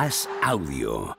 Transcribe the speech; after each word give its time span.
As 0.00 0.28
Audio. 0.44 1.18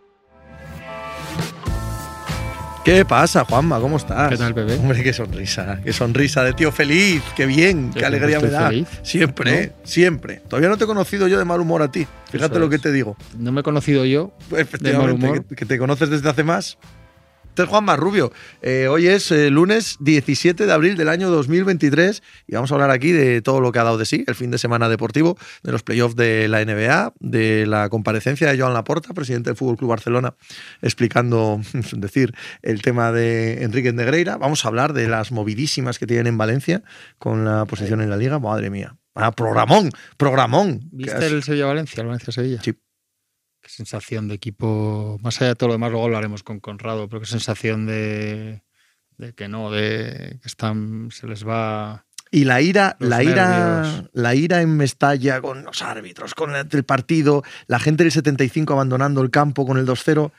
¿Qué 2.85 3.03
pasa, 3.03 3.44
Juanma? 3.44 3.78
¿Cómo 3.82 3.98
estás? 3.98 4.30
¿Qué 4.30 4.37
tal, 4.37 4.53
bebé? 4.53 4.75
Hombre, 4.75 5.03
qué 5.03 5.12
sonrisa, 5.12 5.82
qué 5.83 5.92
sonrisa 5.92 6.46
de 6.46 6.53
tío 6.53 6.71
feliz, 6.71 7.21
qué 7.35 7.46
bien, 7.46 7.92
qué 7.92 8.05
alegría 8.05 8.39
me 8.39 8.48
da. 8.48 8.70
feliz, 8.70 8.88
Siempre, 9.04 9.73
siempre. 9.84 10.42
Todavía 10.48 10.70
no 10.70 10.78
te 10.78 10.86
he 10.86 10.88
conocido 10.88 11.28
yo 11.28 11.38
de 11.38 11.44
mal 11.44 11.60
humor 11.60 11.82
a 11.82 11.92
ti. 11.92 12.07
Fíjate 12.32 12.54
Eso 12.54 12.60
lo 12.62 12.70
que 12.70 12.78
es. 12.78 12.82
te 12.82 12.94
digo. 12.94 13.18
No 13.38 13.52
me 13.52 13.60
he 13.60 13.64
conocido 13.64 14.05
yo. 14.05 14.32
Efectivamente, 14.55 15.25
humor. 15.25 15.43
que, 15.43 15.55
que 15.57 15.66
te 15.66 15.77
conoces 15.77 16.09
desde 16.09 16.30
hace 16.30 16.46
más. 16.46 16.77
Este 17.50 17.63
es 17.63 17.70
Juanma 17.70 17.97
Rubio. 17.97 18.31
Eh, 18.61 18.88
hoy 18.88 19.07
es 19.07 19.31
eh, 19.31 19.49
lunes 19.49 19.98
17 19.99 20.66
de 20.66 20.71
abril 20.71 20.95
del 20.95 21.09
año 21.09 21.29
2023 21.29 22.23
y 22.48 22.55
vamos 22.55 22.71
a 22.71 22.75
hablar 22.75 22.89
aquí 22.89 23.11
de 23.11 23.41
todo 23.41 23.59
lo 23.59 23.71
que 23.71 23.79
ha 23.79 23.84
dado 23.84 23.98
de 23.98 24.05
sí 24.05 24.23
el 24.27 24.36
fin 24.36 24.49
de 24.49 24.57
semana 24.57 24.88
deportivo, 24.88 25.38
de 25.63 25.73
los 25.73 25.84
playoffs 25.84 26.16
de 26.16 26.48
la 26.48 26.63
NBA, 26.63 27.13
de 27.20 27.66
la 27.66 27.90
comparecencia 27.90 28.49
de 28.49 28.57
Joan 28.57 28.73
Laporta, 28.73 29.13
presidente 29.13 29.49
del 29.49 29.57
Fútbol 29.57 29.76
Club 29.76 29.90
Barcelona, 29.90 30.35
explicando, 30.81 31.59
es 31.73 31.99
decir, 31.99 32.34
el 32.62 32.81
tema 32.81 33.12
de 33.12 33.63
Enrique 33.63 33.91
Negreira. 33.91 34.38
Vamos 34.38 34.63
a 34.63 34.70
hablar 34.70 34.93
de 34.93 35.09
las 35.09 35.34
movidísimas 35.34 35.99
que 35.99 36.07
tienen 36.07 36.27
en 36.27 36.38
Valencia 36.38 36.84
con 37.18 37.43
la 37.43 37.66
posición 37.66 37.99
en 38.02 38.09
la 38.09 38.16
liga. 38.16 38.40
Madre 38.40 38.70
mía. 38.70 38.95
Ah, 39.16 39.31
programón, 39.31 39.90
programón. 40.16 40.88
¿Viste 40.91 41.26
el 41.26 41.43
Sevilla-Valencia, 41.43 42.02
el 42.02 42.07
Valencia-Sevilla? 42.07 42.62
Sí. 42.62 42.73
Qué 43.70 43.76
sensación 43.76 44.28
de 44.28 44.34
equipo. 44.34 45.20
Más 45.22 45.40
allá 45.40 45.50
de 45.50 45.55
todo 45.55 45.68
lo 45.68 45.73
demás, 45.73 45.91
luego 45.91 46.05
hablaremos 46.05 46.41
con 46.41 46.60
Conrado, 46.60 47.08
pero 47.08 47.20
qué 47.22 47.27
sensación 47.27 47.86
de, 47.86 48.64
de 49.18 49.34
que 49.34 49.48
no, 49.48 49.70
de 49.70 50.40
que 50.41 50.48
están, 50.48 51.10
se 51.12 51.27
les 51.27 51.48
va. 51.48 52.08
Y 52.32 52.46
la 52.46 52.62
ira, 52.62 52.98
Los 53.00 53.10
la 53.10 53.24
ira, 53.24 54.10
la 54.12 54.34
ira 54.34 54.62
en 54.63 54.76
Mestalla 54.76 55.40
con 55.40 55.63
los 55.63 55.84
árbitros, 55.84 56.34
con 56.34 56.55
el, 56.55 56.84
partido, 56.84 57.44
la 57.68 57.80
gente 57.80 58.04
del 58.04 58.12
75 58.12 58.74
abandonando 58.74 59.21
el 59.21 59.30
campo 59.30 59.68
con 59.68 59.77
el 59.77 59.86
2-0, 59.86 60.32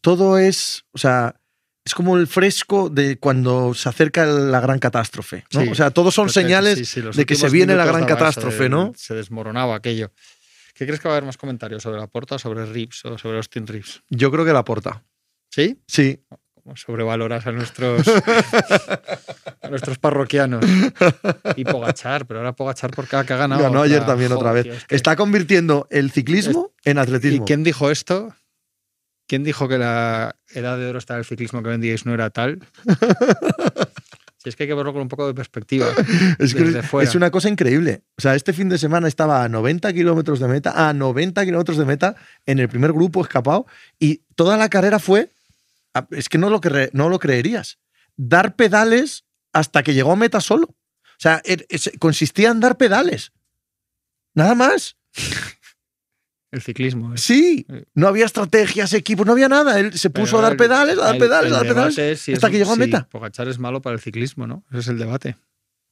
todo 0.00 0.38
es, 0.38 0.84
o 0.90 0.98
sea, 0.98 1.36
es 1.84 1.94
como 1.94 2.16
el 2.16 2.26
fresco 2.26 2.90
de 2.90 3.16
cuando 3.16 3.74
se 3.74 3.88
acerca 3.88 4.26
la 4.26 4.58
gran 4.60 4.80
catástrofe, 4.80 5.44
¿no? 5.52 5.60
Sí. 5.62 5.68
O 5.68 5.74
sea, 5.76 5.90
todos 5.92 6.14
son 6.14 6.30
señales 6.30 6.78
sí, 6.78 6.84
sí, 6.84 7.00
los 7.00 7.16
de 7.16 7.26
que 7.26 7.36
se 7.36 7.48
viene 7.48 7.76
la 7.76 7.86
gran 7.86 8.06
catástrofe, 8.06 8.64
de- 8.64 8.68
¿no? 8.68 8.92
Se 8.96 9.14
desmoronaba 9.14 9.76
aquello. 9.76 10.12
¿Qué 10.82 10.86
crees 10.86 11.00
que 11.00 11.06
va 11.06 11.14
a 11.14 11.16
haber 11.18 11.26
más 11.26 11.36
comentarios 11.36 11.80
sobre 11.80 12.00
la 12.00 12.08
porta, 12.08 12.40
sobre 12.40 12.66
Reeves 12.66 13.04
o 13.04 13.16
sobre 13.16 13.36
Austin 13.36 13.68
Reeves? 13.68 14.02
Yo 14.10 14.32
creo 14.32 14.44
que 14.44 14.52
la 14.52 14.64
porta. 14.64 15.04
¿Sí? 15.48 15.80
Sí, 15.86 16.24
Como 16.54 16.76
sobrevaloras 16.76 17.46
a 17.46 17.52
nuestros 17.52 18.02
a 18.08 19.68
nuestros 19.70 19.98
parroquianos. 20.00 20.64
Y 21.56 21.64
Pogachar, 21.64 22.26
pero 22.26 22.40
ahora 22.40 22.52
Pogachar 22.56 22.90
por 22.90 23.06
cada 23.06 23.24
que 23.24 23.32
ha 23.32 23.36
ganado. 23.36 23.62
ganó 23.62 23.78
otra- 23.80 23.84
ayer 23.94 24.04
también 24.06 24.32
otra 24.32 24.50
vez. 24.50 24.64
tío, 24.64 24.72
es 24.72 24.84
que- 24.86 24.96
Está 24.96 25.14
convirtiendo 25.14 25.86
el 25.90 26.10
ciclismo 26.10 26.72
en 26.84 26.96
¿Y 26.96 27.00
atletismo. 27.00 27.44
quién 27.44 27.62
dijo 27.62 27.88
esto? 27.90 28.34
¿Quién 29.28 29.44
dijo 29.44 29.68
que 29.68 29.78
la 29.78 30.34
edad 30.50 30.78
de 30.78 30.86
oro 30.88 30.98
está 30.98 31.16
el 31.16 31.24
ciclismo 31.24 31.62
que 31.62 31.68
vendíais 31.68 32.04
no 32.06 32.12
era 32.12 32.30
tal? 32.30 32.58
Si 34.42 34.48
es 34.48 34.56
que 34.56 34.64
hay 34.64 34.68
que 34.68 34.74
verlo 34.74 34.92
con 34.92 35.02
un 35.02 35.08
poco 35.08 35.26
de 35.26 35.34
perspectiva. 35.34 35.86
Es 36.38 36.54
que 36.54 36.64
desde 36.64 36.80
es, 36.80 36.86
fuera. 36.86 37.08
es 37.08 37.14
una 37.14 37.30
cosa 37.30 37.48
increíble. 37.48 38.02
O 38.18 38.20
sea, 38.20 38.34
este 38.34 38.52
fin 38.52 38.68
de 38.68 38.76
semana 38.78 39.06
estaba 39.06 39.44
a 39.44 39.48
90 39.48 39.92
kilómetros 39.92 40.40
de 40.40 40.48
meta, 40.48 40.88
a 40.88 40.92
90 40.92 41.44
kilómetros 41.44 41.76
de 41.78 41.84
meta 41.84 42.16
en 42.46 42.58
el 42.58 42.68
primer 42.68 42.92
grupo 42.92 43.22
escapado 43.22 43.66
y 44.00 44.22
toda 44.34 44.56
la 44.56 44.68
carrera 44.68 44.98
fue, 44.98 45.30
es 46.10 46.28
que 46.28 46.38
no 46.38 46.50
lo, 46.50 46.60
cre- 46.60 46.90
no 46.92 47.08
lo 47.08 47.18
creerías, 47.20 47.78
dar 48.16 48.56
pedales 48.56 49.24
hasta 49.52 49.82
que 49.84 49.94
llegó 49.94 50.12
a 50.12 50.16
meta 50.16 50.40
solo. 50.40 50.66
O 50.66 51.18
sea, 51.22 51.40
er- 51.44 51.66
consistía 52.00 52.50
en 52.50 52.58
dar 52.60 52.76
pedales. 52.76 53.30
Nada 54.34 54.54
más. 54.56 54.96
El 56.52 56.60
ciclismo. 56.62 57.16
Sí, 57.16 57.66
Eh. 57.68 57.84
no 57.94 58.06
había 58.08 58.26
estrategias, 58.26 58.92
equipos, 58.92 59.26
no 59.26 59.32
había 59.32 59.48
nada. 59.48 59.80
Él 59.80 59.92
se 59.98 60.10
puso 60.10 60.36
Pero 60.36 60.46
a 60.46 60.48
dar 60.50 60.56
pedales, 60.58 60.98
a 60.98 61.02
dar 61.06 61.14
el- 61.14 61.20
pedales, 61.20 61.48
el 61.48 61.54
a 61.54 61.56
dar 61.58 61.66
pedales. 61.66 61.98
es 61.98 62.20
si 62.20 62.34
hasta 62.34 62.46
es- 62.46 62.50
que 62.52 62.58
llegó 62.58 62.70
a 62.72 62.74
si 62.74 62.80
meta. 62.80 63.08
Pogachar 63.10 63.48
es 63.48 63.58
malo 63.58 63.80
para 63.82 63.94
el 63.94 64.00
ciclismo, 64.00 64.46
¿no? 64.46 64.62
Ese 64.70 64.80
es 64.80 64.88
el 64.88 64.98
debate. 64.98 65.36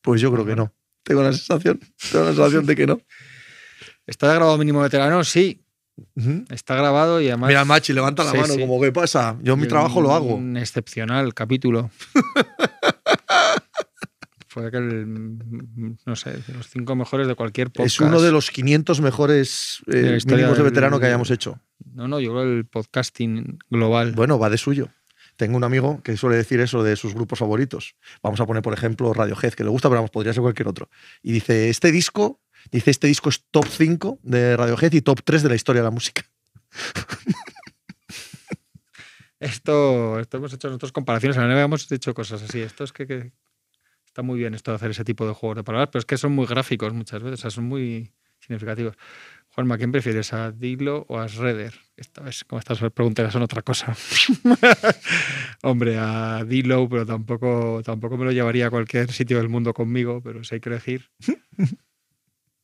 Pues 0.02 0.20
yo 0.20 0.30
creo 0.32 0.44
que 0.46 0.54
no. 0.56 0.72
Tengo 1.02 1.22
la 1.22 1.32
sensación, 1.32 1.80
tengo 2.12 2.26
la 2.26 2.32
sensación 2.34 2.66
de 2.66 2.76
que 2.76 2.86
no. 2.86 3.00
¿Está 4.06 4.32
grabado 4.34 4.58
mínimo 4.58 4.80
veterano? 4.82 5.24
Sí, 5.24 5.62
está 6.50 6.74
grabado 6.74 7.20
y 7.22 7.28
además. 7.28 7.48
Mira, 7.48 7.64
Machi, 7.64 7.92
levanta 7.94 8.22
la 8.24 8.32
Sí, 8.32 8.36
mano, 8.38 8.54
sí. 8.54 8.60
como, 8.60 8.80
¿qué 8.80 8.92
pasa? 8.92 9.36
Yo 9.42 9.56
mi 9.56 9.66
trabajo 9.66 10.00
lo 10.02 10.12
hago. 10.12 10.34
Un 10.34 10.56
excepcional 10.58 11.32
capítulo. 11.34 11.90
Fue 14.60 14.68
aquel, 14.68 15.38
no 16.04 16.16
sé, 16.16 16.32
de 16.32 16.54
los 16.54 16.68
cinco 16.68 16.94
mejores 16.96 17.26
de 17.26 17.34
cualquier 17.34 17.68
podcast. 17.70 17.86
Es 17.94 18.00
uno 18.00 18.20
de 18.20 18.30
los 18.32 18.50
500 18.50 19.00
mejores 19.00 19.82
eh, 19.86 19.96
De 19.96 20.02
mínimos 20.26 20.56
de 20.56 20.62
del- 20.62 20.62
veterano 20.72 21.00
que 21.00 21.06
hayamos 21.06 21.30
hecho. 21.30 21.60
No, 21.94 22.06
no, 22.08 22.20
yo 22.20 22.30
creo 22.32 22.42
el 22.42 22.66
podcasting 22.66 23.58
global. 23.70 24.12
Bueno, 24.12 24.38
va 24.38 24.50
de 24.50 24.58
suyo. 24.58 24.88
Tengo 25.36 25.56
un 25.56 25.64
amigo 25.64 26.02
que 26.02 26.16
suele 26.16 26.36
decir 26.36 26.60
eso 26.60 26.82
de 26.82 26.96
sus 26.96 27.14
grupos 27.14 27.38
favoritos. 27.38 27.94
Vamos 28.22 28.38
a 28.40 28.46
poner, 28.46 28.62
por 28.62 28.74
ejemplo, 28.74 29.12
Radiohead, 29.14 29.54
que 29.54 29.64
le 29.64 29.70
gusta, 29.70 29.88
pero 29.88 30.00
vamos, 30.00 30.10
podría 30.10 30.34
ser 30.34 30.42
cualquier 30.42 30.68
otro. 30.68 30.90
Y 31.22 31.32
dice, 31.32 31.70
este 31.70 31.90
disco, 31.90 32.40
dice, 32.70 32.90
este 32.90 33.06
disco 33.06 33.30
es 33.30 33.44
top 33.50 33.66
5 33.66 34.18
de 34.22 34.56
Radiohead 34.56 34.92
y 34.92 35.00
top 35.00 35.20
3 35.24 35.42
de 35.42 35.48
la 35.48 35.54
historia 35.54 35.80
de 35.80 35.84
la 35.86 35.90
música. 35.90 36.22
Esto, 39.38 40.20
esto 40.20 40.36
hemos 40.36 40.52
hecho 40.52 40.68
nosotros 40.68 40.92
comparaciones. 40.92 41.36
En 41.38 41.48
la 41.48 41.62
hemos 41.62 41.90
hecho 41.90 42.12
cosas 42.12 42.42
así. 42.42 42.60
Esto 42.60 42.84
es 42.84 42.92
que, 42.92 43.06
que 43.06 43.32
muy 44.22 44.38
bien 44.38 44.54
esto 44.54 44.70
de 44.70 44.76
hacer 44.76 44.90
ese 44.90 45.04
tipo 45.04 45.26
de 45.26 45.34
juegos 45.34 45.56
de 45.56 45.64
palabras, 45.64 45.88
pero 45.92 46.00
es 46.00 46.06
que 46.06 46.16
son 46.16 46.32
muy 46.32 46.46
gráficos 46.46 46.92
muchas 46.92 47.22
veces, 47.22 47.40
o 47.40 47.42
sea, 47.42 47.50
son 47.50 47.64
muy 47.64 48.12
significativos. 48.40 48.96
Juanma, 49.52 49.78
¿quién 49.78 49.90
prefieres, 49.90 50.32
a 50.32 50.52
Dilo 50.52 51.04
o 51.08 51.18
a 51.18 51.26
Shredder? 51.26 51.74
Esta 51.96 52.22
vez, 52.22 52.44
como 52.44 52.60
estas 52.60 52.78
preguntas 52.92 53.32
son 53.32 53.42
otra 53.42 53.62
cosa. 53.62 53.96
Hombre, 55.62 55.98
a 55.98 56.44
Dilo, 56.44 56.88
pero 56.88 57.04
tampoco, 57.04 57.82
tampoco 57.84 58.16
me 58.16 58.24
lo 58.24 58.32
llevaría 58.32 58.68
a 58.68 58.70
cualquier 58.70 59.10
sitio 59.12 59.38
del 59.38 59.48
mundo 59.48 59.74
conmigo, 59.74 60.22
pero 60.22 60.44
si 60.44 60.54
hay 60.54 60.60
que 60.60 60.68
elegir. 60.68 61.10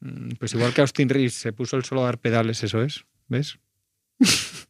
Mm, 0.00 0.30
Pues 0.38 0.54
igual 0.54 0.72
que 0.74 0.80
Austin 0.80 1.08
Reeves 1.08 1.34
se 1.34 1.52
puso 1.52 1.76
el 1.76 1.84
solo 1.84 2.02
a 2.02 2.06
dar 2.06 2.18
pedales, 2.18 2.62
eso 2.62 2.82
es, 2.82 3.04
¿ves? 3.28 3.58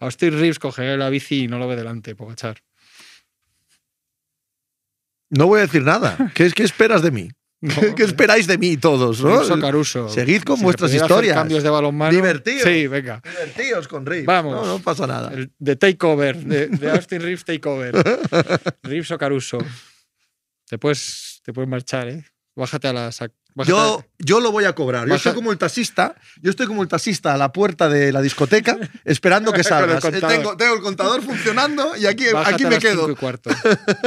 Austin 0.00 0.32
Reeves 0.32 0.58
coge 0.58 0.96
la 0.96 1.08
bici 1.08 1.44
y 1.44 1.48
no 1.48 1.58
lo 1.58 1.68
ve 1.68 1.76
delante, 1.76 2.16
Pogachar. 2.16 2.62
No 5.30 5.46
voy 5.46 5.58
a 5.58 5.62
decir 5.62 5.82
nada. 5.82 6.16
¿Qué, 6.34 6.46
es- 6.46 6.54
qué 6.54 6.62
esperas 6.62 7.02
de 7.02 7.10
mí? 7.10 7.28
¿Qué, 7.60 7.94
qué 7.94 8.02
esperáis 8.02 8.46
de 8.46 8.58
mí 8.58 8.76
todos? 8.76 9.22
¿no? 9.22 9.28
Reeves 9.30 9.50
o 9.50 9.58
Caruso. 9.58 10.08
Seguid 10.10 10.42
con 10.42 10.58
Si 10.58 10.64
vuestras 10.64 10.92
historias. 10.92 11.34
cambios 11.34 11.62
de 11.62 11.70
balonmano. 11.70 12.10
Divertidos. 12.14 12.62
Sí, 12.62 12.86
venga. 12.88 13.22
Divertíos 13.24 13.88
con 13.88 14.04
Reeves. 14.04 14.26
Vamos. 14.26 14.54
No, 14.54 14.66
no 14.66 14.78
pasa 14.80 15.06
nada. 15.06 15.32
El 15.32 15.50
de 15.58 15.74
Takeover, 15.76 16.36
de, 16.44 16.66
de 16.68 16.90
Austin 16.90 17.22
Reeves 17.22 17.44
Takeover. 17.46 17.94
Reeves 18.82 19.10
o 19.12 19.16
Caruso. 19.18 19.58
Te 20.68 20.76
puedes, 20.78 21.40
te 21.42 21.54
puedes 21.54 21.68
marchar, 21.68 22.08
¿eh? 22.08 22.24
Bájate 22.54 22.88
a 22.88 22.92
la... 22.92 23.10
Yo, 23.56 24.04
yo 24.18 24.40
lo 24.40 24.50
voy 24.50 24.64
a 24.64 24.74
cobrar. 24.74 25.06
Yo 25.06 25.14
estoy 25.14 25.32
como 25.32 25.52
el 25.52 25.58
taxista. 25.58 26.16
Yo 26.42 26.50
estoy 26.50 26.66
como 26.66 26.82
el 26.82 26.88
taxista 26.88 27.34
a 27.34 27.36
la 27.36 27.52
puerta 27.52 27.88
de 27.88 28.12
la 28.12 28.20
discoteca 28.20 28.76
esperando 29.04 29.52
que 29.52 29.62
salgas. 29.62 30.04
Eh, 30.04 30.20
tengo, 30.20 30.56
tengo 30.56 30.74
el 30.74 30.80
contador 30.80 31.22
funcionando 31.22 31.96
y 31.96 32.06
aquí, 32.06 32.24
bájate 32.32 32.54
aquí 32.54 32.64
a 32.64 32.68
me 32.68 32.80
cinco 32.80 32.88
quedo. 32.88 33.10
y 33.10 33.14
cuarto. 33.14 33.50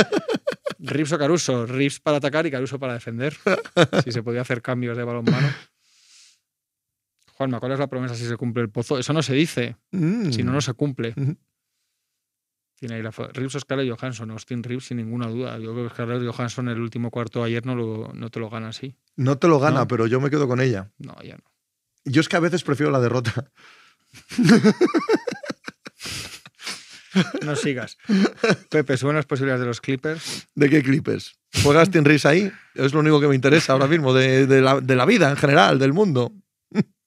Reeves 0.79 1.13
o 1.13 1.17
Caruso. 1.17 1.65
Reeves 1.65 1.99
para 1.99 2.17
atacar 2.17 2.45
y 2.45 2.51
Caruso 2.51 2.77
para 2.79 2.93
defender. 2.93 3.37
Si 4.03 4.11
se 4.11 4.21
podía 4.21 4.41
hacer 4.41 4.61
cambios 4.61 4.97
de 4.97 5.03
balonmano. 5.03 5.49
Juanma, 7.33 7.59
¿cuál 7.59 7.73
es 7.73 7.79
la 7.79 7.87
promesa 7.87 8.15
si 8.15 8.25
se 8.25 8.35
cumple 8.35 8.63
el 8.63 8.69
pozo? 8.69 8.97
Eso 8.97 9.13
no 9.13 9.21
se 9.21 9.33
dice. 9.33 9.77
Mm. 9.91 10.31
Si 10.31 10.43
no, 10.43 10.51
no 10.51 10.61
se 10.61 10.73
cumple. 10.73 11.13
Tiene 12.79 12.95
ahí 12.95 13.01
la 13.01 13.11
Reeves 13.11 13.55
o 13.55 13.59
Scarlett 13.59 13.89
Johansson. 13.89 14.29
Austin 14.31 14.61
Reeves, 14.63 14.85
sin 14.85 14.97
ninguna 14.97 15.27
duda. 15.27 15.57
Yo 15.57 15.73
creo 15.73 15.88
que 15.88 15.93
Scarlett 15.95 16.23
Johansson 16.31 16.69
el 16.69 16.79
último 16.79 17.09
cuarto 17.11 17.43
ayer 17.43 17.65
no, 17.65 17.75
lo- 17.75 18.11
no 18.13 18.29
te 18.29 18.39
lo 18.39 18.49
gana 18.49 18.69
así. 18.69 18.95
No 19.15 19.38
te 19.39 19.47
lo 19.47 19.59
gana, 19.59 19.79
No. 19.81 19.88
pero 19.88 20.05
yo 20.07 20.21
me 20.21 20.29
quedo 20.29 20.47
con 20.47 20.61
ella. 20.61 20.91
No, 20.99 21.15
ya 21.23 21.38
no. 21.38 21.43
Yo 22.06 22.21
es 22.21 22.29
que 22.29 22.38
a 22.38 22.39
veces 22.39 22.63
prefiero 22.63 22.91
la 22.91 23.00
derrota. 23.00 23.51
No 27.44 27.56
sigas. 27.56 27.97
Pepe, 28.69 28.95
suben 28.97 29.15
las 29.15 29.25
posibilidades 29.25 29.62
de 29.62 29.65
los 29.68 29.81
Clippers. 29.81 30.47
¿De 30.53 30.69
qué 30.69 30.83
clipes? 30.83 31.33
¿Juega 31.63 31.79
Austin 31.79 32.06
Reeves 32.06 32.25
ahí? 32.27 32.51
Es 32.75 32.94
lo 32.94 33.00
único 33.00 33.19
que 33.19 33.27
me 33.27 33.33
interesa 33.33 33.74
ahora 33.74 33.88
mismo, 33.88 34.13
de, 34.13 34.45
de 34.45 34.62
la, 34.62 34.79
de 34.81 34.95
la 34.95 35.06
vida 35.06 35.29
en 35.31 35.35
general, 35.38 35.79
del 35.79 35.94
mundo. 35.94 36.31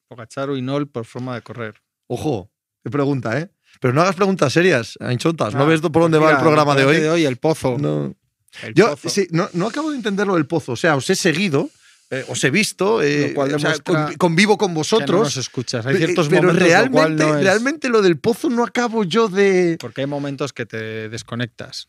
Pogacharo 0.09 0.57
y 0.57 0.63
Nol 0.63 0.89
por 0.89 1.05
forma 1.05 1.37
de 1.37 1.43
correr. 1.43 1.75
Ojo, 2.09 2.51
qué 2.83 2.91
pregunta, 2.91 3.39
¿eh? 3.39 3.51
Pero 3.79 3.95
no 3.95 4.03
hagas 4.03 4.17
preguntas 4.17 4.53
serias, 4.53 4.97
anchotas. 5.01 5.55
¿No 5.55 5.63
Ah, 5.63 5.67
ves 5.67 5.81
por 5.81 5.93
dónde 5.93 6.19
pues 6.19 6.31
va 6.31 6.37
el 6.37 6.41
programa 6.43 6.75
de 6.75 6.81
debate 6.83 7.09
hoy? 7.11 7.25
el 7.25 7.37
pozo. 7.37 7.77
No. 7.79 8.15
El 8.63 8.75
Yo 8.75 8.91
pozo. 8.91 9.09
sí, 9.09 9.29
no, 9.31 9.49
no 9.53 9.69
acabo 9.69 9.91
de 9.91 9.97
entenderlo 9.97 10.35
del 10.35 10.47
pozo. 10.47 10.73
O 10.73 10.77
sea, 10.77 10.97
os 10.97 11.09
he 11.09 11.15
seguido, 11.15 11.71
eh, 12.11 12.25
os 12.29 12.43
he 12.45 12.51
visto, 12.51 13.01
eh, 13.03 13.35
o 13.37 13.59
sea, 13.59 13.75
convivo 14.19 14.59
con 14.59 14.69
Que 14.71 14.73
no 14.75 14.79
vosotros. 14.81 15.21
nos 15.23 15.37
escuchas. 15.37 15.87
Hay 15.87 15.97
ciertos 15.97 16.29
pero 16.29 16.49
momentos 16.53 16.69
lo 16.91 17.27
no 17.27 17.41
realmente 17.41 17.89
lo 17.89 18.03
del 18.03 18.19
pozo 18.19 18.51
no 18.51 18.65
acabo 18.65 19.05
yo 19.05 19.29
de. 19.29 19.77
Porque 19.81 20.01
hay 20.03 20.07
momentos 20.09 20.53
que 20.53 20.67
te 20.67 21.09
desconectas. 21.09 21.89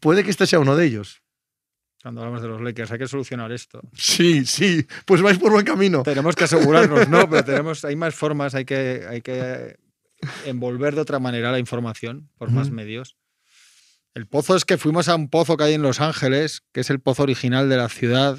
Puede 0.00 0.22
que 0.24 0.30
este 0.30 0.46
sea 0.46 0.60
uno 0.60 0.76
de 0.76 0.84
ellos. 0.86 1.22
Cuando 2.02 2.20
hablamos 2.20 2.42
de 2.42 2.48
los 2.48 2.60
Lakers, 2.60 2.90
hay 2.90 2.98
que 2.98 3.06
solucionar 3.06 3.52
esto. 3.52 3.80
Sí, 3.96 4.44
sí. 4.44 4.84
Pues 5.06 5.22
vais 5.22 5.38
por 5.38 5.52
buen 5.52 5.64
camino. 5.64 6.02
Tenemos 6.02 6.34
que 6.34 6.44
asegurarnos, 6.44 7.08
¿no? 7.08 7.30
Pero 7.30 7.44
tenemos, 7.44 7.84
hay 7.84 7.94
más 7.96 8.14
formas, 8.14 8.54
hay 8.56 8.64
que, 8.64 9.06
hay 9.08 9.22
que 9.22 9.76
envolver 10.46 10.94
de 10.94 11.00
otra 11.02 11.18
manera 11.18 11.50
la 11.52 11.58
información 11.58 12.28
por 12.38 12.50
más 12.50 12.70
medios. 12.70 13.16
El 14.14 14.26
pozo 14.26 14.54
es 14.56 14.64
que 14.64 14.76
fuimos 14.78 15.08
a 15.08 15.14
un 15.14 15.28
pozo 15.30 15.56
que 15.56 15.64
hay 15.64 15.74
en 15.74 15.82
Los 15.82 16.00
Ángeles, 16.00 16.62
que 16.72 16.80
es 16.80 16.90
el 16.90 17.00
pozo 17.00 17.22
original 17.22 17.68
de 17.68 17.76
la 17.78 17.88
ciudad, 17.88 18.36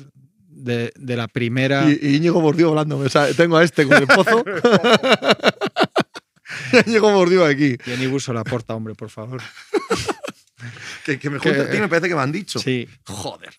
de, 0.47 0.91
de 0.95 1.17
la 1.17 1.27
primera. 1.27 1.89
Y, 1.89 1.97
y 2.01 2.15
Íñigo 2.17 2.41
mordió 2.41 2.69
hablándome. 2.69 3.05
O 3.05 3.09
sea, 3.09 3.31
tengo 3.33 3.57
a 3.57 3.63
este 3.63 3.87
con 3.87 3.97
el 3.97 4.07
pozo. 4.07 4.43
Y 6.71 6.89
Íñigo 6.89 7.11
mordió 7.11 7.45
aquí. 7.45 7.77
Jenny 7.83 8.07
Buso 8.07 8.33
la 8.33 8.43
porta, 8.43 8.75
hombre, 8.75 8.93
por 8.95 9.09
favor. 9.09 9.41
Que, 11.05 11.19
que 11.19 11.29
me 11.29 11.39
Que- 11.39 11.49
junte 11.49 11.61
a 11.65 11.69
ti 11.69 11.77
me 11.77 11.89
parece 11.89 12.07
que 12.07 12.15
me 12.15 12.21
han 12.21 12.31
dicho. 12.31 12.57
Sí. 12.59 12.87
Joder. 13.05 13.53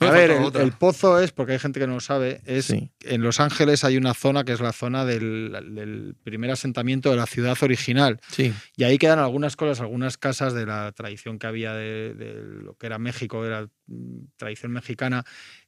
A 0.00 0.10
ver, 0.10 0.30
el, 0.30 0.72
pozo 0.72 1.20
es, 1.20 1.32
porque 1.32 1.52
hay 1.54 1.58
gente 1.58 1.80
que 1.80 1.86
no 1.86 1.94
lo 1.94 2.00
sabe, 2.00 2.40
es 2.44 2.66
Sí. 2.66 2.90
en 3.02 3.22
Los 3.22 3.40
Ángeles 3.40 3.84
hay 3.84 3.96
una 3.96 4.14
zona 4.14 4.44
que 4.44 4.52
es 4.52 4.60
la 4.60 4.72
zona 4.72 5.04
del, 5.04 5.52
del 5.74 6.14
primer 6.22 6.50
asentamiento 6.50 7.10
de 7.10 7.16
la 7.16 7.26
ciudad 7.26 7.56
original. 7.62 8.20
Sí. 8.30 8.52
Y 8.76 8.84
ahí 8.84 8.98
quedan 8.98 9.18
algunas 9.18 9.56
cosas, 9.56 9.80
algunas 9.80 10.18
casas 10.18 10.52
de 10.54 10.66
la 10.66 10.92
tradición 10.92 11.38
que 11.38 11.46
había 11.46 11.72
de, 11.74 12.14
de 12.14 12.42
lo 12.62 12.74
que 12.76 12.86
era 12.86 12.98
México, 12.98 13.44
era 13.46 13.66
mm, 13.86 14.18
tradición 14.36 14.72
mexicana, 14.72 15.24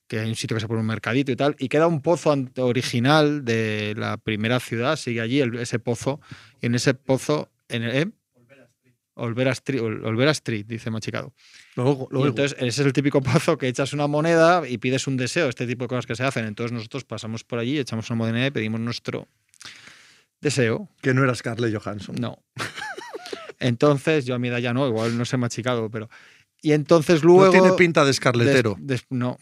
que 0.06 0.18
hay 0.20 0.28
un 0.28 0.36
sitio 0.36 0.56
que 0.56 0.60
se 0.60 0.68
pone 0.68 0.80
un 0.80 0.86
mercadito 0.86 1.30
y 1.32 1.36
tal. 1.36 1.54
Y 1.58 1.68
queda 1.68 1.86
un 1.86 2.00
pozo 2.02 2.34
original 2.56 3.44
de 3.44 3.94
la 3.96 4.16
primera 4.16 4.60
ciudad, 4.60 4.96
sigue 4.96 5.20
allí 5.20 5.40
el- 5.40 5.54
ese 5.56 5.78
pozo. 5.78 6.20
Y 6.60 6.66
en 6.66 6.74
ese 6.74 6.94
pozo, 6.94 7.50
en 7.68 7.82
el, 7.82 7.96
¿eh? 7.96 8.10
Olvera 9.18 9.52
Street, 9.52 9.80
Olvera 9.82 10.30
Street, 10.32 10.64
dice 10.66 10.90
Machicado. 10.90 11.32
Luego, 11.76 12.08
Y 12.12 12.22
entonces 12.28 12.56
ese 12.58 12.66
es 12.68 12.78
el 12.86 12.92
típico 12.92 13.20
pozo 13.22 13.58
que 13.58 13.68
echas 13.68 13.92
una 13.92 14.06
moneda 14.06 14.66
y 14.68 14.78
pides 14.78 15.06
un 15.06 15.16
deseo, 15.16 15.48
este 15.48 15.66
tipo 15.66 15.84
de 15.84 15.88
cosas 15.88 16.06
que 16.06 16.16
se 16.16 16.24
hacen. 16.24 16.44
Entonces 16.46 16.72
nosotros 16.72 17.04
pasamos 17.04 17.44
por 17.44 17.58
allí, 17.58 17.78
echamos 17.78 18.08
una 18.10 18.16
moneda 18.18 18.46
y 18.46 18.50
pedimos 18.50 18.80
nuestro 18.80 19.28
deseo. 20.40 20.88
que 21.02 21.14
no 21.14 21.24
era 21.24 21.34
Scarlett 21.34 21.74
Johansson. 21.76 22.16
No. 22.20 22.42
Entonces, 23.60 24.24
yo 24.24 24.34
a 24.34 24.38
mi 24.38 24.48
edad 24.48 24.58
ya 24.58 24.72
no, 24.72 24.86
igual 24.86 25.18
no 25.18 25.24
sé 25.24 25.36
machicado, 25.36 25.90
pero. 25.90 26.08
Y 26.62 26.72
entonces 26.72 27.22
No 27.24 27.28
luego. 27.30 27.50
tiene 27.52 27.72
pinta 27.72 28.04
de 28.04 28.10
escarletero. 28.12 28.76
des- 28.78 29.04
no, 29.10 29.38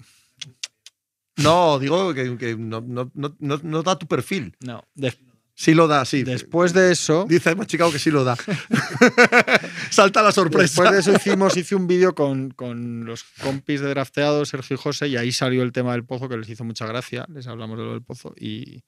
No, 1.39 1.79
digo 1.79 2.15
que, 2.15 2.37
que 2.39 2.57
no, 2.57 2.81
no- 2.81 3.11
no- 3.15 3.37
no- 3.39 3.61
no 3.63 3.83
da 3.83 3.99
tu 3.99 4.07
perfil. 4.07 4.55
no. 4.61 4.83
Des- 4.95 5.19
Sí 5.59 5.73
lo 5.73 5.89
da, 5.89 6.05
sí. 6.05 6.23
después 6.23 6.75
de 6.75 6.93
eso. 6.93 7.25
Dice 7.27 7.55
más 7.55 7.67
Chicago 7.67 7.91
que 7.91 7.99
sí 7.99 8.11
lo 8.11 8.25
da. 8.25 8.37
Salta 9.91 10.23
la 10.23 10.31
sorpresa. 10.31 10.63
Después 10.63 10.93
de 10.93 10.99
eso 11.01 11.13
hicimos, 11.15 11.57
hice 11.57 11.75
un 11.75 11.87
vídeo 11.87 12.15
con, 12.15 12.51
con 12.51 13.05
los 13.07 13.25
compis 13.43 13.81
de 13.81 13.89
drafteado, 13.89 14.45
Sergio 14.45 14.75
y 14.75 14.79
José, 14.79 15.09
y 15.09 15.17
ahí 15.17 15.33
salió 15.33 15.63
el 15.63 15.73
tema 15.73 15.93
del 15.93 16.05
pozo, 16.05 16.29
que 16.29 16.37
les 16.37 16.49
hizo 16.51 16.63
mucha 16.65 16.87
gracia. 16.87 17.25
Les 17.33 17.47
hablamos 17.47 17.79
de 17.79 17.85
lo 17.85 17.93
del 17.93 18.03
pozo 18.03 18.35
y, 18.39 18.83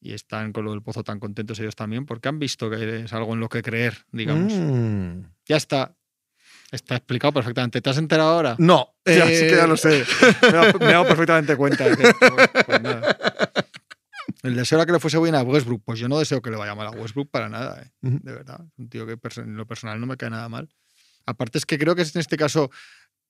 y 0.00 0.12
están 0.12 0.52
con 0.52 0.64
lo 0.64 0.72
del 0.72 0.82
pozo 0.82 1.04
tan 1.04 1.20
contentos 1.20 1.58
ellos 1.60 1.76
también, 1.76 2.06
porque 2.06 2.28
han 2.28 2.40
visto 2.40 2.68
que 2.68 3.04
es 3.04 3.12
algo 3.12 3.32
en 3.34 3.40
lo 3.40 3.48
que 3.48 3.62
creer, 3.62 3.98
digamos. 4.10 4.52
Mm. 4.52 5.22
Ya 5.46 5.56
está. 5.56 5.94
Está 6.72 6.94
explicado 6.96 7.32
perfectamente. 7.32 7.80
¿Te 7.80 7.90
has 7.90 7.98
enterado 7.98 8.30
ahora? 8.30 8.54
No. 8.58 8.94
Ya, 9.04 9.28
eh, 9.28 9.36
sí 9.36 9.46
que 9.48 9.56
ya 9.56 9.66
lo 9.66 9.76
sé. 9.76 10.04
Me 10.42 10.48
he 10.88 10.92
dado, 10.92 11.04
perfectamente 11.04 11.56
cuenta. 11.56 11.84
de 11.88 11.96
que- 11.96 12.12
pues, 12.20 12.48
pues 12.66 12.82
nada. 12.82 13.18
El 14.42 14.56
deseo 14.56 14.78
era 14.78 14.86
que 14.86 14.92
le 14.92 15.00
fuese 15.00 15.18
bien 15.18 15.34
a 15.34 15.42
Westbrook. 15.42 15.82
Pues 15.84 15.98
yo 15.98 16.08
no 16.08 16.18
deseo 16.18 16.40
que 16.40 16.50
le 16.50 16.56
vaya 16.56 16.74
mal 16.74 16.86
a 16.86 16.90
Westbrook 16.90 17.30
para 17.30 17.48
nada, 17.48 17.82
eh, 17.82 17.90
de 18.00 18.32
verdad. 18.32 18.64
Un 18.76 18.88
tío 18.88 19.06
que 19.06 19.18
en 19.40 19.56
lo 19.56 19.66
personal 19.66 20.00
no 20.00 20.06
me 20.06 20.16
cae 20.16 20.30
nada 20.30 20.48
mal. 20.48 20.68
Aparte 21.26 21.58
es 21.58 21.66
que 21.66 21.78
creo 21.78 21.94
que 21.94 22.02
en 22.02 22.10
este 22.14 22.36
caso, 22.36 22.70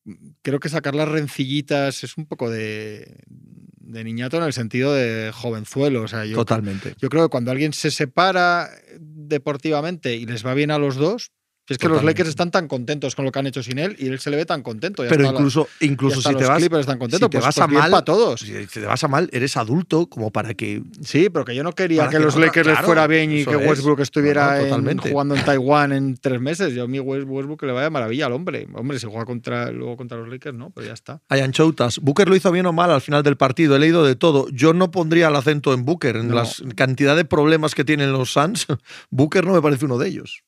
mm, 0.04 0.28
creo 0.42 0.60
que 0.60 0.68
sacar 0.68 0.94
las 0.94 1.08
rencillitas 1.08 2.04
es 2.04 2.16
un 2.16 2.26
poco 2.26 2.48
de, 2.48 3.24
de 3.26 4.04
niñato 4.04 4.36
en 4.36 4.44
el 4.44 4.52
sentido 4.52 4.94
de 4.94 5.32
jovenzuelo. 5.34 6.02
O 6.02 6.08
sea, 6.08 6.24
yo, 6.24 6.36
Totalmente. 6.36 6.94
yo 6.98 7.08
creo 7.08 7.24
que 7.24 7.30
cuando 7.30 7.50
alguien 7.50 7.72
se 7.72 7.90
separa 7.90 8.70
deportivamente 8.98 10.14
y 10.14 10.26
les 10.26 10.46
va 10.46 10.54
bien 10.54 10.70
a 10.70 10.78
los 10.78 10.96
dos, 10.96 11.32
es 11.70 11.78
que 11.78 11.88
los. 11.88 12.02
Lakers 12.04 12.28
están 12.28 12.50
tan 12.50 12.68
contentos 12.68 13.14
con 13.14 13.24
lo 13.24 13.32
que 13.32 13.38
han 13.38 13.46
hecho 13.46 13.62
sin 13.62 13.78
él 13.78 13.96
y 13.98 14.06
él 14.08 14.18
se 14.18 14.30
le 14.30 14.36
ve 14.36 14.44
tan 14.46 14.62
contento. 14.62 15.02
Pero 15.08 15.22
la- 15.22 15.30
incluso, 15.30 15.68
incluso 15.80 16.20
si 16.20 16.34
te 16.34 16.44
vas, 16.44 16.62
están 16.62 16.98
contentos, 16.98 17.26
si 17.26 17.30
te 17.30 17.38
pues, 17.38 17.44
vas 17.44 17.54
pues 17.54 17.64
a 17.64 17.66
mal, 17.68 17.90
para 17.90 18.04
todos. 18.04 18.40
si 18.40 18.66
te 18.66 18.80
vas 18.80 19.02
a 19.04 19.08
mal, 19.08 19.28
eres 19.32 19.56
adulto 19.56 20.06
como 20.06 20.30
para 20.30 20.54
que. 20.54 20.82
Sí, 21.02 21.28
pero 21.30 21.44
que 21.44 21.54
yo 21.54 21.62
no 21.62 21.72
quería 21.72 22.08
que, 22.08 22.16
que 22.16 22.22
los 22.22 22.34
no- 22.36 22.42
Lakers 22.42 22.66
les 22.66 22.78
fuera 22.80 23.06
bien 23.06 23.30
y 23.32 23.44
que 23.44 23.50
es. 23.56 23.68
Westbrook 23.68 24.00
estuviera 24.00 24.44
No, 24.46 24.50
no, 24.50 24.56
en- 24.58 24.64
totalmente. 24.68 25.10
jugando 25.10 25.34
en 25.36 25.44
Taiwán 25.44 25.92
en 25.92 26.16
tres 26.16 26.40
meses. 26.40 26.74
Yo 26.74 26.84
a 26.84 26.86
mí 26.88 26.98
West- 27.00 27.26
Westbrook 27.28 27.62
le 27.62 27.72
vaya 27.72 27.90
maravilla 27.90 28.26
al 28.26 28.32
hombre. 28.32 28.66
Hombre, 28.74 28.98
si 28.98 29.06
juega 29.06 29.24
contra, 29.24 29.70
luego 29.70 29.96
contra 29.96 30.18
los 30.18 30.28
Lakers, 30.28 30.56
no, 30.56 30.70
pero 30.70 30.86
ya 30.86 30.92
está. 30.94 31.20
Hay 31.28 31.40
anchoutas. 31.40 31.98
Booker 32.00 32.28
lo 32.28 32.36
hizo 32.36 32.50
bien 32.52 32.66
o 32.66 32.72
mal 32.72 32.90
al 32.90 33.00
final 33.00 33.22
del 33.22 33.36
partido. 33.36 33.76
He 33.76 33.78
leído 33.78 34.04
de 34.04 34.16
todo. 34.16 34.48
Yo 34.50 34.72
no 34.72 34.90
pondría 34.90 35.28
el 35.28 35.36
acento 35.36 35.72
en 35.74 35.84
Booker. 35.84 36.16
En 36.16 36.34
la 36.34 36.46
cantidad 36.74 37.16
de 37.16 37.24
problemas 37.24 37.74
que 37.74 37.84
tienen 37.84 38.12
los 38.12 38.32
Suns, 38.32 38.66
Booker 39.10 39.44
no 39.46 39.52
me 39.54 39.62
parece 39.62 39.84
uno 39.84 39.98
de 39.98 40.08
ellos. 40.08 40.42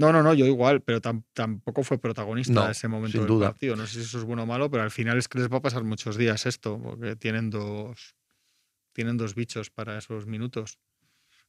No, 0.00 0.12
no, 0.12 0.22
no, 0.22 0.32
yo 0.34 0.46
igual, 0.46 0.80
pero 0.80 1.00
tam- 1.00 1.22
tampoco 1.34 1.82
fue 1.84 1.98
protagonista 1.98 2.52
No, 2.54 2.64
en 2.64 2.70
ese 2.70 2.88
momento 2.88 3.12
sin 3.12 3.20
del 3.20 3.28
duda. 3.28 3.48
partido. 3.50 3.76
No 3.76 3.86
sé 3.86 3.94
si 3.94 4.00
eso 4.00 4.18
es 4.18 4.24
bueno 4.24 4.42
o 4.44 4.46
malo, 4.46 4.70
pero 4.70 4.82
al 4.82 4.90
final 4.90 5.18
es 5.18 5.28
que 5.28 5.38
les 5.38 5.52
va 5.52 5.58
a 5.58 5.62
pasar 5.62 5.84
muchos 5.84 6.16
días 6.16 6.46
esto, 6.46 6.80
porque 6.82 7.16
tienen 7.16 7.50
dos, 7.50 8.14
tienen 8.92 9.16
dos 9.16 9.34
bichos 9.34 9.70
para 9.70 9.98
esos 9.98 10.26
minutos. 10.26 10.78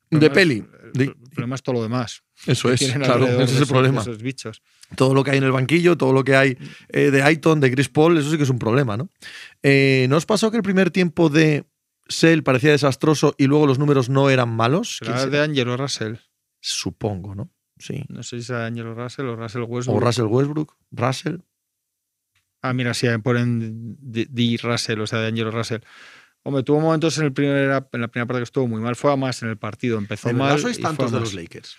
De 0.09 0.29
peli. 0.29 0.65
es- 0.93 0.99
El, 0.99 1.15
problema 1.31 1.55
es 1.55 1.63
todo 1.63 1.75
lo 1.75 1.83
demás. 1.83 2.21
Eso 2.45 2.69
es, 2.69 2.81
claro, 2.91 3.25
ese 3.27 3.43
es 3.43 3.49
el 3.51 3.55
esos- 3.57 3.69
problema. 3.69 4.01
esos 4.01 4.21
bichos. 4.21 4.61
Todo 4.97 5.13
lo 5.13 5.23
que 5.23 5.31
hay 5.31 5.37
en 5.37 5.45
el 5.45 5.53
banquillo, 5.53 5.95
todo 5.97 6.11
lo 6.11 6.25
que 6.25 6.35
hay 6.35 6.57
eh, 6.89 7.11
de 7.11 7.23
Aiton, 7.23 7.61
de 7.61 7.71
Chris 7.71 7.87
Paul, 7.87 8.17
eso 8.17 8.29
sí 8.29 8.35
que 8.35 8.43
es 8.43 8.49
un 8.49 8.59
problema, 8.59 8.97
¿no? 8.97 9.09
Eh, 9.63 10.07
¿No 10.09 10.17
os 10.17 10.25
pasó 10.25 10.51
que 10.51 10.57
el 10.57 10.63
primer 10.63 10.91
tiempo 10.91 11.29
de 11.29 11.63
Sell 12.09 12.43
parecía 12.43 12.71
desastroso 12.71 13.33
y 13.37 13.45
luego 13.47 13.65
los 13.65 13.79
números 13.79 14.09
no 14.09 14.29
eran 14.29 14.49
malos? 14.53 14.97
¿Quién 14.99 15.13
Será 15.13 15.19
será? 15.19 15.31
de 15.31 15.43
Angelo 15.45 15.77
Russell. 15.77 16.15
Supongo, 16.59 17.33
¿no? 17.33 17.49
Sí. 17.81 18.03
No 18.09 18.23
sé 18.23 18.37
si 18.39 18.45
será 18.45 18.67
Angelo 18.67 18.93
Russell 18.93 19.25
o 19.25 19.35
Russell 19.35 19.61
O 19.63 19.65
Westbrook. 19.65 20.01
Russell 20.03 20.25
Westbrook, 20.25 20.75
Russell. 20.91 21.37
Ah, 22.61 22.73
mira, 22.73 22.93
sí, 22.93 23.07
ponen 23.23 23.97
D. 23.99 24.27
D. 24.29 24.59
Russell, 24.61 24.99
o 25.01 25.07
sea, 25.07 25.19
de 25.19 25.27
Angelo 25.27 25.49
Russell. 25.51 25.81
Hombre, 26.43 26.63
tuvo 26.63 26.79
momentos 26.79 27.17
en, 27.17 27.25
el 27.25 27.33
primer, 27.33 27.63
en 27.91 28.01
la 28.01 28.07
primera 28.07 28.25
parte 28.27 28.39
que 28.39 28.43
estuvo 28.43 28.67
muy 28.67 28.81
mal. 28.81 28.95
Fue 28.95 29.11
a 29.11 29.15
más 29.15 29.41
en 29.43 29.49
el 29.49 29.57
partido. 29.57 29.97
Empezó 29.97 30.27
¿De 30.27 30.33
mal. 30.35 30.49
verdad 30.49 30.61
sois 30.61 30.79
tantos 30.79 31.11
de 31.11 31.19
los 31.19 31.33
Lakers? 31.33 31.75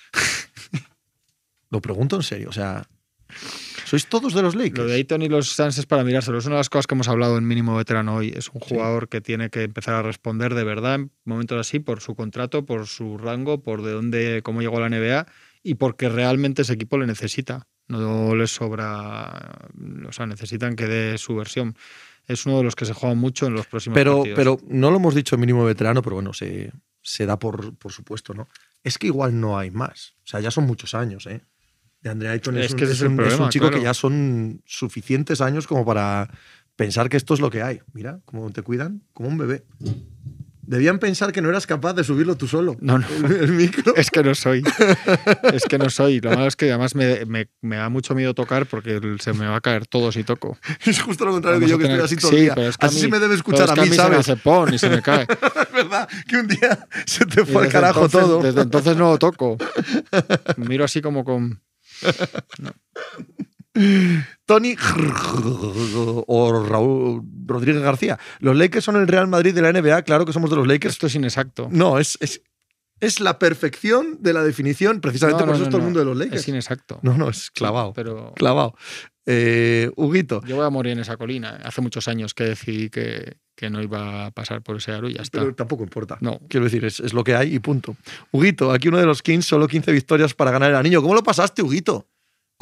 Lo 1.70 1.80
pregunto 1.80 2.16
en 2.16 2.22
serio, 2.22 2.50
o 2.50 2.52
sea, 2.52 2.86
¿sois 3.86 4.06
todos 4.06 4.34
de 4.34 4.42
los 4.42 4.54
Lakers? 4.54 4.78
Lo 4.78 4.86
de 4.86 4.94
Ayton 4.94 5.22
y 5.22 5.28
los 5.28 5.48
Suns 5.50 5.78
es 5.78 5.86
para 5.86 6.04
mirárselo. 6.04 6.38
Es 6.38 6.44
una 6.46 6.56
de 6.56 6.60
las 6.60 6.68
cosas 6.68 6.86
que 6.86 6.94
hemos 6.94 7.08
hablado 7.08 7.38
en 7.38 7.46
mínimo 7.46 7.74
veterano 7.76 8.16
hoy. 8.16 8.32
Es 8.36 8.48
un 8.50 8.60
Sí. 8.60 8.68
jugador 8.74 9.08
que 9.08 9.20
tiene 9.20 9.48
que 9.50 9.62
empezar 9.62 9.94
a 9.94 10.02
responder 10.02 10.54
de 10.54 10.64
verdad 10.64 10.96
en 10.96 11.10
momentos 11.24 11.58
así 11.58 11.78
por 11.78 12.00
su 12.00 12.14
contrato, 12.14 12.66
por 12.66 12.86
su 12.86 13.16
rango, 13.18 13.62
por 13.62 13.82
de 13.82 13.92
dónde, 13.92 14.40
cómo 14.44 14.60
llegó 14.60 14.76
a 14.78 14.80
la 14.80 14.86
NBA 14.90 15.26
y 15.62 15.74
porque 15.74 16.08
realmente 16.08 16.62
ese 16.62 16.72
equipo 16.74 16.98
le 16.98 17.06
necesita. 17.06 17.66
No 17.88 18.34
les 18.34 18.50
sobra, 18.54 19.68
o 20.08 20.12
sea, 20.12 20.26
necesitan 20.26 20.76
que 20.76 20.86
dé 20.86 21.18
su 21.18 21.34
versión. 21.36 21.76
Es 22.26 22.46
uno 22.46 22.58
de 22.58 22.64
los 22.64 22.76
que 22.76 22.84
se 22.84 22.94
juega 22.94 23.14
mucho 23.14 23.46
en 23.46 23.54
los 23.54 23.66
próximos 23.66 23.94
pero, 23.94 24.18
partidos. 24.18 24.36
pero 24.36 24.58
no 24.68 24.90
lo 24.90 24.96
hemos 24.96 25.14
dicho 25.14 25.36
mínimo 25.36 25.64
veterano, 25.64 26.00
pero 26.02 26.14
bueno, 26.16 26.32
se, 26.32 26.72
se 27.02 27.26
da 27.26 27.38
por, 27.38 27.74
por 27.76 27.92
supuesto, 27.92 28.32
¿no? 28.34 28.48
Es 28.84 28.96
que 28.98 29.08
igual 29.08 29.38
no 29.40 29.58
hay 29.58 29.70
más. 29.70 30.14
O 30.24 30.26
sea, 30.26 30.40
ya 30.40 30.50
son 30.50 30.64
muchos 30.64 30.94
años, 30.94 31.26
¿eh? 31.26 31.42
De 32.00 32.10
Andre 32.10 32.28
Ayton 32.30 32.56
es, 32.58 32.66
Es 32.66 32.72
un, 32.72 32.78
que 32.78 32.84
ese 32.84 32.92
es 32.94 33.00
un- 33.02 33.06
es 33.06 33.10
un 33.10 33.16
problema, 33.16 33.48
chico 33.50 33.70
que 33.70 33.82
ya 33.82 33.94
son 33.94 34.62
suficientes 34.64 35.40
años 35.40 35.66
como 35.66 35.84
para 35.84 36.30
pensar 36.76 37.08
que 37.08 37.16
esto 37.16 37.34
es 37.34 37.40
lo 37.40 37.50
que 37.50 37.62
hay. 37.62 37.80
Mira, 37.92 38.20
cómo 38.24 38.50
te 38.50 38.62
cuidan, 38.62 39.02
como 39.12 39.28
un 39.28 39.38
bebé. 39.38 39.64
Debían 40.64 41.00
pensar 41.00 41.32
que 41.32 41.42
no 41.42 41.48
eras 41.48 41.66
capaz 41.66 41.92
de 41.94 42.04
subirlo 42.04 42.36
tú 42.36 42.46
solo. 42.46 42.76
No, 42.80 42.96
no. 42.98 43.06
El, 43.26 43.32
el 43.32 43.52
micro. 43.52 43.94
Es 43.96 44.10
que 44.10 44.22
no 44.22 44.34
soy. 44.34 44.62
Es 45.52 45.64
que 45.64 45.76
no 45.76 45.90
soy. 45.90 46.20
Lo 46.20 46.30
malo 46.30 46.46
es 46.46 46.54
que 46.56 46.70
además 46.70 46.94
me, 46.94 47.24
me- 47.26 47.48
me 47.60 47.76
da 47.76 47.88
mucho 47.88 48.14
miedo 48.14 48.32
tocar 48.32 48.66
porque 48.66 49.00
se 49.20 49.32
me 49.32 49.46
va 49.46 49.56
a 49.56 49.60
caer 49.60 49.86
todo 49.88 50.12
si 50.12 50.22
toco. 50.24 50.56
Es 50.86 51.00
justo 51.02 51.24
lo 51.24 51.32
contrario 51.32 51.58
que 51.60 51.66
Vamos 51.66 51.70
yo, 51.70 51.76
a 51.76 51.88
que 51.88 51.92
estoy 51.94 52.04
así 52.04 52.16
todo 52.16 52.30
el 52.32 52.40
día. 52.44 52.54
pero 52.54 52.68
es 52.68 52.78
que 52.78 52.86
a 52.86 52.88
Así 52.88 52.96
mí- 52.96 53.00
se 53.02 53.08
me 53.08 53.18
debe 53.18 53.26
pero 53.28 53.34
escuchar 53.34 53.64
es 53.64 53.70
a 53.70 53.74
que 53.74 53.80
mí, 53.80 53.86
se 53.88 53.90
me 53.90 53.96
¿sabes? 53.96 54.18
hace 54.20 54.36
pon 54.36 54.72
y 54.74 54.78
se 54.78 54.88
me 54.88 55.02
cae. 55.02 55.22
Es 55.22 55.72
verdad 55.72 56.08
que 56.28 56.36
un 56.36 56.46
día 56.46 56.86
se 57.06 57.26
te 57.26 57.44
fue 57.44 57.64
al 57.64 57.72
carajo 57.72 58.04
entonces- 58.04 58.20
todo. 58.30 58.42
Desde 58.42 58.60
entonces 58.62 58.96
no 58.96 59.10
lo 59.10 59.18
toco. 59.18 59.58
Miro 60.56 60.84
así 60.84 61.02
como 61.02 61.24
con. 61.24 61.60
Tony 64.44 64.76
o 66.26 66.66
Raúl 66.68 67.22
Rodríguez 67.46 67.82
García. 67.82 68.18
Los 68.40 68.56
Lakers 68.56 68.84
son 68.84 68.96
el 68.96 69.08
Real 69.08 69.28
Madrid 69.28 69.54
de 69.54 69.62
la 69.62 69.72
NBA, 69.72 70.02
claro 70.02 70.26
que 70.26 70.32
somos 70.32 70.50
de 70.50 70.56
los 70.56 70.66
Lakers. 70.66 70.94
Esto 70.94 71.06
es 71.06 71.14
inexacto. 71.14 71.68
No, 71.70 71.98
es, 71.98 72.18
es, 72.20 72.42
es 73.00 73.20
la 73.20 73.38
perfección 73.38 74.18
de 74.20 74.32
la 74.32 74.42
definición, 74.44 75.00
precisamente 75.00 75.42
No, 75.42 75.46
por 75.46 75.48
no, 75.48 75.54
eso 75.54 75.64
es 75.64 75.70
todo 75.70 75.78
el 75.78 75.84
mundo 75.84 76.00
de 76.00 76.04
los 76.04 76.16
Lakers. 76.16 76.42
Es 76.42 76.48
inexacto. 76.48 77.00
No, 77.02 77.16
no, 77.16 77.30
es 77.30 77.50
clavado. 77.50 77.92
Pero 77.94 78.32
Clavado. 78.34 78.74
Eh, 79.24 79.90
Huguito. 79.96 80.42
yo 80.44 80.56
voy 80.56 80.66
a 80.66 80.70
morir 80.70 80.92
en 80.92 80.98
esa 80.98 81.16
colina. 81.16 81.60
Hace 81.64 81.80
muchos 81.80 82.08
años 82.08 82.34
que 82.34 82.44
decidí 82.44 82.90
que, 82.90 83.36
que 83.56 83.70
no 83.70 83.80
iba 83.80 84.26
a 84.26 84.30
pasar 84.32 84.62
por 84.62 84.76
ese 84.76 84.92
aro 84.92 85.08
y 85.08 85.14
ya 85.14 85.22
está. 85.22 85.38
Pero 85.40 85.54
tampoco 85.54 85.84
importa. 85.84 86.18
No. 86.20 86.40
Quiero 86.48 86.64
decir, 86.64 86.84
es, 86.84 87.00
es 87.00 87.12
lo 87.12 87.24
que 87.24 87.34
hay 87.34 87.54
y 87.54 87.58
punto. 87.60 87.96
Huguito, 88.32 88.72
aquí 88.72 88.88
uno 88.88 88.98
de 88.98 89.06
los 89.06 89.22
Kings, 89.22 89.46
solo 89.46 89.68
15 89.68 89.92
victorias 89.92 90.34
para 90.34 90.50
ganar 90.50 90.70
el 90.70 90.76
anillo. 90.76 91.02
¿Cómo 91.02 91.14
lo 91.14 91.22
pasaste, 91.22 91.62
Huguito? 91.62 92.08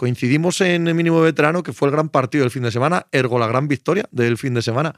Coincidimos 0.01 0.63
en 0.63 0.89
el 0.89 0.95
mínimo 0.95 1.21
veterano, 1.21 1.63
que 1.63 1.75
fue 1.75 1.89
el 1.89 1.93
gran 1.93 2.09
partido 2.09 2.43
del 2.43 2.51
fin 2.51 2.63
de 2.63 2.71
semana, 2.71 3.07
ergo 3.13 3.39
la 3.39 3.47
gran 3.47 3.69
victoria 3.69 4.09
del 4.11 4.39
fin 4.39 4.55
de 4.55 4.63
semana. 4.63 4.95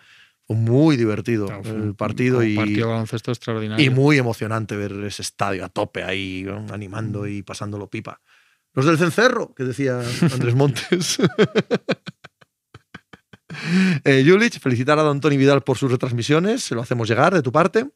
Muy 0.46 0.96
divertido 0.96 1.46
Claro, 1.46 1.64
fue 1.64 1.74
el 1.74 1.96
partido 1.96 2.38
un 2.38 2.46
y, 2.46 2.54
partido 2.54 2.90
baloncesto 2.90 3.32
extraordinario. 3.32 3.84
y 3.84 3.90
muy 3.90 4.18
emocionante 4.18 4.76
ver 4.76 4.92
ese 5.04 5.22
estadio 5.22 5.64
a 5.64 5.70
tope 5.70 6.04
ahí, 6.04 6.46
animando 6.70 7.26
y 7.26 7.42
pasándolo 7.42 7.90
pipa. 7.90 8.20
Los 8.74 8.86
del 8.86 8.96
cencerro, 8.96 9.52
que 9.56 9.64
decía 9.64 10.00
Andrés 10.32 10.54
Montes. 10.54 11.18
eh, 14.04 14.24
Julich, 14.24 14.60
felicitar 14.60 15.00
a 15.00 15.02
Don 15.02 15.20
Tony 15.20 15.36
Vidal 15.36 15.62
por 15.62 15.78
sus 15.78 15.90
retransmisiones, 15.90 16.62
se 16.62 16.76
lo 16.76 16.80
hacemos 16.80 17.08
llegar 17.08 17.34
de 17.34 17.42
tu 17.42 17.50
parte. 17.50 17.88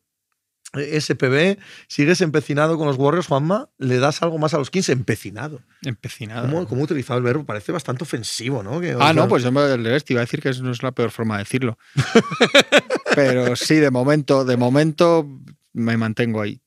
SPB, 0.77 1.59
¿sigues 1.89 2.21
empecinado 2.21 2.79
con 2.79 2.87
los 2.87 2.97
Warriors, 2.97 3.27
Juanma? 3.27 3.71
¿Le 3.79 3.99
das 3.99 4.23
algo 4.23 4.39
más 4.39 4.55
a 4.55 4.59
los 4.59 4.71
15? 4.71 4.93
Empecinado. 4.93 5.63
Empecinado. 5.83 6.49
¿Cómo, 6.49 6.67
cómo 6.67 6.83
utilizado 6.83 7.19
el 7.19 7.25
verbo? 7.25 7.45
Parece 7.45 7.73
bastante 7.73 8.05
ofensivo, 8.05 8.63
¿no? 8.63 8.81
Que, 8.81 8.93
Ah, 8.93 8.99
sea, 8.99 9.13
no, 9.13 9.29
pues 9.29 9.43
yo 9.43 9.53
me 9.53 9.61
te 10.01 10.13
iba 10.13 10.21
a 10.21 10.25
decir 10.25 10.41
que 10.41 10.51
eso 10.51 10.63
no 10.63 10.71
es 10.71 10.83
la 10.83 10.93
peor 10.93 11.11
forma 11.11 11.37
de 11.37 11.45
decirlo. 11.45 11.79
Pero 13.15 13.57
sí, 13.57 13.77
de 13.77 13.91
momento, 13.91 14.45
de 14.45 14.57
momento 14.57 15.27
me 15.73 15.97
mantengo 15.97 16.41
ahí. 16.41 16.61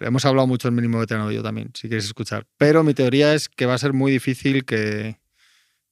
Hemos 0.00 0.24
hablado 0.24 0.46
mucho 0.46 0.68
el 0.68 0.74
mínimo 0.74 0.98
veterano 0.98 1.30
yo 1.30 1.42
también, 1.42 1.70
si 1.74 1.88
quieres 1.88 2.04
escuchar. 2.06 2.46
Pero 2.56 2.82
mi 2.82 2.94
teoría 2.94 3.34
es 3.34 3.48
que 3.48 3.66
va 3.66 3.74
a 3.74 3.78
ser 3.78 3.92
muy 3.92 4.10
difícil 4.10 4.64
que, 4.64 5.20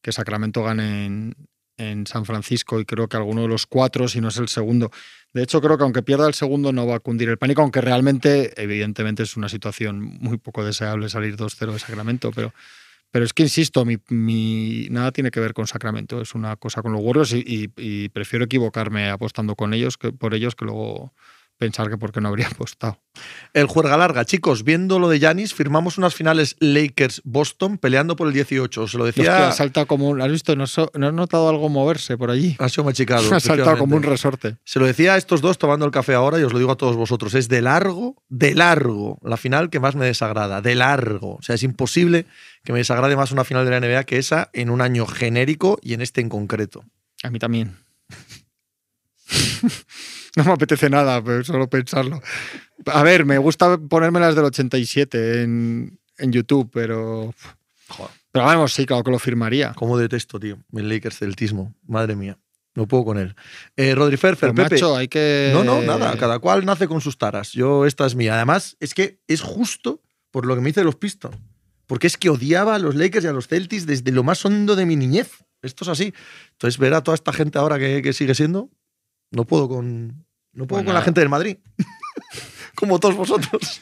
que 0.02 0.12
Sacramento 0.12 0.62
gane 0.62 1.07
en, 1.07 1.37
en 1.76 2.07
San 2.07 2.25
Francisco 2.25 2.80
y 2.80 2.85
creo 2.85 3.09
que 3.09 3.16
alguno 3.16 3.42
de 3.42 3.49
los 3.49 3.66
cuatro, 3.66 4.09
si 4.09 4.21
no 4.21 4.28
es 4.28 4.37
el 4.37 4.49
segundo. 4.49 4.90
De 5.32 5.42
hecho, 5.42 5.60
creo 5.60 5.76
que 5.78 5.84
aunque 5.84 6.02
pierda 6.02 6.26
el 6.26 6.34
segundo 6.34 6.72
no 6.72 6.87
va 6.87 6.96
a 6.96 7.00
cundir 7.00 7.28
el 7.28 7.38
pánico, 7.38 7.62
aunque 7.62 7.80
realmente, 7.80 8.52
evidentemente, 8.60 9.22
es 9.22 9.37
una 9.37 9.49
situación 9.49 10.00
muy 10.20 10.38
poco 10.38 10.64
deseable 10.64 11.08
salir 11.08 11.37
2-0 11.37 11.72
de 11.72 11.78
Sacramento, 11.78 12.32
pero, 12.34 12.52
pero 13.12 13.25
es 13.25 13.32
que, 13.32 13.44
insisto, 13.44 13.84
mi, 13.84 14.88
nada 14.90 15.12
tiene 15.12 15.30
que 15.30 15.38
ver 15.40 15.52
con 15.54 15.66
Sacramento, 15.68 16.20
es 16.20 16.34
una 16.34 16.56
cosa 16.56 16.82
con 16.82 16.92
los 16.92 17.00
Warriors 17.00 17.32
y, 17.32 17.44
y- 17.46 17.70
y 17.76 18.08
prefiero 18.08 18.44
equivocarme 18.44 19.08
apostando 19.08 19.54
con 19.54 19.72
ellos 19.72 19.96
que 19.96 20.10
por 20.12 20.34
ellos 20.34 20.56
que 20.56 20.64
luego 20.64 21.12
pensar 21.60 21.90
que 21.90 21.98
por 21.98 22.10
qué 22.10 22.22
no 22.22 22.30
habría 22.30 22.48
apostado. 22.48 22.98
El 23.52 23.66
juerga 23.66 23.98
larga. 23.98 24.24
Chicos, 24.24 24.64
viendo 24.64 24.98
lo 24.98 25.10
de 25.10 25.18
Yanis, 25.18 25.52
firmamos 25.52 25.98
unas 25.98 26.14
finales 26.14 26.56
Lakers-Boston 26.58 27.76
peleando 27.76 28.16
por 28.16 28.28
el 28.28 28.32
18. 28.32 28.88
Se 28.88 28.96
lo 28.96 29.04
decía. 29.04 29.48
ha 29.48 29.52
saltado 29.52 29.86
como 29.86 30.08
un, 30.08 30.22
¿Has 30.22 30.30
visto? 30.30 30.56
¿No, 30.56 30.66
so- 30.66 30.90
no 30.94 31.08
has 31.08 31.12
notado 31.12 31.50
algo 31.50 31.68
moverse 31.68 32.16
por 32.16 32.30
allí? 32.30 32.56
Ha 32.58 32.68
sido 32.70 32.84
machicado. 32.84 33.22
Ha 33.34 33.40
saltado 33.40 33.76
como 33.76 33.94
un 33.94 34.02
resorte. 34.02 34.56
Se 34.64 34.80
lo 34.80 34.86
decía 34.86 35.14
a 35.14 35.16
estos 35.18 35.42
dos 35.42 35.58
tomando 35.58 35.84
el 35.84 35.92
café 35.92 36.14
ahora 36.14 36.40
y 36.40 36.42
os 36.42 36.52
lo 36.52 36.58
digo 36.58 36.72
a 36.72 36.76
todos 36.76 36.96
vosotros. 36.96 37.34
Es 37.34 37.48
de 37.48 37.60
largo, 37.60 38.16
de 38.30 38.54
largo, 38.54 39.18
la 39.22 39.36
final 39.36 39.68
que 39.68 39.80
más 39.80 39.94
me 39.94 40.06
desagrada. 40.06 40.62
De 40.62 40.74
largo. 40.74 41.36
O 41.36 41.42
sea, 41.42 41.56
es 41.56 41.62
imposible 41.62 42.24
que 42.64 42.72
me 42.72 42.78
desagrade 42.78 43.16
más 43.16 43.32
una 43.32 43.44
final 43.44 43.66
de 43.66 43.70
la 43.70 43.80
NBA 43.86 44.04
que 44.04 44.16
esa 44.18 44.48
en 44.54 44.70
un 44.70 44.80
año 44.80 45.06
genérico 45.06 45.78
y 45.82 45.92
en 45.92 46.00
este 46.00 46.22
en 46.22 46.30
concreto. 46.30 46.84
A 47.22 47.30
mí 47.30 47.38
también. 47.38 47.76
no 50.37 50.44
me 50.44 50.52
apetece 50.52 50.90
nada, 50.90 51.22
pero 51.22 51.44
solo 51.44 51.68
pensarlo. 51.68 52.20
A 52.87 53.02
ver, 53.02 53.25
me 53.25 53.38
gusta 53.38 53.78
ponerme 53.78 54.20
las 54.20 54.34
del 54.34 54.44
87 54.44 55.42
en, 55.42 55.99
en 56.18 56.32
YouTube, 56.32 56.70
pero. 56.72 57.34
Joder. 57.88 58.20
Pero 58.32 58.44
vamos, 58.44 58.72
sí, 58.72 58.87
claro 58.87 59.02
que 59.02 59.10
lo 59.10 59.18
firmaría. 59.18 59.72
Cómo 59.75 59.99
detesto, 59.99 60.38
tío. 60.38 60.58
El 60.72 60.88
Lakers 60.88 61.18
celtismo. 61.18 61.75
Madre 61.87 62.14
mía. 62.14 62.38
No 62.75 62.87
puedo 62.87 63.04
con 63.04 63.18
él. 63.18 63.34
Eh, 63.76 63.94
Rodri 63.94 64.16
Ferfer, 64.16 64.54
Pepe. 64.54 64.75
macho, 64.75 64.96
hay 64.96 65.08
que. 65.08 65.50
No, 65.52 65.64
no, 65.64 65.82
nada. 65.82 66.16
Cada 66.16 66.38
cual 66.38 66.64
nace 66.64 66.87
con 66.87 67.00
sus 67.00 67.18
taras. 67.18 67.52
Yo, 67.52 67.84
esta 67.84 68.06
es 68.06 68.14
mía. 68.14 68.37
Además, 68.37 68.76
es 68.78 68.94
que 68.94 69.18
es 69.26 69.40
justo 69.40 70.00
por 70.30 70.46
lo 70.46 70.54
que 70.54 70.60
me 70.60 70.68
dice 70.68 70.84
los 70.84 70.94
Pistons. 70.94 71.37
Porque 71.87 72.06
es 72.06 72.16
que 72.16 72.30
odiaba 72.30 72.76
a 72.76 72.78
los 72.78 72.94
Lakers 72.94 73.25
y 73.25 73.28
a 73.28 73.32
los 73.32 73.49
Celtics 73.49 73.87
desde 73.87 74.12
lo 74.12 74.22
más 74.22 74.44
hondo 74.44 74.76
de 74.76 74.87
mi 74.87 74.94
niñez. 74.94 75.44
Esto 75.60 75.84
es 75.84 75.88
así. 75.88 76.14
Entonces, 76.52 76.78
ver 76.78 76.94
a 76.94 77.02
toda 77.02 77.16
esta 77.16 77.32
gente 77.32 77.58
ahora 77.58 77.80
que, 77.80 78.00
que 78.00 78.12
sigue 78.12 78.37
siendo, 78.37 78.70
no 79.30 79.44
puedo 79.44 79.68
con. 79.68 80.25
No 80.52 80.66
puedo 80.66 80.84
con 80.84 80.94
la 80.94 81.02
gente 81.02 81.20
del 81.20 81.28
Madrid. 81.28 81.58
Como 82.75 82.99
todos 82.99 83.14
vosotros. 83.16 83.80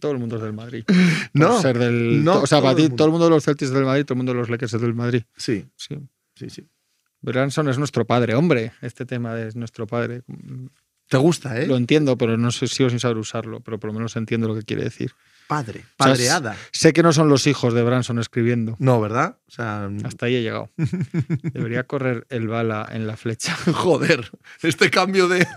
Todo 0.00 0.12
el 0.12 0.18
mundo 0.18 0.36
es 0.36 0.42
del 0.42 0.52
Madrid. 0.52 0.84
No. 1.34 1.60
Ser 1.60 1.78
del, 1.78 2.24
no 2.24 2.40
o 2.40 2.46
sea, 2.46 2.60
para 2.62 2.74
ti, 2.74 2.88
todo 2.88 3.06
el 3.06 3.12
mundo 3.12 3.26
de 3.26 3.30
los 3.30 3.44
Celtics 3.44 3.68
es 3.68 3.74
del 3.74 3.84
Madrid, 3.84 4.04
todo 4.04 4.14
el 4.14 4.18
mundo 4.18 4.32
de 4.32 4.38
los 4.38 4.48
Lakers 4.48 4.74
es 4.74 4.80
del 4.80 4.94
Madrid. 4.94 5.22
Sí, 5.36 5.66
Sí. 5.76 5.96
sí, 6.34 6.50
sí. 6.50 6.66
Branson 7.20 7.68
es 7.68 7.78
nuestro 7.78 8.06
padre, 8.06 8.34
hombre. 8.34 8.72
Este 8.82 9.04
tema 9.04 9.38
es 9.40 9.56
nuestro 9.56 9.86
padre. 9.86 10.22
Te 11.08 11.16
gusta, 11.18 11.60
¿eh? 11.60 11.66
Lo 11.66 11.76
entiendo, 11.76 12.16
pero 12.16 12.36
no 12.36 12.50
sé, 12.50 12.66
sigo 12.68 12.88
sin 12.90 13.00
saber 13.00 13.16
usarlo, 13.18 13.60
pero 13.60 13.78
por 13.78 13.88
lo 13.88 13.94
menos 13.94 14.16
entiendo 14.16 14.48
lo 14.48 14.54
que 14.54 14.62
quiere 14.62 14.84
decir. 14.84 15.12
Padre. 15.46 15.80
O 15.98 16.04
sea, 16.04 16.12
Padreada. 16.12 16.56
Sé 16.72 16.92
que 16.92 17.02
no 17.02 17.12
son 17.12 17.28
los 17.28 17.46
hijos 17.46 17.74
de 17.74 17.82
Branson 17.82 18.18
escribiendo. 18.18 18.76
No, 18.78 19.00
¿verdad? 19.00 19.38
O 19.46 19.50
sea. 19.50 19.88
Hasta 20.04 20.26
ahí 20.26 20.36
he 20.36 20.42
llegado. 20.42 20.70
Debería 21.52 21.84
correr 21.84 22.26
el 22.30 22.48
bala 22.48 22.86
en 22.90 23.06
la 23.06 23.16
flecha. 23.16 23.54
Joder. 23.72 24.30
Este 24.62 24.90
cambio 24.90 25.28
de. 25.28 25.46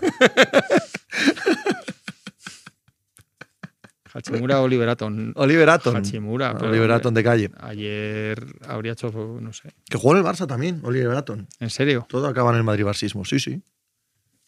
Hachimura 4.12 4.60
Oliver 4.60 4.88
Atom. 4.88 5.32
Oliver 5.36 5.70
Atom. 5.70 5.96
Hachimura. 5.96 6.54
pero, 6.54 6.70
Oliver 6.70 7.00
de 7.00 7.22
calle. 7.22 7.50
Ayer 7.60 8.44
habría 8.66 8.92
hecho, 8.92 9.10
no 9.40 9.52
sé. 9.52 9.72
Que 9.88 9.98
jugó 9.98 10.16
en 10.16 10.18
el 10.18 10.24
Barça 10.24 10.46
también, 10.48 10.80
Oliver 10.82 11.12
Atom. 11.12 11.46
¿En 11.60 11.70
serio? 11.70 12.06
Todo 12.08 12.26
acaba 12.26 12.50
en 12.50 12.56
el 12.56 12.64
Madrid 12.64 12.84
Barsismo, 12.84 13.24
sí, 13.24 13.38
sí. 13.38 13.62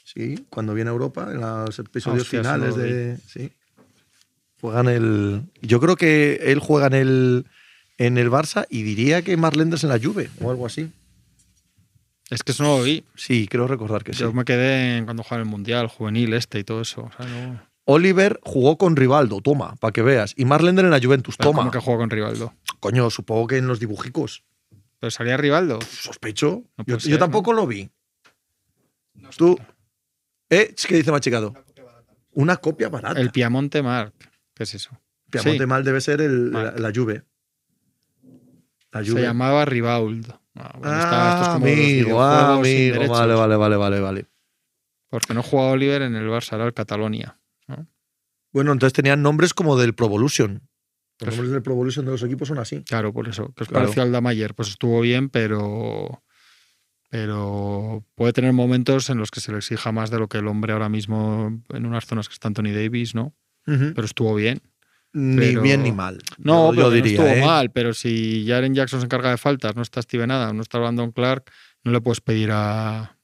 Sí, 0.05 0.47
cuando 0.51 0.75
viene 0.75 0.91
a 0.91 0.93
Europa, 0.93 1.29
en 1.31 1.41
los 1.41 1.79
episodios 1.79 2.29
finales 2.29 2.77
no 2.77 2.83
de. 2.83 3.19
Sí. 3.27 3.53
Juegan 4.62 4.87
el. 4.87 5.42
Yo 5.61 5.81
creo 5.81 5.97
que 5.97 6.35
él 6.45 6.61
juega 6.61 6.87
en 6.87 6.95
el, 6.95 7.47
en 7.99 8.16
el 8.16 8.31
Barça 8.31 8.64
y 8.71 8.85
diría 8.85 9.23
que 9.23 9.37
Marlenders 9.37 9.83
en 9.83 9.90
la 9.90 9.99
Juve 9.99 10.31
o 10.40 10.50
algo 10.52 10.66
así. 10.66 10.88
Es 12.31 12.45
que 12.45 12.52
eso 12.52 12.62
no 12.62 12.78
lo 12.78 12.85
vi. 12.85 13.02
Sí, 13.16 13.49
creo 13.49 13.66
recordar 13.66 14.04
que 14.04 14.12
sí. 14.12 14.21
Yo 14.21 14.33
me 14.33 14.45
quedé 14.45 14.99
en 14.99 15.04
cuando 15.04 15.25
jugaba 15.25 15.42
en 15.42 15.49
el 15.49 15.50
Mundial, 15.50 15.88
juvenil 15.88 16.33
este 16.33 16.61
y 16.61 16.64
todo 16.64 16.81
eso. 16.81 17.02
O 17.02 17.11
sea, 17.16 17.26
no... 17.26 17.61
Oliver 17.87 18.38
jugó 18.45 18.78
con 18.78 18.95
Rivaldo, 18.95 19.40
toma, 19.40 19.75
para 19.81 19.90
que 19.90 20.00
veas. 20.00 20.33
Y 20.37 20.45
Marlender 20.45 20.85
en 20.85 20.92
la 20.92 21.00
Juventus, 21.00 21.37
Pero 21.37 21.50
toma. 21.50 21.62
¿Cómo 21.62 21.73
que 21.73 21.81
juega 21.81 21.99
con 21.99 22.11
Rivaldo? 22.11 22.54
Coño, 22.78 23.11
supongo 23.11 23.49
que 23.49 23.57
en 23.57 23.66
los 23.66 23.81
dibujicos. 23.81 24.45
Pero 25.00 25.11
salía 25.11 25.37
Rivaldo. 25.37 25.81
Sospecho. 25.83 26.62
No 26.78 26.85
yo, 26.87 26.99
yo 26.99 27.19
tampoco 27.19 27.52
lo 27.52 27.66
vi. 27.66 27.90
Tú. 29.37 29.59
¿Eh? 30.49 30.73
¿Qué 30.87 30.95
dice 30.95 31.11
Machicado? 31.11 31.52
Una 32.31 32.59
copia 32.59 32.88
barata. 32.88 33.21
El 33.21 33.33
Piamonte 33.33 33.83
Mark. 33.83 34.14
¿Qué 34.62 34.64
es 34.64 34.75
eso? 34.75 34.90
Piamonte 35.31 35.59
Sí. 35.64 35.66
mal 35.66 35.83
debe 35.85 36.00
ser 36.00 36.21
el, 36.21 36.52
la, 36.52 36.62
Marc. 36.64 36.78
la 36.78 36.92
Juve. 36.95 37.25
La 38.92 39.04
Se 39.04 39.21
llamaba 39.21 39.64
Rivauld. 39.64 40.26
Ah, 40.54 40.76
bueno, 40.78 40.95
Ah, 40.95 41.54
amigo, 41.54 42.23
ah, 42.23 42.54
amigo. 42.54 42.62
derechos. 42.95 43.09
Vale, 43.09 43.35
vale, 43.35 43.57
vale, 43.57 43.76
vale, 43.76 44.00
vale. 44.00 44.26
Porque 45.09 45.33
no 45.35 45.42
juega 45.42 45.66
Oliver 45.71 46.02
en 46.02 46.14
el 46.14 46.28
Barça, 46.28 46.54
era 46.54 46.66
el 46.66 46.75
Catalonia. 46.75 47.38
Bueno, 48.52 48.71
entonces 48.73 48.92
tenían 48.92 49.23
nombres 49.23 49.54
como 49.54 49.78
del 49.78 49.95
Pro 49.95 50.07
Evolution. 50.07 50.52
Los 50.52 50.61
Pues- 51.19 51.37
nombres 51.37 51.52
del 51.52 51.62
Pro 51.62 51.73
Evolution 51.73 52.04
de 52.04 52.11
los 52.12 52.23
equipos 52.23 52.49
son 52.49 52.59
así. 52.59 52.85
Claro, 52.85 53.12
por 53.12 53.26
eso. 53.28 53.52
Que 53.54 53.62
os 53.64 53.69
Claro. 53.69 53.85
pareció 53.87 54.02
al 54.02 54.12
Damayer? 54.12 54.54
Pues 54.54 54.69
estuvo 54.69 55.00
bien, 55.00 55.28
pero. 55.31 56.23
Pero 57.09 58.07
puede 58.14 58.33
tener 58.33 58.52
momentos 58.52 59.11
en 59.11 59.19
los 59.19 59.31
que 59.31 59.40
se 59.40 59.52
le 59.52 59.59
exija 59.59 59.92
más 59.92 60.11
de 60.11 60.19
lo 60.19 60.28
que 60.28 60.38
el 60.38 60.47
hombre 60.49 60.73
ahora 60.73 60.88
mismo 60.88 61.62
en 61.71 61.87
unas 61.87 62.07
zonas 62.07 62.28
que 62.28 62.33
está 62.35 62.49
Anthony 62.49 62.73
Davis, 62.75 63.14
¿no? 63.14 63.35
Pero 63.64 64.04
estuvo 64.04 64.35
bien. 64.35 64.61
Ni 65.14 65.37
pero- 65.37 65.62
bien 65.62 65.83
ni 65.83 65.92
mal. 65.92 66.19
No, 66.38 66.71
yo, 66.73 66.76
pero 66.76 66.88
yo 66.88 66.95
diría. 66.95 67.19
no 67.21 67.26
estuvo 67.26 67.42
¿eh? 67.45 67.47
mal. 67.47 67.71
Pero 67.71 67.92
si 67.95 68.45
Jaren 68.49 68.75
Jackson 68.75 69.00
se 69.00 69.04
encarga 69.07 69.31
de 69.31 69.37
faltas, 69.38 69.76
no 69.76 69.83
está 69.83 70.00
Steven 70.02 70.31
Adams, 70.31 70.54
no 70.54 70.62
está 70.62 70.78
Brandon 70.78 71.12
Clark, 71.12 71.50
no 71.85 71.92
le 71.92 72.00
puedes 72.00 72.21
pedir 72.21 72.50
a 72.52 73.19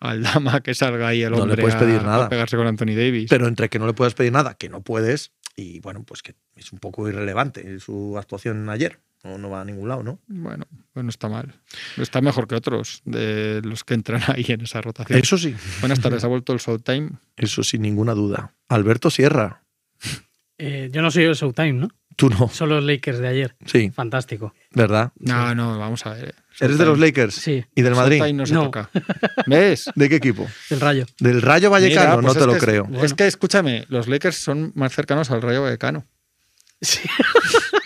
al 0.00 0.22
Dama 0.22 0.60
que 0.62 0.72
salga 0.74 1.08
ahí 1.08 1.22
el 1.22 1.30
No 1.30 1.36
le 1.38 1.42
hombre 1.42 1.60
puedes 1.62 1.74
a- 1.76 1.78
pedir 1.80 1.96
a, 2.00 2.02
nada. 2.04 2.28
pegarse 2.28 2.56
con 2.56 2.66
Anthony 2.66 2.94
Davis. 2.96 3.28
Pero 3.28 3.48
entre 3.48 3.68
que 3.68 3.78
no 3.78 3.86
le 3.86 3.92
puedes 3.92 4.14
pedir 4.14 4.32
nada, 4.32 4.54
que 4.54 4.68
no 4.70 4.82
puedes, 4.82 5.32
y 5.56 5.80
bueno, 5.80 6.04
pues 6.04 6.22
que 6.22 6.36
es 6.56 6.72
un 6.72 6.78
poco 6.78 7.08
irrelevante 7.08 7.78
su 7.80 8.16
actuación 8.16 8.68
ayer. 8.70 9.00
No, 9.22 9.36
no 9.36 9.50
va 9.50 9.60
a 9.60 9.64
ningún 9.64 9.88
lado, 9.88 10.02
¿no? 10.02 10.18
Bueno, 10.28 10.66
pues 10.94 11.04
no 11.04 11.10
está 11.10 11.28
mal. 11.28 11.52
Está 11.98 12.20
mejor 12.22 12.48
que 12.48 12.54
otros 12.54 13.02
de 13.04 13.60
los 13.64 13.84
que 13.84 13.94
entran 13.94 14.22
ahí 14.28 14.44
en 14.48 14.62
esa 14.62 14.80
rotación. 14.80 15.18
Eso 15.18 15.36
sí, 15.36 15.54
Buenas 15.80 16.00
tardes, 16.00 16.24
ha 16.24 16.26
vuelto 16.28 16.52
el 16.54 16.58
Showtime. 16.58 17.10
eso 17.36 17.62
sin 17.62 17.82
ninguna 17.82 18.14
duda. 18.14 18.54
Alberto 18.68 19.10
Sierra, 19.10 19.62
Eh, 20.58 20.90
yo 20.92 21.00
no 21.02 21.10
soy 21.10 21.24
el 21.24 21.34
Showtime, 21.34 21.72
¿no? 21.72 21.88
tú 22.16 22.28
no. 22.28 22.48
Son 22.50 22.68
los 22.68 22.84
Lakers 22.84 23.18
de 23.18 23.28
ayer. 23.28 23.56
Sí, 23.64 23.90
Fantástico. 23.90 24.52
¿verdad? 24.72 25.10
No, 25.18 25.54
no, 25.54 25.78
vamos 25.78 26.04
a 26.04 26.12
ver. 26.12 26.34
¿Eres 26.60 26.76
de 26.76 26.84
los 26.84 26.98
Lakers? 26.98 27.34
Sí, 27.34 27.64
¿Y 27.74 27.80
del 27.80 27.94
Madrid? 27.94 28.18
Showtime 28.18 28.36
no 28.38 28.46
se 28.46 28.52
No. 28.54 28.64
toca. 28.64 28.90
¿Ves? 29.46 29.90
¿De 29.94 30.08
qué 30.10 30.16
equipo? 30.16 30.46
el 30.68 30.80
rayo. 30.80 31.06
¿Del 31.18 31.40
Rayo 31.40 31.70
Vallecano? 31.70 32.10
Mira, 32.10 32.14
pues 32.20 32.26
no 32.26 32.32
te 32.34 32.40
es 32.40 32.46
lo 32.46 32.56
es- 32.56 32.62
creo. 32.62 32.84
Bueno. 32.84 33.04
Es 33.04 33.14
que, 33.14 33.26
escúchame, 33.26 33.86
los 33.88 34.06
Lakers 34.08 34.36
son 34.36 34.72
más 34.74 34.94
cercanos 34.94 35.30
al 35.30 35.40
Rayo 35.40 35.62
Vallecano. 35.62 36.04
Sí. 36.82 37.00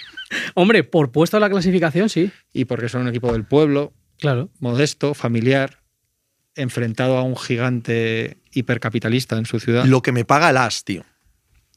Hombre, 0.54 0.84
por 0.84 1.10
puesto 1.12 1.36
a 1.36 1.40
la 1.40 1.50
clasificación, 1.50 2.08
sí. 2.08 2.30
Y 2.52 2.64
porque 2.64 2.88
son 2.88 3.02
un 3.02 3.08
equipo 3.08 3.32
del 3.32 3.44
pueblo, 3.44 3.92
Claro. 4.18 4.50
modesto, 4.60 5.14
familiar, 5.14 5.80
enfrentado 6.54 7.18
a 7.18 7.22
un 7.22 7.36
gigante 7.36 8.38
hipercapitalista 8.52 9.36
en 9.36 9.46
su 9.46 9.58
ciudad, 9.60 9.84
Lo 9.84 10.02
que 10.02 10.12
me 10.12 10.24
paga 10.24 10.50
el 10.50 10.56
as, 10.56 10.84
tío. 10.84 11.04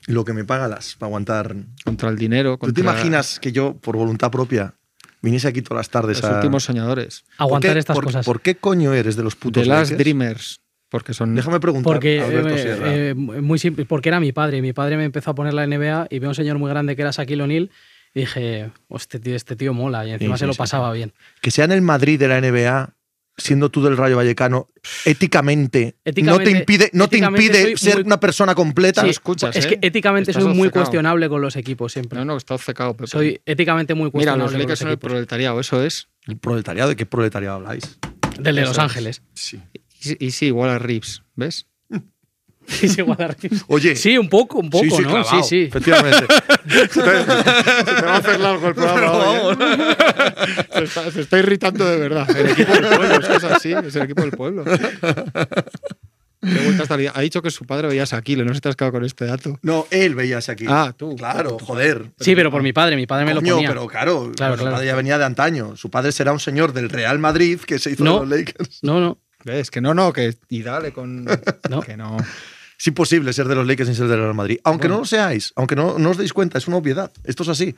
Lo 0.06 0.24
que 0.24 0.34
me 0.34 0.46
paga 0.46 0.68
el 0.68 0.74
as 0.74 0.96
para 0.96 1.08
aguantar. 1.08 1.56
contra 1.84 2.10
el 2.10 2.18
dinero. 2.18 2.52
¿Tú 2.58 2.68
te 2.68 2.82
contra- 2.82 2.84
imaginas 2.84 3.40
que 3.40 3.52
yo, 3.52 3.76
por 3.78 3.98
voluntad 3.98 4.30
propia, 4.32 4.76
viniese 5.22 5.48
aquí 5.48 5.62
todas 5.64 5.80
las 5.80 5.90
tardes 5.90 6.22
Los 6.22 6.32
a... 6.32 6.36
últimos 6.36 6.64
soñadores. 6.64 7.26
Aguantar 7.38 7.70
¿Por 7.70 7.74
qué- 7.76 7.80
estas 7.80 7.96
por- 7.96 8.04
cosas. 8.06 8.26
¿Por 8.26 8.42
qué 8.42 8.56
coño 8.56 8.94
eres 8.94 9.16
de 9.16 9.24
los 9.24 9.36
putos 9.36 9.66
Last 9.66 9.92
Lakers? 9.92 9.98
Dreamers. 9.98 10.62
Porque 10.90 11.14
son. 11.14 11.36
Déjame 11.36 11.60
preguntar, 11.60 11.92
Porque, 11.92 12.22
Alberto 12.22 12.50
eh, 12.50 12.62
Sierra. 12.62 12.96
eh, 12.96 13.14
muy 13.14 13.60
simple, 13.60 13.84
porque 13.86 14.08
era 14.08 14.22
mi 14.22 14.32
padre. 14.32 14.62
Mi 14.62 14.72
padre 14.72 14.96
me 14.96 15.04
empezó 15.04 15.32
a 15.32 15.36
poner 15.36 15.54
la 15.54 15.66
NBA 15.68 16.08
y 16.10 16.20
veo 16.20 16.30
a 16.30 16.32
un 16.32 16.36
señor 16.36 16.60
muy 16.60 16.70
grande 16.70 16.96
que 16.96 17.02
era 17.02 17.12
Shaquille 17.12 17.42
O'Neal 17.44 17.70
y 18.14 18.22
dije, 18.22 18.72
hostia, 18.88 19.20
tío, 19.20 19.36
este 19.36 19.56
tío 19.56 19.74
mola 19.74 20.06
y 20.06 20.12
encima 20.12 20.36
Sí, 20.36 20.40
se 20.40 20.44
sí, 20.46 20.48
lo 20.48 20.54
sí, 20.54 20.58
pasaba 20.58 20.92
bien. 20.94 21.14
que 21.42 21.52
sea 21.52 21.66
en 21.66 21.72
el 21.72 21.82
Madrid 21.82 22.20
de 22.20 22.28
la 22.28 22.38
NBA, 22.42 22.94
siendo 23.40 23.70
tú 23.70 23.84
del 23.84 23.98
Rayo 23.98 24.16
Vallecano, 24.18 24.70
éticamente, 25.06 25.96
no 25.98 26.02
te 26.04 26.10
Éticamente- 26.12 26.50
impide, 26.52 26.90
no 26.94 27.08
te 27.08 27.18
éticamente 27.18 27.44
impide 27.62 27.78
ser 27.78 27.96
muy- 27.98 28.04
una 28.06 28.20
persona 28.20 28.56
completa. 28.56 29.04
Sí, 29.04 29.10
escuchas, 29.10 29.56
es 29.56 29.66
¿eh? 29.66 29.70
que 29.80 29.88
éticamente 29.88 30.32
Estás 30.32 30.44
soy 30.44 30.54
muy 30.54 30.68
obcecado. 30.68 30.86
cuestionable 30.86 31.30
con 31.30 31.42
los 31.42 31.56
equipos 31.56 31.94
siempre. 31.94 32.18
No, 32.18 32.26
no, 32.26 32.38
está 32.38 32.56
obcecado, 32.56 32.94
Pepe. 32.96 33.08
Soy 33.08 33.40
éticamente 33.46 33.94
muy 33.94 34.06
Mira, 34.06 34.12
cuestionable 34.12 34.44
los 34.44 34.52
con 34.52 34.60
Lakers 34.60 34.70
los 34.72 34.80
son 34.80 34.90
el 34.90 34.98
proletariado, 34.98 35.60
eso 35.60 35.84
es. 35.84 36.08
¿El 36.26 36.38
proletariado? 36.38 36.90
¿De 36.90 36.96
qué 36.96 37.06
proletariado 37.06 37.58
habláis? 37.58 38.00
Del 38.40 38.56
de 38.56 38.62
Eso 38.62 38.70
Los 38.72 38.78
es. 38.78 38.84
Ángeles. 38.84 39.22
Sí. 39.34 39.62
Y, 40.04 40.26
y 40.28 40.32
sí, 40.32 40.48
igual 40.48 40.70
a 40.72 40.80
Reeves, 40.80 41.22
¿ves? 41.36 41.68
Sí, 42.78 42.90
a. 42.90 43.50
Oye, 43.68 43.96
Sí, 43.96 44.18
un 44.18 44.28
poco, 44.30 44.60
un 44.60 44.70
poco, 44.70 44.84
sí, 44.84 44.90
sí, 44.92 45.02
¿no? 45.04 45.10
clavado, 45.10 45.44
sí, 45.44 45.50
sí. 45.50 45.62
Efectivamente. 45.64 46.26
Se 46.92 47.02
te 47.02 48.02
va 48.06 48.14
a 48.14 48.18
hacer 48.18 48.40
largo 48.42 48.68
el 48.68 48.74
programa 48.76 49.54
se, 50.74 50.84
está, 50.84 51.12
se 51.12 51.22
está 51.22 51.40
irritando 51.40 51.86
de 51.86 51.98
verdad. 51.98 52.30
El 52.38 52.50
equipo 52.50 52.74
del 52.74 52.84
pueblo, 52.90 53.20
es 53.20 53.30
es 53.30 53.44
así, 53.46 53.72
es 53.72 53.96
el 53.96 54.02
equipo 54.04 54.22
del 54.22 54.32
pueblo. 54.32 54.66
Ha 57.14 57.22
dicho 57.22 57.42
que 57.42 57.52
su 57.52 57.66
padre 57.66 57.88
veía 57.88 58.04
a 58.04 58.06
Shaquille, 58.06 58.44
no 58.46 58.54
se 58.54 58.62
te 58.62 58.70
has 58.70 58.76
quedado 58.76 58.92
con 58.94 59.06
este 59.06 59.26
dato. 59.26 59.58
no, 59.64 59.88
él 59.90 60.14
veía 60.16 60.38
aquí. 60.38 60.66
Ah, 60.68 60.94
tú. 60.96 61.16
Claro, 61.16 61.58
joder. 61.60 62.12
Sí, 62.20 62.36
pero 62.36 62.52
por 62.52 62.62
mi 62.64 62.74
padre, 62.74 62.96
mi 62.96 63.08
padre 63.08 63.26
me 63.26 63.34
lo 63.34 63.42
Coño, 63.42 63.56
ponía. 63.56 63.70
pero 63.70 63.88
claro, 63.88 64.32
Claro, 64.36 64.56
su 64.56 64.60
claro. 64.62 64.76
padre 64.76 64.88
ya 64.88 64.96
venía 64.96 65.18
de 65.18 65.26
antaño. 65.26 65.76
Su 65.76 65.90
padre 65.90 66.12
será 66.12 66.32
un 66.34 66.40
señor 66.40 66.74
del 66.74 66.90
Real 66.90 67.18
Madrid 67.20 67.60
que 67.62 67.80
se 67.80 67.92
hizo 67.92 68.04
No. 68.04 68.20
de 68.20 68.20
los 68.28 68.30
Lakers. 68.40 68.80
No, 68.84 69.00
no. 69.00 69.18
¿Ves? 69.46 69.72
Que 69.72 69.82
no, 69.82 69.94
no, 69.94 70.14
que. 70.14 70.36
Y 70.50 70.62
dale 70.62 70.92
con. 70.92 71.26
No. 71.70 71.82
Que 71.82 71.98
no. 71.98 72.18
Es 72.80 72.88
imposible 72.88 73.34
ser 73.34 73.48
de 73.48 73.56
los 73.56 73.66
Lakers 73.66 73.88
sin 73.88 73.96
ser 73.96 74.08
del 74.08 74.20
Real 74.20 74.34
Madrid. 74.36 74.60
Aunque 74.64 74.84
Bueno. 74.88 74.96
no 74.96 75.00
lo 75.02 75.06
seáis, 75.06 75.52
aunque 75.56 75.76
no, 75.76 75.98
no 75.98 76.12
os 76.12 76.18
deis 76.18 76.32
cuenta, 76.34 76.58
es 76.58 76.68
una 76.68 76.78
obviedad. 76.78 77.12
Esto 77.24 77.44
es 77.44 77.50
así. 77.50 77.76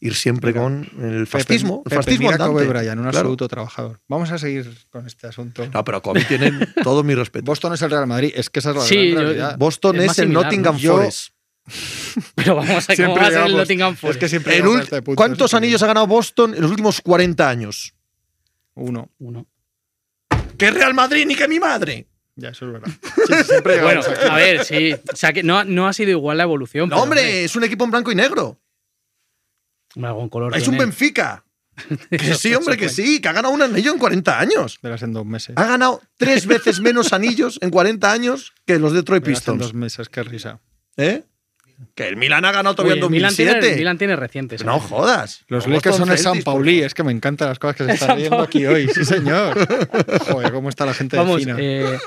Ir 0.00 0.14
siempre 0.14 0.50
Mira, 0.52 0.62
con 0.62 0.90
el 1.00 1.26
fascismo. 1.26 1.82
Pepe, 1.84 1.94
el 1.96 2.02
fascismo 2.02 2.30
mira 2.30 2.46
Kobe. 2.46 2.66
Bryant, 2.66 2.98
un 2.98 3.04
Claro. 3.04 3.18
absoluto 3.18 3.48
trabajador. 3.48 4.00
Vamos 4.08 4.30
a 4.32 4.38
seguir 4.38 4.70
con 4.90 5.06
este 5.06 5.26
asunto. 5.28 5.66
No, 5.72 5.84
pero 5.84 6.02
Kobe 6.02 6.24
tienen 6.24 6.58
todo 6.82 7.02
mi 7.04 7.14
respeto. 7.14 7.44
Boston 7.46 7.72
es 7.74 7.82
el 7.82 7.90
Real 7.90 8.06
Madrid, 8.06 8.32
es 8.34 8.50
que 8.50 8.58
esa 8.58 8.70
es 8.70 8.76
la 8.76 8.82
Sí, 8.82 8.96
gran 8.96 9.08
yo- 9.12 9.20
realidad. 9.20 9.56
Boston 9.56 9.96
Es 9.96 10.02
es, 10.12 10.18
el 10.18 10.24
similar, 10.26 10.44
Nottingham 10.44 10.74
¿no? 10.74 10.80
Yo- 10.80 10.96
Forest. 10.96 11.28
Pero 12.34 12.56
vamos 12.56 12.90
a, 12.90 12.96
¿cómo 12.96 13.16
va 13.16 13.26
a 13.26 13.30
ser 13.30 13.46
el 13.46 13.56
Nottingham 13.56 13.96
Forest? 13.96 14.16
Es 14.16 14.20
que 14.20 14.28
siempre 14.28 14.56
El 14.58 14.80
este 14.80 15.00
punto, 15.00 15.16
¿Cuántos 15.16 15.50
es 15.52 15.54
anillos 15.54 15.82
ha 15.82 15.86
ganado 15.86 16.06
Boston 16.06 16.54
en 16.54 16.60
los 16.60 16.70
últimos 16.70 17.00
40 17.00 17.48
años? 17.48 17.94
Uno. 18.74 19.10
Uno. 19.18 19.46
¡Que 20.58 20.70
Real 20.70 20.92
Madrid 20.92 21.24
ni 21.26 21.34
que 21.34 21.48
mi 21.48 21.58
madre! 21.60 22.08
Ya, 22.36 22.48
eso 22.48 22.66
es 22.66 22.72
verdad. 22.72 22.88
Sí, 22.90 23.22
sí, 23.38 23.44
siempre 23.44 23.80
Bueno, 23.82 24.00
aquí. 24.00 24.26
a 24.28 24.34
ver, 24.36 24.64
sí. 24.64 24.92
O 25.12 25.16
sea, 25.16 25.32
que 25.32 25.42
no, 25.42 25.58
ha- 25.58 25.64
no 25.64 25.86
ha 25.86 25.92
sido 25.92 26.10
igual 26.10 26.36
la 26.38 26.42
evolución. 26.44 26.88
No, 26.88 26.96
pero, 26.96 27.02
hombre, 27.04 27.44
es 27.44 27.54
un 27.56 27.64
equipo 27.64 27.84
en 27.84 27.90
blanco 27.92 28.10
y 28.12 28.14
negro. 28.16 28.60
algún 30.02 30.28
color 30.28 30.56
Es 30.56 30.66
un. 30.68 30.78
Benfica. 30.78 31.44
Que 32.10 32.34
sí, 32.34 32.54
hombre, 32.54 32.76
que 32.76 32.88
sí, 32.88 33.20
que 33.20 33.26
ha 33.28 33.32
ganado 33.32 33.52
un 33.52 33.60
anillo 33.60 33.92
en 33.92 33.98
40 33.98 34.38
años. 34.38 34.78
Verás 34.80 35.02
en 35.02 35.12
dos 35.12 35.26
meses. 35.26 35.56
Ha 35.56 35.64
ganado 35.66 36.00
tres 36.16 36.46
veces 36.46 36.80
menos 36.80 37.12
anillos 37.12 37.58
en 37.62 37.70
40 37.70 38.12
años 38.12 38.52
que 38.64 38.78
los 38.78 38.92
Detroit 38.92 39.24
Verás 39.24 39.48
en 39.48 39.58
dos 39.58 39.66
Pistons. 39.68 39.74
meses, 39.74 40.08
qué 40.08 40.22
risa. 40.22 40.60
¿Eh? 40.96 41.24
Que 41.94 42.08
el 42.08 42.16
Milan 42.16 42.44
ha 42.44 42.52
ganado 42.52 42.74
todavía 42.74 42.96
en 42.96 43.04
el 43.04 43.10
Milan 43.10 43.30
2007. 43.30 43.58
tiene, 43.60 43.72
el 43.72 43.78
Milan 43.78 43.98
tiene 43.98 44.16
recientes. 44.16 44.60
¿eh? 44.62 44.64
No 44.64 44.80
jodas. 44.80 45.44
Los 45.48 45.66
Lakers 45.66 45.96
son 45.96 46.10
el 46.10 46.18
San 46.18 46.42
Pauli, 46.42 46.80
es 46.82 46.94
que 46.94 47.02
me 47.04 47.12
encantan 47.12 47.48
las 47.48 47.58
cosas 47.58 47.76
que 47.76 47.84
se 47.84 47.92
están 47.94 48.08
San 48.08 48.16
riendo 48.18 48.40
aquí 48.40 48.64
hoy. 48.66 48.88
Sí, 48.88 49.04
señor. 49.04 49.54
Joder, 50.28 50.52
cómo 50.52 50.68
está 50.68 50.86
la 50.86 50.94
gente 50.94 51.16
Vamos, 51.16 51.44
de 51.44 51.54
Fina. 51.54 51.56
eh, 51.60 51.98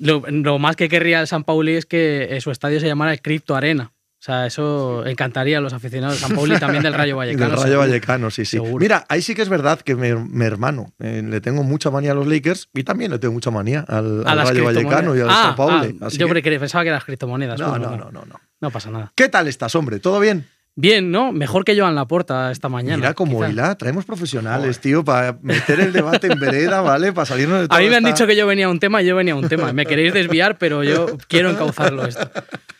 lo, 0.00 0.22
lo 0.28 0.58
más 0.58 0.76
que 0.76 0.88
querría 0.88 1.20
el 1.20 1.26
San 1.26 1.44
Pauli 1.44 1.74
es 1.76 1.86
que 1.86 2.28
eh, 2.36 2.40
su 2.40 2.50
estadio 2.50 2.80
se 2.80 2.86
llamara 2.86 3.12
el 3.12 3.22
Crypto 3.22 3.54
Arena. 3.56 3.92
O 4.24 4.26
sea, 4.26 4.46
eso 4.46 5.04
encantaría 5.04 5.58
a 5.58 5.60
los 5.60 5.74
aficionados 5.74 6.18
de 6.18 6.26
San 6.26 6.34
Pauli 6.34 6.54
y 6.54 6.58
también 6.58 6.82
del 6.82 6.94
Rayo 6.94 7.08
Del 7.18 7.36
Vallecano. 7.36 7.50
Rayo 7.56 7.62
seguro. 7.62 7.78
Vallecano, 7.80 8.30
sí, 8.30 8.46
sí. 8.46 8.52
Seguro. 8.56 8.78
Mira, 8.80 9.04
ahí 9.10 9.20
sí 9.20 9.34
que 9.34 9.42
es 9.42 9.50
verdad 9.50 9.78
que 9.82 9.94
mi, 9.96 10.14
mi 10.14 10.46
hermano 10.46 10.94
eh, 10.98 11.22
le 11.22 11.42
tengo 11.42 11.62
mucha 11.62 11.90
manía 11.90 12.12
a 12.12 12.14
los 12.14 12.26
Lakers 12.26 12.70
y 12.72 12.84
también 12.84 13.10
le 13.10 13.18
tengo 13.18 13.34
mucha 13.34 13.50
manía 13.50 13.80
al, 13.86 14.24
Rayo. 14.24 14.64
Vallecano 14.64 15.14
y 15.14 15.20
al 15.20 15.28
Ah, 15.28 15.42
San 15.42 15.56
Pauli. 15.56 15.98
ah, 16.00 16.08
yo 16.08 16.26
que- 16.28 16.58
pensaba 16.58 16.84
que 16.84 16.88
eran 16.88 16.96
las 16.96 17.04
criptomonedas. 17.04 17.60
no, 17.60 17.68
pues 17.68 17.82
no, 17.82 17.90
no, 17.98 18.10
no, 18.10 18.24
no. 18.24 18.40
No 18.62 18.70
pasa 18.70 18.90
nada. 18.90 19.12
¿Qué 19.14 19.28
tal 19.28 19.46
estás, 19.46 19.74
hombre? 19.74 19.98
¿Todo 20.00 20.18
bien? 20.20 20.46
Bien, 20.76 21.12
¿no? 21.12 21.30
Mejor 21.32 21.64
que 21.64 21.78
Joan 21.78 21.94
Laporta 21.94 22.50
esta 22.50 22.68
mañana. 22.68 22.96
Mira 22.96 23.14
cómo 23.14 23.38
quizá. 23.38 23.50
hila. 23.50 23.74
Traemos 23.76 24.04
profesionales, 24.04 24.80
tío, 24.80 25.04
para 25.04 25.38
meter 25.40 25.78
el 25.78 25.92
debate 25.92 26.26
en 26.32 26.40
vereda, 26.40 26.80
¿vale? 26.80 27.12
Para 27.12 27.26
salirnos 27.26 27.60
de 27.60 27.68
todo 27.68 27.78
A 27.78 27.80
mí 27.80 27.88
me 27.88 27.94
han 27.96 28.04
esta- 28.04 28.16
dicho 28.16 28.26
que 28.26 28.34
yo 28.34 28.44
venía 28.46 28.66
a 28.66 28.70
un 28.70 28.80
tema 28.80 29.00
y 29.00 29.06
yo 29.06 29.14
venía 29.14 29.34
a 29.34 29.36
un 29.36 29.48
tema. 29.48 29.72
Me 29.72 29.86
queréis 29.86 30.12
desviar, 30.12 30.58
pero 30.58 30.82
yo 30.82 31.16
quiero 31.28 31.50
encauzarlo 31.50 32.04
esto. 32.06 32.28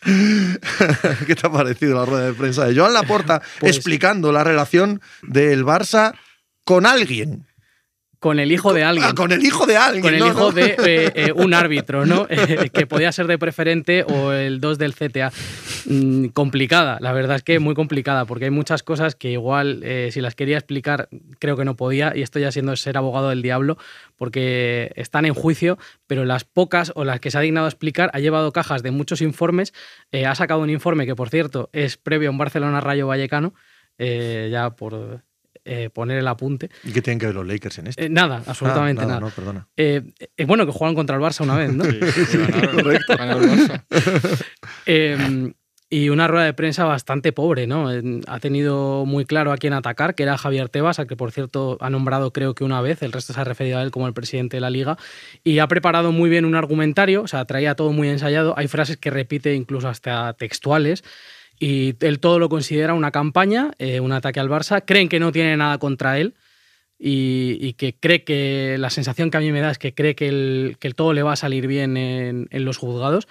¿Qué 1.26 1.34
te 1.36 1.46
ha 1.46 1.50
parecido 1.52 1.94
la 1.98 2.04
rueda 2.04 2.26
de 2.26 2.32
prensa 2.34 2.64
de 2.66 2.74
Joan 2.76 2.92
Laporta 2.92 3.40
Pues- 3.60 3.76
explicando 3.76 4.32
la 4.32 4.42
relación 4.42 5.00
del 5.22 5.64
Barça 5.64 6.14
con 6.64 6.86
alguien? 6.86 7.46
Con 8.24 8.38
el 8.38 8.52
hijo 8.52 8.72
de 8.72 8.84
alguien. 8.84 9.06
Ah, 9.10 9.14
con 9.14 9.32
el 9.32 9.44
hijo 9.44 9.66
de 9.66 9.76
alguien. 9.76 10.00
con 10.00 10.14
el 10.14 10.20
¿no? 10.20 10.28
hijo 10.28 10.40
¿no? 10.40 10.52
de 10.52 10.64
eh, 10.86 11.12
eh, 11.14 11.32
un 11.36 11.52
árbitro, 11.52 12.06
¿no? 12.06 12.26
Eh, 12.30 12.70
que 12.72 12.86
podía 12.86 13.12
ser 13.12 13.26
de 13.26 13.36
preferente 13.36 14.02
o 14.02 14.32
el 14.32 14.62
2 14.62 14.78
del 14.78 14.94
CTA. 14.94 15.30
Mm, 15.84 16.28
complicada, 16.28 16.96
la 17.02 17.12
verdad 17.12 17.36
es 17.36 17.42
que 17.42 17.58
muy 17.58 17.74
complicada, 17.74 18.24
porque 18.24 18.46
hay 18.46 18.50
muchas 18.50 18.82
cosas 18.82 19.14
que 19.14 19.30
igual, 19.30 19.82
eh, 19.84 20.08
si 20.10 20.22
las 20.22 20.34
quería 20.34 20.56
explicar, 20.56 21.10
creo 21.38 21.58
que 21.58 21.66
no 21.66 21.76
podía, 21.76 22.14
y 22.16 22.22
esto 22.22 22.38
ya 22.38 22.50
siendo 22.50 22.74
ser 22.76 22.96
abogado 22.96 23.28
del 23.28 23.42
diablo, 23.42 23.76
porque 24.16 24.92
están 24.96 25.26
en 25.26 25.34
juicio, 25.34 25.76
pero 26.06 26.24
las 26.24 26.44
pocas 26.44 26.92
o 26.94 27.04
las 27.04 27.20
que 27.20 27.30
se 27.30 27.36
ha 27.36 27.42
dignado 27.42 27.66
a 27.66 27.68
explicar, 27.68 28.10
ha 28.14 28.20
llevado 28.20 28.52
cajas 28.52 28.82
de 28.82 28.90
muchos 28.90 29.20
informes, 29.20 29.74
ha 30.26 30.34
sacado 30.34 30.60
un 30.60 30.70
informe 30.70 31.04
que, 31.04 31.14
por 31.14 31.28
cierto, 31.28 31.68
es 31.74 31.98
previo 31.98 32.30
a 32.30 32.32
un 32.32 32.38
Barcelona 32.38 32.80
Rayo 32.80 33.06
Vallecano, 33.06 33.52
ya 33.98 34.70
por 34.70 35.22
eh, 35.64 35.90
poner 35.90 36.18
el 36.18 36.28
apunte. 36.28 36.70
¿Y 36.84 36.92
qué 36.92 37.02
tienen 37.02 37.18
que 37.18 37.26
ver 37.26 37.34
los 37.34 37.46
Lakers 37.46 37.78
en 37.78 37.86
esto? 37.88 38.02
Eh, 38.02 38.08
nada, 38.08 38.42
absolutamente 38.46 39.02
Ah, 39.02 39.06
nada. 39.06 39.20
No, 39.20 39.30
perdona. 39.30 39.66
Eh, 39.76 40.02
eh, 40.36 40.44
bueno, 40.44 40.66
que 40.66 40.72
jugaron 40.72 40.94
contra 40.94 41.16
el 41.16 41.22
Barça 41.22 41.42
una 41.42 41.56
vez, 41.56 41.72
¿no? 41.72 41.84
Sí, 41.84 42.00
sí, 42.26 42.38
ganaron, 42.38 42.76
ganaron 43.08 43.42
el 43.44 43.50
Barça. 43.50 43.84
Eh, 44.86 45.52
y 45.90 46.08
una 46.08 46.26
rueda 46.26 46.46
de 46.46 46.54
prensa 46.54 46.84
bastante 46.86 47.32
pobre, 47.32 47.66
¿no? 47.68 47.88
Ha 48.26 48.40
tenido 48.40 49.04
muy 49.06 49.24
claro 49.26 49.52
a 49.52 49.58
quién 49.58 49.72
atacar, 49.74 50.14
que 50.16 50.24
era 50.24 50.36
Javier 50.36 50.68
Tebas, 50.68 50.98
al 50.98 51.06
que 51.06 51.14
por 51.14 51.30
cierto 51.30 51.78
ha 51.80 51.88
nombrado 51.88 52.32
creo 52.32 52.54
que 52.54 52.64
una 52.64 52.80
vez, 52.80 53.02
el 53.02 53.12
resto 53.12 53.32
se 53.32 53.40
ha 53.40 53.44
referido 53.44 53.78
a 53.78 53.82
él 53.82 53.92
como 53.92 54.08
el 54.08 54.12
presidente 54.14 54.56
de 54.56 54.60
la 54.60 54.70
liga, 54.70 54.98
y 55.44 55.60
ha 55.60 55.68
preparado 55.68 56.10
muy 56.10 56.28
bien 56.30 56.46
un 56.46 56.56
argumentario, 56.56 57.22
o 57.22 57.28
sea, 57.28 57.44
traía 57.44 57.76
todo 57.76 57.92
muy 57.92 58.08
ensayado, 58.08 58.54
hay 58.56 58.66
frases 58.66 58.96
que 58.96 59.10
repite 59.10 59.54
incluso 59.54 59.88
hasta 59.88 60.32
textuales, 60.32 61.04
y 61.58 61.94
él 62.00 62.20
todo 62.20 62.38
lo 62.38 62.48
considera 62.48 62.94
una 62.94 63.10
campaña, 63.10 63.72
eh, 63.78 64.00
un 64.00 64.12
ataque 64.12 64.40
al 64.40 64.48
Barça, 64.48 64.82
creen 64.86 65.08
que 65.08 65.20
no 65.20 65.32
tiene 65.32 65.56
nada 65.56 65.78
contra 65.78 66.18
él, 66.18 66.34
y, 66.98 67.58
y 67.60 67.74
que 67.74 67.94
cree 67.94 68.24
que 68.24 68.76
la 68.78 68.88
sensación 68.88 69.30
que 69.30 69.36
a 69.36 69.40
mí 69.40 69.50
me 69.52 69.60
da 69.60 69.70
es 69.70 69.78
que 69.78 69.94
cree 69.94 70.14
que 70.14 70.28
el, 70.28 70.76
que 70.78 70.90
todo 70.92 71.12
le 71.12 71.22
va 71.22 71.32
a 71.32 71.36
salir 71.36 71.66
bien 71.66 71.96
en, 71.96 72.48
en 72.50 72.64
los 72.64 72.78
juzgados. 72.78 73.26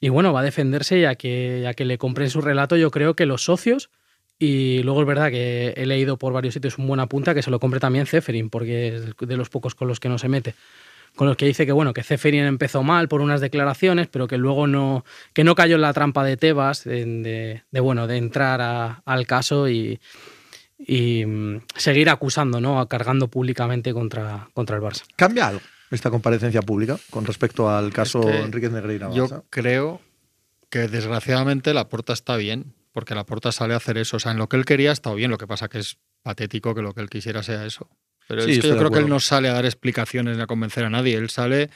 Y 0.00 0.08
bueno, 0.08 0.32
va 0.32 0.40
a 0.40 0.44
defenderse 0.44 1.00
ya 1.00 1.14
que, 1.14 1.60
ya 1.62 1.74
que 1.74 1.84
le 1.84 1.98
compren 1.98 2.30
su 2.30 2.40
relato. 2.40 2.76
Yo 2.76 2.90
creo 2.90 3.14
que 3.14 3.26
los 3.26 3.44
socios, 3.44 3.90
y 4.38 4.82
luego 4.82 5.02
es 5.02 5.06
verdad 5.06 5.30
que 5.30 5.74
he 5.76 5.86
leído 5.86 6.16
por 6.16 6.32
varios 6.32 6.54
sitios 6.54 6.78
un 6.78 6.86
buen 6.86 7.00
apunta 7.00 7.34
que 7.34 7.42
se 7.42 7.50
lo 7.50 7.60
compre 7.60 7.80
también 7.80 8.06
Ceferin, 8.06 8.48
porque 8.50 8.88
es 8.88 9.16
de 9.16 9.36
los 9.36 9.50
pocos 9.50 9.74
con 9.74 9.88
los 9.88 10.00
que 10.00 10.08
no 10.08 10.18
se 10.18 10.28
mete. 10.28 10.54
Con 11.16 11.26
los 11.28 11.36
que 11.36 11.44
dice 11.46 11.66
que 11.66 11.72
bueno, 11.72 11.92
que 11.92 12.02
Ceferin 12.02 12.44
empezó 12.44 12.82
mal 12.82 13.08
por 13.08 13.20
unas 13.20 13.40
declaraciones, 13.40 14.06
pero 14.08 14.26
que 14.26 14.38
luego 14.38 14.66
no, 14.66 15.04
que 15.34 15.44
no 15.44 15.54
cayó 15.54 15.74
en 15.74 15.82
la 15.82 15.92
trampa 15.92 16.24
de 16.24 16.36
Tebas, 16.36 16.84
de, 16.84 17.04
de- 17.04 17.62
de, 17.70 17.80
bueno, 17.80 18.06
de 18.06 18.16
entrar 18.16 18.60
a- 18.62 19.02
al 19.04 19.26
caso 19.26 19.68
y, 19.68 20.00
y, 20.78 21.26
mm, 21.26 21.62
seguir 21.76 22.08
acusando, 22.08 22.60
¿no? 22.60 22.86
cargando 22.88 23.28
públicamente 23.28 23.92
contra, 23.92 24.48
contra 24.54 24.76
el 24.76 24.82
Barça. 24.82 25.02
¿Cambia 25.16 25.48
algo 25.48 25.60
esta 25.90 26.08
comparecencia 26.10 26.62
pública 26.62 26.98
con 27.10 27.26
respecto 27.26 27.68
al 27.68 27.92
caso 27.92 28.20
que 28.22 28.40
Enriquez 28.42 28.70
Negreira? 28.72 29.08
Barça? 29.08 29.14
Yo 29.14 29.44
creo 29.50 30.00
que 30.70 30.88
desgraciadamente 30.88 31.74
la 31.74 31.88
porta 31.88 32.12
está 32.12 32.36
bien, 32.36 32.72
porque 32.92 33.14
la 33.14 33.24
porta 33.26 33.52
sale 33.52 33.74
a 33.74 33.78
hacer 33.78 33.98
eso. 33.98 34.16
O 34.16 34.20
sea, 34.20 34.32
en 34.32 34.38
lo 34.38 34.48
que 34.48 34.56
él 34.56 34.64
quería 34.64 34.90
ha 34.90 34.92
estado 34.92 35.16
bien, 35.16 35.30
lo 35.30 35.36
que 35.38 35.46
pasa 35.48 35.68
que 35.68 35.80
es 35.80 35.98
patético 36.22 36.74
que 36.74 36.82
lo 36.82 36.94
que 36.94 37.00
él 37.02 37.10
quisiera 37.10 37.42
sea 37.42 37.66
eso. 37.66 37.88
Pero 38.30 38.42
Sí, 38.42 38.52
es 38.52 38.56
que 38.56 38.66
estoy 38.68 38.70
yo 38.70 38.76
creo 38.78 38.90
que 38.90 38.98
él 39.00 39.08
no 39.08 39.20
sale 39.20 39.48
a 39.48 39.52
dar 39.52 39.64
explicaciones 39.66 40.36
ni 40.36 40.42
a 40.42 40.46
convencer 40.46 40.84
a 40.84 40.90
nadie, 40.90 41.16
él 41.16 41.28
sale 41.30 41.68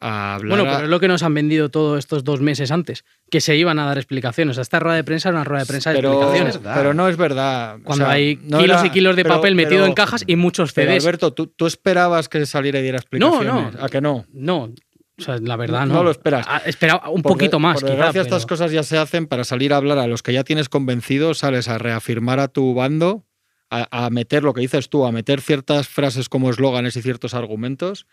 a 0.00 0.34
hablar. 0.36 0.56
Bueno, 0.56 0.70
a- 0.70 0.74
pero 0.76 0.84
es 0.86 0.90
lo 0.90 0.98
que 0.98 1.08
nos 1.08 1.22
han 1.22 1.34
vendido 1.34 1.68
todos 1.68 1.98
estos 1.98 2.24
dos 2.24 2.40
meses 2.40 2.70
antes, 2.70 3.04
que 3.30 3.42
se 3.42 3.54
iban 3.56 3.78
a 3.78 3.84
dar 3.84 3.98
explicaciones. 3.98 4.56
Esta 4.56 4.80
rueda 4.80 4.96
de 4.96 5.04
prensa 5.04 5.28
era 5.28 5.36
una 5.36 5.44
rueda 5.44 5.60
de 5.64 5.66
prensa 5.66 5.90
de 5.90 5.96
pero, 5.96 6.12
explicaciones. 6.14 6.58
pero 6.74 6.94
no 6.94 7.06
es 7.08 7.16
verdad. 7.18 7.76
O 7.76 7.82
Cuando 7.82 8.06
sea, 8.06 8.14
hay 8.14 8.36
no 8.42 8.58
kilos 8.60 8.78
era- 8.78 8.86
y 8.86 8.90
kilos 8.90 9.14
de 9.16 9.22
pero- 9.24 9.34
papel 9.36 9.54
metido 9.54 9.80
pero- 9.80 9.86
en 9.86 9.92
cajas 9.92 10.24
y 10.26 10.36
muchos 10.36 10.72
Pero 10.72 10.90
CDs. 10.90 11.04
Alberto, 11.04 11.32
¿tú, 11.34 11.48
tú 11.48 11.66
esperabas 11.66 12.30
que 12.30 12.46
saliera 12.46 12.78
y 12.78 12.82
diera 12.82 12.96
explicaciones. 12.98 13.74
no. 13.74 13.84
¿A 13.84 13.88
que 13.90 14.00
no? 14.00 14.24
no, 14.32 14.70
o 15.18 15.22
sea, 15.22 15.36
la 15.36 15.56
verdad 15.56 15.84
No 15.84 15.96
no. 15.96 16.04
lo 16.04 16.10
esperas. 16.12 16.46
Ah, 16.48 16.62
Esperaba 16.64 17.10
un 17.10 17.20
Por 17.20 17.32
poquito 17.32 17.58
de- 17.58 17.62
más, 17.62 17.74
Por 17.74 17.82
quizá, 17.82 17.90
desgracia, 17.96 18.22
estas 18.22 18.44
pero- 18.46 18.48
cosas 18.56 18.72
ya 18.72 18.82
se 18.82 18.96
hacen 18.96 19.26
para 19.26 19.44
salir 19.44 19.74
a 19.74 19.76
hablar 19.76 19.98
a 19.98 20.06
los 20.06 20.22
que 20.22 20.32
ya 20.32 20.44
tienes 20.44 20.70
convencidos, 20.70 21.36
sales 21.40 21.68
a 21.68 21.76
reafirmar 21.76 22.40
a 22.40 22.48
tu 22.48 22.72
bando, 22.72 23.26
a, 23.70 24.10
meter 24.10 24.42
lo 24.42 24.52
que 24.52 24.60
dices 24.60 24.88
tú, 24.88 25.06
a 25.06 25.12
meter 25.12 25.40
ciertas 25.40 25.88
frases 25.88 26.28
como 26.28 26.50
eslóganes 26.50 26.96
y 26.96 27.02
ciertos 27.02 27.34
argumentos. 27.34 28.06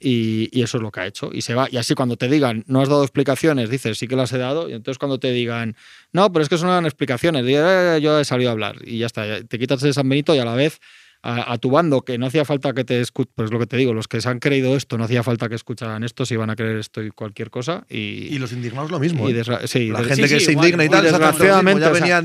Y, 0.00 0.60
eso 0.60 0.78
es 0.78 0.82
lo 0.82 0.90
que 0.90 1.00
ha 1.00 1.06
hecho. 1.06 1.30
Y 1.32 1.42
se 1.42 1.54
va. 1.54 1.68
Y 1.70 1.76
así 1.76 1.94
cuando 1.94 2.16
te 2.16 2.28
digan, 2.28 2.64
no 2.66 2.80
has 2.80 2.88
dado 2.88 3.02
explicaciones, 3.04 3.70
dices, 3.70 3.96
sí 3.96 4.08
que 4.08 4.16
las 4.16 4.32
he 4.32 4.38
dado. 4.38 4.68
Y 4.68 4.72
entonces 4.72 4.98
cuando 4.98 5.18
te 5.18 5.30
digan, 5.30 5.76
no, 6.12 6.32
pero 6.32 6.42
es 6.42 6.48
que 6.48 6.56
eso 6.56 6.66
no 6.66 6.72
eran 6.72 6.84
explicaciones, 6.84 7.46
dices, 7.46 7.62
"Eh, 7.64 8.00
yo 8.02 8.18
he 8.18 8.24
salido 8.24 8.50
a 8.50 8.52
hablar. 8.52 8.76
Y 8.84 8.98
ya 8.98 9.06
está. 9.06 9.44
Te 9.44 9.58
quitas 9.58 9.80
de 9.80 9.92
San 9.92 10.08
Benito 10.08 10.34
y 10.34 10.38
a 10.38 10.44
la 10.44 10.54
vez 10.54 10.80
a, 11.26 11.52
a 11.54 11.58
tu 11.58 11.70
bando, 11.70 12.02
que 12.02 12.18
no 12.18 12.26
hacía 12.26 12.44
falta 12.44 12.74
que 12.74 12.84
te 12.84 13.00
escuchen, 13.00 13.32
pues 13.34 13.50
lo 13.50 13.58
que 13.58 13.66
te 13.66 13.78
digo, 13.78 13.94
los 13.94 14.08
que 14.08 14.20
se 14.20 14.28
han 14.28 14.40
creído 14.40 14.76
esto, 14.76 14.98
no 14.98 15.04
hacía 15.04 15.22
falta 15.22 15.48
que 15.48 15.54
escucharan 15.54 16.04
esto, 16.04 16.26
se 16.26 16.34
iban 16.34 16.50
a 16.50 16.54
creer 16.56 16.76
esto 16.76 17.02
y 17.02 17.10
cualquier 17.10 17.48
cosa. 17.50 17.86
Y, 17.88 18.28
Y 18.34 18.38
los 18.38 18.52
indignados 18.52 18.90
lo 18.90 19.00
mismo. 19.00 19.28
y 19.30 19.32
¿eh? 19.32 19.42
sí, 19.64 19.88
La 19.88 20.00
gente 20.04 20.28
sí, 20.28 20.34
que 20.34 20.40
sí, 20.40 20.44
se 20.46 20.52
igual, 20.52 20.66
indigna 20.68 20.84
y 20.84 20.88
tal, 20.90 21.02
mismo, 21.04 21.18
desgraciadamente, 21.18 21.80
ya 21.80 21.86
o 21.90 21.94
sea, 21.94 22.00
venía 22.00 22.18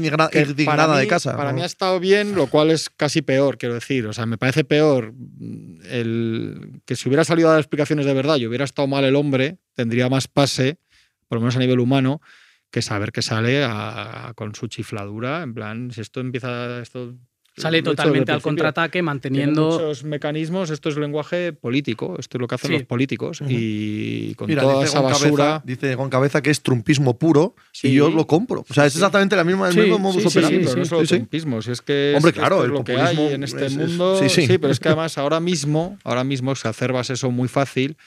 indignada 0.49 0.97
de 0.97 1.07
casa. 1.07 1.37
Para 1.37 1.51
¿no? 1.51 1.55
mí 1.55 1.61
ha 1.61 1.65
estado 1.65 1.99
bien, 2.01 2.35
lo 2.35 2.47
cual 2.47 2.71
es 2.71 2.89
casi 2.89 3.21
peor, 3.21 3.57
quiero 3.57 3.75
decir. 3.75 4.05
O 4.05 4.11
sea, 4.13 4.25
me 4.25 4.37
parece 4.37 4.63
peor 4.65 5.13
mm, 5.13 5.79
el 5.89 6.81
que 6.85 6.95
si 6.95 7.07
hubiera 7.07 7.23
salido 7.23 7.47
a 7.49 7.51
dar 7.51 7.59
explicaciones 7.61 8.05
de 8.05 8.13
verdad 8.13 8.37
y 8.37 8.47
hubiera 8.47 8.65
estado 8.65 8.87
mal 8.87 9.03
el 9.05 9.15
hombre, 9.15 9.57
tendría 9.75 10.09
más 10.09 10.27
pase, 10.27 10.77
por 11.27 11.37
lo 11.37 11.41
menos 11.41 11.55
a 11.55 11.59
nivel 11.59 11.79
humano, 11.79 12.21
que 12.71 12.81
saber 12.81 13.11
que 13.11 13.21
sale 13.21 13.63
a- 13.63 14.33
con 14.35 14.53
su 14.55 14.67
chifladura. 14.67 15.41
En 15.43 15.53
plan, 15.53 15.91
si 15.91 16.01
esto 16.01 16.19
empieza. 16.19 16.81
Esto, 16.81 17.15
Sale 17.61 17.81
totalmente 17.83 18.31
al 18.31 18.41
contraataque, 18.41 19.01
manteniendo. 19.01 19.69
muchos 19.71 20.03
mecanismos, 20.03 20.69
esto 20.69 20.89
es 20.89 20.97
lenguaje 20.97 21.53
político, 21.53 22.15
esto 22.19 22.37
es 22.37 22.41
lo 22.41 22.47
que 22.47 22.55
hacen 22.55 22.69
Sí. 22.69 22.73
los 22.77 22.83
políticos. 22.85 23.41
Ujú. 23.41 23.49
Y 23.51 24.33
con 24.35 24.47
Mira, 24.47 24.61
toda 24.61 24.75
dice 24.75 24.85
esa 24.85 25.01
basura. 25.01 25.43
Cabeza, 25.45 25.61
dice 25.65 25.95
Gon 25.95 26.09
Cabeza 26.09 26.41
que 26.41 26.49
es 26.49 26.61
trumpismo 26.61 27.17
puro 27.19 27.55
Sí. 27.71 27.89
y 27.89 27.93
yo 27.95 28.09
lo 28.09 28.25
compro. 28.27 28.65
O 28.69 28.73
sea, 28.73 28.85
es 28.85 28.93
Sí. 28.93 28.99
exactamente 28.99 29.35
la 29.35 29.43
misma, 29.43 29.67
el 29.67 29.73
Sí, 29.73 29.79
mismo 29.81 29.99
modus 29.99 30.23
sí, 30.23 30.29
sí, 30.29 30.33
Sí, 30.33 30.37
operandi. 30.39 30.65
pero 30.65 30.77
no 30.79 30.85
solo 30.85 31.01
sí, 31.01 31.07
sí. 31.07 31.15
trumpismo, 31.15 31.61
si 31.61 31.71
es 31.71 31.81
que 31.81 32.13
Hombre, 32.15 32.33
claro, 32.33 32.55
esto 32.55 32.63
es 32.63 32.69
el 32.69 32.71
lo 32.77 32.83
que 32.83 32.93
populismo 32.93 33.27
hay 33.27 33.33
en 33.33 33.43
este 33.43 33.65
es- 33.65 33.71
es- 33.73 33.77
mundo. 33.77 34.19
sí, 34.19 34.29
sí. 34.29 34.57
pero 34.57 34.71
es 34.71 34.79
que 34.79 34.87
además 34.89 35.17
ahora 35.17 35.39
mismo, 35.39 35.97
ahora 36.03 36.23
mismo 36.23 36.55
se 36.55 36.67
acervas 36.67 37.09
eso 37.09 37.29
muy 37.31 37.47
fácil, 37.47 37.97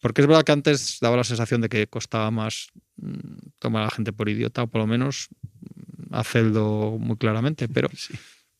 porque 0.00 0.20
es 0.20 0.26
verdad 0.26 0.42
que 0.44 0.52
antes 0.52 0.98
daba 1.00 1.16
la 1.16 1.24
sensación 1.24 1.60
de 1.60 1.68
que 1.68 1.86
costaba 1.86 2.30
más 2.30 2.68
mm, 2.96 3.48
tomar 3.58 3.82
a 3.82 3.84
la 3.86 3.90
gente 3.90 4.12
por 4.12 4.28
idiota, 4.28 4.62
o 4.62 4.66
por 4.68 4.80
lo 4.80 4.86
menos 4.86 5.28
mm, 5.36 6.14
hacerlo 6.14 6.96
muy 7.00 7.16
claramente, 7.16 7.68
pero 7.68 7.88
Sí. 7.96 8.14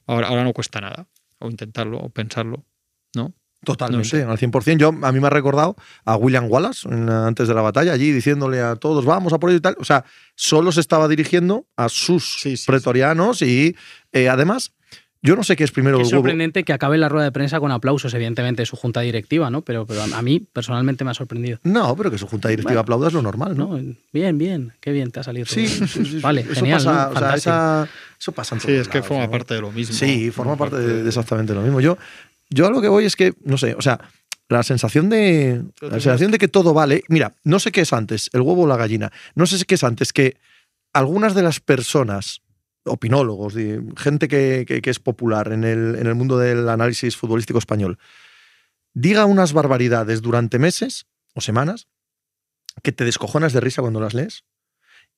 Ahora, 0.07 0.29
ahora 0.29 0.45
no 0.45 0.53
cuesta 0.53 0.81
nada, 0.81 1.07
o 1.39 1.49
intentarlo, 1.49 1.99
o 1.99 2.09
pensarlo, 2.11 2.65
¿no? 3.15 3.35
Totalmente, 3.65 4.25
No 4.25 4.33
al 4.33 4.39
100%. 4.39 4.77
Yo, 4.77 4.89
a 4.89 5.13
mí 5.13 5.21
me 5.21 5.27
ha 5.27 5.31
recordado 5.31 5.75
a 6.05 6.17
William 6.17 6.47
Wallace 6.51 6.87
en 6.89 7.09
antes 7.09 7.49
de 7.49 7.55
la 7.55 7.63
batalla, 7.63 7.93
allí 7.93 8.13
diciéndole 8.13 8.61
a 8.61 8.77
todos, 8.77 9.05
vamos 9.05 9.33
a 9.33 9.39
por 9.39 9.51
ello 9.51 9.59
y 9.59 9.63
tal. 9.63 9.77
O 9.79 9.85
sea, 9.85 10.05
solo 10.35 10.71
se 10.71 10.81
estaba 10.81 11.09
dirigiendo 11.09 11.67
a 11.77 11.89
sus 11.89 12.41
Sí, 12.41 12.57
sí, 12.57 12.67
pretorianos 12.67 13.43
y 13.43 13.75
eh, 14.13 14.29
además, 14.29 14.75
yo 15.25 15.35
no 15.35 15.43
sé 15.43 15.57
qué 15.57 15.65
es 15.65 15.73
primero 15.73 15.97
Es 15.97 16.03
el 16.09 16.15
huevo. 16.15 16.23
sorprendente 16.23 16.63
que 16.63 16.73
acabe 16.73 16.99
la 16.99 17.09
rueda 17.09 17.25
de 17.25 17.33
prensa 17.33 17.59
con 17.59 17.73
aplausos, 17.73 18.15
evidentemente, 18.15 18.63
de 18.63 18.67
su 18.67 18.77
junta 18.77 19.01
directiva, 19.01 19.51
¿no? 19.51 19.63
Pero, 19.63 19.87
pero 19.87 20.03
a 20.03 20.23
mí 20.23 20.39
personalmente 20.39 21.03
me 21.05 21.11
ha 21.11 21.15
sorprendido. 21.15 21.59
No, 21.65 21.97
pero 21.97 22.11
que 22.11 22.19
su 22.19 22.27
junta 22.29 22.49
directiva 22.51 22.71
Bueno. 22.75 22.81
aplauda 22.83 23.09
es 23.09 23.15
lo 23.15 23.23
normal, 23.23 23.57
¿no? 23.57 23.77
¿no? 23.77 23.95
Bien, 24.13 24.39
bien, 24.39 24.73
qué 24.81 24.93
bien 24.93 25.11
te 25.11 25.21
ha 25.21 25.23
salido. 25.25 25.47
Sí. 25.47 25.67
Vale, 26.23 26.43
eso 26.43 26.55
genial. 26.55 26.79
pasa, 26.85 26.93
¿no? 26.93 26.99
o 26.99 27.13
sea, 27.13 27.13
Fantástico. 27.21 27.37
esa- 27.51 27.89
eso 28.21 28.33
pasa 28.33 28.55
en 28.55 28.61
Sí, 28.61 28.73
es 28.73 28.87
que 28.89 28.99
lados, 28.99 29.09
forma 29.09 29.25
¿no? 29.25 29.31
parte 29.33 29.55
de 29.55 29.61
lo 29.61 29.73
mismo. 29.73 29.95
Sí, 29.95 30.31
forma 30.31 30.57
parte 30.57 30.77
de, 30.77 31.03
de 31.03 31.09
exactamente 31.09 31.55
lo 31.55 31.63
mismo. 31.63 31.81
Yo, 31.81 31.99
yo 32.51 32.67
a 32.67 32.71
lo 32.71 32.81
que 32.81 32.89
voy 32.89 33.05
es 33.07 33.17
que, 33.17 33.33
no 33.45 33.59
sé, 33.59 33.75
o 33.75 33.83
sea, 33.83 33.99
la 34.51 34.63
sensación 34.63 35.09
de. 35.09 35.63
La 35.81 35.93
sensación 35.93 36.31
de 36.31 36.37
que 36.39 36.49
todo 36.49 36.75
vale. 36.75 37.03
Mira, 37.09 37.33
no 37.45 37.59
sé 37.59 37.73
qué 37.73 37.81
es 37.81 37.93
antes, 37.95 38.29
el 38.35 38.43
huevo 38.43 38.65
o 38.65 38.67
la 38.67 38.77
gallina. 38.77 39.11
No 39.35 39.47
sé 39.47 39.65
qué 39.65 39.75
es 39.77 39.85
antes, 39.85 40.13
que 40.13 40.37
algunas 40.93 41.35
de 41.35 41.43
las 41.43 41.61
personas, 41.61 42.43
opinólogos, 42.85 43.55
gente 43.97 44.29
que, 44.29 44.83
es 44.85 44.99
popular 44.99 45.53
en 45.53 45.65
el, 45.65 46.15
mundo 46.15 46.39
del 46.39 46.69
análisis 46.69 47.17
futbolístico 47.17 47.59
español, 47.59 47.99
diga 48.93 49.25
unas 49.25 49.53
barbaridades 49.53 50.23
durante 50.23 50.59
meses 50.59 51.07
o 51.35 51.41
semanas 51.41 51.89
que 52.83 52.93
te 52.93 53.05
descojonas 53.05 53.53
de 53.53 53.61
risa 53.61 53.83
cuando 53.83 54.01
las 54.01 54.15
lees 54.15 54.45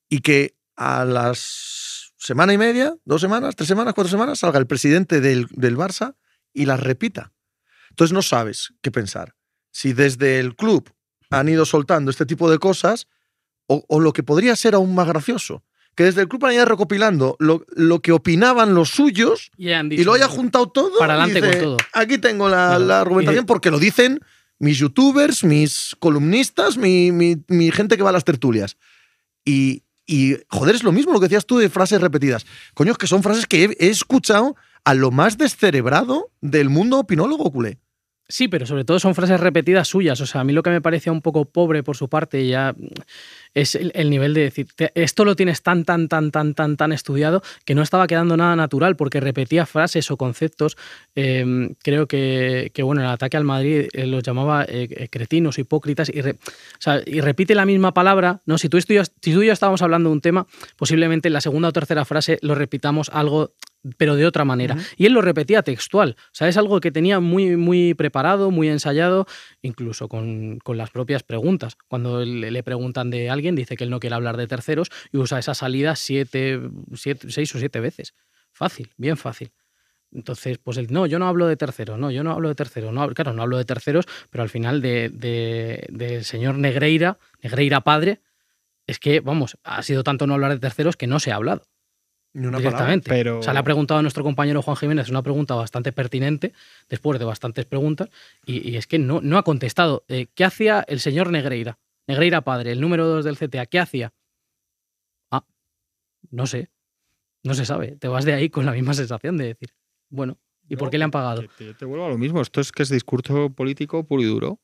y 0.09 0.20
que 0.20 0.57
a 0.76 1.05
las 1.05 2.12
semana 2.16 2.52
y 2.52 2.59
media, 2.59 2.94
dos 3.05 3.20
semanas, 3.20 3.57
tres 3.57 3.68
semanas, 3.68 3.94
cuatro 3.94 4.11
semanas, 4.11 4.40
salga 4.40 4.59
el 4.59 4.66
presidente 4.66 5.20
del, 5.20 5.48
Barça 5.48 6.16
y 6.52 6.66
las 6.66 6.81
repita. 6.81 7.33
Entonces 7.90 8.12
no 8.12 8.22
sabes 8.22 8.74
qué 8.83 8.90
pensar. 8.90 9.35
Si 9.70 9.92
desde 9.92 10.38
el 10.38 10.57
club 10.57 10.92
han 11.31 11.48
ido 11.48 11.64
soltando 11.64 12.11
este 12.11 12.26
tipo 12.26 12.50
de 12.50 12.59
cosas 12.59 13.09
o 13.66 14.00
lo 14.00 14.12
que 14.12 14.22
podría 14.22 14.55
ser 14.55 14.74
aún 14.74 14.94
más 14.94 15.09
gracioso, 15.09 15.64
que 15.96 16.04
desde 16.04 16.20
el 16.20 16.28
club 16.28 16.44
han 16.46 16.52
ido 16.54 16.64
recopilando 16.66 17.37
lo, 17.40 17.64
lo 17.74 18.00
que 18.00 18.12
opinaban 18.12 18.74
los 18.74 18.90
suyos 18.90 19.50
Y, 19.96 20.00
y 20.00 20.04
lo 20.04 20.12
haya 20.12 20.28
juntado 20.28 20.68
todo. 20.68 20.96
Para 20.98 21.14
adelante 21.14 21.40
dice, 21.40 21.52
con 21.64 21.76
todo. 21.76 21.76
Aquí 21.94 22.18
tengo 22.18 22.48
la, 22.48 22.78
la 22.78 23.00
argumentación 23.00 23.46
porque 23.46 23.70
lo 23.72 23.78
dicen 23.80 24.20
mis 24.59 24.78
youtubers, 24.78 25.42
mis 25.42 25.96
columnistas, 25.98 26.76
mi, 26.76 27.11
mi- 27.12 27.37
mi 27.48 27.70
gente 27.72 27.96
que 27.96 28.02
va 28.02 28.11
a 28.11 28.12
las 28.12 28.24
tertulias. 28.24 28.76
Y, 29.44 29.82
y, 30.06 30.37
joder, 30.48 30.74
es 30.74 30.82
lo 30.85 30.92
mismo 30.92 31.12
lo 31.12 31.18
que 31.20 31.26
decías 31.26 31.46
tú 31.46 31.59
de 31.59 31.68
frases 31.68 32.00
repetidas. 32.00 32.46
Coño, 32.74 32.92
es 32.92 32.98
que 32.98 33.06
son 33.06 33.22
frases 33.22 33.46
que 33.46 33.64
he, 33.64 33.76
he 33.87 33.88
escuchado 33.88 34.54
a 34.85 34.94
lo 34.94 35.11
más 35.11 35.37
descerebrado 35.38 36.30
del 36.40 36.68
mundo 36.70 36.98
opinólogo 36.98 37.50
culé. 37.50 37.78
Sí, 38.29 38.49
pero 38.49 38.67
sobre 38.67 38.85
todo 38.85 38.99
son 38.99 39.15
frases 39.15 39.39
repetidas 39.39 39.87
suyas. 39.87 40.21
O 40.21 40.27
sea, 40.27 40.41
a 40.41 40.45
mí 40.45 40.53
lo 40.53 40.65
que 40.65 40.71
me 40.71 40.81
parecía 40.81 41.12
un 41.12 41.23
poco 41.23 41.45
pobre 41.45 41.85
por 41.85 41.97
su 41.97 42.09
parte 42.09 42.45
ya 42.47 42.75
es 43.55 43.77
el, 43.77 43.93
el 43.95 44.11
nivel 44.11 44.35
de 44.35 44.41
decir, 44.43 44.67
esto 44.97 45.25
lo 45.25 45.37
tienes 45.37 45.62
tan, 45.62 45.85
tan, 45.85 46.09
tan, 46.09 46.33
tan, 46.33 46.53
tan, 46.55 46.77
tan 46.77 46.93
estudiado 46.93 47.43
que 47.65 47.77
no 47.77 47.83
estaba 47.83 48.09
quedando 48.09 48.37
nada 48.37 48.57
natural 48.57 48.97
porque 48.97 49.21
repetía 49.21 49.65
frases 49.65 50.11
o 50.11 50.17
conceptos. 50.17 50.77
Eh, 51.15 51.75
creo 51.85 52.09
que, 52.09 52.73
que, 52.75 52.83
bueno, 52.83 53.01
el 53.01 53.07
ataque 53.07 53.37
al 53.37 53.45
Madrid 53.45 53.87
eh, 53.93 54.07
los 54.07 54.25
llamaba 54.25 54.65
eh, 54.65 54.89
eh, 54.91 55.09
cretinos, 55.09 55.59
hipócritas 55.61 56.09
y, 56.09 56.21
re- 56.21 56.37
repite 57.23 57.55
la 57.55 57.65
misma 57.65 57.95
palabra. 57.95 58.43
¿no? 58.45 58.59
Si, 58.59 58.69
tú 58.69 58.77
y 58.77 58.83
si 58.83 58.97
tú 59.33 59.43
y 59.43 59.47
yo 59.47 59.53
estábamos 59.53 59.83
hablando 59.83 60.09
de 60.11 60.15
un 60.15 60.21
tema, 60.21 60.49
posiblemente 60.77 61.29
en 61.29 61.35
la 61.35 61.41
segunda 61.41 61.69
o 61.69 61.73
tercera 61.73 62.05
frase 62.05 62.39
lo 62.43 62.57
repitamos 62.57 63.09
algo 63.11 63.53
pero 63.96 64.16
de 64.16 64.27
otra 64.27 64.44
manera. 64.44 64.77
Y 64.96 65.07
él 65.07 65.12
lo 65.12 65.20
repetía 65.20 65.62
textual. 65.62 66.16
O 66.18 66.29
sea, 66.35 66.49
es 66.49 66.57
algo 66.57 66.81
que 66.81 66.90
tenía 66.92 67.20
muy, 67.20 67.57
muy 67.57 67.94
preparado, 67.94 68.51
muy 68.51 68.68
ensayado, 68.68 69.27
incluso 69.62 70.09
con, 70.09 70.59
con 70.59 70.77
las 70.77 70.90
propias 70.90 71.22
preguntas. 71.22 71.77
Cuando 71.88 72.25
le, 72.25 72.51
le 72.51 72.62
preguntan 72.62 73.11
de 73.11 73.31
alguien, 73.31 73.55
dice 73.57 73.77
que 73.77 73.85
él 73.85 73.90
no 73.90 74.01
quiere 74.01 74.16
hablar 74.16 74.37
de 74.37 74.46
terceros 74.46 74.90
y 75.12 75.18
usa 75.18 75.38
esa 75.38 75.55
salida 75.55 75.96
siete, 75.96 76.61
siete, 76.94 77.31
seis 77.31 77.55
o 77.55 77.59
siete 77.59 77.81
veces. 77.81 78.14
Fácil, 78.53 78.90
bien 78.96 79.16
fácil. 79.16 79.53
Entonces, 80.12 80.59
pues 80.59 80.79
él, 80.79 80.87
no, 80.90 81.05
yo 81.07 81.18
no 81.18 81.27
hablo 81.29 81.46
de 81.46 81.57
terceros, 81.57 81.99
no, 81.99 82.11
yo 82.11 82.22
no 82.22 82.31
hablo 82.33 82.49
de 82.49 82.55
terceros, 82.55 82.92
no, 82.92 83.09
claro, 83.12 83.33
no 83.33 83.42
hablo 83.42 83.59
de 83.59 83.64
terceros, 83.64 84.07
pero 84.31 84.42
al 84.42 84.49
final 84.49 84.81
de, 84.81 85.11
de- 85.11 85.87
del 85.90 86.25
señor 86.25 86.57
Negreira, 86.57 87.18
Negreira 87.42 87.81
padre, 87.83 88.20
es 88.87 88.99
que, 89.01 89.20
vamos, 89.20 89.59
ha 89.64 89.83
sido 89.83 90.05
tanto 90.05 90.27
no 90.27 90.35
hablar 90.35 90.53
de 90.53 90.61
terceros 90.61 90.96
que 90.96 91.09
no 91.09 91.18
se 91.18 91.33
ha 91.33 91.35
hablado 91.37 91.64
Ni 92.37 92.46
una 92.46 92.59
palabra. 92.59 92.70
directamente. 92.70 93.09
Pero- 93.11 93.38
O 93.38 93.42
sea, 93.42 93.53
le 93.53 93.59
ha 93.59 93.62
preguntado 93.64 93.99
a 93.99 94.03
nuestro 94.03 94.22
compañero 94.22 94.61
Juan 94.62 94.77
Jiménez 94.77 95.09
una 95.09 95.22
pregunta 95.22 95.55
bastante 95.55 95.90
pertinente, 95.92 96.53
después 96.88 97.18
de 97.18 97.25
bastantes 97.25 97.64
preguntas, 97.64 98.09
y, 98.44 98.70
y 98.70 98.77
es 98.77 98.87
que 98.87 98.99
no, 98.99 99.20
no 99.22 99.38
ha 99.38 99.42
contestado. 99.42 100.05
Eh, 100.09 100.27
¿Qué 100.35 100.44
hacía 100.44 100.85
el 100.87 101.01
señor 101.01 101.31
Negreira? 101.31 101.79
Negreira 102.07 102.42
padre, 102.42 102.72
el 102.72 102.81
número 102.81 103.07
2 103.07 103.25
del 103.25 103.37
CTA, 103.37 103.66
¿qué 103.66 103.79
hacía? 103.81 104.12
Ah, 105.31 105.44
no 106.31 106.46
sé. 106.46 106.70
No 107.42 107.55
se 107.55 107.64
sabe. 107.64 107.96
Te 107.96 108.09
vas 108.09 108.25
de 108.25 108.33
ahí 108.35 108.51
con 108.51 108.66
la 108.66 108.72
misma 108.72 108.92
sensación 108.94 109.37
de 109.37 109.46
decir, 109.46 109.70
bueno, 110.09 110.37
¿y 110.68 110.77
por 110.77 110.90
qué 110.90 110.99
le 110.99 111.05
han 111.05 111.11
pagado? 111.11 111.42
Te, 111.57 111.75
te 111.75 111.85
vuelvo 111.85 112.07
a 112.07 112.09
lo 112.09 112.18
mismo. 112.18 112.40
Esto 112.42 112.61
es 112.61 112.70
que 112.72 112.83
es 112.83 112.88
discurso 112.90 113.51
político 113.51 114.05
puro 114.05 114.22
y 114.22 114.27
duro. 114.27 114.59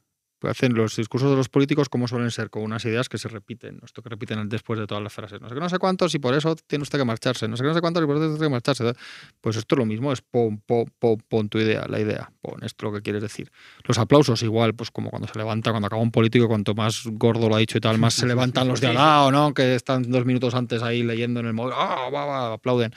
Hacen 0.48 0.74
los 0.74 0.96
discursos 0.96 1.30
de 1.30 1.36
los 1.36 1.48
políticos 1.48 1.88
como 1.88 2.08
suelen 2.08 2.30
ser, 2.30 2.50
con 2.50 2.62
unas 2.62 2.84
ideas 2.84 3.08
que 3.08 3.18
se 3.18 3.28
repiten. 3.28 3.78
Esto 3.84 4.02
que 4.02 4.08
repiten 4.08 4.48
después 4.48 4.78
de 4.78 4.86
todas 4.86 5.02
las 5.02 5.12
frases. 5.12 5.40
No 5.40 5.48
sé 5.48 5.54
qué, 5.54 5.60
no 5.60 5.68
sé 5.68 5.78
cuántos 5.78 6.14
y 6.14 6.18
por 6.18 6.34
eso 6.34 6.54
tiene 6.66 6.82
usted 6.82 6.98
que 6.98 7.04
marcharse. 7.04 7.46
No 7.48 7.56
sé 7.56 7.62
qué, 7.62 7.68
no 7.68 7.74
sé 7.74 7.80
cuántos 7.80 8.02
y 8.02 8.06
por 8.06 8.16
eso 8.16 8.22
tiene 8.22 8.34
usted 8.34 8.46
que 8.46 8.50
marcharse. 8.50 8.92
Pues 9.40 9.56
esto 9.56 9.74
es 9.74 9.78
lo 9.78 9.86
mismo, 9.86 10.12
es 10.12 10.20
pon, 10.22 10.58
pon, 10.66 10.86
pon, 10.98 11.18
pon 11.28 11.48
tu 11.48 11.58
idea, 11.58 11.86
la 11.88 12.00
idea. 12.00 12.32
Pon 12.40 12.62
esto 12.64 12.86
lo 12.86 12.92
que 12.92 13.02
quieres 13.02 13.22
decir. 13.22 13.50
Los 13.84 13.98
aplausos 13.98 14.42
igual, 14.42 14.74
pues 14.74 14.90
como 14.90 15.10
cuando 15.10 15.28
se 15.28 15.38
levanta, 15.38 15.70
cuando 15.70 15.86
acaba 15.86 16.02
un 16.02 16.10
político, 16.10 16.48
cuanto 16.48 16.74
más 16.74 17.02
gordo 17.12 17.48
lo 17.48 17.56
ha 17.56 17.58
dicho 17.58 17.78
y 17.78 17.80
tal, 17.80 17.98
más 17.98 18.14
se 18.14 18.26
levantan 18.26 18.68
los 18.68 18.80
de 18.80 18.88
al 18.88 18.94
lado, 18.94 19.30
¿no? 19.30 19.54
Que 19.54 19.74
están 19.74 20.10
dos 20.10 20.24
minutos 20.24 20.54
antes 20.54 20.82
ahí 20.82 21.02
leyendo 21.02 21.40
en 21.40 21.46
el 21.46 21.52
móvil. 21.54 21.74
¡Ah, 21.76 22.08
va, 22.12 22.24
va! 22.24 22.52
Aplauden. 22.54 22.92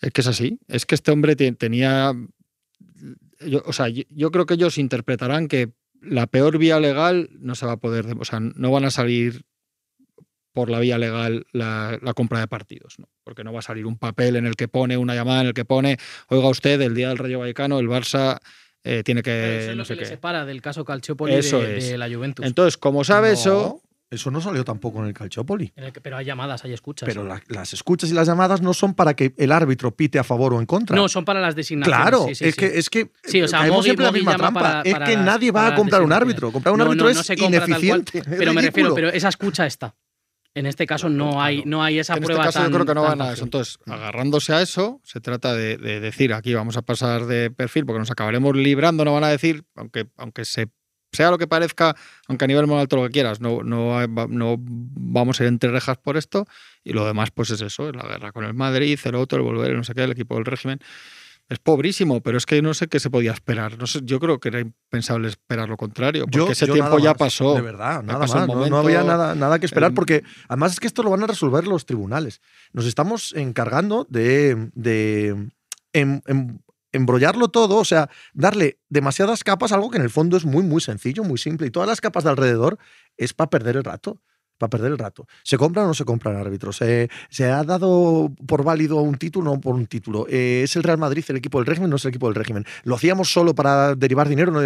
Es 0.00 0.10
que 0.12 0.20
es 0.20 0.26
así. 0.26 0.58
Es 0.68 0.84
que 0.86 0.94
este 0.94 1.10
hombre 1.12 1.36
te- 1.36 1.52
tenía 1.52 2.12
yo, 3.46 3.62
o 3.66 3.72
sea, 3.72 3.88
yo, 3.88 4.02
yo 4.10 4.30
creo 4.30 4.46
que 4.46 4.54
ellos 4.54 4.78
interpretarán 4.78 5.48
que 5.48 5.72
la 6.02 6.26
peor 6.26 6.58
vía 6.58 6.80
legal 6.80 7.30
no 7.38 7.54
se 7.54 7.66
va 7.66 7.72
a 7.72 7.76
poder, 7.76 8.06
o 8.18 8.24
sea, 8.24 8.40
no 8.40 8.70
van 8.70 8.84
a 8.84 8.90
salir 8.90 9.42
por 10.52 10.68
la 10.68 10.80
vía 10.80 10.98
legal 10.98 11.46
la, 11.52 11.98
la 12.02 12.12
compra 12.12 12.40
de 12.40 12.46
partidos, 12.48 12.98
¿no? 12.98 13.08
porque 13.24 13.42
no 13.44 13.52
va 13.52 13.60
a 13.60 13.62
salir 13.62 13.86
un 13.86 13.96
papel 13.96 14.36
en 14.36 14.46
el 14.46 14.54
que 14.54 14.68
pone 14.68 14.96
una 14.96 15.14
llamada 15.14 15.40
en 15.40 15.46
el 15.48 15.54
que 15.54 15.64
pone, 15.64 15.96
oiga 16.28 16.48
usted, 16.48 16.80
el 16.82 16.94
día 16.94 17.08
del 17.08 17.18
Rayo 17.18 17.38
Vallecano 17.38 17.78
el 17.78 17.88
Barça 17.88 18.38
eh, 18.84 19.02
tiene 19.04 19.22
Pero 19.22 19.36
que 19.36 19.58
eso 19.60 19.70
es 19.70 19.76
no 19.76 19.84
sé 19.84 19.94
que 19.94 20.00
le 20.00 20.06
separa 20.06 20.44
del 20.44 20.60
caso 20.60 20.84
Calciopoli 20.84 21.34
Eso 21.34 21.60
de, 21.60 21.78
es. 21.78 21.88
de 21.90 21.98
la 21.98 22.12
Juventus. 22.12 22.44
Entonces, 22.44 22.76
como 22.76 23.04
sabe 23.04 23.28
No, 23.28 23.34
eso, 23.34 23.82
Eso 24.12 24.30
no 24.30 24.40
salió 24.40 24.62
tampoco 24.64 25.00
en 25.00 25.06
el 25.06 25.14
Calciopoli. 25.14 25.72
En 25.74 25.84
el 25.84 25.92
que- 25.92 26.00
pero 26.00 26.16
hay 26.18 26.24
llamadas, 26.26 26.64
hay 26.64 26.72
escuchas. 26.72 27.06
Pero 27.08 27.24
la- 27.24 27.42
las 27.48 27.72
escuchas 27.72 28.10
y 28.10 28.12
las 28.14 28.26
llamadas 28.28 28.60
no 28.62 28.74
son 28.74 28.94
para 28.94 29.14
que 29.14 29.34
el 29.38 29.50
árbitro 29.50 29.90
pite 29.94 30.18
a 30.18 30.24
favor 30.24 30.54
o 30.54 30.60
en 30.60 30.66
contra. 30.66 30.94
no, 30.94 31.08
son 31.08 31.24
para 31.24 31.40
las 31.40 31.56
designaciones. 31.56 31.98
Claro, 31.98 32.26
sí, 32.28 32.34
sí, 32.34 32.44
es, 32.44 32.54
sí. 32.54 32.60
Que, 32.60 32.78
es 32.78 32.90
que 32.90 33.10
Sí, 33.24 33.42
o 33.42 33.48
sea, 33.48 33.62
siempre 33.82 34.04
en 34.06 34.12
la 34.12 34.12
misma 34.12 34.36
trampa. 34.36 34.60
para- 34.60 34.80
es 34.82 34.94
que 34.94 35.16
las- 35.16 35.24
nadie 35.24 35.50
va 35.50 35.68
a 35.68 35.74
comprar 35.74 36.02
un 36.02 36.12
árbitro. 36.12 36.52
Comprar 36.52 36.72
un 36.74 36.78
No, 36.78 36.84
árbitro 36.84 37.04
no, 37.06 37.10
es 37.10 37.28
no 37.28 37.36
cual, 37.36 37.48
ineficiente. 37.48 38.18
es 38.18 38.24
pero 38.38 38.52
me 38.52 38.62
refiero, 38.62 38.94
pero 38.94 39.08
esa 39.08 39.28
escucha 39.28 39.66
está. 39.66 39.94
En 40.54 40.66
este 40.66 40.86
caso 40.86 41.08
no 41.08 41.40
hay, 41.42 41.62
no 41.64 41.82
hay 41.82 41.98
esa 41.98 42.12
en 42.12 42.18
este 42.18 42.26
prueba 42.26 42.44
caso 42.44 42.58
tan, 42.58 42.68
yo 42.70 42.74
creo 42.74 42.86
que 42.86 42.94
no 42.94 43.02
van 43.04 43.22
a 43.22 43.32
eso. 43.32 43.44
Entonces, 43.44 43.78
agarrándose 43.86 44.52
a 44.52 44.60
eso, 44.60 45.00
se 45.02 45.18
trata 45.22 45.54
de, 45.54 45.78
de 45.78 45.98
decir 46.00 46.34
aquí 46.34 46.52
vamos 46.52 46.76
a 46.76 46.82
pasar 46.82 47.24
de 47.24 47.50
perfil 47.50 47.86
porque 47.86 48.00
nos 48.00 48.10
acabaremos 48.10 48.54
librando, 48.54 49.02
no 49.06 49.14
van 49.14 49.24
a 49.24 49.28
decir, 49.28 49.64
aunque, 49.76 50.08
aunque 50.18 50.44
se, 50.44 50.68
sea 51.12 51.30
lo 51.30 51.38
que 51.38 51.46
parezca, 51.46 51.94
aunque 52.28 52.44
a 52.44 52.48
nivel 52.48 52.66
muy 52.66 52.78
alto 52.78 52.96
lo 52.96 53.02
que 53.04 53.10
quieras, 53.10 53.40
no, 53.40 53.62
no, 53.62 54.06
no 54.28 54.56
vamos 54.58 55.40
a 55.40 55.44
ir 55.44 55.48
entre 55.48 55.70
rejas 55.70 55.98
por 55.98 56.16
esto. 56.16 56.46
Y 56.84 56.92
lo 56.94 57.06
demás, 57.06 57.30
pues 57.30 57.50
es 57.50 57.60
eso, 57.60 57.88
es 57.90 57.94
la 57.96 58.04
guerra 58.06 58.32
con 58.32 58.44
el 58.44 58.54
Madrid, 58.54 58.98
el 59.04 59.14
otro, 59.14 59.38
el 59.38 59.44
volver, 59.44 59.70
el 59.70 59.76
no 59.76 59.84
sé 59.84 59.94
qué, 59.94 60.04
el 60.04 60.12
equipo 60.12 60.34
del 60.36 60.44
régimen. 60.44 60.78
Es 61.48 61.58
pobrísimo, 61.58 62.20
pero 62.22 62.38
es 62.38 62.46
que 62.46 62.62
no 62.62 62.72
sé 62.72 62.86
qué 62.86 62.98
se 62.98 63.10
podía 63.10 63.32
esperar. 63.32 63.76
No 63.76 63.86
sé, 63.86 64.00
yo 64.04 64.18
creo 64.20 64.38
que 64.40 64.48
era 64.48 64.60
impensable 64.60 65.28
esperar 65.28 65.68
lo 65.68 65.76
contrario, 65.76 66.22
porque 66.24 66.38
Yo- 66.38 66.48
ese 66.50 66.66
yo 66.66 66.72
tiempo 66.72 66.98
ya 66.98 67.10
más, 67.10 67.18
pasó. 67.18 67.54
De 67.54 67.60
verdad, 67.60 68.02
nada 68.02 68.20
más. 68.20 68.34
no- 68.48 68.78
había 68.78 69.02
nada, 69.02 69.34
nada 69.34 69.58
que 69.58 69.66
esperar 69.66 69.90
el- 69.90 69.94
porque 69.94 70.22
además 70.48 70.72
es 70.72 70.80
que 70.80 70.86
esto 70.86 71.02
lo 71.02 71.10
van 71.10 71.22
a 71.24 71.26
resolver 71.26 71.66
los 71.66 71.84
tribunales. 71.84 72.40
Nos 72.72 72.86
estamos 72.86 73.34
encargando 73.34 74.06
de, 74.08 74.70
de 74.74 75.50
em- 75.92 76.22
em- 76.26 76.58
embrollarlo 76.92 77.48
todo, 77.48 77.76
o 77.78 77.84
sea, 77.84 78.08
darle 78.34 78.78
demasiadas 78.88 79.44
capas 79.44 79.72
algo 79.72 79.90
que 79.90 79.96
en 79.96 80.04
el 80.04 80.10
fondo 80.10 80.36
es 80.36 80.44
muy, 80.44 80.62
muy 80.62 80.80
sencillo, 80.80 81.24
muy 81.24 81.38
simple. 81.38 81.66
Y 81.66 81.70
todas 81.70 81.88
las 81.88 82.00
capas 82.00 82.24
de 82.24 82.30
alrededor 82.30 82.78
es 83.16 83.32
para 83.32 83.50
perder 83.50 83.76
el 83.76 83.84
rato. 83.84 84.20
Para 84.58 84.70
perder 84.70 84.92
el 84.92 84.98
rato. 84.98 85.26
¿Se 85.42 85.58
compran 85.58 85.86
o 85.86 85.88
no 85.88 85.94
se 85.94 86.04
compran 86.04 86.36
árbitros? 86.36 86.76
¿Se, 86.76 87.44
ha 87.44 87.64
dado 87.64 88.32
por 88.46 88.62
válido 88.62 88.98
un 88.98 89.16
título 89.16 89.50
o 89.50 89.54
no 89.54 89.60
por 89.60 89.74
un 89.74 89.86
título? 89.86 90.26
Eh, 90.28 90.60
¿Es 90.62 90.76
el 90.76 90.84
Real 90.84 90.98
Madrid 90.98 91.24
el 91.28 91.36
equipo 91.36 91.58
del 91.58 91.66
régimen 91.66 91.88
o 91.88 91.90
no 91.90 91.96
es 91.96 92.04
el 92.04 92.10
equipo 92.10 92.28
del 92.28 92.36
régimen? 92.36 92.64
¿Lo 92.84 92.94
hacíamos 92.94 93.32
solo 93.32 93.54
para 93.56 93.96
derivar 93.96 94.28
dinero? 94.28 94.52
no 94.52 94.60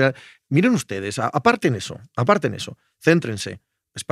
Miren 0.50 0.74
ustedes, 0.74 1.18
aparten 1.18 1.76
eso, 1.76 1.98
aparten 2.14 2.52
eso, 2.52 2.76
céntrense. 3.00 3.60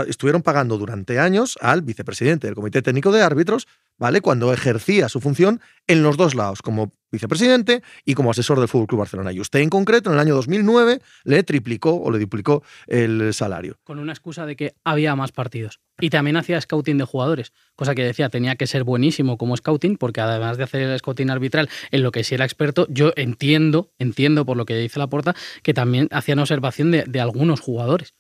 Estuvieron 0.07 0.43
pagando 0.43 0.79
durante 0.79 1.19
años 1.19 1.59
al 1.61 1.83
vicepresidente 1.83 2.47
del 2.47 2.57
Comité 2.57 2.81
Técnico 2.81 3.13
de 3.13 3.23
Árbitros, 3.23 3.69
¿vale? 3.99 4.23
Cuando 4.23 4.53
ejercía 4.53 5.09
su 5.11 5.21
función 5.21 5.61
en 5.87 6.03
los 6.03 6.17
dos 6.17 6.35
lados, 6.35 6.63
como 6.63 6.93
vicepresidente 7.13 7.83
y 8.05 8.15
como 8.15 8.31
asesor 8.31 8.59
del 8.59 8.69
Fútbol 8.69 8.87
Club 8.87 9.01
Barcelona. 9.01 9.33
Y 9.33 9.41
usted 9.41 9.61
en 9.61 9.71
concreto, 9.71 10.11
en 10.11 10.15
el 10.15 10.21
año 10.21 10.35
2009, 10.35 11.01
le 11.25 11.43
triplicó 11.43 11.95
o 11.95 12.11
le 12.11 12.19
duplicó 12.19 12.63
el 12.87 13.33
salario. 13.35 13.79
Con 13.85 13.99
una 13.99 14.13
excusa 14.13 14.47
de 14.47 14.57
que 14.57 14.75
había 14.85 15.15
más 15.15 15.33
partidos. 15.33 15.81
Y 16.01 16.11
también 16.11 16.37
hacía 16.37 16.61
scouting 16.61 16.99
de 16.99 17.05
jugadores, 17.05 17.53
cosa 17.77 17.95
que 17.95 18.03
decía 18.03 18.29
tenía 18.29 18.57
que 18.57 18.67
ser 18.67 18.83
buenísimo 18.83 19.39
como 19.39 19.57
scouting, 19.57 19.97
porque 19.97 20.21
además 20.21 20.57
de 20.57 20.65
hacer 20.65 20.83
el 20.83 20.99
scouting 20.99 21.31
arbitral 21.31 21.69
en 21.93 22.03
lo 22.03 22.11
que 22.11 22.25
sí 22.25 22.35
era 22.35 22.45
experto, 22.45 22.87
yo 22.89 23.13
entiendo, 23.15 23.93
entiendo 23.99 24.45
por 24.45 24.57
lo 24.57 24.65
que 24.65 24.77
dice 24.77 24.99
la 24.99 25.07
porta, 25.07 25.37
que 25.63 25.73
también 25.73 26.09
hacían 26.11 26.41
observación 26.41 26.91
de, 26.91 27.05
de 27.05 27.21
algunos 27.21 27.61
jugadores. 27.61 28.15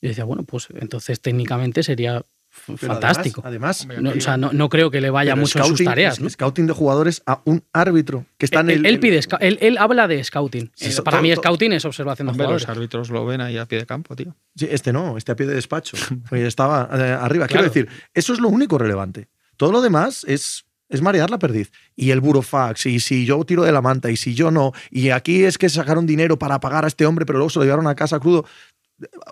Y 0.00 0.08
decía, 0.08 0.24
bueno, 0.24 0.44
pues 0.44 0.68
entonces 0.74 1.20
técnicamente 1.20 1.82
sería 1.82 2.22
Pero 2.66 2.78
fantástico. 2.78 3.42
Además, 3.44 3.84
además 3.88 4.02
No, 4.02 4.10
o 4.18 4.20
sea, 4.20 4.36
no, 4.36 4.52
no 4.52 4.68
creo 4.68 4.90
que 4.90 5.00
le 5.00 5.10
vaya 5.10 5.34
mucho 5.36 5.58
en 5.58 5.64
sus 5.64 5.80
scouting- 5.80 5.84
tareas. 5.84 6.16
Scouting 6.28 6.66
de 6.66 6.72
jugadores 6.72 7.22
a 7.26 7.40
un 7.44 7.62
árbitro 7.72 8.24
que 8.38 8.46
está 8.46 8.60
en 8.60 8.70
él, 8.70 8.78
el. 8.80 8.86
él 8.86 9.00
pide, 9.00 9.20
él, 9.40 9.58
él 9.60 9.76
habla 9.78 10.06
de 10.08 10.22
scouting. 10.22 10.70
Sí, 10.74 10.86
Eh, 10.86 10.88
eso- 10.88 11.04
Para 11.04 11.16
todo- 11.18 11.22
mí, 11.22 11.30
todo- 11.34 11.42
scouting 11.42 11.72
es 11.72 11.84
observación 11.84 12.28
de 12.28 12.32
jugadores. 12.34 12.62
los 12.62 12.68
árbitros 12.76 13.10
lo 13.10 13.26
ven 13.26 13.40
ahí 13.40 13.58
a 13.58 13.66
pie 13.66 13.78
de 13.80 13.86
campo, 13.86 14.14
tío. 14.16 14.34
Sí, 14.54 14.68
este 14.70 14.92
no, 14.92 15.16
este 15.18 15.32
a 15.32 15.36
pie 15.36 15.46
de 15.46 15.54
despacho. 15.54 15.96
estaba 16.32 16.88
eh, 16.92 17.12
arriba. 17.20 17.46
Claro. 17.48 17.70
Quiero 17.70 17.88
decir, 17.88 17.88
eso 18.14 18.32
es 18.32 18.40
lo 18.40 18.48
único 18.48 18.78
relevante. 18.78 19.28
Todo 19.56 19.72
lo 19.72 19.80
demás 19.82 20.24
es, 20.28 20.64
es 20.88 21.02
marear 21.02 21.30
la 21.30 21.38
perdiz. 21.40 21.70
Y 21.96 22.12
el 22.12 22.20
burofax, 22.20 22.86
y 22.86 23.00
si 23.00 23.26
yo 23.26 23.42
tiro 23.44 23.64
de 23.64 23.72
la 23.72 23.82
manta, 23.82 24.10
y 24.10 24.16
si 24.16 24.34
yo 24.34 24.50
no, 24.52 24.72
y 24.90 25.10
aquí 25.10 25.44
es 25.44 25.58
que 25.58 25.68
sacaron 25.68 26.06
dinero 26.06 26.38
para 26.38 26.60
pagar 26.60 26.84
a 26.84 26.88
este 26.88 27.04
hombre, 27.04 27.26
pero 27.26 27.38
luego 27.40 27.50
se 27.50 27.58
lo 27.58 27.64
llevaron 27.64 27.88
a 27.88 27.94
casa 27.96 28.20
crudo. 28.20 28.44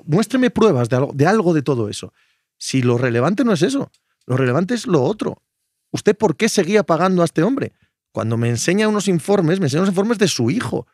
Muéstreme 0.05 0.51
pruebas 0.51 0.89
de 0.89 0.97
algo, 0.97 1.13
de 1.15 1.27
algo 1.27 1.55
de 1.55 1.63
todo 1.63 1.89
eso. 1.89 2.13
Si 2.59 2.83
lo 2.83 2.99
relevante 2.99 3.45
no 3.45 3.53
es 3.53 3.63
eso, 3.63 3.91
lo 4.27 4.37
relevante 4.37 4.75
es 4.75 4.87
lo 4.87 5.03
otro. 5.03 5.43
¿Usted 5.91 6.17
por 6.17 6.37
qué 6.37 6.49
seguía 6.49 6.83
pagando 6.83 7.23
a 7.23 7.25
este 7.25 7.43
hombre? 7.43 7.73
Cuando 8.13 8.37
me 8.37 8.49
enseña 8.49 8.89
unos 8.89 9.09
informes, 9.09 9.61
me 9.61 9.67
enseña 9.67 9.83
unos 9.83 9.91
informes 9.93 10.19
de 10.19 10.29
su 10.29 10.51
hijo. 10.51 10.87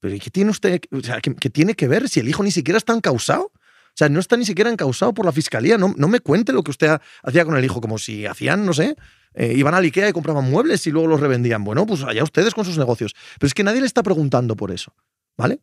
Pero 0.00 0.14
¿y 0.14 0.20
qué 0.20 0.30
tiene 0.30 0.50
usted? 0.50 0.80
O 0.92 1.00
sea, 1.00 1.20
¿qué, 1.20 1.30
tiene 1.50 1.74
que 1.74 1.88
ver 1.88 2.08
si 2.08 2.20
el 2.20 2.28
hijo 2.28 2.42
ni 2.42 2.50
siquiera 2.50 2.78
está 2.78 2.92
encausado? 2.94 3.44
O 3.54 3.98
sea, 3.98 4.08
no 4.08 4.20
está 4.20 4.36
ni 4.36 4.44
siquiera 4.44 4.70
encausado 4.70 5.12
por 5.12 5.24
la 5.24 5.32
fiscalía. 5.32 5.76
No, 5.76 5.92
no 5.96 6.06
me 6.08 6.20
cuente 6.20 6.52
lo 6.52 6.62
que 6.62 6.70
usted 6.70 6.86
ha- 6.88 7.00
hacía 7.24 7.44
con 7.44 7.56
el 7.56 7.64
hijo, 7.64 7.80
como 7.80 7.98
si 7.98 8.26
hacían, 8.26 8.64
no 8.64 8.72
sé, 8.72 8.94
eh, 9.34 9.54
iban 9.56 9.74
al 9.74 9.82
Ikea 9.84 10.08
y 10.08 10.12
compraban 10.12 10.48
muebles 10.48 10.86
y 10.86 10.92
luego 10.92 11.08
los 11.08 11.18
revendían. 11.20 11.64
Bueno, 11.64 11.84
pues 11.84 12.02
allá 12.04 12.22
ustedes 12.22 12.54
con 12.54 12.64
sus 12.64 12.78
negocios. 12.78 13.14
Pero 13.40 13.48
es 13.48 13.54
que 13.54 13.64
nadie 13.64 13.80
le 13.80 13.86
está 13.88 14.04
preguntando 14.04 14.54
por 14.54 14.70
eso, 14.70 14.94
¿vale? 15.36 15.58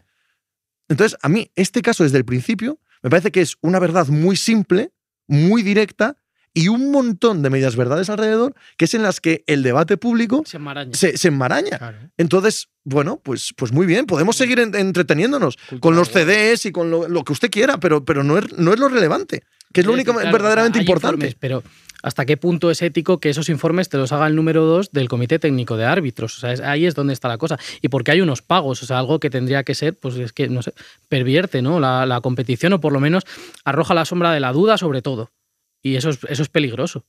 Entonces, 0.89 1.17
a 1.21 1.29
mí, 1.29 1.49
este 1.55 1.81
caso 1.81 2.03
desde 2.03 2.17
el 2.17 2.25
principio 2.25 2.79
me 3.03 3.09
parece 3.09 3.31
que 3.31 3.41
es 3.41 3.57
una 3.61 3.79
verdad 3.79 4.07
muy 4.07 4.35
simple, 4.35 4.91
muy 5.27 5.61
directa 5.63 6.17
y 6.53 6.69
un 6.69 6.89
montón 6.91 7.41
de 7.41 7.49
medias 7.49 7.75
verdades 7.75 8.09
alrededor, 8.09 8.55
que 8.77 8.85
es 8.85 8.93
en 8.93 9.03
las 9.03 9.19
que 9.19 9.43
el 9.47 9.61
debate 9.61 9.97
público 9.97 10.43
Se 10.45 10.55
enmaraña. 10.57 10.93
se, 10.93 11.17
se 11.17 11.27
enmaraña. 11.27 11.77
Claro. 11.77 11.97
Entonces, 12.17 12.69
bueno, 12.85 13.19
pues, 13.21 13.53
pues 13.57 13.73
muy 13.73 13.85
bien, 13.85 14.05
podemos 14.05 14.37
seguir 14.37 14.59
en- 14.59 14.73
entreteniéndonos 14.73 15.57
Cultura 15.57 15.79
con 15.81 15.95
los. 15.95 16.09
CDs 16.09 16.65
y 16.65 16.71
con 16.71 16.89
lo, 16.91 17.09
lo 17.09 17.23
que 17.25 17.33
usted 17.33 17.49
quiera, 17.51 17.77
pero, 17.79 18.05
pero 18.05 18.23
no, 18.23 18.37
es, 18.37 18.57
no 18.57 18.71
es 18.73 18.79
lo 18.79 18.87
relevante, 18.87 19.43
que 19.75 19.81
es 19.81 19.87
lo 19.87 19.93
único 19.93 20.13
claro, 20.13 20.31
verdaderamente 20.31 20.79
importante. 20.79 21.15
informes, 21.27 21.35
pero 21.39 21.63
¿hasta 22.01 22.25
qué 22.25 22.37
punto 22.37 22.71
es 22.71 22.81
ético 22.81 23.19
que 23.19 23.29
esos 23.29 23.49
informes 23.49 23.89
te 23.89 23.97
los 23.97 24.11
haga 24.11 24.25
el 24.27 24.35
número 24.35 24.65
2 24.65 24.91
del 24.91 25.07
Comité 25.07 25.37
Técnico 25.37 25.77
de 25.77 25.85
Árbitros? 25.85 26.37
O 26.37 26.39
sea, 26.39 26.53
es- 26.53 26.61
ahí 26.61 26.85
es 26.85 26.95
donde 26.95 27.13
está 27.13 27.27
la 27.27 27.37
cosa. 27.37 27.59
Y 27.81 27.89
porque 27.89 28.11
hay 28.11 28.21
unos 28.21 28.41
pagos, 28.41 28.81
o 28.81 28.85
sea, 28.85 28.99
algo 28.99 29.19
que 29.19 29.29
tendría 29.29 29.63
que 29.63 29.75
ser, 29.75 29.93
pues 29.95 30.15
es 30.15 30.33
que, 30.33 30.47
no 30.47 30.61
sé, 30.61 30.73
pervierte 31.09 31.61
¿no? 31.61 31.79
la, 31.79 32.05
la 32.05 32.21
competición 32.21 32.73
o 32.73 32.79
por 32.81 32.93
lo 32.93 32.99
menos 32.99 33.23
arroja 33.63 33.93
la 33.93 34.05
sombra 34.05 34.31
de 34.31 34.39
la 34.39 34.51
duda 34.53 34.77
sobre 34.77 35.01
todo. 35.01 35.31
Y 35.83 35.95
eso 35.97 36.09
es, 36.09 36.19
eso 36.29 36.41
es 36.41 36.49
peligroso. 36.49 37.05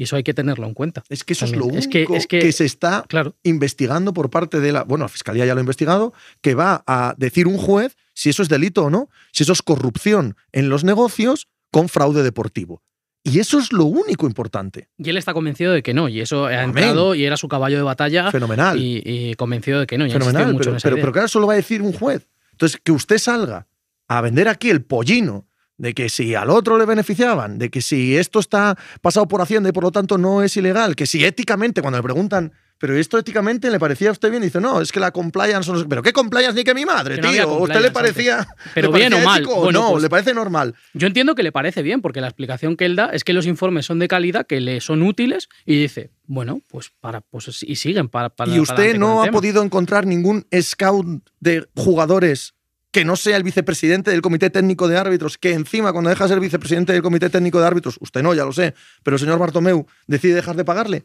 Y 0.00 0.04
eso 0.04 0.14
hay 0.14 0.22
que 0.22 0.32
tenerlo 0.32 0.64
en 0.68 0.74
cuenta. 0.74 1.02
Es 1.08 1.24
que 1.24 1.32
eso 1.32 1.44
es 1.44 1.50
lo 1.56 1.66
Es 1.66 1.72
único 1.72 1.90
que- 1.90 2.06
que, 2.06 2.16
es 2.16 2.26
que- 2.28 2.52
se 2.52 2.64
está 2.64 3.04
Claro. 3.08 3.34
investigando 3.42 4.12
por 4.12 4.30
parte 4.30 4.60
de 4.60 4.70
la. 4.70 4.84
Bueno, 4.84 5.04
la 5.04 5.08
fiscalía 5.08 5.44
ya 5.44 5.54
lo 5.54 5.58
ha 5.58 5.62
investigado, 5.62 6.12
que 6.40 6.54
va 6.54 6.84
a 6.86 7.14
decir 7.18 7.48
un 7.48 7.56
juez 7.58 7.96
si 8.14 8.30
eso 8.30 8.42
es 8.44 8.48
delito 8.48 8.84
o 8.84 8.90
no, 8.90 9.08
si 9.32 9.42
eso 9.42 9.52
es 9.52 9.60
corrupción 9.62 10.36
en 10.52 10.68
los 10.68 10.84
negocios 10.84 11.48
con 11.70 11.88
fraude 11.88 12.22
deportivo. 12.22 12.82
Y 13.24 13.40
eso 13.40 13.58
es 13.58 13.72
lo 13.72 13.84
único 13.84 14.26
importante. 14.26 14.88
Y 14.96 15.10
él 15.10 15.16
está 15.16 15.34
convencido 15.34 15.72
de 15.72 15.82
que 15.82 15.92
no. 15.92 16.08
Y 16.08 16.20
eso 16.20 16.46
ha 16.46 16.62
Amén. 16.62 16.78
entrado 16.78 17.14
y 17.14 17.24
era 17.24 17.36
su 17.36 17.48
caballo 17.48 17.76
de 17.76 17.82
batalla. 17.82 18.30
Fenomenal. 18.30 18.78
Y, 18.80 19.02
y 19.04 19.34
convencido 19.34 19.80
de 19.80 19.86
que 19.86 19.98
no. 19.98 20.06
Y 20.06 20.10
Fenomenal, 20.10 20.46
mucho 20.46 20.58
pero, 20.58 20.70
en 20.70 20.76
esa 20.76 20.84
pero, 20.84 20.96
idea. 20.96 21.02
pero 21.02 21.12
claro, 21.12 21.26
eso 21.26 21.40
lo 21.40 21.46
va 21.46 21.52
a 21.52 21.56
decir 21.56 21.82
un 21.82 21.92
juez. 21.92 22.28
Entonces, 22.52 22.80
que 22.82 22.92
usted 22.92 23.18
salga 23.18 23.66
a 24.06 24.20
vender 24.20 24.48
aquí 24.48 24.70
el 24.70 24.82
pollino 24.82 25.46
de 25.76 25.94
que 25.94 26.08
si 26.08 26.34
al 26.34 26.50
otro 26.50 26.78
le 26.78 26.86
beneficiaban, 26.86 27.58
de 27.58 27.70
que 27.70 27.82
si 27.82 28.16
esto 28.16 28.40
está 28.40 28.76
pasado 29.00 29.28
por 29.28 29.40
Hacienda 29.40 29.68
y 29.68 29.72
por 29.72 29.84
lo 29.84 29.92
tanto 29.92 30.18
no 30.18 30.42
es 30.42 30.56
ilegal, 30.56 30.96
que 30.96 31.06
si 31.06 31.24
éticamente, 31.24 31.82
cuando 31.82 31.98
le 31.98 32.02
preguntan, 32.02 32.52
pero 32.78 32.96
esto 32.96 33.18
éticamente 33.18 33.70
le 33.70 33.78
parecía 33.78 34.08
a 34.08 34.12
usted 34.12 34.30
bien, 34.30 34.42
dice, 34.42 34.60
no, 34.60 34.80
es 34.80 34.92
que 34.92 35.00
la 35.00 35.10
compliance, 35.10 35.70
no 35.70 35.78
sé- 35.78 35.86
pero 35.88 36.02
¿qué 36.02 36.12
compliance 36.12 36.54
ni 36.54 36.64
que 36.64 36.74
mi 36.74 36.84
madre, 36.84 37.16
Que 37.16 37.22
no 37.22 37.28
había 37.28 37.42
tío? 37.44 37.54
¿A 37.54 37.58
usted 37.62 37.80
le 37.80 37.90
parecía, 37.90 38.46
Pero 38.74 38.90
le 38.92 38.98
bien 38.98 39.10
parecía 39.12 39.24
o 39.26 39.28
mal. 39.28 39.40
ético 39.42 39.56
o 39.56 39.64
Bueno, 39.64 39.80
no? 39.82 39.90
pues- 39.90 40.02
¿Le 40.02 40.08
parece 40.10 40.34
normal? 40.34 40.74
Yo 40.94 41.06
entiendo 41.06 41.34
que 41.34 41.42
le 41.42 41.52
parece 41.52 41.82
bien, 41.82 42.00
porque 42.00 42.20
la 42.20 42.28
explicación 42.28 42.76
que 42.76 42.84
él 42.84 42.96
da 42.96 43.10
es 43.12 43.24
que 43.24 43.32
los 43.32 43.46
informes 43.46 43.86
son 43.86 43.98
de 43.98 44.08
calidad, 44.08 44.46
que 44.46 44.60
le 44.60 44.80
son 44.80 45.02
útiles, 45.02 45.48
y 45.66 45.80
dice, 45.80 46.10
bueno, 46.26 46.62
pues 46.68 46.92
para, 47.00 47.20
pues 47.20 47.62
y 47.62 47.76
siguen 47.76 48.08
para. 48.08 48.28
para 48.30 48.54
y 48.54 48.60
usted 48.60 48.96
no 48.96 49.22
ha 49.22 49.26
tema. 49.26 49.36
podido 49.38 49.62
encontrar 49.62 50.06
ningún 50.06 50.46
scout 50.60 51.06
de 51.40 51.66
jugadores 51.74 52.54
que 52.90 53.04
no 53.04 53.16
sea 53.16 53.36
el 53.36 53.42
vicepresidente 53.42 54.10
del 54.10 54.22
Comité 54.22 54.48
Técnico 54.48 54.88
de 54.88 54.96
Árbitros, 54.96 55.36
que 55.36 55.52
encima 55.52 55.92
cuando 55.92 56.08
deja 56.08 56.24
de 56.24 56.28
ser 56.28 56.40
vicepresidente 56.40 56.92
del 56.94 57.02
Comité 57.02 57.28
Técnico 57.28 57.60
de 57.60 57.66
Árbitros, 57.66 57.98
usted 58.00 58.22
no, 58.22 58.32
ya 58.34 58.44
lo 58.46 58.52
sé, 58.52 58.74
pero 59.02 59.16
el 59.16 59.20
señor 59.20 59.38
Bartomeu 59.38 59.86
decide 60.06 60.34
dejar 60.34 60.56
de 60.56 60.64
pagarle. 60.64 61.04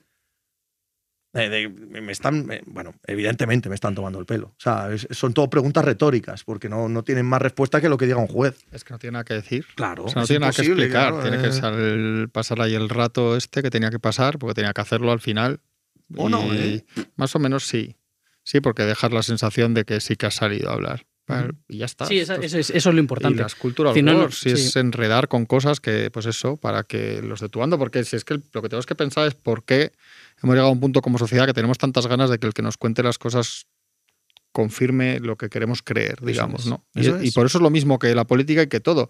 De- 1.34 1.68
me 1.68 2.12
están, 2.12 2.48
bueno, 2.68 2.94
evidentemente 3.08 3.68
me 3.68 3.74
están 3.76 3.96
tomando 3.96 4.20
el 4.20 4.26
pelo. 4.28 4.48
O 4.50 4.60
sea, 4.60 4.94
es- 4.94 5.08
son 5.12 5.34
todo 5.34 5.50
preguntas 5.50 5.84
retóricas, 5.84 6.44
porque 6.44 6.70
no, 6.70 6.88
no 6.88 7.04
tienen 7.04 7.26
más 7.26 7.42
respuesta 7.42 7.82
que 7.82 7.90
lo 7.90 7.98
que 7.98 8.06
diga 8.06 8.18
un 8.18 8.28
juez. 8.28 8.64
Es 8.72 8.84
que 8.84 8.94
no 8.94 9.00
tiene 9.00 9.14
nada 9.14 9.24
que 9.26 9.34
decir. 9.34 9.66
Claro. 9.76 10.04
O 10.06 10.10
sea, 10.10 10.22
no 10.22 10.28
tiene 10.28 10.42
nada 10.42 10.54
que 10.54 10.62
explicar. 10.62 11.10
claro, 11.12 11.22
tiene 11.22 11.42
que 11.42 11.50
eh. 11.50 11.54
sal- 11.54 12.30
pasar 12.32 12.62
ahí 12.62 12.76
el 12.76 12.88
rato 12.88 13.36
este 13.36 13.64
que 13.64 13.72
tenía 13.72 13.90
que 13.90 14.00
pasar, 14.00 14.38
porque 14.38 14.54
tenía 14.54 14.74
que 14.74 14.82
hacerlo 14.82 15.12
al 15.12 15.22
final. 15.22 15.60
O 16.16 16.30
no, 16.30 16.54
Y 16.54 16.58
¿eh? 16.58 16.86
Más 17.16 17.36
o 17.36 17.40
menos 17.40 17.66
sí. 17.66 17.96
Sí, 18.44 18.60
porque 18.62 18.84
dejas 18.84 19.12
la 19.12 19.24
sensación 19.24 19.74
de 19.74 19.86
que 19.86 20.02
sí 20.02 20.16
que 20.16 20.28
has 20.28 20.36
salido 20.36 20.70
a 20.70 20.74
hablar. 20.74 21.06
Y 21.70 21.78
ya 21.78 21.86
está. 21.86 22.06
Sí, 22.06 22.20
eso 22.20 22.36
es, 22.36 22.54
eso 22.54 22.72
es 22.72 22.86
lo 22.86 22.94
y 22.96 23.00
importante. 23.00 23.42
las 23.42 23.56
cultural 23.56 23.94
Si 23.94 24.02
no, 24.04 24.14
no, 24.14 24.28
es 24.28 24.76
enredar 24.76 25.30
con 25.30 25.46
cosas 25.46 25.80
que, 25.80 26.12
pues 26.12 26.26
eso, 26.26 26.58
para 26.58 26.84
que 26.84 27.22
los 27.24 27.40
de 27.40 27.48
tu 27.50 27.60
bando, 27.60 27.80
porque 27.80 28.04
si 28.04 28.18
es 28.18 28.26
que 28.26 28.36
lo 28.52 28.62
que 28.62 28.68
tenemos 28.70 28.86
que 28.86 28.96
pensar 28.96 29.26
es 29.28 29.34
por 29.34 29.64
qué 29.64 29.94
hemos 30.44 30.54
llegado 30.54 30.70
a 30.70 30.74
un 30.74 30.80
punto 30.80 31.02
como 31.02 31.18
sociedad 31.18 31.46
que 31.46 31.54
tenemos 31.54 31.78
tantas 31.78 32.08
ganas 32.08 32.30
de 32.30 32.38
que 32.38 32.48
el 32.48 32.54
que 32.54 32.62
nos 32.62 32.78
cuente 32.78 33.02
las 33.02 33.18
cosas 33.18 33.68
confirme 34.52 35.20
lo 35.20 35.36
que 35.36 35.50
queremos 35.50 35.82
creer, 35.82 36.22
digamos, 36.22 36.62
es, 36.62 36.68
¿no? 36.68 36.86
Y, 36.94 37.08
y 37.08 37.28
es. 37.28 37.34
por 37.34 37.46
eso 37.46 37.58
es 37.58 37.62
lo 37.62 37.70
mismo 37.70 37.98
que 37.98 38.14
la 38.14 38.26
política 38.26 38.62
y 38.62 38.68
que 38.68 38.80
todo. 38.80 39.10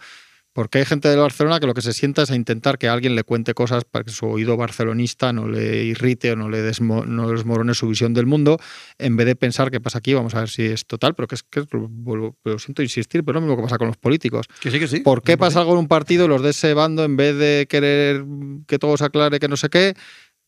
Porque 0.53 0.77
hay 0.77 0.85
gente 0.85 1.09
de 1.09 1.15
Barcelona 1.15 1.59
que 1.59 1.65
lo 1.65 1.73
que 1.73 1.81
se 1.81 1.93
sienta 1.93 2.21
es 2.21 2.29
a 2.29 2.35
intentar 2.35 2.77
que 2.77 2.87
alguien 2.87 3.15
le 3.15 3.23
cuente 3.23 3.55
cosas 3.55 3.85
para 3.85 4.05
que 4.05 4.11
su 4.11 4.27
oído 4.27 4.55
barcelonista 4.55 5.33
no 5.33 5.47
le 5.47 5.83
irrite 5.83 6.31
o 6.31 6.35
no 6.35 6.47
le 6.47 6.61
no 6.79 7.29
desmorone 7.29 7.73
su 7.73 7.87
visión 7.87 8.13
del 8.13 8.27
mundo, 8.27 8.59
en 8.99 9.17
vez 9.17 9.25
de 9.25 9.35
pensar 9.35 9.71
qué 9.71 9.81
pasa 9.81 9.97
aquí, 9.97 10.13
vamos 10.13 10.35
a 10.35 10.41
ver 10.41 10.49
si 10.49 10.63
es 10.63 10.85
total, 10.85 11.15
pero 11.15 11.27
que 11.27 11.35
es 11.35 11.43
que 11.43 11.65
lo, 11.71 12.59
siento 12.59 12.83
insistir, 12.83 13.23
pero 13.23 13.39
lo 13.39 13.41
mismo 13.41 13.57
que 13.57 13.63
pasa 13.63 13.79
con 13.79 13.87
los 13.87 13.97
políticos. 13.97 14.45
Que 14.61 14.69
sí, 14.69 14.79
que 14.79 14.87
sí. 14.87 14.99
¿Por 14.99 15.23
qué 15.23 15.37
pasa 15.39 15.59
algo 15.59 15.73
en 15.73 15.79
un 15.79 15.87
partido 15.87 16.27
los 16.27 16.43
de 16.43 16.51
ese 16.51 16.75
bando, 16.75 17.03
en 17.03 17.17
vez 17.17 17.35
de 17.35 17.65
querer 17.67 18.23
que 18.67 18.77
todo 18.77 18.95
se 18.95 19.05
aclare, 19.05 19.39
que 19.39 19.47
no 19.47 19.57
sé 19.57 19.69
qué, 19.69 19.95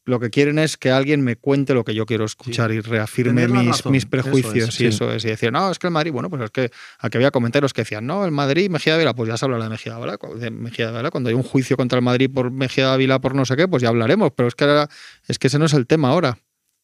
lo 0.05 0.19
que 0.19 0.29
quieren 0.29 0.59
es 0.59 0.77
que 0.77 0.91
alguien 0.91 1.21
me 1.21 1.35
cuente 1.35 1.73
lo 1.73 1.83
que 1.83 1.95
yo 1.95 2.05
quiero 2.05 2.25
escuchar 2.25 2.71
y 2.71 2.79
reafirme 2.79 3.47
mis, 3.47 3.85
mis, 3.87 4.05
prejuicios. 4.05 4.79
y 4.79 4.85
eso 4.85 5.11
es. 5.11 5.25
Y 5.25 5.29
decir, 5.29 5.51
no, 5.51 5.71
es 5.71 5.79
que 5.79 5.87
el 5.87 5.93
Madrid, 5.93 6.11
bueno, 6.11 6.29
pues 6.29 6.43
es 6.43 6.51
que 6.51 6.71
aquí 6.99 7.17
había 7.17 7.31
comentarios 7.31 7.73
que 7.73 7.81
decían, 7.81 8.05
no, 8.05 8.23
el 8.23 8.31
Madrid, 8.31 8.69
Mejía 8.69 8.97
Vila, 8.97 9.15
pues 9.15 9.29
ya 9.29 9.37
se 9.37 9.45
habla 9.45 9.57
de 9.63 9.69
Mejía 9.69 9.97
Vila. 9.97 10.17
De 10.37 10.51
Mejía 10.51 10.91
Vila. 10.91 11.09
Cuando 11.09 11.29
hay 11.29 11.35
un 11.35 11.43
juicio 11.43 11.75
contra 11.75 11.97
el 11.97 12.05
Madrid 12.05 12.29
por 12.31 12.51
Mejía 12.51 12.95
Vila 12.97 13.19
por 13.19 13.33
no 13.33 13.45
sé 13.45 13.55
qué, 13.55 13.67
pues 13.67 13.81
ya 13.81 13.89
hablaremos. 13.89 14.31
Pero 14.35 14.47
es 14.47 14.55
que, 14.55 14.85
es 15.27 15.39
que 15.39 15.47
ese 15.47 15.57
no 15.57 15.65
es 15.65 15.73
el 15.73 15.87
tema 15.87 16.09
ahora. 16.09 16.37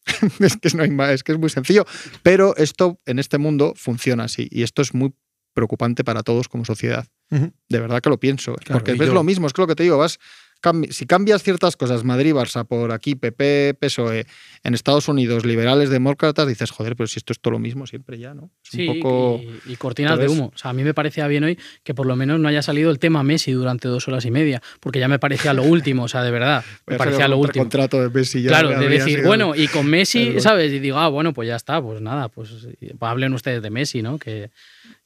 es, 0.40 0.58
que 0.58 0.76
no 0.76 0.82
hay 0.82 0.90
más, 0.90 1.12
es 1.12 1.24
que 1.24 1.32
es 1.34 1.38
muy 1.38 1.50
sencillo. 1.52 1.86
Pero 2.24 2.56
esto 2.58 3.00
en 3.06 3.20
este 3.20 3.38
mundo 3.38 3.74
funciona 3.76 4.24
así. 4.24 4.48
Y 4.50 4.64
esto 4.64 4.82
es 4.82 4.96
muy 4.96 5.14
preocupante 5.54 6.04
para 6.04 6.24
todos 6.24 6.48
como 6.48 6.66
sociedad. 6.66 7.06
De 7.30 7.80
verdad 7.80 8.02
que 8.02 8.10
lo 8.10 8.20
pienso. 8.20 8.56
porque 8.68 8.94
ves 8.94 9.10
lo 9.10 9.24
mismo, 9.24 9.48
es 9.48 9.54
que 9.54 9.62
lo 9.62 9.68
que 9.68 9.76
te 9.76 9.84
digo, 9.84 9.98
vas 9.98 10.18
si 10.90 11.06
cambias 11.06 11.44
ciertas 11.44 11.76
cosas, 11.76 12.04
Madrid, 12.04 12.34
Barça, 12.34 12.66
por 12.66 12.92
aquí, 12.92 13.16
PP, 13.16 13.76
PSOE, 13.80 14.26
en 14.64 14.74
Estados 14.74 15.08
Unidos, 15.08 15.46
liberales, 15.46 15.90
demócratas, 15.90 16.48
dices, 16.48 16.72
joder, 16.72 16.96
pero 16.96 17.08
si 17.08 17.18
esto 17.18 17.34
es 17.34 17.40
todo 17.40 17.54
lo 17.54 17.60
mismo 17.60 17.88
siempre 17.88 18.20
ya, 18.20 18.34
¿no? 18.34 18.52
sí, 18.62 18.88
y, 19.66 19.76
cortinas 19.78 20.20
de 20.20 20.28
humo. 20.28 20.52
O 20.54 20.58
sea, 20.58 20.72
a 20.72 20.74
mí 20.74 20.84
me 20.84 20.94
parecía 20.94 21.28
bien 21.28 21.44
hoy 21.44 21.58
que 21.84 21.94
por 21.94 22.06
lo 22.06 22.16
menos 22.16 22.40
no 22.40 22.48
haya 22.48 22.62
salido 22.62 22.92
el 22.92 23.00
tema 23.00 23.24
Messi 23.24 23.52
durante 23.52 23.88
dos 23.88 24.08
horas 24.08 24.26
y 24.26 24.32
media, 24.32 24.62
porque 24.80 25.00
ya 25.00 25.08
me 25.08 25.20
parecía 25.20 25.54
lo 25.54 25.64
último, 25.64 26.04
o 26.04 26.08
sea, 26.08 26.24
de 26.24 26.32
verdad, 26.32 26.64
me 26.88 26.98
parecía 26.98 27.28
lo 27.28 27.38
último. 27.38 27.64
contrato 27.64 28.02
de 28.02 28.10
Messi 28.10 28.42
ya 28.44 28.50
Claro, 28.50 28.70
de 28.70 28.88
decir, 28.88 29.24
bueno, 29.24 29.56
y 29.56 29.68
con 29.68 29.88
Messi, 29.88 30.36
¿sabes? 30.40 30.72
Y 30.72 30.80
digo, 30.80 30.98
ah, 30.98 31.10
bueno, 31.10 31.34
pues 31.34 31.48
ya 31.48 31.56
está, 31.56 31.82
pues 31.82 32.02
nada, 32.02 32.30
pues 32.30 32.68
hablen 33.00 33.34
ustedes 33.34 33.62
de 33.62 33.70
Messi, 33.70 34.02
¿no? 34.02 34.20
Que, 34.20 34.52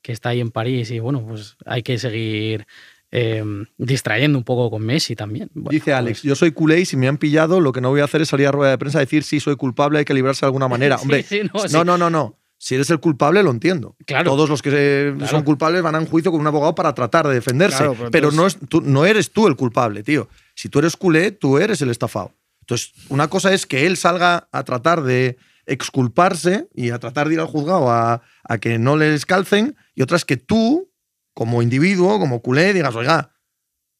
que 0.01 0.11
está 0.11 0.29
ahí 0.29 0.39
en 0.39 0.51
París 0.51 0.91
y 0.91 0.99
bueno, 0.99 1.25
pues 1.25 1.55
hay 1.65 1.81
que 1.81 1.97
seguir 1.97 2.67
Em, 3.17 3.65
distrayendo 3.77 4.37
un 4.37 4.43
poco 4.43 4.69
con 4.69 4.85
Messi 4.85 5.15
también. 5.15 5.49
Dice 5.53 5.93
Alex, 5.93 6.21
yo 6.23 6.35
soy 6.35 6.51
culé 6.51 6.81
y 6.81 6.85
si 6.85 6.97
me 6.97 7.07
han 7.07 7.17
pillado, 7.17 7.61
lo 7.61 7.71
que 7.71 7.79
no 7.79 7.89
voy 7.89 8.01
a 8.01 8.03
hacer 8.03 8.21
es 8.21 8.27
salir 8.27 8.45
a 8.45 8.51
rueda 8.51 8.71
de 8.71 8.77
prensa 8.77 8.97
a 8.97 9.01
decir 9.01 9.23
si 9.23 9.39
soy 9.39 9.55
culpable, 9.55 9.99
hay 9.99 10.03
que 10.03 10.13
librarse 10.13 10.41
de 10.41 10.47
alguna 10.47 10.67
manera. 10.67 10.97
Hombre, 11.01 11.25
no, 11.71 11.85
no, 11.85 11.97
no, 11.97 12.09
no, 12.09 12.37
Si 12.57 12.75
eres 12.75 12.89
el 12.89 12.99
culpable, 12.99 13.41
lo 13.41 13.51
entiendo. 13.51 13.95
Claro. 14.05 14.31
Todos 14.31 14.49
los 14.49 14.61
que 14.61 15.15
son 15.29 15.43
culpables 15.43 15.81
van 15.81 15.95
a 15.95 15.99
un 15.99 16.07
juicio 16.07 16.29
con 16.29 16.41
un 16.41 16.47
abogado 16.47 16.75
para 16.75 16.93
tratar 16.93 17.25
de 17.25 17.35
defenderse. 17.35 17.89
pero, 18.11 18.31
no, 18.33 18.47
es, 18.47 18.57
tú, 18.67 18.81
no 18.81 19.05
eres 19.05 19.31
tú 19.31 19.47
el 19.47 19.55
culpable, 19.55 20.03
tío. 20.03 20.27
Si 20.53 20.67
tú 20.67 20.79
eres 20.79 20.97
culé, 20.97 21.31
tú 21.31 21.57
eres 21.57 21.81
el 21.81 21.91
estafado. 21.91 22.33
Entonces, 22.59 22.91
una 23.07 23.29
cosa 23.29 23.53
es 23.53 23.65
que 23.65 23.87
él 23.87 23.95
salga 23.95 24.49
a 24.51 24.63
tratar 24.65 25.03
de 25.03 25.37
exculparse 25.67 26.67
y 26.73 26.89
a 26.89 26.99
tratar 26.99 27.29
de 27.29 27.35
ir 27.35 27.39
al 27.39 27.47
juzgado 27.47 27.89
a, 27.89 28.23
a 28.43 28.57
que 28.57 28.77
no 28.77 28.97
les 28.97 29.25
calcen, 29.25 29.77
y 29.95 30.01
otra 30.01 30.17
es 30.17 30.25
que 30.25 30.35
tú 30.35 30.89
como 31.35 31.61
individuo, 31.61 32.17
como 32.17 32.41
culé, 32.41 32.73
digas, 32.73 32.95
oiga, 32.95 33.31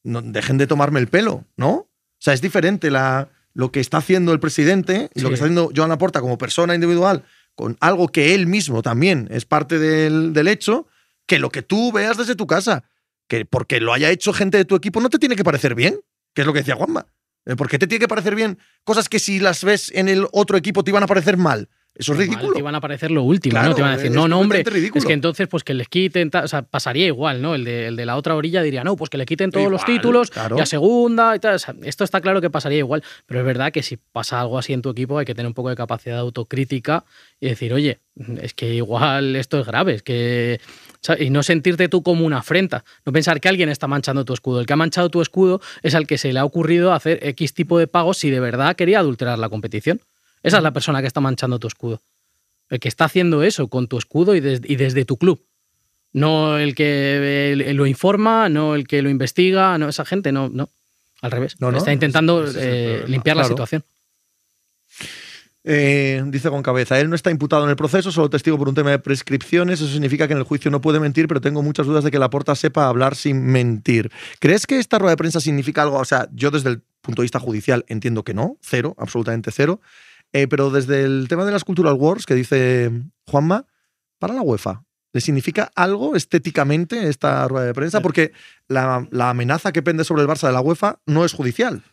no, 0.03 0.23
dejen 0.23 0.57
de 0.57 0.65
tomarme 0.65 0.99
el 0.99 1.07
pelo, 1.07 1.45
¿no? 1.57 1.69
O 1.71 1.89
sea, 2.17 2.33
es 2.33 2.41
diferente 2.41 2.89
la, 2.89 3.29
lo 3.53 3.71
que 3.71 3.79
está 3.79 3.97
haciendo 3.97 4.33
el 4.33 4.39
presidente 4.39 5.11
y 5.13 5.21
lo 5.21 5.29
que 5.29 5.35
está 5.35 5.45
haciendo 5.45 5.71
Joan 5.75 5.89
Laporta 5.89 6.21
como 6.21 6.39
persona 6.39 6.73
individual 6.73 7.23
con 7.55 7.77
algo 7.79 8.09
que 8.09 8.35
él 8.35 8.47
mismo 8.47 8.81
también 8.81 9.27
es 9.31 9.45
parte 9.45 9.79
del, 9.79 10.33
del 10.33 10.47
hecho, 10.47 10.87
que 11.25 11.39
lo 11.39 11.49
que 11.49 11.61
tú 11.61 11.91
veas 11.91 12.17
desde 12.17 12.35
tu 12.35 12.47
casa. 12.47 12.83
Que 13.27 13.45
porque 13.45 13.79
lo 13.79 13.93
haya 13.93 14.11
hecho 14.11 14.33
gente 14.33 14.57
de 14.57 14.65
tu 14.65 14.75
equipo 14.75 15.01
no 15.01 15.09
te 15.09 15.17
tiene 15.17 15.35
que 15.35 15.43
parecer 15.43 15.73
bien, 15.73 15.99
que 16.33 16.41
es 16.41 16.47
lo 16.47 16.53
que 16.53 16.59
decía 16.59 16.75
Juanma. 16.75 17.07
Eh, 17.45 17.55
¿Por 17.55 17.69
qué 17.69 17.79
te 17.79 17.87
tiene 17.87 18.01
que 18.01 18.07
parecer 18.07 18.35
bien 18.35 18.59
cosas 18.83 19.09
que 19.09 19.19
si 19.19 19.39
las 19.39 19.63
ves 19.63 19.91
en 19.95 20.09
el 20.09 20.27
otro 20.31 20.57
equipo 20.57 20.83
te 20.83 20.91
iban 20.91 21.03
a 21.03 21.07
parecer 21.07 21.37
mal? 21.37 21.69
Eso 21.97 22.11
es 22.11 22.19
ridículo. 22.19 22.51
te 22.51 22.59
iban 22.59 22.75
a 22.75 22.81
parecer 22.81 23.09
lo 23.09 23.23
último, 23.23 23.61
¿no? 23.61 23.73
Te 23.73 23.79
iban 23.79 23.93
a 23.93 23.97
decir, 23.97 24.11
no, 24.11 24.27
no, 24.27 24.39
hombre, 24.39 24.63
es 24.93 25.05
que 25.05 25.13
entonces 25.13 25.47
pues 25.47 25.63
que 25.63 25.73
les 25.73 25.87
quiten, 25.87 26.29
o 26.33 26.47
sea, 26.47 26.63
pasaría 26.63 27.07
igual, 27.07 27.41
¿no? 27.41 27.55
El 27.55 27.63
de, 27.63 27.87
el 27.87 27.95
de, 27.95 28.05
la 28.05 28.17
otra 28.17 28.35
orilla 28.35 28.61
diría, 28.61 28.83
no, 28.83 28.97
pues 28.97 29.09
que 29.09 29.17
le 29.17 29.25
quiten 29.25 29.49
todos 29.49 29.71
los 29.71 29.85
títulos 29.85 30.31
y 30.55 30.59
a 30.59 30.65
segunda 30.65 31.35
y 31.35 31.39
tal. 31.39 31.59
esto 31.83 32.03
está 32.03 32.19
claro 32.19 32.41
que 32.41 32.49
pasaría 32.49 32.79
igual, 32.79 33.03
pero 33.25 33.39
es 33.39 33.45
verdad 33.45 33.71
que 33.71 33.81
si 33.81 33.97
pasa 33.97 34.41
algo 34.41 34.57
así 34.57 34.73
en 34.73 34.81
tu 34.81 34.89
equipo 34.89 35.17
hay 35.17 35.25
que 35.25 35.33
tener 35.33 35.47
un 35.47 35.53
poco 35.53 35.69
de 35.69 35.75
capacidad 35.75 36.15
de 36.15 36.21
autocrítica 36.21 37.05
y 37.39 37.47
decir, 37.47 37.73
oye, 37.73 37.99
es 38.41 38.53
que 38.53 38.73
igual 38.73 39.35
esto 39.35 39.59
es 39.59 39.65
grave, 39.65 39.95
es 39.95 40.03
que... 40.03 40.59
Y 41.19 41.29
no 41.29 41.43
sentirte 41.43 41.87
tú 41.87 42.01
como 42.01 42.25
una 42.25 42.39
afrenta, 42.39 42.83
no 43.05 43.13
pensar 43.13 43.39
que 43.39 43.47
alguien 43.47 43.69
está 43.69 43.87
manchando 43.87 44.25
tu 44.25 44.33
escudo. 44.33 44.59
El 44.59 44.65
que 44.65 44.73
ha 44.73 44.77
manchado 44.77 45.09
tu 45.09 45.21
escudo 45.21 45.61
es 45.83 45.93
al 45.93 46.07
que 46.07 46.17
se 46.17 46.33
le 46.33 46.39
ha 46.39 46.45
ocurrido 46.45 46.93
hacer 46.93 47.19
X 47.21 47.53
tipo 47.53 47.77
de 47.77 47.85
pagos 47.85 48.17
si 48.17 48.31
de 48.31 48.39
verdad 48.39 48.75
quería 48.75 48.99
adulterar 48.99 49.37
la 49.37 49.49
competición. 49.49 50.01
Esa 50.43 50.57
es 50.57 50.63
la 50.63 50.71
persona 50.71 51.01
que 51.01 51.07
está 51.07 51.21
manchando 51.21 51.59
tu 51.59 51.67
escudo. 51.67 52.01
El 52.69 52.79
que 52.79 52.87
está 52.87 53.05
haciendo 53.05 53.43
eso 53.43 53.67
con 53.67 53.87
tu 53.87 53.97
escudo 53.97 54.35
y, 54.35 54.39
desde 54.39 55.05
tu 55.05 55.17
club. 55.17 55.43
No 56.13 56.57
el 56.57 56.75
que 56.75 57.73
lo 57.73 57.85
informa, 57.85 58.49
no 58.49 58.75
el 58.75 58.87
que 58.87 59.01
lo 59.01 59.09
investiga, 59.09 59.77
no 59.77 59.89
esa 59.89 60.05
gente, 60.05 60.31
no, 60.31 60.49
no. 60.49 60.69
Al 61.21 61.31
revés. 61.31 61.59
No, 61.59 61.75
está 61.75 61.91
intentando 61.91 62.45
eh, 62.55 63.03
limpiar 63.07 63.37
la 63.37 63.43
situación. 63.45 63.83
Eh, 65.67 66.21
dice 66.27 66.51
con 66.51 66.61
cabeza, 66.61 66.99
él 66.99 67.09
no 67.09 67.15
está 67.15 67.31
imputado 67.31 67.63
en 67.63 67.71
el 67.71 67.75
proceso, 67.75 68.11
solo 68.11 68.29
testigo 68.29 68.55
por 68.55 68.69
un 68.69 68.75
tema 68.75 68.91
de 68.91 68.99
prescripciones. 68.99 69.81
Eso 69.81 69.91
significa 69.91 70.27
que 70.27 70.33
en 70.33 70.39
el 70.39 70.45
juicio 70.45 70.69
no 70.69 70.79
puede 70.79 70.99
mentir, 70.99 71.27
pero 71.27 71.41
tengo 71.41 71.63
muchas 71.63 71.87
dudas 71.87 72.03
de 72.03 72.11
que 72.11 72.19
la 72.19 72.29
porta 72.29 72.53
sepa 72.55 72.87
hablar 72.87 73.15
sin 73.15 73.43
mentir. 73.43 74.11
¿Crees 74.39 74.67
que 74.67 74.77
esta 74.77 74.99
rueda 74.99 75.13
de 75.13 75.17
prensa 75.17 75.39
significa 75.39 75.81
algo? 75.81 75.97
O 75.97 76.05
sea, 76.05 76.29
yo 76.31 76.51
desde 76.51 76.69
el 76.69 76.81
punto 77.01 77.23
de 77.23 77.25
vista 77.25 77.39
judicial 77.39 77.83
entiendo 77.87 78.23
que 78.23 78.35
no, 78.35 78.57
cero, 78.61 78.95
absolutamente 78.99 79.51
cero. 79.51 79.81
Eh, 80.35 80.49
pero 80.49 80.69
desde 80.69 81.05
el 81.05 81.27
tema 81.29 81.45
de 81.45 81.53
las 81.53 81.63
Cultural 81.63 81.93
Wars, 81.93 82.25
que 82.25 82.35
dice 82.35 82.91
Juanma, 83.25 83.67
para 84.19 84.33
la 84.33 84.41
UEFA, 84.41 84.83
¿le 85.13 85.21
significa 85.21 85.71
algo 85.75 86.13
estéticamente 86.13 87.07
esta 87.07 87.47
rueda 87.47 87.67
de 87.67 87.73
prensa? 87.73 88.01
Porque 88.01 88.33
la, 88.67 89.07
amenaza 89.17 89.71
que 89.71 89.81
pende 89.81 90.03
sobre 90.03 90.23
el 90.23 90.27
Barça 90.27 90.47
de 90.47 90.51
la 90.51 90.59
UEFA 90.59 90.99
no 91.05 91.23
es 91.23 91.31
judicial. 91.31 91.83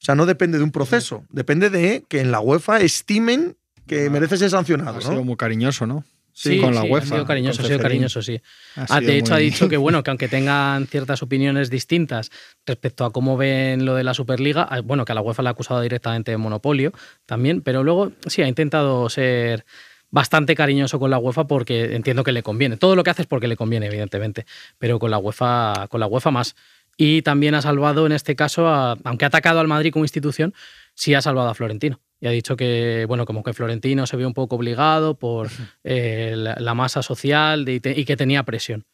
O 0.00 0.04
sea, 0.04 0.14
no 0.14 0.26
depende 0.26 0.58
de 0.58 0.64
un 0.64 0.70
proceso, 0.70 1.24
depende 1.30 1.70
de 1.70 2.04
que 2.08 2.20
en 2.20 2.30
la 2.30 2.38
UEFA 2.38 2.78
estimen 2.82 3.56
que 3.88 4.06
ah, 4.06 4.10
merece 4.10 4.36
ser 4.36 4.50
sancionado. 4.50 4.98
Ha 4.98 5.02
sido 5.02 5.24
muy 5.24 5.34
cariñoso, 5.34 5.84
¿no? 5.84 6.04
Sí, 6.40 6.60
con 6.60 6.72
la 6.72 6.84
UEFA. 6.84 7.04
Ha 7.04 7.08
sido 7.08 7.26
cariñoso, 7.26 7.62
ha 7.62 7.64
sido 7.64 7.80
cariñoso, 7.80 8.22
sí. 8.22 8.40
Ah, 8.76 9.00
de 9.00 9.18
hecho, 9.18 9.34
ha 9.34 9.38
dicho 9.38 9.68
que 9.68 9.76
bueno, 9.76 10.04
que 10.04 10.10
aunque 10.10 10.28
tengan 10.28 10.86
ciertas 10.86 11.20
opiniones 11.20 11.68
distintas 11.68 12.30
respecto 12.64 13.04
a 13.04 13.10
cómo 13.12 13.36
ven 13.36 13.84
lo 13.84 13.96
de 13.96 14.04
la 14.04 14.14
Superliga, 14.14 14.62
ah, 14.62 14.80
bueno, 14.80 15.04
que 15.04 15.10
a 15.10 15.14
la 15.16 15.20
UEFA 15.20 15.42
le 15.42 15.48
ha 15.48 15.50
acusado 15.50 15.80
directamente 15.80 16.30
de 16.30 16.36
monopolio 16.36 16.92
también, 17.26 17.60
pero 17.60 17.82
luego 17.82 18.12
sí 18.28 18.40
ha 18.42 18.46
intentado 18.46 19.08
ser 19.08 19.64
bastante 20.10 20.54
cariñoso 20.54 21.00
con 21.00 21.10
la 21.10 21.18
UEFA 21.18 21.48
porque 21.48 21.96
entiendo 21.96 22.22
que 22.22 22.30
le 22.30 22.44
conviene. 22.44 22.76
Todo 22.76 22.94
lo 22.94 23.02
que 23.02 23.10
hace 23.10 23.22
es 23.22 23.28
porque 23.28 23.48
le 23.48 23.56
conviene, 23.56 23.86
evidentemente, 23.86 24.46
pero 24.78 25.00
con 25.00 25.10
la 25.10 25.18
UEFA, 25.18 25.88
con 25.88 25.98
la 25.98 26.06
UEFA 26.06 26.30
más. 26.30 26.54
Y 26.96 27.22
también 27.22 27.56
ha 27.56 27.62
salvado 27.62 28.06
en 28.06 28.12
este 28.12 28.36
caso, 28.36 28.68
aunque 28.68 29.24
ha 29.24 29.28
atacado 29.28 29.58
al 29.58 29.66
Madrid 29.66 29.92
como 29.92 30.04
institución, 30.04 30.54
sí 30.94 31.14
ha 31.14 31.20
salvado 31.20 31.48
a 31.48 31.54
Florentino 31.54 31.98
y 32.20 32.26
ha 32.26 32.30
dicho 32.30 32.56
que, 32.56 33.04
bueno, 33.06 33.26
como 33.26 33.42
que 33.42 33.52
Florentino 33.52 34.06
se 34.06 34.16
vio 34.16 34.26
un 34.26 34.34
poco 34.34 34.56
obligado 34.56 35.18
por 35.18 35.48
eh, 35.84 36.34
la, 36.36 36.74
masa 36.74 37.02
social 37.02 37.68
y 37.68 37.80
que 37.80 38.16
tenía 38.16 38.42
presión 38.42 38.84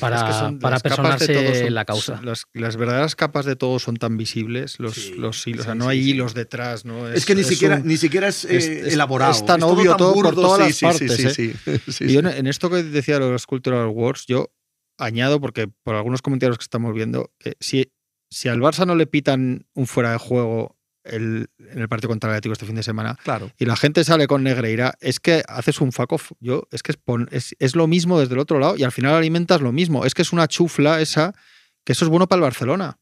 para, 0.00 0.52
para 0.60 0.78
personarse 0.80 1.70
la 1.70 1.84
causa. 1.84 2.20
las, 2.22 2.76
verdaderas 2.76 3.16
capas 3.16 3.46
de 3.46 3.56
todo 3.56 3.78
son 3.78 3.96
tan 3.96 4.16
visibles, 4.16 4.78
los, 4.78 5.10
los 5.10 5.46
hilos, 5.46 5.62
o 5.62 5.64
sea, 5.64 5.74
no 5.74 5.88
hay 5.88 6.10
hilos 6.10 6.34
detrás. 6.34 6.84
¿no? 6.84 7.08
Es, 7.08 7.24
que 7.24 7.34
ni, 7.34 7.44
siquiera, 7.44 7.78
ni 7.78 7.96
siquiera 7.96 8.28
es, 8.28 8.44
eh, 8.44 8.92
elaborado. 8.92 9.32
Es 9.32 9.44
tan 9.44 9.62
obvio 9.62 9.96
todo, 9.96 10.14
por 10.14 10.34
todas 10.34 10.60
las 10.60 10.80
partes. 10.80 11.38
¿eh? 11.38 11.54
Y 12.00 12.12
yo, 12.12 12.20
en 12.20 12.46
esto 12.46 12.70
que 12.70 12.82
decía 12.82 13.18
los 13.18 13.46
Cultural 13.46 13.88
Wars, 13.88 14.24
yo 14.26 14.52
añado, 14.98 15.40
porque 15.40 15.68
por 15.82 15.94
algunos 15.94 16.22
comentarios 16.22 16.58
que 16.58 16.64
estamos 16.64 16.94
viendo, 16.94 17.32
si, 17.60 17.90
si 18.30 18.48
al 18.48 18.60
Barça 18.60 18.86
no 18.86 18.94
le 18.94 19.06
pitan 19.06 19.66
un 19.74 19.86
fuera 19.86 20.12
de 20.12 20.18
juego 20.18 20.77
el, 21.08 21.48
en 21.58 21.78
el 21.78 21.88
partido 21.88 22.08
contra 22.08 22.30
el 22.30 22.36
Atlético 22.36 22.52
este 22.52 22.66
fin 22.66 22.74
de 22.74 22.82
semana 22.82 23.18
claro. 23.24 23.50
y 23.58 23.64
la 23.64 23.76
gente 23.76 24.04
sale 24.04 24.26
con 24.26 24.42
Negreira, 24.42 24.94
es 25.00 25.20
que 25.20 25.42
haces 25.48 25.80
un 25.80 25.92
fuck 25.92 26.12
off. 26.12 26.32
Yo, 26.40 26.68
es 26.70 26.82
que 26.82 26.92
es, 27.30 27.56
es, 27.58 27.76
lo 27.76 27.86
mismo 27.86 28.18
desde 28.18 28.34
el 28.34 28.40
otro 28.40 28.58
lado 28.58 28.76
y 28.76 28.84
al 28.84 28.92
final 28.92 29.14
alimentas 29.14 29.60
lo 29.60 29.72
mismo. 29.72 30.04
Es 30.04 30.14
que 30.14 30.22
es 30.22 30.32
una 30.32 30.48
chufla 30.48 31.00
esa, 31.00 31.34
que 31.84 31.92
eso 31.92 32.04
es 32.04 32.10
bueno 32.10 32.26
para 32.28 32.38
el 32.38 32.42
Barcelona 32.42 32.98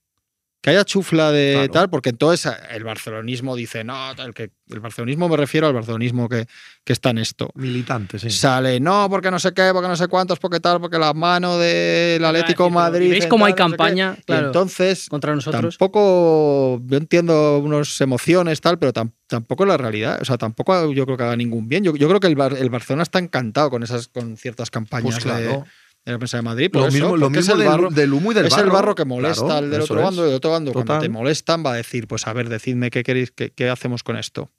que 0.60 0.70
haya 0.70 0.84
chufla 0.84 1.30
de 1.30 1.68
tal, 1.72 1.88
porque 1.88 2.10
entonces 2.10 2.52
el 2.70 2.82
barcelonismo 2.82 3.54
dice, 3.54 3.84
no, 3.84 4.12
el, 4.12 4.34
que, 4.34 4.50
el 4.68 4.80
barcelonismo 4.80 5.28
me 5.28 5.36
refiero 5.36 5.68
al 5.68 5.72
barcelonismo 5.72 6.28
que, 6.28 6.46
que 6.84 6.92
está 6.92 7.10
en 7.10 7.18
esto. 7.18 7.50
Militante, 7.54 8.18
sí. 8.18 8.30
Sale, 8.30 8.80
no, 8.80 9.08
porque 9.08 9.30
no 9.30 9.38
sé 9.38 9.52
qué, 9.52 9.70
porque 9.72 9.88
no 9.88 9.96
sé 9.96 10.08
cuántos, 10.08 10.38
porque 10.38 10.58
tal, 10.58 10.80
porque 10.80 10.98
la 10.98 11.14
mano 11.14 11.56
del 11.58 12.24
Atlético 12.24 12.68
Madrid. 12.68 13.10
¿Veis 13.10 13.26
cómo 13.26 13.46
hay 13.46 13.54
campaña? 13.54 14.16
Claro, 14.26 14.48
entonces, 14.48 15.08
contra 15.08 15.34
nosotros. 15.34 15.78
Tampoco, 15.78 16.80
yo 16.84 16.96
entiendo 16.96 17.58
unas 17.58 18.00
emociones, 18.00 18.60
tal, 18.60 18.78
pero 18.78 18.92
tampoco 18.92 19.64
es 19.64 19.68
la 19.68 19.76
realidad. 19.76 20.18
O 20.20 20.24
sea, 20.24 20.36
tampoco 20.36 20.92
yo 20.92 21.04
creo 21.04 21.16
que 21.16 21.22
haga 21.22 21.36
ningún 21.36 21.68
bien. 21.68 21.84
Yo, 21.84 21.94
yo 21.94 22.08
creo 22.08 22.18
que 22.18 22.26
el, 22.26 22.40
el, 22.58 22.70
Barcelona 22.70 23.04
está 23.04 23.18
encantado 23.18 23.70
con 23.70 23.82
esas 23.82 24.08
con 24.08 24.36
ciertas 24.36 24.70
campañas. 24.70 25.14
Pues 25.14 25.24
claro 25.24 25.64
en 26.06 26.12
la 26.12 26.18
prensa 26.18 26.38
de 26.38 26.42
Madrid. 26.42 26.70
Lo 26.72 26.86
eso, 26.86 26.92
mismo, 26.92 27.16
lo 27.16 27.26
es 27.30 27.48
el 27.48 27.58
del, 27.58 27.68
barro- 27.68 27.90
del 27.90 28.12
humo 28.14 28.32
y 28.32 28.34
del 28.34 28.46
es 28.46 28.52
barro. 28.52 28.64
el 28.64 28.70
barro 28.70 28.94
que 28.94 29.04
molesta 29.04 29.44
Claro, 29.44 29.58
al 29.58 29.70
del 29.70 29.80
otro 29.82 30.02
bando. 30.02 30.24
Del 30.24 30.34
otro 30.34 30.50
bando, 30.52 30.72
cuando 30.72 30.98
te 31.00 31.08
molestan, 31.10 31.62
va 31.66 31.72
a 31.72 31.76
decir, 31.76 32.06
pues 32.08 32.26
a 32.26 32.32
ver, 32.32 32.48
decidme 32.48 32.90
qué 32.90 33.02
queréis, 33.02 33.30
qué, 33.32 33.50
qué 33.50 33.68
hacemos 33.68 34.02
con 34.02 34.16
esto. 34.16 34.50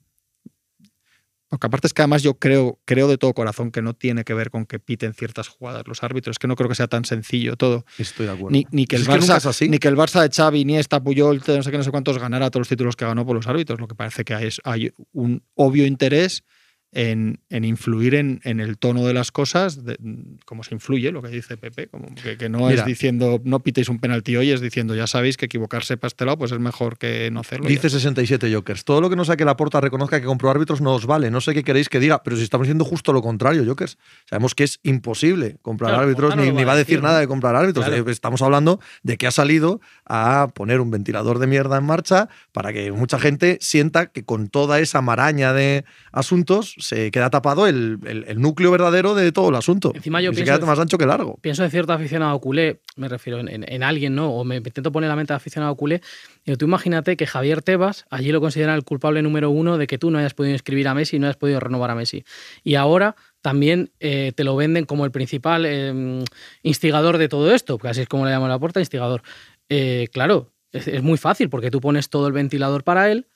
Porque 1.50 1.66
aparte 1.66 1.86
es 1.86 1.94
que 1.94 2.02
además 2.02 2.22
yo 2.22 2.34
creo, 2.34 2.78
creo 2.84 3.08
de 3.08 3.16
todo 3.16 3.32
corazón 3.32 3.70
que 3.70 3.80
no 3.80 3.94
tiene 3.94 4.22
que 4.24 4.34
ver 4.34 4.50
con 4.50 4.66
que 4.66 4.78
piten 4.78 5.14
ciertas 5.14 5.48
jugadas 5.48 5.84
los 5.86 6.02
árbitros. 6.02 6.34
Es 6.34 6.38
que 6.38 6.46
no 6.46 6.56
creo 6.56 6.68
que 6.68 6.74
sea 6.74 6.88
tan 6.88 7.06
sencillo 7.06 7.56
todo. 7.56 7.86
Estoy 7.96 8.26
de 8.26 8.32
acuerdo. 8.32 8.50
Ni, 8.50 8.66
ni 8.70 8.84
que 8.86 8.96
el 8.96 9.02
Es 9.02 9.08
Barça, 9.08 9.42
así. 9.48 9.66
ni 9.70 9.78
que 9.78 9.88
el 9.88 9.96
Barça 9.96 10.20
de 10.20 10.28
Xavi, 10.28 10.60
Iniesta, 10.60 11.02
Puyol, 11.02 11.40
no 11.46 11.62
sé 11.62 11.70
qué, 11.70 11.78
no 11.78 11.84
sé 11.84 11.90
cuántos 11.90 12.18
ganara 12.18 12.50
todos 12.50 12.60
los 12.62 12.68
títulos 12.68 12.96
que 12.96 13.06
ganó 13.06 13.24
por 13.24 13.34
los 13.34 13.46
árbitros. 13.46 13.80
Lo 13.80 13.88
que 13.88 13.94
parece 13.94 14.26
que 14.26 14.34
hay, 14.34 14.48
es- 14.48 14.60
hay 14.64 14.92
un 15.12 15.42
obvio 15.54 15.86
interés 15.86 16.44
en, 16.92 17.40
en 17.50 17.64
influir 17.64 18.14
en, 18.14 18.40
en 18.44 18.60
el 18.60 18.78
tono 18.78 19.06
de 19.06 19.12
las 19.14 19.30
cosas, 19.30 19.84
de, 19.84 19.98
como 20.44 20.64
se 20.64 20.74
influye, 20.74 21.12
lo 21.12 21.22
que 21.22 21.28
dice 21.28 21.56
Pepe, 21.56 21.88
como 21.88 22.14
que, 22.14 22.36
que 22.36 22.48
no 22.48 22.66
Mira. 22.66 22.80
es 22.80 22.84
diciendo 22.86 23.40
no 23.44 23.60
pitéis 23.60 23.88
un 23.88 23.98
penalti 23.98 24.36
hoy, 24.36 24.50
es 24.50 24.60
diciendo 24.60 24.94
ya 24.94 25.06
sabéis 25.06 25.36
que 25.36 25.46
equivocarse 25.46 25.96
para 25.96 26.08
este 26.08 26.24
lado 26.24 26.38
pues 26.38 26.52
es 26.52 26.58
mejor 26.58 26.98
que 26.98 27.30
no 27.30 27.40
hacerlo. 27.40 27.68
Dice 27.68 27.90
67 27.90 28.52
Jokers. 28.52 28.84
Todo 28.84 29.00
lo 29.00 29.10
que 29.10 29.16
no 29.16 29.24
saque 29.24 29.44
la 29.44 29.56
porta 29.56 29.80
reconozca 29.80 30.20
que 30.20 30.26
compró 30.26 30.50
árbitros 30.50 30.80
no 30.80 30.94
os 30.94 31.06
vale. 31.06 31.30
No 31.30 31.40
sé 31.40 31.54
qué 31.54 31.62
queréis 31.62 31.88
que 31.88 32.00
diga, 32.00 32.22
pero 32.22 32.36
si 32.36 32.42
estamos 32.42 32.66
diciendo 32.66 32.84
justo 32.84 33.12
lo 33.12 33.22
contrario, 33.22 33.64
Jokers. 33.66 33.98
Sabemos 34.28 34.54
que 34.54 34.64
es 34.64 34.80
imposible 34.82 35.58
comprar 35.62 35.90
Claro, 35.90 36.04
árbitros, 36.04 36.36
no 36.36 36.42
ni, 36.42 36.64
va 36.64 36.72
a 36.72 36.76
decir 36.76 36.96
decir, 36.96 37.02
nada 37.02 37.20
de 37.20 37.28
comprar 37.28 37.54
árbitros. 37.54 37.84
Claro. 37.86 38.08
Eh, 38.08 38.12
Estamos 38.12 38.40
hablando 38.42 38.80
de 39.02 39.16
que 39.16 39.26
ha 39.26 39.30
salido 39.30 39.80
a 40.06 40.48
poner 40.54 40.80
un 40.80 40.90
ventilador 40.90 41.38
de 41.38 41.46
mierda 41.46 41.76
en 41.78 41.84
marcha 41.84 42.28
para 42.52 42.72
que 42.72 42.90
mucha 42.92 43.18
gente 43.18 43.58
sienta 43.60 44.06
que 44.06 44.24
con 44.24 44.48
toda 44.48 44.80
esa 44.80 45.02
maraña 45.02 45.52
de 45.52 45.84
asuntos 46.12 46.74
se 46.88 47.10
queda 47.10 47.28
tapado 47.30 47.66
el, 47.66 47.98
el- 48.06 48.24
el 48.28 48.40
núcleo 48.40 48.70
verdadero 48.70 49.14
de 49.14 49.30
todo 49.32 49.50
el 49.50 49.54
asunto. 49.56 49.92
Encima 49.94 50.20
yo 50.20 50.30
y 50.30 50.34
se 50.34 50.42
pienso- 50.42 50.58
queda 50.58 50.66
más 50.66 50.78
ancho 50.78 50.96
que 50.98 51.06
largo. 51.06 51.38
pienso 51.40 51.62
en 51.64 51.70
cierto 51.70 51.92
aficionado 51.92 52.38
culé, 52.40 52.80
me 52.96 53.08
refiero 53.08 53.38
en, 53.40 53.48
en- 53.48 53.64
en 53.72 53.82
alguien, 53.82 54.14
¿no? 54.14 54.30
O 54.32 54.44
me 54.44 54.56
intento 54.56 54.90
poner 54.90 55.06
en 55.06 55.10
la 55.10 55.16
mente 55.16 55.32
de 55.32 55.36
aficionado 55.36 55.74
culé. 55.76 56.00
Y 56.44 56.56
tú 56.56 56.64
imagínate 56.64 57.16
que 57.16 57.26
Javier 57.26 57.62
Tebas 57.62 58.06
allí 58.10 58.32
lo 58.32 58.40
consideran 58.40 58.74
el 58.76 58.84
culpable 58.84 59.22
número 59.22 59.50
uno 59.50 59.76
de 59.78 59.86
que 59.86 59.98
tú 59.98 60.10
no 60.10 60.18
hayas 60.18 60.34
podido 60.34 60.54
inscribir 60.54 60.88
a 60.88 60.94
Messi 60.94 61.16
y 61.16 61.18
no 61.18 61.26
hayas 61.26 61.36
podido 61.36 61.60
renovar 61.60 61.90
a 61.90 61.94
Messi. 61.94 62.24
Y 62.64 62.74
ahora 62.76 63.14
también 63.42 63.90
eh, 64.00 64.32
te 64.34 64.42
lo 64.44 64.56
venden 64.56 64.84
como 64.84 65.04
el 65.04 65.10
principal 65.10 65.64
eh, 65.66 66.24
instigador 66.62 67.18
de 67.18 67.28
todo 67.28 67.54
esto, 67.54 67.78
porque 67.78 67.88
así 67.90 68.00
es 68.02 68.08
como 68.08 68.24
le 68.24 68.30
llaman 68.32 68.48
la 68.48 68.58
puerta, 68.58 68.80
instigador. 68.80 69.22
Eh, 69.68 70.08
claro, 70.12 70.50
es, 70.72 70.88
es 70.88 71.02
muy 71.02 71.18
fácil 71.18 71.48
porque 71.50 71.70
tú 71.70 71.80
pones 71.80 72.08
todo 72.08 72.26
el 72.26 72.32
ventilador 72.32 72.82
para 72.84 73.10
él. 73.10 73.26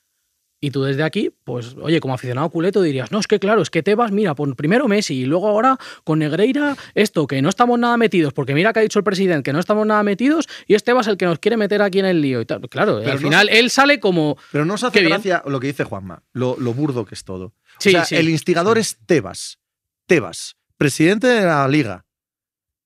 Y 0.63 0.71
tú 0.71 0.83
desde 0.83 1.03
aquí, 1.03 1.29
pues, 1.43 1.75
oye, 1.81 1.99
como 1.99 2.13
aficionado 2.13 2.49
culeto 2.49 2.81
dirías, 2.81 3.11
no, 3.11 3.19
es 3.19 3.27
que 3.27 3.37
claro, 3.37 3.61
es 3.61 3.69
que 3.69 3.83
Tebas, 3.83 4.13
mira, 4.13 4.33
pon 4.33 4.55
primero 4.55 4.87
Messi 4.87 5.13
y 5.13 5.25
luego 5.25 5.49
ahora 5.49 5.77
con 6.05 6.19
Negreira 6.19 6.77
esto, 6.95 7.27
que 7.27 7.41
no 7.41 7.49
estamos 7.49 7.77
nada 7.77 7.97
metidos, 7.97 8.31
porque 8.31 8.53
mira 8.53 8.71
que 8.71 8.79
ha 8.79 8.81
dicho 8.81 8.97
el 8.97 9.03
presidente 9.03 9.43
que 9.43 9.51
no 9.51 9.59
estamos 9.59 9.85
nada 9.85 10.01
metidos 10.03 10.47
y 10.65 10.75
es 10.75 10.85
Tebas 10.85 11.07
el 11.07 11.17
que 11.17 11.25
nos 11.25 11.39
quiere 11.39 11.57
meter 11.57 11.81
aquí 11.81 11.99
en 11.99 12.05
el 12.05 12.21
lío 12.21 12.39
y 12.39 12.45
tal. 12.45 12.61
Claro, 12.69 12.99
Pero 12.99 13.11
al 13.11 13.21
no 13.21 13.27
final 13.27 13.49
él 13.49 13.69
sale 13.71 13.99
como... 13.99 14.37
Pero 14.53 14.63
no 14.63 14.75
os 14.75 14.83
hace 14.85 15.01
bien. 15.01 15.09
gracia 15.11 15.43
lo 15.45 15.59
que 15.59 15.67
dice 15.67 15.83
Juanma, 15.83 16.23
lo, 16.31 16.55
lo 16.57 16.73
burdo 16.73 17.03
que 17.03 17.15
es 17.15 17.25
todo. 17.25 17.51
Sí, 17.79 17.89
o 17.89 17.91
sea, 17.91 18.05
sí. 18.05 18.15
el 18.15 18.29
instigador 18.29 18.77
es 18.77 18.99
Tebas. 19.05 19.59
Tebas, 20.05 20.55
presidente 20.77 21.27
de 21.27 21.41
la 21.41 21.67
liga. 21.67 22.05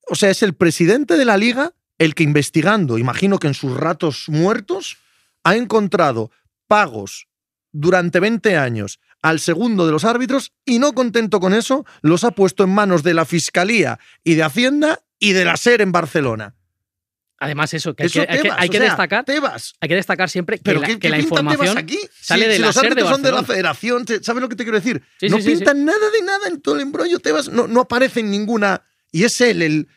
O 0.09 0.15
sea, 0.15 0.32
es 0.32 0.41
el 0.41 0.55
presidente 0.55 1.15
de 1.15 1.25
la 1.25 1.38
liga 1.38 1.73
el 1.99 2.15
que 2.15 2.23
investigando, 2.23 2.97
imagino 2.97 3.38
que 3.38 3.45
en 3.45 3.53
sus 3.53 3.78
ratos 3.78 4.30
muertos, 4.30 4.97
ha 5.43 5.55
encontrado 5.55 6.32
pagos 6.67 7.26
durante 7.80 8.19
20 8.19 8.57
años 8.57 8.99
al 9.21 9.39
segundo 9.39 9.86
de 9.86 9.91
los 9.91 10.03
árbitros 10.05 10.53
y 10.65 10.80
no 10.80 10.93
contento 10.93 11.39
con 11.39 11.53
eso, 11.53 11.86
los 12.01 12.23
ha 12.23 12.32
puesto 12.32 12.63
en 12.63 12.69
manos 12.71 13.03
de 13.03 13.13
la 13.13 13.25
Fiscalía 13.25 13.99
y 14.23 14.36
de 14.36 14.43
Hacienda 14.43 14.99
y 15.19 15.34
de 15.34 15.45
la 15.45 15.57
SER 15.57 15.82
en 15.82 15.91
Barcelona. 15.91 16.55
Además 17.39 17.71
eso, 17.75 17.95
que 17.95 18.03
hay 18.03 18.07
Eso 18.07 18.21
que, 18.25 18.32
hay 18.32 18.41
que- 18.41 18.51
hay 18.51 18.69
que 18.69 18.78
sea, 18.80 18.88
destacar, 18.88 19.23
Tebas. 19.23 19.75
hay 19.80 19.89
que 19.89 19.95
destacar 19.95 20.28
siempre 20.30 20.57
que 20.57 20.63
Pero 20.63 20.80
la, 20.82 20.88
¿qué, 20.88 20.93
que 20.93 20.99
qué 21.01 21.09
la 21.09 21.17
pinta 21.17 21.36
Tebas 21.36 21.51
información 21.53 21.78
aquí? 21.78 21.99
sale 22.19 22.43
Si- 22.45 22.49
de 22.49 22.55
si 22.55 22.61
la 22.61 22.67
los 22.67 22.75
SER 22.75 22.82
de 22.84 22.88
árbitros 22.89 23.09
son 23.11 23.21
de 23.21 23.32
la 23.32 23.43
federación, 23.43 24.05
¿sabes 24.23 24.41
lo 24.41 24.49
que 24.49 24.55
te 24.55 24.63
quiero 24.63 24.80
decir? 24.80 25.03
Sí, 25.19 25.30
no 25.30 25.38
sí. 25.39 25.49
pintan 25.51 25.86
nada 25.86 26.09
de 26.11 26.21
nada 26.25 26.47
en 26.47 26.61
todo 26.61 26.75
el 26.75 26.82
embrollo. 26.82 27.19
Tebas 27.19 27.49
no, 27.49 27.67
no 27.67 27.82
aparece 27.82 28.21
en 28.21 28.32
ninguna. 28.32 28.82
Y 29.11 29.23
es 29.23 29.39
él 29.41 29.61
el. 29.61 29.88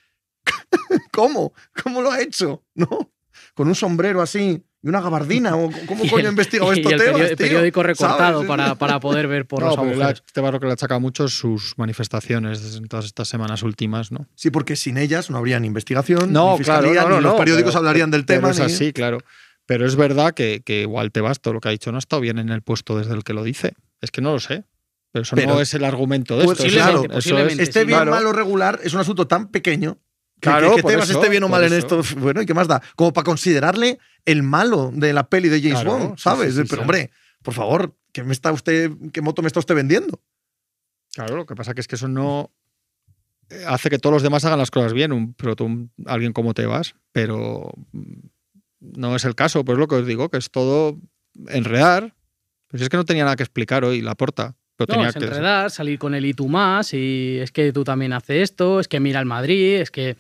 ¿Cómo? 1.13 1.55
¿Cómo 1.83 2.03
lo 2.03 2.11
ha 2.13 2.21
hecho? 2.21 2.63
¿No? 2.75 3.13
Con 3.55 3.69
un 3.69 3.75
sombrero 3.75 4.21
así 4.23 4.63
y 4.83 4.89
una 4.89 5.01
gabardina. 5.01 5.57
¿O 5.57 5.71
¿Cómo 5.87 6.05
Y 6.05 6.09
coño 6.09 6.21
el- 6.21 6.27
ha 6.27 6.31
investigado 6.31 6.73
y 6.75 6.79
esto 6.79 6.91
el 6.91 6.99
Tebas, 6.99 7.15
perio- 7.21 7.29
tío? 7.29 7.37
periódico 7.37 7.83
recortado 7.83 8.47
para, 8.47 8.75
para 8.77 9.01
poder 9.01 9.29
ver 9.29 9.47
por 9.47 9.61
No, 9.63 9.67
los 9.67 9.77
pero 9.77 9.91
agujeros. 9.91 10.23
este 10.27 10.41
barro 10.41 10.61
que 10.61 10.67
le 10.67 10.73
achaca 10.73 10.99
mucho 10.99 11.25
es 11.27 11.33
sus 11.37 11.75
manifestaciones 11.79 12.77
en 12.77 12.89
todas 12.89 13.05
estas 13.07 13.29
semanas 13.29 13.63
últimas, 13.63 14.11
¿no? 14.13 14.27
Sí, 14.35 14.51
porque 14.51 14.77
sin 14.77 14.97
ellas 14.99 15.31
no 15.31 15.39
habría 15.39 15.61
ni 15.61 15.67
investigación, 15.67 16.33
No, 16.33 16.53
ni 16.53 16.59
fiscalía, 16.59 16.93
claro, 16.93 17.09
no, 17.11 17.17
ni 17.17 17.23
no, 17.23 17.31
los 17.31 17.39
periódicos 17.39 17.73
pero- 17.73 17.79
hablarían 17.79 18.11
del 18.11 18.25
Pero 18.25 18.41
tema. 18.41 18.51
es 18.53 18.59
ni- 18.59 18.65
así, 18.67 18.93
claro. 18.93 19.19
Pero 19.67 19.87
es 19.87 19.95
verdad 19.97 20.35
que, 20.35 20.63
que 20.65 20.81
igual 20.81 21.13
te 21.13 21.21
vas, 21.21 21.41
todo 21.41 21.55
lo 21.55 21.61
que 21.61 21.69
ha 21.69 21.73
dicho 21.73 21.93
no 21.93 21.99
ha 21.99 22.01
estado 22.01 22.21
bien 22.21 22.39
en 22.39 22.49
el 22.49 22.63
puesto 22.63 22.99
desde 22.99 23.15
el 23.15 23.23
que 23.23 23.35
lo 23.35 23.45
dice. 23.45 23.75
Es 24.01 24.11
que 24.11 24.21
no 24.21 24.33
lo 24.33 24.41
sé. 24.41 24.65
Pero 25.13 25.23
eso 25.23 25.37
Pero- 25.37 25.55
no 25.55 25.61
es 25.61 25.75
el 25.75 25.85
argumento 25.85 26.39
de 26.39 26.45
Pues 26.45 26.61
esto. 26.61 26.73
claro, 26.73 27.05
es- 27.19 27.27
Esté 27.59 27.81
sí. 27.81 27.87
bien, 27.87 27.99
Claro. 27.99 28.11
malo, 28.13 28.33
regular, 28.33 28.81
es 28.83 28.95
un 28.95 29.01
asunto 29.01 29.27
tan 29.29 29.49
pequeño 29.49 29.99
que, 29.99 30.01
Claro, 30.41 30.71
que- 30.75 30.83
que 30.83 30.89
Tebas 30.89 31.11
esté 31.11 31.29
bien 31.29 31.43
o 31.45 31.49
mal 31.49 31.63
en 31.65 31.73
esto. 31.73 32.03
Bueno, 32.19 32.43
¿y 32.43 32.47
qué 32.47 32.55
más 32.55 32.67
da? 32.69 32.83
Como 32.97 33.13
para 33.13 33.25
considerarle 33.25 33.99
el 34.25 34.43
malo 34.43 34.91
de 34.95 35.13
la 35.13 35.29
peli 35.29 35.49
de 35.49 35.61
James 35.61 35.81
Claro, 35.83 35.99
Bond, 35.99 36.19
¿sabes? 36.19 36.55
sí, 36.55 36.63
sí, 36.63 36.67
Pero 36.69 36.77
sí. 36.77 36.81
hombre, 36.83 37.11
por 37.43 37.55
favor, 37.55 37.95
¿qué, 38.13 38.25
me 38.25 38.33
está 38.33 38.51
usted, 38.53 38.91
¿qué 39.13 39.21
moto 39.23 39.43
me 39.43 39.49
está 39.49 39.61
usted 39.61 39.75
vendiendo? 39.75 40.21
Claro, 41.15 41.37
lo 41.37 41.47
que 41.47 41.55
pasa 41.55 41.75
que 41.75 41.81
es 41.81 41.89
que 41.89 41.97
eso 41.97 42.09
no 42.09 42.51
eh, 43.51 43.65
hace 43.67 43.91
que 43.91 43.99
todos 43.99 44.13
los 44.15 44.23
demás 44.23 44.45
hagan 44.45 44.59
las 44.59 44.71
cosas 44.71 44.93
bien, 44.93 45.13
un, 45.13 45.35
pero 45.35 45.57
tú, 45.57 45.65
un- 45.65 45.91
alguien 46.07 46.33
como 46.33 46.55
te 46.55 46.67
vas, 46.67 46.95
pero 47.13 47.73
mm, 47.93 48.21
no 48.81 49.17
es 49.17 49.25
el 49.25 49.35
caso, 49.35 49.65
pues 49.65 49.77
lo 49.77 49.89
que 49.89 49.97
os 49.97 50.07
digo, 50.07 50.29
que 50.31 50.39
es 50.39 50.51
todo 50.51 50.99
enredar. 51.49 52.15
Pues 52.69 52.83
es 52.83 52.89
que 52.89 52.97
no 52.97 53.05
tenía 53.05 53.25
nada 53.25 53.35
que 53.35 53.43
explicar 53.43 53.85
hoy 53.85 54.01
la 54.01 54.15
porta. 54.15 54.55
Pero 54.87 54.87
No, 54.87 54.93
tenía 54.95 55.09
es 55.09 55.15
que, 55.15 55.25
enredar, 55.25 55.71
salir 55.71 55.99
con 55.99 56.15
el 56.15 56.25
y 56.25 56.33
tú 56.35 56.49
más, 56.49 56.95
y 56.95 57.39
es 57.41 57.53
que 57.53 57.73
tú 57.73 57.85
también 57.85 58.13
haces 58.13 58.43
esto, 58.43 58.81
es 58.81 58.89
que 58.89 58.99
mira 59.01 59.21
el 59.21 59.27
Madrid, 59.27 59.77
es 59.81 59.91
que. 59.91 60.17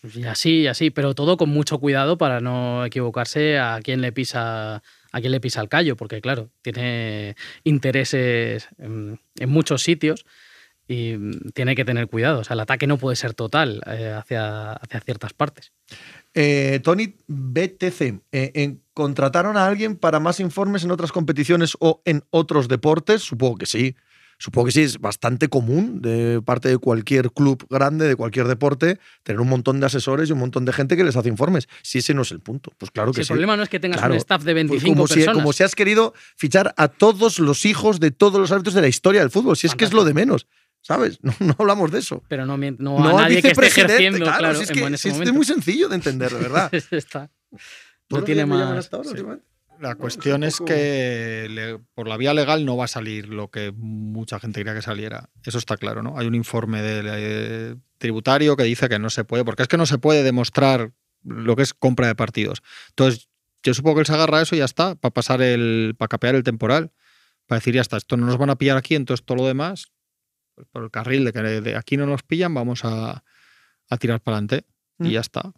pues, 0.00 0.16
Y 0.16 0.24
así, 0.24 0.60
y 0.62 0.66
así, 0.66 0.90
pero 0.90 1.14
todo 1.14 1.36
con 1.36 1.50
mucho 1.50 1.78
cuidado 1.78 2.16
para 2.18 2.40
no 2.40 2.84
equivocarse 2.84 3.58
a 3.58 3.80
quién 3.82 4.00
le 4.00 4.12
pisa 4.12 4.76
a 5.14 5.20
quién 5.20 5.30
le 5.32 5.40
pisa 5.40 5.60
el 5.60 5.68
callo, 5.68 5.94
porque 5.94 6.22
claro, 6.22 6.48
tiene 6.62 7.36
intereses 7.64 8.68
en, 8.78 9.20
en 9.38 9.50
muchos 9.50 9.82
sitios 9.82 10.24
y 10.88 11.16
tiene 11.52 11.74
que 11.74 11.84
tener 11.84 12.08
cuidado. 12.08 12.40
O 12.40 12.44
sea, 12.44 12.54
el 12.54 12.60
ataque 12.60 12.86
no 12.86 12.96
puede 12.96 13.16
ser 13.16 13.34
total 13.34 13.82
eh, 13.86 14.08
hacia, 14.16 14.72
hacia 14.72 15.00
ciertas 15.00 15.32
partes. 15.34 15.70
Eh, 16.34 16.80
Tony 16.82 17.14
BTC, 17.26 18.20
eh, 18.32 18.52
en- 18.54 18.81
¿contrataron 18.94 19.56
a 19.56 19.66
alguien 19.66 19.96
para 19.96 20.20
más 20.20 20.40
informes 20.40 20.84
en 20.84 20.90
otras 20.90 21.12
competiciones 21.12 21.76
o 21.80 22.02
en 22.04 22.24
otros 22.30 22.68
deportes? 22.68 23.22
Supongo 23.22 23.56
que 23.58 23.66
sí. 23.66 23.94
Supongo 24.38 24.66
que 24.66 24.72
sí, 24.72 24.80
es 24.82 24.98
bastante 24.98 25.46
común 25.48 26.02
de 26.02 26.42
parte 26.44 26.68
de 26.68 26.76
cualquier 26.78 27.30
club 27.30 27.64
grande, 27.70 28.08
de 28.08 28.16
cualquier 28.16 28.48
deporte, 28.48 28.98
tener 29.22 29.40
un 29.40 29.48
montón 29.48 29.78
de 29.78 29.86
asesores 29.86 30.28
y 30.28 30.32
un 30.32 30.40
montón 30.40 30.64
de 30.64 30.72
gente 30.72 30.96
que 30.96 31.04
les 31.04 31.14
hace 31.14 31.28
informes. 31.28 31.68
Si 31.82 31.98
ese 31.98 32.12
no 32.12 32.22
es 32.22 32.32
el 32.32 32.40
punto, 32.40 32.72
pues 32.76 32.90
claro 32.90 33.12
Si 33.12 33.16
que 33.16 33.20
el 33.20 33.26
sí. 33.26 33.32
problema 33.34 33.56
no 33.56 33.62
es 33.62 33.68
que 33.68 33.78
tengas 33.78 33.98
Claro. 34.00 34.14
un 34.14 34.18
staff 34.18 34.42
de 34.42 34.52
Pues 34.52 34.68
25 34.82 34.94
como, 34.96 35.06
si, 35.06 35.14
personas. 35.14 35.34
como 35.36 35.52
si 35.52 35.62
has 35.62 35.76
querido 35.76 36.12
fichar 36.36 36.74
a 36.76 36.88
todos 36.88 37.38
los 37.38 37.64
hijos 37.66 38.00
de 38.00 38.10
todos 38.10 38.40
los 38.40 38.50
árbitros 38.50 38.74
de 38.74 38.80
la 38.80 38.88
historia 38.88 39.20
del 39.20 39.30
fútbol. 39.30 39.56
Si 39.56 39.68
es 39.68 39.76
que 39.76 39.84
es 39.84 39.92
lo 39.92 40.04
de 40.04 40.12
menos, 40.12 40.48
¿sabes? 40.80 41.18
No, 41.22 41.32
no 41.38 41.54
hablamos 41.60 41.92
de 41.92 42.00
eso. 42.00 42.24
pero 42.26 42.44
no, 42.44 42.56
no, 42.56 42.72
No, 42.78 43.08
a 43.10 43.22
nadie 43.22 43.42
que 43.42 43.48
esté 43.48 43.60
vicepresidente, 43.60 43.92
ejerciendo, 43.92 44.24
claro, 44.24 44.38
claro, 44.38 44.56
si 44.56 44.62
es, 44.64 44.70
en- 44.70 44.74
que, 44.74 44.84
en 44.86 44.94
ese 44.94 45.10
si 45.12 45.22
es 45.22 45.32
muy 45.32 45.44
sencillo 45.44 45.88
de 45.88 45.94
entender, 45.94 46.32
de 46.32 46.38
verdad. 46.40 46.72
Está. 46.90 47.30
¿Todos 48.12 48.22
No 48.22 48.26
tiene 48.26 48.46
más. 48.46 48.78
hasta 48.78 48.96
ahora, 48.96 49.08
sí. 49.08 49.14
últimamente? 49.14 49.46
La 49.80 49.94
cuestión 49.96 50.44
es 50.44 50.60
que 50.60 51.48
le- 51.50 51.78
por 51.94 52.06
la 52.06 52.16
vía 52.16 52.32
legal 52.34 52.64
no 52.64 52.76
va 52.76 52.84
a 52.84 52.88
salir 52.88 53.28
lo 53.28 53.50
que 53.50 53.72
mucha 53.72 54.38
gente 54.38 54.60
quería 54.60 54.74
que 54.74 54.82
saliera. 54.82 55.30
Eso 55.44 55.58
está 55.58 55.76
claro, 55.76 56.02
¿no? 56.04 56.16
Hay 56.18 56.26
un 56.28 56.36
informe 56.36 56.82
del 56.82 57.06
eh, 57.10 57.76
tributario 57.98 58.56
que 58.56 58.62
dice 58.62 58.88
que 58.88 59.00
no 59.00 59.10
se 59.10 59.24
puede, 59.24 59.44
porque 59.44 59.62
es 59.62 59.68
que 59.68 59.76
no 59.76 59.86
se 59.86 59.98
puede 59.98 60.22
demostrar 60.22 60.92
lo 61.24 61.56
que 61.56 61.62
es 61.62 61.74
compra 61.74 62.06
de 62.06 62.14
partidos. 62.14 62.62
Entonces, 62.90 63.28
yo 63.64 63.74
supongo 63.74 63.96
que 63.96 64.00
él 64.00 64.06
se 64.06 64.14
agarra 64.14 64.38
a 64.38 64.42
eso 64.42 64.54
y 64.54 64.58
ya 64.58 64.64
está, 64.66 64.94
para 64.94 65.12
pasar 65.14 65.42
el, 65.42 65.94
para 65.98 66.08
capear 66.08 66.36
el 66.36 66.44
temporal, 66.44 66.92
para 67.46 67.58
decir 67.58 67.74
ya 67.74 67.80
está, 67.80 67.96
esto 67.96 68.16
no 68.16 68.26
nos 68.26 68.38
van 68.38 68.50
a 68.50 68.56
pillar 68.56 68.76
aquí, 68.76 68.94
entonces 68.94 69.24
todo 69.26 69.38
lo 69.38 69.46
demás, 69.48 69.90
pues 70.54 70.66
por 70.70 70.84
el 70.84 70.90
carril 70.92 71.24
de 71.24 71.32
que 71.32 71.40
de 71.42 71.76
aquí 71.76 71.96
no 71.96 72.06
nos 72.06 72.22
pillan, 72.22 72.54
vamos 72.54 72.84
a, 72.84 73.24
a 73.88 73.96
tirar 73.98 74.20
para 74.20 74.36
adelante 74.36 74.64
Mm. 74.98 75.06
y 75.06 75.10
ya 75.12 75.20
está. 75.20 75.52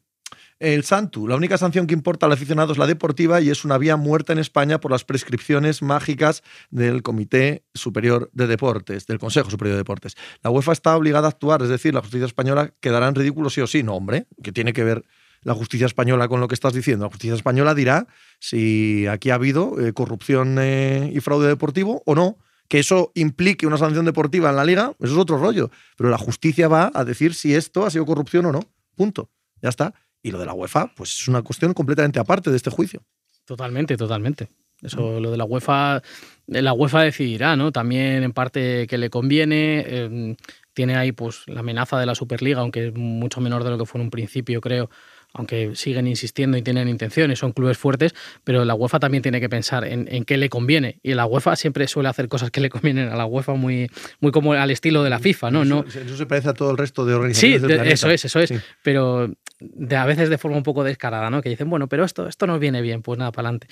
El 0.59 0.85
Santu, 0.85 1.28
la 1.28 1.37
única 1.37 1.59
sanción 1.59 1.87
que 1.87 1.95
importa 1.95 2.26
al 2.26 2.32
aficionado 2.32 2.72
es 2.72 2.78
la 2.78 2.87
deportiva 2.87 3.41
y 3.41 3.51
es 3.51 3.64
una 3.64 3.78
vía 3.78 3.97
muerta 3.97 4.32
en 4.32 4.39
España 4.39 4.80
por 4.80 4.91
las 4.91 5.05
prescripciones 5.05 5.82
mágicas 5.82 6.43
del 6.70 7.03
Comité 7.03 7.64
Superior 7.74 8.30
de 8.32 8.47
Deportes, 8.47 9.07
del 9.07 9.18
Consejo 9.18 9.51
Superior 9.51 9.74
de 9.74 9.78
Deportes. 9.78 10.16
La 10.43 10.51
UEFA 10.51 10.72
está 10.72 10.97
obligada 10.97 11.28
a 11.28 11.30
actuar, 11.30 11.62
es 11.62 11.68
decir, 11.68 11.95
la 11.95 12.01
justicia 12.01 12.26
española 12.26 12.72
quedará 12.80 13.09
en 13.09 13.14
ridículo 13.14 13.51
sí 13.51 13.61
o 13.61 13.66
sí. 13.66 13.82
No, 13.82 13.95
hombre, 13.95 14.26
que 14.43 14.53
tiene 14.53 14.72
que 14.72 14.85
ver 14.85 15.05
la 15.45 15.55
justicia 15.55 15.87
española 15.87 16.26
con 16.26 16.41
lo 16.41 16.49
que 16.49 16.55
estás 16.55 16.72
diciendo. 16.72 17.05
La 17.05 17.11
justicia 17.11 17.35
española 17.35 17.74
dirá 17.74 18.07
si 18.41 19.07
aquí 19.07 19.30
ha 19.30 19.35
habido 19.35 19.78
eh, 19.78 19.93
corrupción 19.93 20.57
eh, 20.59 21.11
y 21.14 21.20
fraude 21.20 21.49
deportivo 21.49 22.03
o 22.07 22.14
no. 22.14 22.39
Que 22.66 22.78
eso 22.78 23.12
implique 23.14 23.66
una 23.66 23.76
sanción 23.76 24.07
deportiva 24.07 24.49
en 24.49 24.57
la 24.57 24.64
liga, 24.64 24.95
eso 24.99 25.12
es 25.12 25.18
otro 25.18 25.37
rollo. 25.37 25.70
Pero 25.99 26.09
la 26.09 26.16
justicia 26.16 26.66
va 26.66 26.91
a 26.95 27.05
decir 27.05 27.35
si 27.35 27.55
esto 27.55 27.85
ha 27.85 27.91
sido 27.91 28.07
corrupción 28.07 28.47
o 28.47 28.53
no. 28.53 28.61
Punto. 28.97 29.30
Ya 29.61 29.68
está. 29.68 29.95
Y 30.25 30.33
lo 30.33 30.39
de 30.41 30.47
la 30.47 30.55
UEFA, 30.55 30.91
pues 30.97 31.20
es 31.20 31.29
una 31.29 31.43
cuestión 31.43 31.75
completamente 31.75 32.18
aparte 32.18 32.51
de 32.51 32.57
este 32.57 32.70
juicio. 32.70 33.05
Totalmente, 33.45 33.97
totalmente. 33.97 34.49
Eso, 34.83 35.20
lo 35.20 35.31
de 35.31 35.37
la 35.37 35.45
UEFA, 35.45 36.03
la 36.47 36.72
UEFA 36.72 37.03
decidirá, 37.03 37.57
¿no? 37.57 37.70
También 37.70 38.22
en 38.25 38.33
parte 38.33 38.87
que 38.87 38.99
le 38.99 39.11
conviene. 39.11 39.85
eh, 39.87 40.37
tiene 40.75 40.97
ahí 40.97 41.12
pues 41.12 41.45
la 41.47 41.61
amenaza 41.61 41.99
de 41.99 42.07
la 42.07 42.14
Superliga, 42.14 42.61
aunque 42.61 42.89
es 42.89 42.95
mucho 42.95 43.41
menor 43.41 43.64
de 43.64 43.70
lo 43.70 43.79
que 43.79 43.87
fue 43.87 44.01
en 44.01 44.07
un 44.07 44.11
principio, 44.11 44.61
creo, 44.61 44.91
aunque 45.35 45.74
siguen 45.74 46.07
insistiendo 46.07 46.57
y 46.57 46.62
tienen 46.62 46.89
intenciones, 46.89 47.39
son 47.41 47.53
clubes 47.53 47.76
fuertes, 47.76 48.14
pero 48.45 48.64
la 48.64 48.74
UEFA 48.74 49.01
también 49.01 49.22
tiene 49.22 49.41
que 49.41 49.49
pensar 49.49 49.85
en, 49.85 50.07
en 50.11 50.24
qué 50.24 50.37
le 50.37 50.49
conviene. 50.49 51.01
Y 51.03 51.14
la 51.14 51.26
UEFA 51.26 51.57
siempre 51.57 51.87
suele 51.89 52.09
hacer 52.09 52.28
cosas 52.28 52.51
que 52.51 52.61
le 52.61 52.70
convienen 52.70 53.09
a 53.09 53.16
la 53.16 53.26
UEFA 53.26 53.55
muy, 53.55 53.89
muy 54.20 54.30
como 54.32 54.53
al 54.55 54.70
estilo 54.70 55.03
de 55.03 55.11
la 55.11 55.18
FIFA, 55.18 55.51
¿no? 55.51 55.64
no 55.64 55.85
Eso, 55.87 56.01
eso 56.01 56.16
se 56.16 56.26
parece 56.26 56.49
a 56.51 56.55
todo 56.55 56.70
el 56.70 56.78
resto 56.78 57.05
de 57.05 57.12
Sí, 57.12 57.16
organizaciones 57.16 57.61
del 57.62 57.68
de- 57.68 57.74
planeta. 57.74 57.95
eso 57.95 58.11
es, 58.11 58.24
eso 58.24 58.41
es. 58.41 58.49
Sí. 58.49 58.57
Pero 58.82 59.30
de, 59.61 59.97
a 59.97 60.07
veces 60.07 60.28
de 60.30 60.39
forma 60.39 60.57
un 60.57 60.62
poco 60.62 60.85
descarada, 60.85 61.28
¿no? 61.30 61.43
Que 61.43 61.49
dicen, 61.49 61.68
bueno, 61.68 61.89
pero 61.89 62.05
esto, 62.05 62.28
esto 62.28 62.47
nos 62.47 62.61
viene 62.61 62.80
bien, 62.80 63.03
pues 63.03 63.18
nada, 63.18 63.32
para 63.32 63.49
adelante. 63.49 63.66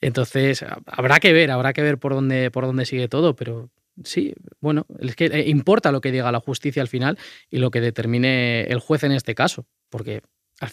Entonces, 0.00 0.62
ha- 0.62 0.78
habrá 0.86 1.20
que 1.20 1.32
ver, 1.32 1.50
habrá 1.50 1.72
que 1.72 1.82
ver 1.82 1.98
por 1.98 2.14
dónde, 2.14 2.50
por 2.50 2.64
dónde 2.64 2.84
sigue 2.86 3.08
todo, 3.08 3.36
pero 3.36 3.70
sí, 4.02 4.34
bueno, 4.60 4.86
es 5.00 5.14
que 5.16 5.26
eh, 5.26 5.44
importa 5.48 5.92
lo 5.92 6.00
que 6.00 6.10
diga 6.12 6.32
la 6.32 6.40
justicia 6.40 6.82
al 6.82 6.88
final 6.88 7.18
y 7.50 7.58
lo 7.58 7.70
que 7.70 7.80
determine 7.80 8.62
el 8.64 8.80
juez 8.80 9.04
en 9.04 9.12
este 9.12 9.34
caso, 9.34 9.66
porque 9.90 10.22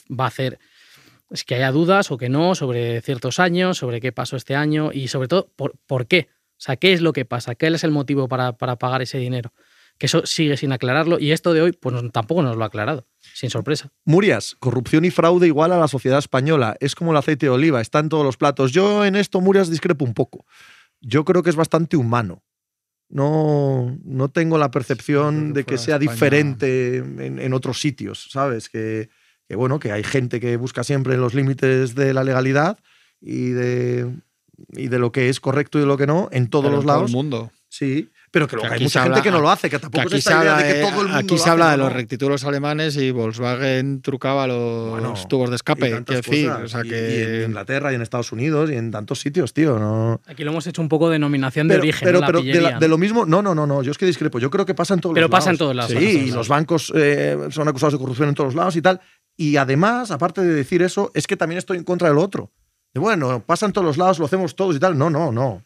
va 0.09 0.25
a 0.25 0.27
hacer 0.27 0.59
es 1.29 1.43
que 1.45 1.55
haya 1.55 1.71
dudas 1.71 2.11
o 2.11 2.17
que 2.17 2.27
no 2.29 2.55
sobre 2.55 3.01
ciertos 3.01 3.39
años, 3.39 3.77
sobre 3.77 4.01
qué 4.01 4.11
pasó 4.11 4.35
este 4.35 4.55
año 4.55 4.91
y 4.93 5.07
sobre 5.07 5.27
todo 5.29 5.49
por, 5.55 5.75
por 5.87 6.05
qué. 6.07 6.27
O 6.57 6.63
sea, 6.63 6.75
¿qué 6.75 6.91
es 6.93 7.01
lo 7.01 7.13
que 7.13 7.23
pasa? 7.25 7.55
¿Qué 7.55 7.67
es 7.67 7.83
el 7.85 7.91
motivo 7.91 8.27
para, 8.27 8.57
para 8.57 8.75
pagar 8.77 9.01
ese 9.01 9.17
dinero? 9.17 9.53
Que 9.97 10.07
eso 10.07 10.25
sigue 10.25 10.57
sin 10.57 10.71
aclararlo 10.73 11.19
y 11.19 11.31
esto 11.31 11.53
de 11.53 11.61
hoy 11.61 11.71
pues 11.71 11.93
no- 11.95 12.09
tampoco 12.11 12.41
nos 12.43 12.57
lo 12.57 12.63
ha 12.63 12.67
aclarado, 12.67 13.07
sin 13.33 13.49
sorpresa. 13.49 13.91
Murias, 14.03 14.55
corrupción 14.59 15.05
y 15.05 15.09
fraude 15.11 15.47
igual 15.47 15.71
a 15.71 15.77
la 15.79 15.87
sociedad 15.87 16.19
española. 16.19 16.75
Es 16.81 16.95
como 16.95 17.11
el 17.11 17.17
aceite 17.17 17.45
de 17.45 17.51
oliva, 17.51 17.79
está 17.79 17.99
en 17.99 18.09
todos 18.09 18.25
los 18.25 18.35
platos. 18.35 18.71
Yo 18.73 19.05
en 19.05 19.15
esto, 19.15 19.39
Murias, 19.41 19.69
discrepo 19.69 20.03
un 20.03 20.13
poco. 20.13 20.45
Yo 20.99 21.23
creo 21.23 21.43
que 21.43 21.49
es 21.49 21.55
bastante 21.55 21.95
humano. 21.97 22.43
No, 23.09 23.97
no 24.03 24.29
tengo 24.29 24.57
la 24.57 24.71
percepción 24.71 25.53
de 25.53 25.63
que 25.65 25.77
sea 25.77 25.95
España- 25.97 26.11
diferente 26.11 26.97
en, 26.97 27.39
en 27.39 27.53
otros 27.53 27.79
sitios, 27.81 28.27
¿sabes? 28.31 28.69
Que, 28.69 29.09
que, 29.51 29.57
bueno, 29.57 29.79
que 29.79 29.91
hay 29.91 30.03
gente 30.03 30.39
que 30.39 30.55
busca 30.55 30.81
siempre 30.85 31.17
los 31.17 31.33
límites 31.33 31.93
de 31.93 32.13
la 32.13 32.23
legalidad 32.23 32.77
y 33.19 33.49
de, 33.49 34.07
y 34.77 34.87
de 34.87 34.97
lo 34.99 35.11
que 35.11 35.27
es 35.27 35.41
correcto 35.41 35.77
y 35.77 35.81
de 35.81 35.87
lo 35.87 35.97
que 35.97 36.07
no 36.07 36.29
en 36.31 36.47
todos 36.47 36.65
Pero 36.65 36.75
los 36.77 36.83
en 36.83 36.87
todo 36.87 36.95
lados. 36.95 37.09
el 37.11 37.15
mundo. 37.17 37.51
Sí, 37.67 38.09
pero 38.31 38.47
que 38.49 38.57
luego 38.57 38.67
Que 38.69 38.75
hay 38.75 38.81
mucha 38.83 39.01
gente 39.03 39.19
habla- 39.19 39.23
que 39.23 39.31
no 39.31 39.39
lo 39.39 39.49
hace, 39.49 39.69
que 39.69 39.77
Que 39.77 39.81
tampoco 39.81 40.07
aquí 40.07 40.17
es 40.17 40.23
se 40.25 40.29
idea 40.29 40.39
habla, 40.41 40.57
de 40.57 40.63
que 40.63 40.73
de, 40.79 40.81
todo 40.85 40.89
el 41.01 41.07
mundo 41.07 41.17
aquí 41.19 41.27
lo 41.29 41.37
se 41.37 41.41
hace, 41.43 41.49
habla 41.51 41.65
no, 41.65 41.71
de 41.71 41.77
los 41.77 41.93
rectítulos 41.93 42.43
alemanes 42.43 42.97
y 42.97 43.11
Volkswagen 43.11 44.01
trucaba 44.01 44.45
los 44.45 44.89
Bueno, 44.91 45.13
tubos 45.29 45.49
de 45.49 45.53
y 45.53 45.55
escape. 45.55 46.01
decir, 46.05 46.47
cosas. 46.49 46.63
o 46.63 46.67
sea 46.67 46.81
Y- 46.85 46.89
que 46.89 46.95
y 46.97 47.35
en 47.43 47.49
Inglaterra 47.49 47.91
y 47.93 47.95
en 47.95 48.01
Estados 48.01 48.33
Unidos 48.33 48.69
y 48.71 48.75
en 48.75 48.91
tantos 48.91 49.21
sitios, 49.21 49.53
tío. 49.53 49.79
No. 49.79 50.19
Aquí 50.27 50.43
lo 50.43 50.51
hemos 50.51 50.67
hecho 50.67 50.81
un 50.81 50.89
poco 50.89 51.09
denominación 51.09 51.69
de 51.69 51.75
Pero, 51.75 51.83
origen, 51.83 52.05
pero, 52.05 52.17
¿no? 52.19 52.21
La 52.21 52.27
pero 52.27 52.41
de, 52.41 52.61
la- 52.61 52.77
de 52.79 52.87
lo 52.89 52.97
mismo, 52.97 53.25
no, 53.25 53.41
no, 53.41 53.55
no, 53.55 53.65
no. 53.65 53.83
Yo 53.83 53.91
es 53.91 53.97
que 53.97 54.05
discrepo. 54.05 54.37
Yo 54.39 54.49
creo 54.49 54.65
que 54.65 54.73
pasa 54.73 54.93
en 54.93 54.99
todos 54.99 55.13
Pero 55.13 55.27
los 55.27 55.31
pasa 55.31 55.45
lados. 55.45 55.53
en 55.53 55.57
todos 55.59 55.75
lados, 55.77 55.91
Sí, 55.91 55.95
pasa 55.95 56.09
y 56.09 56.17
lados. 56.17 56.35
los 56.35 56.47
bancos 56.49 56.93
eh, 56.93 57.37
son 57.51 57.67
acusados 57.69 57.93
de 57.93 57.99
corrupción 57.99 58.27
en 58.27 58.35
todos 58.35 58.47
los 58.49 58.55
lados 58.55 58.75
y 58.75 58.81
tal. 58.81 58.99
Y 59.37 59.57
además, 59.57 60.11
aparte 60.11 60.41
de 60.41 60.53
decir 60.53 60.81
eso, 60.81 61.11
es 61.13 61.27
que 61.27 61.37
también 61.37 61.57
estoy 61.57 61.77
en 61.77 61.83
contra 61.83 62.09
del 62.09 62.17
otro. 62.17 62.51
De 62.93 62.99
bueno, 62.99 63.43
pasa 63.45 63.65
en 63.65 63.73
todos 63.73 63.85
los 63.85 63.97
lados, 63.97 64.19
lo 64.19 64.25
hacemos 64.25 64.55
todos 64.55 64.75
y 64.75 64.79
tal. 64.79 64.97
No, 64.97 65.09
no, 65.09 65.31
no. 65.31 65.63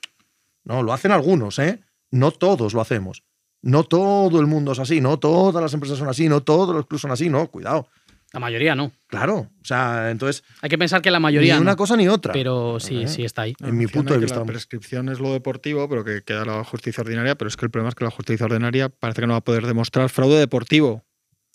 No, 0.63 0.84
lo 0.84 0.93
hacen 0.93 1.11
algunos, 1.11 1.59
¿eh? 1.59 1.80
No 2.11 2.32
todos 2.32 2.74
lo 2.74 2.82
hacemos. 2.82 3.24
No 3.61 3.84
todo 3.84 4.39
el 4.39 4.45
mundo 4.47 4.74
es 4.74 4.80
así, 4.80 5.01
no 5.01 5.18
todas 5.18 5.61
las 5.61 5.74
empresas 5.74 5.97
son 5.97 6.07
así, 6.07 6.30
no 6.30 6.41
todos 6.43 6.76
los 6.76 6.86
clubs 6.86 7.01
son 7.01 7.11
así, 7.11 7.30
no, 7.30 7.47
cuidado. 7.47 7.88
La 8.32 8.39
mayoría 8.39 8.76
no. 8.76 8.91
Claro, 9.07 9.38
o 9.59 9.66
sea, 9.66 10.11
entonces, 10.11 10.43
Hay 10.61 10.70
que 10.70 10.78
pensar 10.78 11.01
que 11.01 11.09
la 11.09 11.20
ni 11.20 11.24
mayoría 11.24 11.59
una 11.59 11.72
no, 11.72 11.78
cosa 11.78 11.95
ni 11.95 12.07
otra. 12.07 12.34
pero 12.34 12.80
sí, 12.80 13.03
Eh. 13.03 13.07
sí 13.07 13.24
está 13.26 13.43
ahí. 13.43 13.55
en 13.59 13.78
mi 13.78 13.88
punto 13.88 14.13
de 14.13 14.20
que 14.20 14.26
vista. 14.26 14.39
La 14.39 14.45
prescripción 14.45 15.09
es 15.09 15.20
lo 15.20 15.32
deportivo, 15.34 15.88
pero 15.89 16.03
que 16.03 16.22
queda 16.24 16.45
la 16.45 16.63
justicia 16.63 17.01
ordinaria. 17.01 17.36
Pero 17.36 17.47
es 17.47 17.55
que 17.57 17.66
el 17.66 17.72
problema 17.72 17.89
es 17.89 17.95
que 17.95 18.03
la 18.03 18.11
justicia 18.11 18.45
ordinaria 18.45 18.89
parece 18.89 19.22
que 19.22 19.28
no 19.28 19.34
va 19.34 19.38
a 19.39 19.43
poder 19.43 19.66
demostrar 19.66 20.09
fraude 20.09 20.38
deportivo. 20.38 21.03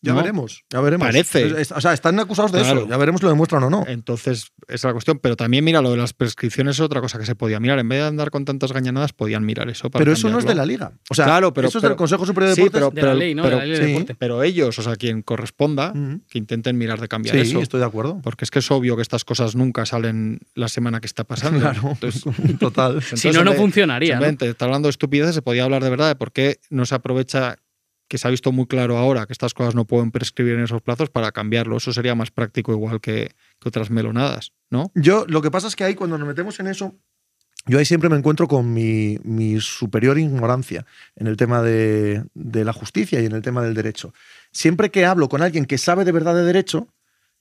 Ya 0.02 0.12
¿no? 0.12 0.20
veremos, 0.20 0.64
ya 0.70 0.80
veremos. 0.80 1.06
Parece. 1.06 1.52
O 1.74 1.80
sea, 1.80 1.92
están 1.92 2.18
acusados 2.20 2.52
de 2.52 2.60
Claro. 2.60 2.80
eso, 2.80 2.88
ya 2.88 2.96
veremos 2.96 3.20
si 3.20 3.24
lo 3.26 3.30
demuestran 3.30 3.62
o 3.64 3.68
no. 3.70 3.84
Entonces, 3.86 4.52
esa 4.66 4.74
es 4.74 4.84
la 4.84 4.92
cuestión. 4.92 5.18
Pero 5.18 5.36
también 5.36 5.62
mira, 5.62 5.82
lo 5.82 5.90
de 5.90 5.98
las 5.98 6.14
prescripciones 6.14 6.76
es 6.76 6.80
otra 6.80 7.00
cosa 7.02 7.18
que 7.18 7.26
se 7.26 7.34
podía 7.34 7.60
mirar. 7.60 7.78
En 7.78 7.88
vez 7.88 8.00
de 8.00 8.06
andar 8.06 8.30
con 8.30 8.44
tantas 8.46 8.72
gañanadas, 8.72 9.12
podían 9.12 9.44
mirar 9.44 9.68
eso. 9.68 9.90
Para 9.90 10.00
Pero 10.02 10.12
eso 10.14 10.30
no 10.30 10.38
es 10.38 10.46
de 10.46 10.54
la 10.54 10.64
liga. 10.64 10.92
O 11.10 11.14
sea, 11.14 11.26
Claro, 11.26 11.52
pero- 11.52 11.68
eso 11.68 11.78
es 11.78 11.82
pero- 11.82 11.90
del 11.90 11.98
Consejo 11.98 12.24
Superior 12.24 12.50
de 12.50 12.54
Sí, 12.56 12.62
Deportes. 12.70 12.94
De 12.94 13.02
la 13.08 13.14
ley, 13.14 13.34
¿no? 13.34 13.42
de 13.44 13.50
la 13.50 13.58
ley 13.64 13.70
de 13.72 13.76
sí. 13.76 13.82
deporte. 13.92 14.14
Pero 14.14 14.42
ellos, 14.42 14.78
o 14.78 14.82
sea, 14.82 14.96
quien 14.96 15.20
corresponda, 15.22 15.92
que 16.30 16.38
intenten 16.38 16.78
mirar 16.78 17.00
de 17.00 17.08
cambiar 17.08 17.36
Sí, 17.36 17.42
eso. 17.42 17.60
estoy 17.60 17.80
de 17.80 17.86
acuerdo. 17.86 18.20
Porque 18.22 18.44
es 18.46 18.50
que 18.50 18.60
es 18.60 18.70
obvio 18.70 18.96
que 18.96 19.02
estas 19.02 19.24
cosas 19.24 19.54
nunca 19.54 19.84
salen 19.84 20.40
la 20.54 20.68
semana 20.68 21.00
que 21.00 21.06
está 21.06 21.24
pasando. 21.24 21.60
Claro, 21.60 21.90
Entonces, 21.90 22.22
total. 22.58 23.02
Si 23.02 23.30
no, 23.32 23.44
no 23.44 23.52
funcionaría. 23.52 24.14
¿no? 24.14 24.20
Simplemente, 24.20 24.48
está 24.48 24.64
hablando 24.64 24.86
de 24.86 24.90
estupideces, 24.90 25.34
se 25.34 25.42
podía 25.42 25.64
hablar 25.64 25.84
de 25.84 25.90
verdad 25.90 26.08
de 26.08 26.16
por 26.16 26.32
qué 26.32 26.58
no 26.70 26.86
se 26.86 26.94
aprovecha 26.94 27.56
que 28.10 28.18
se 28.18 28.26
ha 28.26 28.30
visto 28.30 28.50
muy 28.50 28.66
claro 28.66 28.98
ahora 28.98 29.24
que 29.24 29.32
estas 29.32 29.54
cosas 29.54 29.76
no 29.76 29.84
pueden 29.84 30.10
prescribir 30.10 30.54
en 30.54 30.64
esos 30.64 30.82
plazos 30.82 31.08
para 31.10 31.30
cambiarlo. 31.30 31.76
Eso 31.76 31.92
sería 31.92 32.16
más 32.16 32.32
práctico 32.32 32.72
igual 32.72 33.00
que, 33.00 33.30
que 33.60 33.68
otras 33.68 33.88
melonadas, 33.88 34.52
¿no? 34.68 34.90
Yo, 34.96 35.24
lo 35.28 35.40
que 35.40 35.52
pasa 35.52 35.68
es 35.68 35.76
que 35.76 35.84
ahí, 35.84 35.94
cuando 35.94 36.18
nos 36.18 36.26
metemos 36.26 36.58
en 36.58 36.66
eso, 36.66 36.96
yo 37.66 37.78
ahí 37.78 37.84
siempre 37.84 38.10
me 38.10 38.16
encuentro 38.16 38.48
con 38.48 38.74
mi, 38.74 39.18
mi 39.22 39.60
superior 39.60 40.18
ignorancia 40.18 40.86
en 41.14 41.28
el 41.28 41.36
tema 41.36 41.62
de, 41.62 42.24
de 42.34 42.64
la 42.64 42.72
justicia 42.72 43.20
y 43.20 43.26
en 43.26 43.32
el 43.32 43.42
tema 43.42 43.62
del 43.62 43.74
derecho. 43.74 44.12
Siempre 44.50 44.90
que 44.90 45.04
hablo 45.04 45.28
con 45.28 45.40
alguien 45.40 45.64
que 45.64 45.78
sabe 45.78 46.04
de 46.04 46.10
verdad 46.10 46.34
de 46.34 46.42
derecho, 46.42 46.88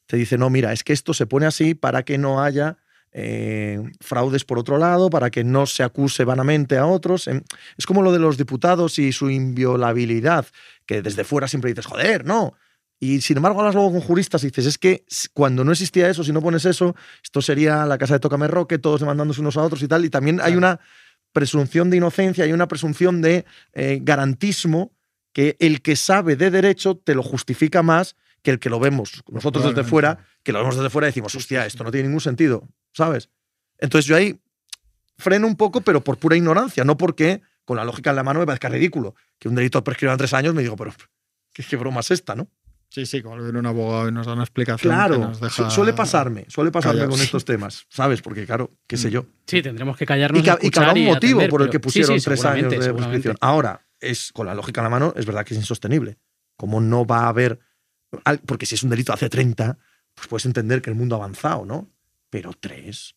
te 0.06 0.18
dice, 0.18 0.38
no, 0.38 0.52
mira, 0.52 0.72
es 0.72 0.84
que 0.84 0.94
esto 0.94 1.16
se 1.16 1.26
pone 1.26 1.48
así 1.48 1.74
para 1.74 2.04
que 2.04 2.20
no 2.20 2.44
haya 2.44 2.78
eh, 3.12 3.82
fraudes 4.02 4.46
por 4.46 4.60
otro 4.60 4.78
lado, 4.78 5.10
para 5.10 5.30
que 5.30 5.44
no 5.44 5.66
se 5.66 5.84
acuse 5.84 6.24
vanamente 6.24 6.78
a 6.78 6.86
otros. 6.86 7.28
Em, 7.28 7.42
Es 7.78 7.86
como 7.86 8.02
lo 8.02 8.12
de 8.12 8.20
los 8.20 8.38
diputados 8.38 9.00
y 9.00 9.12
su 9.12 9.30
inviolabilidad, 9.30 10.46
que 10.86 11.02
desde 11.02 11.24
fuera 11.24 11.48
siempre 11.48 11.72
dices, 11.72 11.86
joder, 11.86 12.26
no. 12.26 12.54
Y 13.00 13.22
sin 13.22 13.38
embargo, 13.38 13.60
hablas 13.60 13.76
luego 13.76 13.92
con 13.92 14.02
juristas 14.02 14.44
y 14.44 14.48
dices, 14.48 14.66
es 14.66 14.78
que 14.78 15.06
cuando 15.34 15.64
no 15.64 15.72
existía 15.72 16.10
eso, 16.10 16.24
si 16.24 16.34
no 16.34 16.42
pones 16.42 16.66
eso, 16.66 16.96
esto 17.24 17.42
sería 17.42 17.86
la 17.86 17.98
casa 17.98 18.16
de 18.16 18.20
Tócame 18.20 18.48
Roque, 18.48 18.78
todos 18.78 19.00
demandándose 19.00 19.40
unos 19.40 19.56
a 19.56 19.62
otros 19.62 19.82
y 19.82 19.88
tal. 19.88 20.04
Y 20.04 20.10
también 20.10 20.42
hay 20.42 20.56
una 20.56 20.80
presunción 21.32 21.90
de 21.90 21.98
inocencia, 21.98 22.44
hay 22.44 22.52
una 22.52 22.68
presunción 22.68 23.22
de 23.22 23.46
eh, 23.74 24.00
garantismo 24.02 24.92
que 25.32 25.56
el 25.60 25.82
que 25.82 25.96
sabe 25.96 26.36
de 26.36 26.52
derecho 26.52 26.98
te 26.98 27.16
lo 27.16 27.24
justifica 27.24 27.84
más 27.84 28.16
que 28.42 28.52
el 28.52 28.60
que 28.60 28.70
lo 28.70 28.80
vemos 28.80 29.24
nosotros 29.30 29.64
desde 29.66 29.84
fuera, 29.84 30.26
que 30.44 30.52
lo 30.52 30.60
vemos 30.60 30.76
desde 30.76 30.90
fuera 30.90 31.08
y 31.08 31.10
decimos, 31.10 31.36
hostia, 31.36 31.66
esto 31.66 31.84
no 31.84 31.92
tiene 31.92 32.08
ningún 32.08 32.22
sentido, 32.22 32.68
¿sabes? 32.94 33.30
Entonces 33.78 34.06
yo 34.08 34.16
ahí 34.16 34.40
freno 35.18 35.48
un 35.48 35.56
poco, 35.56 35.82
pero 35.82 36.02
por 36.04 36.18
pura 36.18 36.36
ignorancia, 36.36 36.84
no 36.84 36.98
porque 36.98 37.42
con 37.66 37.78
la 37.78 37.84
lógica 37.86 38.10
en 38.10 38.16
la 38.16 38.24
mano 38.24 38.40
me 38.40 38.46
parezca 38.46 38.70
ridículo. 38.70 39.16
Que 39.38 39.48
un 39.50 39.56
delito 39.56 39.84
prescriba 39.84 40.12
en 40.14 40.18
tres 40.18 40.34
años, 40.34 40.54
me 40.54 40.62
digo, 40.62 40.76
pero 40.76 40.92
¿qué, 41.54 41.64
qué 41.64 41.76
broma 41.78 42.00
es 42.02 42.12
esta, 42.12 42.36
no? 42.36 42.48
Sí, 42.92 43.06
sí, 43.06 43.22
como 43.22 43.38
viene 43.42 43.60
un 43.60 43.68
abogado 43.68 44.10
y 44.10 44.12
nos 44.12 44.26
da 44.26 44.34
una 44.34 44.42
explicación. 44.44 44.92
que 44.92 44.96
Claro, 44.96 45.18
nos 45.20 45.40
deja- 45.40 45.70
su- 45.70 45.76
suele 45.76 45.94
pasarme, 45.94 46.46
suele 46.50 46.72
pasarme 46.72 47.06
con 47.08 47.22
estos 47.22 47.46
temas, 47.46 47.86
¿sabes? 47.90 48.22
Porque 48.24 48.46
claro, 48.48 48.72
qué 48.88 48.98
sé 48.98 49.10
Mm. 49.10 49.12
yo. 49.12 49.26
Sí, 49.46 49.62
tendremos 49.62 49.96
que 49.96 50.08
callarnos. 50.08 50.42
Y 50.42 50.44
que, 50.44 50.58
y 50.68 50.72
que 50.72 50.80
habrá 50.80 50.94
un 50.94 51.06
motivo 51.06 51.38
atender, 51.40 51.50
por 51.52 51.62
el 51.62 51.70
que 51.70 51.78
sí, 51.78 51.82
pusieron 51.82 52.20
sí, 52.20 52.26
tres 52.26 52.44
años 52.46 52.72
de 52.72 52.94
prescripción. 52.94 53.36
Ahora, 53.42 53.86
es 54.00 54.32
con 54.34 54.48
la 54.48 54.56
lógica 54.56 54.82
en 54.82 54.86
la 54.86 54.90
mano, 54.90 55.14
es 55.16 55.26
verdad 55.28 55.46
que 55.46 55.54
es 55.54 55.60
insostenible. 55.60 56.18
Como 56.58 56.82
no 56.82 57.06
va 57.06 57.26
a 57.26 57.28
haber. 57.30 57.60
Porque 58.48 58.66
si 58.66 58.74
es 58.74 58.82
un 58.82 58.90
delito 58.90 59.14
hace 59.14 59.30
30, 59.30 59.78
pues 60.16 60.28
puedes 60.28 60.46
entender 60.48 60.82
que 60.82 60.90
el 60.90 60.96
mundo 60.96 61.16
ha 61.16 61.20
avanzado, 61.20 61.66
¿no? 61.66 61.88
Pero 62.30 62.54
tres, 62.54 63.16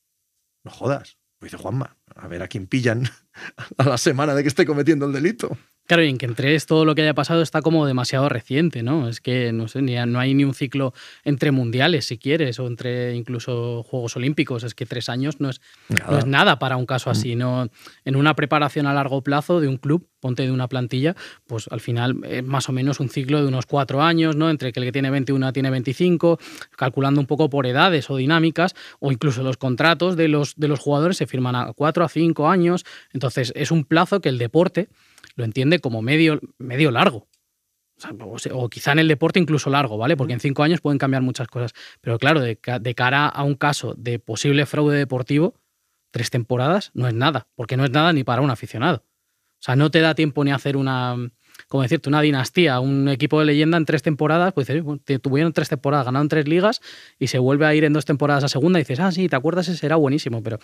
no 0.64 0.70
jodas. 0.70 1.18
Pues 1.38 1.50
dice 1.52 1.62
Juanma, 1.62 1.98
a 2.14 2.28
ver 2.28 2.42
a 2.42 2.48
quién 2.48 2.66
pillan 2.66 3.04
a 3.78 3.84
la 3.84 3.98
semana 3.98 4.34
de 4.34 4.42
que 4.42 4.48
esté 4.48 4.64
cometiendo 4.64 5.06
el 5.06 5.12
delito. 5.12 5.58
Claro, 5.86 6.04
y 6.04 6.08
en 6.08 6.16
que 6.16 6.26
entre 6.26 6.58
todo 6.60 6.84
lo 6.84 6.94
que 6.94 7.02
haya 7.02 7.12
pasado 7.12 7.42
está 7.42 7.60
como 7.60 7.86
demasiado 7.86 8.28
reciente, 8.28 8.82
¿no? 8.82 9.08
Es 9.08 9.20
que 9.20 9.52
no 9.52 9.66
sé, 9.66 9.82
ni, 9.82 9.96
no 10.06 10.20
hay 10.20 10.32
ni 10.32 10.44
un 10.44 10.54
ciclo 10.54 10.94
entre 11.24 11.50
mundiales, 11.50 12.06
si 12.06 12.18
quieres, 12.18 12.60
o 12.60 12.66
entre 12.68 13.14
incluso 13.14 13.82
Juegos 13.82 14.16
Olímpicos. 14.16 14.62
Es 14.62 14.74
que 14.74 14.86
tres 14.86 15.08
años 15.08 15.40
no 15.40 15.50
es, 15.50 15.60
no 16.08 16.18
es 16.18 16.26
nada 16.26 16.58
para 16.60 16.76
un 16.76 16.86
caso 16.86 17.10
así. 17.10 17.34
¿no? 17.34 17.68
En 18.04 18.16
una 18.16 18.34
preparación 18.34 18.86
a 18.86 18.94
largo 18.94 19.22
plazo 19.22 19.60
de 19.60 19.66
un 19.66 19.76
club, 19.76 20.08
ponte 20.20 20.44
de 20.44 20.52
una 20.52 20.68
plantilla, 20.68 21.16
pues 21.48 21.66
al 21.68 21.80
final 21.80 22.20
es 22.24 22.44
más 22.44 22.68
o 22.68 22.72
menos 22.72 23.00
un 23.00 23.08
ciclo 23.08 23.42
de 23.42 23.48
unos 23.48 23.66
cuatro 23.66 24.02
años, 24.02 24.36
¿no? 24.36 24.50
Entre 24.50 24.72
que 24.72 24.78
el 24.78 24.86
que 24.86 24.92
tiene 24.92 25.10
21 25.10 25.52
tiene 25.52 25.68
25, 25.70 26.38
calculando 26.76 27.20
un 27.20 27.26
poco 27.26 27.50
por 27.50 27.66
edades 27.66 28.08
o 28.08 28.16
dinámicas, 28.16 28.74
o 29.00 29.10
incluso 29.10 29.42
los 29.42 29.56
contratos 29.56 30.16
de 30.16 30.28
los, 30.28 30.54
de 30.56 30.68
los 30.68 30.78
jugadores 30.78 31.16
se 31.16 31.26
firman 31.26 31.56
a 31.56 31.72
cuatro 31.72 32.04
a 32.04 32.08
cinco 32.08 32.48
años. 32.48 32.84
Entonces 33.12 33.52
es 33.56 33.72
un 33.72 33.84
plazo 33.84 34.20
que 34.20 34.28
el 34.28 34.38
deporte 34.38 34.88
lo 35.34 35.44
entiende 35.44 35.80
como 35.80 36.02
medio, 36.02 36.40
medio 36.58 36.90
largo. 36.90 37.28
O, 38.20 38.38
sea, 38.38 38.50
quizá 38.70 38.92
en 38.92 38.98
el 38.98 39.08
deporte 39.08 39.38
incluso 39.38 39.70
largo, 39.70 39.96
¿vale? 39.96 40.16
Porque 40.16 40.32
en 40.32 40.40
cinco 40.40 40.62
años 40.64 40.80
pueden 40.80 40.98
cambiar 40.98 41.22
muchas 41.22 41.46
cosas. 41.46 41.72
Pero 42.00 42.18
claro, 42.18 42.40
de, 42.40 42.56
ca- 42.56 42.78
de 42.80 42.94
cara 42.94 43.28
a 43.28 43.44
un 43.44 43.54
caso 43.54 43.94
de 43.96 44.18
posible 44.18 44.66
fraude 44.66 44.96
deportivo, 44.96 45.54
tres 46.10 46.30
temporadas 46.30 46.90
no 46.94 47.06
es 47.06 47.14
nada, 47.14 47.46
porque 47.54 47.76
no 47.76 47.84
es 47.84 47.90
nada 47.90 48.12
ni 48.12 48.24
para 48.24 48.42
un 48.42 48.50
aficionado. 48.50 49.04
O 49.60 49.64
sea, 49.64 49.76
no 49.76 49.90
te 49.90 50.00
da 50.00 50.16
tiempo 50.16 50.42
ni 50.42 50.50
a 50.50 50.56
hacer 50.56 50.76
una, 50.76 51.14
como 51.68 51.84
decirte, 51.84 52.08
una 52.08 52.20
dinastía, 52.20 52.80
un 52.80 53.08
equipo 53.08 53.38
de 53.38 53.46
leyenda 53.46 53.76
en 53.76 53.84
tres 53.84 54.02
temporadas, 54.02 54.52
pues 54.52 54.66
dices, 54.66 54.82
tuvieron 55.22 55.52
tres 55.52 55.68
temporadas, 55.68 56.04
ganaron 56.06 56.26
tres 56.28 56.48
ligas 56.48 56.80
y 57.20 57.28
se 57.28 57.38
vuelve 57.38 57.66
a 57.66 57.74
ir 57.74 57.84
en 57.84 57.92
dos 57.92 58.04
temporadas 58.04 58.42
a 58.42 58.48
segunda 58.48 58.80
y 58.80 58.82
dices, 58.82 58.98
ah, 58.98 59.12
sí, 59.12 59.28
¿te 59.28 59.36
acuerdas? 59.36 59.68
Ese 59.68 59.86
era 59.86 59.94
buenísimo, 59.94 60.42
pero 60.42 60.58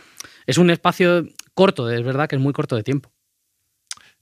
es 0.46 0.58
un 0.58 0.70
espacio 0.70 1.24
corto, 1.54 1.88
es 1.88 2.02
verdad 2.02 2.28
que 2.28 2.34
es 2.34 2.42
muy 2.42 2.52
corto 2.52 2.74
de 2.74 2.82
tiempo. 2.82 3.12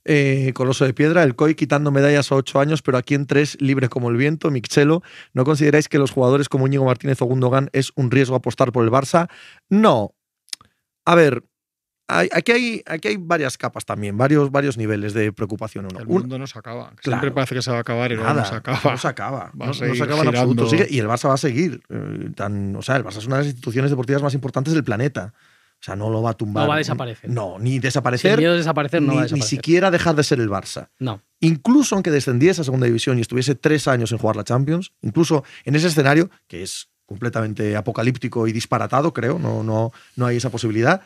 Eh, 0.09 0.53
Coloso 0.53 0.85
de 0.85 0.93
Piedra, 0.93 1.23
el 1.23 1.35
COI 1.35 1.53
quitando 1.53 1.91
medallas 1.91 2.31
a 2.31 2.35
ocho 2.35 2.61
años, 2.61 2.81
pero 2.81 2.97
aquí 2.97 3.13
en 3.13 3.25
tres, 3.25 3.57
libre 3.59 3.89
como 3.89 4.09
el 4.09 4.15
viento. 4.15 4.49
Michelo, 4.49 5.03
¿no 5.33 5.43
consideráis 5.43 5.89
que 5.89 5.97
los 5.97 6.11
jugadores 6.11 6.47
como 6.47 6.65
Íñigo 6.65 6.85
Martínez 6.85 7.21
o 7.21 7.25
Gundogan 7.25 7.69
es 7.73 7.91
un 7.95 8.09
riesgo 8.09 8.35
apostar 8.35 8.71
por 8.71 8.85
el 8.85 8.89
Barça? 8.89 9.27
No. 9.69 10.15
A 11.03 11.15
ver, 11.15 11.43
aquí, 12.07 12.51
hay, 12.53 12.83
aquí 12.85 13.09
hay 13.09 13.17
varias 13.17 13.57
capas 13.57 13.85
también, 13.85 14.17
varios, 14.17 14.49
varios 14.49 14.77
niveles 14.77 15.13
de 15.13 15.33
preocupación. 15.33 15.87
El 15.99 16.07
mundo 16.07 16.39
no 16.39 16.47
se 16.47 16.57
acaba. 16.57 16.93
Siempre 17.01 17.31
parece 17.31 17.55
que 17.55 17.61
se 17.61 17.71
va 17.71 17.77
a 17.77 17.81
acabar 17.81 18.09
y 18.11 18.15
no 18.15 18.45
se 18.45 18.55
acaba. 18.55 18.79
No 18.83 18.97
se 18.97 19.07
acaba. 19.09 19.51
no, 19.53 19.73
se 19.73 20.03
acaba 20.03 20.21
en 20.21 20.27
absoluto. 20.29 20.69
y 20.89 20.99
el 20.99 21.07
Barça 21.07 21.27
va 21.27 21.33
a 21.33 21.37
seguir. 21.37 21.81
Eh, 21.89 22.31
tan, 22.33 22.75
o 22.77 22.81
sea, 22.81 22.95
el 22.95 23.03
Barça 23.03 23.17
es 23.17 23.27
una 23.27 23.37
de 23.37 23.41
las 23.41 23.47
instituciones 23.47 23.91
deportivas 23.91 24.21
más 24.21 24.33
importantes 24.33 24.73
del 24.73 24.85
planeta. 24.85 25.33
O 25.79 25.83
sea, 25.83 25.95
no 25.95 26.09
lo 26.09 26.21
va 26.21 26.31
a 26.31 26.33
tumbar. 26.33 26.63
No 26.63 26.69
va 26.69 26.75
a 26.75 26.77
desaparecer. 26.79 27.29
No, 27.29 27.59
ni 27.59 27.79
desaparecer. 27.79 28.31
Sin 28.31 28.39
miedo 28.39 28.55
desaparecer, 28.55 29.01
no 29.01 29.11
ni, 29.11 29.15
va 29.15 29.21
a 29.21 29.23
desaparecer. 29.25 29.45
Ni 29.45 29.57
siquiera 29.57 29.91
dejar 29.91 30.15
de 30.15 30.23
ser 30.23 30.39
el 30.39 30.49
Barça. 30.49 30.89
No. 30.99 31.21
Incluso 31.39 31.95
aunque 31.95 32.09
descendiese 32.09 32.61
a 32.61 32.63
segunda 32.63 32.87
división 32.87 33.17
y 33.19 33.21
estuviese 33.21 33.55
tres 33.55 33.87
años 33.87 34.11
en 34.11 34.17
jugar 34.17 34.35
la 34.35 34.43
Champions, 34.43 34.91
incluso 35.01 35.43
en 35.65 35.75
ese 35.75 35.87
escenario, 35.87 36.29
que 36.47 36.63
es 36.63 36.89
completamente 37.05 37.75
apocalíptico 37.75 38.47
y 38.47 38.51
disparatado, 38.51 39.13
creo, 39.13 39.39
no, 39.39 39.63
no, 39.63 39.91
no 40.15 40.25
hay 40.25 40.37
esa 40.37 40.49
posibilidad, 40.49 41.01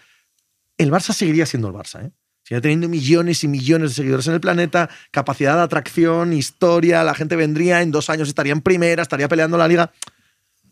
el 0.77 0.89
Barça 0.89 1.13
seguiría 1.13 1.45
siendo 1.45 1.67
el 1.67 1.75
Barça. 1.75 2.05
¿eh? 2.05 2.11
Seguiría 2.43 2.61
teniendo 2.61 2.89
millones 2.89 3.43
y 3.43 3.47
millones 3.47 3.91
de 3.91 3.95
seguidores 3.95 4.25
en 4.27 4.33
el 4.33 4.41
planeta, 4.41 4.89
capacidad 5.11 5.55
de 5.57 5.61
atracción, 5.61 6.33
historia, 6.33 7.03
la 7.03 7.13
gente 7.13 7.35
vendría, 7.35 7.81
en 7.81 7.91
dos 7.91 8.09
años 8.09 8.29
estaría 8.29 8.53
en 8.53 8.61
primera, 8.61 9.03
estaría 9.03 9.27
peleando 9.27 9.57
la 9.57 9.67
liga 9.67 9.91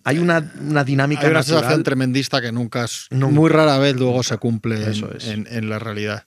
hay 0.10 0.18
una, 0.18 0.42
dinámica. 0.84 1.22
Hay 1.22 1.30
una 1.30 1.44
sensación 1.44 1.84
tremendista 1.84 2.42
que 2.42 2.52
nunca, 2.52 2.88
muy 3.12 3.50
rara 3.50 3.78
vez 3.78 3.96
luego 3.96 4.24
se 4.24 4.38
cumple 4.38 4.92
en, 5.22 5.70
la 5.70 5.78
realidad. 5.78 6.26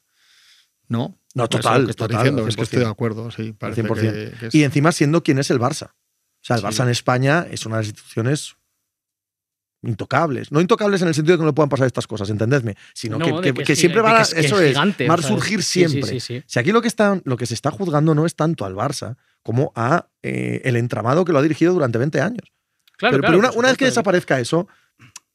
¿No? 0.87 1.19
No, 1.35 1.49
total. 1.49 1.93
que 1.93 2.09
diciendo, 2.09 2.47
es 2.47 2.55
que 2.55 2.63
estoy 2.63 2.81
de 2.81 2.87
acuerdo. 2.87 3.31
Sí, 3.33 3.53
parece 3.53 3.83
Y 4.53 4.63
encima 4.63 4.93
siendo 4.93 5.25
quien 5.25 5.39
es 5.39 5.51
el 5.51 5.59
Barça. 5.59 5.89
O 5.89 6.45
sea, 6.45 6.57
el 6.57 6.63
Barça 6.63 6.85
en 6.85 6.91
España 6.91 7.47
es 7.51 7.67
una 7.67 7.77
de 7.77 7.83
las 7.83 7.89
instituciones 7.89 8.55
intocables. 9.83 10.53
No 10.53 10.61
intocables 10.61 11.03
en 11.03 11.09
el 11.09 11.15
sentido 11.15 11.33
de 11.33 11.39
que 11.39 11.43
no 11.43 11.49
le 11.49 11.55
puedan 11.55 11.69
pasar 11.69 11.89
estas 11.89 12.07
cosas, 12.07 12.31
entendedme, 12.31 12.77
sino 12.95 13.19
que, 13.19 13.75
siempre 13.75 14.01
va 14.01 14.21
a, 14.21 14.23
eso 14.23 14.61
es, 14.61 14.77
va 14.77 15.15
a 15.15 15.23
surgir 15.23 15.65
siempre. 15.65 16.21
si 16.21 16.43
aquí 16.55 16.71
lo 16.71 16.83
que, 16.83 16.89
está, 16.89 17.21
lo 17.25 17.37
que 17.37 17.47
se 17.47 17.55
está 17.55 17.73
juzgando 17.73 18.15
no 18.15 18.27
es 18.27 18.37
tanto 18.37 18.65
al 18.65 18.77
Barça 18.77 19.17
como 19.43 19.73
a 19.75 20.07
eh, 20.23 20.61
el 20.65 20.77
entramado 20.77 21.25
que 21.25 21.33
lo 21.33 21.41
ha 21.41 21.43
dirigido 21.43 21.73
durante 21.73 21.99
20 21.99 22.21
años 22.21 22.52
pero, 23.11 23.39
una, 23.39 23.69
vez 23.69 23.77
que 23.77 23.85
desaparezca 23.87 24.39
eso, 24.39 24.69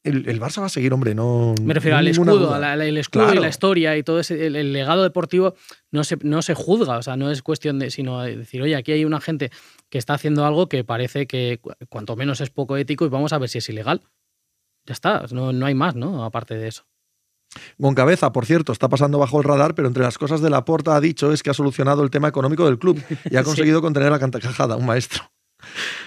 el, 0.02 0.40
Barça 0.40 0.60
va 0.60 0.66
a 0.66 0.70
seguir, 0.70 0.92
hombre, 0.92 1.14
no. 1.14 1.54
Me 1.62 1.74
refiero 1.74 1.96
al 1.96 2.08
escudo, 2.08 2.56
el 2.56 2.96
escudo 2.96 3.34
y 3.34 3.38
la 3.38 3.48
historia 3.48 3.96
y 3.96 4.02
todo 4.02 4.20
ese, 4.20 4.46
el, 4.46 4.72
legado 4.72 5.02
deportivo 5.02 5.54
no 5.90 6.04
se, 6.04 6.16
no 6.22 6.40
se 6.42 6.54
juzga, 6.54 6.96
o 6.98 7.02
sea, 7.02 7.16
no 7.16 7.30
es 7.30 7.42
cuestión 7.42 7.78
de, 7.78 7.90
sino 7.90 8.22
decir, 8.22 8.62
oye, 8.62 8.76
aquí 8.76 8.92
hay 8.92 9.04
una 9.04 9.20
gente 9.20 9.50
que 9.90 9.98
está 9.98 10.14
haciendo 10.14 10.46
algo 10.46 10.68
que 10.68 10.84
parece 10.84 11.26
que 11.26 11.60
cuanto 11.88 12.16
menos 12.16 12.40
es 12.40 12.50
poco 12.50 12.76
ético 12.76 13.04
y 13.04 13.08
vamos 13.08 13.32
a 13.32 13.38
ver 13.38 13.48
si 13.48 13.58
es 13.58 13.68
ilegal. 13.68 14.02
Ya 14.86 14.94
está, 14.94 15.24
no, 15.32 15.52
no 15.52 15.66
hay 15.66 15.74
más, 15.74 15.94
¿no? 15.94 16.24
Aparte 16.24 16.54
de 16.54 16.68
eso. 16.68 16.86
Cabeza, 17.94 18.32
por 18.32 18.46
cierto, 18.46 18.72
está 18.72 18.88
pasando 18.88 19.18
bajo 19.18 19.38
el 19.38 19.44
radar, 19.44 19.74
pero 19.74 19.88
entre 19.88 20.02
las 20.02 20.18
cosas 20.18 20.40
de 20.40 20.50
la 20.50 20.64
porta 20.64 20.96
ha 20.96 21.00
dicho 21.00 21.32
es 21.32 21.42
que 21.42 21.50
ha 21.50 21.54
solucionado 21.54 22.02
el 22.02 22.10
tema 22.10 22.28
económico 22.28 22.64
del 22.66 22.78
club 22.78 23.02
y 23.30 23.36
ha 23.36 23.42
conseguido 23.44 23.80
contener 23.80 24.10
la 24.10 24.18
cantacajada, 24.18 24.76
un 24.76 24.86
maestro. 24.86 25.30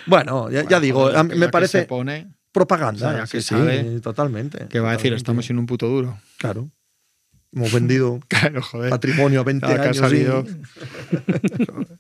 Bueno, 0.06 0.50
ya, 0.50 0.80
digo, 0.80 1.12
me 1.24 1.50
parece 1.50 1.88
propaganda. 2.52 3.26
sí, 3.26 4.00
totalmente. 4.02 4.68
Que 4.68 4.80
va 4.80 4.90
a 4.92 4.94
decir, 4.94 5.14
estamos 5.14 5.50
en 5.50 5.60
un 5.60 5.66
puto 5.66 5.88
duro. 5.88 6.20
Claro. 6.38 6.70
Hemos 7.54 7.74
vendido 7.74 8.22
patrimonio 8.90 9.42
a 9.42 9.44
20 9.44 9.66
años. 9.66 9.98
Salido. 9.98 10.46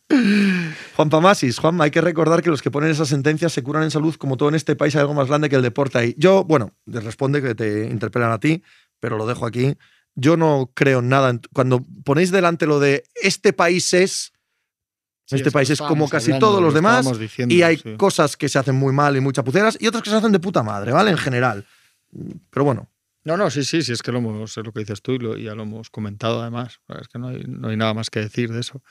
Juan 0.96 1.10
Pamasis, 1.10 1.60
Juan, 1.60 1.82
hay 1.82 1.92
que 1.92 2.00
recordar 2.00 2.42
que 2.42 2.50
los 2.50 2.62
que 2.62 2.72
ponen 2.72 2.90
esas 2.90 3.10
sentencias 3.10 3.52
se 3.52 3.62
curan 3.62 3.84
en 3.84 3.92
salud, 3.92 4.16
como 4.16 4.38
todo 4.38 4.48
en 4.48 4.56
este 4.56 4.78
país 4.78 4.96
hay 4.96 5.02
algo 5.02 5.14
más 5.14 5.28
grande 5.28 5.50
que 5.50 5.58
el 5.58 5.62
deporte 5.62 5.98
ahí. 5.98 6.16
Yo, 6.18 6.46
bueno, 6.46 6.74
te 6.90 7.02
responde 7.02 7.42
que 7.42 7.54
te 7.54 7.88
interpelan 7.88 8.32
a 8.32 8.40
ti, 8.40 8.64
pero 9.02 9.18
lo 9.18 9.26
dejo 9.26 9.46
aquí. 9.46 9.76
Yo 10.16 10.38
no 10.38 10.72
creo 10.74 11.00
en 11.00 11.10
nada. 11.10 11.38
Cuando 11.54 11.86
ponéis 12.06 12.32
delante 12.32 12.66
lo 12.66 12.80
de 12.80 13.04
este 13.22 13.52
país 13.52 13.94
es, 13.94 14.32
este 15.32 15.52
país 15.52 15.70
es 15.70 15.80
como 15.80 16.08
casi 16.10 16.38
todos 16.40 16.62
los 16.62 16.74
demás 16.74 17.08
y 17.38 17.62
hay 17.62 17.78
cosas 17.98 18.38
que 18.38 18.50
se 18.50 18.60
hacen 18.60 18.76
muy 18.76 18.94
mal 18.94 19.16
y 19.16 19.20
muy 19.20 19.34
chapuceras 19.34 19.78
y 19.80 19.88
otras 19.88 20.04
que 20.04 20.10
se 20.10 20.16
hacen 20.16 20.32
de 20.32 20.40
puta 20.40 20.64
madre, 20.64 20.92
¿vale? 20.92 21.12
En 21.12 21.18
general. 21.18 21.66
Pero 22.50 22.64
bueno. 22.66 22.90
No, 23.24 23.38
no, 23.38 23.52
sí, 23.52 23.64
sí, 23.64 23.84
sí, 23.84 23.92
es 23.92 24.02
que 24.02 24.12
lo 24.12 24.18
hemos, 24.18 24.58
es 24.58 24.66
lo 24.66 24.72
que 24.74 24.80
dices 24.80 25.02
tú 25.04 25.14
y, 25.14 25.44
ya 25.44 25.54
lo 25.54 25.64
hemos 25.64 25.92
comentado 25.92 26.42
además. 26.42 26.80
Es 27.00 27.08
que 27.08 27.20
no 27.20 27.28
hay, 27.28 27.44
no 27.48 27.68
hay 27.68 27.78
nada 27.78 27.94
más 27.94 28.10
que 28.10 28.20
decir 28.20 28.52
de 28.52 28.62
eso. 28.62 28.82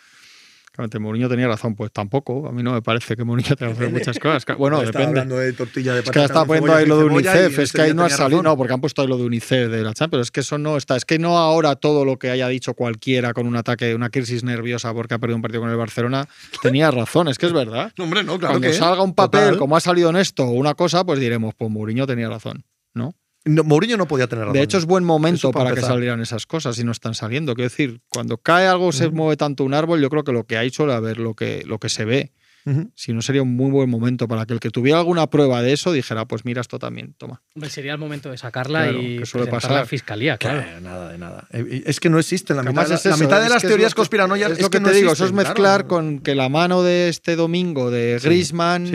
Mourinho 1.01 1.29
tenía 1.29 1.49
razón, 1.49 1.75
pues 1.75 1.93
tampoco. 1.93 2.49
A 2.49 2.53
mí 2.53 2.63
no 2.63 2.73
me 2.73 2.83
parece 2.83 3.17
que 3.17 3.25
Mourinho 3.25 3.57
tenga 3.57 3.73
razón 3.73 3.87
en 3.87 3.93
muchas 3.93 4.19
cosas. 4.19 4.45
Bueno, 4.61 4.81
depende. 4.81 5.25
de 5.25 5.53
tortilla 5.53 5.95
de 5.95 6.01
es 6.01 6.11
que 6.11 6.25
está 6.25 6.45
poniendo 6.45 6.75
ahí 6.75 6.87
lo 6.87 6.99
de 6.99 7.05
UNICEF, 7.05 7.59
es 7.61 7.73
que 7.73 7.83
ahí 7.83 7.95
no 7.95 8.05
ha 8.05 8.11
salido, 8.11 8.43
no, 8.43 8.57
porque 8.57 8.75
han 8.75 8.81
puesto 8.81 9.01
ahí 9.01 9.09
lo 9.09 9.17
de 9.17 9.25
UNICEF 9.25 9.71
de 9.71 9.83
la 9.83 9.95
Champions, 9.95 10.27
es 10.27 10.31
que 10.31 10.41
eso 10.41 10.59
no 10.59 10.77
está, 10.77 10.97
es 10.97 11.05
que 11.05 11.19
no 11.19 11.39
ahora 11.39 11.77
todo 11.77 12.05
lo 12.05 12.19
que 12.19 12.31
haya 12.31 12.49
dicho 12.49 12.75
cualquiera 12.75 13.33
con 13.33 13.47
un 13.47 13.57
ataque, 13.57 13.95
una 13.95 14.11
crisis 14.11 14.45
nerviosa 14.45 14.93
porque 14.93 15.15
ha 15.15 15.19
perdido 15.19 15.37
un 15.37 15.43
partido 15.43 15.63
con 15.63 15.71
el 15.71 15.77
Barcelona, 15.77 16.29
tenía 16.63 16.91
razón, 16.91 17.29
es 17.29 17.39
que 17.39 17.47
es 17.47 17.53
verdad. 17.53 17.93
No, 18.01 18.05
hombre, 18.05 18.25
no, 18.25 18.39
claro 18.39 18.59
Cuando 18.59 18.73
salga 18.73 19.03
un 19.03 19.15
papel, 19.15 19.59
como 19.59 19.77
ha 19.77 19.81
salido 19.81 20.11
en 20.11 20.17
esto, 20.17 20.45
una 20.45 20.75
cosa, 20.75 21.05
pues 21.05 21.21
diremos, 21.21 21.55
pues 21.55 21.71
Mourinho 21.71 22.07
tenía 22.07 22.29
razón, 22.29 22.65
¿no? 22.95 23.15
Mourinho 23.45 23.97
no 23.97 24.07
podía 24.07 24.27
tener 24.27 24.45
razón. 24.45 24.55
De 24.55 24.63
hecho, 24.63 24.77
es 24.77 24.85
buen 24.85 25.05
momento 25.05 25.51
para, 25.51 25.75
que 25.75 25.81
salieran 25.81 26.21
esas 26.21 26.47
cosas 26.47 26.79
y 26.79 26.85
no 26.85 26.93
están 26.93 27.15
saliendo. 27.15 27.55
Quiero 27.55 27.71
decir, 27.71 28.01
cuando 28.09 28.37
cae 28.39 28.67
algo, 28.67 28.93
se 28.93 29.09
mueve 29.11 29.37
tanto 29.37 29.65
un 29.65 29.75
árbol, 29.75 30.01
yo 30.01 30.11
creo 30.11 30.25
que 30.25 30.33
lo 30.33 30.45
que 30.45 30.59
hay 30.59 30.71
suele 30.71 30.93
haber 30.93 31.19
lo 31.19 31.35
que, 31.35 31.63
lo 31.67 31.79
que 31.79 31.89
se 31.89 32.05
ve. 32.05 32.33
Si 32.95 33.13
no, 33.13 33.23
sería 33.23 33.43
un 33.43 33.57
muy 33.57 33.71
buen 33.71 33.89
momento 33.89 34.29
para 34.29 34.45
que 34.45 34.53
el 34.53 34.61
que 34.61 34.71
tuviera 34.71 34.99
alguna 34.99 35.29
prueba 35.29 35.63
de 35.63 35.73
eso 35.73 35.93
dijera, 35.93 36.27
pues 36.27 36.45
mira 36.45 36.61
esto 36.61 36.79
también, 36.79 37.15
toma. 37.17 37.43
sería 37.69 37.93
el 37.93 37.99
momento 37.99 38.31
de 38.31 38.37
sacarla 38.37 38.93
y 38.93 39.25
suele 39.25 39.51
pasar. 39.51 39.73
a 39.73 39.75
la 39.77 39.87
fiscalía, 39.87 40.37
claro. 40.37 40.81
nada, 40.81 41.11
de 41.11 41.19
nada. 41.19 41.49
Eh, 41.53 41.85
es 41.87 42.01
que 42.01 42.11
no 42.11 42.19
existe. 42.19 42.55
La 42.55 42.63
mitad, 42.63 42.87
la 42.87 43.17
mitad 43.17 43.43
de 43.43 43.49
las 43.49 43.63
teorías 43.63 43.95
conspiranoicas 43.95 44.53
es, 44.53 44.61
lo 44.61 44.71
que, 44.71 44.81
te 44.81 44.93
digo. 44.93 45.13
Eso 45.13 45.25
es 45.25 45.33
mezclar 45.33 45.87
con 45.87 46.21
que 46.21 46.35
la 46.35 46.49
mano 46.49 46.83
de 46.83 47.09
este 47.09 47.35
domingo 47.35 47.91
de 47.91 48.21
Griezmann 48.23 48.91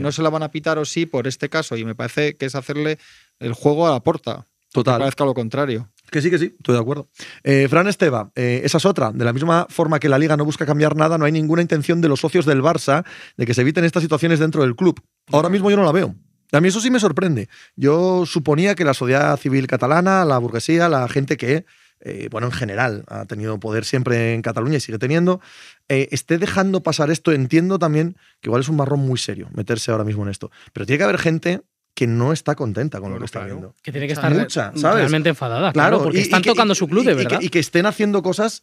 no 0.00 0.12
se 0.12 0.22
la 0.22 0.30
van 0.30 0.42
a 0.42 0.50
pitar 0.50 0.78
o 0.78 0.84
sí 0.84 1.06
por 1.06 1.26
este 1.26 1.48
caso. 1.48 1.76
Y 1.76 1.84
me 1.84 1.94
parece 1.94 2.36
que 2.36 2.46
es 2.46 2.54
hacerle 2.54 2.98
el 3.40 3.52
juego 3.52 3.86
a 3.86 3.92
la 3.92 4.00
porta. 4.00 4.46
Total. 4.72 4.98
parezca 4.98 5.24
lo 5.24 5.34
contrario. 5.34 5.88
Que 6.10 6.22
sí, 6.22 6.30
que 6.30 6.38
sí, 6.38 6.54
estoy 6.56 6.74
de 6.74 6.80
acuerdo. 6.80 7.08
Eh, 7.42 7.66
Fran 7.68 7.86
Esteba, 7.86 8.30
eh, 8.34 8.62
esa 8.64 8.78
es 8.78 8.86
otra. 8.86 9.12
De 9.12 9.24
la 9.24 9.32
misma 9.32 9.66
forma 9.68 9.98
que 9.98 10.08
la 10.08 10.18
liga 10.18 10.36
no 10.36 10.44
busca 10.44 10.64
cambiar 10.64 10.96
nada, 10.96 11.18
no 11.18 11.24
hay 11.24 11.32
ninguna 11.32 11.60
intención 11.60 12.00
de 12.00 12.08
los 12.08 12.20
socios 12.20 12.46
del 12.46 12.62
Barça 12.62 13.04
de 13.36 13.46
que 13.46 13.54
se 13.54 13.60
eviten 13.60 13.84
estas 13.84 14.02
situaciones 14.02 14.38
dentro 14.38 14.62
del 14.62 14.74
club. 14.74 15.00
Ahora 15.30 15.48
mismo 15.48 15.70
yo 15.70 15.76
no 15.76 15.84
la 15.84 15.92
veo. 15.92 16.14
A 16.52 16.60
mí 16.62 16.68
eso 16.68 16.80
sí 16.80 16.90
me 16.90 16.98
sorprende. 16.98 17.48
Yo 17.76 18.24
suponía 18.24 18.74
que 18.74 18.84
la 18.84 18.94
sociedad 18.94 19.36
civil 19.36 19.66
catalana, 19.66 20.24
la 20.24 20.38
burguesía, 20.38 20.88
la 20.88 21.06
gente 21.08 21.36
que, 21.36 21.66
eh, 22.00 22.28
bueno, 22.30 22.46
en 22.46 22.54
general 22.54 23.04
ha 23.08 23.26
tenido 23.26 23.60
poder 23.60 23.84
siempre 23.84 24.32
en 24.32 24.40
Cataluña 24.40 24.78
y 24.78 24.80
sigue 24.80 24.98
teniendo, 24.98 25.42
esté 25.88 26.38
dejando 26.38 26.82
pasar 26.82 27.10
esto. 27.10 27.32
Entiendo 27.32 27.78
también 27.78 28.16
que 28.40 28.48
igual 28.48 28.62
es 28.62 28.70
un 28.70 28.76
marrón 28.76 29.00
muy 29.00 29.18
serio 29.18 29.50
meterse 29.52 29.90
ahora 29.90 30.04
mismo 30.04 30.22
en 30.22 30.30
esto. 30.30 30.50
Pero 30.72 30.86
tiene 30.86 30.98
que 30.98 31.04
haber 31.04 31.18
gente 31.18 31.60
que 31.98 32.06
no 32.06 32.32
está 32.32 32.54
contenta 32.54 33.00
con 33.00 33.12
lo 33.12 33.18
que 33.18 33.24
está 33.24 33.42
viendo. 33.42 33.74
Que 33.82 33.90
tiene 33.90 34.06
que 34.06 34.12
estar 34.12 34.32
mucha, 34.32 34.70
realmente 34.70 35.30
enfadada, 35.30 35.72
claro, 35.72 36.00
porque 36.00 36.20
están 36.20 36.42
tocando 36.42 36.72
su 36.76 36.86
club 36.86 37.04
de 37.04 37.14
verdad. 37.14 37.40
Y 37.40 37.48
que, 37.48 37.58
estén 37.58 37.86
haciendo 37.86 38.22
cosas 38.22 38.62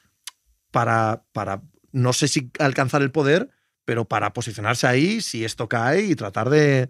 para, 0.72 1.24
para, 1.34 1.62
no 1.92 2.14
sé 2.14 2.30
si 2.30 2.50
alcanzar 2.60 3.02
el 3.02 3.12
poder, 3.12 3.50
pero 3.84 4.06
para 4.06 4.32
posicionarse 4.32 4.88
ahí 4.88 5.20
si 5.20 5.44
esto 5.44 5.68
cae 5.68 6.04
y 6.04 6.16
tratar 6.16 6.50
de, 6.50 6.88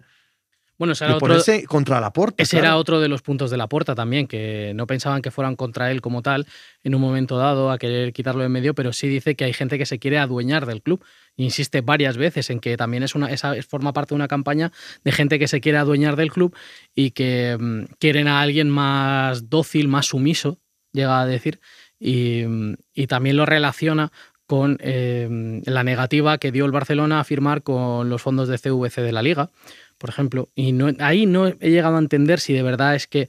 bueno, 0.78 0.92
ese 0.92 1.06
era 1.06 1.16
otro, 1.16 1.36
contra 1.66 2.00
la 2.00 2.12
puerta. 2.12 2.40
Ese 2.40 2.58
era 2.58 2.76
otro 2.76 3.00
de 3.00 3.08
los 3.08 3.22
puntos 3.22 3.50
de 3.50 3.56
la 3.56 3.66
puerta 3.66 3.94
también, 3.94 4.28
que 4.28 4.72
no 4.74 4.86
pensaban 4.86 5.22
que 5.22 5.32
fueran 5.32 5.56
contra 5.56 5.90
él 5.90 6.00
como 6.00 6.22
tal 6.22 6.46
en 6.84 6.94
un 6.94 7.00
momento 7.00 7.38
dado 7.38 7.72
a 7.72 7.78
querer 7.78 8.12
quitarlo 8.12 8.44
en 8.44 8.52
medio, 8.52 8.74
pero 8.74 8.92
sí 8.92 9.08
dice 9.08 9.34
que 9.34 9.44
hay 9.44 9.52
gente 9.52 9.78
que 9.78 9.86
se 9.86 9.98
quiere 9.98 10.18
adueñar 10.18 10.66
del 10.66 10.82
club. 10.82 11.02
Insiste 11.36 11.80
varias 11.80 12.16
veces 12.16 12.50
en 12.50 12.60
que 12.60 12.76
también 12.76 13.02
es 13.02 13.14
una, 13.14 13.30
esa 13.30 13.54
forma 13.62 13.92
parte 13.92 14.10
de 14.10 14.16
una 14.16 14.28
campaña 14.28 14.72
de 15.04 15.12
gente 15.12 15.38
que 15.38 15.48
se 15.48 15.60
quiere 15.60 15.78
adueñar 15.78 16.16
del 16.16 16.32
club 16.32 16.56
y 16.94 17.10
que 17.10 17.56
mm, 17.58 17.94
quieren 17.98 18.28
a 18.28 18.40
alguien 18.40 18.70
más 18.70 19.50
dócil, 19.50 19.88
más 19.88 20.06
sumiso, 20.06 20.58
llega 20.92 21.20
a 21.20 21.26
decir, 21.26 21.60
y, 21.98 22.44
mm, 22.46 22.74
también 23.08 23.36
lo 23.36 23.46
relaciona 23.46 24.12
con 24.46 24.78
eh, 24.80 25.60
la 25.64 25.82
negativa 25.82 26.38
que 26.38 26.52
dio 26.52 26.66
el 26.66 26.72
Barcelona 26.72 27.18
a 27.20 27.24
firmar 27.24 27.62
con 27.62 28.08
los 28.08 28.22
fondos 28.22 28.48
de 28.48 28.58
CVC 28.58 29.02
de 29.02 29.12
la 29.12 29.22
liga 29.22 29.50
por 29.98 30.10
ejemplo. 30.10 30.48
Y 30.54 30.72
no, 30.72 30.90
ahí 31.00 31.26
no 31.26 31.46
he 31.46 31.70
llegado 31.70 31.96
a 31.96 32.00
entender 32.00 32.40
si 32.40 32.52
de 32.52 32.62
verdad 32.62 32.94
es 32.94 33.06
que 33.06 33.28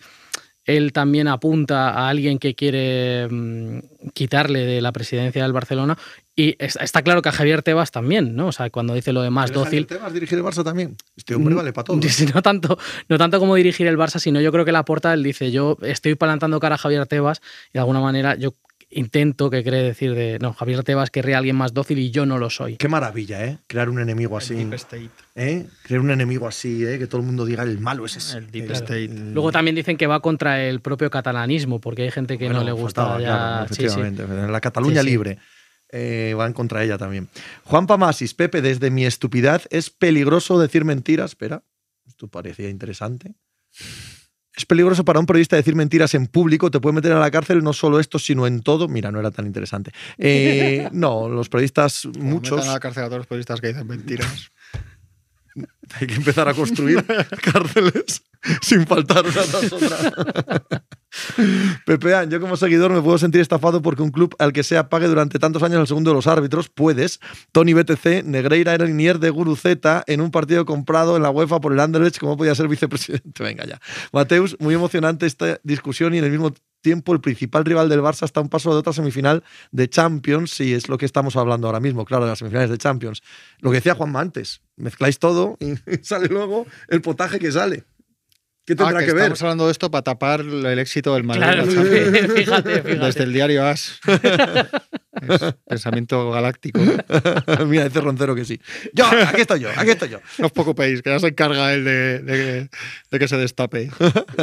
él 0.68 0.93
también 0.93 1.28
apunta 1.28 1.89
a 1.89 2.09
alguien 2.09 2.38
que 2.38 2.53
quiere 2.53 3.28
mm, 3.30 3.80
quitarle 4.13 4.59
de 4.65 4.82
la 4.82 4.91
presidencia 4.91 5.41
del 5.41 5.53
Barcelona. 5.53 5.97
Y 6.36 6.55
es- 6.59 6.76
está 6.80 7.01
claro 7.01 7.24
que 7.24 7.30
a 7.30 7.32
Javier 7.32 7.63
Tebas 7.63 7.89
también, 7.89 8.36
¿no? 8.36 8.47
O 8.47 8.51
sea, 8.51 8.70
cuando 8.70 8.93
dice 8.93 9.11
lo 9.11 9.24
de 9.24 9.32
más 9.32 9.49
¿Quieres 9.49 9.63
dócil. 9.65 9.84
Javier 9.86 9.97
Tebas 9.99 10.13
dirigir 10.13 10.38
el 10.38 10.43
Barça 10.43 10.63
también? 10.63 10.95
Este 11.15 11.34
hombre 11.34 11.55
vale 11.55 11.74
para 11.74 11.86
todo. 11.86 11.97
Dice, 12.01 12.32
no, 12.32 12.41
tanto, 12.43 12.78
no 13.09 13.18
tanto 13.18 13.39
como 13.39 13.55
dirigir 13.55 13.88
el 13.88 13.97
Barça, 13.97 14.20
sino 14.20 14.39
yo 14.39 14.51
creo 14.51 14.63
que 14.63 14.72
la 14.72 14.86
porta 14.86 15.13
él 15.13 15.24
dice, 15.24 15.49
yo 15.51 15.78
estoy 15.82 16.13
plantando 16.13 16.59
cara 16.59 16.76
a 16.76 16.78
Javier 16.78 17.07
Tebas 17.07 17.41
y 17.70 17.74
de 17.74 17.80
alguna 17.80 18.01
manera 18.01 18.36
yo 18.36 18.53
intento 18.90 19.50
que 19.50 19.64
cree 19.64 19.84
decir 19.84 20.16
de, 20.16 20.40
no, 20.40 20.54
Javier 20.54 20.84
Tebas 20.84 21.10
querría 21.10 21.36
a 21.36 21.40
alguien 21.40 21.56
más 21.58 21.74
dócil 21.74 22.00
y 22.00 22.10
yo 22.12 22.26
no 22.26 22.38
lo 22.38 22.50
soy. 22.50 22.78
Qué 22.78 22.88
maravilla, 22.88 23.44
¿eh? 23.46 23.58
Crear 23.68 23.90
un 23.90 24.00
enemigo 24.00 24.38
así. 24.38 24.56
Deep 24.56 24.74
State. 24.76 25.10
¿eh? 25.36 25.66
Crear 25.84 26.00
un 26.02 26.12
enemigo 26.12 26.48
así, 26.48 26.86
¿eh? 26.86 26.98
Que 26.98 27.06
todo 27.08 27.20
el 27.22 27.28
mundo 27.28 27.46
diga 27.46 27.64
el 27.64 27.80
malo 27.80 28.06
es 28.06 28.16
ese. 28.16 28.38
El 28.38 28.50
Deep 28.50 28.70
Eh, 28.70 28.74
State. 28.74 29.06
el- 29.06 29.34
Luego 29.34 29.52
también 29.52 29.76
dicen 29.76 29.98
que 29.98 30.08
va 30.08 30.22
contra 30.22 30.64
el 30.64 30.80
propio 30.80 31.10
catalanismo, 31.10 31.82
porque 31.82 32.04
hay 32.04 32.12
gente 32.12 32.38
que 32.38 32.46
Bueno, 32.46 32.60
no 32.62 32.66
le 32.66 32.72
gusta 32.72 33.02
faltaba, 33.04 33.20
ya. 33.22 33.28
claro, 33.28 33.68
sí, 33.68 33.76
sí. 33.76 33.84
efectivamente. 33.86 34.24
En 34.24 34.52
la 34.52 34.62
Cataluña 34.62 35.02
Sí, 35.02 35.08
sí. 35.08 35.12
libre. 35.12 35.38
eh, 35.90 36.34
van 36.38 36.52
contra 36.52 36.84
ella 36.84 36.98
también. 36.98 37.30
Juan 37.64 37.88
Pamasis, 37.88 38.34
Pepe, 38.34 38.62
desde 38.62 38.92
mi 38.92 39.06
estupidez 39.06 39.68
es 39.72 39.90
peligroso 39.90 40.60
decir 40.60 40.84
mentiras. 40.84 41.32
Espera, 41.32 41.64
esto 42.06 42.28
parecía 42.28 42.70
interesante. 42.70 43.36
Es 44.58 44.66
peligroso 44.66 45.05
para 45.05 45.20
un 45.20 45.28
periodista 45.28 45.55
decir 45.55 45.76
mentiras 45.76 46.16
en 46.16 46.26
público, 46.26 46.72
te 46.72 46.80
puede 46.80 46.95
meter 46.95 47.12
a 47.12 47.20
la 47.20 47.30
cárcel 47.30 47.64
no 47.64 47.74
solo 47.74 47.99
esto, 47.99 48.18
sino 48.18 48.47
en 48.47 48.62
todo. 48.62 48.88
Mira, 48.88 49.12
no 49.12 49.20
era 49.20 49.30
tan 49.30 49.45
interesante. 49.45 49.91
Eh, 50.18 50.89
no, 50.93 51.30
los 51.30 51.47
periodistas, 51.47 52.08
muchos, 52.20 52.58
metan 52.58 52.72
a 52.72 52.74
la 52.74 52.80
cárcel 52.80 53.03
a 53.03 53.05
todos 53.05 53.20
los 53.20 53.28
periodistas 53.28 53.62
que 53.62 53.68
dicen 53.68 53.86
mentiras. 53.86 54.51
hay 55.99 56.08
que 56.08 56.16
empezar 56.16 56.49
a 56.49 56.55
construir 56.55 57.05
cárceles 57.41 58.24
sin 58.62 58.86
faltar 58.86 59.26
una 59.26 59.43
tras 59.43 59.74
otra. 59.74 59.98
Pepean, 61.86 62.30
yo 62.30 62.39
como 62.39 62.58
seguidor 62.58 62.91
me 62.91 63.02
puedo 63.02 63.18
sentir 63.18 63.41
estafado 63.41 63.82
porque 63.82 64.02
un 64.02 64.12
club 64.12 64.36
al 64.39 64.54
que 64.54 64.64
sea 64.64 64.89
pague 64.89 65.08
durante 65.08 65.39
tantos 65.39 65.64
años 65.64 65.80
el 65.80 65.88
segundo 65.88 66.12
de 66.12 66.16
los 66.16 66.28
árbitros, 66.28 66.70
puedes. 66.70 67.20
Tony 67.52 67.74
BTC, 67.74 68.24
Negreira 68.24 68.74
era 68.74 68.86
linier 68.86 69.20
de 69.20 69.30
Guru 69.30 69.58
en 70.08 70.22
un 70.22 70.32
partido 70.32 70.66
comprado 70.66 71.18
en 71.18 71.24
la 71.24 71.30
UEFA 71.30 71.60
por 71.60 71.74
el 71.74 71.80
Anderlecht, 71.80 72.20
¿cómo 72.20 72.38
podía 72.38 72.56
ser 72.56 72.68
vicepresidente? 72.68 73.32
Venga 73.43 73.66
ya. 73.66 73.80
Mateus, 74.12 74.56
muy 74.60 74.74
emocionante 74.76 75.26
esta 75.26 75.60
discusión 75.64 76.14
y 76.14 76.20
en 76.20 76.26
el 76.26 76.32
mismo 76.32 76.54
tiempo 76.82 77.14
el 77.14 77.22
principal 77.22 77.66
rival 77.66 77.89
del 77.89 78.02
Barça 78.02 78.24
está 78.24 78.39
a 78.39 78.43
un 78.43 78.50
paso 78.50 78.72
de 78.72 78.78
otra 78.78 78.93
semifinal 78.93 79.43
de 79.72 79.89
Champions 79.89 80.60
y 80.62 80.74
es 80.74 80.89
lo 80.89 80.98
que 80.98 81.06
estamos 81.06 81.36
hablando 81.36 81.68
ahora 81.68 81.80
mismo, 81.80 82.06
claro, 82.06 82.26
de 82.26 82.30
las 82.30 82.39
semifinales 82.39 82.70
de 82.70 82.78
Champions. 82.78 83.24
Lo 83.60 83.72
que 83.72 83.78
decía 83.78 83.95
Juanma 83.95 84.22
antes, 84.22 84.62
mezcláis 84.76 85.20
todo 85.20 85.58
y 85.60 85.76
sale 86.04 86.28
luego 86.28 86.66
el 86.88 87.02
potaje 87.02 87.39
que 87.39 87.52
sale. 87.52 87.84
¿Qué 88.68 88.76
tendrá 88.76 88.99
Ah, 88.99 89.05
que 89.05 89.13
ver? 89.13 89.24
Estamos 89.24 89.41
hablando 89.43 89.65
de 89.68 89.72
esto 89.72 89.89
para 89.89 90.01
tapar 90.03 90.41
el 90.41 90.78
éxito 90.80 91.13
del 91.15 91.24
Madrid. 91.24 91.41
Claro, 91.41 91.65
fíjate, 92.36 92.82
fíjate. 92.82 92.82
Desde 92.97 93.24
el 93.24 93.32
diario 93.34 93.65
As. 93.65 93.99
Es 95.20 95.55
pensamiento 95.68 96.30
galáctico. 96.30 96.80
Mira, 97.65 97.86
dice 97.86 98.01
Roncero 98.01 98.36
que 98.36 98.45
sí. 98.45 98.59
Yo, 98.93 99.05
aquí 99.07 99.41
estoy 99.41 99.61
yo, 99.61 99.70
aquí 99.76 99.89
estoy 99.91 100.09
yo. 100.09 100.20
No 100.38 100.45
os 100.47 100.51
preocupéis, 100.51 101.01
que 101.01 101.09
ya 101.09 101.18
se 101.20 101.28
encarga 101.28 101.74
él 101.74 101.86
de, 101.86 102.20
de- 102.20 102.70
de 103.09 103.20
que 103.20 103.28
se 103.28 103.38
destape. 103.38 103.89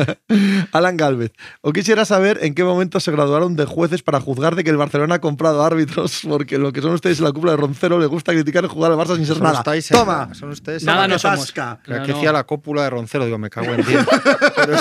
Alan 0.73 0.97
Galvez, 0.97 1.33
o 1.61 1.73
quisiera 1.73 2.05
saber 2.05 2.39
en 2.43 2.55
qué 2.55 2.65
momento 2.65 2.99
se 3.01 3.13
graduaron 3.13 3.55
de 3.57 3.67
jueces 3.67 4.03
para 4.03 4.21
juzgar 4.21 4.57
de 4.57 4.65
que 4.65 4.71
el 4.71 4.77
Barcelona 4.77 5.17
ha 5.17 5.21
comprado 5.21 5.63
árbitros, 5.63 6.23
porque 6.29 6.59
lo 6.59 6.73
que 6.73 6.81
son 6.81 6.93
ustedes 6.93 7.19
en 7.19 7.25
la 7.25 7.33
cúpula 7.33 7.53
de 7.53 7.59
Roncero 7.59 7.99
le 8.01 8.07
gusta 8.07 8.33
criticar 8.33 8.65
y 8.65 8.69
jugar 8.69 8.91
al 8.91 8.99
Barça 8.99 9.17
sin 9.17 9.27
ser 9.27 9.41
nada. 9.41 9.59
estáis 9.59 9.91
en- 9.91 9.99
Toma, 9.99 10.35
Son 10.35 10.49
ustedes. 10.51 10.83
Nada 10.83 11.07
no 11.07 11.15
que 11.15 11.19
somos. 11.21 11.41
tasca. 11.41 11.79
Creo 11.85 11.99
No, 12.01 12.07
que 12.07 12.13
no. 12.13 12.17
decía 12.19 12.33
la 12.33 12.45
cópula 12.45 12.83
de 12.85 12.91
Roncero, 12.91 13.27
digo, 13.27 13.39
me 13.39 13.51
cago 13.51 13.73
en 13.75 13.85
10. 13.85 14.07
Pero. 14.23 14.77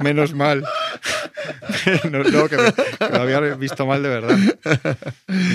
Menos 0.00 0.34
mal. 0.34 0.64
No, 2.10 2.22
no, 2.22 2.48
que, 2.48 2.56
me, 2.56 2.72
que 2.72 3.08
lo 3.10 3.22
había 3.22 3.40
visto 3.56 3.86
mal 3.86 4.02
de 4.02 4.08
verdad. 4.08 4.36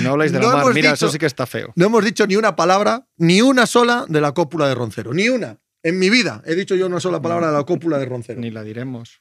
No 0.02 0.10
habláis 0.12 0.32
de 0.32 0.40
No 0.40 0.48
la 0.52 0.64
mar. 0.64 0.74
Mira, 0.74 0.90
dicho- 0.92 1.06
eso 1.06 1.12
sí 1.12 1.18
que 1.18 1.26
está 1.26 1.46
feo. 1.46 1.72
No 1.76 1.86
hemos 1.86 2.04
dicho 2.04 2.26
ni 2.26 2.36
una 2.36 2.56
palabra, 2.56 3.06
ni 3.16 3.40
una 3.42 3.66
sola 3.66 4.04
de 4.08 4.20
la 4.20 4.32
cópula 4.32 4.68
de 4.68 4.74
Roncero. 4.74 5.12
Ni 5.14 5.28
una. 5.28 5.58
En 5.82 5.98
mi 5.98 6.10
vida 6.10 6.42
he 6.44 6.54
dicho 6.54 6.74
yo 6.74 6.86
una 6.86 7.00
sola 7.00 7.22
palabra 7.22 7.46
de 7.48 7.52
la 7.56 7.64
cópula 7.64 7.98
de 7.98 8.06
Roncero. 8.06 8.40
Ni 8.40 8.50
la 8.50 8.62
diremos. 8.64 9.20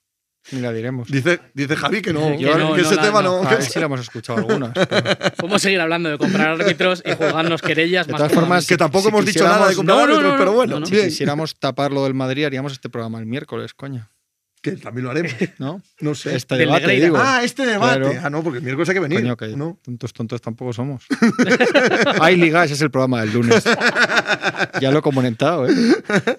Ni 0.51 0.61
la 0.61 0.71
diremos. 0.71 1.09
Dice, 1.09 1.39
dice 1.53 1.75
Javi 1.75 2.01
que 2.01 2.13
no, 2.13 2.31
Que 2.31 2.37
que, 2.37 2.45
no, 2.45 2.75
ese 2.75 2.95
no, 2.95 3.01
tema 3.01 3.21
no. 3.21 3.43
no. 3.43 3.47
A 3.49 3.51
ver 3.51 3.63
si 3.63 3.79
la 3.79 3.85
hemos 3.85 3.99
escuchado 3.99 4.39
algunas. 4.39 4.71
pero- 4.89 5.35
Podemos 5.35 5.61
seguir 5.61 5.81
hablando 5.81 6.09
de 6.09 6.17
comprar 6.17 6.49
árbitros 6.59 7.03
y 7.05 7.11
jugarnos 7.13 7.61
querellas 7.61 8.07
De 8.07 8.13
más 8.13 8.19
todas 8.19 8.31
como 8.31 8.41
formas, 8.41 8.65
que 8.67 8.77
tampoco 8.77 9.03
si 9.03 9.09
hemos 9.09 9.25
dicho 9.25 9.43
nada 9.43 9.67
de 9.69 9.75
comprar 9.75 9.99
árbitros, 9.99 10.23
no, 10.23 10.31
pero 10.37 10.45
no, 10.45 10.53
bueno, 10.53 10.73
no, 10.75 10.79
no. 10.81 10.85
Si 10.85 10.93
bien. 10.93 11.07
quisiéramos 11.07 11.59
tapar 11.59 11.91
lo 11.91 12.03
del 12.05 12.13
Madrid, 12.13 12.45
haríamos 12.45 12.71
este 12.71 12.89
programa 12.89 13.19
el 13.19 13.25
miércoles, 13.25 13.73
coño. 13.73 14.09
Que 14.61 14.71
también 14.71 15.05
lo 15.05 15.11
haremos. 15.11 15.31
¿no? 15.59 15.81
No 16.01 16.15
sé. 16.15 16.35
Este 16.35 16.55
Del 16.55 16.67
debate, 16.67 16.87
Negreira. 16.87 17.05
digo. 17.05 17.17
Ah, 17.19 17.41
este 17.43 17.65
debate. 17.65 17.99
Claro. 18.01 18.19
Ah, 18.23 18.29
no, 18.29 18.43
porque 18.43 18.57
el 18.57 18.63
miércoles 18.63 18.89
hay 18.89 18.95
que 18.95 18.99
venir. 19.01 19.21
Coño, 19.21 19.37
que 19.37 19.47
¿no? 19.49 19.77
tontos 19.83 20.13
tontos 20.13 20.41
tampoco 20.41 20.73
somos. 20.73 21.05
Hay 22.21 22.35
liga, 22.35 22.63
ese 22.63 22.73
es 22.73 22.81
el 22.81 22.91
programa 22.91 23.21
del 23.21 23.33
lunes. 23.33 23.63
Ya 24.81 24.91
lo 24.91 24.99
he 24.99 25.01
comentado, 25.01 25.67
¿eh? 25.67 25.73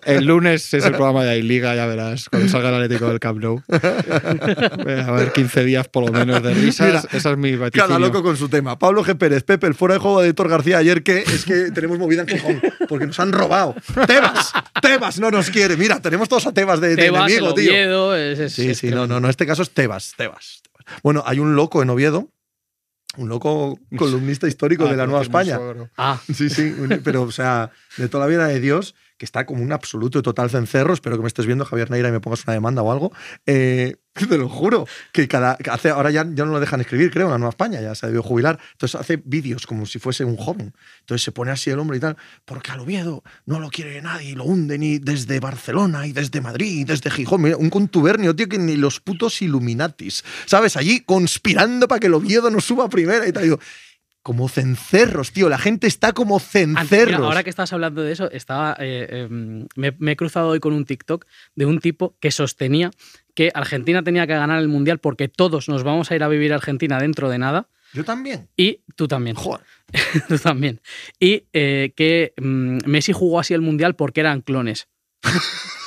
El 0.04 0.24
lunes 0.24 0.72
es 0.74 0.84
el 0.84 0.92
programa 0.92 1.24
de 1.24 1.30
Hay 1.30 1.42
liga, 1.42 1.74
ya 1.74 1.86
verás, 1.86 2.28
cuando 2.28 2.48
salga 2.48 2.68
el 2.70 2.74
Atlético 2.76 3.08
del 3.08 3.20
Camp 3.20 3.40
Nou. 3.40 3.62
A 3.68 5.10
ver, 5.12 5.32
15 5.32 5.64
días 5.64 5.88
por 5.88 6.06
lo 6.06 6.12
menos 6.12 6.42
de 6.42 6.54
risas. 6.54 6.86
Mira, 6.86 7.02
Esa 7.12 7.30
es 7.30 7.36
mi 7.36 7.54
vaticinio. 7.56 7.86
Cada 7.86 7.98
loco 7.98 8.22
con 8.22 8.36
su 8.36 8.48
tema. 8.48 8.78
Pablo 8.78 9.04
G. 9.04 9.16
Pérez, 9.16 9.44
Pepe, 9.44 9.66
el 9.66 9.74
fuera 9.74 9.94
de 9.94 10.00
juego 10.00 10.20
de 10.20 10.28
Héctor 10.30 10.48
García 10.48 10.78
ayer 10.78 11.02
que 11.02 11.18
es 11.18 11.44
que 11.44 11.70
tenemos 11.70 11.98
movida 11.98 12.22
en 12.26 12.38
cojón, 12.38 12.60
porque 12.88 13.06
nos 13.06 13.18
han 13.20 13.32
robado. 13.32 13.74
Tebas, 14.06 14.52
Tebas 14.80 15.18
no 15.20 15.30
nos 15.30 15.50
quiere. 15.50 15.76
Mira, 15.76 16.00
tenemos 16.00 16.28
todos 16.28 16.46
a 16.46 16.52
Tebas 16.52 16.80
de, 16.80 16.90
de 16.90 16.96
Tebas, 16.96 17.30
enemigo, 17.30 17.48
el 17.48 17.54
tío. 17.54 17.72
Oviedo, 18.10 18.32
es- 18.32 18.38
es- 18.40 18.52
Sí, 18.54 18.70
es 18.70 18.78
sí, 18.78 18.90
no, 18.90 19.06
no, 19.06 19.20
no, 19.20 19.28
este 19.28 19.46
caso 19.46 19.62
es 19.62 19.70
Tebas, 19.70 20.14
Tebas. 20.16 20.62
Tebas. 20.62 21.00
Bueno, 21.02 21.22
hay 21.26 21.38
un 21.38 21.54
loco 21.56 21.82
en 21.82 21.90
Oviedo, 21.90 22.30
un 23.16 23.28
loco 23.28 23.78
columnista 23.96 24.46
histórico 24.48 24.84
Ah, 24.86 24.90
de 24.90 24.96
la 24.96 25.06
Nueva 25.06 25.22
España. 25.22 25.58
Ah, 25.96 26.20
Sí, 26.32 26.48
sí, 26.50 26.62
un- 26.78 27.00
pero 27.04 27.22
o 27.22 27.32
sea, 27.32 27.70
de 27.96 28.08
toda 28.08 28.24
la 28.26 28.30
vida 28.30 28.46
de 28.46 28.60
Dios, 28.60 28.94
que 29.18 29.24
está 29.24 29.44
como 29.44 29.62
un 29.62 29.72
absoluto 29.72 30.18
y 30.18 30.22
total 30.22 30.48
cencerro. 30.48 30.94
Espero 30.94 31.16
que 31.16 31.22
me 31.22 31.28
estés 31.28 31.44
viendo, 31.44 31.64
Javier 31.64 31.90
Neira, 31.90 32.08
y 32.08 32.12
me 32.12 32.20
pongas 32.20 32.44
una 32.44 32.54
demanda 32.54 32.82
o 32.82 32.92
algo. 32.92 33.12
Eh, 33.46 33.96
te 34.28 34.38
lo 34.38 34.48
juro, 34.48 34.86
que 35.12 35.28
cada 35.28 35.58
hace 35.70 35.90
ahora 35.90 36.10
ya, 36.10 36.26
ya 36.32 36.44
no 36.44 36.52
lo 36.52 36.60
dejan 36.60 36.80
escribir, 36.80 37.10
creo, 37.10 37.26
en 37.26 37.32
la 37.32 37.38
Nueva 37.38 37.50
España, 37.50 37.80
ya 37.80 37.94
se 37.94 38.06
debió 38.06 38.22
jubilar. 38.22 38.58
Entonces 38.72 39.00
hace 39.00 39.20
vídeos 39.24 39.66
como 39.66 39.86
si 39.86 39.98
fuese 39.98 40.24
un 40.24 40.36
joven. 40.36 40.72
Entonces 41.00 41.24
se 41.24 41.32
pone 41.32 41.50
así 41.50 41.70
el 41.70 41.78
hombre 41.78 41.98
y 41.98 42.00
tal, 42.00 42.16
porque 42.44 42.70
al 42.70 42.80
Oviedo 42.80 43.22
no 43.46 43.60
lo 43.60 43.70
quiere 43.70 44.00
nadie, 44.00 44.34
lo 44.34 44.44
hunden 44.44 44.82
y 44.82 44.98
desde 44.98 45.40
Barcelona 45.40 46.06
y 46.06 46.12
desde 46.12 46.40
Madrid 46.40 46.80
y 46.80 46.84
desde 46.84 47.10
Gijón. 47.10 47.42
Mira, 47.42 47.56
un 47.56 47.70
contubernio, 47.70 48.34
tío, 48.34 48.48
que 48.48 48.58
ni 48.58 48.76
los 48.76 49.00
putos 49.00 49.40
Illuminatis, 49.42 50.24
¿sabes? 50.46 50.76
Allí 50.76 51.00
conspirando 51.00 51.88
para 51.88 52.00
que 52.00 52.06
el 52.06 52.14
Oviedo 52.14 52.50
no 52.50 52.60
suba 52.60 52.84
a 52.84 52.88
primera 52.88 53.26
y 53.26 53.32
tal. 53.32 53.42
Digo, 53.42 53.58
como 54.28 54.50
cencerros, 54.50 55.32
tío. 55.32 55.48
La 55.48 55.56
gente 55.56 55.86
está 55.86 56.12
como 56.12 56.38
cencerros. 56.38 57.06
mira, 57.06 57.16
ahora 57.16 57.42
que 57.42 57.48
estás 57.48 57.72
hablando 57.72 58.02
de 58.02 58.12
eso, 58.12 58.30
estaba, 58.30 58.76
eh, 58.78 59.08
eh, 59.08 59.28
me, 59.30 59.94
me 59.98 60.12
he 60.12 60.16
cruzado 60.16 60.48
hoy 60.48 60.60
con 60.60 60.74
un 60.74 60.84
TikTok 60.84 61.24
de 61.54 61.64
un 61.64 61.80
tipo 61.80 62.14
que 62.20 62.30
sostenía 62.30 62.90
que 63.34 63.50
Argentina 63.54 64.02
tenía 64.02 64.26
que 64.26 64.34
ganar 64.34 64.58
el 64.58 64.68
Mundial 64.68 64.98
porque 64.98 65.28
todos 65.28 65.70
nos 65.70 65.82
vamos 65.82 66.10
a 66.10 66.14
ir 66.14 66.22
a 66.22 66.28
vivir 66.28 66.52
a 66.52 66.56
Argentina 66.56 66.98
dentro 66.98 67.30
de 67.30 67.38
nada. 67.38 67.68
Yo 67.94 68.04
también. 68.04 68.50
Y 68.54 68.80
tú 68.96 69.08
también. 69.08 69.34
Joder. 69.34 69.64
tú 70.28 70.38
también. 70.38 70.82
Y 71.18 71.44
eh, 71.54 71.94
que 71.96 72.34
mm, 72.36 72.80
Messi 72.84 73.14
jugó 73.14 73.40
así 73.40 73.54
el 73.54 73.62
Mundial 73.62 73.96
porque 73.96 74.20
eran 74.20 74.42
clones. 74.42 74.88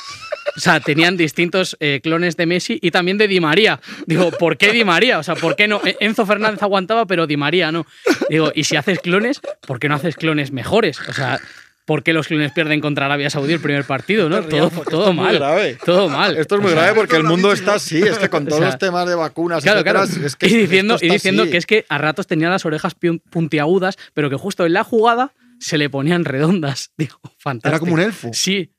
O 0.55 0.59
sea, 0.59 0.79
tenían 0.79 1.17
distintos 1.17 1.77
eh, 1.79 1.99
clones 2.03 2.35
de 2.37 2.45
Messi 2.45 2.77
y 2.81 2.91
también 2.91 3.17
de 3.17 3.27
Di 3.27 3.39
María. 3.39 3.79
Digo, 4.05 4.31
¿por 4.31 4.57
qué 4.57 4.71
Di 4.71 4.83
María? 4.83 5.19
O 5.19 5.23
sea, 5.23 5.35
¿por 5.35 5.55
qué 5.55 5.67
no? 5.67 5.81
E- 5.85 5.97
Enzo 5.99 6.25
Fernández 6.25 6.61
aguantaba, 6.63 7.05
pero 7.05 7.27
Di 7.27 7.37
María 7.37 7.71
no. 7.71 7.85
Digo, 8.29 8.51
y 8.53 8.63
si 8.65 8.75
haces 8.75 8.99
clones, 8.99 9.41
¿por 9.65 9.79
qué 9.79 9.87
no 9.89 9.95
haces 9.95 10.15
clones 10.15 10.51
mejores? 10.51 10.99
O 11.07 11.13
sea, 11.13 11.39
¿por 11.85 12.03
qué 12.03 12.13
los 12.13 12.27
clones 12.27 12.51
pierden 12.51 12.79
contra 12.81 13.05
Arabia 13.05 13.29
Saudí 13.29 13.53
el 13.53 13.59
primer 13.61 13.85
partido? 13.85 14.29
¿no? 14.29 14.41
Todo, 14.43 14.69
todo 14.89 15.13
mal. 15.13 15.35
grave. 15.35 15.77
Todo 15.85 16.09
mal. 16.09 16.37
Esto 16.37 16.55
es 16.55 16.61
muy 16.61 16.71
O 16.71 16.73
sea, 16.73 16.83
grave 16.83 16.99
porque 16.99 17.15
el 17.15 17.23
mundo 17.23 17.51
está 17.53 17.75
así. 17.75 18.01
Es 18.01 18.17
que 18.17 18.29
con 18.29 18.45
todos 18.47 18.59
sea, 18.59 18.67
los 18.71 18.77
temas 18.77 19.07
de 19.07 19.15
vacunas, 19.15 19.63
Claro, 19.63 19.79
etcétera, 19.79 20.05
claro. 20.05 20.25
es 20.27 20.35
que 20.35 20.47
y 20.47 20.53
diciendo, 20.57 20.97
y 21.01 21.09
diciendo 21.09 21.43
así. 21.43 21.51
que 21.51 21.57
es 21.57 21.65
que 21.65 21.85
a 21.89 21.97
ratos 21.97 22.27
tenía 22.27 22.49
las 22.49 22.65
orejas 22.65 22.95
puntiagudas, 23.29 23.97
pero 24.13 24.29
que 24.29 24.35
justo 24.35 24.65
en 24.65 24.73
la 24.73 24.83
jugada 24.83 25.33
se 25.59 25.77
le 25.77 25.89
ponían 25.89 26.25
redondas. 26.25 26.91
Digo, 26.97 27.19
fantástico. 27.37 27.69
Era 27.69 27.79
como 27.79 27.93
un 27.93 27.99
elfo. 28.01 28.31
Sí. 28.33 28.71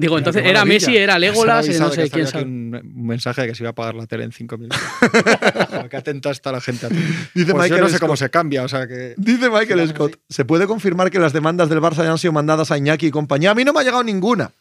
Digo, 0.00 0.14
Mira, 0.14 0.28
entonces 0.28 0.44
era. 0.46 0.64
Messi, 0.64 0.96
era 0.96 1.18
Legolas, 1.18 1.66
no 1.80 1.90
sé 1.90 2.08
quién 2.08 2.28
sabe. 2.28 2.44
Un 2.44 3.04
mensaje 3.04 3.42
de 3.42 3.48
que 3.48 3.54
se 3.56 3.64
iba 3.64 3.70
a 3.70 3.72
apagar 3.72 3.96
la 3.96 4.06
tele 4.06 4.22
en 4.22 4.30
cinco 4.30 4.56
minutos. 4.56 4.78
Joder, 4.80 5.88
Qué 5.88 5.96
atenta 5.96 6.30
está 6.30 6.52
la 6.52 6.60
gente 6.60 6.86
a 6.86 6.88
ti. 6.88 6.94
Dice 7.34 7.34
Pues 7.34 7.46
yo 7.46 7.54
Michael 7.56 7.80
no 7.80 7.88
sé 7.88 7.98
cómo 7.98 8.12
Scott. 8.14 8.26
se 8.26 8.30
cambia, 8.30 8.62
o 8.62 8.68
sea 8.68 8.86
que. 8.86 9.14
Dice 9.16 9.50
Michael 9.50 9.88
Scott, 9.88 10.20
¿se 10.28 10.44
puede 10.44 10.68
confirmar 10.68 11.10
que 11.10 11.18
las 11.18 11.32
demandas 11.32 11.68
del 11.68 11.80
Barça 11.80 12.04
ya 12.04 12.12
han 12.12 12.18
sido 12.18 12.32
mandadas 12.32 12.70
a 12.70 12.78
Iñaki 12.78 13.08
y 13.08 13.10
compañía? 13.10 13.50
A 13.50 13.54
mí 13.56 13.64
no 13.64 13.72
me 13.72 13.80
ha 13.80 13.82
llegado 13.82 14.04
ninguna. 14.04 14.52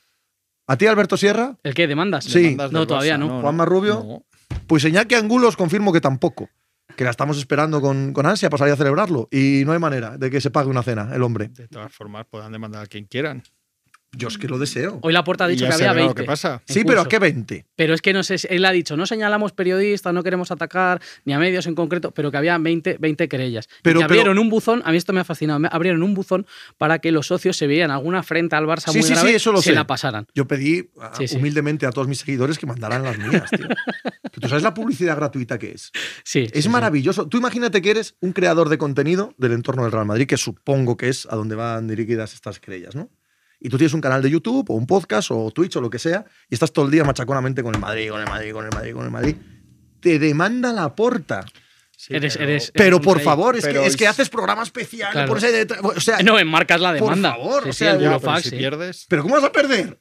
¿A 0.66 0.76
ti, 0.76 0.88
Alberto 0.88 1.18
Sierra? 1.18 1.56
¿El 1.62 1.76
qué? 1.76 1.86
¿Demandas? 1.86 2.26
Sí. 2.26 2.42
demandas 2.42 2.72
No, 2.72 2.88
todavía 2.88 3.18
Barça, 3.18 3.20
no. 3.20 3.42
Juanma 3.42 3.66
Rubio. 3.66 3.94
No. 4.04 4.26
Pues 4.66 4.86
Iñaki 4.86 5.14
Angulo 5.14 5.50
os 5.50 5.56
confirmo 5.56 5.94
que 5.94 6.02
tampoco. 6.02 6.50
Que 6.96 7.04
la 7.04 7.12
estamos 7.12 7.38
esperando 7.38 7.80
con, 7.80 8.12
con 8.12 8.26
ansia 8.26 8.50
para 8.50 8.58
salir 8.58 8.74
a 8.74 8.78
celebrarlo. 8.78 9.28
Y 9.32 9.62
no 9.68 9.74
hay 9.74 9.78
manera 9.80 10.18
de 10.18 10.32
que 10.32 10.42
se 10.42 10.50
pague 10.50 10.68
una 10.68 10.82
cena 10.82 11.12
el 11.14 11.22
hombre. 11.22 11.50
De 11.50 11.68
todas 11.68 11.94
formas, 11.94 12.26
puedan 12.28 12.52
demandar 12.52 12.86
a 12.86 12.88
quien 12.88 13.06
quieran. 13.06 13.44
Yo 14.16 14.30
es 14.30 14.38
que 14.38 14.47
lo 14.47 14.58
deseo. 14.58 14.99
Hoy 15.03 15.12
la 15.14 15.24
puerta 15.24 15.43
ha 15.45 15.47
Y 15.49 15.51
dicho 15.51 15.66
ya 15.66 15.70
que 15.70 15.76
había 15.76 15.88
verá 15.91 16.05
20. 16.05 16.10
lo 16.10 16.16
que 16.16 16.24
pasa. 16.24 16.62
Sí, 16.66 16.84
pero 16.86 17.01
¿a 17.01 17.10
qué 17.10 17.20
20? 17.20 17.66
Pero 17.76 17.93
es 17.93 18.01
que 18.01 18.14
no 18.14 18.24
sé, 18.24 18.36
él 18.49 18.64
ha 18.66 18.72
dicho, 18.72 18.95
no 18.95 19.05
señalamos 19.05 19.51
periodistas, 19.51 20.14
no 20.14 20.24
queremos 20.24 20.49
atacar 20.49 21.01
ni 21.26 21.34
a 21.34 21.39
medios 21.39 21.68
en 21.68 21.76
concreto, 21.76 22.12
pero 22.12 22.32
que 22.32 22.38
había 22.38 22.58
20, 22.58 22.97
20 22.99 23.28
querellas. 23.28 23.66
Y 23.66 23.70
Pero- 23.84 23.99
pero- 23.99 24.05
abrieron 24.05 24.39
un 24.39 24.49
buzón, 24.49 24.82
a 24.86 24.91
mí 24.91 24.97
esto 24.97 25.12
me 25.14 25.20
ha 25.20 25.24
fascinado, 25.26 25.60
me- 25.60 25.68
abrieron 25.72 26.03
un 26.03 26.14
buzón 26.14 26.47
para 26.78 26.99
que 26.99 27.12
los 27.12 27.28
socios 27.28 27.58
se 27.58 27.68
veían 27.68 27.91
alguna 27.91 28.20
afrenta 28.20 28.58
al 28.58 28.66
Barça 28.66 28.91
Sí, 28.91 28.99
muy 28.99 29.08
sí, 29.08 29.14
grave, 29.14 29.30
sí, 29.30 29.36
eso 29.36 29.51
lo 29.51 29.62
se 29.62 29.70
sé. 29.72 29.76
la 29.76 29.86
pasaran. 29.86 30.26
Yo 30.34 30.47
pedí 30.47 30.89
a- 31.01 31.14
Sí, 31.16 31.28
sí. 31.28 31.36
humildemente 31.36 31.86
a 31.86 31.91
todos 31.91 32.08
mis 32.08 32.20
seguidores 32.20 32.58
que 32.58 32.66
mandaran 32.66 33.03
las 33.03 33.18
mías, 33.18 33.49
tío. 33.51 33.68
Que 34.32 34.41
¿Tú 34.41 34.49
sabes 34.49 34.64
la 34.64 34.74
publicidad 34.74 35.16
gratuita 35.16 35.58
que 35.58 35.72
es? 35.72 35.91
Sí, 36.24 36.41
Es 36.43 36.51
sí, 36.53 36.62
sí. 36.64 36.70
maravilloso. 36.70 37.28
Tú 37.28 37.38
imagínate 37.38 37.82
que 37.82 37.89
eres 37.91 38.16
un 38.20 38.34
creador 38.34 38.70
de 38.70 38.78
contenido 38.78 39.34
del 39.38 39.51
entorno 39.53 39.84
del 39.84 39.91
Real 39.91 40.05
Madrid, 40.05 40.28
que 40.28 40.38
supongo 40.38 40.95
que 40.97 41.10
es 41.10 41.26
a 41.30 41.36
donde 41.36 41.55
van 41.55 41.88
dirigidas 41.88 42.34
estas 42.34 42.60
querellas, 42.60 42.95
¿no? 42.95 43.10
Y 43.60 43.70
tú 43.70 43.78
tienes 43.78 43.93
un 43.93 44.01
canal 44.01 44.22
de 44.22 44.30
YouTube 44.30 44.70
o 44.70 44.74
un 44.76 44.86
podcast 44.86 45.32
o 45.32 45.49
Twitch 45.51 45.76
o 45.78 45.82
lo 45.82 45.89
que 45.89 45.99
sea, 45.99 46.26
y 46.49 46.53
estás 46.53 46.72
todo 46.72 46.86
el 46.86 46.91
día 46.91 47.03
machaconamente 47.03 47.64
con 47.64 47.74
el 47.74 47.82
Madrid, 47.82 48.10
con 48.12 48.22
el 48.22 48.28
Madrid, 48.28 48.53
con 48.53 48.66
el 48.66 48.72
Madrid, 48.72 48.93
con 48.93 49.05
el 49.05 49.12
Madrid. 49.12 49.36
Te 49.99 50.20
demanda 50.20 50.72
la 50.74 50.95
porta. 50.95 51.43
Sí, 51.99 52.16
Eres- 52.16 52.38
pero- 52.38 52.49
eres- 52.51 52.72
Pero 52.76 53.01
por 53.01 53.20
favor, 53.20 53.55
es, 53.55 53.64
Pero 53.66 53.82
que, 53.82 53.88
es 53.88 53.97
que 53.97 54.03
es- 54.03 54.10
haces 54.12 54.30
programa 54.30 54.62
especial. 54.62 55.12
Claro. 55.12 55.36
ahí 55.36 55.51
detrás- 55.51 55.82
o 55.84 55.99
sea, 55.99 56.20
No, 56.20 56.38
enmarcas 56.38 56.80
la 56.80 56.89
Por 56.91 56.99
demanda. 57.16 57.32
favor, 57.32 57.64
Sí, 57.64 57.70
o 57.70 57.74
sea, 57.74 57.97
ya, 57.97 58.20
pero 58.20 58.38
si 58.39 58.49
sí. 58.51 58.55
pierdes. 58.58 59.05
¿Pero 59.10 59.24
cómo 59.24 59.34
vas 59.36 59.43
a 59.43 59.51
perder? 59.51 59.99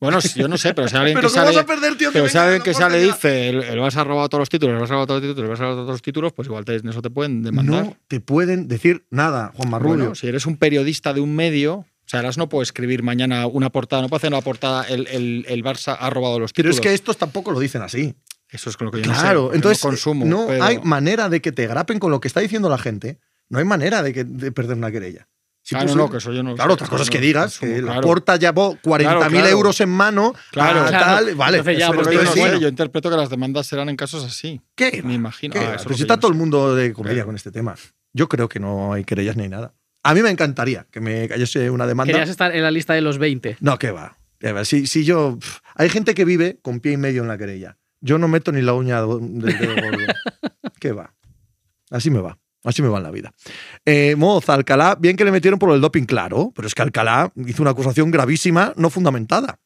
Bueno, 0.00 0.18
yo 0.34 0.48
no 0.48 0.56
sé, 0.58 0.72
pero 0.74 0.88
si 0.88 0.96
alguien 0.96 1.14
¿Pero 1.18 1.28
que 1.28 1.34
cómo 1.34 1.44
sale. 1.44 1.56
vas 1.56 1.64
a 1.64 1.66
perder, 1.66 1.96
tío? 1.98 2.08
que 2.10 2.14
Pero 2.14 2.28
si 2.28 2.34
venga 2.34 2.44
alguien 2.44 2.62
que 2.62 2.72
sale 2.74 3.06
portería? 3.06 3.12
dice, 3.12 3.48
el, 3.50 3.62
el 3.62 3.78
Barça 3.78 3.96
ha 3.98 4.04
robado 4.04 4.28
todos 4.30 4.40
los 4.40 4.48
títulos, 4.48 4.74
el 4.76 4.80
Barça 4.82 4.90
ha 4.90 4.92
robado 4.92 5.06
todos 5.06 5.22
los 5.22 5.30
títulos, 5.30 5.50
el 5.50 5.54
Barça 5.54 5.60
ha 5.60 5.64
robado 5.64 5.82
todos 5.82 5.94
los 5.94 6.02
títulos, 6.02 6.32
pues 6.32 6.46
igual 6.46 6.64
te, 6.64 6.74
en 6.76 6.88
eso 6.88 7.02
te 7.02 7.10
pueden 7.10 7.42
demandar. 7.42 7.84
No 7.84 7.96
te 8.08 8.20
pueden 8.20 8.66
decir 8.68 9.06
nada, 9.10 9.52
Juan 9.54 9.68
Marrubio. 9.70 9.96
Bueno, 9.96 10.14
si 10.14 10.26
eres 10.26 10.46
un 10.46 10.56
periodista 10.56 11.12
de 11.12 11.20
un 11.20 11.34
medio, 11.36 11.86
o 12.06 12.08
sea, 12.08 12.20
ahora 12.20 12.30
no 12.36 12.48
puedo 12.48 12.62
escribir 12.62 13.02
mañana 13.02 13.46
una 13.46 13.70
portada, 13.70 14.02
no 14.02 14.08
puedo 14.08 14.18
hacer 14.18 14.30
una 14.32 14.40
portada, 14.42 14.84
el, 14.84 15.06
el, 15.08 15.44
el 15.48 15.64
Barça 15.64 15.96
ha 15.98 16.10
robado 16.10 16.38
los 16.38 16.52
Pero 16.52 16.70
títulos. 16.70 16.76
es 16.76 16.80
que 16.80 16.94
estos 16.94 17.16
tampoco 17.16 17.50
lo 17.52 17.60
dicen 17.60 17.82
así. 17.82 18.14
Eso 18.50 18.70
es 18.70 18.76
con 18.76 18.84
lo 18.86 18.90
que 18.92 19.00
yo 19.02 19.06
no 19.08 19.14
sé, 19.14 19.20
Claro, 19.20 19.52
entonces 19.54 19.82
no 19.82 19.90
consumo. 19.90 20.24
no 20.24 20.46
pero- 20.46 20.62
hay 20.62 20.78
manera 20.82 21.28
de 21.28 21.40
que 21.40 21.50
te 21.50 21.66
grapen 21.66 21.98
con 21.98 22.10
lo 22.10 22.20
que 22.20 22.28
está 22.28 22.40
diciendo 22.40 22.68
la 22.68 22.78
gente. 22.78 23.18
No 23.48 23.58
hay 23.58 23.64
manera 23.64 24.02
de, 24.02 24.12
que, 24.12 24.24
de 24.24 24.52
perder 24.52 24.76
una 24.76 24.90
querella. 24.92 25.28
Si 25.62 25.74
tú 25.76 25.96
no, 25.96 26.10
que 26.10 26.18
eso 26.18 26.30
yo 26.30 26.42
no 26.42 26.50
lo 26.50 26.56
Claro, 26.56 26.72
sé, 26.72 26.74
otra 26.74 26.84
eso 26.84 26.90
cosa 26.90 27.02
es 27.04 27.08
no 27.08 27.12
que 27.12 27.20
digas 27.20 27.58
consumo, 27.58 27.72
que 27.74 27.80
la 27.82 27.92
claro. 27.92 28.06
porta 28.06 28.36
llevó 28.36 28.74
40.000 28.76 28.98
Claro, 28.98 29.20
claro. 29.30 29.48
euros 29.48 29.80
en 29.80 29.88
mano. 29.88 30.34
Claro. 30.50 30.80
a 30.82 30.88
Claro. 30.88 31.04
tal, 31.04 31.34
vale. 31.36 31.58
Entonces 31.58 31.78
ya, 31.80 31.86
eso 31.86 31.92
Pero 31.96 32.04
pues 32.04 32.24
yo 32.26 32.32
sí, 32.32 32.40
bueno. 32.40 32.68
interpreto 32.68 33.10
que 33.10 33.16
las 33.16 33.30
demandas 33.30 33.66
serán 33.66 33.88
en 33.88 33.96
casos 33.96 34.22
así. 34.24 34.60
¿Qué? 34.74 35.02
Me 35.02 35.14
imagino. 35.14 35.54
¿Qué? 35.54 35.60
Ah, 35.60 35.76
Pero 35.78 35.80
eso 35.80 35.94
si 35.94 36.02
está 36.02 36.18
todo 36.20 36.30
el 36.30 36.36
mundo 36.36 36.74
de 36.76 36.92
comedia 36.92 37.14
Claro. 37.14 37.26
con 37.28 37.36
este 37.36 37.50
tema. 37.50 37.74
Yo 38.12 38.28
creo 38.28 38.48
que 38.48 38.60
no 38.60 38.92
hay 38.92 39.04
querellas 39.04 39.36
ni 39.38 39.48
nada. 39.48 39.72
A 40.04 40.14
mí 40.14 40.22
me 40.22 40.30
encantaría 40.30 40.86
que 40.90 41.00
me 41.00 41.26
cayese 41.28 41.70
una 41.70 41.86
demanda. 41.86 42.12
Querías 42.12 42.28
estar 42.28 42.54
en 42.54 42.62
la 42.62 42.70
lista 42.70 42.94
de 42.94 43.00
los 43.00 43.18
20. 43.18 43.56
No, 43.60 43.78
¿qué 43.78 43.90
va? 43.90 44.16
Si, 44.64 44.86
si 44.86 45.04
yo. 45.04 45.38
hay 45.74 45.88
gente 45.88 46.14
que 46.14 46.24
vive 46.26 46.58
con 46.62 46.80
pie 46.80 46.92
y 46.92 46.96
medio 46.98 47.22
en 47.22 47.28
la 47.28 47.38
querella. 47.38 47.78
Yo 48.00 48.18
no 48.18 48.28
meto 48.28 48.52
ni 48.52 48.60
la 48.60 48.74
uña 48.74 49.00
del 49.00 49.40
dedo 49.40 49.74
gordo. 49.74 50.12
¿Qué 50.80 50.92
va? 50.92 51.14
Así 51.90 52.10
me 52.10 52.20
va. 52.20 52.38
Así 52.62 52.82
me 52.82 52.88
va 52.88 52.98
en 52.98 53.02
la 53.04 53.10
vida. 53.10 53.32
Eh, 53.84 54.14
Moz, 54.16 54.48
Alcalá, 54.50 54.96
bien 54.98 55.16
que 55.16 55.24
le 55.24 55.30
metieron 55.30 55.58
por 55.58 55.70
el 55.74 55.80
doping, 55.80 56.04
claro, 56.04 56.52
pero 56.54 56.66
es 56.68 56.74
que 56.74 56.82
Alcalá 56.82 57.32
hizo 57.46 57.62
una 57.62 57.70
acusación 57.72 58.10
gravísima, 58.10 58.72
no 58.76 58.90
fundamentada. 58.90 59.60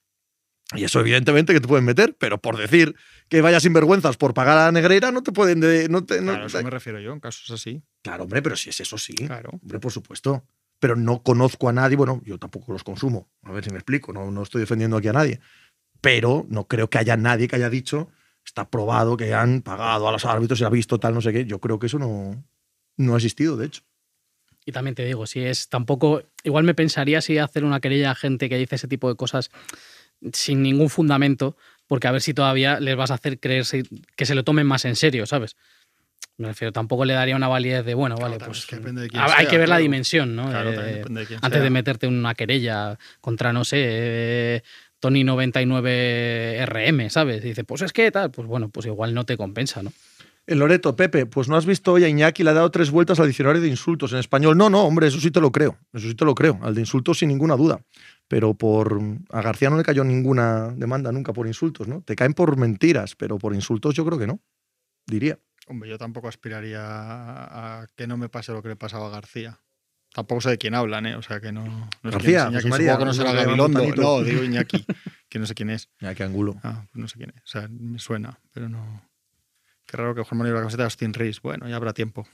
Y 0.75 0.85
eso, 0.85 1.01
evidentemente, 1.01 1.53
que 1.55 1.61
te 1.61 1.67
pueden 1.69 1.85
meter, 1.85 2.15
pero 2.19 2.39
por 2.39 2.57
decir 2.59 2.95
que 3.29 3.41
vayas 3.41 3.63
sinvergüenzas 3.63 4.17
por 4.17 4.35
pagar 4.35 4.59
a 4.59 4.65
la 4.67 4.73
Negreira, 4.73 5.11
no 5.13 5.23
te 5.23 5.33
pueden. 5.33 5.61
de- 5.61 5.89
no 5.89 6.05
te, 6.05 6.21
no- 6.21 6.33
Claro, 6.33 6.45
a 6.45 6.47
eso 6.47 6.63
me 6.63 6.71
refiero 6.71 7.01
yo, 7.01 7.13
en 7.13 7.21
casos 7.21 7.51
así. 7.51 7.83
Claro, 8.09 8.25
hombre, 8.25 8.41
pero 8.41 8.57
si 8.57 8.71
es 8.71 8.81
eso 8.81 8.97
sí. 8.97 9.15
Claro. 9.15 9.51
Hombre, 9.63 9.79
por 9.79 9.93
supuesto. 9.93 10.45
Pero 10.81 10.97
no 10.97 11.23
conozco 11.23 11.69
a 11.69 11.73
nadie, 11.73 11.97
bueno, 11.97 12.23
yo 12.25 12.39
tampoco 12.39 12.73
los 12.73 12.85
consumo, 12.85 13.29
a 13.43 13.53
ver 13.53 13.65
si 13.65 13.71
me 13.71 13.77
explico, 13.77 14.13
no, 14.13 14.31
no 14.31 14.43
estoy 14.43 14.61
defendiendo 14.61 14.97
aquí 14.97 15.09
a 15.09 15.13
nadie. 15.13 15.41
Pero 16.01 16.47
no 16.49 16.69
creo 16.69 16.89
que 16.89 16.99
haya 16.99 17.17
nadie 17.17 17.49
que 17.49 17.57
haya 17.57 17.69
dicho, 17.69 18.09
está 18.45 18.71
probado 18.71 19.17
que 19.17 19.35
han 19.35 19.61
pagado 19.61 20.09
a 20.09 20.13
los 20.13 20.25
árbitros, 20.25 20.59
se 20.59 20.65
ha 20.65 20.71
visto 20.71 20.99
tal, 20.99 21.15
no 21.15 21.21
sé 21.21 21.33
qué. 21.33 21.45
Yo 21.45 21.61
creo 21.61 21.79
que 21.79 21.87
eso 21.87 21.99
no, 21.99 22.45
no 22.97 23.15
ha 23.15 23.17
existido, 23.17 23.57
de 23.57 23.67
hecho. 23.67 23.83
Y 24.65 24.73
también 24.73 24.95
te 24.95 25.05
digo, 25.05 25.27
si 25.27 25.41
es 25.41 25.69
tampoco. 25.69 26.23
Igual 26.45 26.65
me 26.65 26.75
pensaría 26.75 27.21
si 27.21 27.39
hacer 27.39 27.65
una 27.65 27.81
querella 27.81 28.13
a 28.13 28.15
gente 28.15 28.49
que 28.49 28.57
dice 28.57 28.77
ese 28.77 28.89
tipo 28.89 29.09
de 29.09 29.17
cosas 29.17 29.51
sin 30.33 30.63
ningún 30.63 30.91
fundamento, 30.91 31.57
porque 31.87 32.07
a 32.07 32.13
ver 32.13 32.23
si 32.23 32.35
todavía 32.35 32.79
les 32.81 32.97
vas 32.97 33.11
a 33.11 33.15
hacer 33.15 33.41
creerse 33.41 33.83
que 34.17 34.27
se 34.27 34.35
lo 34.35 34.45
tomen 34.45 34.67
más 34.67 34.85
en 34.85 34.95
serio, 34.95 35.27
¿sabes? 35.27 35.57
Me 36.37 36.49
refiero, 36.49 36.73
tampoco 36.73 37.05
le 37.05 37.15
daría 37.15 37.35
una 37.35 37.49
validez 37.49 37.85
de, 37.85 37.95
bueno, 37.95 38.17
vale, 38.17 38.39
pues. 38.39 38.59
es 38.59 38.67
que 38.67 38.77
depende 38.77 39.03
de 39.03 39.09
quién 39.09 39.21
hay 39.21 39.29
sea, 39.29 39.49
que 39.49 39.59
ver 39.59 39.69
la 39.69 39.79
dimensión, 39.79 40.37
¿no? 40.37 40.49
Claro, 40.49 40.71
Eh, 40.71 40.75
también 40.75 40.97
depende 40.99 41.21
de 41.23 41.27
quién 41.27 41.39
antes 41.43 41.57
sea. 41.57 41.65
de 41.65 41.71
meterte 41.71 42.07
en 42.07 42.15
una 42.15 42.35
querella 42.35 42.97
contra, 43.21 43.53
no 43.53 43.65
sé, 43.65 43.77
eh, 43.81 44.63
Tony 45.01 45.25
99 45.25 46.65
RM, 46.67 47.11
¿sabes? 47.11 47.45
Y 47.45 47.49
dice, 47.49 47.65
pues 47.65 47.83
es 47.83 47.93
que 47.93 48.11
tal, 48.11 48.31
pues 48.31 48.47
bueno, 48.47 48.69
pues 48.69 48.87
igual 48.87 49.15
no 49.15 49.25
te 49.25 49.37
compensa, 49.37 49.83
¿no? 49.83 49.93
En 50.47 50.61
Loreto, 50.61 50.97
Pepe, 50.97 51.27
pues 51.27 51.49
no 51.49 51.57
has 51.57 51.67
visto 51.67 51.93
hoy 51.93 52.05
a 52.05 52.09
Iñaki, 52.09 52.43
le 52.43 52.51
ha 52.51 52.55
dado 52.55 52.71
tres 52.71 52.91
vueltas 52.91 53.21
al 53.21 53.27
diccionario 53.27 53.61
de 53.61 53.69
insultos 53.69 54.13
en 54.13 54.19
español. 54.19 54.57
No, 54.57 54.71
no, 54.71 54.85
hombre, 54.85 55.09
eso 55.09 55.21
sí 55.21 55.31
te 55.31 55.41
lo 55.43 55.53
creo. 55.53 55.77
Eso 55.93 56.09
sí 56.09 56.15
te 56.15 56.25
lo 56.25 56.35
creo. 56.35 56.59
Al 56.63 56.75
de 56.75 56.81
insultos 56.81 57.19
sin 57.19 57.29
ninguna 57.29 57.55
duda. 57.55 57.81
Pero 58.29 58.55
por. 58.55 58.99
A 59.31 59.43
García 59.43 59.69
no 59.69 59.77
le 59.77 59.83
cayó 59.83 60.05
ninguna 60.05 60.73
demanda 60.75 61.13
nunca 61.13 61.35
por 61.35 61.47
insultos, 61.47 61.87
¿no? 61.87 62.01
Te 62.01 62.17
caen 62.17 62.33
por 62.33 62.57
mentiras, 62.57 63.15
pero 63.15 63.37
por 63.37 63.55
insultos 63.55 63.95
yo 63.95 64.07
creo 64.07 64.19
que 64.19 64.27
no. 64.27 64.41
Diría. 65.07 65.39
Hombre, 65.69 65.89
yo 65.89 65.99
tampoco 65.99 66.29
aspiraría 66.29 66.81
a 66.83 67.87
que 67.95 68.07
no 68.07 68.17
me 68.17 68.29
pase 68.29 68.53
lo 68.53 68.63
que 68.63 68.69
le 68.69 68.77
pasaba 68.77 69.07
a 69.07 69.11
García. 69.11 69.61
Tampoco 70.13 70.41
sé 70.41 70.51
de 70.51 70.59
quién 70.59 70.75
hablan, 70.75 71.07
¿eh? 71.07 71.17
O 71.17 71.23
sea 71.23 71.41
que 71.41 71.53
no. 71.53 71.65
no 72.03 72.11
sé 72.11 72.11
García, 72.11 72.45
es 72.45 72.51
Iñaki, 72.51 72.69
María, 72.69 72.99
que 72.99 73.05
no 73.05 73.13
será 73.13 73.33
Gabilondo. 73.33 73.95
No, 73.95 74.23
digo 74.23 74.43
Iñaki, 74.43 74.87
que 75.29 75.39
no 75.39 75.47
sé 75.47 75.55
quién 75.55 75.71
es. 75.71 75.91
Qué 75.99 76.23
ángulo. 76.23 76.59
Ah, 76.63 76.87
pues 76.91 77.01
no 77.01 77.09
sé 77.09 77.19
quién 77.19 77.33
es. 77.37 77.43
O 77.43 77.47
sea, 77.47 77.69
me 77.69 77.99
suena, 77.99 78.41
pero 78.53 78.69
no. 78.69 79.09
Qué 79.87 79.97
raro 79.97 80.15
que 80.15 80.23
Juan 80.23 80.39
Manuel 80.39 80.55
la 80.55 80.61
camiseta 80.61 80.83
de 80.83 80.87
Austin 80.87 81.15
Rees. 81.15 81.41
Bueno, 81.43 81.69
ya 81.69 81.77
habrá 81.77 81.93
tiempo. 81.93 82.27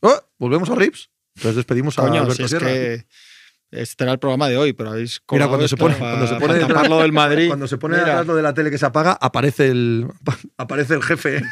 ¡Oh! 0.00 0.20
¿Volvemos 0.38 0.70
a 0.70 0.74
Rips? 0.74 1.10
Entonces 1.36 1.56
despedimos 1.56 1.98
a 1.98 2.02
Coño, 2.02 2.20
Alberto 2.22 2.34
si 2.34 2.42
es 2.42 2.50
Sierra. 2.50 2.66
que 2.66 3.06
este 3.70 4.04
era 4.04 4.12
el 4.14 4.18
programa 4.18 4.48
de 4.48 4.56
hoy, 4.56 4.72
pero 4.72 4.90
habéis 4.90 5.20
Mira, 5.30 5.46
cuando 5.48 5.68
se 5.68 5.76
pone, 5.76 5.94
para- 5.96 6.12
cuando 6.16 6.26
se 6.26 6.34
pone 6.40 6.54
detrás- 6.54 6.68
tapar 6.68 6.88
lo 6.90 6.98
del 7.00 7.12
Madrid. 7.12 7.48
Cuando 7.48 7.66
se 7.68 7.76
pone 7.78 7.96
Mira, 7.98 8.06
atrás 8.12 8.26
lo 8.26 8.34
de 8.36 8.42
la 8.42 8.54
tele 8.54 8.70
que 8.70 8.78
se 8.78 8.86
apaga, 8.86 9.12
aparece 9.20 9.68
el, 9.68 10.06
aparece 10.56 10.94
el 10.94 11.02
jefe. 11.02 11.42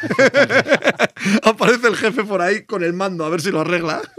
aparece 1.43 1.89
el 1.89 1.97
jefe 1.97 2.25
por 2.25 2.41
ahí 2.41 2.65
con 2.65 2.83
el 2.83 2.93
mando, 2.93 3.25
a 3.25 3.29
ver 3.29 3.41
si 3.41 3.51
lo 3.51 3.61
arregla. 3.61 4.01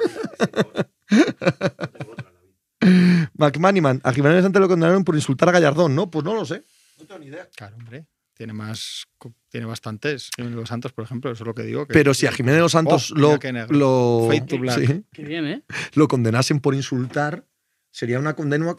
McManiman, 3.38 4.02
a 4.04 4.14
Jiménez 4.14 4.46
antes 4.46 4.60
lo 4.62 4.68
condenaron 4.68 5.04
por 5.04 5.16
insultar 5.16 5.50
a 5.50 5.52
Gallardón, 5.52 5.96
¿no? 5.96 6.10
Pues 6.10 6.24
no 6.24 6.34
lo 6.36 6.46
sé. 6.46 6.64
No 7.00 7.06
tengo 7.06 7.20
ni 7.20 7.28
idea. 7.28 7.48
Claro, 7.56 7.76
hombre. 7.78 8.06
Tiene 8.36 8.54
más. 8.54 9.06
Tiene 9.50 9.66
bastantes. 9.66 10.30
Jiménez 10.36 10.56
Los 10.58 10.70
Santos, 10.70 10.94
por 10.94 11.04
ejemplo, 11.04 11.32
eso 11.32 11.44
es 11.44 11.48
lo 11.48 11.56
que 11.56 11.64
digo. 11.64 11.88
que- 11.88 11.94
Pero 11.94 12.14
si 12.14 12.28
a 12.28 12.32
Jiménez 12.32 12.58
de 12.58 12.62
los 12.62 12.72
Santos 12.72 13.12
Oh, 13.12 13.16
mira 13.16 13.28
lo, 13.34 13.40
qué 13.40 13.52
negro. 13.52 13.76
lo, 13.78 14.26
Fade 14.28 14.42
to 14.42 14.58
black. 14.60 14.80
sí, 14.86 15.04
Qué 15.12 15.24
bien, 15.24 15.46
¿eh? 15.48 15.64
lo 15.96 16.08
condenasen 16.08 16.60
por 16.60 16.76
insultar, 16.76 17.46
sería 17.98 18.20
una 18.20 18.36
condena 18.36 18.76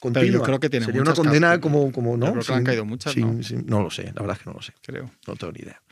continua. 0.00 0.30
yo 0.38 0.42
creo 0.42 0.60
que 0.60 0.70
tiene 0.70 0.86
Sería 0.86 1.02
una 1.02 1.12
condena 1.14 1.60
como, 1.60 1.92
como 1.92 2.16
¿no? 2.16 2.32
Creo 2.32 2.44
que 2.44 2.52
han 2.54 2.64
caído 2.64 2.84
muchas, 2.84 3.12
sin- 3.12 3.36
¿no? 3.38 3.42
sin- 3.42 3.66
no 3.66 3.82
lo 3.82 3.90
sé, 3.90 4.04
la 4.14 4.22
verdad 4.22 4.36
es 4.36 4.42
que 4.42 4.50
no 4.50 4.54
lo 4.54 4.62
sé. 4.62 4.72
Creo. 4.82 5.10
No 5.26 5.36
tengo 5.36 5.52
ni 5.52 5.60
idea. 5.60 5.82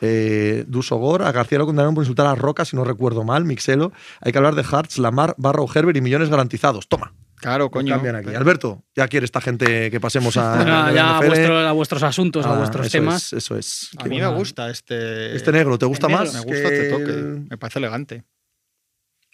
Eh, 0.00 0.64
Dusogor, 0.66 1.22
a 1.22 1.30
García 1.32 1.58
lo 1.58 1.66
condenaron 1.66 1.94
por 1.94 2.02
insultar 2.02 2.26
a 2.26 2.34
Roca, 2.34 2.64
si 2.64 2.74
no 2.74 2.84
recuerdo 2.84 3.22
mal, 3.22 3.44
Mixelo. 3.44 3.92
Hay 4.22 4.32
que 4.32 4.38
hablar 4.38 4.54
de 4.54 4.64
Hartz, 4.70 4.96
Lamar, 4.98 5.34
Barro, 5.36 5.66
Herbert 5.74 5.96
y 5.98 6.00
millones 6.00 6.30
garantizados. 6.30 6.88
Toma, 6.88 7.12
Claro, 7.36 7.70
coño. 7.70 7.94
cambian 7.94 8.16
aquí. 8.16 8.26
pero- 8.26 8.38
Alberto, 8.38 8.84
ya 8.96 9.08
quiere 9.08 9.24
esta 9.26 9.42
gente 9.42 9.90
que 9.90 10.00
pasemos 10.00 10.36
a. 10.38 10.54
Bueno, 10.64 10.92
ya 10.94 11.16
a, 11.18 11.20
NFL. 11.20 11.26
vuestro- 11.28 11.58
a 11.58 11.72
vuestros 11.72 12.02
asuntos, 12.02 12.46
a 12.46 12.54
Ah, 12.54 12.58
vuestros 12.58 12.86
eso 12.86 12.92
temas. 12.92 13.24
es, 13.24 13.32
eso 13.34 13.56
es. 13.58 13.90
A 13.98 14.04
Qué 14.04 14.08
mí 14.08 14.20
me 14.20 14.26
gusta 14.28 14.70
este. 14.70 15.36
Este 15.36 15.52
negro, 15.52 15.76
¿te 15.78 15.84
gusta 15.86 16.06
negro. 16.08 16.22
más? 16.24 16.32
Me 16.34 16.40
gusta 16.40 16.56
este 16.68 16.80
que 16.82 16.88
toque. 16.88 17.10
el- 17.12 17.46
Me 17.50 17.58
parece 17.58 17.78
elegante. 17.78 18.24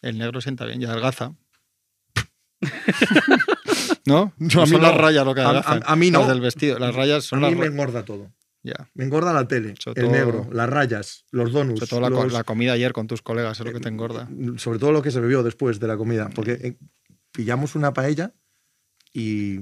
El 0.02 0.18
negro 0.18 0.40
sienta 0.40 0.64
bien, 0.66 0.80
ya 0.80 0.90
adelgaza. 0.90 1.32
¿No? 4.06 4.32
No, 4.38 4.62
a 4.62 4.64
mí 4.64 4.70
son 4.70 4.80
no. 4.80 4.88
las 4.88 4.96
rayas 4.96 5.24
lo 5.24 5.34
que 5.34 5.40
A- 5.40 5.80
a- 5.84 5.96
mí 5.96 6.10
no. 6.10 6.20
Las 6.20 6.28
del 6.28 6.40
vestido. 6.40 6.78
Las 6.78 6.94
rayas 6.94 7.32
A 7.32 7.36
mí 7.36 7.42
las 7.42 7.54
me 7.56 7.66
engorda 7.66 8.04
todo. 8.04 8.32
Ya. 8.62 8.90
Me 8.94 9.04
engorda 9.04 9.32
la 9.32 9.46
tele, 9.46 9.74
Sobre 9.78 10.00
el 10.02 10.08
todo- 10.08 10.16
negro, 10.16 10.48
las 10.52 10.68
rayas, 10.68 11.24
los 11.30 11.52
donuts. 11.52 11.78
Sobre 11.80 11.88
todo 11.90 12.00
la, 12.00 12.08
los- 12.10 12.32
la 12.32 12.44
comida 12.44 12.72
ayer 12.72 12.92
con 12.92 13.06
tus 13.06 13.22
colegas, 13.22 13.60
es 13.60 13.66
lo 13.66 13.72
que 13.72 13.80
te 13.80 13.88
engorda. 13.88 14.28
Sobre 14.56 14.78
todo 14.78 14.92
lo 14.92 15.02
que 15.02 15.10
se 15.10 15.20
bebió 15.20 15.42
después 15.42 15.78
de 15.78 15.86
la 15.86 15.96
comida. 15.96 16.30
Porque 16.34 16.52
eh, 16.52 16.76
pillamos 17.32 17.74
una 17.76 17.92
paella 17.92 18.32
y. 19.18 19.60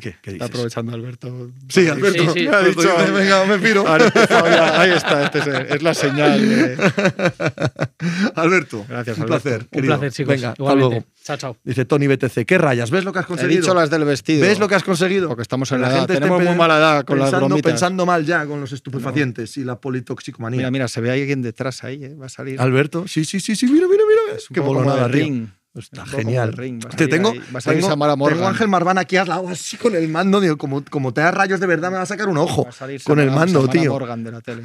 ¿Qué, 0.00 0.16
qué 0.20 0.32
Está 0.32 0.32
dices? 0.32 0.42
aprovechando 0.50 0.92
Alberto. 0.94 1.52
Sí, 1.68 1.86
Alberto. 1.86 2.24
Sí, 2.34 2.40
sí. 2.40 2.48
me 2.48 2.56
ha 2.56 2.60
dicho, 2.62 2.88
venga, 3.14 3.44
me 3.46 3.56
piro. 3.58 3.84
Ahí 3.88 4.90
está, 4.90 5.26
este 5.26 5.38
es, 5.76 5.82
la 5.82 5.94
señal. 5.94 6.40
de- 6.40 6.76
Alberto, 8.34 8.84
Gracias, 8.88 9.16
un 9.16 9.22
Alberto. 9.24 9.42
placer. 9.42 9.60
Un 9.62 9.68
querido. 9.68 9.94
placer, 9.98 10.12
chicos. 10.12 10.34
Venga, 10.34 10.48
hasta 10.50 10.62
Igualmente. 10.62 10.94
luego. 10.96 11.06
Chao, 11.24 11.36
chao. 11.36 11.56
Dice 11.64 11.84
Tony 11.84 12.06
BTC, 12.08 12.44
¿qué 12.44 12.58
rayas? 12.58 12.90
¿Ves 12.90 13.04
lo 13.04 13.12
que 13.12 13.20
has 13.20 13.24
He 13.26 13.28
conseguido? 13.28 13.60
dicho 13.60 13.74
las 13.74 13.88
del 13.90 14.04
vestido. 14.04 14.42
¿Ves 14.42 14.58
lo 14.58 14.68
que 14.68 14.74
has 14.74 14.82
conseguido? 14.84 15.28
Porque 15.28 15.42
estamos 15.42 15.70
en 15.72 15.80
la, 15.80 15.88
edad. 15.88 15.98
gente 16.00 16.14
Tenemos 16.14 16.42
muy 16.42 16.54
mala 16.56 16.78
edad 16.78 17.04
con 17.04 17.18
las 17.18 17.26
pensando, 17.30 17.46
bromitas. 17.48 17.72
pensando 17.72 18.06
mal 18.06 18.26
ya 18.26 18.44
con 18.46 18.60
los 18.60 18.72
estupefacientes 18.72 19.56
y 19.56 19.64
la 19.64 19.80
politoxicomanía. 19.80 20.58
Mira, 20.58 20.70
mira, 20.70 20.88
se 20.88 21.00
ve 21.00 21.10
alguien 21.12 21.42
detrás 21.42 21.84
ahí, 21.84 22.04
¿eh? 22.04 22.14
va 22.14 22.26
a 22.26 22.28
salir. 22.28 22.60
Alberto, 22.60 23.06
sí, 23.08 23.24
sí, 23.24 23.40
sí, 23.40 23.54
sí, 23.56 23.66
mira, 23.66 23.86
mira, 23.88 24.02
mira. 24.08 24.36
Es 24.36 24.50
un 24.50 24.54
Qué 24.54 24.60
bolonada, 24.60 25.08
ring. 25.08 25.46
Está 25.76 26.06
genial. 26.06 26.52
ring, 26.54 26.82
Te 26.96 27.06
tengo, 27.08 27.30
ahí- 27.30 27.38
va 27.54 27.58
a 27.58 27.60
salir 27.60 27.82
tengo, 27.82 28.46
Ángel 28.46 28.68
Marván 28.68 28.98
aquí 28.98 29.16
al 29.16 29.28
lado, 29.28 29.48
así 29.48 29.76
con 29.76 29.94
el 29.94 30.08
mando. 30.08 30.40
Digo, 30.40 30.56
como, 30.56 30.84
como 30.84 31.12
te 31.12 31.20
da 31.20 31.30
rayos 31.30 31.60
de 31.60 31.66
verdad, 31.66 31.90
me 31.90 31.96
va 31.96 32.02
a 32.02 32.06
sacar 32.06 32.28
un 32.28 32.38
ojo. 32.38 32.66
A 32.68 32.72
salir 32.72 33.02
Con 33.02 33.20
el 33.20 33.30
mando, 33.30 33.60
Samara 33.60 33.72
tío. 33.80 33.92
Morgan 33.92 34.24
de 34.24 34.32
la 34.32 34.40
tele. 34.40 34.62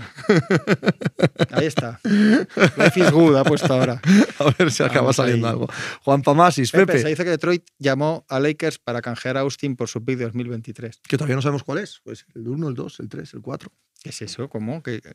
Ahí 1.51 1.65
está. 1.65 1.99
Life 2.03 2.99
is 2.99 3.11
good 3.11 3.35
ha 3.35 3.43
puesto 3.43 3.73
ahora. 3.73 4.01
A 4.39 4.45
ver 4.57 4.71
si 4.71 4.83
acaba 4.83 5.01
Vamos 5.01 5.15
saliendo 5.17 5.47
ahí. 5.47 5.51
algo. 5.53 5.67
Juan 6.03 6.21
Pamasis, 6.21 6.71
Pepe, 6.71 6.85
Pepe, 6.87 7.01
se 7.01 7.09
dice 7.09 7.23
que 7.23 7.29
Detroit 7.31 7.65
llamó 7.77 8.25
a 8.29 8.39
Lakers 8.39 8.79
para 8.79 9.01
canjear 9.01 9.37
a 9.37 9.41
Austin 9.41 9.75
por 9.75 9.87
su 9.89 10.03
pick 10.03 10.17
de 10.17 10.25
2023. 10.25 11.01
que 11.07 11.17
todavía 11.17 11.35
no 11.35 11.41
sabemos 11.41 11.63
cuál 11.63 11.79
es. 11.79 12.01
Pues 12.03 12.25
el 12.35 12.47
1, 12.47 12.69
el 12.69 12.75
2, 12.75 12.99
el 13.01 13.09
3, 13.09 13.33
el 13.33 13.41
4. 13.41 13.71
¿Qué 14.03 14.09
es 14.09 14.21
eso? 14.21 14.49
¿Cómo? 14.49 14.81
¿Que, 14.81 15.01
que 15.01 15.13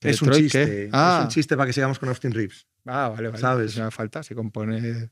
Es 0.00 0.22
un 0.22 0.30
chiste. 0.30 0.88
Ah, 0.92 1.18
Es 1.20 1.24
un 1.26 1.30
chiste 1.30 1.56
para 1.56 1.66
que 1.66 1.72
sigamos 1.72 1.98
con 1.98 2.08
Austin 2.08 2.32
Reeves. 2.32 2.66
ah, 2.84 3.08
vale, 3.08 3.28
vale. 3.28 3.40
¿Sabes? 3.40 3.76
Me 3.78 3.90
falta, 3.90 4.22
si 4.22 4.34
compone. 4.34 5.10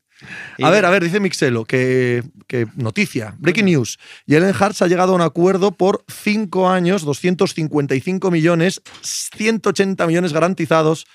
A 0.63 0.71
ver, 0.71 0.85
a 0.85 0.91
ver, 0.91 1.03
dice 1.03 1.21
Mixelo 1.21 1.65
que, 1.65 2.23
que 2.47 2.67
noticia, 2.77 3.35
breaking 3.39 3.65
news. 3.67 3.99
Jalen 4.29 4.55
Hurts 4.55 4.83
ha 4.83 4.87
llegado 4.87 5.13
a 5.13 5.17
un 5.17 5.23
acuerdo 5.23 5.73
por 5.73 6.05
5 6.09 6.69
años, 6.71 7.03
255 7.03 8.31
millones, 8.31 8.83
180 9.03 10.07
millones 10.07 10.33
garantizados 10.33 11.07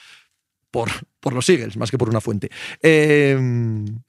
por, 0.71 0.89
por 1.19 1.33
los 1.33 1.47
Eagles, 1.49 1.77
más 1.77 1.91
que 1.91 1.97
por 1.97 2.09
una 2.09 2.21
fuente. 2.21 2.49
Eh, 2.81 3.37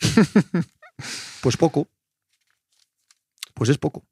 pues 1.43 1.57
poco. 1.57 1.89
Pues 3.55 3.71
es 3.71 3.79
poco. 3.79 4.07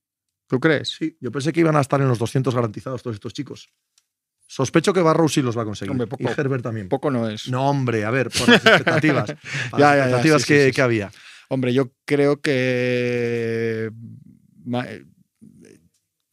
¿Tú 0.47 0.61
crees? 0.61 0.91
Sí, 0.91 1.17
yo 1.21 1.31
pensé 1.33 1.53
que 1.53 1.61
iban 1.61 1.77
a 1.77 1.81
estar 1.81 2.01
en 2.01 2.09
los 2.09 2.19
200 2.19 2.55
garantizados 2.55 3.03
todos 3.03 3.17
estos 3.17 3.35
chicos. 3.35 3.69
Sospecho 4.51 4.95
que 4.95 5.03
Barrow 5.03 5.29
sí 5.29 5.43
los 5.43 5.57
va 5.57 5.63
a 5.63 5.65
conseguir. 5.67 5.91
Hombre, 5.93 6.07
poco. 6.07 6.23
y 6.25 6.27
Herbert 6.27 6.63
también. 6.63 6.89
Poco 6.89 7.11
no 7.11 7.29
es. 7.29 7.49
No, 7.49 7.69
hombre, 7.69 8.05
a 8.07 8.11
ver, 8.11 8.31
por 8.31 8.49
las 8.49 8.57
expectativas. 8.65 9.29
Ya, 9.29 9.35
las 9.35 9.79
ya, 9.79 9.79
ya, 9.79 9.95
expectativas 10.05 10.43
sí, 10.43 10.47
sí, 10.49 10.55
que, 10.55 10.67
sí, 10.67 10.73
que 10.73 10.83
había. 10.83 11.11
Hombre, 11.51 11.75
yo 11.75 11.93
creo 12.07 12.41
que. 12.41 13.91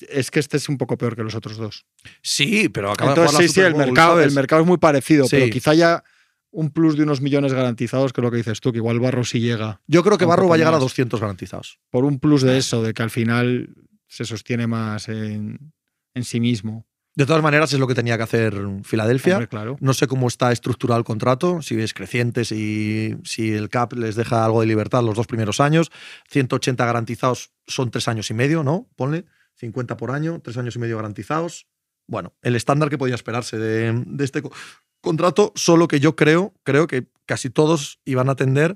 Es 0.09 0.30
que 0.30 0.39
este 0.39 0.57
es 0.57 0.70
un 0.70 0.78
poco 0.78 0.97
peor 0.97 1.16
que 1.16 1.24
los 1.24 1.36
otros 1.36 1.57
dos. 1.57 1.86
Sí, 2.22 2.70
pero 2.70 2.91
acaba 2.91 3.11
de 3.11 3.16
jugar 3.22 3.34
la 3.34 3.39
sí, 3.39 3.47
sí, 3.47 3.53
Super 3.55 3.66
el 3.68 3.74
Bowl, 3.74 3.86
mercado, 3.86 4.11
¿sabes? 4.13 4.28
el 4.28 4.34
mercado 4.34 4.61
es 4.61 4.68
muy 4.68 4.78
parecido, 4.78 5.26
Sí. 5.26 5.38
pero 5.38 5.49
quizá 5.51 5.74
ya 5.74 6.03
un 6.51 6.70
plus 6.70 6.95
de 6.97 7.03
unos 7.03 7.22
millones 7.22 7.53
garantizados, 7.53 8.13
que 8.13 8.22
es 8.22 8.24
lo 8.24 8.32
que 8.32 8.38
dices 8.38 8.61
tú, 8.61 8.72
que 8.72 8.78
igual 8.78 8.99
Barro 8.99 9.24
sí 9.24 9.39
llega. 9.39 9.82
Yo 9.88 10.03
creo 10.03 10.18
que 10.18 10.26
poco 10.26 10.47
va 10.47 10.55
a 10.55 10.57
llegar 10.57 10.74
a 10.74 10.78
más. 10.78 10.84
200 10.84 11.20
garantizados. 11.20 11.80
Por 11.89 12.05
un 12.05 12.20
plus 12.20 12.41
de 12.43 12.57
eso, 12.57 12.82
de 12.84 12.93
que 12.93 13.03
al 13.03 13.09
final 13.09 13.70
se 14.07 14.26
sostiene 14.26 14.68
más 14.68 15.09
en, 15.09 15.74
en 16.13 16.24
sí 16.24 16.39
mismo. 16.39 16.86
De 17.16 17.26
todas 17.26 17.41
maneras, 17.41 17.72
es 17.72 17.80
lo 17.80 17.88
que 17.88 17.95
tenía 17.95 18.18
que 18.18 18.24
hacer 18.24 18.53
Filadelfia. 18.84 19.36
Hombre, 19.36 19.47
claro. 19.47 19.78
No 19.80 19.93
sé 19.93 20.05
cómo 20.05 20.28
está 20.28 20.51
estructurado 20.51 20.99
el 20.99 21.05
contrato, 21.05 21.61
si 21.61 21.80
es 21.80 21.93
creciente, 21.93 22.43
si, 22.43 23.16
si 23.24 23.53
el 23.53 23.70
CAP 23.70 23.93
les 23.93 24.16
deja 24.16 24.43
algo 24.43 24.59
de 24.59 24.68
libertad 24.68 25.01
los 25.01 25.16
dos 25.16 25.26
primeros 25.26 25.61
años. 25.61 25.91
180 26.30 26.86
garantizados 26.86 27.51
son 27.68 27.89
tres 27.89 28.09
años 28.09 28.30
y 28.32 28.34
medio, 28.34 28.63
¿no? 28.63 28.89
Ponle 28.97 29.24
50 29.55 29.95
por 29.95 30.11
año, 30.11 30.41
tres 30.43 30.57
años 30.57 30.76
y 30.76 30.80
medio 30.80 30.97
garantizados. 30.97 31.68
Bueno, 32.07 32.34
el 32.41 32.55
estándar 32.57 32.89
que 32.89 32.97
podía 32.97 33.16
esperarse 33.16 33.57
de, 33.57 34.03
de 34.05 34.24
este 34.26 34.41
co- 34.41 34.51
contrato, 34.99 35.53
solo 35.55 35.88
que 35.88 36.01
yo 36.01 36.18
creo, 36.18 36.53
creo 36.63 36.86
que 36.88 37.07
casi 37.26 37.49
todos 37.49 37.99
iban 38.03 38.28
a 38.30 38.36
tender, 38.36 38.76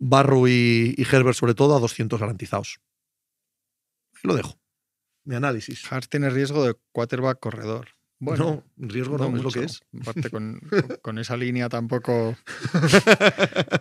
Barrow 0.00 0.48
y, 0.48 0.94
y 0.98 1.02
Herbert 1.02 1.36
sobre 1.36 1.54
todo, 1.54 1.76
a 1.76 1.80
200 1.80 2.18
garantizados. 2.18 2.80
Ahí 4.14 4.20
lo 4.24 4.34
dejo. 4.34 4.58
Mi 5.28 5.34
análisis. 5.34 5.92
Hart 5.92 6.08
tiene 6.08 6.30
riesgo 6.30 6.64
de 6.64 6.74
quarterback 6.90 7.38
corredor. 7.38 7.88
Bueno, 8.18 8.64
no, 8.78 8.88
riesgo 8.88 9.18
no, 9.18 9.36
es 9.36 9.42
lo 9.42 9.50
que 9.50 9.64
es. 9.64 9.82
Aparte, 10.00 10.30
con, 11.02 11.18
esa 11.18 11.36
línea 11.36 11.68
tampoco. 11.68 12.34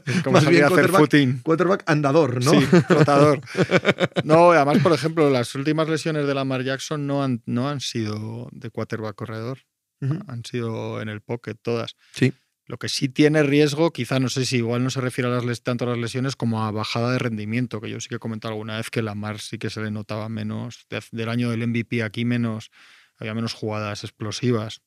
Es 0.05 0.21
como 0.25 0.33
Más 0.33 0.49
bien 0.49 0.65
a 0.65 0.67
hacer 0.67 0.89
footing. 0.89 1.39
Quarterback 1.43 1.83
andador, 1.85 2.43
¿no? 2.43 2.51
Sí, 2.51 2.59
flotador. 2.65 3.39
No, 4.25 4.51
además, 4.51 4.79
por 4.79 4.91
ejemplo, 4.91 5.29
las 5.29 5.55
últimas 5.55 5.87
lesiones 5.87 6.27
de 6.27 6.33
Lamar 6.33 6.63
Jackson 6.63 7.07
no 7.07 7.23
han, 7.23 7.41
no 7.45 7.69
han 7.69 7.79
sido 7.79 8.49
de 8.51 8.69
quarterback 8.69 9.15
corredor, 9.15 9.59
han 10.01 10.43
sido 10.43 11.01
en 11.01 11.07
el 11.07 11.21
pocket 11.21 11.55
todas. 11.61 11.95
Sí. 12.11 12.33
Lo 12.67 12.77
que 12.77 12.89
sí 12.89 13.07
tiene 13.07 13.43
riesgo, 13.43 13.91
quizá 13.91 14.19
no 14.19 14.27
sé 14.27 14.45
si 14.45 14.57
igual 14.57 14.83
no 14.83 14.89
se 14.89 14.99
refiere 14.99 15.29
a 15.29 15.41
las 15.41 15.61
tanto 15.63 15.85
a 15.85 15.87
las 15.87 15.97
lesiones 15.97 16.35
como 16.35 16.65
a 16.65 16.71
bajada 16.71 17.13
de 17.13 17.19
rendimiento, 17.19 17.79
que 17.79 17.89
yo 17.89 17.99
sí 18.01 18.09
que 18.09 18.15
he 18.15 18.19
comentado 18.19 18.53
alguna 18.53 18.75
vez 18.77 18.89
que 18.89 19.01
Lamar 19.01 19.39
sí 19.39 19.57
que 19.57 19.69
se 19.69 19.81
le 19.81 19.89
notaba 19.89 20.27
menos, 20.27 20.85
de- 20.89 21.01
del 21.11 21.29
año 21.29 21.49
del 21.49 21.63
MVP 21.63 22.03
aquí 22.03 22.25
menos, 22.25 22.69
había 23.17 23.33
menos 23.33 23.53
jugadas 23.53 24.03
explosivas. 24.03 24.81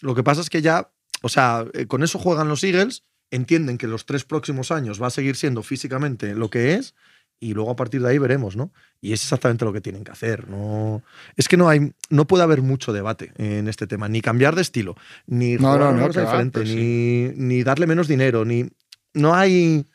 Lo 0.00 0.14
que 0.14 0.22
pasa 0.24 0.40
es 0.40 0.50
que 0.50 0.62
ya, 0.62 0.92
o 1.22 1.28
sea, 1.28 1.64
eh, 1.74 1.86
con 1.86 2.02
eso 2.02 2.18
juegan 2.18 2.48
los 2.48 2.64
Eagles, 2.64 3.04
entienden 3.30 3.78
que 3.78 3.86
los 3.86 4.04
tres 4.06 4.24
próximos 4.24 4.70
años 4.72 5.00
va 5.00 5.06
a 5.06 5.10
seguir 5.10 5.36
siendo 5.36 5.62
físicamente 5.62 6.34
lo 6.34 6.50
que 6.50 6.74
es 6.74 6.94
y 7.40 7.54
luego 7.54 7.70
a 7.70 7.76
partir 7.76 8.02
de 8.02 8.10
ahí 8.10 8.18
veremos, 8.18 8.54
¿no? 8.54 8.70
Y 9.00 9.12
es 9.14 9.22
exactamente 9.22 9.64
lo 9.64 9.72
que 9.72 9.80
tienen 9.80 10.04
que 10.04 10.12
hacer. 10.12 10.46
No, 10.48 11.02
es 11.36 11.48
que 11.48 11.56
no 11.56 11.68
hay, 11.68 11.92
no 12.10 12.26
puede 12.26 12.42
haber 12.44 12.60
mucho 12.62 12.92
debate 12.92 13.32
en 13.36 13.66
este 13.66 13.86
tema, 13.86 14.08
ni 14.08 14.20
cambiar 14.20 14.54
de 14.54 14.62
estilo, 14.62 14.94
ni 15.26 15.54
No, 15.54 15.72
jugar 15.72 15.80
no, 15.80 15.88
una 15.90 16.00
no, 16.02 16.06
cosa 16.08 16.20
que 16.20 16.26
va, 16.26 16.32
diferente, 16.32 16.60
pues 16.60 16.70
ni, 16.74 17.28
ni 17.36 17.62
darle 17.62 17.86
menos 17.86 18.06
dinero, 18.08 18.44
ni 18.44 18.66
no 19.14 19.34
hay. 19.34 19.86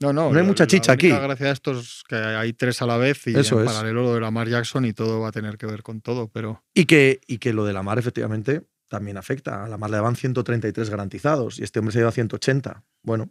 No, 0.00 0.12
no, 0.12 0.32
No 0.32 0.38
hay 0.40 0.44
mucha 0.46 0.64
la 0.64 0.68
chicha 0.68 0.92
única 0.92 1.14
aquí. 1.16 1.24
gracia 1.26 1.46
de 1.46 1.52
esto 1.52 1.72
es 1.78 2.02
que 2.08 2.16
hay 2.16 2.52
tres 2.54 2.82
a 2.82 2.86
la 2.86 2.96
vez 2.96 3.24
y 3.28 3.36
Eso 3.38 3.60
en 3.60 3.66
es. 3.68 3.72
paralelo 3.72 4.02
lo 4.02 4.14
de 4.14 4.20
Lamar 4.20 4.48
Jackson 4.48 4.84
y 4.84 4.92
todo 4.92 5.20
va 5.20 5.28
a 5.28 5.32
tener 5.32 5.56
que 5.58 5.66
ver 5.66 5.82
con 5.84 6.00
todo, 6.00 6.28
pero 6.28 6.62
Y 6.74 6.86
que, 6.86 7.20
y 7.28 7.38
que 7.38 7.52
lo 7.52 7.64
de 7.64 7.72
la 7.72 7.82
mar 7.84 7.98
efectivamente 8.00 8.62
también 8.88 9.16
afecta. 9.16 9.64
A 9.64 9.68
la 9.68 9.78
mar 9.78 9.90
le 9.90 9.96
daban 9.96 10.16
133 10.16 10.90
garantizados 10.90 11.58
y 11.60 11.62
este 11.62 11.78
hombre 11.78 11.92
se 11.92 12.00
lleva 12.00 12.10
180. 12.10 12.82
Bueno, 13.04 13.28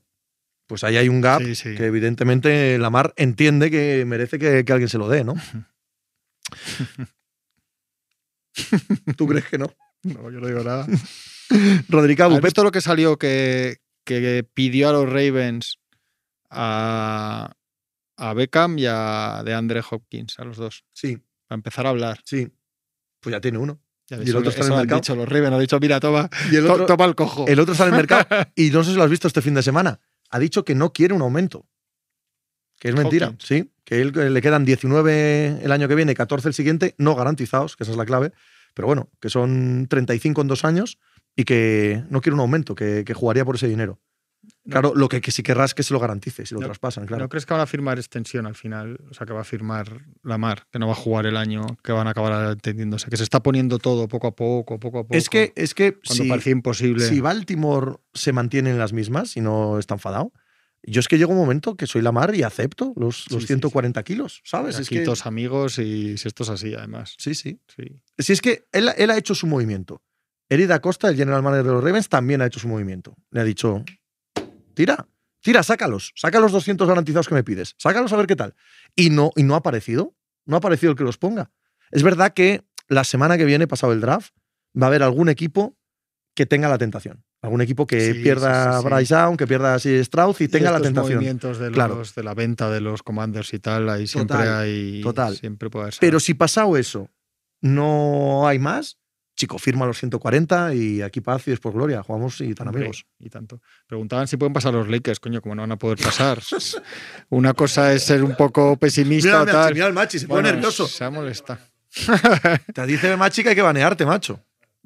pues 0.72 0.86
ahí 0.86 0.96
hay 0.96 1.10
un 1.10 1.20
gap 1.20 1.42
Sí, 1.44 1.54
sí. 1.54 1.76
que 1.76 1.86
evidentemente 1.86 2.78
la 2.78 2.90
mar 2.90 3.14
entiende 3.18 3.70
que 3.70 4.06
merece 4.06 4.40
que, 4.40 4.64
que 4.64 4.72
alguien 4.72 4.88
se 4.88 4.98
lo 4.98 5.10
dé, 5.10 5.26
¿no? 5.26 5.34
¿Tú 9.18 9.28
crees 9.28 9.46
que 9.48 9.58
no? 9.58 9.66
no, 10.04 10.32
yo 10.32 10.40
no 10.40 10.48
digo 10.48 10.64
nada. 10.64 10.88
Rodrigo 11.90 12.24
¿Has 12.24 12.42
visto 12.42 12.64
lo 12.64 12.72
que 12.72 12.80
salió 12.80 13.18
que, 13.18 13.80
que 14.06 14.48
pidió 14.54 14.88
a 14.90 14.94
los 14.94 15.06
Ravens 15.08 15.78
a, 16.50 17.52
a 18.18 18.34
Beckham 18.34 18.80
y 18.80 18.86
a 18.88 19.42
DeAndre 19.44 19.82
Hopkins, 19.90 20.40
a 20.40 20.46
los 20.46 20.56
dos, 20.56 20.86
Sí, 20.94 21.18
para 21.48 21.58
empezar 21.58 21.86
a 21.86 21.90
hablar? 21.90 22.22
sí. 22.24 22.48
Pues 23.20 23.34
ya 23.34 23.42
tiene 23.42 23.58
uno. 23.58 23.80
Ya 24.10 24.18
¿Y 24.24 24.30
el 24.30 24.38
otro 24.38 24.50
está 24.52 24.66
en 24.66 24.72
el 24.72 24.78
mercado? 24.80 25.02
dicho, 25.02 25.16
los 25.16 25.28
Ravens 25.30 25.54
han 25.54 25.60
dicho, 25.60 25.80
mira, 25.82 26.00
toma, 26.00 26.28
Y 26.52 26.56
el 26.56 26.66
otro, 26.68 26.86
toma 26.88 27.04
el 27.06 27.14
cojo. 27.16 27.46
el 27.48 27.60
otro 27.60 27.76
sale 27.76 27.92
al 27.92 27.98
mercado 27.98 28.26
y 28.56 28.70
no 28.72 28.84
sé 28.86 28.92
si 28.92 28.96
lo 28.98 29.04
has 29.04 29.10
visto 29.12 29.28
este 29.28 29.42
fin 29.44 29.54
de 29.54 29.62
semana. 29.62 30.00
Ha 30.32 30.40
dicho 30.40 30.66
que 30.66 30.76
no 30.76 30.94
quiere 30.94 31.14
un 31.14 31.22
aumento. 31.22 31.66
Que 32.80 32.90
es 32.90 32.96
mentira, 32.96 33.36
sí. 33.38 33.72
Que 33.84 34.02
él 34.02 34.12
que 34.12 34.30
le 34.30 34.42
quedan 34.42 34.66
19 34.66 35.60
el 35.62 35.72
año 35.72 35.88
que 35.88 35.96
viene, 35.96 36.16
14 36.16 36.48
el 36.48 36.54
siguiente, 36.54 36.96
no 36.98 37.16
garantizados, 37.16 37.76
que 37.76 37.84
esa 37.84 37.92
es 37.92 37.98
la 37.98 38.06
clave. 38.06 38.32
Pero 38.74 38.88
bueno, 38.88 39.10
que 39.20 39.30
son 39.30 39.88
35 39.88 40.42
en 40.42 40.48
dos 40.48 40.66
años 40.66 40.98
y 41.36 41.44
que 41.44 42.04
no 42.10 42.22
quiere 42.22 42.34
un 42.34 42.40
aumento, 42.40 42.74
que, 42.74 43.04
que 43.06 43.14
jugaría 43.14 43.46
por 43.46 43.56
ese 43.56 43.68
dinero. 43.68 44.00
Claro, 44.70 44.94
lo 44.96 45.10
que, 45.10 45.22
que 45.22 45.32
sí 45.32 45.42
querrás 45.42 45.74
que 45.74 45.82
se 45.82 45.92
lo 45.94 46.00
garantice, 46.00 46.46
si 46.46 46.54
lo 46.54 46.62
No, 46.62 46.68
traspasan, 46.68 47.08
claro. 47.08 47.24
¿No 47.24 47.30
crees 47.30 47.48
que 47.48 47.54
van 47.54 47.62
a 47.62 47.66
firmar 47.66 47.98
extensión 47.98 48.46
al 48.46 48.54
final? 48.56 49.00
O 49.10 49.14
sea, 49.14 49.26
que 49.26 49.34
va 49.34 49.42
a 49.42 49.44
firmar 49.44 50.06
Lamar, 50.24 50.68
que 50.72 50.78
no 50.78 50.86
va 50.86 50.94
a 50.94 50.96
jugar 50.96 51.26
el 51.26 51.36
año, 51.36 51.66
que 51.84 51.92
van 51.92 52.06
a 52.08 52.12
acabar 52.12 52.52
entendiéndose, 52.52 53.10
que 53.10 53.18
se 53.18 53.24
está 53.24 53.42
poniendo 53.42 53.80
todo 53.80 54.08
poco 54.08 54.28
a 54.28 54.36
poco, 54.36 54.80
poco 54.80 55.00
a 55.00 55.04
poco. 55.04 55.16
es 55.16 55.30
que, 55.30 55.52
es 55.56 55.74
que 55.74 55.94
cuando 55.94 56.24
si, 56.24 56.30
parecía 56.30 56.52
imposible. 56.52 57.04
si 57.08 57.22
Baltimore 57.22 57.98
se 58.14 58.34
mantiene 58.34 58.70
en 58.70 58.78
las 58.78 58.94
mismas 58.94 59.36
y 59.36 59.42
no 59.42 59.80
está 59.80 59.96
enfadado, 59.96 60.32
yo 60.84 61.00
es 61.00 61.08
que 61.08 61.18
llega 61.18 61.32
un 61.32 61.38
momento 61.38 61.76
que 61.76 61.88
soy 61.88 62.02
la 62.04 62.12
mar 62.12 62.34
y 62.36 62.44
acepto 62.44 62.94
los, 62.96 63.30
los 63.32 63.42
Sí, 63.42 63.48
sí, 63.48 63.48
140 63.48 64.04
kilos, 64.04 64.42
¿sabes? 64.44 64.80
Es 64.80 64.88
Aquí 64.88 64.98
que, 64.98 65.06
todos 65.06 65.26
amigos 65.26 65.80
y 65.80 66.18
si 66.18 66.28
esto 66.28 66.44
es 66.44 66.50
así, 66.50 66.74
además. 66.76 67.16
sí, 67.18 67.34
sí. 67.36 67.60
Sí. 67.76 68.00
Si 68.18 68.34
es 68.34 68.42
que 68.42 68.66
él, 68.72 68.90
él 68.98 69.10
ha 69.10 69.18
hecho 69.18 69.34
su 69.34 69.48
movimiento. 69.48 70.04
Eric 70.50 70.72
Acosta, 70.72 71.08
el 71.08 71.16
general 71.16 71.44
manager 71.44 71.66
de 71.66 71.72
los 71.72 71.84
Ravens, 71.84 72.10
también 72.10 72.42
ha 72.42 72.46
hecho 72.46 72.60
su 72.60 72.68
movimiento. 72.68 73.16
Le 73.30 73.40
ha 73.40 73.44
dicho, 73.44 73.86
tira, 74.82 75.08
tira, 75.42 75.62
sácalos, 75.64 76.12
saca 76.16 76.40
los 76.40 76.52
200 76.52 76.88
garantizados 76.88 77.28
que 77.28 77.36
me 77.36 77.44
pides, 77.44 77.76
sácalos 77.78 78.12
a 78.14 78.18
ver 78.18 78.26
qué 78.28 78.36
tal. 78.36 78.56
Y 78.96 79.10
no, 79.12 79.32
y 79.36 79.44
no 79.44 79.54
ha 79.54 79.58
aparecido, 79.58 80.16
no 80.46 80.56
ha 80.56 80.60
aparecido 80.60 80.92
el 80.92 80.98
que 80.98 81.04
los 81.04 81.18
ponga. 81.18 81.52
Es 81.92 82.02
verdad 82.04 82.34
que 82.34 82.64
la 82.88 83.04
semana 83.04 83.38
que 83.38 83.46
viene, 83.46 83.68
pasado 83.68 83.94
el 83.94 84.02
draft, 84.02 84.34
va 84.80 84.86
a 84.86 84.88
haber 84.88 85.04
algún 85.04 85.30
equipo 85.30 85.78
que 86.34 86.46
tenga 86.48 86.68
la 86.68 86.78
tentación. 86.80 87.24
Algún 87.44 87.62
equipo 87.62 87.86
que 87.86 88.14
Sí, 88.14 88.24
pierda 88.24 88.78
sí, 88.78 88.84
sí. 88.84 88.90
Bryce 88.90 89.14
Young, 89.16 89.38
que 89.38 89.48
pierda 89.48 89.74
así 89.76 89.94
Strauss 89.96 90.42
y 90.42 90.48
tenga 90.48 90.72
la 90.72 90.80
tentación. 90.82 91.16
movimientos 91.16 91.58
de, 91.60 91.72
Claro. 91.72 91.96
los, 91.96 92.16
de 92.16 92.24
la 92.24 92.34
venta 92.34 92.70
de 92.70 92.82
los 92.82 93.04
commanders 93.04 93.54
y 93.54 93.60
tal, 93.60 93.90
ahí 93.90 94.08
siempre 94.08 94.38
Total, 94.38 94.58
hay. 94.62 95.02
total. 95.02 95.36
Siempre 95.38 95.70
puede 95.70 95.84
haber. 95.84 95.96
Pero 96.00 96.20
si 96.20 96.34
pasado 96.36 96.78
eso 96.78 97.10
no 97.62 98.48
hay 98.48 98.60
más, 98.60 98.98
chico, 99.42 99.58
firma 99.58 99.86
los 99.86 99.98
140 99.98 100.74
y 100.76 101.02
aquí 101.02 101.20
paz 101.22 101.48
y 101.48 101.52
después 101.52 101.74
gloria. 101.74 102.04
Jugamos 102.04 102.40
y 102.42 102.54
tan 102.54 102.68
Hombre, 102.68 102.84
amigos. 102.84 103.06
Y 103.20 103.30
tanto. 103.30 103.60
Preguntaban 103.88 104.28
si 104.28 104.38
pueden 104.38 104.54
pasar 104.54 104.74
los 104.74 104.88
Lakers, 104.88 105.20
coño, 105.20 105.42
como 105.42 105.56
no 105.56 105.64
van 105.64 105.72
a 105.72 105.78
poder 105.78 105.98
pasar. 105.98 106.40
Una 107.30 107.54
cosa 107.54 107.94
es 107.94 108.04
ser 108.04 108.24
un 108.24 108.36
poco 108.36 108.78
pesimista 108.78 109.42
o 109.42 109.46
tal. 109.46 109.76
el 109.78 109.94
machi, 109.94 110.20
se 110.20 110.28
Bueno, 110.28 110.72
Se 110.72 111.04
ha 111.04 111.10
molestado. 111.10 111.60
Te 112.74 112.86
dice 112.86 113.18
Machi 113.18 113.44
que 113.44 113.50
hay 113.50 113.56
que 113.56 113.62
banearte, 113.62 114.06
macho. 114.06 114.40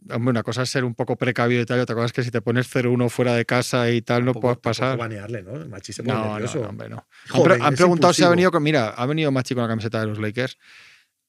Hombre, 0.10 0.32
una 0.32 0.44
cosa 0.44 0.62
es 0.64 0.70
ser 0.70 0.84
un 0.84 0.94
poco 0.96 1.16
precavido 1.16 1.62
y 1.62 1.66
tal, 1.66 1.78
y 1.80 1.82
otra 1.82 1.96
cosa 1.96 2.06
es 2.08 2.14
que 2.14 2.24
si 2.24 2.32
te 2.32 2.42
pones 2.42 2.68
0-1 2.74 3.10
fuera 3.10 3.34
de 3.36 3.46
casa 3.46 3.90
y 3.92 4.02
tal, 4.02 4.24
no 4.24 4.34
Tampoco- 4.34 4.48
tampoco 4.54 4.62
pasar. 4.62 4.98
banearle, 4.98 5.42
¿no? 5.44 5.56
El 5.56 5.70
Machi 5.70 5.94
se 5.94 6.04
pone 6.04 6.16
No, 6.18 6.34
nervioso. 6.34 6.60
no, 6.62 6.70
hombre, 6.70 6.90
no. 6.90 7.08
Han, 7.62 7.76
preguntado 7.76 8.14
si 8.14 8.24
ha 8.24 8.30
venido 8.30 8.52
con. 8.52 8.62
Mira, 8.64 8.90
ha 8.90 9.06
venido 9.06 9.32
Machi 9.32 9.54
con 9.56 9.64
la 9.64 9.68
camiseta 9.70 10.00
de 10.00 10.08
los 10.08 10.20
Lakers. 10.20 10.58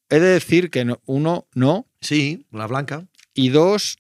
He 0.09 0.21
de 0.21 0.29
decir 0.29 0.71
que 0.71 0.85
no- 0.85 1.01
uno, 1.07 1.49
no. 1.55 1.87
Sí, 2.01 2.47
la 2.53 2.67
blanca. 2.67 3.07
Y 3.37 3.51
dos, 3.51 3.99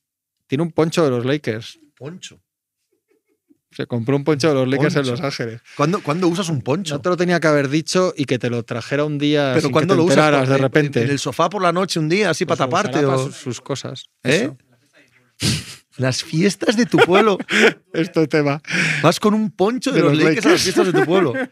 tiene 0.49 0.63
un 0.63 0.73
poncho 0.73 1.05
de 1.05 1.11
los 1.11 1.25
Lakers. 1.25 1.79
Poncho. 1.97 2.41
Se 3.71 3.87
compró 3.87 4.17
un 4.17 4.25
poncho 4.25 4.49
de 4.49 4.55
los 4.55 4.67
Lakers 4.69 4.97
en. 4.97 5.07
Los 5.07 5.21
Ángeles. 5.21 5.61
¿Cuándo, 5.77 6.03
cuándo 6.03 6.29
usas 6.29 6.49
un 6.49 6.63
poncho? 6.63 6.95
No 6.95 7.01
te 7.03 7.09
lo 7.11 7.17
tenía 7.19 7.39
que 7.41 7.47
haber 7.47 7.69
dicho 7.69 8.15
y 8.17 8.25
que 8.25 8.39
te 8.39 8.49
lo 8.49 8.63
trajera 8.65 9.05
un 9.05 9.19
día 9.19 9.51
Pero 9.55 9.69
sin 9.69 9.77
que 9.77 9.87
te 9.87 9.95
lo 9.95 10.05
usas 10.05 10.17
enteraras 10.17 10.49
¿En- 10.49 10.53
de 10.55 10.59
repente. 10.59 11.03
En 11.03 11.11
el 11.11 11.19
sofá 11.19 11.51
por 11.51 11.61
la 11.63 11.73
noche 11.73 12.01
un 12.01 12.09
día, 12.09 12.31
así 12.31 12.47
Pues 12.47 12.59
para 12.59 12.71
taparte. 12.71 13.03
para 13.03 13.17
o- 13.17 13.27
sus, 13.27 13.37
sus 13.37 13.61
cosas. 13.61 14.05
¿Eh? 14.25 14.51
Las 15.99 16.23
fiestas 16.25 16.77
de 16.77 16.87
tu 16.87 16.97
pueblo. 16.99 17.37
Este 17.93 18.27
tema. 18.29 18.63
Vas 19.03 19.21
con 19.21 19.35
un 19.35 19.51
poncho 19.51 19.91
de, 19.93 19.99
De 19.99 20.03
los, 20.05 20.15
los 20.17 20.25
Lakers 20.25 20.47
a 20.47 20.51
las 20.51 20.63
fiestas 20.63 20.87
de 20.87 20.93
tu 20.93 21.05
pueblo. 21.05 21.33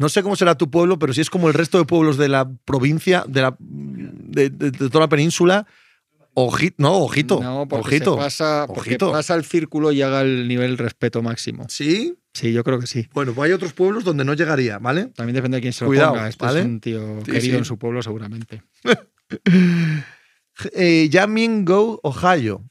No 0.00 0.08
sé 0.08 0.22
cómo 0.22 0.36
será 0.36 0.54
tu 0.56 0.70
pueblo, 0.70 0.96
pero 0.96 1.12
si 1.12 1.20
es 1.22 1.28
como 1.28 1.48
el 1.48 1.54
resto 1.54 1.76
de 1.76 1.84
pueblos 1.84 2.16
de 2.18 2.28
la 2.28 2.48
provincia, 2.64 3.24
de, 3.26 3.42
la, 3.42 3.56
de, 3.58 4.48
de- 4.48 4.70
de 4.70 4.88
toda 4.90 5.00
la 5.00 5.08
península, 5.08 5.66
ojito, 6.46 6.74
no, 6.78 6.98
ojito, 6.98 7.40
No, 7.42 7.66
porque 7.68 7.96
ojito. 7.96 8.14
se 8.14 8.18
pasa, 8.18 8.64
porque 8.66 8.80
ojito. 8.90 9.12
pasa 9.12 9.34
el 9.34 9.44
círculo 9.44 9.92
y 9.92 10.02
haga 10.02 10.22
el 10.22 10.46
nivel 10.48 10.78
respeto 10.78 11.22
máximo. 11.22 11.66
¿Sí? 11.68 12.16
Sí, 12.34 12.52
yo 12.52 12.62
creo 12.64 12.78
que 12.78 12.86
sí. 12.86 13.08
Bueno, 13.12 13.32
pues 13.34 13.46
hay 13.48 13.52
otros 13.52 13.72
pueblos 13.72 14.04
donde 14.04 14.24
no 14.24 14.34
llegaría, 14.34 14.78
¿vale? 14.78 15.06
También 15.06 15.34
depende 15.34 15.56
de 15.56 15.60
quién 15.62 15.72
se 15.72 15.84
lo 15.84 15.90
ponga. 15.90 16.28
Este 16.28 16.44
¿vale? 16.44 16.60
es 16.60 16.66
un 16.66 16.80
tío 16.80 17.20
Sí, 17.24 17.32
querido 17.32 17.52
sí. 17.54 17.58
en 17.58 17.64
su 17.64 17.78
pueblo, 17.78 18.02
seguramente. 18.02 18.62
Eh, 20.74 21.08
Yamin 21.08 21.64
Go, 21.64 22.00
Ohio. 22.02 22.64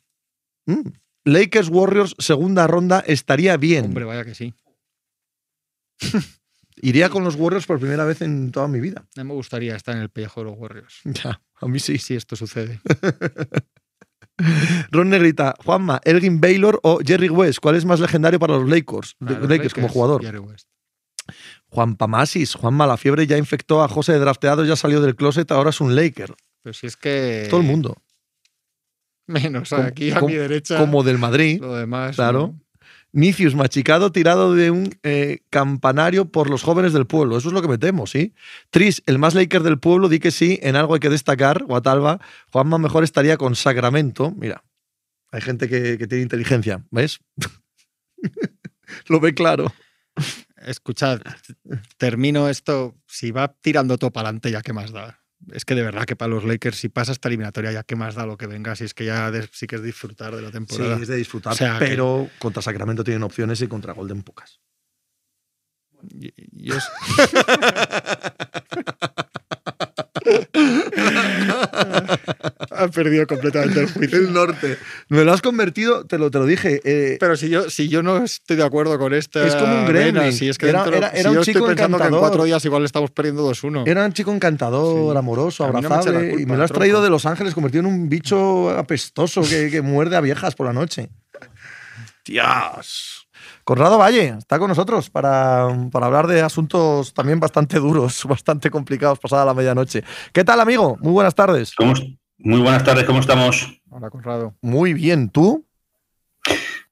Mm. 0.65 0.89
Lakers 1.23 1.69
Warriors, 1.69 2.15
segunda 2.19 2.67
ronda, 2.67 3.01
estaría 3.05 3.55
bien. 3.57 3.85
Hombre, 3.85 4.03
vaya 4.05 4.25
que 4.25 4.35
sí. 4.35 4.53
Iría 6.81 7.09
con 7.09 7.23
los 7.23 7.35
Warriors 7.35 7.65
por 7.65 7.79
primera 7.79 8.05
vez 8.05 8.21
en 8.21 8.51
toda 8.51 8.67
mi 8.67 8.79
vida. 8.79 9.05
Mí 9.15 9.23
me 9.23 9.33
gustaría 9.33 9.75
estar 9.75 9.95
en 9.95 10.01
el 10.01 10.09
pellejo 10.09 10.41
de 10.41 10.45
los 10.51 10.57
Warriors. 10.59 10.99
Ya, 11.05 11.41
a 11.61 11.67
mí 11.67 11.79
sí. 11.79 11.97
Si 11.97 12.15
esto 12.15 12.35
sucede. 12.35 12.79
Ron 14.91 15.09
Negrita, 15.09 15.55
Juanma, 15.65 15.99
Elgin 16.03 16.39
Baylor 16.39 16.79
o 16.83 16.99
Jerry 17.03 17.29
West, 17.29 17.59
¿cuál 17.59 17.75
es 17.75 17.85
más 17.85 17.99
legendario 17.99 18.39
para 18.39 18.57
los 18.57 18.69
Lakers? 18.69 19.15
Para 19.19 19.39
Lakers, 19.39 19.73
como 19.73 19.89
jugador. 19.89 20.23
Jerry 20.23 20.37
West. 20.39 20.67
Juan 21.69 21.95
Pamasis, 21.95 22.53
Juanma, 22.55 22.85
la 22.87 22.97
fiebre 22.97 23.25
ya 23.27 23.37
infectó 23.37 23.83
a 23.83 23.87
José 23.87 24.13
de 24.13 24.19
drafteado, 24.19 24.63
ya 24.63 24.75
salió 24.75 25.01
del 25.01 25.15
closet, 25.15 25.51
ahora 25.51 25.71
es 25.71 25.81
un 25.81 25.95
Laker. 25.95 26.35
Pero 26.61 26.73
si 26.73 26.87
es 26.87 26.95
que. 26.95 27.47
Todo 27.49 27.61
el 27.61 27.65
mundo. 27.65 27.97
Menos 29.25 29.69
Como- 29.71 29.83
aquí 29.83 30.11
a 30.11 30.15
como- 30.19 30.27
mi 30.27 30.35
derecha. 30.35 30.77
Como 30.77 31.03
del 31.03 31.17
Madrid. 31.17 31.59
Lo 31.59 31.75
demás. 31.75 32.15
Claro. 32.15 32.53
¿no? 32.53 32.61
Nicius, 33.17 33.55
machicado, 33.55 34.11
tirado 34.11 34.53
de 34.53 34.69
un 34.69 34.95
eh, 35.01 35.39
campanario 35.49 36.31
por 36.31 36.51
los 36.51 36.61
jóvenes 36.61 36.93
del 36.93 37.07
pueblo. 37.07 37.35
Eso 37.35 37.47
es 37.47 37.53
lo 37.55 37.63
que 37.63 37.67
metemos, 37.67 38.11
¿sí? 38.11 38.35
Tris, 38.69 39.01
el 39.07 39.17
más 39.17 39.33
Laker 39.33 39.63
del 39.63 39.79
pueblo, 39.79 40.07
di 40.07 40.19
que 40.19 40.29
sí, 40.29 40.59
en 40.61 40.75
algo 40.75 40.93
hay 40.93 40.99
que 40.99 41.09
destacar. 41.09 41.63
Guatalba, 41.63 42.19
Juanma 42.51 42.77
mejor 42.77 43.03
estaría 43.03 43.35
con 43.37 43.55
Sacramento. 43.55 44.35
Mira, 44.37 44.63
hay 45.31 45.41
gente 45.41 45.67
que, 45.67 45.97
que 45.97 46.05
tiene 46.05 46.21
inteligencia, 46.21 46.85
¿ves? 46.91 47.19
lo 49.07 49.19
ve 49.19 49.33
claro. 49.33 49.73
Escuchad, 50.57 51.19
termino 51.97 52.49
esto. 52.49 52.93
Si 53.07 53.31
va 53.31 53.47
tirando 53.47 53.97
todo 53.97 54.11
para 54.11 54.29
adelante, 54.29 54.51
ya 54.51 54.61
qué 54.61 54.73
más 54.73 54.91
da. 54.91 55.23
Es 55.51 55.65
que 55.65 55.75
de 55.75 55.83
verdad 55.83 56.05
que 56.05 56.15
para 56.15 56.29
los 56.29 56.43
Lakers, 56.43 56.77
si 56.77 56.89
pasa 56.89 57.11
esta 57.11 57.27
eliminatoria, 57.29 57.71
ya 57.71 57.83
qué 57.83 57.95
más 57.95 58.15
da 58.15 58.25
lo 58.25 58.37
que 58.37 58.47
venga. 58.47 58.75
Si 58.75 58.83
es 58.85 58.93
que 58.93 59.05
ya 59.05 59.31
de- 59.31 59.47
sí 59.53 59.67
que 59.67 59.75
es 59.77 59.83
disfrutar 59.83 60.35
de 60.35 60.41
la 60.41 60.47
Sí, 60.49 60.53
temporada. 60.53 60.97
es 61.01 61.07
de 61.07 61.15
disfrutar, 61.15 61.53
O 61.53 61.55
sea, 61.55 61.79
que- 61.79 61.85
pero 61.85 62.29
contra 62.39 62.61
Sacramento 62.61 63.03
tienen 63.03 63.23
opciones 63.23 63.61
y 63.61 63.67
contra 63.67 63.93
Golden 63.93 64.23
pocas. 64.23 64.59
Y- 66.11 66.33
y 66.65 66.71
es- 66.73 66.89
ha 72.71 72.87
perdido 72.89 73.27
completamente 73.27 73.79
el 73.81 73.91
juicio. 73.91 74.17
El 74.17 74.33
norte. 74.33 74.77
Me 75.09 75.23
lo 75.23 75.33
has 75.33 75.41
convertido, 75.41 76.05
te 76.05 76.17
lo, 76.17 76.29
te 76.31 76.37
lo 76.39 76.45
dije. 76.45 76.81
eh, 76.83 77.17
Pero 77.19 77.35
si 77.37 77.49
yo, 77.49 77.69
si 77.69 77.87
yo 77.89 78.03
no 78.03 78.23
estoy 78.23 78.57
de 78.57 78.63
acuerdo 78.63 78.97
con 78.97 79.13
esta. 79.13 79.45
Es 79.45 79.55
como 79.55 79.73
un 79.73 79.87
vena, 79.87 80.11
gremlin. 80.11 80.33
Si 80.33 80.49
es 80.49 80.57
que 80.57 80.69
Era- 80.69 80.83
dentro- 80.83 80.97
era- 80.97 81.11
si 81.11 81.19
era 81.19 81.29
un 81.31 81.35
yo 81.37 81.43
chico 81.43 81.59
estoy 81.59 81.69
pensando 81.75 81.97
que 81.97 82.03
en 82.03 82.07
encantador. 82.07 82.19
cuatro 82.29 82.43
días 82.45 82.63
igual 82.65 82.85
estamos 82.85 83.11
perdiendo 83.11 83.43
2-1. 83.43 83.83
Era 83.87 84.05
un 84.05 84.13
chico 84.13 84.33
encantador, 84.33 85.13
Sí. 85.13 85.17
amoroso, 85.17 85.63
A 85.65 85.67
mí 85.67 85.81
no 85.81 85.89
me 85.89 85.95
abrazable. 85.95 86.41
y 86.41 86.45
me 86.45 86.57
lo 86.57 86.63
has 86.63 86.71
traído 86.71 87.01
de 87.01 87.09
Los 87.09 87.25
Ángeles 87.25 87.53
convertido 87.53 87.81
en 87.81 87.85
un 87.87 88.09
bicho 88.09 88.69
apestoso 88.71 89.41
que, 89.41 89.69
que 89.69 89.81
muerde 89.81 90.15
a 90.15 90.21
viejas 90.21 90.55
por 90.55 90.67
la 90.67 90.73
noche. 90.73 91.09
Dios. 92.25 93.16
Conrado 93.67 93.97
Valle 93.97 94.35
está 94.37 94.59
con 94.59 94.69
nosotros 94.69 95.09
para, 95.09 95.67
para 95.91 96.05
hablar 96.05 96.25
de 96.27 96.39
asuntos 96.41 97.13
también 97.13 97.37
bastante 97.41 97.79
duros, 97.79 98.23
bastante 98.29 98.71
complicados 98.71 99.19
pasada 99.19 99.43
la 99.43 99.53
medianoche. 99.53 100.05
¿Qué 100.31 100.45
tal, 100.45 100.61
amigo? 100.61 100.95
Muy 101.01 101.11
buenas 101.11 101.35
tardes. 101.35 101.75
¿Cómo 101.75 101.91
est- 101.91 102.05
Muy 102.37 102.61
buenas 102.61 102.85
tardes, 102.85 103.03
¿cómo 103.03 103.19
estamos? 103.19 103.81
Hola, 103.89 104.09
Conrado. 104.09 104.53
Muy 104.61 104.93
bien, 104.93 105.29
¿tú? 105.29 105.65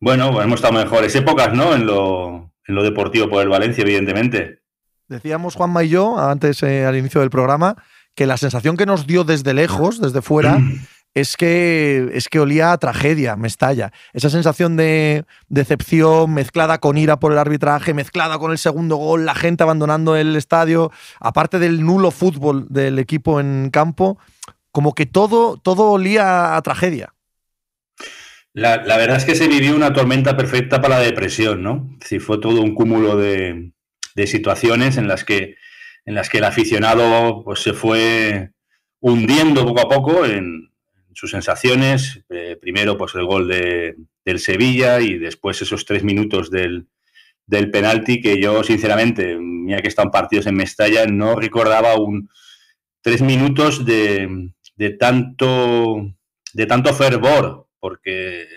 Bueno, 0.02 0.34
pues 0.34 0.44
hemos 0.46 0.56
estado 0.60 0.74
mejores 0.74 1.16
épocas, 1.16 1.54
¿no? 1.54 1.74
En 1.74 1.86
lo, 1.86 2.52
en 2.68 2.76
lo 2.76 2.84
deportivo 2.84 3.30
por 3.30 3.42
el 3.42 3.48
Valencia, 3.48 3.82
evidentemente. 3.84 4.60
Decíamos 5.08 5.56
Juanma 5.56 5.86
y 5.86 5.88
yo, 5.90 6.20
antes 6.20 6.62
eh, 6.64 6.86
al 6.86 6.98
inicio 6.98 7.22
del 7.22 7.30
programa, 7.30 7.82
que 8.16 8.26
la 8.26 8.36
sensación 8.36 8.76
que 8.76 8.86
nos 8.86 9.08
dio 9.08 9.24
desde 9.24 9.54
lejos, 9.54 10.02
desde 10.02 10.22
fuera, 10.22 10.60
es 11.16 11.38
que, 11.38 12.10
es 12.14 12.28
que 12.28 12.40
olía 12.40 12.74
a 12.74 12.78
tragedia, 12.78 13.38
Mestalla. 13.38 13.92
Esa 14.14 14.30
sensación 14.30 14.76
de 14.76 15.24
decepción 15.48 16.34
mezclada 16.34 16.78
con 16.80 16.98
ira 16.98 17.20
por 17.20 17.32
el 17.32 17.38
arbitraje, 17.38 17.94
mezclada 17.94 18.38
con 18.38 18.52
el 18.52 18.58
segundo 18.58 18.98
gol, 18.98 19.26
la 19.26 19.34
gente 19.34 19.64
abandonando 19.64 20.18
el 20.18 20.36
estadio, 20.36 20.92
aparte 21.22 21.58
del 21.58 21.84
nulo 21.84 22.12
fútbol 22.12 22.68
del 22.70 23.00
equipo 23.00 23.40
en 23.40 23.70
campo, 23.72 24.20
como 24.72 24.94
que 24.94 25.06
todo, 25.06 25.58
todo 25.58 25.92
olía 25.92 26.58
a 26.58 26.62
tragedia. 26.62 27.14
La, 28.52 28.84
la 28.84 28.98
verdad 28.98 29.18
es 29.18 29.26
que 29.26 29.36
se 29.36 29.48
vivió 29.48 29.76
una 29.76 29.94
tormenta 29.94 30.36
perfecta 30.36 30.82
para 30.82 31.00
la 31.00 31.04
depresión, 31.04 31.64
¿no? 31.64 31.90
Decir, 32.00 32.22
fue 32.22 32.40
todo 32.40 32.62
un 32.62 32.76
cúmulo 32.76 33.16
de, 33.18 33.72
de 34.16 34.28
situaciones 34.28 34.98
en 34.98 35.08
las 35.08 35.24
que 35.24 35.56
en 36.06 36.14
las 36.14 36.30
que 36.30 36.38
el 36.38 36.44
aficionado 36.44 37.44
pues, 37.44 37.62
se 37.62 37.74
fue 37.74 38.52
hundiendo 39.00 39.66
poco 39.66 39.82
a 39.82 39.90
poco 39.90 40.26
en 40.26 40.70
sus 41.16 41.32
sensaciones. 41.32 42.24
Eh, 42.30 42.58
primero, 42.62 42.98
pues 42.98 43.16
el 43.16 43.26
gol 43.26 43.48
de, 43.48 43.96
del 44.24 44.40
Sevilla 44.40 45.00
y 45.02 45.18
después 45.18 45.62
esos 45.62 45.86
tres 45.86 46.04
minutos 46.04 46.52
del, 46.52 46.88
del 47.48 47.72
penalti 47.72 48.22
que 48.22 48.40
yo, 48.40 48.64
sinceramente, 48.64 49.38
mira 49.40 49.82
que 49.82 49.88
están 49.88 50.12
partidos 50.12 50.46
en 50.48 50.56
Mestalla, 50.56 51.06
no 51.08 51.36
recordaba 51.36 51.96
un 51.96 52.30
tres 53.02 53.22
minutos 53.22 53.86
de, 53.86 54.52
de 54.76 54.90
tanto 54.92 56.12
de 56.54 56.66
tanto 56.66 56.94
fervor, 56.94 57.68
porque 57.80 58.48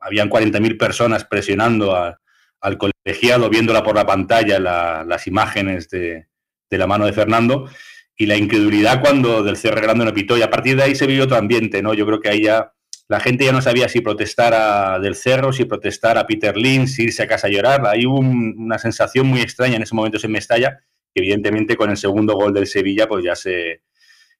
habían 0.00 0.30
40.000 0.30 0.78
personas 0.78 1.24
presionando 1.24 1.94
al 1.94 2.78
colegiado, 2.78 3.50
viéndola 3.50 3.82
por 3.82 3.96
la 3.96 4.06
pantalla, 4.06 4.58
la- 4.60 5.04
las 5.06 5.26
imágenes 5.26 5.88
de, 5.90 6.28
de 6.70 6.78
la 6.78 6.86
mano 6.86 7.04
de 7.04 7.12
Fernando, 7.12 7.68
y 8.16 8.26
la 8.26 8.36
incredulidad 8.36 9.00
cuando 9.00 9.42
del 9.42 9.56
Cerro 9.56 9.80
Grande 9.80 10.04
no 10.04 10.14
pitó. 10.14 10.36
Y 10.36 10.42
a 10.42 10.50
partir 10.50 10.76
de 10.76 10.84
ahí 10.84 10.94
se 10.94 11.06
vivió 11.06 11.24
otro 11.24 11.36
ambiente, 11.36 11.82
¿no? 11.82 11.94
Yo 11.94 12.06
creo 12.06 12.20
que 12.20 12.28
ahí 12.28 12.42
ya 12.44 12.72
la 13.08 13.20
gente 13.20 13.44
ya 13.44 13.52
no 13.52 13.60
sabía 13.60 13.88
si 13.88 14.00
protestar 14.00 14.54
a 14.54 14.98
del 14.98 15.16
Cerro, 15.16 15.52
si 15.52 15.64
protestar 15.64 16.18
a 16.18 16.26
Peter 16.26 16.56
Lynn, 16.56 16.88
si 16.88 17.04
irse 17.04 17.22
a 17.22 17.26
casa 17.26 17.46
a 17.48 17.50
llorar. 17.50 17.86
Ahí 17.86 18.06
hubo 18.06 18.18
un- 18.18 18.54
una 18.58 18.78
sensación 18.78 19.26
muy 19.26 19.40
extraña 19.40 19.76
en 19.76 19.82
ese 19.82 19.94
momento 19.94 20.18
en 20.22 20.32
Mestalla, 20.32 20.78
que 21.14 21.20
evidentemente 21.20 21.76
con 21.76 21.90
el 21.90 21.96
segundo 21.96 22.34
gol 22.34 22.54
del 22.54 22.66
Sevilla, 22.66 23.06
pues 23.08 23.24
ya 23.24 23.34
se, 23.34 23.82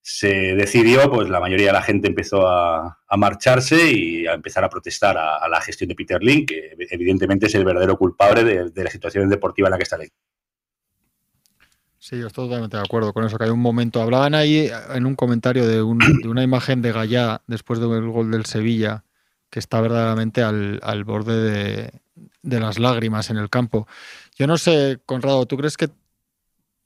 se 0.02 0.54
decidió, 0.56 1.08
pues 1.10 1.28
la 1.30 1.38
mayoría 1.38 1.68
de 1.68 1.72
la 1.74 1.82
gente 1.82 2.08
empezó 2.08 2.46
a, 2.48 2.98
marcharse 3.16 3.92
y 3.92 4.26
a 4.26 4.32
empezar 4.32 4.64
a 4.64 4.68
protestar 4.68 5.16
a, 5.16 5.48
la 5.48 5.60
gestión 5.60 5.88
de 5.88 5.94
Peter 5.94 6.20
Lynn, 6.22 6.44
que 6.44 6.74
evidentemente 6.90 7.46
es 7.46 7.54
el 7.54 7.64
verdadero 7.64 7.96
culpable 7.96 8.42
de, 8.42 8.84
la 8.84 8.90
situación 8.90 9.28
deportiva 9.28 9.68
en 9.68 9.72
la 9.72 9.76
que 9.76 9.84
está 9.84 9.96
el. 9.96 10.10
Sí, 12.04 12.18
yo 12.18 12.26
estoy 12.26 12.46
totalmente 12.46 12.76
de 12.76 12.82
acuerdo 12.82 13.12
con 13.12 13.24
eso, 13.24 13.38
que 13.38 13.44
hay 13.44 13.50
un 13.50 13.60
momento. 13.60 14.02
Hablaban 14.02 14.34
ahí 14.34 14.68
en 14.92 15.06
un 15.06 15.14
comentario 15.14 15.68
de, 15.68 15.80
un- 15.82 16.00
de 16.00 16.26
una 16.28 16.42
imagen 16.42 16.82
de 16.82 16.90
Gallá 16.90 17.42
después 17.46 17.78
del 17.78 18.08
gol 18.10 18.32
del 18.32 18.44
Sevilla, 18.44 19.04
que 19.50 19.60
está 19.60 19.80
verdaderamente 19.80 20.42
al, 20.42 20.80
borde 21.04 21.36
de, 21.40 22.00
de 22.42 22.58
las 22.60 22.80
lágrimas 22.80 23.30
en 23.30 23.36
el 23.36 23.48
campo. 23.48 23.86
Yo 24.34 24.48
no 24.48 24.58
sé, 24.58 24.98
Conrado, 25.06 25.46
¿tú 25.46 25.56
crees 25.56 25.76
que 25.76 25.90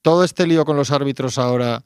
todo 0.02 0.22
este 0.22 0.46
lío 0.46 0.66
con 0.66 0.76
los 0.76 0.90
árbitros 0.90 1.38
ahora 1.38 1.82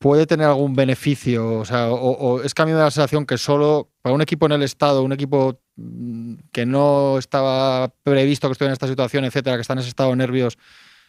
puede 0.00 0.26
tener 0.26 0.48
algún 0.48 0.74
beneficio? 0.74 1.60
O 1.60 1.64
sea, 1.64 1.90
o, 1.92 2.10
o 2.10 2.42
es 2.42 2.54
que 2.54 2.62
a 2.62 2.66
mí 2.66 2.72
me 2.72 2.78
da 2.78 2.86
la 2.86 2.90
sensación 2.90 3.24
que 3.24 3.38
solo 3.38 3.88
para 4.02 4.16
un 4.16 4.20
equipo 4.22 4.46
en 4.46 4.52
el 4.52 4.62
Estado, 4.64 5.04
un 5.04 5.12
equipo 5.12 5.60
mm, 5.76 6.34
que 6.50 6.66
no 6.66 7.18
estaba 7.18 7.94
previsto 8.02 8.48
que 8.48 8.52
estuviera 8.52 8.70
en 8.72 8.74
esta 8.74 8.88
situación, 8.88 9.24
etcétera, 9.24 9.56
que 9.56 9.60
está 9.62 9.74
en 9.74 9.78
ese 9.78 9.90
estado 9.90 10.10
de 10.10 10.16
nervios, 10.16 10.58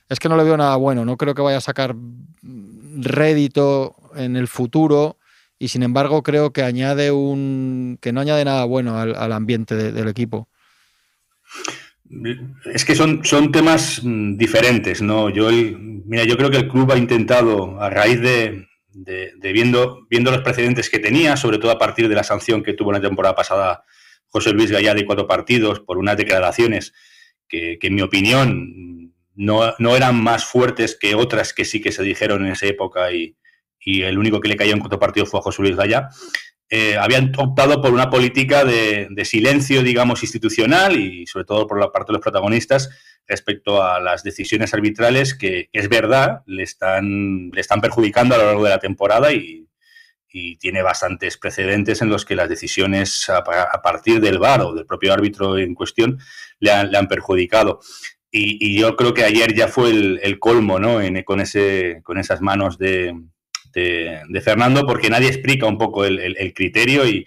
es 0.10 0.20
que 0.20 0.30
no 0.30 0.38
le 0.38 0.44
veo 0.44 0.58
nada 0.58 0.76
bueno. 0.76 1.06
No 1.06 1.18
creo 1.18 1.36
que 1.36 1.42
vaya 1.42 1.58
a 1.58 1.62
sacar 1.62 1.96
rédito 3.00 3.96
en 4.16 4.36
el 4.36 4.48
futuro 4.48 5.18
y 5.60 5.70
sin 5.70 5.84
embargo 5.84 6.24
creo 6.24 6.52
que 6.52 6.64
añade 6.64 7.12
un 7.12 7.98
que 8.02 8.12
no 8.12 8.22
añade 8.22 8.46
nada 8.46 8.66
bueno 8.66 8.98
al, 8.98 9.32
ambiente 9.32 9.76
del 9.76 10.08
equipo. 10.08 10.48
Es 12.74 12.86
que 12.86 12.96
son, 12.96 13.26
son 13.26 13.52
temas 13.52 14.02
mm, 14.04 14.38
diferentes, 14.38 15.02
¿no? 15.02 15.30
Yo, 15.30 15.50
mira, 15.52 16.24
yo 16.24 16.38
creo 16.38 16.50
que 16.50 16.58
el 16.58 16.70
club 16.70 16.92
ha 16.92 16.98
intentado, 16.98 17.82
a 17.82 17.90
raíz 17.90 18.22
de, 18.22 18.66
viendo, 19.42 20.08
viendo 20.10 20.32
los 20.32 20.42
precedentes 20.42 20.90
que 20.90 21.00
tenía, 21.00 21.36
sobre 21.36 21.58
todo 21.58 21.72
a 21.72 21.78
partir 21.78 22.08
de 22.08 22.16
la 22.16 22.24
sanción 22.24 22.64
que 22.64 22.74
tuvo 22.74 22.92
en 22.92 23.02
la 23.02 23.08
temporada 23.08 23.36
pasada 23.36 23.84
José 24.28 24.54
Luis 24.54 24.72
Gallá 24.72 24.94
de 24.94 25.06
cuatro 25.06 25.28
partidos 25.28 25.82
por 25.82 25.98
unas 25.98 26.18
declaraciones 26.18 26.94
que, 27.48 27.78
en 27.82 27.96
mi 27.96 28.02
opinión 28.02 29.07
no, 29.38 29.74
no, 29.80 29.96
eran 29.96 30.22
más 30.22 30.44
fuertes 30.44 30.98
que 31.00 31.16
otras 31.16 31.54
que 31.54 31.64
sí 31.64 31.82
que 31.82 31.94
se 31.94 32.04
dijeron 32.04 32.46
en 32.46 32.52
esa 32.52 32.66
época 32.66 33.12
y, 33.14 33.38
y 33.80 34.02
el 34.02 34.18
único 34.18 34.42
que 34.42 34.50
le 34.50 34.58
cayó 34.58 34.74
en 34.74 34.80
cuatro 34.80 35.00
partidos 35.00 35.30
fue 35.30 35.40
a 35.40 35.44
José 35.44 35.62
Luis 35.62 35.78
Gallá. 35.78 36.10
Eh, 36.70 36.98
habían 36.98 37.32
optado 37.38 37.82
por 37.82 37.94
una 37.94 38.10
política 38.10 38.66
de, 38.66 39.08
silencio, 39.24 39.84
digamos, 39.84 40.22
institucional 40.24 41.00
y 41.00 41.26
sobre 41.26 41.46
todo 41.46 41.66
por 41.66 41.80
la 41.80 41.92
parte 41.94 42.12
de 42.12 42.18
los 42.18 42.22
protagonistas 42.22 42.90
respecto 43.26 43.82
a 43.82 44.02
las 44.02 44.24
decisiones 44.24 44.74
arbitrales 44.74 45.34
que, 45.34 45.70
es 45.72 45.88
verdad, 45.88 46.42
le 46.46 46.64
están, 46.64 47.52
le 47.52 47.62
están 47.62 47.80
perjudicando 47.80 48.36
a 48.36 48.40
lo 48.40 48.46
largo 48.46 48.64
de 48.66 48.70
la 48.70 48.80
temporada 48.80 49.32
y, 49.32 49.64
tiene 50.60 50.84
bastantes 50.84 51.36
precedentes 51.36 52.04
en 52.04 52.10
los 52.10 52.24
que 52.24 52.36
las 52.36 52.48
decisiones 52.48 53.28
a, 53.28 53.44
partir 53.82 54.22
del 54.22 54.38
VAR 54.38 54.62
o 54.62 54.76
del 54.76 54.86
propio 54.86 55.12
árbitro 55.12 55.58
en 55.58 55.74
cuestión 55.74 56.20
le 56.60 56.70
han, 56.70 57.08
perjudicado. 57.08 57.80
Y, 58.32 58.80
yo 58.80 58.96
creo 58.96 59.14
que 59.14 59.24
ayer 59.24 59.54
ya 59.56 59.68
fue 59.68 59.90
el, 59.90 60.40
colmo, 60.40 60.80
¿no? 60.80 61.00
con, 61.26 61.40
ese, 61.40 62.02
con 62.04 62.18
esas 62.18 62.42
manos 62.42 62.78
de, 62.78 63.16
de, 63.74 64.42
Fernando 64.42 64.86
porque 64.86 65.10
nadie 65.10 65.28
explica 65.28 65.66
un 65.66 65.78
poco 65.78 66.06
el, 66.06 66.54
criterio 66.54 67.08
y, 67.08 67.26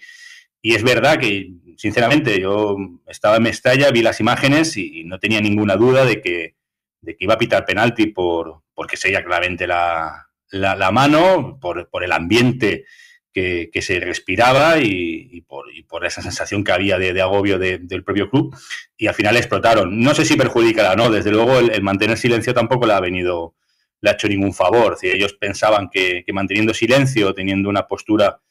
es 0.63 0.83
verdad 0.83 1.17
que, 1.17 1.51
sinceramente, 1.77 2.39
yo 2.39 2.77
estaba 3.07 3.37
en 3.37 3.43
Mestalla, 3.43 3.91
vi 3.91 4.03
las 4.03 4.19
imágenes 4.19 4.77
y, 4.77 5.03
no 5.05 5.19
tenía 5.19 5.41
ninguna 5.41 5.75
duda 5.75 6.05
de 6.05 6.21
que, 6.21 6.55
de 7.01 7.15
que 7.15 7.25
iba 7.25 7.33
a 7.33 7.39
pitar 7.39 7.65
penalti 7.65 8.07
por, 8.07 8.61
porque 8.75 8.95
sería 8.95 9.23
claramente 9.23 9.65
la, 9.65 10.27
la, 10.51 10.91
mano, 10.91 11.57
por, 11.59 11.89
por, 11.89 12.03
el 12.03 12.11
ambiente 12.11 12.85
que, 13.33 13.69
se 13.81 13.99
respiraba 13.99 14.79
y, 14.79 15.41
por, 15.41 16.05
esa 16.05 16.21
sensación 16.21 16.63
que 16.63 16.71
había 16.71 16.97
de, 16.97 17.21
agobio 17.21 17.57
del 17.59 18.03
propio 18.03 18.29
club. 18.29 18.55
Y 18.97 19.07
al 19.07 19.13
final 19.13 19.37
explotaron. 19.37 19.99
No 19.99 20.13
sé 20.13 20.25
si 20.25 20.35
perjudicará 20.35 20.93
o 20.93 20.95
no, 20.95 21.09
desde 21.09 21.31
luego 21.31 21.59
el, 21.59 21.81
mantener 21.81 22.17
silencio 22.17 22.53
tampoco 22.53 22.85
le 22.85 22.93
ha 22.93 22.99
venido 22.99 23.55
le 24.03 24.09
ha 24.09 24.13
hecho 24.13 24.27
ningún 24.27 24.53
favor. 24.53 24.97
Si 24.99 25.07
ellos 25.07 25.33
pensaban 25.33 25.89
que, 25.89 26.25
manteniendo 26.33 26.73
silencio, 26.73 27.33
teniendo 27.33 27.69
una 27.69 27.87
postura 27.87 28.41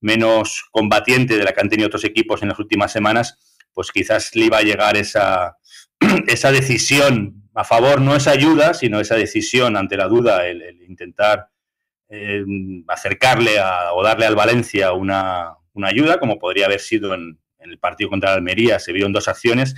menos 0.00 0.68
combatiente 0.70 1.36
de 1.36 1.44
la 1.44 1.52
que 1.52 1.60
han 1.60 1.68
tenido 1.68 1.88
otros 1.88 2.04
equipos 2.04 2.42
en 2.42 2.48
las 2.48 2.58
últimas 2.58 2.92
semanas, 2.92 3.66
pues 3.74 3.90
quizás 3.90 4.34
le 4.36 4.46
iba 4.46 4.58
a 4.58 4.62
llegar 4.62 4.96
esa, 4.96 5.56
esa 6.28 6.52
decisión 6.52 7.40
a 7.54 7.64
favor, 7.64 8.00
no 8.00 8.14
esa 8.14 8.30
ayuda, 8.30 8.72
sino 8.72 9.00
esa 9.00 9.16
decisión 9.16 9.76
ante 9.76 9.96
la 9.96 10.06
duda, 10.06 10.46
el, 10.46 10.80
intentar 10.88 11.48
eh, 12.10 12.44
acercarle 12.88 13.52
o 13.94 14.02
darle 14.02 14.26
al 14.26 14.34
Valencia 14.34 14.92
una, 14.92 15.56
ayuda, 15.82 16.18
como 16.18 16.38
podría 16.38 16.66
haber 16.66 16.80
sido 16.80 17.14
en, 17.14 17.38
el 17.60 17.78
partido 17.78 18.10
contra 18.10 18.32
Almería. 18.32 18.78
Se 18.78 18.92
vieron 18.92 19.12
dos 19.12 19.28
acciones 19.28 19.74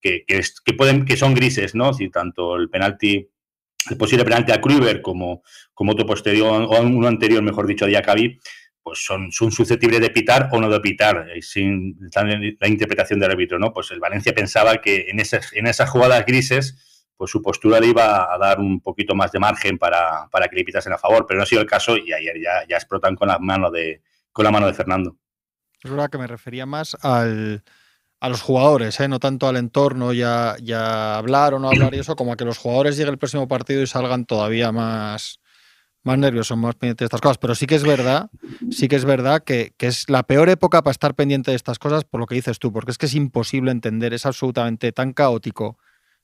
que, 0.00 0.24
que, 0.26 0.72
pueden, 0.74 1.04
que 1.04 1.16
son 1.16 1.34
grises, 1.34 1.74
¿no? 1.74 1.92
Si 1.92 2.08
tanto 2.08 2.56
el 2.56 2.70
penalti 2.70 3.28
el 3.90 3.96
posible 3.96 4.24
penalti 4.24 4.52
a 4.52 4.60
Kruber 4.60 5.00
como, 5.00 5.42
como 5.74 5.92
otro 5.92 6.06
posterior, 6.06 6.62
o 6.62 6.80
uno 6.82 7.06
anterior, 7.06 7.42
mejor 7.42 7.66
dicho, 7.66 7.84
a 7.84 7.88
Diakabi, 7.88 8.38
pues 8.82 9.04
son, 9.04 9.32
son 9.32 9.50
susceptibles 9.50 10.00
de 10.00 10.10
pitar 10.10 10.48
o 10.52 10.60
no 10.60 10.68
de 10.68 10.80
pitar, 10.80 11.28
eh, 11.34 11.42
sin 11.42 11.96
la 12.12 12.68
interpretación 12.68 13.18
del 13.18 13.32
árbitro, 13.32 13.58
¿no? 13.58 13.72
Pues 13.72 13.90
el 13.90 14.00
Valencia 14.00 14.34
pensaba 14.34 14.76
que 14.78 15.06
en 15.08 15.20
esas, 15.20 15.52
en 15.52 15.66
esas 15.66 15.90
jugadas 15.90 16.24
grises, 16.24 16.95
pues 17.16 17.30
su 17.30 17.40
postura 17.42 17.80
le 17.80 17.88
iba 17.88 18.32
a 18.32 18.38
dar 18.38 18.60
un 18.60 18.80
poquito 18.80 19.14
más 19.14 19.32
de 19.32 19.38
margen 19.38 19.78
para, 19.78 20.28
para 20.30 20.48
que 20.48 20.56
le 20.56 20.64
pitasen 20.64 20.92
a 20.92 20.98
favor, 20.98 21.26
pero 21.26 21.38
no 21.38 21.44
ha 21.44 21.46
sido 21.46 21.62
el 21.62 21.66
caso 21.66 21.96
y 21.96 22.12
ayer 22.12 22.40
ya, 22.42 22.66
ya 22.68 22.76
explotan 22.76 23.16
con 23.16 23.28
la 23.28 23.38
mano 23.38 23.70
de, 23.70 24.02
con 24.32 24.44
la 24.44 24.50
mano 24.50 24.66
de 24.66 24.74
Fernando. 24.74 25.16
Es 25.82 25.90
verdad 25.90 26.10
que 26.10 26.18
me 26.18 26.26
refería 26.26 26.66
más 26.66 26.96
al, 27.02 27.62
a 28.20 28.28
los 28.28 28.42
jugadores, 28.42 28.98
¿eh? 29.00 29.08
no 29.08 29.18
tanto 29.18 29.46
al 29.46 29.56
entorno 29.56 30.12
ya, 30.12 30.56
ya 30.62 31.16
hablar 31.16 31.54
o 31.54 31.58
no 31.58 31.68
hablar 31.68 31.94
y 31.94 31.98
eso, 31.98 32.16
como 32.16 32.32
a 32.32 32.36
que 32.36 32.44
los 32.44 32.58
jugadores 32.58 32.96
lleguen 32.96 33.14
el 33.14 33.18
próximo 33.18 33.46
partido 33.46 33.82
y 33.82 33.86
salgan 33.86 34.24
todavía 34.24 34.72
más, 34.72 35.40
más 36.02 36.18
nerviosos, 36.18 36.56
más 36.56 36.74
pendientes 36.76 37.00
de 37.00 37.06
estas 37.06 37.20
cosas. 37.20 37.38
Pero 37.38 37.54
sí 37.54 37.66
que 37.66 37.74
es 37.74 37.82
verdad, 37.82 38.30
sí 38.70 38.88
que 38.88 38.96
es 38.96 39.04
verdad 39.04 39.42
que, 39.44 39.74
es 39.78 40.08
la 40.08 40.22
peor 40.22 40.48
época 40.48 40.82
para 40.82 40.92
estar 40.92 41.14
pendiente 41.14 41.50
de 41.50 41.56
estas 41.56 41.78
cosas 41.78 42.04
por 42.04 42.20
lo 42.20 42.26
que 42.26 42.34
dices 42.34 42.58
tú, 42.58 42.72
porque 42.72 42.90
es 42.90 42.98
que 42.98 43.06
es 43.06 43.14
imposible 43.14 43.70
entender, 43.70 44.14
es 44.14 44.24
absolutamente 44.24 44.92
tan 44.92 45.12
caótico 45.12 45.78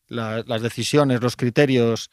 las 0.09 0.63
decisiones, 0.63 1.21
los 1.21 1.37
criterios. 1.37 2.11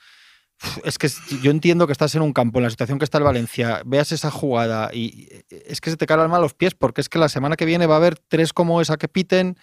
Es 0.83 0.97
que 0.97 1.07
yo 1.41 1.51
entiendo 1.51 1.87
que 1.87 1.93
estás 1.93 2.15
en 2.15 2.21
un 2.21 2.33
campo, 2.33 2.59
en 2.59 2.63
la 2.63 2.69
situación 2.69 2.99
que 2.99 3.05
está 3.05 3.17
el 3.17 3.23
Valencia, 3.23 3.81
veas 3.85 4.11
esa 4.11 4.29
jugada 4.29 4.89
y 4.93 5.29
es 5.49 5.79
que 5.79 5.89
se 5.89 5.97
te 5.97 6.05
cae 6.05 6.21
el 6.21 6.29
los 6.29 6.53
pies 6.53 6.75
porque 6.75 6.99
es 6.99 7.07
que 7.07 7.17
la 7.17 7.29
semana 7.29 7.55
que 7.55 7.65
viene 7.65 7.87
va 7.87 7.95
a 7.95 7.97
haber 7.97 8.17
tres 8.17 8.51
como 8.51 8.81
esa 8.81 8.97
que 8.97 9.07
piten, 9.07 9.55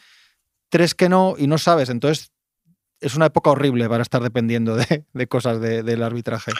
tres 0.71 0.95
que 0.95 1.11
no 1.11 1.35
y 1.37 1.49
no 1.49 1.59
sabes. 1.59 1.91
Entonces 1.91 2.33
es 3.01 3.15
una 3.15 3.27
época 3.27 3.51
horrible 3.51 3.89
para 3.89 4.03
estar 4.03 4.23
dependiendo 4.23 4.75
de, 4.77 5.27
cosas 5.29 5.61
del 5.61 6.03
arbitraje. 6.03 6.53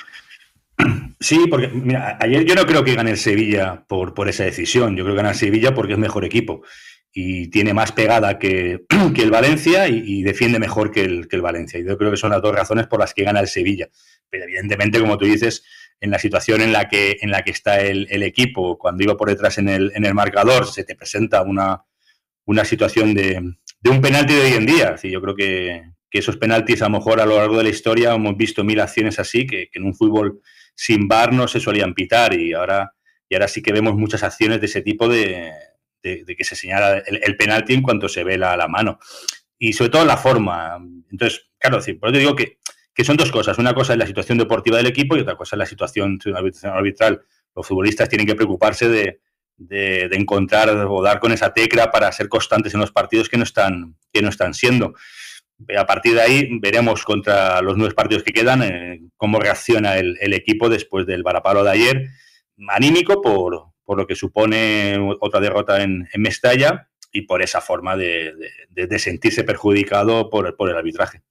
Sí, 1.19 1.47
porque 1.49 1.73
ayer 2.21 2.45
yo 2.45 2.55
no 2.55 2.67
creo 2.67 2.85
que 2.85 2.95
gane 2.95 3.13
el 3.13 3.17
Sevilla 3.17 3.87
por, 3.89 4.13
por 4.13 4.29
esa 4.29 4.45
decisión. 4.45 4.97
Yo 4.97 5.05
creo 5.05 5.15
que 5.15 5.23
gana 5.23 5.31
el 5.31 5.37
Sevilla 5.37 5.75
porque 5.75 5.95
es 5.95 5.99
mejor 5.99 6.27
equipo 6.27 6.63
y 7.19 7.49
tiene 7.49 7.73
más 7.73 7.93
pegada 7.93 8.39
que, 8.39 8.85
que 9.15 9.23
el 9.23 9.31
Valencia 9.31 9.89
y, 9.89 10.23
defiende 10.23 10.59
mejor 10.59 10.91
que 10.91 11.01
el, 11.01 11.29
que 11.29 11.37
el 11.37 11.43
Valencia. 11.43 11.81
Y 11.81 11.87
yo 11.87 11.97
creo 11.97 12.11
que 12.11 12.19
son 12.19 12.31
las 12.31 12.43
dos 12.43 12.55
razones 12.55 12.89
por 12.89 13.01
las 13.01 13.15
que 13.15 13.25
gana 13.25 13.41
el 13.41 13.49
Sevilla. 13.49 13.89
Pero 14.29 14.45
evidentemente, 14.45 15.01
como 15.01 15.17
tú 15.17 15.25
dices, 15.25 15.65
en 15.99 16.11
la 16.11 16.19
situación 16.19 16.61
en 16.61 16.75
la 16.75 16.91
que, 16.91 17.17
en 17.23 17.31
la 17.31 17.43
que 17.43 17.53
está 17.53 17.81
el, 17.81 18.07
el 18.11 18.23
equipo, 18.23 18.77
cuando 18.77 19.03
iba 19.03 19.17
por 19.17 19.31
detrás 19.31 19.57
en 19.57 19.71
el, 19.71 19.93
en 19.95 20.05
el 20.05 20.13
marcador, 20.13 20.67
se 20.67 20.85
te 20.85 20.95
presenta 20.95 21.41
una, 21.41 21.87
una 22.45 22.67
situación 22.67 23.15
de, 23.15 23.55
de 23.81 23.91
un 23.91 24.03
penalti 24.03 24.35
de 24.35 24.43
hoy 24.43 24.53
en 24.53 24.67
día. 24.67 24.97
yo 25.03 25.23
creo 25.23 25.35
que, 25.35 25.83
esos 26.13 26.39
penaltis, 26.39 26.81
a 26.81 26.87
lo 26.87 26.99
mejor 26.99 27.21
a 27.21 27.27
lo 27.27 27.37
largo 27.37 27.59
de 27.59 27.65
la 27.65 27.69
historia, 27.69 28.15
hemos 28.15 28.39
visto 28.39 28.65
mil 28.65 28.81
acciones 28.81 29.19
así, 29.19 29.47
que, 29.47 29.69
en 29.73 29.85
un 29.85 29.95
fútbol 29.95 30.41
sin 30.75 31.09
bar 31.09 31.33
no 31.33 31.47
se 31.47 31.61
solían 31.61 31.93
pitar 31.93 32.33
y 32.33 32.55
ahora, 32.55 32.93
y 33.29 33.35
ahora 33.35 33.49
sí 33.49 33.63
que 33.63 33.73
vemos 33.73 33.97
muchas 33.97 34.23
acciones 34.23 34.61
de 34.61 34.67
ese 34.67 34.81
tipo 34.81 35.09
de, 35.09 35.51
que 36.03 36.45
se 36.45 36.57
señala 36.57 36.99
el, 36.99 37.37
penalti 37.37 37.75
en 37.75 37.83
cuanto 37.83 38.09
se 38.09 38.25
ve 38.25 38.39
la, 38.39 38.69
mano. 38.69 38.99
Y 39.59 39.73
sobre 39.73 39.91
todo 39.91 40.05
la 40.05 40.17
forma. 40.17 40.79
Entonces, 41.11 41.49
claro, 41.59 41.79
por 41.99 42.11
eso 42.11 42.19
digo 42.19 42.37
que, 42.37 42.59
que 42.95 43.05
son 43.05 43.17
dos 43.17 43.31
cosas. 43.31 43.59
Una 43.59 43.75
cosa 43.75 43.93
es 43.93 43.99
la 43.99 44.07
situación 44.07 44.39
deportiva 44.39 44.77
del 44.77 44.87
equipo 44.87 45.17
y 45.17 45.21
otra 45.21 45.37
cosa 45.37 45.57
es 45.57 45.59
la 45.59 45.67
situación 45.67 46.19
arbitral. 46.65 47.23
Los 47.55 47.67
futbolistas 47.67 48.09
tienen 48.09 48.27
que 48.27 48.35
preocuparse 48.35 48.89
de, 48.89 49.21
de, 49.59 50.09
encontrar 50.13 50.71
o 50.71 51.03
dar 51.03 51.21
con 51.21 51.33
esa 51.33 51.53
tecla 51.53 51.91
para 51.91 52.13
ser 52.13 52.29
constantes 52.29 52.75
en 52.75 52.81
los 52.81 52.93
partidos 52.93 53.29
que 53.29 53.37
no 53.37 53.45
están, 53.45 53.97
que 54.13 54.23
no 54.23 54.29
están 54.29 54.55
siendo. 54.55 54.95
A 55.77 55.87
partir 55.87 56.15
de 56.15 56.21
ahí 56.21 56.49
veremos 56.61 57.03
contra 57.05 57.63
los 57.63 57.77
nueve 57.77 57.95
partidos 57.95 58.23
que 58.23 58.33
quedan 58.33 58.63
eh, 58.63 59.01
cómo 59.17 59.41
reacciona 59.41 59.97
el, 59.97 60.33
equipo 60.35 60.69
después 60.69 61.07
del 61.07 61.23
varapalo 61.23 61.65
de 61.65 61.71
ayer, 61.71 62.07
anímico 62.69 63.23
por, 63.23 63.73
lo 63.95 64.07
que 64.07 64.15
supone 64.15 64.99
otra 65.21 65.41
derrota 65.41 65.83
en, 65.83 66.09
Mestalla 66.17 66.89
y 67.13 67.23
por 67.23 67.43
esa 67.43 67.61
forma 67.61 67.97
de, 67.97 68.33
sentirse 68.99 69.45
perjudicado 69.45 70.29
por, 70.31 70.57
por 70.57 70.71
el 70.71 70.77
arbitraje. 70.77 71.23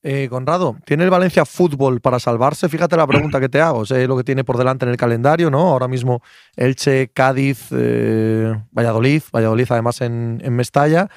Eh, 0.00 0.28
Conrado, 0.30 0.76
¿tiene 0.84 1.02
el 1.02 1.10
Valencia 1.10 1.44
fútbol 1.44 2.00
para 2.00 2.20
salvarse? 2.20 2.68
Fíjate 2.68 2.96
la 2.96 3.06
pregunta 3.06 3.40
que 3.40 3.48
te 3.48 3.60
hago. 3.60 3.84
Sé 3.84 4.06
lo 4.06 4.16
que 4.16 4.22
tiene 4.22 4.44
por 4.44 4.56
delante 4.56 4.84
en 4.84 4.92
el 4.92 4.96
calendario, 4.96 5.50
¿no? 5.50 5.60
Ahora 5.60 5.88
mismo 5.88 6.22
Elche, 6.56 7.08
Cádiz, 7.08 7.66
eh, 7.72 8.54
Valladolid, 8.70 9.22
Valladolid 9.34 9.66
además 9.70 10.00
en, 10.00 10.40
Mestalla. 10.52 11.08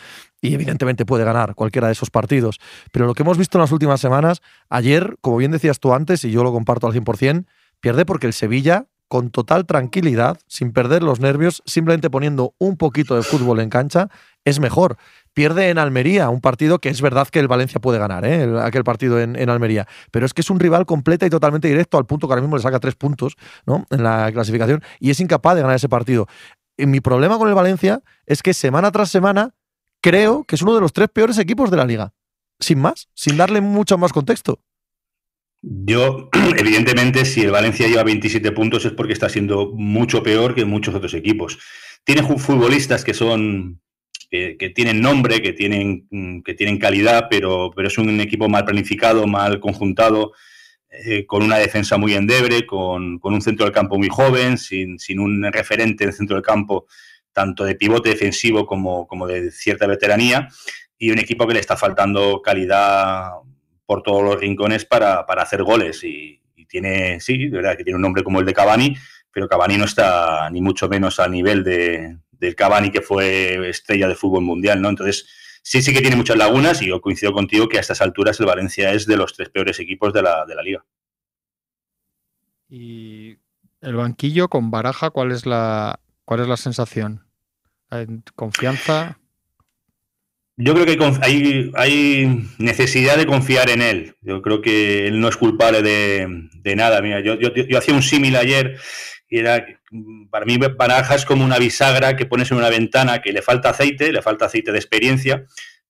Y 0.41 0.55
evidentemente 0.55 1.05
puede 1.05 1.23
ganar 1.23 1.53
cualquiera 1.53 1.87
de 1.87 1.93
esos 1.93 2.09
partidos. 2.09 2.59
Pero 2.91 3.05
lo 3.05 3.13
que 3.13 3.21
hemos 3.21 3.37
visto 3.37 3.59
en 3.59 3.61
las 3.61 3.71
últimas 3.71 4.01
semanas, 4.01 4.41
ayer, 4.69 5.15
como 5.21 5.37
bien 5.37 5.51
decías 5.51 5.79
tú 5.79 5.93
antes, 5.93 6.25
y 6.25 6.31
yo 6.31 6.43
lo 6.43 6.51
comparto 6.51 6.87
al 6.87 6.93
100%, 6.93 7.45
pierde 7.79 8.05
porque 8.05 8.25
el 8.25 8.33
Sevilla 8.33 8.87
con 9.11 9.29
total 9.29 9.65
tranquilidad, 9.65 10.39
sin 10.47 10.71
perder 10.71 11.03
los 11.03 11.19
nervios, 11.19 11.61
simplemente 11.65 12.09
poniendo 12.09 12.55
un 12.59 12.77
poquito 12.77 13.13
de 13.13 13.23
fútbol 13.23 13.59
en 13.59 13.69
cancha, 13.69 14.07
es 14.45 14.61
mejor 14.61 14.95
pierde 15.33 15.67
en 15.67 15.79
Almería, 15.79 16.29
un 16.29 16.39
partido 16.39 16.79
que 16.79 16.87
es 16.87 17.01
verdad 17.01 17.27
que 17.27 17.39
el 17.39 17.49
Valencia 17.49 17.81
puede 17.81 17.99
ganar, 17.99 18.23
¿eh? 18.23 18.49
aquel 18.61 18.85
partido 18.85 19.19
en, 19.19 19.49
Almería, 19.49 19.85
pero 20.11 20.25
es 20.25 20.33
que 20.33 20.39
es 20.39 20.49
un 20.49 20.61
rival 20.61 20.85
completa 20.85 21.25
y 21.25 21.29
totalmente 21.29 21.67
directo 21.67 21.97
al 21.97 22.05
punto 22.05 22.25
que 22.25 22.31
ahora 22.31 22.41
mismo 22.41 22.55
le 22.55 22.63
saca 22.63 22.79
tres 22.79 22.95
puntos 22.95 23.35
¿no? 23.65 23.85
en 23.89 24.01
la 24.01 24.31
clasificación 24.31 24.81
y 25.01 25.09
es 25.09 25.19
incapaz 25.19 25.55
de 25.55 25.61
ganar 25.61 25.75
ese 25.75 25.89
partido. 25.89 26.27
Y 26.77 26.85
mi 26.85 27.01
problema 27.01 27.37
con 27.37 27.49
el 27.49 27.53
Valencia 27.53 28.01
es 28.25 28.41
que 28.41 28.53
semana 28.53 28.93
tras 28.93 29.09
semana 29.09 29.55
creo 30.01 30.45
que 30.45 30.55
es 30.55 30.61
uno 30.61 30.73
de 30.73 30.79
los 30.79 30.93
tres 30.93 31.09
peores 31.09 31.37
equipos 31.37 31.69
de 31.69 31.75
la 31.75 31.83
liga, 31.83 32.13
sin 32.61 32.79
más, 32.79 33.09
sin 33.13 33.35
darle 33.35 33.59
mucho 33.59 33.97
más 33.97 34.13
contexto. 34.13 34.61
Yo, 35.61 36.29
evidentemente, 36.57 37.25
si 37.25 37.41
el 37.41 37.51
Valencia 37.51 37.87
lleva 37.87 38.03
27 38.03 38.51
puntos 38.51 38.85
es 38.85 38.93
porque 38.93 39.13
está 39.13 39.29
siendo 39.29 39.71
mucho 39.73 40.23
peor 40.23 40.55
que 40.55 40.65
muchos 40.65 40.95
otros 40.95 41.13
equipos. 41.13 41.59
Tiene 42.03 42.23
futbolistas 42.23 43.03
que 43.03 43.13
son 43.13 43.79
que, 44.31 44.71
tienen 44.73 45.01
nombre, 45.01 45.41
que 45.41 45.51
tienen, 45.51 46.07
mm, 46.09 46.41
que 46.41 46.53
tienen 46.53 46.79
calidad, 46.79 47.27
pero, 47.29 47.71
pero 47.75 47.89
es 47.89 47.97
un 47.97 48.19
equipo 48.21 48.47
mal 48.47 48.63
planificado, 48.63 49.27
mal 49.27 49.59
conjuntado, 49.59 50.31
eh, 50.89 51.25
con 51.25 51.43
una 51.43 51.57
defensa 51.57 51.97
muy 51.97 52.13
endeble, 52.13 52.65
con, 52.65 53.19
con, 53.19 53.33
un 53.33 53.41
centro 53.41 53.65
del 53.65 53.73
campo 53.73 53.97
muy 53.97 54.07
joven, 54.09 54.57
sin, 54.57 54.97
sin 54.99 55.19
un 55.19 55.43
referente 55.51 56.05
en 56.05 56.09
el 56.09 56.15
centro 56.15 56.35
del 56.37 56.43
campo, 56.43 56.87
tanto 57.33 57.65
de 57.65 57.75
pivote 57.75 58.09
defensivo 58.09 58.65
como, 58.65 59.05
como 59.05 59.27
de 59.27 59.51
cierta 59.51 59.85
veteranía, 59.85 60.47
y 60.97 61.11
un 61.11 61.19
equipo 61.19 61.45
que 61.45 61.53
le 61.53 61.59
está 61.59 61.75
faltando 61.75 62.41
calidad 62.41 63.31
por 63.91 64.03
todos 64.03 64.23
los 64.23 64.39
rincones 64.39 64.85
para, 64.85 65.25
para 65.25 65.41
hacer 65.41 65.63
goles. 65.63 66.01
Y, 66.05 66.39
tiene, 66.69 67.19
sí, 67.19 67.49
de 67.49 67.57
verdad 67.57 67.75
que 67.75 67.83
tiene 67.83 67.97
un 67.97 68.01
nombre 68.01 68.23
como 68.23 68.39
el 68.39 68.45
de 68.45 68.53
Cavani, 68.53 68.95
pero 69.33 69.49
Cavani 69.49 69.77
no 69.77 69.83
está 69.83 70.49
ni 70.49 70.61
mucho 70.61 70.87
menos 70.87 71.19
a 71.19 71.27
nivel 71.27 71.65
de, 71.65 72.17
del 72.31 72.55
Cavani 72.55 72.89
que 72.89 73.01
fue 73.01 73.69
estrella 73.69 74.07
de 74.07 74.15
fútbol 74.15 74.43
mundial, 74.43 74.81
¿no? 74.81 74.87
Entonces, 74.87 75.27
sí, 75.61 75.81
sí 75.81 75.93
que 75.93 75.99
tiene 75.99 76.15
muchas 76.15 76.37
lagunas 76.37 76.81
y 76.81 76.87
yo 76.87 77.01
coincido 77.01 77.33
contigo 77.33 77.67
que 77.67 77.75
a 77.75 77.81
estas 77.81 78.01
alturas 78.01 78.39
el 78.39 78.45
Valencia 78.45 78.93
es 78.93 79.05
de 79.05 79.17
los 79.17 79.33
tres 79.33 79.49
peores 79.49 79.77
equipos 79.81 80.13
de 80.13 80.21
la, 80.21 80.45
de 80.45 80.55
la 80.55 80.61
liga. 80.61 80.85
Y 82.69 83.39
el 83.81 83.95
banquillo 83.95 84.47
con 84.47 84.71
Baraja, 84.71 85.09
¿cuál 85.09 85.33
es 85.33 85.45
la, 85.45 85.99
cuál 86.23 86.39
es 86.39 86.47
la 86.47 86.55
sensación? 86.55 87.25
¿Confianza? 88.37 89.19
Yo 90.63 90.73
creo 90.73 90.85
que 90.85 90.97
hay, 91.21 91.71
hay, 91.75 92.47
necesidad 92.59 93.17
de 93.17 93.25
confiar 93.25 93.69
en 93.69 93.81
él. 93.81 94.15
Yo 94.21 94.41
creo 94.41 94.61
que 94.61 95.07
él 95.07 95.19
no 95.19 95.27
es 95.27 95.37
culpable 95.37 95.81
de, 95.81 96.75
nada. 96.75 97.01
Mira, 97.01 97.19
yo, 97.21 97.39
yo, 97.39 97.77
hacía 97.77 97.93
un 97.93 98.03
símil 98.03 98.35
ayer 98.35 98.77
y 99.27 99.39
era, 99.39 99.65
para 100.29 100.45
mí 100.45 100.57
Baraja 100.57 101.15
es 101.15 101.25
como 101.25 101.43
una 101.43 101.57
bisagra 101.57 102.15
que 102.15 102.25
pones 102.25 102.51
en 102.51 102.57
una 102.57 102.69
ventana 102.69 103.21
que 103.21 103.33
le 103.33 103.41
falta 103.41 103.69
aceite, 103.69 104.11
le 104.11 104.21
falta 104.21 104.45
aceite 104.45 104.71
de 104.71 104.77
experiencia, 104.77 105.45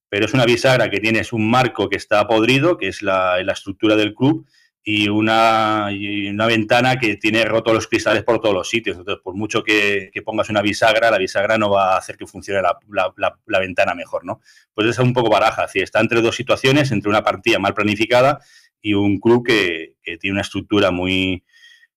pero 0.08 0.24
es 0.24 0.32
una 0.32 0.46
bisagra 0.46 0.88
que 0.88 1.00
tienes 1.00 1.32
un 1.32 1.50
marco 1.50 1.88
que 1.88 1.96
está 1.96 2.26
podrido, 2.26 2.78
que 2.78 2.88
es 2.88 3.02
la 3.02 3.40
estructura 3.40 3.96
del 3.96 4.14
club, 4.14 4.46
y 4.84 5.08
una, 5.08 5.90
una, 6.30 6.46
ventana 6.46 6.98
que 6.98 7.16
tiene 7.16 7.44
rotos 7.44 7.72
los 7.72 7.86
cristales 7.86 8.24
por 8.24 8.40
todos 8.40 8.54
los 8.54 8.68
sitios. 8.68 8.96
Entonces, 8.96 9.22
por 9.22 9.34
mucho 9.34 9.62
que, 9.62 10.10
que 10.12 10.22
pongas 10.22 10.50
una 10.50 10.60
bisagra, 10.60 11.10
la 11.10 11.18
bisagra 11.18 11.56
no 11.56 11.70
va 11.70 11.94
a 11.94 11.98
hacer 11.98 12.16
que 12.16 12.26
funcione 12.26 12.60
la, 12.62 12.76
la, 13.16 13.38
la 13.46 13.58
ventana 13.60 13.94
mejor, 13.94 14.24
¿no? 14.24 14.40
Pues 14.74 14.88
es 14.88 14.98
un 14.98 15.12
poco 15.12 15.30
baraja, 15.30 15.68
¿sí? 15.68 15.78
está 15.80 16.00
entre 16.00 16.20
dos 16.20 16.34
situaciones, 16.34 16.90
entre 16.90 17.10
una 17.10 17.22
partida 17.22 17.60
mal 17.60 17.74
planificada 17.74 18.40
y 18.80 18.94
un 18.94 19.20
club 19.20 19.46
que, 19.46 19.94
que 20.02 20.18
tiene 20.18 20.34
una 20.34 20.42
estructura 20.42 20.90
muy, 20.90 21.44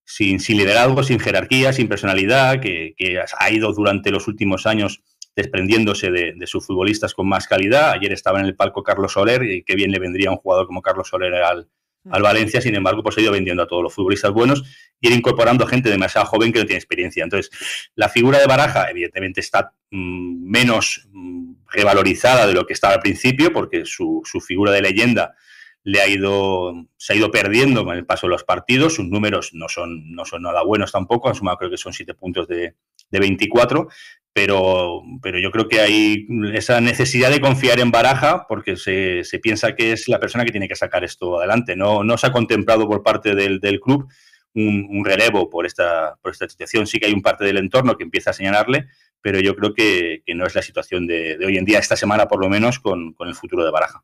sin, 0.04 0.40
sin 0.40 0.58
liderazgo, 0.58 1.02
sin 1.02 1.20
jerarquía, 1.20 1.74
sin 1.74 1.88
personalidad, 1.88 2.60
que, 2.62 2.94
que, 2.96 3.20
ha 3.20 3.52
ido 3.52 3.74
durante 3.74 4.12
los 4.12 4.28
últimos 4.28 4.68
años 4.68 5.02
desprendiéndose 5.36 6.12
de, 6.12 6.34
de, 6.36 6.48
sus 6.48 6.66
futbolistas 6.66 7.16
con 7.16 7.28
más 7.28 7.48
calidad. 7.48 7.92
Ayer 7.92 8.14
estaba 8.14 8.40
en 8.40 8.46
el 8.46 8.56
palco 8.56 8.84
Carlos 8.84 9.14
Soler 9.14 9.44
y 9.44 9.64
qué 9.64 9.76
bien 9.76 9.92
le 9.92 10.00
vendría 10.00 10.30
un 10.30 10.38
jugador 10.38 10.68
como 10.68 10.84
Carlos 10.84 11.10
Soler 11.10 11.34
al, 11.34 11.68
al 12.10 12.22
Valencia. 12.22 12.62
Sin 12.62 12.76
embargo, 12.76 13.04
pues 13.04 13.18
ha 13.18 13.22
ido 13.22 13.32
vendiendo 13.32 13.64
a 13.64 13.68
todos 13.68 13.84
los 13.84 13.94
futbolistas 13.94 14.32
buenos 14.32 14.64
y 15.00 15.08
ir 15.08 15.14
incorporando 15.14 15.66
gente 15.68 15.90
demasiado 15.90 16.28
joven 16.28 16.52
que 16.52 16.60
no 16.60 16.66
tiene 16.66 16.78
experiencia. 16.78 17.24
Entonces, 17.24 17.52
la 17.96 18.10
figura 18.10 18.40
de 18.40 18.48
Baraja, 18.48 18.90
evidentemente, 18.90 19.42
está 19.42 19.74
mmm, 19.92 20.50
menos 20.50 21.08
mmm, 21.12 21.54
revalorizada 21.72 22.48
de 22.48 22.54
lo 22.54 22.66
que 22.66 22.74
estaba 22.74 22.94
al 22.96 23.02
principio, 23.02 23.52
porque 23.52 23.86
su, 23.86 24.22
su 24.26 24.40
figura 24.40 24.72
de 24.72 24.82
leyenda 24.82 25.36
le 25.84 26.02
ha 26.02 26.08
ido, 26.08 26.74
se 26.98 27.14
ha 27.14 27.16
ido 27.16 27.30
perdiendo 27.30 27.86
con 27.86 27.96
el 27.96 28.08
paso 28.08 28.26
de 28.26 28.32
los 28.32 28.44
partidos. 28.44 28.96
Sus 28.96 29.06
números 29.06 29.52
no 29.54 29.70
son, 29.70 30.12
no 30.16 30.26
son 30.26 30.42
nada 30.42 30.64
buenos 30.64 30.92
tampoco. 30.92 31.30
Han 31.30 31.36
sumado 31.36 31.58
creo 31.58 31.70
que 31.70 31.78
son 31.78 31.94
siete 31.94 32.16
puntos 32.16 32.48
de, 32.48 32.76
de 33.12 33.20
24. 33.20 33.88
Pero, 34.36 35.02
pero 35.22 35.40
yo 35.40 35.50
creo 35.50 35.70
que 35.70 35.80
hay 35.80 36.28
esa 36.54 36.82
necesidad 36.82 37.32
de 37.32 37.40
confiar 37.40 37.80
en 37.80 37.90
Baraja 37.90 38.46
porque 38.50 38.76
se, 38.76 39.24
se 39.24 39.40
piensa 39.40 39.76
que 39.78 39.94
es 39.94 40.10
la 40.10 40.20
persona 40.20 40.44
que 40.44 40.52
tiene 40.52 40.68
que 40.68 40.76
sacar 40.76 41.06
esto 41.06 41.40
adelante. 41.40 41.78
No, 41.78 42.04
no 42.04 42.18
se 42.18 42.28
ha 42.28 42.34
contemplado 42.34 42.86
por 42.86 43.02
parte 43.02 43.34
del, 43.34 43.62
del 43.62 43.80
club 43.80 44.10
un, 44.54 45.06
relevo 45.06 45.50
por 45.50 45.66
esta, 45.66 46.18
por 46.22 46.34
esta 46.34 46.50
situación. 46.50 46.86
Sí 46.86 47.00
que 47.00 47.06
hay 47.06 47.14
un 47.14 47.22
parte 47.22 47.46
del 47.46 47.58
entorno 47.58 47.96
que 47.96 48.04
empieza 48.04 48.32
a 48.32 48.34
señalarle, 48.34 48.88
pero 49.22 49.40
yo 49.40 49.56
creo 49.56 49.74
que, 49.74 50.22
que 50.26 50.36
no 50.36 50.46
es 50.46 50.54
la 50.54 50.62
situación 50.62 51.08
de, 51.08 51.38
de, 51.38 51.46
hoy 51.46 51.58
en 51.58 51.64
día, 51.64 51.80
esta 51.80 51.96
semana 51.96 52.28
por 52.28 52.42
lo 52.42 52.50
menos, 52.50 52.80
con, 52.80 53.14
con 53.14 53.30
el 53.30 53.36
futuro 53.36 53.64
de 53.64 53.72
Baraja. 53.72 54.04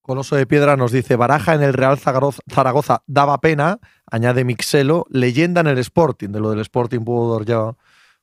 Coloso 0.00 0.36
de 0.36 0.46
Piedra 0.46 0.76
nos 0.76 0.92
dice, 0.92 1.16
Baraja 1.16 1.54
en 1.54 1.62
el 1.62 1.72
Real 1.72 1.98
Zaragoza 1.98 3.02
daba 3.06 3.40
pena, 3.40 3.80
añade 4.10 4.44
Mixelo, 4.44 5.04
leyenda 5.10 5.62
en 5.62 5.66
el 5.66 5.78
Sporting, 5.78 6.28
de 6.28 6.40
lo 6.40 6.50
del 6.50 6.60
Sporting 6.60 7.00
dar 7.04 7.44
ya 7.44 7.76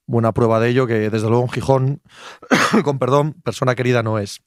buena 0.06 0.32
prueba 0.32 0.60
de 0.60 0.70
ello, 0.70 0.88
que 0.88 1.10
desde 1.10 1.30
luego 1.30 1.44
en 1.44 1.50
Gijón, 1.50 2.02
con 2.84 3.00
perdón, 3.00 3.34
persona 3.44 3.76
querida 3.76 4.04
no 4.04 4.20
es. 4.20 4.42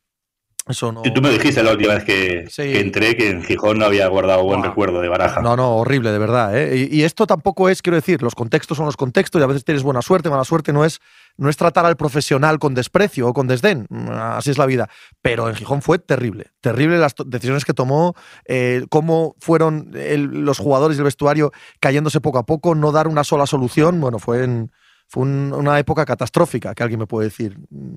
Eso 0.69 0.91
no... 0.91 1.03
Tú 1.03 1.23
me 1.23 1.31
dijiste 1.31 1.63
la 1.63 1.73
última 1.73 1.95
vez 1.95 2.05
que, 2.05 2.47
sí. 2.49 2.63
que, 2.63 2.81
entré 2.81 3.17
que 3.17 3.31
en 3.31 3.45
Gijón 3.45 3.79
no 3.79 3.85
había 3.85 4.09
guardado 4.09 4.43
buen 4.43 4.65
recuerdo 4.65 5.01
de 5.01 5.09
Baraja. 5.09 5.41
No, 5.41 5.55
no, 5.57 5.77
horrible, 5.77 6.11
de 6.11 6.19
verdad. 6.19 6.59
¿eh? 6.59 6.89
Y, 6.91 7.01
y, 7.01 7.05
esto 7.05 7.25
tampoco 7.25 7.69
es, 7.69 7.83
quiero 7.83 7.95
decir, 7.95 8.21
los 8.21 8.35
contextos 8.35 8.77
son 8.77 8.87
los 8.87 8.97
contextos 8.97 9.41
y 9.41 9.45
a 9.45 9.47
veces 9.47 9.65
tienes 9.65 9.85
buena 9.85 10.03
suerte, 10.03 10.29
mala 10.29 10.43
suerte 10.43 10.73
no 10.73 10.85
es, 10.85 10.99
no 11.37 11.49
es 11.49 11.57
tratar 11.57 11.87
al 11.87 11.97
profesional 11.97 12.59
con 12.59 12.75
desprecio 12.75 13.29
o 13.29 13.33
con 13.33 13.47
desdén. 13.47 13.87
Así 14.11 14.51
es 14.51 14.59
la 14.59 14.67
vida. 14.67 14.89
Pero 15.23 15.49
en 15.49 15.55
Gijón 15.55 15.83
fue 15.83 16.01
terrible. 16.01 16.47
Terrible 16.61 16.99
las 16.99 17.15
decisiones 17.27 17.65
que 17.65 17.73
tomó, 17.73 18.15
eh, 18.47 18.85
cómo 18.89 19.37
fueron 19.39 19.93
el, 19.95 20.25
los 20.25 20.59
jugadores 20.59 20.97
del 20.97 21.05
vestuario 21.05 21.53
cayéndose 21.79 22.21
poco 22.21 22.39
a 22.39 22.47
poco, 22.47 22.75
no 22.75 22.91
dar 22.91 23.07
una 23.07 23.23
sola 23.23 23.47
solución. 23.47 24.01
Bueno, 24.01 24.19
fue 24.19 24.43
en 24.43 24.73
fue 25.09 25.23
un, 25.23 25.53
una 25.53 25.79
época 25.79 26.05
catastrófica, 26.05 26.75
que 26.75 26.83
alguien 26.83 27.01
me 27.01 27.07
puede 27.07 27.29
decir. 27.29 27.57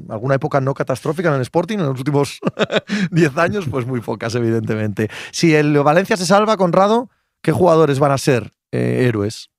¿Alguna 0.09 0.35
época 0.35 0.61
no 0.61 0.73
catastrófica 0.73 1.29
en 1.29 1.35
el 1.35 1.41
Sporting 1.41 1.79
en 1.79 1.87
los 1.87 1.97
últimos 1.97 2.39
10 3.11 3.37
años? 3.37 3.65
Pues 3.69 3.85
muy 3.85 4.01
pocas, 4.01 4.35
evidentemente. 4.35 5.09
Si 5.31 5.55
el 5.55 5.77
Valencia 5.79 6.17
se 6.17 6.25
salva, 6.25 6.57
Conrado, 6.57 7.09
¿qué 7.41 7.51
jugadores 7.51 7.99
van 7.99 8.11
a 8.11 8.17
ser 8.17 8.51
eh, 8.71 9.05
héroes? 9.07 9.49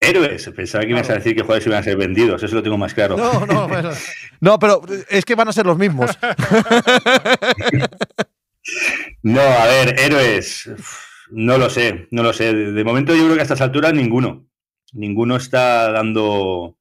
Héroes, 0.00 0.48
pensaba 0.54 0.82
que 0.82 0.90
claro. 0.90 1.00
ibas 1.00 1.10
a 1.10 1.14
decir 1.14 1.34
que 1.34 1.42
jugadores 1.42 1.66
iban 1.66 1.80
a 1.80 1.82
ser 1.82 1.96
vendidos, 1.96 2.40
eso 2.40 2.54
lo 2.54 2.62
tengo 2.62 2.78
más 2.78 2.94
claro. 2.94 3.16
No, 3.16 3.44
no, 3.46 3.66
bueno. 3.68 3.90
no, 4.40 4.56
pero 4.60 4.80
es 5.10 5.24
que 5.24 5.34
van 5.34 5.48
a 5.48 5.52
ser 5.52 5.66
los 5.66 5.76
mismos. 5.76 6.12
no, 9.22 9.40
a 9.40 9.66
ver, 9.66 9.98
héroes, 9.98 10.70
no 11.30 11.58
lo 11.58 11.68
sé, 11.68 12.06
no 12.12 12.22
lo 12.22 12.32
sé. 12.32 12.54
De 12.54 12.84
momento 12.84 13.12
yo 13.12 13.24
creo 13.24 13.34
que 13.34 13.40
a 13.40 13.42
estas 13.42 13.60
alturas 13.60 13.92
ninguno 13.92 14.47
ninguno 14.92 15.36
está 15.36 15.90
dando, 15.92 16.76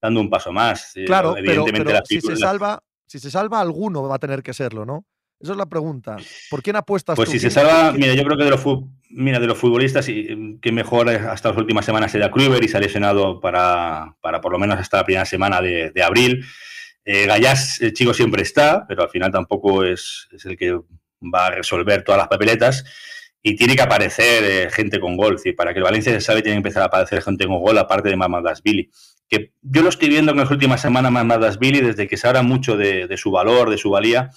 dando 0.00 0.20
un 0.20 0.30
paso 0.30 0.52
más. 0.52 0.92
Claro, 1.06 1.36
Evidentemente, 1.36 1.84
pero, 1.84 2.02
pero 2.08 2.20
si, 2.20 2.20
se 2.20 2.36
salva, 2.36 2.82
si 3.06 3.18
se 3.18 3.30
salva, 3.30 3.60
alguno 3.60 4.02
va 4.02 4.16
a 4.16 4.20
tener 4.20 4.42
que 4.42 4.52
serlo, 4.52 4.84
¿no? 4.84 5.04
Esa 5.38 5.52
es 5.52 5.58
la 5.58 5.66
pregunta. 5.66 6.16
¿Por 6.48 6.62
quién 6.62 6.76
apuestas 6.76 7.14
pues 7.14 7.28
tú? 7.28 7.32
si 7.32 7.38
se 7.38 7.50
salva, 7.50 7.92
mira, 7.92 8.14
yo 8.14 8.24
creo 8.24 8.38
que 8.38 8.44
de 8.44 8.50
los, 8.50 8.64
mira, 9.10 9.38
de 9.38 9.46
los 9.46 9.58
futbolistas, 9.58 10.06
que 10.06 10.72
mejor 10.72 11.10
hasta 11.10 11.50
las 11.50 11.58
últimas 11.58 11.84
semanas 11.84 12.12
sería 12.12 12.30
Kruber 12.30 12.62
y 12.64 12.68
se 12.68 12.78
ha 12.78 12.80
lesionado 12.80 13.38
para, 13.40 14.16
para 14.22 14.40
por 14.40 14.52
lo 14.52 14.58
menos 14.58 14.78
hasta 14.78 14.98
la 14.98 15.04
primera 15.04 15.26
semana 15.26 15.60
de, 15.60 15.90
de 15.90 16.02
abril. 16.02 16.44
Eh, 17.04 17.26
Gallás, 17.26 17.80
el 17.82 17.92
chico 17.92 18.14
siempre 18.14 18.42
está, 18.42 18.86
pero 18.88 19.02
al 19.02 19.10
final 19.10 19.30
tampoco 19.30 19.84
es, 19.84 20.26
es 20.32 20.44
el 20.46 20.56
que 20.56 20.80
va 21.22 21.46
a 21.46 21.50
resolver 21.50 22.02
todas 22.02 22.18
las 22.18 22.28
papeletas 22.28 22.84
y 23.48 23.54
tiene 23.54 23.76
que 23.76 23.82
aparecer 23.82 24.42
eh, 24.42 24.70
gente 24.72 24.98
con 24.98 25.16
gol. 25.16 25.38
¿sí? 25.38 25.52
Para 25.52 25.72
que 25.72 25.78
el 25.78 25.84
Valencia 25.84 26.12
se 26.12 26.20
sabe, 26.20 26.42
tiene 26.42 26.56
que 26.56 26.68
empezar 26.68 26.82
a 26.82 26.86
aparecer 26.86 27.22
gente 27.22 27.46
con 27.46 27.60
gol, 27.60 27.78
aparte 27.78 28.08
de 28.08 28.16
Mamadasvili. 28.16 28.90
Que 29.28 29.52
yo 29.62 29.82
lo 29.82 29.88
estoy 29.88 30.08
viendo 30.08 30.32
en 30.32 30.38
las 30.38 30.50
últimas 30.50 30.80
semanas, 30.80 31.12
Mamadasvili, 31.12 31.80
desde 31.80 32.08
que 32.08 32.16
se 32.16 32.26
habla 32.26 32.42
mucho 32.42 32.76
de, 32.76 33.08
su 33.16 33.30
valor, 33.30 33.70
de 33.70 33.78
su 33.78 33.90
valía, 33.90 34.30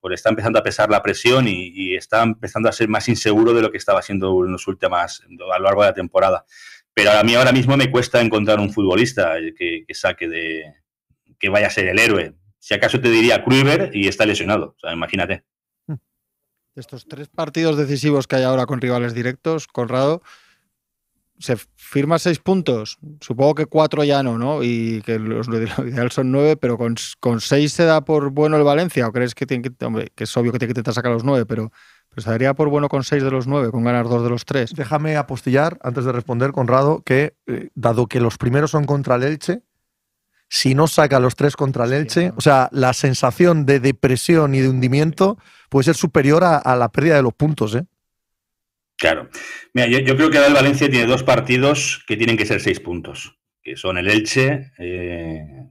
pues 0.00 0.14
está 0.14 0.30
empezando 0.30 0.58
a 0.58 0.64
pesar 0.64 0.90
la 0.90 1.00
presión 1.00 1.46
y, 1.46 1.94
está 1.94 2.24
empezando 2.24 2.68
a 2.68 2.72
ser 2.72 2.88
más 2.88 3.08
inseguro 3.08 3.54
de 3.54 3.62
lo 3.62 3.70
que 3.70 3.78
estaba 3.78 4.02
siendo 4.02 4.44
en 4.44 4.50
los 4.50 4.66
últimas, 4.66 5.22
a 5.22 5.58
lo 5.58 5.64
largo 5.64 5.82
de 5.82 5.88
la 5.90 5.94
temporada. 5.94 6.44
Pero 6.92 7.12
a 7.12 7.22
mí 7.22 7.36
ahora 7.36 7.52
mismo 7.52 7.76
me 7.76 7.88
cuesta 7.88 8.20
encontrar 8.20 8.58
un 8.58 8.72
futbolista 8.72 9.36
que, 9.56 9.84
que 9.86 9.94
saque 9.94 10.28
de. 10.28 10.74
que 11.38 11.48
vaya 11.50 11.68
a 11.68 11.70
ser 11.70 11.86
el 11.86 12.00
héroe. 12.00 12.34
Si 12.58 12.74
acaso 12.74 13.00
te 13.00 13.10
diría 13.10 13.44
Kruiver 13.44 13.90
y 13.94 14.08
está 14.08 14.26
lesionado. 14.26 14.74
O 14.76 14.80
sea, 14.80 14.92
imagínate 14.92 15.44
de 16.76 16.82
estos 16.82 17.08
tres 17.08 17.28
partidos 17.28 17.78
decisivos 17.78 18.26
que 18.26 18.36
hay 18.36 18.42
ahora 18.42 18.66
con 18.66 18.80
rivales 18.80 19.14
directos, 19.14 19.66
Conrado, 19.66 20.22
se 21.38 21.56
firma 21.74 22.18
seis 22.18 22.38
puntos. 22.38 22.98
Supongo 23.20 23.54
que 23.54 23.66
cuatro 23.66 24.04
ya 24.04 24.22
no, 24.22 24.38
¿no? 24.38 24.62
Y 24.62 25.02
que 25.04 25.18
los 25.18 25.48
lo 25.48 25.58
ideal 25.58 26.10
son 26.10 26.30
nueve, 26.30 26.56
pero 26.56 26.76
con, 26.76 26.94
con, 27.18 27.40
seis 27.40 27.72
se 27.72 27.84
da 27.84 28.04
por 28.04 28.30
bueno 28.30 28.58
el 28.58 28.62
Valencia. 28.62 29.08
¿O 29.08 29.12
crees 29.12 29.34
que 29.34 29.46
tiene 29.46 29.62
que, 29.62 29.84
hombre, 29.84 30.12
que 30.14 30.24
es 30.24 30.36
obvio 30.36 30.52
que 30.52 30.58
tiene 30.58 30.68
que 30.68 30.78
intentar 30.78 30.94
sacar 30.94 31.12
los 31.12 31.24
nueve, 31.24 31.46
pero, 31.46 31.72
pero 32.10 32.22
se 32.22 32.30
daría 32.30 32.52
por 32.54 32.68
bueno 32.68 32.88
con 32.88 33.04
seis 33.04 33.22
de 33.22 33.30
los 33.30 33.46
nueve, 33.46 33.70
con 33.70 33.82
ganar 33.82 34.08
dos 34.08 34.22
de 34.22 34.28
los 34.28 34.44
tres? 34.44 34.74
Déjame 34.74 35.16
apostillar, 35.16 35.78
antes 35.82 36.04
de 36.04 36.12
responder, 36.12 36.52
Conrado, 36.52 37.02
que 37.02 37.34
eh, 37.46 37.70
dado 37.74 38.06
que 38.06 38.20
los 38.20 38.36
primeros 38.36 38.70
son 38.70 38.84
contra 38.84 39.16
el 39.16 39.22
Elche, 39.22 39.62
si 40.48 40.74
no 40.74 40.88
saca 40.88 41.20
los 41.20 41.36
tres 41.36 41.56
contra 41.56 41.84
el 41.86 41.94
Elche, 41.94 42.32
o 42.36 42.40
sea, 42.42 42.68
la 42.70 42.92
sensación 42.92 43.64
de 43.64 43.80
depresión 43.80 44.54
y 44.54 44.60
de 44.60 44.68
hundimiento 44.68 45.38
puede 45.68 45.84
ser 45.84 45.96
superior 45.96 46.42
a, 46.44 46.76
la 46.76 46.90
pérdida 46.90 47.16
de 47.16 47.22
los 47.22 47.34
puntos, 47.34 47.74
¿eh? 47.74 47.84
Claro. 48.98 49.28
Mira, 49.74 49.88
yo, 49.88 50.16
creo 50.16 50.30
que 50.30 50.38
el 50.38 50.54
Valencia 50.54 50.88
tiene 50.88 51.06
dos 51.06 51.22
partidos 51.22 52.02
que 52.06 52.16
tienen 52.16 52.36
que 52.36 52.46
ser 52.46 52.60
seis 52.60 52.80
puntos, 52.80 53.38
que 53.62 53.76
son 53.76 53.98
el 53.98 54.08
Elche, 54.08 54.72
eh, 54.78 55.68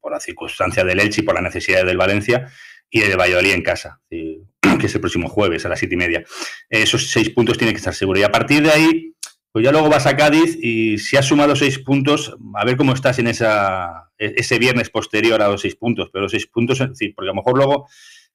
por 0.00 0.12
la 0.12 0.20
circunstancia 0.20 0.84
del 0.84 1.00
Elche 1.00 1.22
y 1.22 1.24
por 1.24 1.34
la 1.34 1.40
necesidad 1.40 1.84
del 1.84 1.96
Valencia, 1.96 2.48
y 2.88 3.00
el 3.00 3.16
Valladolid 3.16 3.52
en 3.52 3.62
casa, 3.62 4.00
que 4.10 4.86
es 4.86 4.94
el 4.94 5.00
próximo 5.00 5.28
jueves 5.28 5.64
a 5.66 5.68
las 5.68 5.78
siete 5.78 5.94
y 5.94 5.98
media. 5.98 6.24
Esos 6.68 7.10
seis 7.10 7.30
puntos 7.30 7.58
tienen 7.58 7.74
que 7.74 7.78
estar 7.78 7.94
seguros. 7.94 8.20
Y 8.20 8.24
a 8.24 8.30
partir 8.30 8.62
de 8.62 8.70
ahí, 8.70 9.14
pues 9.50 9.64
ya 9.64 9.72
luego 9.72 9.88
vas 9.88 10.06
a 10.06 10.16
Cádiz 10.16 10.56
y 10.60 10.98
si 10.98 11.16
has 11.16 11.26
sumado 11.26 11.56
seis 11.56 11.78
puntos, 11.78 12.36
a 12.54 12.64
ver 12.64 12.76
cómo 12.76 12.92
estás 12.92 13.18
en 13.18 13.26
esa, 13.26 14.10
e, 14.18 14.34
ese 14.36 14.58
viernes 14.58 14.88
posterior 14.90 15.42
a 15.42 15.48
los 15.48 15.62
seis 15.62 15.74
puntos. 15.74 16.10
Pero 16.12 16.22
los 16.22 16.32
seis 16.32 16.46
puntos, 16.46 16.78
porque 16.78 17.00
a 17.18 17.24
lo 17.24 17.34
mejor 17.34 17.56
luego 17.56 17.88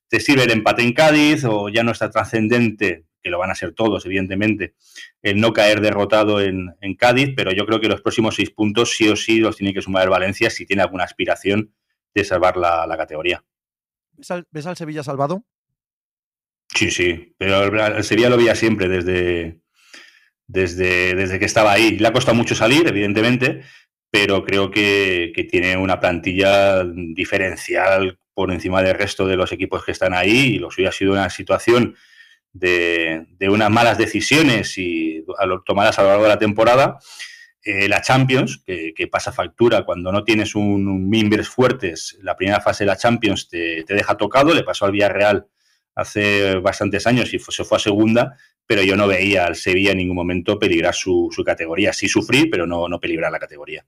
te 0.10 0.20
sirve 0.20 0.44
el 0.44 0.52
empate 0.52 0.84
en 0.84 0.94
Cádiz 0.94 1.44
o 1.46 1.70
ya 1.70 1.84
no 1.84 1.92
está 1.92 2.10
trascendente 2.10 3.06
que 3.22 3.30
lo 3.30 3.40
van 3.40 3.52
a 3.52 3.56
ser 3.56 3.74
todos, 3.74 4.06
evidentemente, 4.06 4.76
el 5.22 5.40
no 5.40 5.52
caer 5.54 5.82
derrotado 5.82 6.42
en, 6.42 6.76
Cádiz, 6.98 7.34
pero 7.36 7.52
yo 7.52 7.66
creo 7.66 7.80
que 7.82 7.90
los 7.90 8.02
próximos 8.02 8.36
seis 8.36 8.52
puntos 8.52 8.96
sí 8.96 9.10
o 9.10 9.16
sí 9.16 9.40
los 9.40 9.58
tiene 9.58 9.74
que 9.74 9.82
sumar 9.82 10.04
el 10.04 10.10
Valencia 10.10 10.50
si 10.50 10.66
tiene 10.66 10.82
alguna 10.82 11.04
aspiración 11.04 11.74
de 12.14 12.24
salvar 12.24 12.58
la, 12.58 12.96
categoría. 12.98 13.44
¿Ves 14.14 14.66
al, 14.66 14.78
Sevilla 14.78 15.04
salvado? 15.04 15.44
Sí, 16.74 16.90
sí, 16.90 17.36
pero 17.38 17.64
el, 17.64 18.04
Sevilla 18.04 18.30
lo 18.30 18.38
veía 18.38 18.56
siempre 18.56 18.88
desde, 18.88 19.60
desde, 20.48 21.16
desde 21.16 21.40
que 21.40 21.46
estaba 21.46 21.74
ahí. 21.74 21.98
Le 21.98 22.08
ha 22.08 22.14
costado 22.14 22.36
mucho 22.36 22.56
salir, 22.56 22.88
evidentemente, 22.88 23.64
pero 24.10 24.44
creo 24.44 24.72
que, 24.72 25.32
que, 25.36 25.44
tiene 25.44 25.76
una 25.76 26.00
plantilla 26.00 26.84
diferencial 26.86 28.20
por 28.38 28.52
encima 28.52 28.84
del 28.84 28.94
resto 28.94 29.26
de 29.26 29.36
los 29.36 29.52
equipos 29.52 29.84
que 29.84 29.92
están 29.92 30.14
ahí 30.14 30.54
y 30.54 30.60
lo 30.60 30.70
suyo 30.70 30.90
ha 30.90 30.92
sido 30.92 31.14
una 31.14 31.28
situación 31.32 31.96
de, 32.54 33.26
unas 33.50 33.72
malas 33.72 33.98
decisiones 33.98 34.78
y 34.78 35.26
tomadas 35.66 35.98
a 35.98 36.04
lo 36.04 36.10
largo 36.10 36.24
de 36.26 36.30
la 36.30 36.38
temporada. 36.38 37.00
Eh, 37.64 37.90
la 37.90 38.00
Champions, 38.00 38.62
que, 38.64 39.08
pasa 39.12 39.32
factura 39.32 39.84
cuando 39.86 40.12
no 40.12 40.24
tienes 40.24 40.54
un, 40.54 40.88
un, 40.88 41.10
mimbres 41.10 41.50
fuertes, 41.50 42.20
la 42.22 42.36
primera 42.36 42.62
fase 42.62 42.84
de 42.84 42.90
la 42.90 42.96
Champions 42.96 43.50
te, 43.50 43.84
deja 43.88 44.16
tocado, 44.18 44.54
le 44.54 44.64
pasó 44.64 44.86
al 44.86 44.92
Villarreal 44.92 45.48
hace 45.96 46.58
bastantes 46.60 47.08
años 47.08 47.34
y 47.34 47.40
se 47.40 47.64
fue 47.64 47.78
a 47.78 47.80
segunda, 47.80 48.38
pero 48.68 48.84
yo 48.84 48.96
no 48.96 49.08
veía 49.08 49.48
al 49.48 49.56
Sevilla 49.56 49.94
en 49.94 49.98
ningún 49.98 50.16
momento 50.16 50.60
peligrar 50.60 50.94
su, 50.94 51.32
categoría. 51.44 51.92
Sí 51.92 52.08
sufrir, 52.08 52.52
pero 52.52 52.68
no, 52.68 52.88
no 52.88 53.00
peligrar 53.00 53.32
la 53.32 53.40
categoría. 53.40 53.84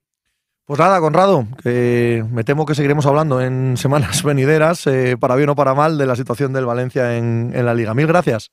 Pues 0.70 0.78
nada, 0.78 1.00
Conrado, 1.00 1.48
que 1.64 2.24
me 2.30 2.44
temo 2.44 2.64
que 2.64 2.76
seguiremos 2.76 3.04
hablando 3.04 3.40
en 3.40 3.76
semanas 3.76 4.22
venideras, 4.22 4.86
eh, 4.86 5.16
para 5.18 5.34
bien 5.34 5.48
o 5.48 5.56
para 5.56 5.74
mal, 5.74 5.98
de 5.98 6.06
la 6.06 6.14
situación 6.14 6.52
del 6.52 6.64
Valencia 6.64 7.18
en, 7.18 7.50
en 7.52 7.66
la 7.66 7.74
Liga. 7.74 7.92
Mil 7.92 8.06
gracias. 8.06 8.52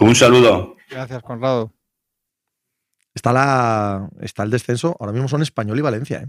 Un 0.00 0.14
saludo. 0.14 0.76
Gracias, 0.88 1.22
Conrado. 1.22 1.74
Está, 3.12 3.34
la, 3.34 4.08
está 4.20 4.44
el 4.44 4.50
descenso, 4.50 4.96
ahora 4.98 5.12
mismo 5.12 5.28
son 5.28 5.42
Español 5.42 5.78
y 5.78 5.82
Valencia. 5.82 6.22
¿eh? 6.22 6.26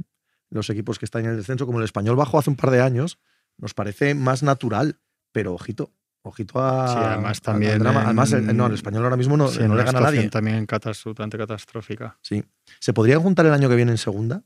Los 0.49 0.69
equipos 0.69 0.99
que 0.99 1.05
están 1.05 1.23
en 1.23 1.31
el 1.31 1.37
descenso, 1.37 1.65
como 1.65 1.79
el 1.79 1.85
Español 1.85 2.17
bajó 2.17 2.39
hace 2.39 2.49
un 2.49 2.57
par 2.57 2.71
de 2.71 2.81
años, 2.81 3.17
nos 3.57 3.73
parece 3.73 4.13
más 4.13 4.43
natural, 4.43 4.99
pero 5.31 5.53
ojito, 5.53 5.93
ojito 6.21 6.59
a. 6.61 6.87
Sí, 6.89 6.97
además 6.97 7.41
también. 7.41 7.87
Además, 7.87 8.33
el, 8.33 8.57
no, 8.57 8.65
el 8.65 8.73
español 8.73 9.05
ahora 9.05 9.15
mismo 9.15 9.37
no, 9.37 9.49
no 9.49 9.75
le 9.75 9.83
gana 9.85 9.99
a 9.99 10.01
nadie. 10.01 10.29
También 10.29 10.67
absolutamente 10.69 11.37
catastrófica. 11.37 12.17
Sí. 12.21 12.43
¿Se 12.81 12.91
podría 12.91 13.17
juntar 13.19 13.45
el 13.45 13.53
año 13.53 13.69
que 13.69 13.75
viene 13.77 13.91
en 13.91 13.97
segunda? 13.97 14.43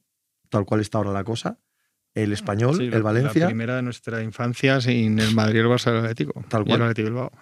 Tal 0.50 0.66
cual 0.66 0.82
está 0.82 0.98
ahora 0.98 1.12
la 1.12 1.24
cosa 1.24 1.60
el 2.16 2.32
español, 2.32 2.82
el 2.82 3.04
Valencia. 3.04 3.42
La 3.42 3.48
primera 3.48 3.76
de 3.76 3.82
nuestra 3.82 4.24
infancia 4.24 4.80
sin 4.80 5.20
el 5.20 5.36
Madrid, 5.36 5.60
el 5.60 5.68
Barça, 5.68 5.92
el 5.92 5.98
Atlético. 5.98 6.46
Tal 6.48 6.64
cual. 6.64 6.94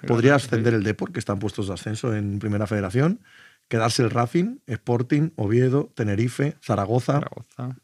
Podría 0.07 0.35
ascender 0.35 0.73
el 0.73 0.84
Depor, 0.84 1.11
que 1.11 1.19
están 1.19 1.38
puestos 1.38 1.67
de 1.67 1.75
ascenso 1.75 2.13
en 2.13 2.39
Primera 2.39 2.65
Federación. 2.65 3.21
Quedarse 3.67 4.01
el 4.01 4.09
Racing, 4.09 4.57
Sporting, 4.65 5.30
Oviedo, 5.35 5.91
Tenerife, 5.95 6.57
Zaragoza. 6.61 7.13
Zaragoza. 7.13 7.80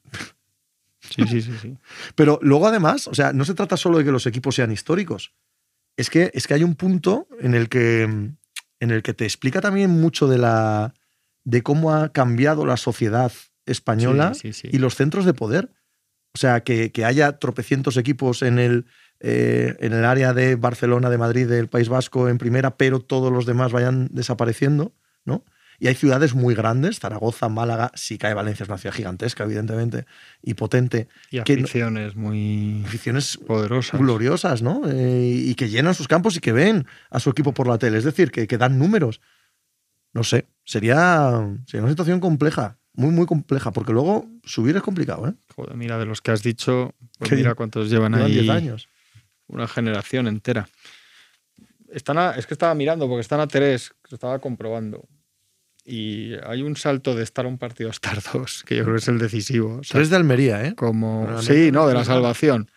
Sí, 0.99 1.23
sí, 1.27 1.41
sí, 1.41 1.53
sí. 1.61 1.77
Pero 2.15 2.39
luego 2.41 2.67
además, 2.67 3.07
o 3.07 3.13
sea, 3.13 3.33
no 3.33 3.45
se 3.45 3.53
trata 3.53 3.77
solo 3.77 3.99
de 3.99 4.03
que 4.03 4.11
los 4.11 4.25
equipos 4.25 4.55
sean 4.55 4.71
históricos. 4.71 5.33
Es 5.95 6.09
que, 6.09 6.31
es 6.33 6.47
que 6.47 6.55
hay 6.55 6.63
un 6.63 6.75
punto 6.75 7.27
en 7.39 7.53
el 7.53 7.69
que, 7.69 8.01
en 8.03 8.91
el 8.91 9.03
que 9.03 9.13
te 9.13 9.25
explica 9.25 9.61
también 9.61 9.91
mucho 9.91 10.27
de, 10.27 10.39
la, 10.39 10.93
de 11.43 11.61
cómo 11.61 11.93
ha 11.93 12.09
cambiado 12.09 12.65
la 12.65 12.77
sociedad 12.77 13.31
española 13.69 14.33
y 14.43 14.77
los 14.77 14.95
centros 14.95 15.25
de 15.25 15.33
poder. 15.33 15.71
O 16.33 16.37
sea, 16.37 16.61
que, 16.61 16.91
haya 17.05 17.39
tropecientos 17.39 17.97
equipos 17.97 18.41
en 18.43 18.59
el, 18.59 18.85
eh, 19.19 19.75
en 19.79 19.93
el 19.93 20.05
área 20.05 20.33
de 20.33 20.55
Barcelona, 20.55 21.09
de 21.09 21.17
Madrid, 21.17 21.47
del 21.47 21.67
País 21.67 21.89
Vasco 21.89 22.29
en 22.29 22.37
primera, 22.37 22.77
pero 22.77 22.99
todos 22.99 23.31
los 23.31 23.45
demás 23.45 23.71
vayan 23.71 24.09
desapareciendo, 24.11 24.93
¿no? 25.25 25.43
Y 25.81 25.87
hay 25.87 25.95
ciudades 25.95 26.35
muy 26.35 26.55
grandes, 26.55 26.99
Zaragoza, 26.99 27.47
Málaga, 27.47 27.91
si 27.95 28.17
cae 28.17 28.33
Valencia 28.33 28.63
es 28.63 28.69
una 28.69 28.77
ciudad 28.77 28.93
gigantesca, 28.93 29.45
evidentemente, 29.45 30.05
y 30.43 30.53
potente. 30.55 31.07
Y 31.31 31.37
aficiones 31.39 32.17
muy 32.17 32.83
aficiones 32.85 33.37
poderosas. 33.37 33.99
Gloriosas, 33.99 34.61
¿no? 34.61 34.81
Eh, 34.89 35.31
y 35.45 35.55
que 35.55 35.69
llenan 35.69 35.93
sus 35.93 36.09
campos 36.09 36.35
y 36.35 36.41
que 36.41 36.51
ven 36.51 36.85
a 37.09 37.21
su 37.21 37.29
equipo 37.29 37.53
por 37.53 37.67
la 37.67 37.77
tele. 37.77 37.97
Es 37.97 38.03
decir, 38.03 38.29
que, 38.29 38.45
que 38.45 38.57
dan 38.57 38.77
números. 38.77 39.21
No 40.11 40.25
sé, 40.25 40.47
sería, 40.65 41.47
sería 41.65 41.83
una 41.83 41.91
situación 41.91 42.19
compleja 42.19 42.78
muy, 42.99 43.11
muy 43.11 43.25
compleja, 43.25 43.71
porque 43.71 43.93
luego 43.93 44.27
subir 44.43 44.75
es 44.75 44.81
complicado, 44.81 45.29
¿eh? 45.29 45.33
Joder, 45.55 45.77
mira, 45.77 45.97
de 45.97 46.05
los 46.05 46.21
que 46.21 46.31
has 46.31 46.43
dicho, 46.43 46.93
pues 47.17 47.31
mira 47.31 47.55
cuántos 47.55 47.89
llevan, 47.89 48.13
ahí. 48.13 48.33
10 48.33 48.49
años. 48.49 48.89
Una 49.47 49.69
generación 49.69 50.27
entera. 50.27 50.67
Están 51.93 52.37
es 52.37 52.45
que 52.45 52.53
estaba 52.53 52.75
mirando, 52.75 53.07
porque 53.07 53.21
están 53.21 53.39
a 53.39 53.47
tres, 53.47 53.93
que 54.07 54.15
estaba 54.15 54.39
comprobando. 54.39 55.07
Y 55.85 56.33
hay 56.45 56.61
un 56.61 56.75
salto 56.75 57.15
de 57.15 57.23
estar 57.23 57.45
a 57.45 57.47
un 57.47 57.57
partido 57.57 57.89
a 57.89 57.91
estar 57.91 58.21
dos, 58.33 58.63
que 58.65 58.75
yo 58.75 58.83
creo 58.83 58.95
que 58.95 59.01
es 59.01 59.07
el 59.07 59.17
decisivo. 59.17 59.79
tres 59.89 60.09
de 60.09 60.17
Almería, 60.17 60.65
¿eh? 60.65 60.75
Como, 60.75 61.41
sí, 61.41 61.71
no, 61.71 61.87
de 61.87 61.93
la 61.93 62.03
salvación. 62.03 62.69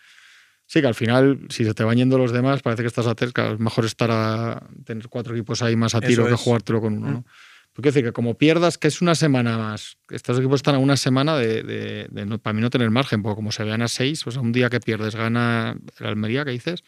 Sí, 0.65 0.79
que 0.79 0.87
al 0.87 0.95
final, 0.95 1.47
si 1.49 1.65
se 1.65 1.73
te 1.73 1.83
van 1.83 1.97
yendo 1.97 2.17
los 2.17 2.31
demás, 2.31 2.61
parece 2.61 2.81
que 2.81 2.87
estás 2.87 3.07
a 3.07 3.13
tres, 3.13 3.33
que 3.33 3.45
es 3.51 3.59
mejor 3.59 3.83
estar 3.83 4.09
a 4.09 4.63
tener 4.85 5.09
cuatro 5.09 5.35
equipos 5.35 5.61
ahí 5.61 5.75
más 5.75 5.93
a 5.95 5.99
tiro 5.99 6.25
que 6.25 6.35
jugártelo 6.35 6.79
con 6.79 6.97
uno, 6.97 7.11
¿no? 7.11 7.17
Mm. 7.19 7.25
Porque 7.73 7.89
decir 7.89 8.03
que 8.03 8.13
como 8.13 8.37
pierdas, 8.37 8.77
que 8.77 8.87
es 8.87 9.01
una 9.01 9.15
semana 9.15 9.57
más, 9.57 9.97
estos 10.09 10.37
equipos 10.37 10.59
están 10.59 10.75
a 10.75 10.77
una 10.77 10.95
semana 10.95 11.35
de, 11.35 12.07
para 12.41 12.53
mí 12.53 12.61
no 12.61 12.69
tener 12.69 12.91
margen, 12.91 13.23
porque 13.23 13.35
como 13.35 13.51
se 13.51 13.63
vean 13.63 13.81
a 13.81 13.87
seis, 13.87 14.23
pues 14.23 14.37
a 14.37 14.41
un 14.41 14.51
día 14.51 14.69
que 14.69 14.79
pierdes 14.79 15.15
gana 15.15 15.75
el 15.99 16.05
Almería, 16.05 16.45
que 16.45 16.51
dices, 16.51 16.83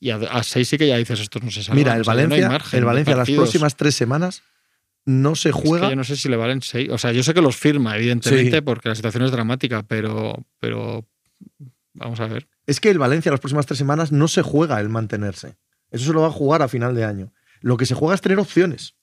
y 0.00 0.10
a, 0.10 0.42
seis 0.42 0.68
sí 0.68 0.78
que 0.78 0.88
ya 0.88 0.96
dices, 0.96 1.20
esto 1.20 1.38
no 1.40 1.50
se 1.50 1.62
sabe. 1.62 1.76
Mira, 1.76 1.94
el 1.94 2.02
Valencia, 2.02 2.60
el 2.72 2.84
Valencia 2.84 3.14
las 3.14 3.30
próximas 3.30 3.76
tres 3.76 3.94
semanas 3.94 4.42
no 5.04 5.34
se 5.34 5.52
juega. 5.52 5.90
yo 5.90 5.96
no 5.96 6.04
sé 6.04 6.16
si 6.16 6.28
le 6.28 6.36
valen 6.36 6.62
seis. 6.62 6.88
O 6.90 6.98
sea, 6.98 7.12
yo 7.12 7.22
sé 7.22 7.34
que 7.34 7.42
los 7.42 7.56
firma, 7.56 7.96
evidentemente, 7.96 8.62
porque 8.62 8.88
la 8.88 8.94
situación 8.94 9.24
es 9.24 9.30
dramática, 9.32 9.82
pero, 9.82 10.46
pero 10.58 11.06
vamos 11.92 12.20
a 12.20 12.26
ver. 12.26 12.48
Es 12.66 12.80
que 12.80 12.90
el 12.90 12.98
Valencia 12.98 13.30
las 13.30 13.40
próximas 13.40 13.66
tres 13.66 13.78
semanas 13.78 14.12
no 14.12 14.28
se 14.28 14.42
juega 14.42 14.80
el 14.80 14.88
mantenerse. 14.88 15.56
Eso 15.90 16.06
se 16.06 16.12
lo 16.12 16.22
va 16.22 16.28
a 16.28 16.32
jugar 16.32 16.62
a 16.62 16.68
final 16.68 16.94
de 16.94 17.04
año. 17.04 17.32
Lo 17.60 17.76
que 17.76 17.86
se 17.86 17.94
juega 17.94 18.14
es 18.14 18.20
tener 18.20 18.38
opciones. 18.38 18.94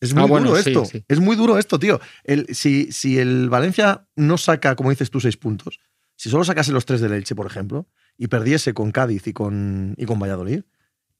Es 0.00 0.14
muy 0.14 0.24
ah, 0.24 0.40
duro 0.40 0.56
esto. 0.56 0.84
Es 1.08 1.20
muy 1.20 1.36
duro 1.36 1.58
esto, 1.58 1.78
tío. 1.78 2.00
El, 2.24 2.54
si, 2.54 2.92
si, 2.92 3.18
el 3.18 3.48
Valencia 3.48 4.06
no 4.16 4.38
saca, 4.38 4.76
como 4.76 4.90
dices 4.90 5.10
tú, 5.10 5.20
seis 5.20 5.36
puntos, 5.36 5.80
si 6.14 6.30
solo 6.30 6.44
sacase 6.44 6.72
los 6.72 6.84
tres 6.84 7.00
del 7.00 7.12
Elche, 7.12 7.34
por 7.34 7.46
ejemplo, 7.46 7.88
y 8.16 8.28
perdiese 8.28 8.74
con 8.74 8.92
Cádiz 8.92 9.26
y 9.26 9.32
con, 9.32 9.94
y 9.96 10.06
con 10.06 10.18
Valladolid, 10.18 10.62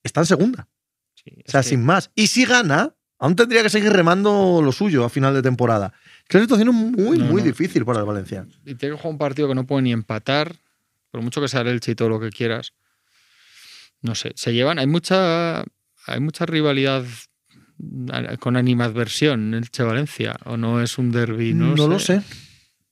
está 0.02 0.20
en 0.20 0.26
segunda. 0.26 0.68
o 1.26 1.50
sea, 1.50 1.62
sin 1.62 1.84
más. 1.84 2.10
Y 2.14 2.28
si 2.28 2.44
gana, 2.44 2.94
aún 3.18 3.36
tendría 3.36 3.62
que 3.62 3.70
seguir 3.70 3.92
remando 3.92 4.60
lo 4.62 4.72
suyo 4.72 5.04
a 5.04 5.08
final 5.08 5.34
de 5.34 5.42
temporada. 5.42 5.92
Es 6.28 6.34
una 6.34 6.44
situación 6.44 6.74
muy, 6.74 7.18
muy 7.18 7.42
difícil 7.42 7.84
para 7.84 8.00
el 8.00 8.06
Valencia. 8.06 8.46
Y 8.64 8.74
tiene 8.74 8.94
que 8.94 9.02
jugar 9.02 9.12
un 9.12 9.18
partido 9.18 9.48
que 9.48 9.54
no 9.54 9.66
puede 9.66 9.82
ni 9.82 9.92
empatar, 9.92 10.56
por 11.10 11.22
mucho 11.22 11.40
que 11.40 11.48
sea 11.48 11.62
el 11.62 11.68
Elche 11.68 11.92
y 11.92 11.94
todo 11.94 12.08
lo 12.08 12.20
que 12.20 12.30
quieras. 12.30 12.74
No 14.02 14.14
sé, 14.14 14.32
se 14.36 14.52
llevan, 14.52 14.78
hay 14.78 14.86
mucha, 14.86 15.60
hay 16.06 16.20
mucha 16.20 16.46
rivalidad 16.46 17.04
con 18.40 18.56
animadversión 18.56 19.54
el 19.54 19.70
Che 19.70 19.82
Valencia 19.82 20.36
o 20.44 20.56
no 20.56 20.80
es 20.80 20.98
un 20.98 21.12
derby 21.12 21.54
no, 21.54 21.74
lo 21.74 21.98
sé 21.98 22.22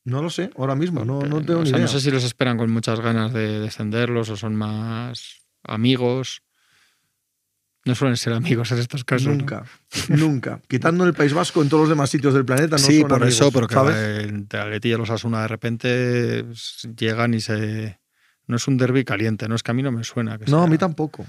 no 0.05 0.23
lo 0.23 0.31
sé 0.31 0.51
ahora 0.57 0.75
mismo 0.75 1.05
no, 1.05 1.23
no 1.23 1.43
tengo 1.45 1.63
ni 1.63 1.71
idea. 1.71 1.81
no 1.81 1.89
sé 1.89 2.01
si 2.01 2.11
los 2.11 2.25
esperan 2.25 2.57
con 2.57 2.71
muchas 2.71 3.01
ganas 3.01 3.33
de 3.33 3.59
descenderlos 3.61 4.29
o 4.31 4.37
son 4.37 4.55
más 4.55 5.43
amigos 5.65 6.43
no 7.87 7.95
suelen 7.95 8.17
ser 8.17 8.33
amigos 8.33 8.73
en 8.73 8.79
estos 8.79 9.05
casos. 9.05 9.29
Nunca, 9.29 9.65
nunca. 10.09 10.61
Quitando 10.67 11.05
el 11.05 11.15
País 11.15 11.33
Vasco 11.33 11.63
en 11.63 11.69
todos 11.69 11.83
los 11.83 11.89
demás 11.89 12.11
sitios 12.11 12.35
del 12.35 12.45
planeta, 12.45 12.77
no 12.77 12.83
sí, 12.83 13.05
por 13.05 13.25
eso, 13.25 13.53
pero 13.53 13.69
que 13.69 14.23
entre 14.23 14.59
Atleti 14.59 14.93
y 14.93 14.97
los 14.97 15.09
Asuna 15.09 15.43
de 15.43 15.49
repente 15.49 16.45
llegan 16.97 17.33
y 17.35 17.41
se. 17.41 18.01
No 18.49 18.57
es 18.57 18.67
un 18.67 18.77
derby 18.77 19.05
caliente, 19.05 19.49
no 19.49 19.55
es 19.55 19.63
que 19.63 19.71
a 19.71 19.75
mí 19.75 19.85
no 19.85 19.93
me 19.93 20.03
suena. 20.03 20.37
no, 20.49 20.63
a 20.63 20.67
mí 20.67 20.79
tampoco. 20.79 21.25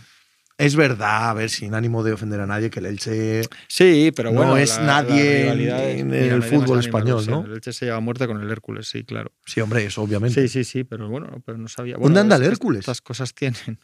Es 0.60 0.76
verdad, 0.76 1.30
a 1.30 1.34
ver, 1.34 1.52
sin 1.52 1.76
ánimo 1.76 2.04
de 2.04 2.14
ofender 2.14 2.40
a 2.40 2.48
nadie, 2.48 2.72
que 2.72 2.80
el 2.80 2.88
Elche 2.88 3.44
sí, 3.68 4.12
pero 4.16 4.32
bueno, 4.32 4.52
no 4.52 4.58
es 4.58 4.80
nadie 4.80 5.52
en, 5.52 6.12
el 6.12 6.42
fútbol 6.42 6.80
español, 6.80 7.24
¿no? 7.28 7.46
El 7.46 7.54
Elche 7.54 7.74
se 7.74 7.86
lleva 7.86 8.00
muerte 8.00 8.26
con 8.26 8.42
el 8.42 8.50
Hércules, 8.50 8.88
sí, 8.88 9.04
claro. 9.04 9.32
Sí, 9.46 9.62
hombre, 9.62 9.86
eso 9.86 10.02
obviamente. 10.02 10.42
Sí, 10.42 10.48
sí, 10.48 10.64
sí, 10.64 10.84
pero 10.84 11.10
bueno, 11.10 11.44
pero 11.46 11.60
no 11.60 11.68
sabía. 11.68 11.98
¿Dónde 11.98 12.20
anda 12.20 12.38
el 12.38 12.44
Hércules? 12.44 12.80
Estas 12.80 13.02
cosas 13.02 13.36
tienen, 13.36 13.80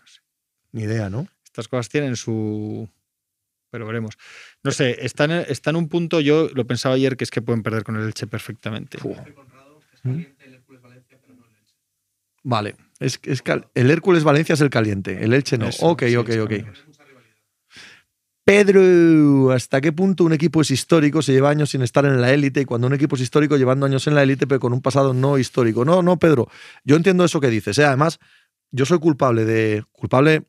Ni 0.71 0.83
idea, 0.83 1.11
¿no? 1.11 1.27
Estas 1.45 1.67
cosas 1.67 1.89
tienen 1.89 2.15
su 2.15 2.89
pero 3.73 3.87
veremos. 3.87 4.19
No 4.63 4.69
sé, 4.69 5.03
está 5.03 5.23
en, 5.23 5.31
está 5.31 5.71
en 5.71 5.77
un 5.77 5.89
punto, 5.89 6.19
yo 6.21 6.47
lo 6.53 6.67
pensaba 6.67 6.93
ayer, 6.93 7.17
que 7.17 7.23
es 7.23 7.31
que 7.31 7.41
pueden 7.41 7.63
perder 7.63 7.83
con 7.83 7.95
el 7.95 8.03
Elche 8.03 8.27
perfectamente. 8.27 8.99
Vale, 12.43 12.75
es, 13.03 13.19
es 13.23 13.41
cal- 13.41 13.67
el 13.75 13.91
Hércules 13.91 14.23
Valencia 14.23 14.53
es 14.53 14.61
el 14.61 14.69
caliente, 14.69 15.23
el 15.23 15.33
Elche 15.33 15.57
no. 15.57 15.67
Eso, 15.67 15.85
ok, 15.87 16.03
sí, 16.07 16.15
ok, 16.15 16.29
ok. 16.41 16.53
Pedro, 18.45 19.51
¿hasta 19.51 19.79
qué 19.79 19.93
punto 19.93 20.25
un 20.25 20.33
equipo 20.33 20.59
es 20.61 20.69
histórico 20.69 21.21
se 21.21 21.31
lleva 21.31 21.49
años 21.49 21.69
sin 21.69 21.81
estar 21.81 22.03
en 22.05 22.19
la 22.19 22.33
élite 22.33 22.59
y 22.61 22.65
cuando 22.65 22.87
un 22.87 22.93
equipo 22.93 23.15
es 23.15 23.21
histórico 23.21 23.55
llevando 23.55 23.85
años 23.85 24.05
en 24.07 24.15
la 24.15 24.23
élite 24.23 24.47
pero 24.47 24.59
con 24.59 24.73
un 24.73 24.81
pasado 24.81 25.13
no 25.13 25.37
histórico? 25.37 25.85
No, 25.85 26.03
no, 26.03 26.17
Pedro, 26.19 26.49
yo 26.83 26.97
entiendo 26.97 27.23
eso 27.23 27.39
que 27.39 27.49
dices. 27.49 27.77
¿eh? 27.77 27.85
Además, 27.85 28.19
yo 28.71 28.85
soy 28.85 28.99
culpable 28.99 29.45
de... 29.45 29.85
culpable 29.93 30.43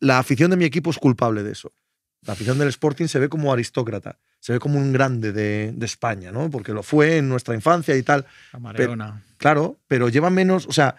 La 0.00 0.18
afición 0.18 0.50
de 0.50 0.56
mi 0.56 0.64
equipo 0.64 0.88
es 0.90 0.96
culpable 0.96 1.42
de 1.42 1.52
eso. 1.52 1.74
La 2.22 2.32
afición 2.32 2.58
del 2.58 2.68
Sporting 2.68 3.06
se 3.06 3.18
ve 3.18 3.28
como 3.28 3.52
aristócrata, 3.52 4.18
se 4.40 4.54
ve 4.54 4.58
como 4.58 4.78
un 4.78 4.92
grande 4.92 5.32
de, 5.32 5.72
de 5.76 5.86
España, 5.86 6.32
¿no? 6.32 6.48
Porque 6.50 6.72
lo 6.72 6.82
fue 6.82 7.18
en 7.18 7.28
nuestra 7.28 7.54
infancia 7.54 7.94
y 7.96 8.02
tal. 8.02 8.24
Mareona. 8.58 9.22
Claro, 9.36 9.78
pero 9.86 10.08
lleva 10.08 10.30
menos, 10.30 10.66
o 10.66 10.72
sea, 10.72 10.96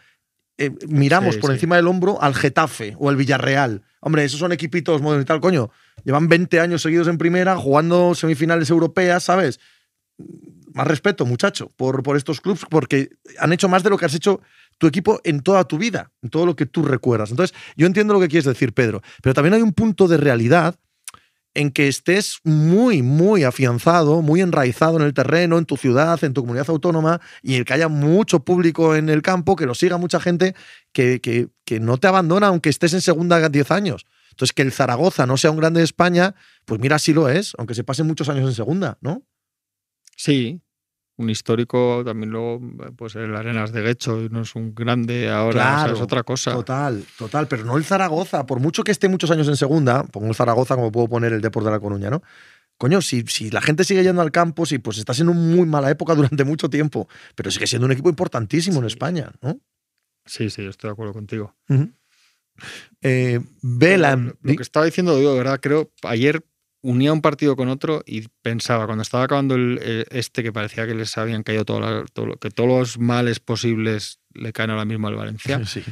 eh, 0.57 0.71
miramos 0.87 1.35
Sí, 1.35 1.41
por 1.41 1.49
sí. 1.51 1.55
encima 1.55 1.75
del 1.75 1.87
hombro 1.87 2.21
al 2.21 2.33
Getafe 2.35 2.95
o 2.99 3.09
al 3.09 3.15
Villarreal. 3.15 3.83
Hombre, 4.01 4.23
esos 4.23 4.39
son 4.39 4.51
equipitos 4.51 5.01
modernos 5.01 5.23
y 5.23 5.27
tal, 5.27 5.39
coño. 5.39 5.69
Llevan 6.03 6.27
20 6.27 6.59
años 6.59 6.81
seguidos 6.81 7.07
en 7.07 7.17
primera, 7.17 7.55
jugando 7.57 8.15
semifinales 8.15 8.69
europeas, 8.69 9.23
¿sabes? 9.23 9.59
Más 10.73 10.87
respeto, 10.87 11.25
muchacho, 11.25 11.71
por, 11.75 12.03
por 12.03 12.17
estos 12.17 12.39
clubes, 12.41 12.61
porque 12.69 13.09
han 13.39 13.51
hecho 13.53 13.67
más 13.67 13.83
de 13.83 13.89
lo 13.89 13.97
que 13.97 14.05
has 14.05 14.13
hecho 14.13 14.41
tu 14.77 14.85
equipo 14.87 15.19
en 15.23 15.41
toda 15.41 15.63
tu 15.63 15.77
vida, 15.77 16.11
en 16.21 16.29
todo 16.29 16.45
lo 16.45 16.55
que 16.55 16.65
tú 16.67 16.83
recuerdas. 16.83 17.31
Entonces, 17.31 17.55
yo 17.75 17.87
entiendo 17.87 18.13
lo 18.13 18.19
que 18.19 18.27
quieres 18.27 18.45
decir, 18.45 18.73
Pedro, 18.73 19.01
pero 19.23 19.33
también 19.33 19.55
hay 19.55 19.61
un 19.63 19.73
punto 19.73 20.07
de 20.07 20.17
realidad 20.17 20.75
en 21.57 21.71
que 21.71 21.87
estés 21.87 22.39
muy, 22.43 23.01
muy 23.01 23.43
afianzado, 23.43 24.21
muy 24.21 24.41
enraizado 24.41 24.97
en 24.97 25.03
el 25.03 25.13
terreno, 25.13 25.57
en 25.57 25.65
tu 25.65 25.75
ciudad, 25.75 26.23
en 26.23 26.33
tu 26.33 26.41
comunidad 26.41 26.69
autónoma, 26.69 27.19
y 27.41 27.55
el 27.55 27.65
que 27.65 27.73
haya 27.73 27.87
mucho 27.87 28.41
público 28.41 28.95
en 28.95 29.09
el 29.09 29.21
campo, 29.23 29.55
que 29.55 29.65
lo 29.65 29.73
siga 29.73 29.97
mucha 29.97 30.19
gente, 30.19 30.55
que, 30.93 31.19
que- 31.19 31.47
que 31.65 31.79
no 31.79 31.97
te 31.97 32.07
abandona 32.07 32.47
aunque 32.47 32.69
estés 32.69 32.93
en 32.93 33.01
segunda 33.01 33.49
10 33.49 33.71
años. 33.71 34.05
Entonces, 34.31 34.53
que 34.53 34.61
el 34.61 34.71
Zaragoza 34.71 35.25
no 35.25 35.35
sea 35.37 35.49
un 35.51 35.57
grande 35.57 35.79
de 35.79 35.85
España, 35.85 36.35
pues 36.65 36.79
mira, 36.79 36.99
sí 36.99 37.11
lo 37.13 37.27
es, 37.27 37.53
aunque 37.57 37.73
se 37.73 37.83
pasen 37.83 38.05
muchos 38.07 38.29
años 38.29 38.47
en 38.49 38.55
segunda, 38.55 38.97
¿no? 39.01 39.23
Sí, 40.15 40.61
un 41.17 41.29
histórico 41.29 42.03
también 42.05 42.29
luego, 42.29 42.61
pues 42.95 43.15
el 43.15 43.35
Arenas 43.35 43.71
de 43.71 43.81
Guecho 43.81 44.27
no 44.29 44.41
es 44.41 44.55
un 44.55 44.73
grande 44.75 45.29
ahora, 45.29 45.49
o 45.49 45.53
sea, 45.63 45.75
Claro, 45.75 45.93
es 45.95 46.01
otra 46.01 46.23
cosa. 46.23 46.53
Total, 46.53 47.03
total, 47.17 47.47
pero 47.47 47.65
no 47.65 47.75
el 47.75 47.83
Zaragoza. 47.83 48.45
Por 48.45 48.59
mucho 48.59 48.83
que 48.83 48.91
esté 48.91 49.09
muchos 49.09 49.31
años 49.31 49.47
en 49.47 49.57
segunda, 49.57 50.03
pongo 50.03 50.27
el 50.27 50.35
Zaragoza 50.35 50.75
como 50.75 50.91
puedo 50.91 51.07
poner 51.07 51.33
el 51.33 51.41
Deport 51.41 51.65
de 51.65 51.71
La 51.71 51.79
Coruña, 51.79 52.09
¿no? 52.09 52.21
Coño, 52.77 53.01
si, 53.01 53.23
si 53.23 53.49
la 53.49 53.61
gente 53.61 53.83
sigue 53.83 54.03
yendo 54.03 54.21
al 54.21 54.31
campo, 54.31 54.67
sí, 54.67 54.77
pues 54.77 54.99
estás 54.99 55.19
en 55.19 55.29
una 55.29 55.39
muy 55.39 55.65
mala 55.65 55.89
época 55.89 56.13
durante 56.13 56.43
mucho 56.43 56.69
tiempo, 56.69 57.09
pero 57.33 57.49
sigue 57.49 57.65
siendo 57.65 57.87
un 57.87 57.91
equipo 57.91 58.09
importantísimo 58.09 58.79
en. 58.79 58.85
España, 58.85 59.31
¿no? 59.41 59.59
Sí, 60.25 60.51
sí, 60.51 60.63
yo 60.63 60.69
estoy 60.69 60.89
de 60.89 60.91
acuerdo 60.93 61.13
contigo. 61.13 61.55
Eh, 63.01 63.39
Vela, 63.61 64.15
Lo, 64.15 64.37
lo 64.41 64.55
que 64.55 64.61
estaba 64.61 64.85
diciendo, 64.85 65.17
de 65.17 65.37
verdad, 65.37 65.59
creo, 65.59 65.91
ayer 66.03 66.43
unía 66.81 67.11
un 67.11 67.21
partido 67.21 67.55
con 67.55 67.69
otro 67.69 68.03
y 68.05 68.27
pensaba, 68.41 68.85
cuando 68.85 69.01
estaba 69.01 69.23
acabando 69.23 69.55
el, 69.55 69.79
el- 69.83 70.05
este, 70.11 70.43
que 70.43 70.53
parecía 70.53 70.85
que 70.87 70.93
les 70.95 71.17
habían 71.17 71.43
caído 71.43 71.65
todo, 71.65 71.79
la- 71.79 72.05
todo 72.13 72.25
lo- 72.27 72.35
que 72.37 72.49
todos 72.49 72.69
los 72.69 72.99
males 72.99 73.39
posibles 73.39 74.19
le 74.33 74.53
caen 74.53 74.69
ahora 74.69 74.85
mismo 74.85 75.07
al 75.07 75.15
Valencia, 75.15 75.59
Sí. 75.65 75.83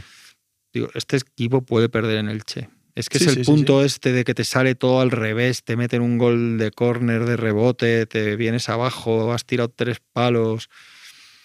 digo, 0.73 0.89
este 0.93 1.17
equipo 1.17 1.61
puede 1.61 1.89
perder 1.89 2.17
en 2.17 2.29
el 2.29 2.43
Che. 2.43 2.69
Es 2.93 3.09
que 3.09 3.19
Sí, 3.19 3.25
es 3.25 3.33
sí, 3.33 3.39
el 3.39 3.45
sí, 3.45 3.51
punto 3.51 3.83
este 3.83 4.13
de 4.13 4.23
que 4.23 4.33
te 4.33 4.45
sale 4.45 4.73
todo 4.75 5.01
al 5.01 5.11
revés, 5.11 5.63
te 5.65 5.75
meten 5.75 6.01
un 6.01 6.17
gol 6.17 6.57
de 6.57 6.71
córner, 6.71 7.25
de 7.25 7.35
rebote, 7.35 8.05
te 8.05 8.37
vienes 8.37 8.69
abajo, 8.69 9.33
has 9.33 9.43
tirado 9.45 9.67
tres 9.67 9.97
palos. 10.13 10.69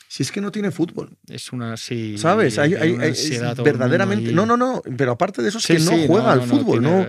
Si 0.06 0.22
es 0.22 0.30
que 0.30 0.40
no 0.40 0.52
tiene 0.52 0.70
fútbol, 0.70 1.16
Es 1.28 1.52
una 1.52 1.72
así. 1.72 2.18
¿sabes? 2.18 2.56
Hay, 2.58 2.74
verdaderamente. 3.64 4.32
No, 4.32 4.46
no, 4.46 4.56
no, 4.56 4.82
pero 4.96 5.12
aparte 5.12 5.42
de 5.42 5.48
eso 5.48 5.58
es 5.58 5.64
Sí, 5.64 5.74
que 5.74 5.80
no 5.80 5.90
sí, 5.92 6.04
juega 6.06 6.32
al 6.32 6.42
fútbol, 6.42 6.80
tiene- 6.80 6.96
no, 7.02 7.06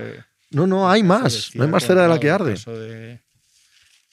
no, 0.51 0.89
hay 0.89 1.01
Eso 1.01 1.07
más, 1.07 1.51
no 1.55 1.63
hay 1.63 1.69
más 1.69 1.85
cera 1.85 2.03
de 2.03 2.07
la 2.09 2.19
que 2.19 2.29
arde. 2.29 2.51
el 2.51 2.57
caso 2.57 2.77
De, 2.79 3.19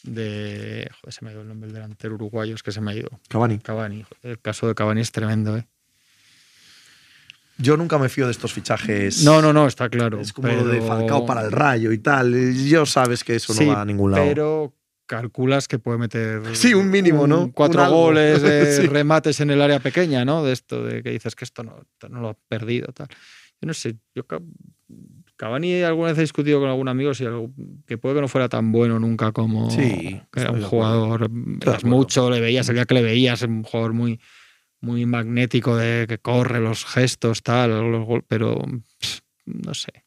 de- 0.04 0.90
joder, 1.00 1.12
se 1.12 1.24
me 1.24 1.30
ha 1.30 1.32
ido 1.32 1.42
el 1.42 1.48
nombre 1.48 1.66
del 1.66 1.74
delantero 1.74 2.14
uruguayo, 2.14 2.54
es 2.54 2.62
que 2.62 2.72
se 2.72 2.80
me 2.80 2.92
ha 2.92 2.94
ido. 2.94 3.10
Cavani. 3.28 3.58
Cavani. 3.58 4.04
El 4.22 4.38
caso 4.40 4.66
de 4.68 4.74
Cavani 4.74 5.00
es 5.00 5.12
tremendo, 5.12 5.56
¿eh? 5.56 5.66
Yo 7.60 7.76
nunca 7.76 7.98
me 7.98 8.08
fío 8.08 8.26
de 8.26 8.30
estos 8.32 8.52
fichajes. 8.52 9.24
No, 9.24 9.42
no, 9.42 9.52
no, 9.52 9.66
está 9.66 9.88
claro. 9.88 10.20
Es 10.20 10.32
como 10.32 10.46
lo 10.48 10.64
de 10.64 10.80
Falcao 10.80 11.26
para 11.26 11.42
el 11.42 11.50
Rayo 11.50 11.90
y 11.90 11.98
tal. 11.98 12.54
Yo 12.54 12.86
sabes 12.86 13.24
que 13.24 13.34
eso 13.34 13.52
Sí, 13.52 13.66
no 13.66 13.74
va 13.74 13.82
a 13.82 13.84
ningún 13.84 14.12
lado. 14.12 14.24
Pero 14.24 14.74
calculas 15.06 15.66
que 15.66 15.80
puede 15.80 15.98
meter. 15.98 16.40
Sí, 16.54 16.72
un 16.74 16.88
mínimo, 16.88 17.26
¿no? 17.26 17.50
Cuatro 17.52 17.90
goles, 17.90 18.42
de 18.42 18.72
Sí. 18.80 18.86
remates 18.86 19.40
en 19.40 19.50
el 19.50 19.60
área 19.60 19.80
pequeña, 19.80 20.24
¿no? 20.24 20.44
De 20.44 20.52
esto, 20.52 20.84
de 20.84 21.02
que 21.02 21.10
dices 21.10 21.34
que 21.34 21.44
esto 21.44 21.64
no, 21.64 21.82
no 22.08 22.20
lo 22.20 22.28
ha 22.28 22.34
perdido, 22.34 22.92
tal. 22.92 23.08
Yo 23.60 23.66
no 23.66 23.74
sé, 23.74 23.96
yo 24.14 24.24
Cavani 25.38 25.82
alguna 25.82 26.08
vez 26.08 26.18
he 26.18 26.22
discutido 26.22 26.58
con 26.60 26.68
algún 26.68 26.88
amigo 26.88 27.14
si 27.14 27.24
algo, 27.24 27.50
que 27.86 27.96
puede 27.96 28.16
que 28.16 28.20
no 28.20 28.28
fuera 28.28 28.48
tan 28.48 28.72
bueno 28.72 28.98
nunca 28.98 29.30
como 29.32 29.70
Sí, 29.70 30.20
que 30.32 30.40
era 30.40 30.50
un 30.50 30.62
jugador, 30.62 31.30
mucho, 31.84 32.28
le 32.28 32.40
veías, 32.40 32.68
el 32.68 32.74
día 32.74 32.84
que 32.86 32.94
le 32.94 33.02
veías, 33.02 33.40
un 33.42 33.62
jugador 33.62 33.92
muy, 33.92 34.20
muy 34.80 35.06
magnético 35.06 35.76
de 35.76 36.06
que 36.08 36.18
corre, 36.18 36.58
los 36.60 36.84
gestos, 36.84 37.42
tal, 37.44 37.70
los 37.92 38.04
gol- 38.04 38.24
pero 38.26 38.60
pff, 39.00 39.20
no 39.46 39.74
sé. 39.74 40.04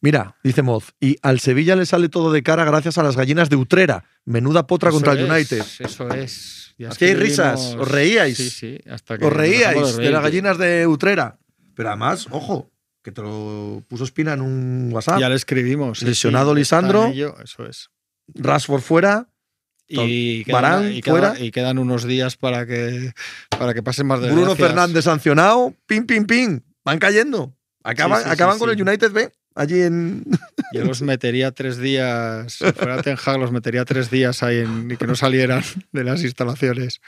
Mira, 0.00 0.36
dice 0.44 0.62
Moz, 0.62 0.92
y 1.00 1.16
al 1.22 1.40
Sevilla 1.40 1.74
le 1.74 1.84
sale 1.84 2.08
todo 2.08 2.30
de 2.30 2.44
cara 2.44 2.64
gracias 2.64 2.98
a 2.98 3.02
las 3.02 3.16
gallinas 3.16 3.50
de 3.50 3.56
Utrera. 3.56 4.04
Menuda 4.24 4.66
potra 4.68 4.90
Eso 4.90 4.96
contra 4.98 5.14
el 5.14 5.28
United. 5.28 5.64
Eso 5.80 6.08
es. 6.10 6.74
Ya 6.78 6.90
Aquí 6.90 7.06
hay 7.06 7.14
risas, 7.14 7.74
os 7.76 7.90
reíais. 7.90 8.36
Sí, 8.36 8.50
sí, 8.50 8.78
hasta 8.88 9.18
que 9.18 9.24
Os 9.24 9.32
reíais 9.32 9.96
de 9.96 10.10
las 10.10 10.22
gallinas 10.22 10.58
de 10.58 10.86
Utrera. 10.86 11.38
Pero 11.74 11.88
además, 11.88 12.28
ojo, 12.30 12.70
que 13.06 13.12
te 13.12 13.22
lo 13.22 13.84
puso 13.86 14.02
Espina 14.02 14.32
en 14.32 14.40
un 14.40 14.90
WhatsApp. 14.92 15.20
Ya 15.20 15.28
le 15.28 15.36
escribimos. 15.36 16.02
Lesionado 16.02 16.50
sí, 16.54 16.58
Lisandro. 16.58 17.06
ello, 17.06 17.36
eso 17.40 17.64
es. 17.64 17.88
Rashford 18.34 18.80
fuera. 18.80 19.28
Y 19.86 20.42
quedan, 20.42 20.92
y, 20.92 21.02
fuera. 21.02 21.38
y 21.38 21.52
quedan 21.52 21.78
unos 21.78 22.02
días 22.02 22.36
para 22.36 22.66
que, 22.66 23.12
para 23.50 23.74
que 23.74 23.84
pasen 23.84 24.08
más 24.08 24.20
de 24.20 24.32
Bruno 24.32 24.56
Fernández 24.56 25.04
sancionado. 25.04 25.72
Pim, 25.86 26.04
pim, 26.04 26.26
pim. 26.26 26.62
Van 26.84 26.98
cayendo. 26.98 27.56
Acaban, 27.84 28.18
Sí, 28.18 28.24
sí, 28.24 28.28
sí, 28.28 28.34
acaban 28.34 28.58
con 28.58 28.70
el 28.70 28.82
United 28.82 29.12
B. 29.12 29.30
Allí 29.54 29.82
en. 29.82 30.24
Yo 30.72 30.82
los 30.82 31.02
metería 31.02 31.52
tres 31.52 31.78
días, 31.78 32.54
si 32.54 32.64
fuera 32.72 33.00
Ten 33.02 33.16
Hag, 33.24 33.38
los 33.38 33.52
metería 33.52 33.84
tres 33.84 34.10
días 34.10 34.42
ahí 34.42 34.58
en, 34.58 34.90
y 34.90 34.96
que 34.96 35.06
no 35.06 35.14
salieran 35.14 35.62
de 35.92 36.02
las 36.02 36.24
instalaciones. 36.24 37.00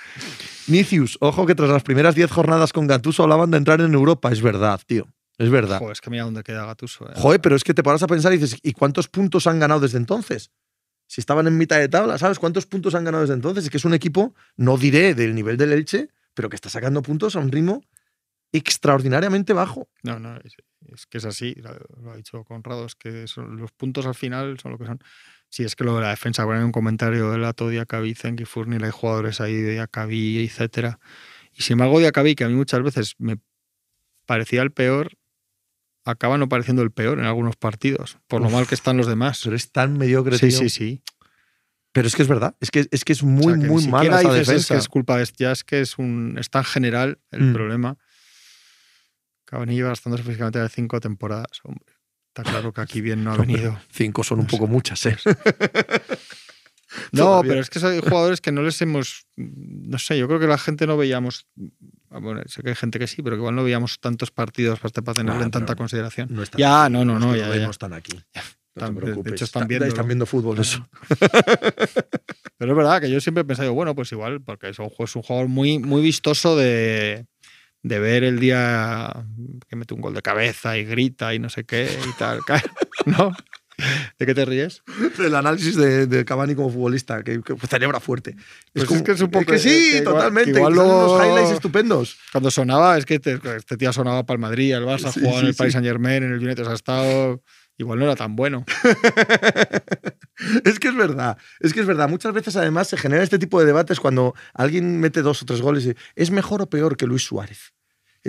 Nicius, 0.69 1.19
ojo 1.21 1.45
que 1.45 1.57
tras 1.57 1.71
las 1.71 1.83
primeras 1.83 2.15
10 2.15 2.31
jornadas 2.31 2.73
con 2.73 2.87
Gattuso 2.87 3.25
hablaban 3.25 3.51
de 3.51 3.57
entrar 3.59 3.81
en 3.81 3.95
Europa. 3.95 4.31
Es 4.31 4.41
verdad, 4.43 4.81
tío. 4.87 5.09
Es 5.39 5.51
verdad. 5.51 5.79
Joder, 5.79 5.93
es 5.93 6.01
que 6.01 6.11
mira 6.11 6.25
dónde 6.25 6.43
queda 6.43 6.67
Gatuso. 6.67 7.07
Joder, 7.15 7.41
pero 7.41 7.57
es 7.57 7.65
que 7.65 7.73
te 7.75 7.83
paras 7.83 8.03
a 8.03 8.07
pensar 8.07 8.33
y 8.35 8.39
dices, 8.39 8.59
¿y 8.63 8.73
cuántos 8.73 9.09
puntos 9.09 9.47
han 9.47 9.59
ganado 9.59 9.81
desde 9.81 9.97
entonces? 9.99 10.51
Si 11.07 11.21
estaban 11.21 11.47
en 11.47 11.57
mitad 11.57 11.79
de 11.79 11.89
tabla, 11.89 12.19
¿sabes 12.19 12.39
cuántos 12.39 12.67
puntos 12.67 12.95
han 12.95 13.05
ganado 13.05 13.23
desde 13.23 13.35
entonces? 13.35 13.65
Es 13.65 13.71
que 13.71 13.79
es 13.79 13.85
un 13.85 13.95
equipo, 13.95 14.35
no 14.57 14.77
diré 14.77 15.15
del 15.15 15.35
nivel 15.35 15.57
del 15.57 15.73
Elche, 15.73 16.09
pero 16.35 16.49
que 16.51 16.57
está 16.57 16.69
sacando 16.69 17.01
puntos 17.03 17.35
a 17.37 17.39
un 17.39 17.51
ritmo 17.51 17.83
extraordinariamente 18.53 19.53
bajo. 19.53 19.89
No, 20.03 20.19
no, 20.19 20.37
es, 20.39 20.55
es 20.93 21.07
que 21.07 21.19
es 21.19 21.25
así, 21.25 21.55
lo, 21.57 22.11
ha 22.13 22.17
dicho 22.17 22.45
Conrado, 22.45 22.87
es 22.87 22.95
que 22.95 23.27
son- 23.27 23.57
los 23.57 23.73
puntos 23.73 24.07
al 24.07 24.15
final 24.15 24.59
son 24.59 24.73
lo 24.73 24.79
que 24.79 24.87
son. 24.87 24.99
Sí, 25.51 25.65
es 25.65 25.77
que 25.77 25.85
lo 25.85 25.95
de 25.97 26.03
la 26.03 26.11
defensa, 26.11 26.45
ponen 26.45 26.65
un 26.65 26.73
comentario 26.73 27.31
de 27.31 27.39
Lato, 27.39 27.69
Diacabí, 27.69 28.15
Zengi, 28.15 28.45
Furnil, 28.45 28.85
hay 28.85 28.91
jugadores 28.91 29.41
ahí 29.41 29.55
de 29.55 29.73
Diacabí, 29.73 30.45
etcétera. 30.45 30.99
Y 31.55 31.63
sin 31.63 31.75
embargo, 31.75 31.99
Diacabí, 32.01 32.35
que 32.35 32.45
a 32.45 32.49
mí 32.49 32.55
muchas 32.55 32.83
veces 32.83 33.15
me 33.19 33.39
parecía 34.27 34.63
el 34.63 34.73
peor, 34.73 35.13
acaba 36.11 36.39
no 36.39 36.49
pareciendo 36.49 36.83
el 36.83 36.91
peor 36.91 37.19
en 37.19 37.25
algunos 37.27 37.57
partidos, 37.57 38.19
por 38.27 38.41
lo 38.43 38.51
mal 38.51 38.67
que 38.67 38.75
están 38.75 38.97
los 38.97 39.07
demás. 39.07 39.41
Pero 39.45 39.57
es 39.57 39.71
tan 39.73 39.97
mediocre, 39.99 40.39
Sí, 40.39 40.49
tío. 40.49 40.59
sí, 40.59 40.69
sí. 40.71 41.03
Pero 41.93 42.07
es 42.07 42.15
que 42.17 42.23
es 42.23 42.29
verdad. 42.29 42.55
Es 42.61 42.71
que 42.71 42.87
es, 42.91 43.05
que 43.05 43.13
es 43.13 43.23
O 43.23 43.27
muy, 43.27 43.53
sea, 43.55 43.63
que 43.63 43.67
muy 43.69 43.87
mala 43.89 44.21
esa 44.21 44.29
dices 44.31 44.41
es 44.41 44.47
defensa. 44.47 44.75
que 44.75 44.79
es 44.81 44.89
culpa 44.89 45.17
de 45.19 45.29
ya 45.37 45.53
es 45.53 45.65
que 45.65 45.81
es 45.81 45.99
un 45.99 46.37
es 46.39 46.51
tan 46.51 46.65
general 46.65 47.19
el 47.31 47.43
Mm. 47.43 47.53
problema. 47.55 47.97
Cavani 49.47 49.75
lleva 49.75 49.89
gastándose 49.91 50.23
físicamente 50.25 50.59
de 50.59 50.69
cinco 50.69 51.01
temporadas, 51.01 51.61
hombre. 51.65 51.95
Está 52.29 52.43
claro 52.43 52.73
que 52.73 52.83
aquí 52.83 53.01
bien 53.01 53.25
no 53.25 53.33
ha 53.33 53.37
venido. 53.37 53.81
Cinco 53.91 54.23
son 54.23 54.41
un 54.41 54.47
poco 54.47 54.67
muchas, 54.67 55.07
¿eh? 55.07 55.17
No, 57.13 57.43
pero 57.43 57.61
es 57.61 57.69
que 57.69 57.85
hay 57.85 58.01
jugadores 58.01 58.41
que 58.41 58.51
no 58.51 58.63
les 58.63 58.81
hemos. 58.81 59.27
No 59.37 59.99
sé, 59.99 60.19
yo 60.19 60.27
creo 60.27 60.41
que 60.41 60.47
la 60.47 60.57
gente 60.59 60.87
no 60.87 60.97
veíamos. 60.97 61.47
Ah, 62.11 62.19
Bueno, 62.21 62.43
sé 62.47 62.63
que 62.63 62.71
hay 62.71 62.75
gente 62.77 62.99
que 62.99 63.07
sí, 63.07 63.23
pero 63.23 63.37
que 63.37 63.41
igual 63.41 63.55
no 63.55 63.65
veíamos 63.65 63.99
tantos 64.01 64.31
partidos 64.31 64.79
para, 64.81 64.93
para 65.03 65.15
tenerle 65.15 65.43
Ah, 65.43 65.45
en 65.45 65.51
tanta 65.51 65.75
consideración. 65.77 66.29
No 66.31 66.43
están 66.43 66.59
Ya, 66.59 66.85
aquí, 66.85 66.93
no, 66.93 67.05
no, 67.05 67.19
no, 67.19 67.35
ya, 67.37 67.55
ya. 67.55 67.65
no 67.65 67.71
están 67.71 67.93
aquí. 67.93 68.19
No 68.79 68.85
te 68.95 69.01
Están- 69.11 69.23
de- 69.25 69.31
hecho, 69.33 69.45
están 69.45 69.63
Está- 69.63 69.67
viéndolo. 69.69 69.89
están 69.89 70.07
viendo 70.07 70.25
fútbol, 70.27 70.61
eso. 70.61 70.89
Pero 72.59 72.73
es 72.73 72.77
verdad 72.77 73.01
que 73.01 73.11
yo 73.11 73.21
siempre 73.21 73.43
he 73.43 73.45
pensado, 73.45 73.73
bueno, 73.75 73.93
pues 73.97 74.13
igual, 74.13 74.41
porque 74.41 74.69
es 74.69 74.79
un, 74.79 74.89
es 74.99 75.17
un 75.17 75.23
jugador 75.23 75.49
muy, 75.49 75.81
muy 75.81 76.01
vistoso 76.01 76.57
de, 76.57 77.27
de 77.83 77.99
ver 77.99 78.23
el 78.23 78.39
día 78.39 79.25
que 79.69 79.75
mete 79.75 79.95
un 79.95 80.01
gol 80.01 80.15
de 80.15 80.23
cabeza 80.23 80.77
y 80.79 80.85
grita 80.85 81.35
y 81.35 81.41
no 81.41 81.49
sé 81.49 81.65
qué 81.65 81.89
y 82.09 82.19
tal. 82.19 82.41
¿No? 83.07 83.33
¿De 84.19 84.27
qué 84.27 84.35
te 84.35 84.45
ríes? 84.45 84.83
del 85.19 85.35
análisis 85.37 85.77
de, 85.77 86.07
de 86.07 86.25
Cavani 86.25 86.55
como 86.57 86.69
futbolista, 86.71 87.23
que, 87.23 87.41
que 87.41 87.55
celebra 87.69 88.01
fuerte. 88.01 88.35
Pues 88.73 88.91
es 88.91 89.03
que 89.03 89.13
es 89.13 89.21
un 89.21 89.31
poco- 89.31 89.47
que 89.53 89.59
sí, 89.59 89.69
que 89.69 89.99
igual- 89.99 90.05
totalmente. 90.15 90.53
que 90.53 90.59
igual 90.59 90.73
unos 90.79 91.25
highlights 91.25 91.51
estupendos. 91.53 92.19
Cuando 92.33 92.51
sonaba, 92.51 92.99
es 92.99 93.07
que 93.07 93.19
te- 93.21 93.39
este 93.57 93.77
tío 93.77 93.93
sonaba 93.93 94.27
para 94.27 94.35
el 94.37 94.41
Madrid, 94.41 94.75
el 94.75 94.85
Barça, 94.85 95.13
Sí, 95.13 95.21
jugaba 95.21 95.41
en 95.41 95.47
el. 95.47 95.55
Paris 95.55 95.73
Saint 95.75 95.87
Germain, 95.87 96.23
en 96.25 96.33
el 96.33 96.45
United, 96.45 96.67
ha 96.67 96.75
estado. 96.75 97.43
Igual 97.81 98.01
no 98.01 98.07
era 98.07 98.17
tan 98.17 98.35
bueno. 98.35 98.65
es 100.65 100.79
que 100.79 100.89
es 100.89 100.97
verdad, 100.97 101.39
es 101.61 101.73
que 101.73 101.81
es 101.81 101.87
verdad. 101.87 102.09
Muchas 102.09 102.33
veces 102.33 102.57
además 102.57 102.89
se 102.89 102.97
genera 102.97 103.23
este 103.23 103.39
tipo 103.39 103.61
de 103.61 103.67
debates 103.67 104.01
cuando 104.01 104.35
alguien 104.55 104.99
mete 105.01 105.23
dos 105.23 105.43
o 105.43 105.47
tres 105.47 105.61
goles 105.61 105.87
y 105.87 105.95
es 106.17 106.31
mejor 106.31 106.63
o 106.63 106.69
peor 106.69 106.97
que 106.97 107.07
Luis 107.07 107.23
Suárez. 107.25 107.73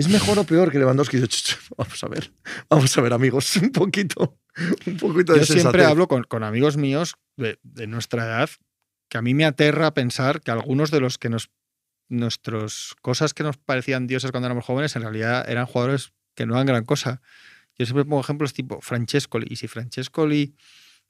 Es 0.00 0.08
mejor 0.08 0.38
o 0.38 0.44
peor 0.44 0.72
que 0.72 0.78
Lewandowski. 0.78 1.18
Y 1.18 1.20
yo, 1.20 1.26
"Ch, 1.26 1.42
ch, 1.42 1.58
Vamos 1.76 2.02
a 2.02 2.08
ver, 2.08 2.32
vamos 2.70 2.96
a 2.96 3.00
ver, 3.02 3.12
amigos, 3.12 3.54
un 3.56 3.70
poquito, 3.70 4.38
un 4.86 4.96
poquito 4.96 5.34
de 5.34 5.40
Yo 5.40 5.44
siempre 5.44 5.84
hablo 5.84 6.08
con, 6.08 6.24
con 6.24 6.42
amigos 6.42 6.78
míos 6.78 7.16
de, 7.36 7.58
de 7.62 7.86
nuestra 7.86 8.24
edad 8.24 8.48
que 9.10 9.18
a 9.18 9.22
mí 9.22 9.34
me 9.34 9.44
aterra 9.44 9.92
pensar 9.92 10.40
que 10.40 10.50
algunos 10.50 10.90
de 10.90 11.00
los 11.00 11.18
que 11.18 11.28
nos. 11.28 11.50
Nuestras 12.08 12.94
cosas 13.02 13.34
que 13.34 13.44
nos 13.44 13.56
parecían 13.56 14.06
dioses 14.08 14.32
cuando 14.32 14.46
éramos 14.46 14.64
jóvenes 14.64 14.96
en 14.96 15.02
realidad 15.02 15.48
eran 15.48 15.66
jugadores 15.66 16.12
que 16.34 16.44
no 16.46 16.54
eran 16.54 16.66
gran 16.66 16.84
cosa. 16.84 17.20
Yo 17.78 17.84
siempre 17.86 18.04
pongo 18.04 18.20
ejemplos 18.20 18.52
tipo 18.52 18.80
Francescoli. 18.80 19.46
Y 19.48 19.56
si 19.56 19.68
Francescoli 19.68 20.56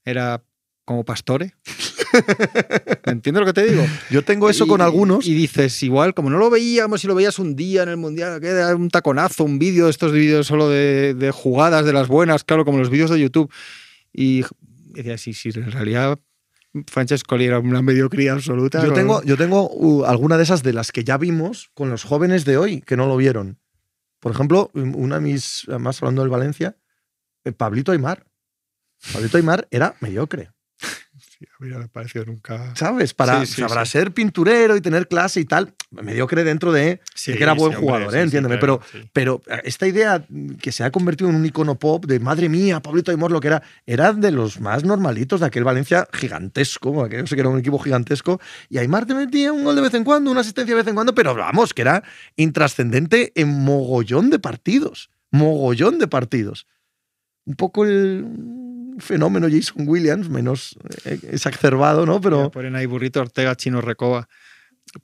era 0.04 0.42
como 0.84 1.04
Pastore. 1.04 1.54
¿Me 3.06 3.12
entiendes 3.12 3.40
lo 3.40 3.46
que 3.46 3.52
te 3.52 3.66
digo? 3.70 3.84
Yo 4.10 4.22
tengo 4.24 4.48
eso 4.50 4.64
Y- 4.64 4.68
con 4.68 4.80
algunos. 4.80 5.26
Y 5.26 5.34
dices, 5.34 5.82
igual, 5.82 6.14
como 6.14 6.30
no 6.30 6.38
lo 6.38 6.50
veíamos 6.50 7.02
y 7.04 7.06
lo 7.06 7.14
veías 7.14 7.38
un 7.38 7.56
día 7.56 7.82
en 7.82 7.88
el 7.90 7.96
Mundial, 7.96 8.40
que 8.40 8.48
era 8.48 8.74
un 8.74 8.88
taconazo, 8.90 9.44
un 9.44 9.58
vídeo, 9.58 9.88
estos 9.88 10.12
vídeos 10.12 10.46
solo 10.46 10.68
de, 10.68 11.14
de 11.14 11.30
jugadas 11.30 11.84
de 11.84 11.92
las 11.92 12.08
buenas, 12.08 12.44
claro, 12.44 12.64
como 12.64 12.78
los 12.78 12.90
vídeos 12.90 13.10
de 13.10 13.20
YouTube. 13.20 13.50
Y 14.12 14.44
decías, 14.92 15.20
sí, 15.20 15.32
sí, 15.34 15.50
en 15.54 15.70
realidad 15.70 16.18
Francescoli 16.86 17.44
era 17.44 17.58
una 17.58 17.82
mediocría 17.82 18.32
absoluta. 18.32 18.84
Yo 18.84 18.92
tengo, 18.92 19.22
yo 19.24 19.36
tengo 19.36 19.68
uh, 19.70 20.04
alguna 20.04 20.36
de 20.36 20.44
esas 20.44 20.62
de 20.62 20.72
las 20.72 20.92
que 20.92 21.04
ya 21.04 21.16
vimos 21.18 21.70
con 21.74 21.90
los 21.90 22.04
jóvenes 22.04 22.44
de 22.44 22.56
hoy 22.56 22.80
que 22.82 22.96
no 22.96 23.06
lo 23.06 23.16
vieron. 23.16 23.58
Por 24.20 24.32
ejemplo, 24.32 24.70
una 24.74 25.16
de 25.16 25.20
mis, 25.22 25.64
además 25.68 26.00
hablando 26.02 26.22
del 26.22 26.30
Valencia, 26.30 26.76
eh, 27.44 27.52
Pablito 27.52 27.90
Aymar. 27.92 28.26
Pablito 29.12 29.38
Aymar 29.38 29.66
era 29.70 29.94
mediocre, 30.00 30.50
Sí, 31.40 31.46
a 31.58 31.64
mí 31.64 31.70
no 31.70 31.78
me 31.78 31.88
pareció 31.88 32.22
nunca. 32.26 32.74
¿sabes? 32.76 33.14
Para, 33.14 33.46
Sí, 33.46 33.54
sí, 33.54 33.62
ser 33.86 34.12
pinturero 34.12 34.76
y 34.76 34.82
tener 34.82 35.08
clase 35.08 35.40
y 35.40 35.46
tal, 35.46 35.72
mediocre 35.90 36.44
dentro 36.44 36.70
de, 36.70 37.00
de 37.26 37.34
que 37.34 37.42
era 37.42 37.54
buen 37.54 37.74
hombre, 37.74 37.80
jugador, 37.80 38.12
sí, 38.12 38.18
¿eh? 38.18 38.20
entiéndeme. 38.20 38.58
claro, 38.58 38.82
pero, 38.92 39.10
pero 39.14 39.42
eh, 39.46 39.62
esta 39.64 39.86
idea 39.86 40.22
que 40.60 40.70
se 40.70 40.84
ha 40.84 40.90
convertido 40.90 41.30
en 41.30 41.36
un 41.36 41.46
icono 41.46 41.76
pop 41.76 42.04
de 42.04 42.20
madre 42.20 42.50
mía, 42.50 42.80
Pablito 42.80 43.10
Aymar, 43.10 43.30
lo 43.30 43.40
que 43.40 43.48
era, 43.48 43.62
era 43.86 44.12
de 44.12 44.30
los 44.32 44.60
más 44.60 44.84
normalitos 44.84 45.40
de 45.40 45.46
aquel 45.46 45.64
Valencia 45.64 46.06
gigantesco, 46.12 47.02
aquel 47.02 47.22
no 47.22 47.26
sé 47.26 47.36
que 47.36 47.40
era 47.40 47.48
un 47.48 47.58
equipo 47.58 47.78
gigantesco. 47.78 48.38
Y 48.68 48.76
Aymar 48.76 49.06
te 49.06 49.14
metía 49.14 49.50
un 49.50 49.64
gol 49.64 49.76
de 49.76 49.80
vez 49.80 49.94
en 49.94 50.04
cuando, 50.04 50.30
una 50.30 50.42
asistencia 50.42 50.74
de 50.74 50.82
vez 50.82 50.88
en 50.88 50.94
cuando, 50.94 51.14
pero 51.14 51.34
vamos, 51.34 51.72
que 51.72 51.80
era 51.80 52.02
intrascendente 52.36 53.32
en 53.34 53.48
mogollón 53.64 54.28
de 54.28 54.40
partidos. 54.40 55.08
Mogollón 55.30 55.98
de 55.98 56.06
partidos. 56.06 56.66
Un 57.46 57.54
poco 57.54 57.86
el 57.86 58.26
fenómeno 59.00 59.48
Jason 59.50 59.88
Williams, 59.88 60.28
menos 60.28 60.76
eh, 61.04 61.18
exacerbado, 61.30 62.06
¿no? 62.06 62.14
Ya 62.14 62.20
Pero. 62.20 62.50
Ponen 62.50 62.76
ahí 62.76 62.86
Burrito 62.86 63.20
Ortega, 63.20 63.54
Chino 63.54 63.80
Recoba. 63.80 64.28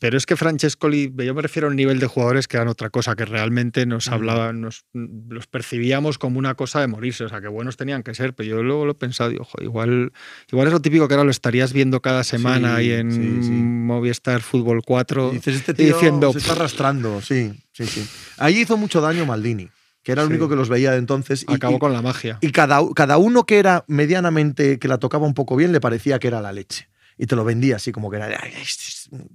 Pero 0.00 0.16
es 0.18 0.26
que 0.26 0.34
Francescoli, 0.34 1.12
yo 1.16 1.32
me 1.32 1.42
refiero 1.42 1.68
a 1.68 1.70
un 1.70 1.76
nivel 1.76 2.00
de 2.00 2.08
jugadores 2.08 2.48
que 2.48 2.56
eran 2.56 2.66
otra 2.66 2.90
cosa, 2.90 3.14
que 3.14 3.24
realmente 3.24 3.86
nos 3.86 4.08
hablaban, 4.08 4.60
nos, 4.60 4.84
los 4.92 5.46
percibíamos 5.46 6.18
como 6.18 6.40
una 6.40 6.56
cosa 6.56 6.80
de 6.80 6.88
morirse. 6.88 7.22
O 7.22 7.28
sea, 7.28 7.40
que 7.40 7.46
buenos 7.46 7.76
tenían 7.76 8.02
que 8.02 8.12
ser, 8.12 8.34
pero 8.34 8.48
yo 8.48 8.62
luego 8.64 8.84
lo 8.84 8.92
he 8.92 8.94
pensado, 8.96 9.30
digo, 9.30 9.44
"Jo, 9.44 9.62
igual, 9.62 10.12
igual 10.50 10.66
es 10.66 10.72
lo 10.72 10.80
típico 10.80 11.06
que 11.06 11.14
ahora 11.14 11.22
lo 11.22 11.30
estarías 11.30 11.72
viendo 11.72 12.02
cada 12.02 12.24
semana 12.24 12.78
Sí, 12.78 12.86
y 12.86 12.92
en 12.92 13.12
sí, 13.12 13.42
sí. 13.42 13.50
Movistar 13.50 14.42
Fútbol 14.42 14.82
4. 14.84 15.30
Dices, 15.30 15.54
este 15.54 15.72
tío 15.72 15.94
diciendo, 15.94 16.32
se 16.32 16.38
está 16.38 16.52
arrastrando, 16.52 17.20
sí, 17.22 17.52
sí, 17.70 17.86
sí. 17.86 18.04
Ahí 18.38 18.58
hizo 18.62 18.76
mucho 18.76 19.00
daño 19.00 19.24
Maldini, 19.24 19.68
que 20.06 20.12
era 20.12 20.22
el 20.22 20.28
Sí. 20.28 20.34
único 20.34 20.48
que 20.48 20.54
los 20.54 20.68
veía 20.68 20.92
de 20.92 20.98
entonces. 20.98 21.44
Y, 21.48 21.52
Acabó 21.54 21.76
y- 21.76 21.78
con 21.80 21.92
la 21.92 22.00
magia. 22.00 22.38
y 22.40 22.52
cada, 22.52 22.78
cada 22.94 23.18
uno 23.18 23.44
que 23.44 23.58
era 23.58 23.84
medianamente, 23.88 24.78
que 24.78 24.86
la 24.86 24.98
tocaba 24.98 25.26
un 25.26 25.34
poco 25.34 25.56
bien, 25.56 25.72
le 25.72 25.80
parecía 25.80 26.20
que 26.20 26.28
era 26.28 26.40
la 26.40 26.52
leche. 26.52 26.88
Y 27.18 27.26
te 27.26 27.34
lo 27.34 27.44
vendía 27.44 27.74
así 27.74 27.90
como 27.90 28.08
que 28.08 28.18
era... 28.18 28.28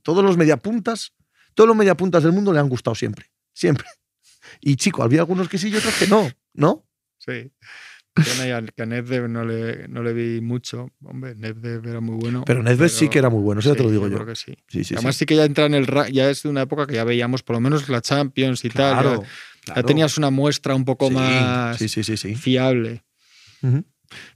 Todos 0.02 0.24
los 0.24 0.38
mediapuntas, 0.38 1.12
todos 1.56 1.68
los 1.68 1.76
mediapuntas 1.76 2.24
del 2.24 2.32
mundo 2.32 2.54
le 2.54 2.60
han 2.60 2.70
gustado 2.70 2.96
siempre, 2.96 3.26
siempre. 3.54 3.86
Y 4.62 4.78
chico, 4.78 5.04
había 5.04 5.20
algunos 5.20 5.50
que 5.50 5.58
sí 5.58 5.68
y 5.70 5.76
otros 5.76 5.94
que 5.96 6.08
no, 6.08 6.30
¿no? 6.54 6.86
Sí. 7.18 7.52
Yo 8.16 8.24
que 8.76 8.84
a 8.84 8.86
Nedved 8.86 9.28
no 9.28 9.44
le, 9.46 9.88
no 9.90 10.04
le 10.04 10.14
vi 10.14 10.42
mucho. 10.42 10.90
Hombre, 11.04 11.36
Nedved 11.36 11.86
era 11.86 12.00
muy 12.02 12.16
bueno. 12.16 12.44
Pero 12.46 12.62
Nedved 12.64 12.88
sí 12.90 13.08
que 13.10 13.20
era 13.20 13.30
muy 13.30 13.42
bueno, 13.42 13.60
eso 13.60 13.70
ya 13.72 13.76
te 13.76 13.84
lo 13.84 13.90
sí, 13.90 13.94
digo 13.94 14.08
yo. 14.08 14.16
creo 14.16 14.28
que 14.28 14.36
sí. 14.36 14.54
Sí, 14.68 14.84
sí, 14.84 14.96
Además 14.96 15.16
sí. 15.16 15.20
sí 15.20 15.26
que 15.26 15.36
ya 15.36 15.44
entra 15.46 15.66
en 15.66 15.74
el 15.76 15.86
ya 16.14 16.30
es 16.30 16.44
de 16.44 16.50
una 16.50 16.62
época 16.64 16.88
que 16.88 16.96
ya 16.96 17.04
veíamos 17.04 17.44
por 17.44 17.56
lo 17.56 17.60
menos 17.62 17.88
la 17.90 18.02
Champions 18.02 18.64
y 18.66 18.70
tal. 18.70 18.94
Claro, 19.02 19.22
ya 19.22 19.28
claro. 19.62 19.84
tenías 19.86 20.18
una 20.18 20.30
muestra 20.30 20.76
un 20.76 20.86
poco 20.86 21.08
Sí, 21.08 21.14
más 21.14 21.78
Sí, 21.78 21.88
sí, 21.90 22.04
sí, 22.04 22.18
sí. 22.18 22.36
fiable. 22.36 23.04
Ujú. 23.62 23.84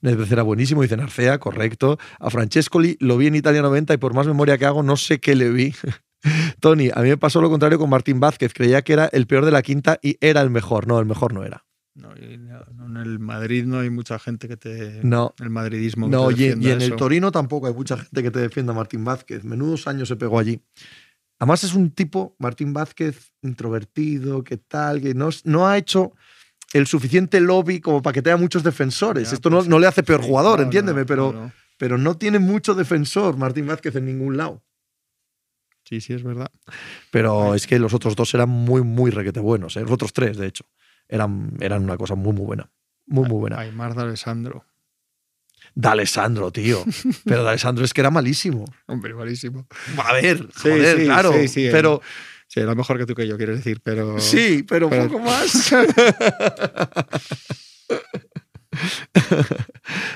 Nedved 0.01 0.31
era 0.31 0.43
buenísimo, 0.43 0.81
dice 0.83 0.95
Narcea, 0.95 1.37
correcto. 1.39 1.97
A 2.19 2.29
Francescoli 2.29 2.95
lo 3.01 3.17
vi 3.17 3.27
en 3.27 3.35
Italia 3.35 3.61
90 3.61 3.93
y 3.93 3.97
por 3.97 4.13
más 4.13 4.25
memoria 4.27 4.57
que 4.57 4.65
hago, 4.65 4.83
no 4.83 4.95
sé 4.95 5.19
qué 5.19 5.35
le 5.35 5.49
vi. 5.49 5.73
Tony, 6.59 6.89
a 6.93 7.01
mí 7.01 7.09
me 7.09 7.17
pasó 7.17 7.41
lo 7.41 7.49
contrario 7.49 7.77
con 7.77 7.89
Martín 7.89 8.19
Vázquez. 8.19 8.53
Creía 8.53 8.81
que 8.83 8.93
era 8.93 9.05
el 9.11 9.27
peor 9.27 9.45
de 9.45 9.51
la 9.51 9.61
quinta 9.61 9.99
y 10.01 10.17
era 10.21 10.41
el 10.41 10.49
mejor. 10.49 10.87
No, 10.87 10.99
el 10.99 11.05
mejor 11.05 11.33
no 11.33 11.43
era. 11.43 11.65
No, 11.93 12.13
en 12.15 12.97
el 12.97 13.19
Madrid 13.19 13.65
no 13.65 13.79
hay 13.79 13.89
mucha 13.89 14.17
gente 14.19 14.47
que 14.49 14.57
te. 14.57 14.99
No. 15.03 15.33
El 15.39 15.49
madridismo. 15.49 16.07
No, 16.09 16.29
y, 16.31 16.45
en- 16.45 16.63
el. 16.63 16.95
Torino 16.95 17.31
tampoco 17.31 17.67
hay 17.67 17.73
mucha 17.73 17.95
gente 17.97 18.21
que 18.23 18.31
te 18.31 18.39
defienda 18.39 18.73
a 18.73 18.75
Martín 18.75 19.05
Vázquez. 19.05 19.43
Menudos 19.45 19.87
años 19.87 20.07
se 20.09 20.15
pegó 20.17 20.39
allí. 20.39 20.59
Además 21.39 21.63
es 21.63 21.73
un 21.73 21.91
tipo, 21.91 22.35
Martín 22.39 22.73
Vázquez, 22.73 23.33
introvertido, 23.41 24.43
que 24.43 24.57
tal, 24.57 25.01
que 25.01 25.13
no, 25.13 25.29
no 25.43 25.67
ha 25.67 25.77
hecho 25.77 26.13
el 26.73 26.87
suficiente 26.87 27.39
lobby 27.39 27.79
como 27.81 28.01
para 28.01 28.13
que 28.13 28.21
tenga 28.21 28.37
muchos 28.37 28.63
defensores. 28.63 29.29
Ya, 29.29 29.35
Esto 29.35 29.49
no, 29.49 29.57
pues, 29.57 29.67
no 29.67 29.79
le 29.79 29.87
hace 29.87 30.03
peor 30.03 30.21
jugador, 30.21 30.59
no, 30.59 30.65
entiéndeme, 30.65 31.01
no, 31.01 31.05
pero, 31.05 31.51
pero 31.77 31.97
no 31.97 32.17
tiene 32.17 32.39
mucho 32.39 32.73
defensor 32.73 33.37
Martín 33.37 33.67
Vázquez 33.67 33.95
en 33.95 34.05
ningún 34.05 34.37
lado. 34.37 34.63
Sí, 35.83 36.01
sí, 36.01 36.13
es 36.13 36.23
verdad. 36.23 36.51
Pero 37.11 37.53
es 37.53 37.67
que 37.67 37.77
los 37.79 37.93
otros 37.93 38.15
dos 38.15 38.33
eran 38.33 38.49
muy, 38.49 38.81
muy 38.81 39.11
requete 39.11 39.39
buenos. 39.39 39.77
¿eh? 39.77 39.81
Los 39.81 39.91
otros 39.91 40.13
tres, 40.13 40.35
de 40.37 40.47
hecho. 40.47 40.65
Eran, 41.07 41.55
eran 41.59 41.83
una 41.83 41.95
cosa 41.95 42.15
muy, 42.15 42.33
muy 42.33 42.45
buena. 42.45 42.71
Muy, 43.05 43.29
muy 43.29 43.37
buena. 43.37 43.59
Aymar 43.59 43.93
de 43.93 44.01
Alessandro. 44.01 44.65
D'Alessandro, 45.75 46.51
tío. 46.51 46.83
Pero 47.25 47.43
D'Alessandro 47.43 47.83
es 47.85 47.93
que 47.93 48.01
era 48.01 48.09
malísimo. 48.11 48.65
Hombre, 48.87 49.13
malísimo. 49.13 49.67
A 49.97 50.13
ver, 50.13 50.47
joder, 50.55 50.97
sí, 50.99 51.03
claro. 51.05 51.33
sí, 51.33 51.47
sí, 51.47 51.67
pero 51.71 52.01
Sí, 52.47 52.59
era 52.61 52.75
mejor 52.75 52.97
que 52.97 53.05
tú 53.05 53.15
que 53.15 53.27
yo, 53.27 53.37
quiero 53.37 53.55
decir, 53.55 53.81
pero. 53.83 54.19
sí, 54.19 54.63
pero, 54.67 54.89
pero- 54.89 55.03
un 55.03 55.09
poco 55.09 55.23
más. 55.23 55.73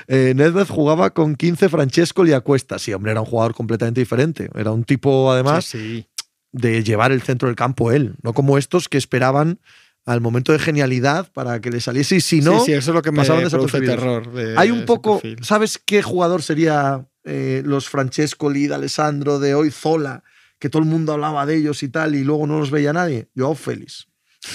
eh, 0.08 0.32
Nedved 0.36 0.66
jugaba 0.68 1.10
con 1.10 1.34
15 1.34 1.68
Francesco 1.68 2.26
y 2.26 2.32
Acuesta. 2.32 2.78
Sí, 2.78 2.92
hombre, 2.92 3.12
era 3.12 3.20
un 3.20 3.26
jugador 3.26 3.54
completamente 3.54 4.00
diferente. 4.00 4.48
Era 4.54 4.70
un 4.72 4.84
tipo, 4.84 5.30
además, 5.32 5.64
Sí, 5.64 5.78
sí. 5.78 6.06
de 6.52 6.82
llevar 6.84 7.12
el 7.12 7.22
centro 7.22 7.48
del 7.48 7.56
campo 7.56 7.92
él. 7.92 8.14
No 8.22 8.32
como 8.32 8.58
estos 8.58 8.88
que 8.88 8.98
esperaban 8.98 9.60
al 10.06 10.20
momento 10.20 10.52
de 10.52 10.58
genialidad 10.58 11.30
para 11.32 11.60
que 11.60 11.70
le 11.70 11.80
saliese 11.80 12.16
y 12.16 12.20
si 12.20 12.40
no, 12.40 12.60
sí, 12.60 12.66
sí, 12.66 12.72
eso 12.72 12.90
es 12.90 12.94
lo 12.94 13.02
que 13.02 13.12
me 13.12 13.22
desapercibidos. 13.22 13.96
terror. 13.96 14.32
de 14.32 14.54
Hay 14.58 14.70
un 14.70 14.84
poco, 14.86 15.20
perfil. 15.20 15.44
¿sabes 15.44 15.80
qué 15.84 16.02
jugador 16.02 16.42
sería 16.42 17.06
eh, 17.24 17.62
los 17.64 17.88
Francesco 17.88 18.50
Lida, 18.50 18.76
Alessandro 18.76 19.38
de 19.38 19.54
hoy, 19.54 19.70
Zola, 19.70 20.24
que 20.58 20.68
todo 20.70 20.82
el 20.82 20.88
mundo 20.88 21.12
hablaba 21.12 21.44
de 21.46 21.56
ellos 21.56 21.82
y 21.82 21.88
tal, 21.88 22.14
y 22.14 22.24
luego 22.24 22.46
no 22.46 22.58
los 22.58 22.70
veía 22.70 22.92
nadie? 22.92 23.28
Joao 23.36 23.54
Félix. 23.54 24.06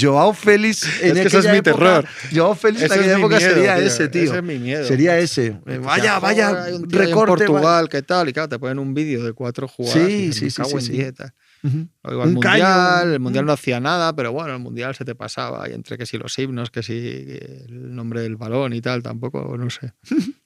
Joao 0.00 0.32
Félix 0.32 0.84
en 1.02 1.16
Es 1.16 1.22
que 1.22 1.28
ese 1.28 1.38
es 1.40 1.44
mi 1.50 1.58
época- 1.58 1.62
terror. 2.02 2.08
Joao 2.34 2.54
Félix 2.54 2.82
en 2.84 2.92
aquella 2.92 3.18
época 3.18 3.36
miedo, 3.38 3.50
sería 3.54 3.76
tío. 3.76 3.86
ese, 3.86 4.08
tío. 4.08 4.22
Ese 4.22 4.36
es 4.36 4.42
mi 4.42 4.58
miedo. 4.58 4.86
Sería 4.86 5.18
ese. 5.18 5.58
Vaya, 5.82 6.18
vaya, 6.18 6.64
hay 6.64 6.74
un 6.74 6.88
recorte. 6.88 7.44
En 7.44 7.50
Portugal, 7.50 7.88
¿qué 7.90 8.00
tal? 8.02 8.28
Y 8.28 8.32
claro, 8.32 8.48
te 8.48 8.58
ponen 8.58 8.78
un 8.78 8.94
vídeo 8.94 9.24
de 9.24 9.32
cuatro 9.34 9.68
jugadas. 9.68 9.98
Sí, 10.06 10.26
y 10.28 10.32
sí, 10.32 10.50
sí, 10.50 10.56
cago 10.56 10.70
sí, 10.70 10.76
en 10.76 10.82
sí. 10.82 10.92
dieta. 10.92 11.34
Luego 11.62 12.22
el 12.24 12.28
Un 12.28 12.34
mundial, 12.34 13.12
el 13.12 13.20
mundial 13.20 13.46
no 13.46 13.52
hacía 13.52 13.78
nada, 13.80 14.14
pero 14.16 14.32
bueno, 14.32 14.52
el 14.54 14.58
mundial 14.60 14.94
se 14.94 15.04
te 15.04 15.14
pasaba. 15.14 15.68
Y 15.68 15.72
entre 15.72 15.96
que 15.96 16.06
si 16.06 16.18
los 16.18 16.36
himnos, 16.38 16.70
que 16.70 16.82
si 16.82 16.94
el 16.98 17.94
nombre 17.94 18.20
del 18.22 18.36
balón 18.36 18.72
y 18.72 18.80
tal, 18.80 19.02
tampoco, 19.02 19.56
no 19.56 19.70
sé. 19.70 19.92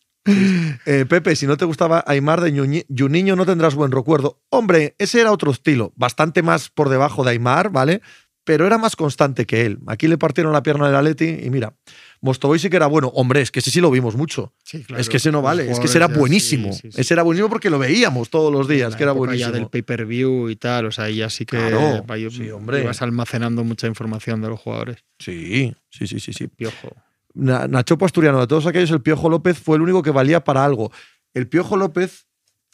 Eh, 0.87 1.07
Pepe, 1.09 1.37
si 1.37 1.47
no 1.47 1.57
te 1.57 1.65
gustaba 1.65 2.03
Aymar 2.05 2.41
de 2.41 2.53
Ñuñi- 2.53 2.85
Juninho, 2.89 3.37
no 3.37 3.47
tendrás 3.47 3.77
buen 3.77 3.93
recuerdo. 3.93 4.43
Hombre, 4.51 4.97
ese 4.99 5.21
era 5.21 5.31
otro 5.31 5.53
estilo, 5.53 5.93
bastante 5.95 6.43
más 6.43 6.69
por 6.69 6.89
debajo 6.89 7.23
de 7.23 7.31
Aymar, 7.31 7.71
¿vale? 7.71 8.03
Pero 8.43 8.67
era 8.67 8.77
más 8.77 8.97
constante 8.97 9.47
que 9.47 9.67
él. 9.67 9.79
Aquí 9.87 10.09
le 10.09 10.19
partieron 10.19 10.53
la 10.53 10.65
pierna 10.65 10.87
del 10.87 10.97
Atleti 10.97 11.29
y 11.45 11.51
mira, 11.51 11.75
Mostovoy 12.21 12.59
sí 12.59 12.71
que 12.71 12.77
era 12.77 12.87
bueno. 12.87 13.09
Hombre, 13.15 13.41
es 13.43 13.51
que 13.51 13.59
ese 13.61 13.71
sí 13.71 13.81
lo 13.81 13.91
vimos 13.91 14.17
mucho. 14.17 14.53
Sí, 14.65 14.85
es 14.97 15.09
que 15.09 15.19
ese 15.19 15.31
no 15.33 15.43
vale, 15.43 15.71
es 15.71 15.79
que 15.79 15.87
ese 15.87 15.99
era 15.99 16.09
buenísimo. 16.09 16.73
sí, 16.73 16.91
sí. 16.91 17.01
Ese 17.01 17.15
era 17.15 17.23
buenísimo 17.23 17.49
porque 17.49 17.71
lo 17.71 17.79
veíamos 17.79 18.31
todos 18.31 18.53
los 18.53 18.67
días, 18.69 18.93
la 18.93 18.97
que 18.97 19.03
era 19.03 19.13
buenísimo. 19.13 19.51
Ya 19.51 19.53
del 19.59 19.69
pay-per-view 19.69 20.49
y 20.51 20.57
tal, 20.57 20.87
o 20.87 20.91
sea, 20.93 21.05
ahí 21.05 21.17
ya 21.17 21.31
sí 21.31 21.45
que 21.47 21.57
Claro, 21.59 22.05
vaya- 22.07 22.29
hombre. 22.55 22.83
ibas 22.83 23.03
almacenando 23.03 23.65
mucha 23.65 23.87
información 23.87 24.41
de 24.41 24.49
los 24.49 24.59
jugadores. 24.61 24.99
Sí, 25.19 25.75
sí, 25.91 26.07
sí, 26.07 26.21
sí, 26.21 26.33
sí. 26.33 26.49
Piojo. 26.49 26.95
Na- 27.35 27.69
Nachopo 27.69 28.07
Asturiano, 28.07 28.41
de 28.41 28.47
todos 28.47 28.67
aquellos, 28.67 28.91
el 28.91 29.03
Piojo 29.03 29.29
López 29.29 29.59
fue 29.59 29.77
el 29.77 29.83
único 29.83 30.03
que 30.03 30.11
valía 30.11 30.43
para 30.43 30.65
algo. 30.65 30.91
El 31.35 31.49
Piojo 31.49 31.77
López, 31.77 32.27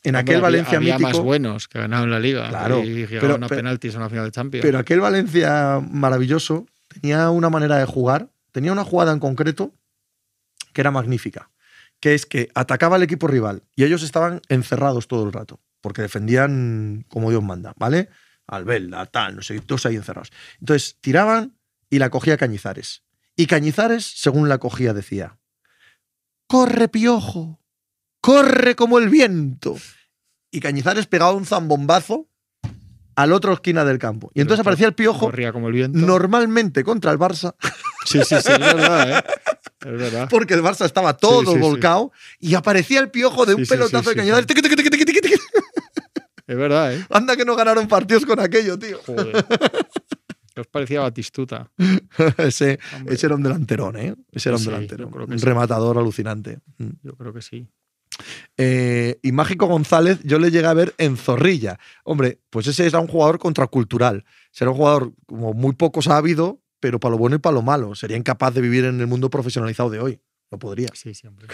en 0.05 0.15
Hombre, 0.15 0.21
aquel 0.21 0.35
había- 0.37 0.43
Valencia 0.43 0.79
había 0.79 0.99
más 0.99 1.03
mítico, 1.11 1.25
buenos 1.25 1.67
que 1.69 1.79
ganaron 1.81 2.11
la 2.11 2.21
liga. 2.21 2.49
Claro, 2.49 2.83
Y 2.85 3.07
llegaron 3.07 3.41
pero- 3.41 3.47
a 3.47 3.49
penaltis 3.49 3.95
en 3.95 4.01
la 4.01 4.09
final 4.09 4.25
de 4.27 4.31
Champions. 4.31 4.63
pero 4.65 4.79
aquel 4.79 5.01
Valencia 5.01 5.81
maravilloso 5.91 6.67
tenía 6.89 7.31
una 7.31 7.51
manera 7.51 7.79
de 7.79 7.87
jugar, 7.87 8.29
tenía 8.53 8.73
una 8.73 8.85
jugada 8.85 9.13
en 9.13 9.19
concreto 9.19 9.75
que 10.73 10.81
era 10.81 10.91
magnífica, 10.91 11.51
que 12.01 12.15
es 12.15 12.27
que 12.27 12.51
atacaba 12.55 12.97
al 12.97 13.03
equipo 13.03 13.27
rival 13.27 13.65
y 13.75 13.85
ellos 13.85 14.03
estaban 14.03 14.41
encerrados 14.49 15.09
todo 15.09 15.25
el 15.25 15.33
rato, 15.33 15.61
porque 15.81 16.03
defendían 16.03 17.05
como 17.09 17.31
Dios 17.31 17.43
manda, 17.43 17.75
¿vale? 17.77 18.09
Albelda, 18.47 19.07
tal, 19.07 19.37
no 19.37 19.43
sé, 19.43 19.61
todos 19.61 19.87
ahí 19.87 19.97
encerrados. 19.97 20.31
Entonces 20.61 20.99
tiraban 21.01 21.57
y 21.91 21.99
la 21.99 22.11
cogía 22.11 22.37
Cañizares. 22.37 23.03
Y 23.37 23.47
Cañizares, 23.47 24.05
según 24.05 24.49
la 24.49 24.59
cogía, 24.59 24.93
decía, 24.93 25.39
corre 26.47 26.89
piojo, 26.89 27.61
corre 28.21 28.77
como 28.77 28.99
el 28.99 29.09
viento. 29.09 29.77
Y 30.51 30.61
Cañizares 30.61 31.07
pegaba 31.07 31.33
un 31.33 31.47
zambombazo 31.47 32.29
al 33.17 33.33
otro 33.33 33.53
esquina 33.53 33.85
del 33.85 33.99
campo. 33.99 34.31
Y 34.35 34.41
entonces 34.41 34.61
aparecía 34.61 34.87
el 34.87 34.95
piojo 34.95 35.21
Corría 35.21 35.53
como 35.53 35.69
el 35.69 35.75
viento. 35.75 35.99
normalmente 35.99 36.85
contra 36.85 37.13
el 37.13 37.19
Barça, 37.19 37.55
Sí, 38.05 38.19
sí, 38.25 38.37
sí, 38.41 38.53
es 38.53 38.59
verdad, 38.59 39.11
¿eh? 39.19 39.25
Es 39.81 39.99
verdad. 39.99 40.29
porque 40.31 40.55
el 40.55 40.63
Barça 40.63 40.85
estaba 40.85 41.17
todo 41.17 41.41
Sí, 41.41 41.47
sí, 41.47 41.53
sí. 41.55 41.59
volcado, 41.59 42.13
y 42.39 42.55
aparecía 42.55 43.01
el 43.01 43.11
piojo 43.11 43.47
de 43.47 43.55
un 43.55 43.67
pelotazo 43.67 44.11
de 44.11 44.23
tiqui. 44.23 45.35
Es 46.47 46.57
verdad, 46.57 46.95
¿eh? 46.95 47.07
Anda 47.11 47.37
que 47.37 47.45
no 47.45 47.57
ganaron 47.57 47.89
partidos 47.89 48.27
con 48.27 48.39
aquello, 48.41 48.79
tío. 48.79 48.99
Joder. 49.07 49.45
¿Qué 50.55 50.61
os 50.61 50.67
parecía 50.67 51.01
Batistuta? 51.01 51.71
ese, 52.39 52.79
ese 53.07 53.27
era 53.27 53.37
un 53.37 53.43
delanterón, 53.43 53.97
¿eh? 53.97 54.15
Ese 54.31 54.51
era 54.51 54.59
un 54.59 54.65
delantero. 54.65 55.09
Un 55.09 55.39
rematador 55.39 55.99
alucinante. 55.99 56.59
Mm. 56.79 56.91
Yo 57.03 57.13
creo 57.17 57.33
que 57.33 57.43
sí. 57.43 57.67
Eh, 58.59 59.19
y 59.23 59.33
Mágico 59.33 59.67
González, 59.67 60.21
yo 60.25 60.39
le 60.39 60.51
llegué 60.51 60.67
a 60.67 60.75
ver 60.75 60.95
en 60.99 61.17
Zorrilla. 61.17 61.79
Hombre, 62.05 62.41
pues 62.51 62.67
ese 62.67 62.87
era 62.87 63.01
un 63.01 63.07
jugador 63.07 63.39
contracultural. 63.39 64.25
Será 64.51 64.71
un 64.71 64.77
jugador 64.77 65.13
como 65.27 65.55
muy 65.55 65.73
poco 65.75 66.03
sabido, 66.03 66.61
pero 66.83 66.99
para 66.99 67.13
lo 67.13 67.19
bueno 67.19 67.37
y 67.37 67.39
para 67.39 67.55
lo 67.55 67.63
malo. 67.63 67.95
Sería 67.95 68.17
incapaz 68.17 68.53
de 68.55 68.61
vivir 68.61 68.85
en 68.85 69.01
el 69.01 69.07
mundo 69.07 69.31
profesionalizado 69.31 69.89
de 69.89 70.01
hoy. 70.01 70.21
No 70.51 70.59
podría. 70.59 70.89
Sí, 70.95 71.15
siempre. 71.15 71.47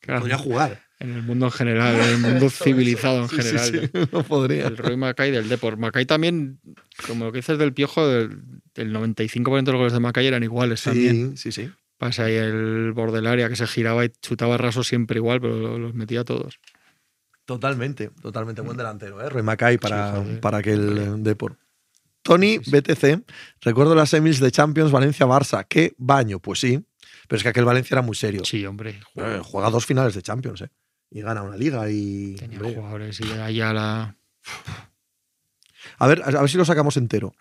Claro, 0.00 0.20
Podría 0.20 0.36
jugar. 0.38 0.82
en 1.00 1.10
el 1.14 1.22
mundo 1.22 1.46
en 1.46 1.52
general, 1.52 1.96
en 1.96 2.08
el 2.10 2.18
mundo 2.18 2.50
civilizado 2.50 3.22
en 3.22 3.28
Sí, 3.30 3.36
sí, 3.36 3.42
general. 3.42 3.90
sí, 3.92 4.00
no 4.12 4.22
podría. 4.22 4.66
El 4.68 4.76
Roy 4.76 4.96
Macay 4.96 5.30
del 5.30 5.48
Depor. 5.48 5.78
Macay 5.78 6.04
también, 6.06 6.60
como 7.06 7.24
lo 7.24 7.32
que 7.32 7.38
dices 7.38 7.58
del 7.58 7.72
piojo, 7.72 8.06
del, 8.06 8.42
del 8.74 8.94
95% 8.94 9.64
de 9.64 9.72
los 9.72 9.78
goles 9.78 9.92
de 9.94 10.00
Macay 10.00 10.26
eran 10.26 10.42
iguales 10.44 10.82
también. 10.84 11.36
Sí, 11.38 11.50
sí, 11.50 11.64
sí. 11.64 11.72
Pasa 11.96 12.24
ahí 12.24 12.34
el 12.36 12.92
borde 12.92 13.16
del 13.16 13.26
área 13.26 13.48
que 13.48 13.56
se 13.56 13.66
giraba 13.66 14.04
y 14.04 14.10
chutaba 14.22 14.56
raso 14.58 14.84
siempre 14.84 15.16
igual, 15.18 15.40
pero 15.40 15.78
los 15.78 15.94
metía 15.94 16.22
todos. 16.24 16.60
Totalmente, 17.44 18.10
totalmente 18.20 18.60
buen 18.60 18.76
delantero, 18.76 19.20
¿eh? 19.24 19.30
Roy 19.30 19.42
Mackay 19.42 19.78
para, 19.78 20.22
para 20.42 20.58
aquel 20.58 21.22
Depor. 21.24 21.56
Tony, 22.28 22.58
BTC, 22.58 23.24
recuerdo 23.62 23.94
las 23.94 24.10
semis 24.10 24.38
de 24.38 24.50
Champions 24.50 24.92
Valencia-Barça. 24.92 25.64
¿Qué 25.66 25.94
baño? 25.96 26.40
Pues 26.40 26.60
sí, 26.60 26.78
pero 27.26 27.38
es 27.38 27.42
que 27.42 27.48
aquel 27.48 27.64
Valencia 27.64 27.94
era 27.94 28.02
muy 28.02 28.14
serio. 28.14 28.44
Sí, 28.44 28.66
hombre. 28.66 29.00
Juega 29.14 29.70
dos 29.70 29.86
finales 29.86 30.12
de 30.12 30.20
Champions, 30.20 30.60
¿eh? 30.60 30.68
Y 31.10 31.22
gana 31.22 31.42
una 31.42 31.56
liga 31.56 31.88
y... 31.88 32.34
Tenía 32.34 32.58
hombre. 32.58 32.74
jugadores 32.74 33.18
y 33.22 33.32
allá 33.32 33.72
la 33.72 34.16
A 35.96 36.06
ver, 36.06 36.22
a 36.22 36.30
ver 36.42 36.50
si 36.50 36.58
lo 36.58 36.66
sacamos 36.66 36.98
entero. 36.98 37.34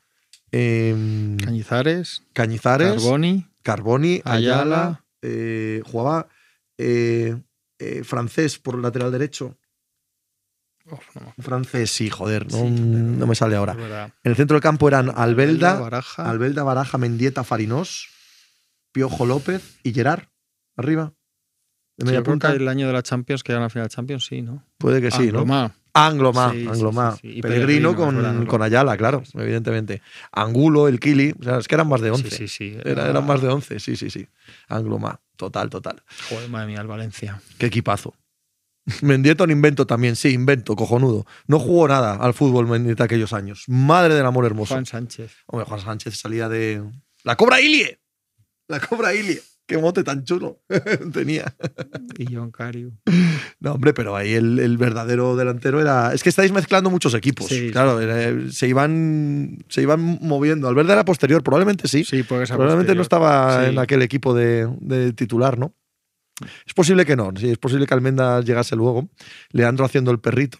Em, 0.54 1.36
Cañizares, 1.36 2.24
Cañizares, 2.32 2.94
Carboni, 2.94 3.46
Carboni, 3.64 4.22
Ayala, 4.24 4.62
Ayala. 4.62 5.06
eh, 5.22 5.82
jugaba 5.84 6.30
eh, 6.78 7.36
eh, 7.80 8.06
francés 8.06 8.58
por 8.58 8.76
el 8.76 8.84
lateral 8.84 9.12
derecho. 9.12 9.58
Uf, 10.90 11.16
no 11.16 11.34
Francés, 11.44 11.92
sí, 11.92 12.10
joder, 12.10 12.50
no, 12.52 12.58
Sí, 12.60 12.70
no 12.70 13.28
me 13.28 13.36
sale 13.36 13.56
ahora. 13.56 13.74
En 14.24 14.32
el 14.32 14.36
centro 14.36 14.56
del 14.56 14.62
campo 14.62 14.88
eran 14.88 15.12
Albelda, 15.16 15.80
Baraja. 15.80 16.30
Albelda, 16.30 16.64
Baraja, 16.64 16.98
Mendieta, 16.98 17.44
Farinós, 17.44 18.08
Piojo 18.94 19.26
López 19.26 19.80
y 19.84 19.94
Gerard. 19.94 20.24
Arriba. 20.76 21.14
De 21.98 22.04
Sí, 22.04 22.06
media 22.06 22.22
creo 22.22 22.34
punta. 22.34 22.52
el 22.54 22.68
año 22.68 22.88
de 22.88 22.94
la 22.94 23.02
Champions, 23.04 23.44
que 23.44 23.52
era 23.52 23.62
la 23.62 23.70
final 23.70 23.88
de 23.88 23.94
Champions, 23.96 24.26
sí, 24.26 24.42
¿no? 24.42 24.64
Puede 24.78 25.02
que 25.02 25.10
sí, 25.12 25.32
¿no? 25.32 25.40
Anglomá, 25.94 26.52
Sí, 26.54 26.60
sí, 26.60 26.68
sí, 26.68 26.72
sí. 27.22 27.38
Y 27.40 27.42
Pellegrino, 27.42 27.96
Pellegrino, 27.96 27.96
con, 28.36 28.46
con 28.46 28.62
Ayala, 28.62 28.96
claro, 28.98 29.24
evidentemente. 29.34 30.04
Angulo, 30.32 30.88
el 30.88 31.00
Kili, 31.00 31.34
o 31.40 31.44
sea, 31.44 31.58
es 31.58 31.68
que 31.68 31.74
eran 31.74 31.90
más 31.90 32.02
de 32.02 32.12
11. 32.12 32.30
Sí, 32.30 32.48
sí, 32.48 32.48
sí. 32.48 32.78
Era- 32.86 33.10
eran 33.10 33.26
más 33.26 33.42
de 33.42 33.48
11, 33.48 33.80
sí, 33.80 33.96
sí, 33.96 34.12
sí. 34.12 34.28
Anglomá, 34.68 35.20
total, 35.38 35.72
total. 35.72 36.04
Joder, 36.30 36.50
madre 36.50 36.68
mía, 36.68 36.82
el 36.82 36.88
Valencia. 36.88 37.42
Qué 37.58 37.66
equipazo. 37.66 38.14
Mendieta 39.02 39.44
un 39.44 39.52
invento 39.52 39.86
también, 39.86 40.16
sí, 40.16 40.30
invento, 40.30 40.76
cojonudo. 40.76 41.26
No 41.48 41.60
jugó 41.60 41.88
nada 41.88 42.16
al 42.16 42.34
fútbol 42.34 42.68
Mendieta 42.68 43.04
aquellos 43.04 43.34
años. 43.34 43.64
Madre 43.68 44.16
del 44.16 44.26
amor 44.26 44.46
hermoso. 44.46 44.74
Juan 44.74 44.86
Sánchez. 44.86 45.32
Hombre, 45.48 45.66
Juan 45.66 45.82
Sánchez 45.82 46.18
salía 46.20 46.48
de. 46.50 46.84
¡La 47.24 47.36
cobra 47.36 47.60
Ilie! 47.62 48.00
¡La 48.68 48.80
cobra 48.80 49.14
Ilie! 49.14 49.42
¡Qué 49.66 49.78
mote 49.78 50.02
tan 50.06 50.24
chulo 50.24 50.62
tenía! 51.14 51.54
Y 52.18 52.34
John 52.34 52.52
Cariu. 52.52 52.94
No, 53.60 53.74
hombre, 53.74 53.94
pero 53.94 54.16
ahí 54.16 54.34
el, 54.34 54.60
el 54.60 54.78
verdadero 54.78 55.36
delantero 55.36 55.82
era. 55.82 56.14
Es 56.14 56.24
que 56.24 56.30
estáis 56.30 56.54
mezclando 56.54 56.90
muchos 56.90 57.14
equipos. 57.14 57.48
Sí, 57.48 57.72
claro, 57.72 58.00
se, 58.50 58.68
iban, 58.70 59.58
se 59.68 59.82
iban 59.82 60.20
moviendo. 60.22 60.70
Albert 60.70 60.90
era 60.90 61.04
posterior, 61.04 61.44
probablemente 61.44 61.90
sí. 61.90 62.06
Sí, 62.06 62.24
porque 62.24 62.48
probablemente 62.48 62.96
no 62.96 63.02
estaba 63.02 63.66
Sí. 63.66 63.72
en 63.72 63.80
aquel 63.80 64.02
equipo 64.04 64.34
de, 64.34 64.74
de 64.80 65.12
titular, 65.12 65.58
¿no? 65.60 65.74
Es 66.66 66.74
posible 66.74 67.06
que 67.06 67.16
no, 67.16 67.32
sí, 67.36 67.50
es 67.50 67.58
posible 67.58 67.88
que 67.88 67.94
Almendra 67.94 68.42
llegase 68.42 68.76
luego. 68.76 69.10
Leandro 69.52 69.86
haciendo 69.86 70.12
el 70.12 70.20
perrito. 70.20 70.60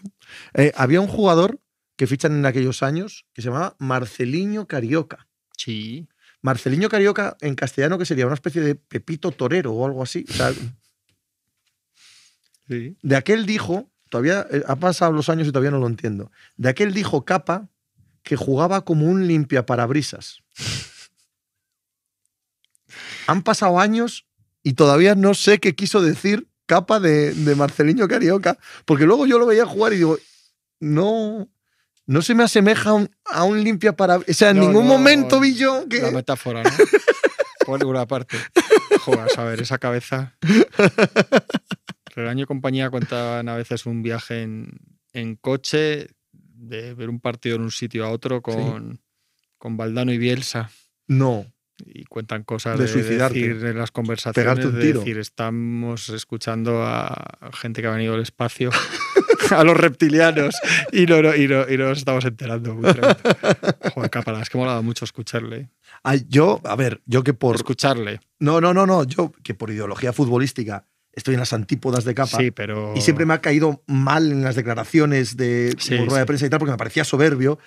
Eh, 0.54 0.72
había 0.76 1.00
un 1.00 1.06
jugador 1.06 1.60
que 1.96 2.06
fichan 2.06 2.32
en 2.32 2.46
aquellos 2.46 2.82
años 2.82 3.26
que 3.32 3.42
se 3.42 3.48
llamaba 3.48 3.76
Marceliño 3.78 4.66
Carioca. 4.66 5.28
Sí. 5.56 6.08
Marceliño 6.42 6.88
Carioca 6.88 7.36
en 7.40 7.54
castellano 7.54 7.98
que 7.98 8.06
sería 8.06 8.26
una 8.26 8.34
especie 8.34 8.60
de 8.60 8.74
Pepito 8.74 9.30
Torero 9.32 9.72
o 9.72 9.86
algo 9.86 10.02
así. 10.02 10.24
O 10.28 10.32
sea, 10.32 10.52
Sí. 12.68 12.96
de 13.02 13.16
aquel 13.16 13.46
dijo, 13.46 13.90
todavía 14.10 14.46
eh, 14.50 14.62
ha 14.66 14.76
pasado 14.76 15.10
los 15.12 15.28
años 15.30 15.48
y 15.48 15.50
todavía 15.52 15.70
no 15.70 15.78
lo 15.78 15.86
entiendo. 15.86 16.30
De 16.56 16.68
aquel 16.68 16.92
dijo 16.92 17.24
Capa 17.24 17.68
que 18.22 18.36
jugaba 18.36 18.84
como 18.84 19.06
un 19.06 19.26
limpia 19.26 19.64
parabrisas. 19.64 20.42
Han 23.26 23.42
pasado 23.42 23.80
años 23.80 24.27
y 24.68 24.74
todavía 24.74 25.14
no 25.14 25.32
sé 25.32 25.60
qué 25.60 25.74
quiso 25.74 26.02
decir 26.02 26.46
Capa 26.66 27.00
de, 27.00 27.32
de 27.32 27.54
Marceliño 27.54 28.06
Carioca, 28.06 28.58
porque 28.84 29.06
luego 29.06 29.24
yo 29.24 29.38
lo 29.38 29.46
veía 29.46 29.64
jugar 29.64 29.94
y 29.94 29.96
digo, 29.96 30.18
no, 30.78 31.48
no 32.04 32.20
se 32.20 32.34
me 32.34 32.44
asemeja 32.44 32.90
a 32.90 32.92
un, 32.92 33.10
a 33.24 33.44
un 33.44 33.64
limpia 33.64 33.96
parabrisas. 33.96 34.36
O 34.36 34.38
sea, 34.38 34.50
en 34.50 34.58
No, 34.58 34.64
ningún 34.64 34.86
no, 34.86 34.98
momento 34.98 35.40
vi 35.40 35.54
yo 35.54 35.88
que... 35.88 36.02
La 36.02 36.10
metáfora, 36.10 36.62
¿no? 36.62 36.70
Por 37.64 37.82
una 37.86 38.04
parte. 38.06 38.36
Joder, 39.00 39.28
a 39.38 39.44
ver, 39.44 39.62
esa 39.62 39.78
cabeza. 39.78 40.36
Regaño 42.14 42.44
y 42.44 42.46
compañía 42.46 42.90
cuentan 42.90 43.48
a 43.48 43.56
veces 43.56 43.86
un 43.86 44.02
viaje 44.02 44.42
en, 44.42 44.68
en 45.14 45.36
coche, 45.36 46.08
de 46.32 46.92
ver 46.92 47.08
un 47.08 47.20
partido 47.20 47.56
en 47.56 47.62
un 47.62 47.70
sitio 47.70 48.04
a 48.04 48.10
otro 48.10 48.42
con, 48.42 49.00
con 49.56 49.78
Valdano 49.78 50.12
y 50.12 50.18
Bielsa. 50.18 50.70
No, 51.06 51.46
Y 51.86 52.04
cuentan 52.04 52.42
cosas 52.42 52.78
De 52.78 52.86
de, 52.86 52.92
suicidarte. 52.92 53.38
decir 53.38 53.66
en 53.66 53.78
las 53.78 53.90
conversaciones. 53.90 54.34
Pegarte 54.34 54.66
un 54.66 54.74
de 54.74 54.80
tiro. 54.86 55.00
decir, 55.00 55.18
estamos 55.18 56.08
escuchando 56.08 56.82
a 56.84 57.38
gente 57.54 57.80
que 57.82 57.88
ha 57.88 57.92
venido 57.92 58.12
del 58.14 58.22
espacio, 58.22 58.70
a 59.50 59.64
los 59.64 59.76
reptilianos, 59.76 60.56
y 60.92 61.06
no, 61.06 61.22
no, 61.22 61.34
y 61.34 61.46
no, 61.46 61.68
y 61.68 61.76
no 61.76 61.88
nos 61.88 61.98
estamos 61.98 62.24
enterando. 62.24 62.74
muy. 62.74 62.84
Joder, 63.94 64.10
Capala, 64.10 64.42
es 64.42 64.50
que 64.50 64.58
me 64.58 64.62
ha 64.62 64.66
molado 64.66 64.82
mucho 64.82 65.04
escucharle. 65.04 65.70
Ay, 66.02 66.24
yo, 66.28 66.60
a 66.64 66.76
ver, 66.76 67.00
yo 67.06 67.22
que 67.22 67.34
por... 67.34 67.54
Escucharle. 67.56 68.20
No, 68.40 68.60
no, 68.60 68.74
no, 68.74 68.86
no. 68.86 69.04
Yo, 69.04 69.32
que 69.42 69.54
por 69.54 69.70
ideología 69.70 70.12
futbolística 70.12 70.84
estoy 71.12 71.34
en 71.34 71.40
las 71.40 71.52
antípodas 71.52 72.04
de 72.04 72.14
capa. 72.14 72.38
Sí, 72.38 72.50
pero. 72.50 72.92
Y 72.96 73.00
siempre 73.00 73.24
me 73.26 73.34
ha 73.34 73.40
caído 73.40 73.82
mal 73.86 74.30
en 74.30 74.42
las 74.42 74.54
declaraciones 74.56 75.36
de 75.36 75.74
Sí, 75.78 75.96
rueda 75.96 76.18
de 76.18 76.20
sí. 76.22 76.26
prensa 76.26 76.46
y 76.46 76.50
tal, 76.50 76.58
porque 76.60 76.72
me 76.72 76.78
parecía 76.78 77.04
soberbio. 77.04 77.58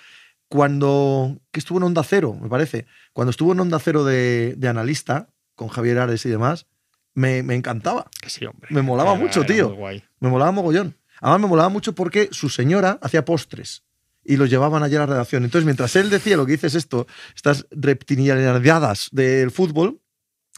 Cuando. 0.52 1.40
que 1.50 1.60
estuvo 1.60 1.78
en 1.78 1.84
Onda 1.84 2.02
Cero, 2.04 2.36
me 2.38 2.50
parece. 2.50 2.84
Cuando 3.14 3.30
estuvo 3.30 3.52
en 3.52 3.60
Onda 3.60 3.78
Cero 3.78 4.04
de, 4.04 4.54
de 4.58 4.68
analista, 4.68 5.30
con 5.54 5.68
Javier 5.68 5.98
Ares 5.98 6.26
y 6.26 6.28
demás, 6.28 6.66
me, 7.14 7.42
me 7.42 7.54
encantaba. 7.54 8.10
Que 8.20 8.28
sí, 8.28 8.44
hombre. 8.44 8.68
Me 8.70 8.82
molaba 8.82 9.14
mucho, 9.14 9.40
era 9.40 9.46
tío. 9.54 9.74
guay. 9.74 10.04
Me 10.20 10.28
molaba 10.28 10.52
mogollón. 10.52 10.94
Además, 11.22 11.40
me 11.40 11.46
molaba 11.46 11.68
mucho 11.70 11.94
porque 11.94 12.28
su 12.32 12.50
señora 12.50 12.98
hacía 13.00 13.24
postres 13.24 13.84
y 14.24 14.36
los 14.36 14.50
llevaban 14.50 14.82
allí 14.82 14.94
a 14.96 14.98
la 15.00 15.06
redacción. 15.06 15.44
Entonces, 15.44 15.64
mientras 15.64 15.96
él 15.96 16.10
decía 16.10 16.36
lo 16.36 16.44
que 16.44 16.52
dices 16.52 16.74
esto, 16.74 17.06
estas 17.34 17.66
reptilianadas 17.70 19.08
del 19.10 19.50
fútbol, 19.50 20.00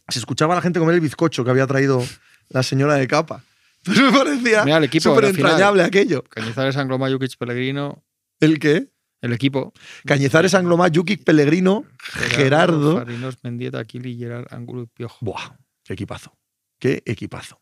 se 0.09 0.19
escuchaba 0.19 0.55
a 0.55 0.57
la 0.57 0.63
gente 0.63 0.81
comer 0.81 0.97
el 0.97 1.01
bizcocho 1.03 1.45
que 1.45 1.51
había 1.51 1.69
traído 1.69 2.05
la 2.49 2.65
señora 2.65 2.95
de 2.95 3.07
capa. 3.07 3.45
Entonces 3.85 4.05
me 4.05 4.19
parecía 4.19 4.65
súper 5.01 5.27
entrañable 5.27 5.85
aquello. 5.85 6.25
Cañizares, 6.25 6.77
Angloma, 6.79 7.09
Jukic, 7.11 7.37
Pellegrino. 7.37 8.03
¿El 8.41 8.59
qué? 8.59 8.89
El 9.25 9.33
equipo. 9.33 9.73
Cañizares, 10.05 10.55
Anglomá, 10.55 10.89
Yukic, 10.89 11.25
Pellegrino, 11.25 11.85
Gerardo. 11.99 12.99
Farinos, 12.99 13.37
Mendieta, 13.43 13.85
Kili, 13.85 14.17
Gerard, 14.19 14.47
Angulo 14.51 14.83
y 14.83 14.87
Piojo. 14.87 15.17
Buah. 15.25 15.57
Qué 15.83 15.95
equipazo. 15.95 16.37
Qué 16.79 17.03
equipazo. 17.07 17.61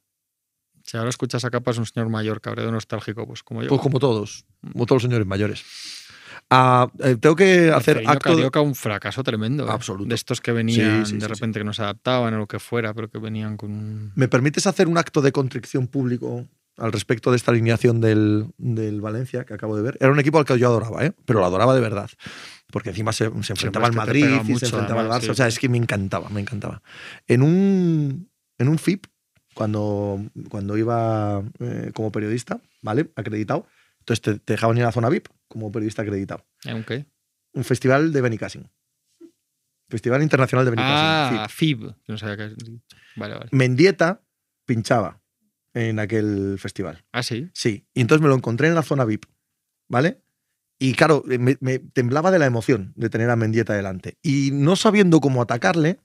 Si 0.84 0.97
ahora 0.97 1.10
escuchas 1.10 1.44
a 1.44 1.51
Capa 1.51 1.70
es 1.70 1.78
un 1.78 1.86
señor 1.86 2.09
mayor, 2.09 2.40
cabreado 2.40 2.72
nostálgico, 2.72 3.26
pues 3.26 3.43
como 3.44 3.62
yo. 3.62 3.68
Pues 3.68 3.80
como 3.80 4.01
todos, 4.01 4.44
como 4.72 4.84
todos 4.86 5.02
los 5.02 5.09
señores 5.09 5.26
mayores. 5.26 5.64
Ah, 6.51 6.89
eh, 6.98 7.16
tengo 7.20 7.36
que 7.36 7.70
hacer 7.70 7.98
acto. 8.06 8.30
de- 8.30 8.34
Carioca, 8.36 8.60
un 8.60 8.74
fracaso 8.74 9.22
tremendo. 9.22 9.64
¿eh? 9.66 9.70
Absoluto. 9.70 10.09
De 10.09 10.14
estos 10.16 10.40
que 10.40 10.51
venían 10.52 11.06
Sí, 11.06 11.12
sí, 11.12 11.14
de 11.18 11.20
sí, 11.22 11.26
repente 11.28 11.60
que 11.60 11.64
no 11.64 11.72
se 11.72 11.82
adaptaban 11.82 12.34
o 12.34 12.39
lo 12.39 12.47
que 12.48 12.59
fuera, 12.59 12.93
pero 12.93 13.09
que 13.09 13.18
venían 13.18 13.56
con 13.56 13.70
un. 13.70 14.12
¿Me 14.16 14.26
permites 14.28 14.66
hacer 14.66 14.89
un 14.89 14.98
acto 14.98 15.22
de 15.22 15.30
contrición 15.30 15.86
público 15.86 16.48
al 16.76 16.92
respecto 16.92 17.30
de 17.30 17.36
esta 17.36 17.50
alineación 17.50 18.00
del, 18.00 18.46
del 18.58 19.00
Valencia 19.00 19.44
que 19.44 19.54
acabo 19.54 19.76
de 19.76 19.82
ver? 19.82 19.96
Era 20.00 20.10
un 20.10 20.20
equipo 20.20 20.38
al 20.38 20.44
que 20.44 20.58
yo 20.58 20.68
adoraba, 20.68 21.04
¿eh? 21.04 21.12
pero 21.24 21.40
lo 21.40 21.46
adoraba 21.46 21.74
de 21.74 21.80
verdad. 21.80 22.10
Porque 22.70 22.90
encima 22.90 23.12
se, 23.12 23.30
se 23.42 23.52
enfrentaba 23.52 23.86
al 23.86 23.92
que 23.92 23.96
Madrid 23.96 24.40
y 24.48 24.56
se 24.56 24.66
enfrentaba 24.66 25.02
al 25.02 25.08
Barça. 25.08 25.24
sí, 25.24 25.30
o 25.30 25.34
sea, 25.34 25.46
es 25.46 25.58
que 25.58 25.68
me 25.68 25.76
encantaba, 25.76 26.28
me 26.30 26.40
encantaba. 26.40 26.82
En 27.26 27.42
un, 27.42 28.30
en 28.58 28.68
un 28.68 28.78
FIP, 28.78 29.06
cuando, 29.54 30.24
cuando 30.48 30.78
iba 30.78 31.42
eh, 31.58 31.90
como 31.94 32.10
periodista, 32.10 32.60
¿vale? 32.80 33.10
Acreditado. 33.16 33.66
Entonces 33.98 34.22
te, 34.22 34.38
te 34.38 34.54
dejaban 34.54 34.76
ir 34.78 34.82
a 34.84 34.86
la 34.86 34.92
zona 34.92 35.10
VIP 35.10 35.28
como 35.48 35.70
periodista 35.70 36.02
acreditado. 36.02 36.46
Aunque. 36.64 37.06
Un 37.52 37.64
festival 37.64 38.12
de 38.12 38.20
Benicassin. 38.22 38.70
Festival 39.90 40.22
Internacional 40.22 40.64
de 40.64 40.70
Benicassin. 40.70 41.38
Ah, 41.38 41.46
FIP. 41.50 41.80
FIB. 41.80 41.94
No 42.08 42.16
sabía 42.16 42.48
dicho. 42.48 42.72
Vale, 43.16 43.34
vale. 43.34 43.48
Mendieta 43.52 44.22
pinchaba 44.64 45.21
en 45.74 45.98
aquel 45.98 46.56
festival. 46.58 47.04
Ah, 47.12 47.22
sí. 47.22 47.50
Sí, 47.54 47.86
y 47.94 48.00
entonces 48.00 48.22
me 48.22 48.28
lo 48.28 48.34
encontré 48.34 48.68
en 48.68 48.74
la 48.74 48.82
zona 48.82 49.04
VIP, 49.04 49.26
¿vale? 49.88 50.22
Y 50.78 50.94
claro, 50.94 51.22
me, 51.26 51.56
me 51.60 51.78
temblaba 51.78 52.30
de 52.30 52.38
la 52.38 52.46
emoción 52.46 52.92
de 52.96 53.08
tener 53.08 53.30
a 53.30 53.36
Mendieta 53.36 53.74
delante. 53.74 54.18
Y 54.22 54.50
no 54.52 54.74
sabiendo 54.76 55.20
cómo 55.20 55.40
atacarle, 55.40 56.00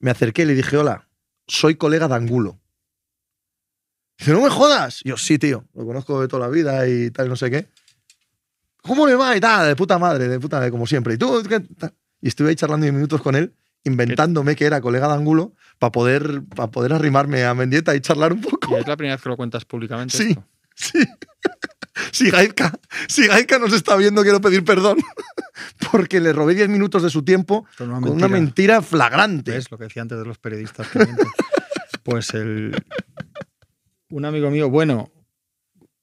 me 0.00 0.10
acerqué 0.10 0.42
y 0.42 0.46
le 0.46 0.54
dije, 0.54 0.76
hola, 0.76 1.08
soy 1.46 1.74
colega 1.74 2.08
de 2.08 2.14
Angulo. 2.14 2.58
Dice, 4.18 4.32
no 4.32 4.42
me 4.42 4.50
jodas. 4.50 5.00
Y 5.04 5.10
yo, 5.10 5.16
sí, 5.16 5.38
tío, 5.38 5.64
lo 5.74 5.86
conozco 5.86 6.20
de 6.20 6.28
toda 6.28 6.46
la 6.46 6.52
vida 6.52 6.88
y 6.88 7.10
tal, 7.10 7.28
no 7.28 7.36
sé 7.36 7.50
qué. 7.50 7.68
¿Cómo 8.82 9.06
le 9.06 9.14
va? 9.14 9.36
Y 9.36 9.40
tal, 9.40 9.68
de 9.68 9.76
puta 9.76 9.98
madre, 9.98 10.28
de 10.28 10.40
puta 10.40 10.56
madre, 10.58 10.70
como 10.70 10.86
siempre. 10.86 11.14
Y 11.14 11.18
tú, 11.18 11.42
¿qué? 11.48 11.62
Y 12.20 12.28
estuve 12.28 12.50
ahí 12.50 12.56
charlando 12.56 12.84
10 12.84 12.94
minutos 12.94 13.22
con 13.22 13.36
él, 13.36 13.54
inventándome 13.84 14.56
que 14.56 14.64
era 14.66 14.80
colega 14.80 15.08
de 15.08 15.14
Angulo 15.14 15.54
para 15.78 15.92
poder, 15.92 16.42
para 16.54 16.70
poder 16.70 16.92
arrimarme 16.92 17.44
a 17.44 17.54
Mendieta 17.54 17.94
y 17.94 18.00
charlar 18.00 18.32
un 18.32 18.40
poco. 18.40 18.76
¿Y 18.76 18.80
es 18.80 18.86
la 18.86 18.96
primera 18.96 19.16
vez 19.16 19.22
que 19.22 19.28
lo 19.28 19.36
cuentas 19.36 19.64
públicamente? 19.64 20.16
Sí. 20.16 20.28
esto? 20.30 20.44
Sí. 20.74 21.04
Si 22.12 22.30
Gaizka, 22.30 22.78
si 23.08 23.26
Gaizka 23.26 23.58
nos 23.58 23.72
está 23.72 23.96
viendo, 23.96 24.22
quiero 24.22 24.40
pedir 24.40 24.64
perdón. 24.64 24.98
Porque 25.90 26.20
le 26.20 26.32
robé 26.32 26.54
10 26.54 26.68
minutos 26.68 27.02
de 27.02 27.10
su 27.10 27.24
tiempo 27.24 27.66
una 27.80 28.00
con 28.00 28.10
una 28.12 28.28
mentira 28.28 28.82
flagrante. 28.82 29.50
¿Ves 29.50 29.70
lo 29.70 29.78
que 29.78 29.84
decía 29.84 30.02
antes 30.02 30.16
de 30.18 30.24
los 30.24 30.38
periodistas? 30.38 30.86
que 30.88 31.00
pues 32.04 32.34
el, 32.34 32.76
un 34.10 34.24
amigo 34.24 34.50
mío, 34.50 34.70
bueno, 34.70 35.10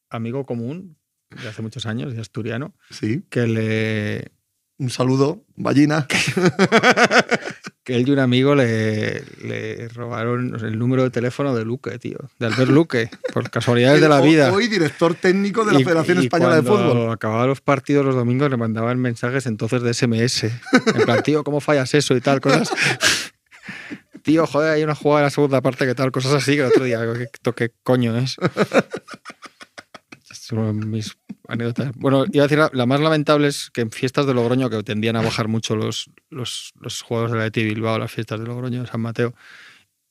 amigo 0.09 0.45
común 0.45 0.97
de 1.41 1.47
hace 1.47 1.61
muchos 1.61 1.85
años, 1.85 2.13
de 2.13 2.21
asturiano, 2.21 2.73
Sí. 2.89 3.23
que 3.29 3.47
le 3.47 4.31
Un 4.77 4.89
saludo, 4.89 5.41
ballina. 5.55 6.05
que 7.85 7.95
él 7.95 8.07
y 8.07 8.11
un 8.11 8.19
amigo 8.19 8.55
le, 8.55 9.23
le 9.41 9.87
robaron 9.89 10.55
el 10.65 10.77
número 10.77 11.03
de 11.03 11.11
teléfono 11.11 11.55
de 11.55 11.63
Luque, 11.63 11.97
tío, 11.97 12.17
de 12.39 12.47
Albert 12.47 12.71
Luque, 12.71 13.09
por 13.33 13.49
casualidades 13.49 14.01
de 14.01 14.09
la 14.09 14.19
vida. 14.19 14.51
Hoy 14.51 14.67
director 14.67 15.15
técnico 15.15 15.63
de 15.63 15.73
la 15.73 15.79
Y- 15.79 15.83
Federación 15.85 16.21
y 16.21 16.25
Española 16.25 16.55
de 16.57 16.63
cuando 16.63 16.91
Fútbol. 16.93 17.11
acababa 17.13 17.45
los 17.47 17.61
partidos 17.61 18.03
los 18.05 18.15
domingos 18.15 18.49
le 18.49 18.57
mandaban 18.57 18.99
mensajes 18.99 19.45
entonces 19.45 19.81
de 19.81 19.93
SMS. 19.93 20.43
En 20.43 21.05
plan, 21.05 21.23
tío, 21.23 21.43
¿cómo 21.45 21.61
fallas 21.61 21.93
eso 21.93 22.15
y 22.15 22.21
tal? 22.21 22.41
Cosas. 22.41 22.69
Tío, 24.23 24.47
joder, 24.47 24.71
hay 24.71 24.83
una 24.83 24.95
jugada 24.95 25.21
en 25.21 25.25
la 25.25 25.29
segunda 25.29 25.61
parte 25.61 25.85
que 25.85 25.93
tal, 25.93 26.11
cosas 26.11 26.33
así 26.33 26.53
que 26.55 26.61
el 26.61 26.65
otro 26.69 26.83
día, 26.83 26.99
¿qué, 27.15 27.23
esto 27.31 27.53
qué 27.53 27.69
coño 27.83 28.17
es? 28.17 28.37
Son 30.47 30.89
mis 30.89 31.17
anécdotas. 31.47 31.91
Bueno, 31.95 32.25
iba 32.31 32.43
a 32.43 32.47
decir, 32.47 32.59
la, 32.59 32.69
la 32.73 32.85
más 32.85 32.99
lamentable 32.99 33.47
es 33.47 33.69
que 33.71 33.81
en 33.81 33.91
fiestas 33.91 34.25
de 34.25 34.33
Logroño, 34.33 34.69
que 34.69 34.83
tendían 34.83 35.15
a 35.15 35.21
bajar 35.21 35.47
mucho 35.47 35.75
los, 35.75 36.09
los, 36.29 36.71
los 36.79 37.01
juegos 37.01 37.31
de 37.31 37.37
la 37.37 37.45
ETI 37.47 37.63
Bilbao, 37.63 37.97
las 37.97 38.11
fiestas 38.11 38.39
de 38.39 38.45
Logroño, 38.45 38.81
de 38.81 38.87
San 38.87 39.01
Mateo, 39.01 39.33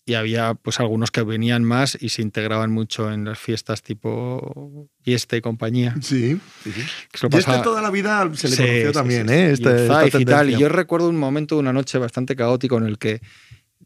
y 0.06 0.14
había 0.14 0.52
pues 0.54 0.80
algunos 0.80 1.10
que 1.10 1.22
venían 1.22 1.64
más 1.64 1.96
y 1.98 2.10
se 2.10 2.20
integraban 2.20 2.70
mucho 2.70 3.10
en 3.10 3.24
las 3.24 3.38
fiestas 3.38 3.80
tipo 3.82 4.88
Fiesta 5.02 5.36
y 5.36 5.40
compañía. 5.40 5.94
Sí, 6.02 6.38
sí. 6.62 6.70
Que 7.10 7.26
Y 7.32 7.38
este 7.38 7.58
toda 7.62 7.80
la 7.80 7.90
vida 7.90 8.28
se 8.34 8.48
le 8.48 8.56
Sí, 8.56 8.62
conoció 8.62 8.88
sí, 8.88 8.92
también, 8.92 9.28
sí, 9.28 9.34
¿eh? 9.34 9.56
sí. 9.56 9.62
Este- 9.62 9.86
Y 9.86 10.06
esta 10.06 10.20
y 10.20 10.24
tal. 10.26 10.50
Y 10.50 10.58
yo 10.58 10.68
recuerdo 10.68 11.08
un 11.08 11.16
momento, 11.16 11.56
una 11.56 11.72
noche 11.72 11.96
bastante 11.98 12.36
caótico 12.36 12.76
en 12.76 12.84
el 12.84 12.98
que 12.98 13.22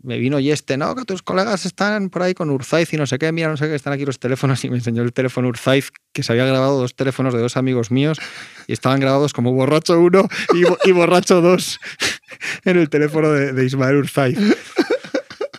me 0.02 0.18
vino 0.18 0.38
y 0.38 0.50
este, 0.50 0.76
no, 0.76 0.94
que 0.94 1.04
tus 1.04 1.22
colegas 1.22 1.66
están 1.66 2.08
por 2.10 2.22
ahí 2.22 2.34
con 2.34 2.50
Urzaiz 2.50 2.92
y 2.92 2.96
no 2.96 3.06
sé 3.06 3.18
qué, 3.18 3.32
mira, 3.32 3.48
no 3.48 3.56
sé 3.56 3.66
qué, 3.68 3.74
están 3.74 3.92
aquí 3.92 4.04
los 4.04 4.18
teléfonos 4.18 4.62
y 4.64 4.70
me 4.70 4.76
enseñó 4.76 5.02
el 5.02 5.12
teléfono 5.12 5.48
Urzaiz 5.48 5.90
que 6.12 6.22
se 6.22 6.32
había 6.32 6.44
grabado 6.46 6.78
dos 6.78 6.94
teléfonos 6.94 7.34
de 7.34 7.40
dos 7.40 7.56
amigos 7.56 7.90
míos 7.90 8.18
y 8.66 8.72
estaban 8.72 9.00
grabados 9.00 9.32
como 9.32 9.52
borracho 9.52 9.98
uno 10.00 10.28
y, 10.54 10.64
bo- 10.64 10.78
y 10.84 10.92
borracho 10.92 11.40
dos 11.40 11.78
en 12.64 12.76
el 12.78 12.88
teléfono 12.88 13.30
de, 13.32 13.64
Ismael 13.64 13.96
Urzaiz. 13.96 14.38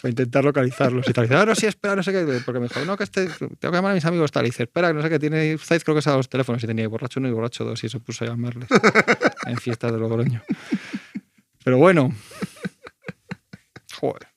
Para 0.02 0.12
intentar 0.12 0.46
localizarlos 0.46 1.10
y 1.10 1.12
tal. 1.12 1.26
Y 1.26 1.28
dice, 1.28 1.42
ah, 1.42 1.46
no, 1.46 1.56
sí, 1.56 1.66
espera, 1.66 1.94
no 1.94 2.02
sé 2.04 2.14
qué. 2.14 2.40
Porque 2.46 2.62
me 2.62 2.70
dijo, 2.70 2.80
no, 2.86 2.96
que 2.96 3.04
este, 3.04 3.26
tengo 3.28 3.50
que 3.60 3.68
llamar 3.70 3.92
a 3.92 3.96
mis 3.96 4.06
amigos 4.06 4.32
tal. 4.32 4.46
Y 4.46 4.50
dice, 4.50 4.64
espera, 4.64 4.88
que 4.88 4.94
no 4.94 5.02
sé 5.02 5.10
qué, 5.10 5.20
tiene 5.20 5.54
Urzaiz, 5.56 5.84
creo 5.84 5.94
que 5.94 6.00
es 6.00 6.08
a 6.08 6.16
los 6.16 6.30
teléfonos. 6.30 6.64
Y 6.64 6.68
tenía 6.68 6.88
borracho 6.88 7.20
uno 7.20 7.28
y 7.28 7.34
borracho 7.34 7.66
dos. 7.66 7.84
Y 7.84 7.90
se 7.90 8.00
puso 8.00 8.24
a 8.24 8.28
llamarles 8.30 8.70
en 9.46 9.58
fiestas 9.58 9.92
de 9.92 9.98
Logroño. 9.98 10.42
Pero 11.66 11.78
bueno. 11.80 12.16
Joder. 14.00 14.29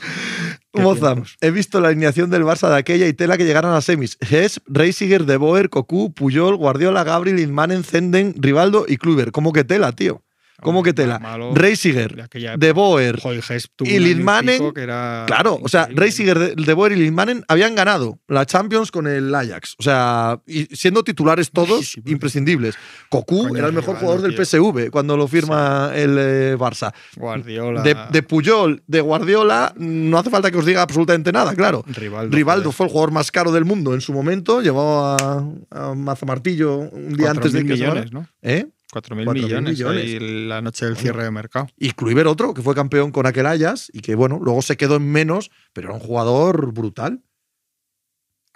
Qué 0.72 0.82
Moza, 0.82 1.14
tiempos. 1.14 1.36
he 1.40 1.50
visto 1.50 1.80
la 1.80 1.88
alineación 1.88 2.30
del 2.30 2.44
Barça 2.44 2.68
de 2.68 2.76
aquella 2.76 3.08
y 3.08 3.12
tela 3.12 3.36
que 3.36 3.44
llegaron 3.44 3.74
a 3.74 3.80
semis. 3.80 4.16
Hess, 4.20 4.60
Reisiger, 4.66 5.24
De 5.24 5.36
Boer, 5.36 5.68
Cocu, 5.68 6.12
Puyol, 6.12 6.56
Guardiola, 6.56 7.02
Gabriel, 7.04 7.40
Inmanen, 7.40 7.82
Zenden, 7.84 8.34
Rivaldo 8.38 8.84
y 8.86 8.96
Kluivert. 8.96 9.32
¿Cómo 9.32 9.52
que 9.52 9.64
tela, 9.64 9.92
tío? 9.92 10.22
¿Cómo 10.62 10.82
que 10.82 10.92
tela? 10.92 11.18
Malo 11.18 11.54
Reisiger, 11.54 12.16
de 12.16 12.22
aquella 12.22 12.56
De 12.56 12.72
Boer. 12.72 13.18
Y 13.80 13.98
Lindmanen, 13.98 14.72
Claro, 14.72 15.58
o 15.62 15.68
sea. 15.68 15.88
Reisiger, 15.90 16.38
De, 16.38 16.54
De 16.54 16.74
Boer 16.74 16.92
y 16.92 16.96
Lindmanen 16.96 17.44
habían 17.48 17.74
ganado 17.74 18.18
la 18.28 18.46
Champions 18.46 18.90
con 18.90 19.06
el 19.06 19.34
Ajax. 19.34 19.76
O 19.78 19.82
sea, 19.82 20.40
y 20.46 20.64
siendo 20.74 21.02
titulares 21.04 21.50
todos 21.50 21.96
imprescindibles. 22.04 22.76
Cocu 23.08 23.48
Coño, 23.48 23.56
era 23.56 23.66
el 23.68 23.72
mejor 23.72 23.96
jugador 23.96 24.22
del. 24.22 24.40
PSV 24.40 24.90
cuando 24.90 25.16
lo 25.16 25.28
firma 25.28 25.90
el 25.94 26.16
eh, 26.18 26.56
Barça. 26.58 26.92
Guardiola. 27.16 27.82
De, 27.82 27.96
de 28.10 28.22
Puyol, 28.22 28.82
de 28.86 29.00
Guardiola, 29.00 29.74
no 29.76 30.18
hace 30.18 30.30
falta 30.30 30.50
que 30.50 30.58
os 30.58 30.64
diga 30.64 30.82
absolutamente 30.82 31.32
nada, 31.32 31.54
claro. 31.54 31.84
Rivaldo. 31.86 32.34
Rivaldo 32.34 32.72
fue 32.72 32.86
el 32.86 32.92
jugador 32.92 33.10
más 33.12 33.30
caro 33.30 33.52
del 33.52 33.64
mundo 33.64 33.94
en 33.94 34.00
su 34.00 34.12
momento. 34.12 34.60
Llevó 34.62 35.04
a, 35.04 35.44
a 35.70 35.94
Mazamartillo 35.94 36.78
un 36.78 37.14
día 37.14 37.30
antes 37.30 37.52
de 37.52 37.62
4.000 37.62 37.66
que 37.66 37.72
millones. 37.72 38.12
¿no? 38.12 38.26
¿Eh? 38.42 38.66
4.000 38.92 39.24
4.000 39.24 39.32
millones, 39.34 39.70
millones. 39.72 40.04
ahí 40.04 40.18
la 40.46 40.60
noche 40.62 40.86
del 40.86 40.96
cierre 40.96 41.24
de 41.24 41.30
mercado. 41.30 41.68
Y 41.76 41.92
Kluivert 41.92 42.28
otro, 42.28 42.54
que 42.54 42.62
fue 42.62 42.74
campeón 42.74 43.12
con 43.12 43.26
aquel 43.26 43.46
Ajax 43.46 43.90
y 43.92 44.00
que, 44.00 44.14
bueno, 44.14 44.38
luego 44.42 44.62
se 44.62 44.76
quedó 44.76 44.96
en 44.96 45.10
menos, 45.10 45.50
pero 45.72 45.88
era 45.88 45.94
un 45.94 46.00
jugador 46.00 46.72
brutal. 46.72 47.22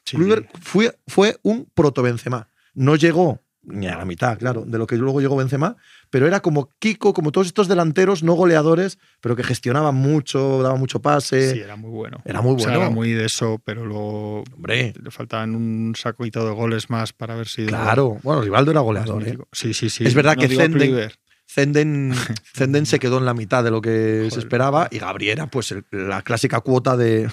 Sí. 0.05 0.16
Kluivert 0.16 0.48
fue, 0.61 0.98
fue 1.06 1.39
un 1.43 1.70
proto 1.74 2.02
Benzema. 2.02 2.48
No 2.74 2.97
llegó 2.97 3.44
ni 3.66 3.86
a 3.86 3.97
la 3.97 4.05
mitad, 4.05 4.39
claro, 4.39 4.65
de 4.66 4.78
lo 4.78 4.86
que 4.86 4.97
luego 4.97 5.20
llegó 5.20 5.36
Benzema, 5.36 5.77
pero 6.11 6.27
era 6.27 6.41
como 6.41 6.70
Kiko, 6.78 7.12
como 7.15 7.32
todos 7.32 7.47
estos 7.47 7.66
delanteros 7.69 8.23
no 8.23 8.35
goleadores, 8.35 8.99
pero 9.20 9.36
que 9.36 9.43
gestionaban 9.43 9.95
mucho, 9.95 10.62
daban 10.62 10.78
mucho 10.78 11.01
pase. 11.01 11.53
Sí, 11.55 11.61
era 11.61 11.77
muy 11.77 11.91
bueno. 11.91 12.19
Era 12.24 12.41
muy 12.43 12.55
O 12.55 12.59
sea, 12.59 12.69
bueno. 12.69 12.81
era 12.82 12.91
muy 12.91 13.12
de 13.12 13.24
eso, 13.24 13.61
pero 13.65 13.85
luego 13.86 14.45
Hombre, 14.55 14.93
le 15.03 15.11
faltaban 15.11 15.55
un 15.55 15.95
sacito 15.97 16.47
de 16.47 16.53
goles 16.55 16.91
más 16.91 17.12
para 17.12 17.35
haber 17.35 17.49
sido. 17.49 17.69
claro. 17.69 18.19
Bueno, 18.23 18.43
Rivaldo 18.43 18.70
era 18.70 18.81
goleador, 18.81 19.27
¿eh? 19.27 19.39
Sí, 19.53 19.74
sí, 19.74 19.89
sí. 19.91 20.05
Es 20.05 20.15
verdad 20.15 20.36
que 20.36 20.49
Zenden-. 20.49 21.11
Zenden, 21.47 22.12
Zenden 22.55 22.86
se 22.86 22.99
quedó 22.99 23.19
en 23.19 23.27
la 23.27 23.35
mitad 23.35 23.62
de 23.62 23.70
lo 23.70 23.81
que 23.81 24.28
se 24.31 24.39
esperaba 24.39 24.89
y 24.91 24.99
Gabriela, 24.99 25.47
pues 25.49 25.73
el- 25.73 25.85
la 25.93 26.23
clásica 26.23 26.61
cuota 26.61 26.97
de, 26.97 27.28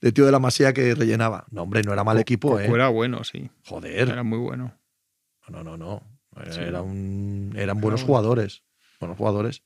de 0.00 0.12
tío 0.12 0.24
de 0.24 0.32
la 0.32 0.38
masía 0.38 0.72
que 0.72 0.94
rellenaba. 0.94 1.44
No, 1.50 1.62
hombre, 1.62 1.82
no 1.82 1.92
era 1.92 2.02
mal 2.02 2.18
equipo, 2.18 2.58
¿eh? 2.58 2.66
Era 2.66 2.88
bueno, 2.88 3.24
sí. 3.24 3.50
Joder. 3.66 4.08
Era 4.08 4.22
muy 4.22 4.38
bueno. 4.38 4.72
No, 5.48 5.62
no, 5.62 5.76
no. 5.76 6.02
Sí. 6.50 6.60
Era 6.60 6.82
un, 6.82 7.52
eran 7.56 7.80
buenos 7.80 8.02
bueno. 8.02 8.06
jugadores. 8.06 8.62
Buenos 9.00 9.18
jugadores. 9.18 9.62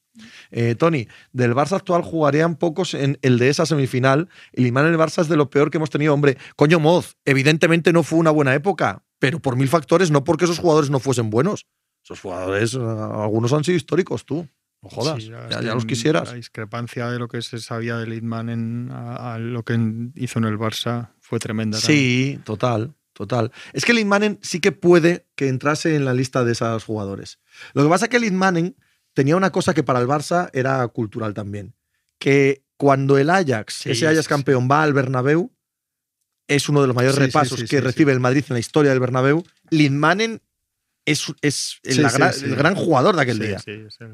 Eh, 0.50 0.74
Tony, 0.74 1.06
del 1.32 1.54
Barça 1.54 1.76
actual 1.76 2.02
jugarían 2.02 2.56
pocos 2.56 2.94
en 2.94 3.18
el 3.22 3.38
de 3.38 3.48
esa 3.48 3.64
semifinal. 3.64 4.28
El 4.52 4.66
imán 4.66 4.86
en 4.86 4.92
el 4.92 4.98
Barça 4.98 5.22
es 5.22 5.28
de 5.28 5.36
lo 5.36 5.50
peor 5.50 5.70
que 5.70 5.78
hemos 5.78 5.90
tenido. 5.90 6.12
Hombre, 6.14 6.36
coño, 6.56 6.80
Moz, 6.80 7.16
evidentemente 7.24 7.92
no 7.92 8.02
fue 8.02 8.18
una 8.18 8.30
buena 8.30 8.54
época, 8.54 9.04
pero 9.18 9.40
por 9.40 9.56
mil 9.56 9.68
factores, 9.68 10.10
no 10.10 10.24
porque 10.24 10.44
esos 10.46 10.58
jugadores 10.58 10.90
no 10.90 10.98
fuesen 10.98 11.30
buenos. 11.30 11.66
Esos 12.02 12.20
jugadores, 12.20 12.74
eh, 12.74 12.78
algunos 12.80 13.52
han 13.52 13.62
sido 13.62 13.76
históricos, 13.76 14.24
tú. 14.24 14.48
No 14.82 14.88
jodas. 14.88 15.22
Sí, 15.22 15.28
ya, 15.28 15.48
ya 15.60 15.74
los 15.74 15.84
quisieras. 15.84 16.30
La 16.30 16.34
discrepancia 16.34 17.08
de 17.10 17.18
lo 17.18 17.28
que 17.28 17.42
se 17.42 17.60
sabía 17.60 17.98
de 17.98 18.06
Lidman 18.06 18.48
en, 18.48 18.88
a, 18.90 19.34
a 19.34 19.38
lo 19.38 19.62
que 19.62 19.78
hizo 20.14 20.38
en 20.38 20.44
el 20.46 20.58
Barça 20.58 21.10
fue 21.20 21.38
tremenda. 21.38 21.78
también. 21.78 21.98
Sí, 21.98 22.40
total, 22.44 22.94
total. 23.20 23.52
Es 23.74 23.84
que 23.84 23.92
Lindmanen 23.92 24.38
sí 24.40 24.60
que 24.60 24.72
puede 24.72 25.26
que 25.34 25.48
entrase 25.48 25.94
en 25.94 26.06
la 26.06 26.14
lista 26.14 26.42
de 26.42 26.52
esos 26.52 26.84
jugadores. 26.84 27.38
Lo 27.74 27.82
que 27.82 27.88
pasa 27.90 28.06
es 28.06 28.08
que 28.10 28.18
Lindmanen 28.18 28.76
tenía 29.12 29.36
una 29.36 29.50
cosa 29.52 29.74
que 29.74 29.82
para 29.82 30.00
el 30.00 30.06
Barça 30.06 30.48
era 30.54 30.86
cultural 30.88 31.34
también, 31.34 31.74
que 32.18 32.64
cuando 32.78 33.18
el 33.18 33.28
Ajax, 33.28 33.74
Sí, 33.74 33.90
ese 33.90 34.06
Ajax 34.06 34.24
sí, 34.24 34.28
campeón, 34.30 34.68
va 34.70 34.82
al 34.82 34.94
Bernabéu, 34.94 35.52
es 36.48 36.68
uno 36.70 36.80
de 36.80 36.86
los 36.86 36.96
mayores 36.96 37.16
Sí, 37.16 37.20
repasos 37.20 37.62
que 37.64 37.80
recibe 37.82 38.12
el 38.12 38.20
Madrid 38.20 38.44
en 38.48 38.54
la 38.54 38.60
historia 38.60 38.90
del 38.90 39.00
Bernabéu. 39.00 39.44
Lindmanen 39.68 40.40
es, 41.04 41.26
es 41.42 41.78
el, 41.84 42.02
gran, 42.08 42.32
sí. 42.32 42.46
el 42.46 42.56
gran 42.56 42.74
jugador 42.74 43.16
de 43.16 43.22
aquel 43.22 43.38
día. 43.38 43.60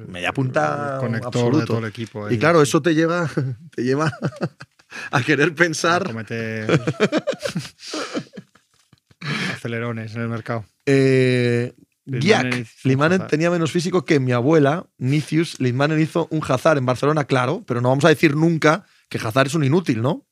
Media 0.09 0.33
punta 0.33 0.97
absoluto. 0.97 1.61
de 1.61 1.67
todo 1.67 1.79
el 1.79 1.85
equipo. 1.87 2.29
Y 2.31 2.39
claro, 2.39 2.61
eso 2.61 2.83
te 2.83 2.95
lleva, 2.95 3.31
te 3.75 3.85
lleva 3.85 4.13
a 5.13 5.23
querer 5.23 5.51
A 5.51 5.55
pensar. 5.55 6.05
cometer 6.05 6.67
acelerones 9.55 10.15
en 10.15 10.23
el 10.23 10.29
mercado. 10.29 10.65
Eh, 10.87 11.75
Giac, 12.07 12.67
Hazard. 13.17 13.27
tenía 13.29 13.51
menos 13.51 13.73
físico 13.73 14.05
que 14.05 14.21
mi 14.21 14.33
abuela, 14.33 14.87
Nicius. 14.99 15.59
Lindmanen 15.61 16.01
hizo 16.01 16.29
un 16.31 16.41
Hazard 16.47 16.79
en 16.79 16.87
Barcelona, 16.87 17.25
claro, 17.25 17.65
pero 17.67 17.81
no 17.81 17.89
vamos 17.89 18.05
a 18.05 18.09
decir 18.09 18.37
nunca 18.37 18.85
que 19.09 19.19
Hazard 19.19 19.49
es 19.49 19.55
un 19.55 19.65
inútil, 19.65 20.03
¿no? 20.03 20.27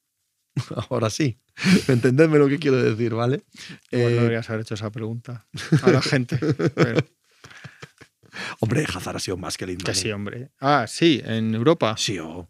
Ahora 0.91 1.11
sí. 1.11 1.41
Entendedme 1.89 2.39
lo 2.39 2.49
que 2.49 2.59
quiero 2.59 2.77
decir, 2.83 3.15
¿vale? 3.15 3.43
Eh, 3.91 4.03
no 4.03 4.09
deberías 4.09 4.49
haber 4.51 4.63
hecho 4.63 4.75
esa 4.75 4.91
pregunta 4.91 5.47
a 5.83 5.91
la 5.91 6.03
gente. 6.03 6.37
pero 6.75 7.01
hombre, 8.61 8.85
Hazard 8.93 9.17
ha 9.17 9.21
sido 9.21 9.37
más 9.37 9.57
que 9.57 9.67
Lindmanen. 9.67 9.95
que 9.95 10.01
sí, 10.01 10.11
hombre. 10.13 10.51
Ah, 10.61 10.87
sí, 10.89 11.23
en 11.25 11.55
Europa. 11.55 11.95
Sí, 11.99 12.19
o- 12.19 12.49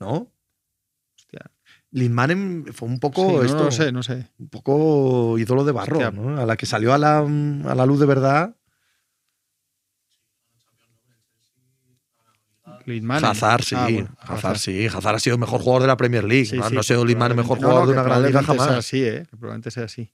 ¿no? 0.00 0.31
Lindmanen 1.92 2.64
fue 2.72 2.88
un 2.88 2.94
Sí, 2.94 3.00
poco 3.00 3.32
no, 3.32 3.42
esto, 3.42 3.64
no 3.64 3.70
sé, 3.70 3.92
no 3.92 4.02
sé. 4.02 4.26
un 4.38 4.48
poco 4.48 5.38
ídolo 5.38 5.64
de 5.64 5.72
barro, 5.72 5.98
Hostia. 5.98 6.10
¿no? 6.10 6.40
A 6.40 6.46
la 6.46 6.56
que 6.56 6.66
salió 6.66 6.92
a 6.94 6.98
la, 6.98 7.18
a 7.18 7.74
la 7.74 7.86
luz 7.86 8.00
de 8.00 8.06
verdad. 8.06 8.56
Hazard, 13.22 13.62
sí. 13.62 13.74
Ah, 13.78 13.88
bueno, 13.90 14.08
Hazard, 14.20 14.58
sí. 14.58 14.86
Hazard 14.86 15.16
ha 15.16 15.18
sido 15.20 15.34
el 15.34 15.40
mejor 15.40 15.60
jugador 15.60 15.82
de 15.82 15.88
la 15.88 15.96
Premier 15.96 16.24
League. 16.24 16.46
Sí, 16.46 16.56
no, 16.56 16.68
sí, 16.68 16.74
no 16.74 16.80
ha 16.80 16.82
sido 16.82 17.04
Lindmanen 17.04 17.38
el 17.38 17.44
mejor 17.44 17.58
jugador 17.58 17.86
de 17.86 17.92
una 17.92 18.02
gran 18.02 18.22
liga 18.22 18.42
jamás. 18.42 18.66
Sea 18.68 18.76
así, 18.78 19.04
¿eh? 19.04 19.26
Que 19.30 19.36
probablemente 19.36 19.70
sea 19.70 19.84
así. 19.84 20.10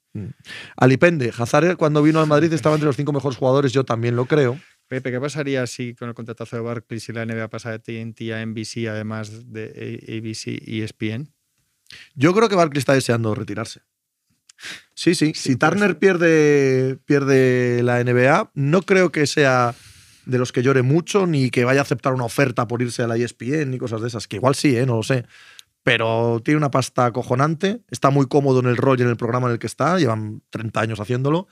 Alipende, 0.77 1.33
Hazard 1.37 1.77
cuando 1.77 2.03
vino 2.03 2.21
al 2.21 2.27
Madrid 2.27 2.53
estaba 2.53 2.75
entre 2.75 2.87
los 2.87 2.97
cinco 2.97 3.13
mejores 3.13 3.39
jugadores, 3.39 3.73
yo 3.73 3.85
también 3.85 4.17
lo 4.17 4.27
creo. 4.27 4.59
Pepe, 4.89 5.11
¿qué 5.11 5.21
pasaría 5.21 5.67
si 5.67 5.95
con 5.95 6.09
el 6.09 6.15
contratazo 6.15 6.57
de 6.57 6.63
Barclays 6.63 7.03
si 7.05 7.13
la 7.13 7.25
NBA 7.25 7.49
pasa 7.49 7.71
de 7.71 7.79
TNT 7.79 8.33
a 8.33 8.45
NBC 8.45 8.89
además 8.89 9.51
de 9.53 10.03
ABC 10.19 10.61
y 10.67 10.83
ESPN? 10.83 11.29
Yo 12.15 12.35
creo 12.35 12.49
que 12.49 12.57
Barkley 12.57 12.79
está 12.79 12.95
deseando 12.95 13.35
retirarse. 13.35 13.81
Sí, 14.95 15.15
sí. 15.15 15.33
Sí, 15.35 15.51
si 15.51 15.57
Turner 15.57 15.91
ser. 15.91 15.99
pierde, 15.99 16.99
pierde 17.05 17.83
la 17.83 18.03
NBA, 18.03 18.51
no 18.55 18.83
creo 18.83 19.13
que 19.13 19.27
sea 19.27 19.75
de 20.27 20.39
los 20.39 20.53
que 20.53 20.63
llore 20.63 20.83
mucho, 20.83 21.27
ni 21.27 21.51
que 21.51 21.65
vaya 21.65 21.81
a 21.81 21.83
aceptar 21.83 22.13
una 22.13 22.25
oferta 22.25 22.69
por 22.69 22.83
irse 22.83 23.03
a 23.03 23.07
la 23.07 23.17
ESPN, 23.17 23.71
ni 23.71 23.79
cosas 23.79 24.03
de 24.03 24.09
esas. 24.09 24.29
Que 24.29 24.37
igual 24.37 24.55
sí, 24.55 24.77
¿eh? 24.77 24.85
no 24.85 24.97
lo 24.97 25.03
sé. 25.03 25.25
Pero 25.83 26.43
tiene 26.45 26.59
una 26.59 26.71
pasta 26.71 27.07
acojonante, 27.07 27.81
está 27.91 28.11
muy 28.11 28.27
cómodo 28.27 28.61
en 28.61 28.67
el 28.67 28.77
rol 28.77 28.99
y 28.99 29.03
en 29.03 29.09
el 29.09 29.17
programa 29.17 29.47
en 29.47 29.55
el 29.55 29.59
que 29.59 29.67
está, 29.67 29.99
llevan 29.99 30.43
30 30.51 30.81
años 30.81 31.01
haciéndolo. 31.01 31.49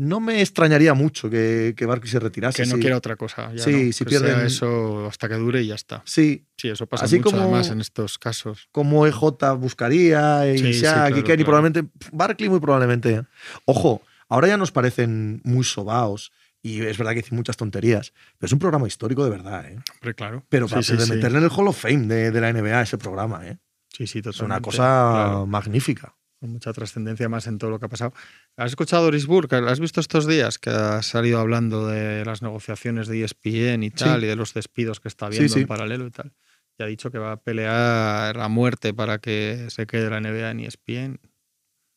No 0.00 0.20
me 0.20 0.40
extrañaría 0.40 0.94
mucho 0.94 1.28
que, 1.28 1.74
que 1.76 1.84
Barkley 1.84 2.08
se 2.08 2.20
retirase. 2.20 2.62
Que 2.62 2.68
no 2.68 2.76
sí. 2.76 2.80
quiera 2.82 2.96
otra 2.96 3.16
cosa. 3.16 3.52
ya 3.52 3.64
Sí, 3.64 3.86
no, 3.86 3.92
si 3.92 4.04
que 4.04 4.10
sea 4.16 4.20
pierden- 4.20 4.46
eso 4.46 5.06
hasta 5.08 5.28
que 5.28 5.34
dure 5.34 5.60
y 5.62 5.66
ya 5.66 5.74
está. 5.74 6.02
Sí, 6.06 6.44
Sí, 6.56 6.68
eso 6.68 6.86
pasa 6.86 7.04
Así 7.06 7.16
mucho 7.18 7.30
como- 7.32 7.42
además 7.42 7.68
en 7.70 7.80
estos 7.80 8.16
casos. 8.18 8.68
como 8.72 9.06
EJ 9.06 9.54
buscaría, 9.56 10.52
y 10.52 10.58
Sí, 10.58 10.74
sí, 10.74 10.80
claro, 10.82 11.16
y 11.18 11.22
claro. 11.22 11.44
probablemente, 11.44 11.90
Barkley 12.12 12.48
muy 12.48 12.60
probablemente. 12.60 13.22
Ojo, 13.64 14.02
ahora 14.28 14.48
ya 14.48 14.56
nos 14.56 14.70
parecen 14.72 15.40
muy 15.44 15.64
sobaos 15.64 16.30
y 16.62 16.80
es 16.82 16.96
verdad 16.98 17.12
que 17.12 17.22
dicen 17.22 17.36
muchas 17.36 17.56
tonterías, 17.56 18.12
pero 18.38 18.46
es 18.46 18.52
un 18.52 18.58
programa 18.60 18.86
histórico 18.86 19.24
de 19.24 19.30
verdad, 19.30 19.66
¿eh? 19.68 19.78
Hombre, 19.94 20.14
claro. 20.14 20.44
Pero 20.48 20.66
Sí, 20.68 20.70
para 20.74 20.82
sí, 20.82 20.96
de 20.96 21.06
sí. 21.06 21.12
meterle 21.12 21.38
en 21.38 21.44
el 21.44 21.50
Hall 21.50 21.68
of 21.68 21.80
Fame 21.80 22.06
de, 22.06 22.30
de 22.30 22.40
la 22.40 22.48
NBA 22.52 22.82
ese 22.82 22.98
programa, 22.98 23.46
¿eh? 23.46 23.58
Sí, 23.88 24.06
sí, 24.06 24.18
Es 24.20 24.26
una 24.26 24.32
totalmente. 24.60 24.64
cosa 24.64 24.76
Claro, 25.12 25.46
magnífica. 25.46 26.14
Con 26.40 26.50
mucha 26.50 26.72
trascendencia 26.72 27.28
más 27.28 27.46
en 27.46 27.58
todo 27.58 27.70
lo 27.70 27.78
que 27.80 27.86
ha 27.86 27.88
pasado. 27.88 28.12
¿Has 28.56 28.70
escuchado 28.70 29.02
a 29.02 29.04
Doris 29.06 29.26
Burke? 29.26 29.60
¿La 29.60 29.72
has 29.72 29.80
visto 29.80 30.00
estos 30.00 30.26
días? 30.26 30.58
Que 30.58 30.70
ha 30.70 31.02
salido 31.02 31.40
hablando 31.40 31.86
de 31.88 32.24
las 32.24 32.42
negociaciones 32.42 33.08
de 33.08 33.24
ESPN 33.24 33.82
y 33.82 33.90
tal, 33.90 34.22
y 34.24 34.26
de 34.28 34.36
los 34.36 34.54
despidos 34.54 35.00
que 35.00 35.08
está 35.08 35.30
Sí, 35.32 35.48
sí. 35.48 35.60
en 35.60 35.66
paralelo 35.66 36.06
y 36.06 36.10
tal. 36.10 36.32
Y 36.78 36.82
ha 36.84 36.86
dicho 36.86 37.10
que 37.10 37.18
va 37.18 37.32
a 37.32 37.36
pelear 37.38 38.38
a 38.38 38.48
muerte 38.48 38.94
para 38.94 39.18
que 39.18 39.66
se 39.68 39.86
quede 39.86 40.10
la 40.10 40.20
NBA 40.20 40.50
en 40.52 40.60
ESPN. 40.60 41.18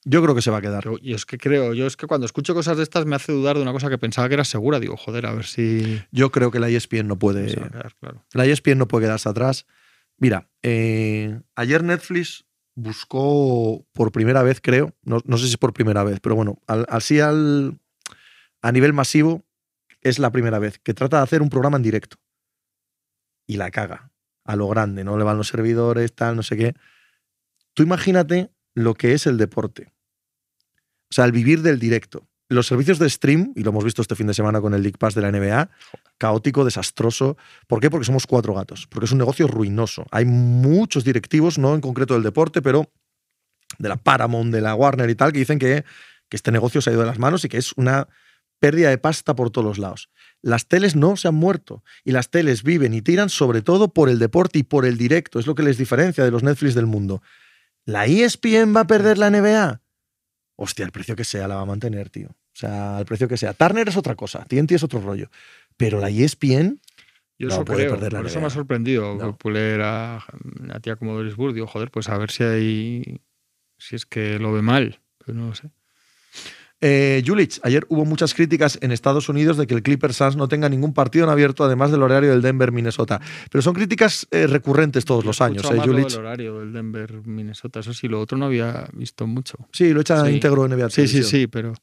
Yo 0.04 0.24
creo 0.24 0.34
que 0.34 0.42
se 0.42 0.50
va 0.50 0.58
a 0.58 0.62
quedar. 0.62 0.84
Yo, 0.84 0.96
y 1.00 1.14
es 1.14 1.28
que 1.28 1.38
creo, 1.38 1.76
yo 1.76 1.86
es 1.86 1.96
que 1.96 2.08
cuando 2.08 2.26
escucho 2.26 2.56
cosas 2.56 2.76
de 2.78 2.82
estas 2.82 3.06
me 3.06 3.16
hace 3.16 3.32
dudar 3.32 3.56
de 3.58 3.62
una 3.62 3.72
cosa 3.72 3.88
que 3.92 4.00
pensaba 4.00 4.28
que 4.28 4.34
era 4.34 4.44
segura. 4.44 4.80
Digo, 4.80 4.98
joder, 4.98 5.28
a 5.28 5.34
ver 5.36 5.46
si 5.46 6.02
Yo 6.12 6.32
creo 6.32 6.50
que 6.50 6.60
la 6.60 6.70
ESPN 6.70 7.08
no 7.08 7.20
puede. 7.20 7.46
quedar, 7.54 7.94
claro. 8.00 8.26
La 8.34 8.48
ESPN 8.48 8.80
no 8.80 8.88
puede 8.88 9.06
quedarse 9.06 9.30
atrás. 9.30 9.68
Mira, 10.18 10.50
eh, 10.64 11.40
ayer 11.56 11.84
Netflix 11.84 12.46
buscó 12.76 13.86
por 13.94 14.12
primera 14.12 14.44
vez, 14.44 14.60
creo, 14.62 14.96
no, 15.04 15.20
no 15.26 15.38
sé 15.38 15.46
si 15.46 15.52
es 15.52 15.58
por 15.58 15.74
primera 15.74 16.04
vez, 16.04 16.20
pero 16.22 16.36
bueno, 16.36 16.60
al- 16.68 16.86
así 16.90 17.20
al, 17.20 17.80
a 18.62 18.72
nivel 18.72 18.94
masivo 18.94 19.44
es 20.02 20.20
la 20.20 20.32
primera 20.32 20.60
vez 20.60 20.80
que 20.80 20.94
trata 20.94 21.18
de 21.18 21.24
hacer 21.24 21.42
un 21.42 21.50
programa 21.50 21.78
en 21.78 21.84
directo. 21.84 22.18
Y 23.48 23.58
la 23.58 23.72
caga, 23.72 24.12
a 24.46 24.56
lo 24.56 24.68
grande, 24.68 25.04
no 25.04 25.18
le 25.18 25.24
van 25.24 25.38
los 25.38 25.50
servidores, 25.50 26.14
tal, 26.16 26.36
no 26.36 26.44
sé 26.44 26.58
qué. 26.58 26.76
Tú 27.74 27.84
imagínate 27.84 28.52
lo 28.74 28.94
que 28.94 29.14
es 29.14 29.28
el 29.28 29.38
deporte. 29.38 29.92
O 31.10 31.14
sea, 31.14 31.26
el 31.26 31.32
vivir 31.34 31.62
del 31.62 31.80
directo. 31.80 32.28
Los 32.52 32.68
servicios 32.68 33.00
de 33.00 33.10
stream, 33.10 33.54
y 33.56 33.64
lo 33.64 33.70
hemos 33.70 33.86
visto 33.86 34.02
este 34.02 34.14
fin 34.14 34.28
de 34.28 34.34
semana 34.34 34.60
con 34.60 34.74
el 34.74 34.82
League 34.82 34.98
Pass 34.98 35.16
de 35.16 35.22
la 35.22 35.32
NBA, 35.32 35.70
caótico, 36.18 36.66
desastroso. 36.66 37.38
¿Por 37.66 37.80
qué? 37.80 37.90
Porque 37.90 38.04
somos 38.04 38.28
cuatro 38.28 38.54
gatos. 38.54 38.88
Porque 38.88 39.06
es 39.06 39.12
un 39.14 39.20
negocio 39.20 39.48
ruinoso. 39.48 40.06
Hay 40.12 40.26
muchos 40.26 41.06
directivos, 41.06 41.58
no 41.58 41.74
en 41.74 41.80
concreto 41.80 42.14
del 42.14 42.24
deporte, 42.24 42.62
pero 42.62 42.92
de 43.80 43.88
la 43.88 43.96
Paramount, 43.96 44.54
de 44.54 44.60
la 44.60 44.76
Warner 44.76 45.10
y 45.10 45.16
tal, 45.16 45.32
que 45.32 45.40
dicen 45.40 45.60
que, 45.60 45.86
que 46.28 46.36
este 46.36 46.52
negocio 46.52 46.82
se 46.82 46.90
ha 46.90 46.94
ido 46.94 47.04
de 47.04 47.08
las 47.08 47.20
manos 47.20 47.46
y 47.46 47.48
que 47.48 47.56
es 47.56 47.72
una 47.78 48.10
pérdida 48.60 48.90
de 48.90 48.98
pasta 48.98 49.34
por 49.34 49.50
todos 49.50 49.66
los 49.66 49.78
lados. 49.78 50.10
Las 50.42 50.68
teles 50.68 50.94
no 50.98 51.16
se 51.16 51.30
han 51.30 51.36
muerto 51.36 51.86
y 52.04 52.12
las 52.12 52.32
teles 52.32 52.64
viven 52.64 52.94
y 52.94 53.02
tiran 53.02 53.30
sobre 53.30 53.62
todo 53.62 53.94
por 53.94 54.10
el 54.10 54.20
deporte 54.20 54.60
y 54.60 54.64
por 54.64 54.86
el 54.86 54.98
directo. 54.98 55.40
Es 55.40 55.48
lo 55.48 55.56
que 55.56 55.64
les 55.64 55.78
diferencia 55.78 56.26
de 56.26 56.32
los 56.32 56.44
Netflix 56.44 56.76
del 56.76 56.86
mundo. 56.86 57.22
¿La 57.86 58.08
ESPN 58.08 58.76
va 58.76 58.82
a 58.82 58.88
perder 58.88 59.18
la 59.18 59.30
NBA? 59.30 59.82
Hostia, 60.58 60.84
el 60.84 60.92
precio 60.92 61.16
que 61.16 61.24
sea 61.24 61.48
la 61.48 61.56
va 61.56 61.62
a 61.62 61.66
mantener, 61.66 62.10
tío. 62.10 62.36
O 62.54 62.58
sea, 62.58 63.00
el 63.00 63.06
precio 63.06 63.28
que 63.28 63.38
sea. 63.38 63.54
Turner 63.54 63.88
es 63.90 63.98
otra 63.98 64.16
cosa, 64.16 64.44
TNT 64.46 64.74
es 64.74 64.84
otro 64.84 65.00
rollo. 65.02 65.30
Pero 65.78 66.00
la 66.00 66.10
ESPN, 66.10 66.80
Yo 67.40 67.48
No 67.48 67.54
eso 67.56 67.66
puede 67.66 67.80
creo, 67.86 67.94
perder 67.94 68.14
la 68.14 68.20
por 68.20 68.28
eso 68.28 68.40
me 68.40 68.46
ha 68.48 68.50
sorprendido 68.52 69.16
No. 69.16 69.36
que 69.38 69.50
leer 69.50 69.82
a 69.82 70.24
una 70.60 70.80
tía 70.80 70.96
como 70.96 71.16
Doris 71.16 71.36
Burke. 71.36 71.56
Digo, 71.56 71.66
joder, 71.68 71.90
pues 71.90 72.08
a 72.10 72.18
ver 72.18 72.30
si 72.30 72.44
hay. 72.44 73.22
Si 73.80 73.96
es 73.96 74.06
que 74.06 74.38
lo 74.38 74.52
ve 74.54 74.62
mal, 74.62 75.00
pero 75.26 75.38
no 75.40 75.48
lo 75.48 75.56
sé. 75.56 75.72
Eh, 76.84 77.22
Julich, 77.26 77.60
ayer 77.64 77.86
hubo 77.90 78.06
muchas 78.06 78.34
críticas 78.34 78.80
en 78.82 78.92
Estados 78.92 79.30
Unidos 79.30 79.56
de 79.58 79.68
que 79.68 79.76
el 79.76 79.84
Clippers 79.84 80.16
Suns 80.18 80.36
no 80.36 80.48
tenga 80.48 80.68
ningún 80.68 80.94
partido 80.96 81.26
en 81.26 81.30
abierto, 81.32 81.64
además 81.64 81.92
del 81.92 82.02
horario 82.02 82.32
del 82.32 82.42
Denver, 82.42 82.72
Minnesota. 82.72 83.22
Pero 83.52 83.62
son 83.62 83.76
críticas 83.76 84.28
eh, 84.32 84.48
recurrentes 84.48 85.06
todos 85.06 85.24
los 85.24 85.42
años, 85.42 85.64
¿eh, 85.72 85.80
Julich? 85.84 86.16
horario 86.16 86.60
del 86.60 86.74
Denver, 86.74 87.22
Minnesota. 87.26 87.82
Eso 87.82 87.94
sí, 87.94 88.08
lo 88.08 88.20
otro 88.20 88.36
no 88.38 88.46
había 88.46 88.88
visto 88.94 89.28
mucho. 89.28 89.58
Sí, 89.72 89.94
lo 89.94 90.02
echa 90.02 90.26
Sí. 90.26 90.32
íntegro 90.32 90.66
en 90.66 90.72
NBA 90.74 90.90
Sí, 90.90 91.08
sí, 91.08 91.22
sí, 91.24 91.46
pero. 91.48 91.74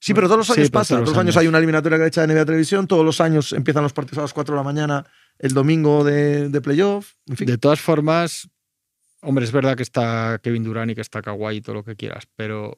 Sí, 0.00 0.14
pero 0.14 0.26
todos 0.28 0.38
los 0.38 0.46
Sí, 0.46 0.52
años 0.60 0.70
pero 0.70 0.80
pasa. 0.80 0.94
todos 0.96 1.08
los 1.08 1.16
años 1.18 1.34
años. 1.34 1.36
hay 1.38 1.46
una 1.48 1.58
eliminatoria 1.58 1.98
que 1.98 2.06
echa 2.06 2.26
de 2.26 2.32
NBA 2.34 2.44
Televisión, 2.44 2.86
todos 2.86 3.04
los 3.04 3.20
años 3.20 3.52
empiezan 3.52 3.82
los 3.82 3.92
partidos 3.92 4.18
a 4.18 4.22
las 4.22 4.32
4 4.32 4.54
de 4.54 4.56
la 4.58 4.62
mañana, 4.64 5.04
el 5.38 5.52
domingo 5.54 6.04
de, 6.04 6.48
de 6.48 6.60
playoff. 6.60 7.14
En 7.26 7.36
fin, 7.36 7.46
De 7.46 7.58
todas 7.58 7.80
formas, 7.80 8.48
hombre, 9.22 9.44
es 9.44 9.52
verdad 9.52 9.76
que 9.76 9.82
está 9.82 10.38
Kevin 10.42 10.62
Durant 10.64 10.90
y 10.92 10.94
que 10.94 11.00
está 11.00 11.20
Kawhi 11.22 11.56
y 11.56 11.60
todo 11.60 11.74
lo 11.74 11.84
que 11.84 11.96
quieras, 11.96 12.24
pero 12.36 12.74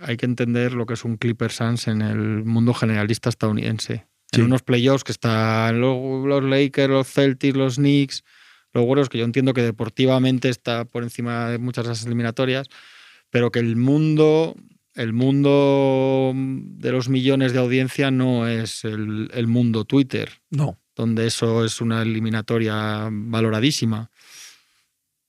hay 0.00 0.16
que 0.16 0.26
entender 0.26 0.72
lo 0.72 0.86
que 0.86 0.94
es 0.94 1.04
un 1.04 1.16
Clipper 1.18 1.52
Suns 1.52 1.86
en 1.88 2.02
el 2.02 2.44
mundo 2.44 2.72
generalista 2.74 3.28
estadounidense. 3.28 4.06
Sí. 4.32 4.40
En 4.40 4.46
unos 4.46 4.62
playoffs 4.62 5.04
que 5.04 5.12
están 5.12 5.80
los, 5.80 6.24
los 6.26 6.42
Lakers, 6.42 6.88
los 6.90 7.06
Celtics, 7.08 7.56
los 7.56 7.76
Knicks, 7.76 8.24
los 8.72 8.84
Warriors, 8.84 9.08
que 9.08 9.18
yo 9.18 9.24
entiendo 9.24 9.52
que 9.54 9.62
deportivamente 9.62 10.48
está 10.48 10.84
por 10.84 11.04
encima 11.04 11.48
de 11.50 11.58
muchas 11.58 11.86
de 11.86 11.92
esas 11.92 12.06
eliminatorias, 12.06 12.66
pero 13.30 13.52
que 13.52 13.60
el 13.60 13.76
mundo, 13.76 14.56
el 14.94 15.12
mundo 15.12 16.32
de 16.34 16.92
los 16.92 17.08
millones 17.08 17.52
de 17.52 17.58
audiencia 17.58 18.10
no 18.10 18.46
es 18.48 18.84
el, 18.84 19.30
el 19.34 19.46
mundo 19.46 19.84
Twitter 19.84 20.30
no. 20.50 20.78
donde 20.94 21.26
eso 21.26 21.64
es 21.64 21.80
una 21.80 22.02
eliminatoria 22.02 23.08
valoradísima. 23.10 24.10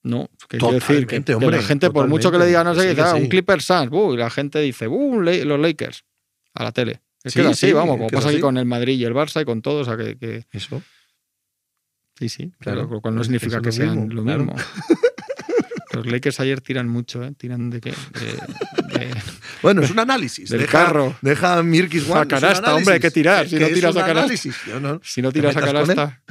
No, 0.03 0.29
que 0.47 0.59
quiero 0.59 0.73
decir 0.75 1.07
que, 1.07 1.23
la 1.39 1.61
gente, 1.63 1.89
por 1.89 2.07
mucho 2.07 2.31
que 2.31 2.37
le 2.37 2.45
diga, 2.45 2.63
no 2.63 2.75
sé, 2.75 2.93
totalmente. 2.93 2.95
qué, 2.95 3.01
Sí, 3.01 3.09
ah, 3.11 3.17
sí. 3.17 3.23
un 3.23 3.27
Clippers 3.29 3.65
Suns, 3.65 3.89
uh, 3.91 4.13
y 4.13 4.17
la 4.17 4.29
gente 4.29 4.59
dice, 4.59 4.87
uh, 4.87 5.19
los 5.21 5.59
Lakers, 5.59 6.05
a 6.53 6.63
la 6.63 6.71
tele. 6.71 7.01
Es 7.23 7.33
Sí, 7.33 7.41
que 7.41 7.47
así, 7.47 7.65
sí, 7.67 7.73
vamos, 7.73 7.97
como 7.97 8.09
pasa 8.11 8.29
aquí 8.29 8.39
con 8.39 8.55
el 8.59 8.65
Madrid 8.65 8.99
y 8.99 9.03
el 9.03 9.15
Barça 9.15 9.41
y 9.41 9.45
con 9.45 9.63
todo, 9.63 9.79
o 9.79 9.83
sea, 9.83 9.97
que, 9.97 10.15
que- 10.15 10.45
Eso. 10.51 10.83
sí, 12.19 12.29
sí, 12.29 12.51
Claro, 12.59 12.81
claro, 12.81 12.93
lo 12.93 13.01
cual 13.01 13.15
no 13.15 13.21
es- 13.21 13.27
significa 13.27 13.59
que 13.61 13.65
lo 13.65 13.71
sean 13.71 13.97
mismo, 14.05 14.13
lo 14.13 14.23
claro. 14.23 14.43
mismo. 14.45 14.55
Los 15.93 16.05
Lakers 16.07 16.39
ayer 16.41 16.59
tiran 16.61 16.87
mucho, 16.89 17.23
¿eh? 17.23 17.31
Tiran 17.37 17.69
de 17.69 17.79
qué? 17.81 17.89
De- 17.91 17.97
Bueno, 19.61 19.81
es 19.81 19.89
un 19.89 19.97
análisis. 19.99 20.49
Del 20.49 20.61
deja, 20.61 20.85
carro. 20.85 21.15
Deja 21.21 21.63
Mirkis 21.63 22.07
One. 22.09 22.19
A 22.21 22.25
canasta, 22.27 22.75
hombre, 22.75 22.95
hay 22.95 22.99
que 22.99 23.09
tirar. 23.09 23.47
Si 23.49 23.57
que 23.57 23.61
no 23.61 23.67
tiras 23.69 23.95
a 23.95 24.05
canasta. 24.05 24.49
no- 24.79 25.01
Si 25.03 25.21
no 25.21 25.31
tiras 25.31 25.55
a 25.57 25.61
canasta. 25.61 26.21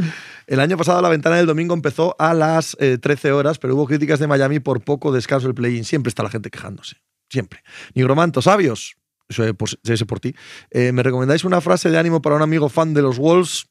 El 0.47 0.61
año 0.61 0.77
pasado 0.77 1.01
la 1.03 1.09
ventana 1.09 1.36
del 1.36 1.47
domingo 1.47 1.74
empezó 1.74 2.15
a 2.19 2.32
las 2.35 2.77
eh, 2.78 2.99
13 2.99 3.32
horas, 3.32 3.59
pero 3.59 3.74
hubo 3.74 3.86
críticas 3.86 4.20
de 4.20 4.27
Miami 4.28 4.61
por 4.61 4.82
poco 4.82 5.11
descanso 5.11 5.47
del 5.49 5.55
play-in. 5.55 5.85
Siempre 5.85 6.11
está 6.11 6.23
la 6.23 6.31
gente 6.31 6.51
quejándose. 6.51 6.97
Siempre. 7.28 7.62
Nigromanto, 7.95 8.41
sabios. 8.43 8.95
Eso 9.28 9.43
es 9.45 10.05
por 10.05 10.20
ti. 10.20 10.35
Eh, 10.70 10.93
¿Me 10.93 11.03
recomendáis 11.03 11.45
una 11.45 11.61
frase 11.61 11.91
de 11.91 11.99
ánimo 11.99 12.20
para 12.23 12.36
un 12.36 12.43
amigo 12.43 12.69
fan 12.69 12.95
de 12.95 13.03
los 13.03 13.19
Wolves? 13.19 13.66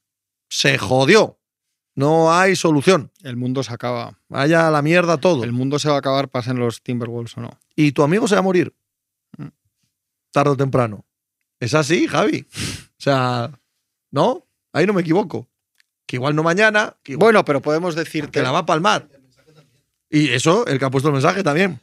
Se 0.49 0.77
jodió. 0.77 1.39
No 1.95 2.33
hay 2.33 2.55
solución. 2.55 3.11
El 3.21 3.37
mundo 3.37 3.61
se 3.63 3.71
acaba. 3.71 4.19
Vaya 4.27 4.67
a 4.67 4.71
la 4.71 4.81
mierda 4.81 5.17
todo. 5.17 5.43
El 5.43 5.51
mundo 5.53 5.77
se 5.77 5.89
va 5.89 5.95
a 5.95 5.99
acabar, 5.99 6.27
pasen 6.29 6.57
los 6.57 6.81
Timberwolves 6.81 7.37
o 7.37 7.41
no. 7.41 7.59
Y 7.75 7.91
tu 7.91 8.01
amigo 8.01 8.27
se 8.27 8.33
va 8.35 8.39
a 8.39 8.43
morir. 8.43 8.73
Tarde 10.31 10.51
o 10.51 10.57
temprano. 10.57 11.05
Es 11.59 11.73
así, 11.73 12.07
Javi. 12.07 12.45
O 12.51 13.01
sea, 13.01 13.51
¿no? 14.11 14.45
Ahí 14.71 14.85
no 14.85 14.93
me 14.93 15.01
equivoco. 15.01 15.47
Que 16.05 16.17
igual 16.17 16.35
no 16.35 16.43
mañana, 16.43 16.97
que 17.03 17.13
igual 17.13 17.27
Bueno, 17.27 17.45
pero 17.45 17.61
podemos 17.61 17.95
decirte. 17.95 18.31
que 18.31 18.41
la 18.41 18.51
va 18.51 18.59
a 18.59 18.65
palmar. 18.65 19.07
Y 20.09 20.29
eso, 20.29 20.65
el 20.67 20.79
que 20.79 20.85
ha 20.85 20.89
puesto 20.91 21.09
el 21.09 21.13
mensaje 21.13 21.43
también. 21.43 21.79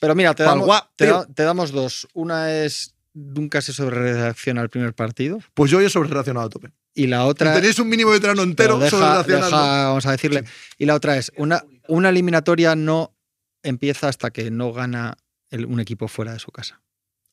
Pero 0.00 0.14
mira, 0.14 0.34
te 0.34 0.44
damos, 0.44 0.66
guap, 0.66 0.90
te, 0.96 1.06
tío. 1.06 1.14
da- 1.14 1.26
te 1.26 1.42
damos 1.42 1.72
dos. 1.72 2.08
Una 2.14 2.52
es 2.52 2.94
nunca 3.14 3.60
se 3.60 3.72
sobrereacciona 3.72 4.60
al 4.60 4.70
primer 4.70 4.94
partido. 4.94 5.40
Pues 5.54 5.70
yo 5.70 5.80
he 5.80 5.90
sobre 5.90 6.08
relacionado 6.08 6.46
a 6.46 6.50
tope. 6.50 6.70
Y 6.94 7.06
la 7.08 7.22
Si 7.24 7.28
otra. 7.28 7.54
tenéis 7.54 7.78
un 7.80 7.88
mínimo 7.88 8.10
veterano 8.10 8.42
pero 8.56 8.74
entero 8.74 8.78
deja- 8.78 9.22
deja, 9.24 9.48
vamos 9.88 10.06
a 10.06 10.12
decirle. 10.12 10.44
Y 10.78 10.86
la 10.86 10.94
otra 10.94 11.16
es: 11.16 11.32
una, 11.36 11.64
una 11.88 12.08
eliminatoria 12.10 12.74
no 12.76 13.14
empieza 13.62 14.08
hasta 14.08 14.30
que 14.30 14.50
no 14.50 14.72
gana 14.72 15.16
el- 15.50 15.66
un 15.66 15.80
equipo 15.80 16.06
fuera 16.08 16.32
de 16.32 16.38
su 16.38 16.50
casa. 16.52 16.80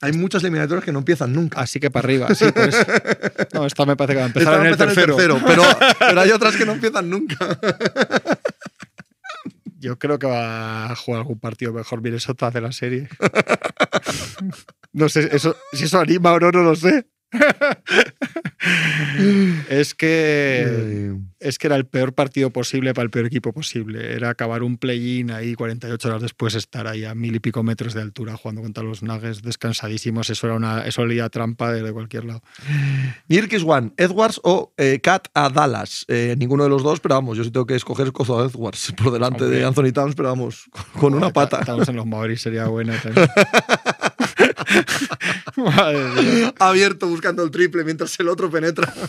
Hay 0.01 0.11
muchas 0.13 0.43
eliminatorias 0.43 0.84
que 0.84 0.91
no 0.91 0.99
empiezan 0.99 1.34
nunca. 1.34 1.61
Así 1.61 1.80
que 1.80 1.89
para 1.89 2.05
arriba, 2.05 2.34
sí, 2.35 2.51
por 2.51 2.67
eso. 2.67 2.84
No, 3.53 3.65
esta 3.65 3.85
me 3.85 3.95
parece 3.95 4.13
que 4.13 4.19
va 4.19 4.26
a 4.26 4.27
empezar 4.27 4.53
va 4.53 4.61
en 4.61 4.67
el 4.67 4.77
tercero. 4.77 5.15
pero, 5.17 5.39
pero 5.99 6.22
hay 6.22 6.31
otras 6.31 6.55
que 6.55 6.65
no 6.65 6.73
empiezan 6.73 7.09
nunca. 7.09 7.38
Yo 9.80 9.97
creo 9.99 10.17
que 10.17 10.27
va 10.27 10.91
a 10.91 10.95
jugar 10.95 11.22
algún 11.22 11.39
partido 11.39 11.72
mejor 11.72 12.01
Minnesota 12.01 12.49
de 12.49 12.59
la 12.59 12.72
serie. 12.72 13.07
No 14.93 15.09
sé, 15.09 15.30
eso, 15.31 15.55
si 15.73 15.84
eso 15.84 15.99
anima 15.99 16.34
o 16.34 16.39
no, 16.39 16.51
no 16.51 16.63
lo 16.63 16.76
sé. 16.76 17.07
es 19.70 19.94
que 19.94 21.14
es 21.40 21.60
que 21.60 21.68
era 21.68 21.76
el 21.76 21.86
peor 21.86 22.14
partido 22.14 22.49
posible 22.49 22.94
para 22.94 23.03
el 23.03 23.12
peor 23.12 23.28
equipo 23.28 23.53
posible. 23.53 24.14
Era 24.14 24.30
acabar 24.30 24.64
un 24.64 24.78
play-in 24.78 25.32
ahí 25.32 25.53
48 25.53 26.07
horas 26.07 26.22
después 26.22 26.56
estar 26.56 26.88
ahí 26.88 27.06
a 27.06 27.14
mil 27.14 27.36
y 27.36 27.40
pico 27.40 27.62
metros 27.62 27.94
de 27.94 28.02
altura 28.02 28.36
jugando 28.36 28.64
contra 28.64 28.84
los 28.84 29.03
Nuggets 29.03 29.44
descansadísimos. 29.44 30.30
Eso 30.30 30.48
era 30.48 30.56
una 30.56 30.86
eso 30.86 31.03
olía 31.03 31.26
a 31.26 31.30
trampa 31.30 31.72
de 31.72 31.91
cualquier 31.91 32.26
lado. 32.26 32.41
Nirkis 33.28 33.64
One, 33.64 33.91
Edwards 33.98 34.40
o 34.44 34.74
eh, 34.78 34.99
Cat 35.02 35.28
a 35.34 35.49
Dallas. 35.49 36.06
Eh, 36.07 36.36
ninguno 36.38 36.64
de 36.64 36.70
los 36.70 36.84
dos, 36.84 36.99
pero 36.99 37.16
vamos, 37.16 37.38
yo 37.38 37.44
sí 37.44 37.52
tengo 37.52 37.66
que 37.66 37.76
escoger 37.76 38.07
escozo 38.07 38.40
a 38.40 38.45
Edwards 38.45 38.94
por 38.98 39.12
delante 39.12 39.44
Hombre. 39.44 39.60
de 39.60 39.66
Anthony 39.66 39.91
Towns, 39.94 40.16
pero 40.16 40.30
vamos, 40.30 40.70
con 40.99 41.14
una 41.14 41.32
pata. 41.32 41.60
Estamos 41.60 41.88
en 41.88 41.95
los 41.95 42.06
Mavericks, 42.06 42.41
sería 42.41 42.68
buena 42.68 42.99
también. 43.02 43.28
Madre 45.57 46.22
mía. 46.22 46.53
Abierto 46.60 47.07
buscando 47.07 47.43
el 47.43 47.52
triple 47.52 47.84
mientras 47.84 48.19
el 48.19 48.30
otro 48.30 48.49
penetra. 48.49 48.93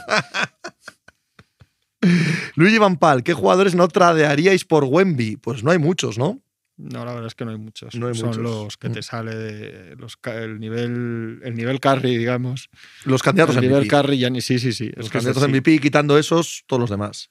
Luigi 2.55 2.79
Van 2.79 2.97
Pal, 2.99 3.23
¿qué 3.23 3.33
jugadores 3.35 3.75
no 3.75 3.89
tradearíais 3.89 4.65
por 4.65 4.85
Wemby? 4.85 5.37
Pues 5.39 5.65
no 5.65 5.71
hay 5.71 5.79
muchos, 5.79 6.19
¿no? 6.19 6.41
No, 6.77 7.05
la 7.07 7.13
verdad 7.15 7.29
es 7.29 7.35
que 7.35 7.45
no 7.47 7.53
hay 7.53 7.57
muchos. 7.59 7.95
No 7.95 8.09
hay 8.09 8.15
Son 8.15 8.29
muchos. 8.29 8.43
los 8.43 8.77
que 8.77 8.91
Mm. 8.91 8.93
te 8.93 9.03
sale 9.03 9.35
de 9.35 9.97
los, 9.97 10.19
el 10.25 10.61
nivel 10.61 11.41
el 11.43 11.55
nivel 11.55 11.81
carry, 11.81 12.17
digamos. 12.19 12.69
Los 13.05 13.23
candidatos 13.23 13.57
el 13.57 13.63
nivel 13.63 13.89
carry 13.89 14.19
ya 14.19 14.29
ni 14.29 14.43
sí, 14.43 14.59
sí, 14.59 14.73
sí. 14.73 14.91
Los 14.95 15.09
candidatos. 15.09 15.49
MVP, 15.49 15.79
quitando 15.81 16.19
esos, 16.19 16.65
todos 16.67 16.81
los 16.81 16.91
demás. 16.91 17.31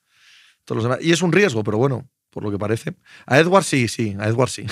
Todos 0.66 0.78
los 0.78 0.84
demás. 0.86 1.00
Y 1.06 1.12
es 1.12 1.22
un 1.22 1.32
riesgo, 1.32 1.64
pero 1.64 1.78
bueno, 1.78 2.10
por 2.36 2.44
lo 2.44 2.52
que 2.52 2.60
parece. 2.60 2.94
A 3.26 3.40
Edwards 3.40 3.66
sí, 3.66 3.88
sí, 3.88 4.14
a 4.20 4.28
Edwards 4.28 4.52
sí. 4.52 4.66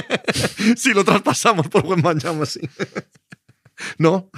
si 0.76 0.94
lo 0.94 1.04
traspasamos 1.04 1.68
por 1.68 1.82
buen 1.82 2.00
Manchama, 2.00 2.46
sí. 2.46 2.60
¿No? 3.98 4.30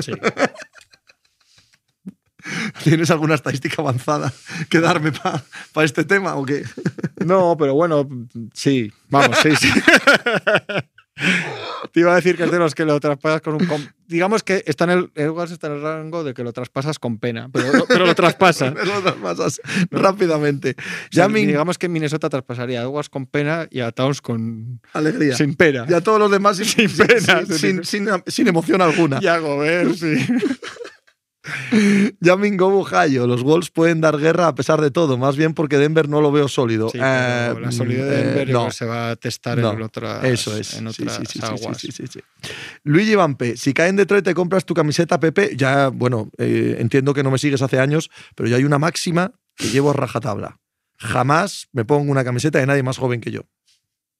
Sí. 0.00 0.12
¿Tienes 2.82 3.10
alguna 3.10 3.34
estadística 3.34 3.82
avanzada 3.82 4.32
que 4.70 4.80
darme 4.80 5.12
para 5.12 5.44
este 5.84 6.04
tema 6.04 6.36
o 6.36 6.46
qué? 6.46 6.64
No, 7.26 7.58
pero 7.58 7.74
bueno, 7.74 8.08
sí. 8.54 8.90
Vamos, 9.10 9.36
sí, 9.42 9.54
sí. 9.54 9.68
Te 11.92 12.00
iba 12.00 12.12
a 12.12 12.16
decir 12.16 12.36
que 12.36 12.44
es 12.44 12.50
de 12.50 12.58
los 12.58 12.74
que 12.74 12.84
lo 12.84 12.98
traspasas 13.00 13.40
con 13.40 13.54
un. 13.54 13.66
com- 13.66 13.86
digamos 14.08 14.42
que 14.42 14.62
está 14.66 14.84
en 14.84 14.90
el. 14.90 15.10
Edwards 15.14 15.52
está 15.52 15.68
en 15.68 15.74
el 15.74 15.82
rango 15.82 16.24
de 16.24 16.34
que 16.34 16.42
lo 16.44 16.52
traspasas 16.52 16.98
con 16.98 17.18
pena, 17.18 17.48
pero, 17.52 17.84
pero 17.88 18.04
lo 18.06 18.14
traspasas. 18.14 18.74
lo 18.86 19.00
traspasas 19.02 19.60
rápidamente. 19.90 20.74
O 20.78 20.82
sea, 21.12 21.28
digamos 21.28 21.78
que 21.78 21.88
Minnesota 21.88 22.28
traspasaría 22.28 22.80
a 22.80 22.82
Edwards 22.84 23.08
con 23.08 23.26
pena 23.26 23.68
y 23.70 23.80
a 23.80 23.92
Towns 23.92 24.20
con. 24.20 24.80
alegría. 24.92 25.36
Sin 25.36 25.54
pena. 25.54 25.86
Y 25.88 25.94
a 25.94 26.00
todos 26.00 26.18
los 26.18 26.30
demás 26.30 26.56
sin, 26.58 26.66
Sin 26.88 27.06
pena, 27.06 27.44
sin- 27.46 27.84
sin- 27.84 28.08
sin 28.26 28.48
emoción 28.48 28.80
alguna. 28.82 29.18
Y 29.22 29.26
a 29.26 29.38
Gobert, 29.38 29.94
sí. 29.94 30.14
Yamin 32.20 32.56
Gobu 32.56 32.86
Hayo, 32.94 33.26
los 33.26 33.42
Wolves 33.42 33.70
pueden 33.70 34.00
dar 34.00 34.18
guerra 34.18 34.48
a 34.48 34.54
pesar 34.54 34.80
de 34.80 34.90
todo, 34.90 35.16
más 35.18 35.36
bien 35.36 35.54
porque 35.54 35.78
Denver 35.78 36.08
no 36.08 36.20
lo 36.20 36.32
veo 36.32 36.48
sólido. 36.48 36.88
Sí, 36.90 36.98
Eh, 37.00 37.54
la 37.60 37.72
solidez 37.72 38.04
de 38.08 38.20
eh, 38.20 38.24
Denver 38.24 38.50
no. 38.50 38.70
se 38.70 38.84
va 38.84 39.10
a 39.10 39.16
testar 39.16 39.58
No, 39.58 39.72
en 39.72 39.82
otras, 39.82 40.24
Eso 40.24 40.56
es. 40.56 40.74
en 40.74 40.86
otras 40.88 41.16
sí, 41.16 41.22
sí, 41.26 41.40
aguas. 41.42 41.86
Luigi 42.84 43.14
Vampe, 43.14 43.56
si 43.56 43.72
cae 43.72 43.88
en 43.88 43.96
Detroit 43.96 44.24
te 44.24 44.34
compras 44.34 44.64
tu 44.64 44.74
camiseta, 44.74 45.18
Pepe. 45.20 45.52
Ya, 45.56 45.88
bueno, 45.88 46.30
eh, 46.38 46.76
entiendo 46.80 47.14
que 47.14 47.22
no 47.22 47.30
me 47.30 47.38
sigues 47.38 47.62
hace 47.62 47.78
años, 47.78 48.10
pero 48.34 48.48
yo 48.48 48.56
hay 48.56 48.64
una 48.64 48.78
máxima 48.78 49.32
que 49.56 49.68
llevo 49.70 49.90
a 49.90 49.94
rajatabla. 49.94 50.58
Jamás 50.98 51.68
me 51.72 51.84
pongo 51.84 52.10
una 52.10 52.24
camiseta 52.24 52.58
de 52.58 52.66
nadie 52.66 52.82
más 52.82 52.98
joven 52.98 53.20
que 53.20 53.30
yo. 53.30 53.42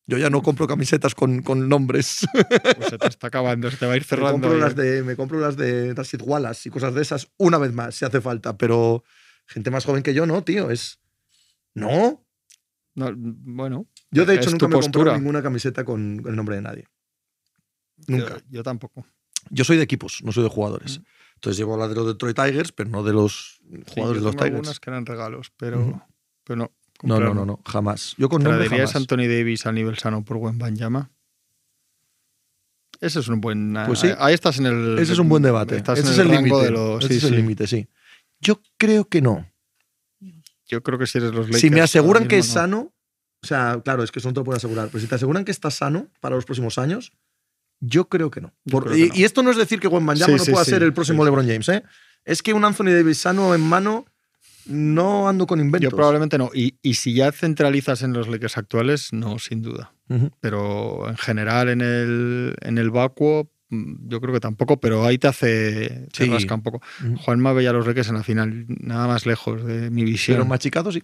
Yo 0.08 0.16
ya 0.18 0.30
no 0.30 0.42
compro 0.42 0.66
camisetas 0.66 1.14
con, 1.14 1.42
con 1.42 1.68
nombres. 1.68 2.26
Pues 2.76 2.88
se 2.88 2.98
te 2.98 3.06
está 3.06 3.26
acabando, 3.28 3.70
se 3.70 3.76
te 3.76 3.86
va 3.86 3.92
a 3.92 3.96
ir 3.96 4.02
Me 4.02 4.06
cerrando. 4.08 4.32
compro, 4.32 4.52
ahí. 4.54 4.58
las 4.60 4.74
de, 4.74 5.02
me 5.04 5.14
compro 5.16 5.38
las 5.38 5.56
de 5.56 5.94
Rashid 5.94 6.22
Wallace 6.22 6.68
y 6.68 6.72
cosas 6.72 6.94
de 6.94 7.02
esas 7.02 7.30
una 7.36 7.58
vez 7.58 7.72
más, 7.72 7.94
si 7.94 8.04
hace 8.04 8.20
falta. 8.20 8.56
Pero 8.58 9.04
gente 9.46 9.70
más 9.70 9.84
joven 9.84 10.02
que 10.02 10.14
yo, 10.14 10.26
no, 10.26 10.42
tío. 10.42 10.70
Es. 10.70 10.98
No. 11.74 12.24
No, 12.94 13.12
bueno, 13.16 13.86
Yo, 14.10 14.24
de 14.24 14.34
hecho, 14.34 14.50
nunca 14.50 14.66
me 14.66 14.74
postura. 14.76 15.16
ninguna 15.16 15.40
camiseta 15.42 15.84
con, 15.84 16.20
el 16.26 16.34
nombre 16.34 16.56
de 16.56 16.62
nadie. 16.62 16.88
Nunca. 18.08 18.38
Yo, 18.38 18.42
yo 18.50 18.62
tampoco. 18.64 19.06
Yo 19.50 19.62
soy 19.64 19.76
de 19.76 19.84
equipos, 19.84 20.20
no 20.24 20.32
soy 20.32 20.42
de 20.42 20.48
jugadores. 20.48 20.98
Mm. 20.98 21.04
Entonces 21.34 21.58
llevo 21.58 21.76
la 21.76 21.86
de 21.86 21.94
los 21.94 22.06
Detroit 22.06 22.34
Tigers, 22.36 22.72
pero 22.72 22.90
no 22.90 23.04
de 23.04 23.12
los 23.12 23.60
Sí, 23.70 23.82
jugadores 23.94 24.22
de 24.22 24.26
los 24.26 24.34
Tigers. 24.36 24.54
algunas 24.56 24.80
que 24.80 24.90
eran 24.90 25.06
regalos, 25.06 25.52
pero, 25.56 26.08
pero 26.44 26.56
no. 26.56 26.72
No, 27.02 27.20
no, 27.20 27.32
no, 27.32 27.46
no, 27.46 27.60
jamás. 27.64 28.14
Yo 28.18 28.28
con 28.28 28.42
nombre 28.42 28.66
¿Traerías 28.66 28.92
jamás. 28.92 29.02
Anthony 29.02 29.28
Davis 29.28 29.66
a 29.66 29.72
nivel 29.72 29.98
sano 29.98 30.24
por 30.24 30.38
buen 30.38 30.58
Banyama? 30.58 31.10
Ese 33.00 33.20
es 33.20 33.28
un 33.28 33.40
buen. 33.40 33.76
Pues 33.86 34.00
sí. 34.00 34.08
ahí- 34.18 34.34
estás 34.34 34.58
en 34.58 34.66
el. 34.66 34.98
Ese 34.98 35.12
es 35.12 35.18
un 35.18 35.28
buen 35.28 35.42
debate. 35.42 35.76
Estás 35.76 35.98
Ese 36.00 36.08
en 36.08 36.12
es 36.14 36.18
el 36.18 36.28
límite. 36.30 36.70
los. 36.70 37.04
Ese 37.04 37.12
sí, 37.14 37.18
es 37.18 37.24
el 37.24 37.30
sí. 37.30 37.36
límite, 37.36 37.66
sí. 37.66 37.88
Yo 38.40 38.60
creo 38.76 39.04
que 39.08 39.20
no. 39.22 39.48
Yo 40.66 40.82
creo 40.82 40.98
que 40.98 41.06
si 41.06 41.18
eres 41.18 41.30
los 41.32 41.46
Lakers. 41.46 41.60
si 41.60 41.70
me 41.70 41.80
aseguran 41.80 42.26
que 42.28 42.38
es 42.38 42.48
no. 42.48 42.52
sano, 42.54 42.92
o 43.42 43.46
sea, 43.46 43.80
claro, 43.84 44.02
es 44.02 44.10
que 44.10 44.18
eso 44.18 44.28
no 44.28 44.34
te 44.34 44.40
lo 44.40 44.44
pueden 44.44 44.58
asegurar, 44.58 44.88
pero 44.88 45.00
si 45.00 45.06
te 45.06 45.14
aseguran 45.14 45.44
que 45.44 45.50
está 45.52 45.70
sano 45.70 46.08
para 46.20 46.34
los 46.36 46.44
próximos 46.44 46.76
años, 46.76 47.12
yo 47.80 48.08
creo 48.08 48.30
que 48.30 48.40
no. 48.40 48.52
Yo 48.64 48.72
Por- 48.72 48.84
creo 48.84 48.94
que 48.96 49.00
y, 49.00 49.08
no. 49.08 49.14
y 49.14 49.24
esto 49.24 49.42
no 49.42 49.50
es 49.50 49.56
decir 49.56 49.78
que 49.80 49.86
Wembanyama 49.88 50.36
Sí, 50.38 50.46
no 50.50 50.52
pueda 50.52 50.64
ser 50.64 50.82
el 50.82 50.92
próximo. 50.92 51.24
LeBron 51.24 51.46
James, 51.46 51.68
¿eh? 51.70 51.84
Es 52.24 52.42
que 52.42 52.52
un 52.52 52.64
Anthony 52.64 52.86
Davis 52.90 53.18
sano 53.18 53.54
en 53.54 53.60
mano 53.62 54.04
no 54.68 55.28
ando 55.28 55.46
con 55.46 55.60
inventos. 55.60 55.90
Yo 55.90 55.96
probablemente 55.96 56.38
no. 56.38 56.50
Y, 56.54 56.76
y 56.82 56.94
si 56.94 57.14
ya 57.14 57.32
centralizas 57.32 58.02
en 58.02 58.12
los 58.12 58.28
Lakers 58.28 58.58
actuales, 58.58 59.12
no, 59.12 59.38
sin 59.38 59.62
duda. 59.62 59.92
Pero 60.40 61.08
en 61.08 61.16
general 61.16 61.68
en 61.68 61.80
el, 61.82 62.54
en 62.62 62.78
el 62.78 62.90
vacuo, 62.90 63.50
mm, 63.68 64.08
yo 64.08 64.20
creo 64.20 64.32
que 64.32 64.40
tampoco, 64.40 64.78
pero 64.80 65.04
ahí 65.04 65.18
te 65.18 65.28
hace. 65.28 66.06
Te 66.16 66.24
Sí. 66.24 66.30
rasca 66.30 66.54
un 66.54 66.62
poco. 66.62 66.80
Ujú. 67.04 67.16
Juanma 67.18 67.52
veía 67.52 67.72
los 67.72 67.86
Lakers 67.86 68.08
en 68.08 68.14
la 68.14 68.22
final, 68.22 68.64
nada 68.68 69.06
más 69.06 69.26
lejos 69.26 69.64
de 69.64 69.90
mi 69.90 70.04
visión. 70.04 70.36
Pero 70.36 70.46
machicado, 70.46 70.90
sí. 70.92 71.02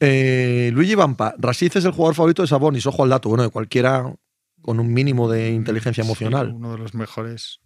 Eh, 0.00 0.70
Luigi 0.72 0.94
Vampa, 0.94 1.34
Rashid 1.38 1.72
es 1.76 1.84
el 1.84 1.92
jugador 1.92 2.14
favorito 2.14 2.40
de 2.42 2.48
Sabonis, 2.48 2.86
ojo 2.86 3.02
al 3.02 3.10
dato, 3.10 3.28
bueno, 3.28 3.44
de 3.44 3.50
cualquiera 3.50 4.14
con 4.62 4.80
un 4.80 4.92
mínimo 4.92 5.30
de 5.30 5.50
inteligencia 5.50 6.02
Sí, 6.04 6.08
emocional. 6.08 6.52
uno 6.54 6.72
de 6.72 6.78
los 6.78 6.94
mejores. 6.94 7.60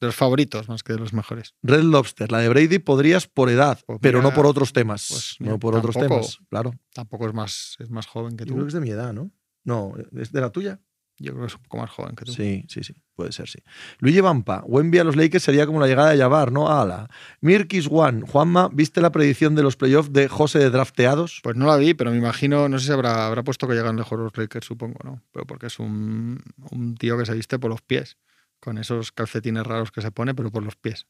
De 0.00 0.06
los 0.06 0.14
favoritos, 0.16 0.68
más 0.68 0.82
que 0.82 0.92
de 0.92 0.98
los 1.00 1.12
mejores. 1.12 1.54
Red 1.62 1.82
Lobster, 1.82 2.30
la 2.30 2.38
de 2.38 2.48
Brady 2.48 2.78
podrías 2.78 3.26
por 3.26 3.50
edad, 3.50 3.80
Pues 3.86 3.98
pero 4.00 4.22
no 4.22 4.32
por 4.32 4.46
otros 4.46 4.72
temas. 4.72 5.06
pues 5.10 5.36
no 5.40 5.58
por 5.58 5.74
otros 5.74 5.96
temas, 5.96 6.38
claro. 6.48 6.72
Tampoco 6.94 7.26
es 7.26 7.34
más, 7.34 7.74
es 7.80 7.90
más 7.90 8.06
joven 8.06 8.36
que 8.36 8.44
Yo 8.44 8.48
tú. 8.48 8.54
creo 8.54 8.64
que 8.66 8.68
es 8.68 8.74
de 8.74 8.80
mi 8.80 8.90
edad, 8.90 9.12
¿no? 9.12 9.30
No, 9.64 9.94
¿es 10.16 10.30
de 10.32 10.40
la 10.40 10.50
tuya? 10.50 10.80
Yo 11.20 11.32
creo 11.32 11.46
que 11.46 11.48
es 11.48 11.56
un 11.56 11.62
poco 11.64 11.78
más 11.78 11.90
joven 11.90 12.14
que 12.14 12.24
tú. 12.24 12.32
Sí, 12.32 12.64
sí, 12.68 12.84
sí, 12.84 12.94
puede 13.16 13.32
ser, 13.32 13.48
sí. 13.48 13.58
Luigi 13.98 14.20
Vampa, 14.20 14.62
Wemby 14.68 15.00
a 15.00 15.04
los 15.04 15.16
Lakers 15.16 15.42
sería 15.42 15.66
como 15.66 15.80
la 15.80 15.88
llegada 15.88 16.10
de 16.12 16.18
Jabbar, 16.18 16.52
¿no? 16.52 16.68
Ala. 16.70 17.10
Mirkis 17.40 17.88
One, 17.90 18.20
Juanma, 18.22 18.70
¿viste 18.72 19.00
la 19.00 19.10
predicción 19.10 19.56
de 19.56 19.64
los 19.64 19.74
playoffs 19.74 20.12
de 20.12 20.28
José 20.28 20.60
de 20.60 20.70
drafteados? 20.70 21.40
Pues 21.42 21.56
no 21.56 21.66
la 21.66 21.76
vi, 21.76 21.94
pero 21.94 22.12
me 22.12 22.18
imagino, 22.18 22.68
no 22.68 22.78
sé 22.78 22.86
si 22.86 22.92
habrá, 22.92 23.26
habrá 23.26 23.42
puesto 23.42 23.66
que 23.66 23.74
llegan 23.74 23.96
lejos 23.96 24.16
los 24.16 24.36
Lakers, 24.38 24.64
supongo, 24.64 25.00
¿no? 25.02 25.20
Pero 25.32 25.44
porque 25.44 25.66
es 25.66 25.80
un, 25.80 26.40
un 26.70 26.94
tío 26.94 27.18
que 27.18 27.26
se 27.26 27.34
viste 27.34 27.58
por 27.58 27.70
los 27.72 27.82
pies. 27.82 28.16
Con 28.60 28.78
esos 28.78 29.12
calcetines 29.12 29.64
raros 29.66 29.90
que 29.90 30.02
se 30.02 30.10
pone, 30.10 30.34
pero 30.34 30.50
por 30.50 30.62
los 30.62 30.76
pies. 30.76 31.06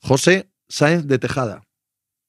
José 0.00 0.50
Sáenz 0.68 1.06
de 1.06 1.18
Tejada, 1.18 1.62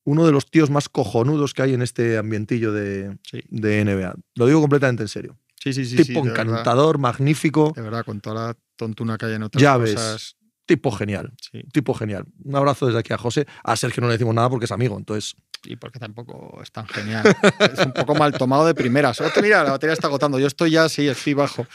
uno 0.04 0.26
de 0.26 0.32
los 0.32 0.46
tíos 0.50 0.70
más 0.70 0.90
cojonudos 0.90 1.54
que 1.54 1.62
hay 1.62 1.74
en 1.74 1.82
este 1.82 2.18
ambientillo 2.18 2.72
de, 2.74 3.18
Sí. 3.24 3.42
de 3.50 3.82
NBA. 3.86 4.16
Lo 4.36 4.48
digo 4.48 4.62
completamente 4.62 5.04
en 5.04 5.10
serio. 5.10 5.38
Sí, 5.56 5.74
sí, 5.74 5.86
sí. 5.86 5.98
sí, 5.98 6.04
tipo 6.06 6.24
verdad. 6.24 6.42
encantador, 6.42 6.98
magnífico, 6.98 7.72
De 7.76 7.84
verdad, 7.84 8.04
con 8.04 8.20
toda 8.20 8.48
la 8.48 8.58
tontuna 8.76 9.18
que 9.18 9.28
hay 9.28 9.34
en 9.34 9.44
otras 9.44 9.62
Ya 9.62 9.78
ves. 9.78 9.94
cosas. 9.94 10.36
tipo 10.66 10.92
genial. 10.92 11.34
Sí. 11.52 11.64
Tipo 11.72 11.94
genial. 11.94 12.26
Un 12.44 12.56
abrazo 12.56 12.88
desde 12.88 13.00
aquí 13.00 13.14
a 13.14 13.18
José. 13.18 13.46
A 13.64 13.76
Sergio 13.76 14.02
no 14.02 14.08
le 14.08 14.14
decimos 14.14 14.34
nada 14.34 14.50
porque 14.50 14.66
es 14.66 14.72
amigo, 14.72 14.98
entonces. 14.98 15.36
Y 15.64 15.76
porque 15.76 16.00
tampoco 16.00 16.60
es 16.64 16.72
tan 16.72 16.88
genial. 16.88 17.24
es 17.60 17.86
un 17.86 17.92
poco 17.94 18.16
mal 18.16 18.34
tomado 18.34 18.66
de 18.66 18.74
primeras. 18.74 19.22
Oye, 19.22 19.32
mira, 19.44 19.64
la 19.64 19.72
batería 19.72 19.94
está 19.94 20.08
agotando. 20.08 20.40
Yo 20.40 20.48
estoy 20.48 20.72
ya, 20.72 20.90
sí, 20.90 21.08
estoy 21.08 21.36
bajo. 21.36 21.68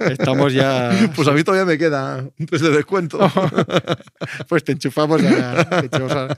Estamos 0.00 0.52
ya. 0.52 0.90
Pues 1.16 1.26
a 1.26 1.32
mí 1.32 1.42
todavía 1.42 1.64
me 1.64 1.78
queda 1.78 2.24
tres 2.48 2.60
de 2.60 2.70
descuento. 2.70 3.18
Pues 4.48 4.64
te 4.64 4.72
enchufamos 4.72 5.22
a. 5.22 5.64
te 5.88 5.96
a- 5.96 6.36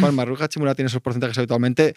Juan 0.00 0.14
Marruja 0.14 0.48
Chimura 0.48 0.74
tiene 0.74 0.88
esos 0.88 1.00
porcentajes 1.02 1.36
habitualmente. 1.38 1.94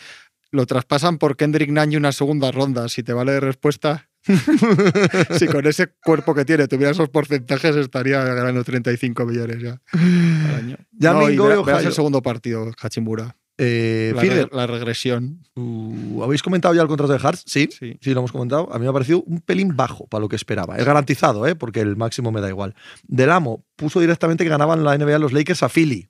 Lo 0.52 0.66
traspasan 0.66 1.18
por 1.18 1.36
Kendrick 1.36 1.70
Nunn 1.72 1.96
una 1.96 2.12
segunda 2.12 2.52
ronda. 2.52 2.88
Si 2.90 3.04
te 3.04 3.14
vale 3.14 3.34
de 3.34 3.40
respuesta. 3.40 4.10
si 5.38 5.48
con 5.48 5.66
ese 5.68 5.88
cuerpo 6.04 6.34
que 6.34 6.46
tiene 6.46 6.68
tuviera 6.68 6.92
esos 6.92 7.10
porcentajes, 7.10 7.76
estaría 7.76 8.24
ganando 8.24 8.64
35 8.64 9.26
millones 9.26 9.62
ya 9.62 9.82
al 9.94 10.56
año. 10.56 10.78
Ya 10.92 11.14
no, 11.14 11.30
y 11.30 11.38
Ohio. 11.38 11.78
el 11.80 11.94
segundo 11.94 12.22
partido, 12.22 12.72
Hachimura. 12.82 13.36
Eh, 13.58 14.14
La, 14.52 14.68
regresión. 14.68 15.40
uh, 15.56 16.24
¿habéis 16.24 16.44
comentado 16.44 16.74
ya 16.74 16.82
el 16.82 16.88
contrato 16.90 17.14
de 17.14 17.20
Hartz? 17.26 17.44
Sí, 17.46 17.70
Sí. 17.72 17.98
sí, 18.02 18.14
lo 18.14 18.20
hemos 18.20 18.32
comentado. 18.32 18.68
A 18.74 18.78
mí 18.78 18.84
me 18.84 18.90
ha 18.90 18.94
parecido 18.94 19.22
un 19.24 19.40
pelín 19.40 19.76
bajo 19.78 20.08
para 20.08 20.22
lo 20.22 20.28
que 20.30 20.36
esperaba. 20.36 20.78
Es 20.78 20.86
garantizado, 20.86 21.48
¿eh? 21.48 21.56
porque 21.56 21.80
el 21.80 21.96
máximo 21.96 22.32
me 22.32 22.42
da 22.42 22.50
igual. 22.50 22.76
Del 23.08 23.32
Amo 23.32 23.64
puso 23.78 24.00
directamente 24.02 24.44
que 24.44 24.50
ganaban 24.50 24.84
la 24.84 24.98
NBA 24.98 25.20
los 25.20 25.32
Lakers 25.32 25.64
a 25.64 25.70
Philly. 25.70 26.10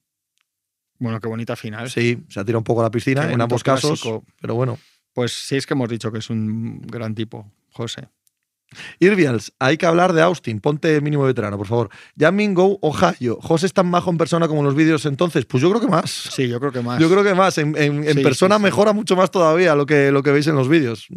Bueno, 0.98 1.20
qué 1.20 1.28
bonita 1.28 1.56
final. 1.56 1.90
Sí, 1.90 2.24
se 2.30 2.40
ha 2.40 2.46
tirado 2.46 2.60
un 2.60 2.64
poco 2.64 2.82
a 2.82 2.86
la 2.86 2.92
piscina 2.92 3.28
Qué 3.28 3.34
en 3.34 3.42
ambos 3.42 3.64
casos. 3.64 4.02
Pero 4.42 4.56
bueno. 4.56 4.80
Pues 5.14 5.32
sí, 5.32 5.56
es 5.56 5.66
que 5.68 5.74
hemos 5.76 5.90
dicho 5.90 6.12
que 6.12 6.20
es 6.20 6.30
un 6.30 6.82
gran 6.82 7.14
tipo, 7.16 7.52
José. 7.72 8.10
Irvials, 9.00 9.54
hay 9.60 9.78
que 9.78 9.86
hablar 9.86 10.12
de 10.14 10.22
Austin. 10.22 10.60
Ponte 10.60 10.96
el 10.96 11.02
mínimo 11.02 11.24
veterano, 11.24 11.58
por 11.58 11.68
favor. 11.68 11.90
Yamingo, 12.16 12.78
Ohio. 12.82 13.38
José 13.42 13.68
es 13.68 13.74
tan 13.74 13.88
majo 13.88 14.10
en 14.12 14.18
persona 14.18 14.48
como 14.48 14.60
en 14.62 14.66
los 14.66 14.76
vídeos 14.76 15.06
entonces. 15.06 15.46
Pues 15.46 15.62
yo 15.64 15.70
creo 15.70 15.82
que 15.82 15.88
más. 15.88 16.10
Sí, 16.12 16.48
yo 16.50 16.60
creo 16.60 16.72
que 16.72 16.82
más. 16.82 17.00
Yo 17.00 17.10
creo 17.10 17.24
que 17.24 17.34
más. 17.34 17.58
En, 17.58 17.76
en- 17.78 18.04
en 18.08 18.16
Sí, 18.18 18.24
persona 18.24 18.56
sí, 18.56 18.60
sí. 18.60 18.64
mejora 18.64 18.92
mucho 18.94 19.16
más 19.16 19.32
todavía 19.32 19.76
lo 19.76 19.86
que, 19.86 20.12
lo 20.12 20.22
que 20.24 20.32
veis 20.32 20.48
en 20.48 20.56
los 20.56 20.68
vídeos. 20.68 21.08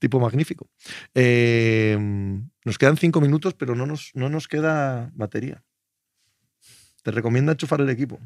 Tipo 0.00 0.18
magnífico. 0.18 0.68
Eh, 1.14 1.96
nos 2.64 2.78
quedan 2.78 2.96
cinco 2.96 3.20
minutos, 3.20 3.54
pero 3.54 3.74
no 3.74 3.86
nos, 3.86 4.10
no 4.14 4.28
nos 4.28 4.48
queda 4.48 5.10
batería. 5.14 5.62
Te 7.02 7.10
recomiendo 7.10 7.52
enchufar 7.52 7.80
el 7.82 7.90
equipo. 7.90 8.18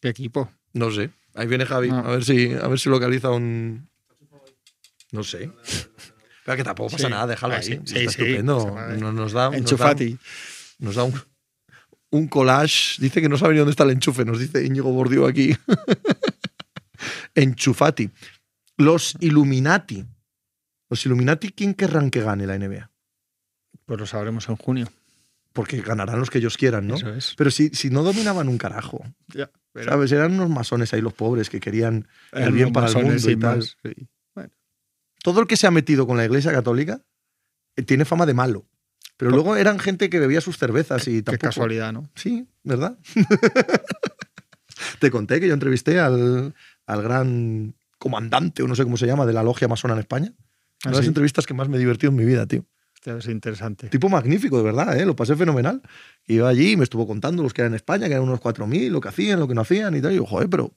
¿Qué 0.00 0.08
equipo? 0.08 0.50
No 0.72 0.90
sé. 0.90 1.10
Ahí 1.34 1.46
viene 1.46 1.66
Javi. 1.66 1.90
A 1.90 2.02
ver 2.02 2.24
si, 2.24 2.52
a 2.54 2.66
ver 2.66 2.78
si 2.78 2.88
localiza 2.88 3.30
un. 3.30 3.88
No 5.12 5.22
sé. 5.22 5.50
Pero 6.50 6.56
que 6.56 6.64
tampoco 6.64 6.90
pasa 6.90 7.06
Sí. 7.06 7.10
nada, 7.12 7.26
déjalo 7.26 7.54
Ah, 7.54 7.58
ahí. 7.58 7.62
sí, 7.64 7.72
Está 7.74 7.98
sí, 7.98 8.04
estupendo. 8.06 8.76
Nos, 8.98 9.00
nos 9.00 9.00
da, 9.00 9.12
nos 9.12 9.32
da- 9.32 9.56
Enchufati. 9.56 10.18
nos 10.78 10.94
da 10.96 11.04
un, 11.04 11.14
un 12.10 12.28
collage. 12.28 13.00
Dice 13.00 13.20
que 13.20 13.28
no 13.28 13.36
sabe 13.38 13.52
ni 13.54 13.58
dónde 13.58 13.70
está 13.70 13.84
el 13.84 13.90
enchufe, 13.90 14.24
nos 14.24 14.38
dice 14.40 14.64
Íñigo 14.64 14.90
Bordio 14.92 15.26
aquí. 15.26 15.56
Enchufati. 17.34 18.10
Los 18.76 19.16
Illuminati. 19.20 20.04
Los 20.88 21.06
Illuminati, 21.06 21.50
¿quién 21.52 21.74
querrán 21.74 22.10
que 22.10 22.20
gane 22.22 22.46
la 22.46 22.58
NBA? 22.58 22.90
Pues 23.86 24.00
lo 24.00 24.06
sabremos 24.06 24.48
en 24.48 24.56
junio. 24.56 24.88
Porque 25.52 25.80
ganarán 25.80 26.20
los 26.20 26.30
que 26.30 26.38
ellos 26.38 26.56
quieran, 26.56 26.86
¿no? 26.86 26.94
Eso 26.96 27.12
es. 27.12 27.34
Pero 27.36 27.50
si, 27.50 27.70
si 27.70 27.90
no 27.90 28.02
dominaban 28.02 28.48
un 28.48 28.56
carajo, 28.58 29.04
Ya, 29.28 29.50
pero- 29.72 29.90
¿sabes? 29.90 30.12
Eran 30.12 30.32
unos 30.34 30.48
masones 30.48 30.92
ahí 30.94 31.00
los 31.00 31.12
pobres 31.12 31.50
que 31.50 31.58
querían 31.60 32.06
el 32.32 32.52
bien 32.52 32.72
para 32.72 32.86
el 32.88 32.94
mundo 33.04 33.30
y 33.30 33.36
tal. 33.36 33.62
sí. 33.62 34.08
Todo 35.22 35.40
el 35.40 35.46
que 35.46 35.56
se 35.56 35.66
ha 35.66 35.70
metido 35.70 36.06
con 36.06 36.16
la 36.16 36.24
Iglesia 36.24 36.52
Católica 36.52 37.02
eh, 37.76 37.82
tiene 37.82 38.04
fama 38.04 38.26
de 38.26 38.34
malo. 38.34 38.66
Pero 39.16 39.30
luego 39.32 39.54
eran 39.56 39.78
gente 39.78 40.08
que 40.08 40.18
bebía 40.18 40.40
sus 40.40 40.56
cervezas 40.56 41.06
y 41.06 41.16
Qué 41.16 41.22
tampoco... 41.24 41.46
casualidad, 41.48 41.92
¿no? 41.92 42.08
Sí, 42.14 42.48
¿verdad? 42.64 42.98
Te 44.98 45.10
conté 45.10 45.40
que 45.40 45.48
yo 45.48 45.54
entrevisté 45.54 46.00
al, 46.00 46.54
al 46.86 47.02
gran 47.02 47.74
comandante, 47.98 48.62
o 48.62 48.68
no 48.68 48.74
sé 48.74 48.84
cómo 48.84 48.96
se 48.96 49.06
llama, 49.06 49.26
de 49.26 49.32
la 49.34 49.42
logia 49.42 49.68
masona 49.68 49.92
en 49.94 50.00
España. 50.00 50.32
Ah, 50.32 50.40
Una 50.86 50.90
de 50.92 50.96
las 50.96 51.04
sí. 51.04 51.08
entrevistas 51.08 51.46
que 51.46 51.52
más 51.54 51.68
me 51.68 51.76
he 51.76 51.80
divertido 51.80 52.10
en 52.10 52.16
mi 52.16 52.24
vida, 52.24 52.46
tío. 52.46 52.64
Es 53.04 53.26
interesante. 53.28 53.88
Tipo 53.88 54.08
magnífico, 54.08 54.58
de 54.58 54.62
verdad, 54.62 54.98
¿eh? 54.98 55.06
lo 55.06 55.16
pasé 55.16 55.34
fenomenal. 55.36 55.82
Iba 56.26 56.48
allí 56.48 56.72
y 56.72 56.76
me 56.76 56.84
estuvo 56.84 57.06
contando 57.06 57.42
los 57.42 57.52
que 57.54 57.62
eran 57.62 57.72
en 57.72 57.76
España, 57.76 58.06
que 58.06 58.12
eran 58.12 58.24
unos 58.24 58.40
4.000, 58.40 58.90
lo 58.90 59.00
que 59.00 59.08
hacían, 59.08 59.40
lo 59.40 59.48
que 59.48 59.54
no 59.54 59.62
hacían 59.62 59.94
y 59.96 60.00
tal. 60.02 60.12
Y 60.12 60.16
yo, 60.16 60.26
joder, 60.26 60.48
pero 60.50 60.74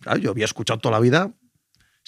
claro, 0.00 0.18
yo 0.20 0.30
había 0.30 0.44
escuchado 0.44 0.78
toda 0.80 0.92
la 0.96 1.00
vida. 1.00 1.32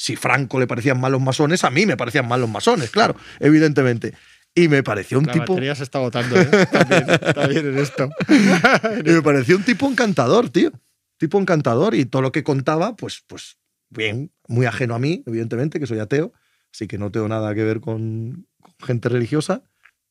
Si 0.01 0.17
Franco 0.17 0.59
le 0.59 0.67
parecían 0.67 0.99
mal 0.99 1.13
los 1.13 1.21
masones, 1.21 1.63
a 1.63 1.69
mí 1.69 1.85
me 1.85 1.95
parecían 1.95 2.27
mal 2.27 2.41
los 2.41 2.49
masones, 2.49 2.89
claro, 2.89 3.17
evidentemente. 3.39 4.15
Y 4.55 4.69
me 4.69 4.83
pareció 4.83 5.19
un 5.19 5.27
La 5.27 5.35
tipo. 5.35 5.53
batería 5.53 5.75
se 5.75 5.83
está 5.83 5.99
agotando, 5.99 6.41
¿eh? 6.41 6.49
También, 6.73 7.07
también 7.35 7.67
en 7.67 7.79
esto. 7.79 8.09
Y 9.05 9.11
me 9.11 9.21
pareció 9.21 9.59
un 9.59 9.63
tipo 9.63 9.87
encantador, 9.87 10.49
tío. 10.49 10.73
Tipo 11.19 11.39
encantador 11.39 11.95
y 11.95 12.07
todo 12.07 12.23
lo 12.23 12.33
que 12.33 12.43
contaba, 12.43 12.97
pues, 12.97 13.23
pues 13.27 13.59
bien, 13.91 14.33
muy 14.49 14.65
ajeno 14.65 14.95
a 14.95 14.99
mí, 14.99 15.23
evidentemente, 15.27 15.79
que 15.79 15.87
soy 15.87 15.99
ateo, 15.99 16.33
así 16.73 16.87
que 16.87 16.97
no 16.97 17.11
tengo 17.11 17.29
nada 17.29 17.55
que 17.55 17.63
ver 17.63 17.81
con, 17.83 18.47
con 18.59 18.87
gente 18.87 19.11
religiosa, 19.11 19.65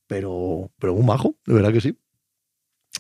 pero, 0.06 0.72
pero 0.78 0.94
un 0.94 1.08
majo, 1.08 1.36
de 1.48 1.54
verdad 1.56 1.74
que 1.74 1.82
sí. 1.82 1.98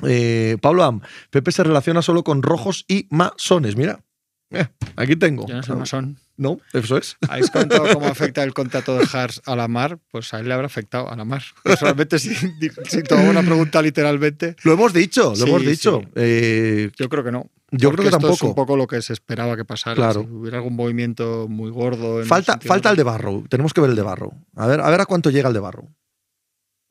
Eh, 0.08 0.58
Pablo 0.60 0.84
Am, 0.84 1.02
Pepe 1.30 1.52
se 1.52 1.64
relaciona 1.64 2.02
solo 2.02 2.24
con 2.24 2.42
rojos 2.42 2.84
y 2.88 3.06
masones, 3.12 3.76
mira. 3.76 4.04
Eh, 4.50 4.66
aquí 4.96 5.16
tengo. 5.18 5.46
Yo 5.46 5.54
no 5.54 5.62
soy 5.62 5.76
masón. 5.76 6.18
No, 6.40 6.58
eso 6.72 6.98
es. 6.98 7.18
¿Habéis 7.28 7.52
contado 7.52 7.84
cómo 7.94 8.08
afecta 8.08 8.44
el 8.44 8.54
contrato 8.54 8.98
de 8.98 9.06
Hars 9.12 9.42
a 9.46 9.58
la 9.58 9.68
mar? 9.68 10.00
Pues 10.10 10.34
a 10.34 10.40
él 10.40 10.48
le 10.48 10.54
habrá 10.54 10.68
afectado 10.68 11.10
a 11.12 11.16
la 11.18 11.26
mar. 11.26 11.44
Personalmente, 11.64 12.18
si, 12.18 12.34
si 12.34 13.04
tomamos 13.04 13.32
una 13.32 13.42
pregunta 13.44 13.82
literalmente, 13.82 14.56
Lo 14.64 14.72
hemos 14.72 14.94
dicho, 14.94 15.32
lo 15.32 15.36
Sí, 15.36 15.44
hemos 15.50 15.66
dicho. 15.66 16.00
sí. 16.06 16.10
Eh, 16.16 16.92
yo 16.98 17.10
creo 17.10 17.26
que 17.26 17.32
no. 17.34 17.50
yo 17.72 17.92
creo 17.92 18.04
que 18.04 18.08
esto 18.08 18.18
Es 18.18 18.22
tampoco. 18.24 18.48
un 18.48 18.56
poco 18.56 18.78
lo 18.78 18.88
que 18.88 19.02
se 19.02 19.12
esperaba 19.12 19.58
que 19.58 19.66
pasara. 19.66 19.96
Claro. 19.98 20.22
Si 20.22 20.30
hubiera 20.30 20.58
algún 20.60 20.78
movimiento 20.78 21.48
muy 21.50 21.72
gordo. 21.72 22.16
en 22.16 22.22
el 22.22 22.26
Falta, 22.28 22.58
falta 22.66 22.90
el 22.92 22.96
de 22.96 23.04
Barrow. 23.04 23.46
Tenemos 23.50 23.74
que 23.74 23.82
ver 23.82 23.90
el 23.90 23.98
de 23.98 24.02
Barrow. 24.04 24.32
A 24.56 24.66
ver, 24.66 24.80
a 24.80 24.90
ver 24.90 25.02
a 25.02 25.06
cuánto 25.06 25.30
llega 25.32 25.50
el 25.50 25.54
de 25.54 25.60
Barrow. 25.60 25.90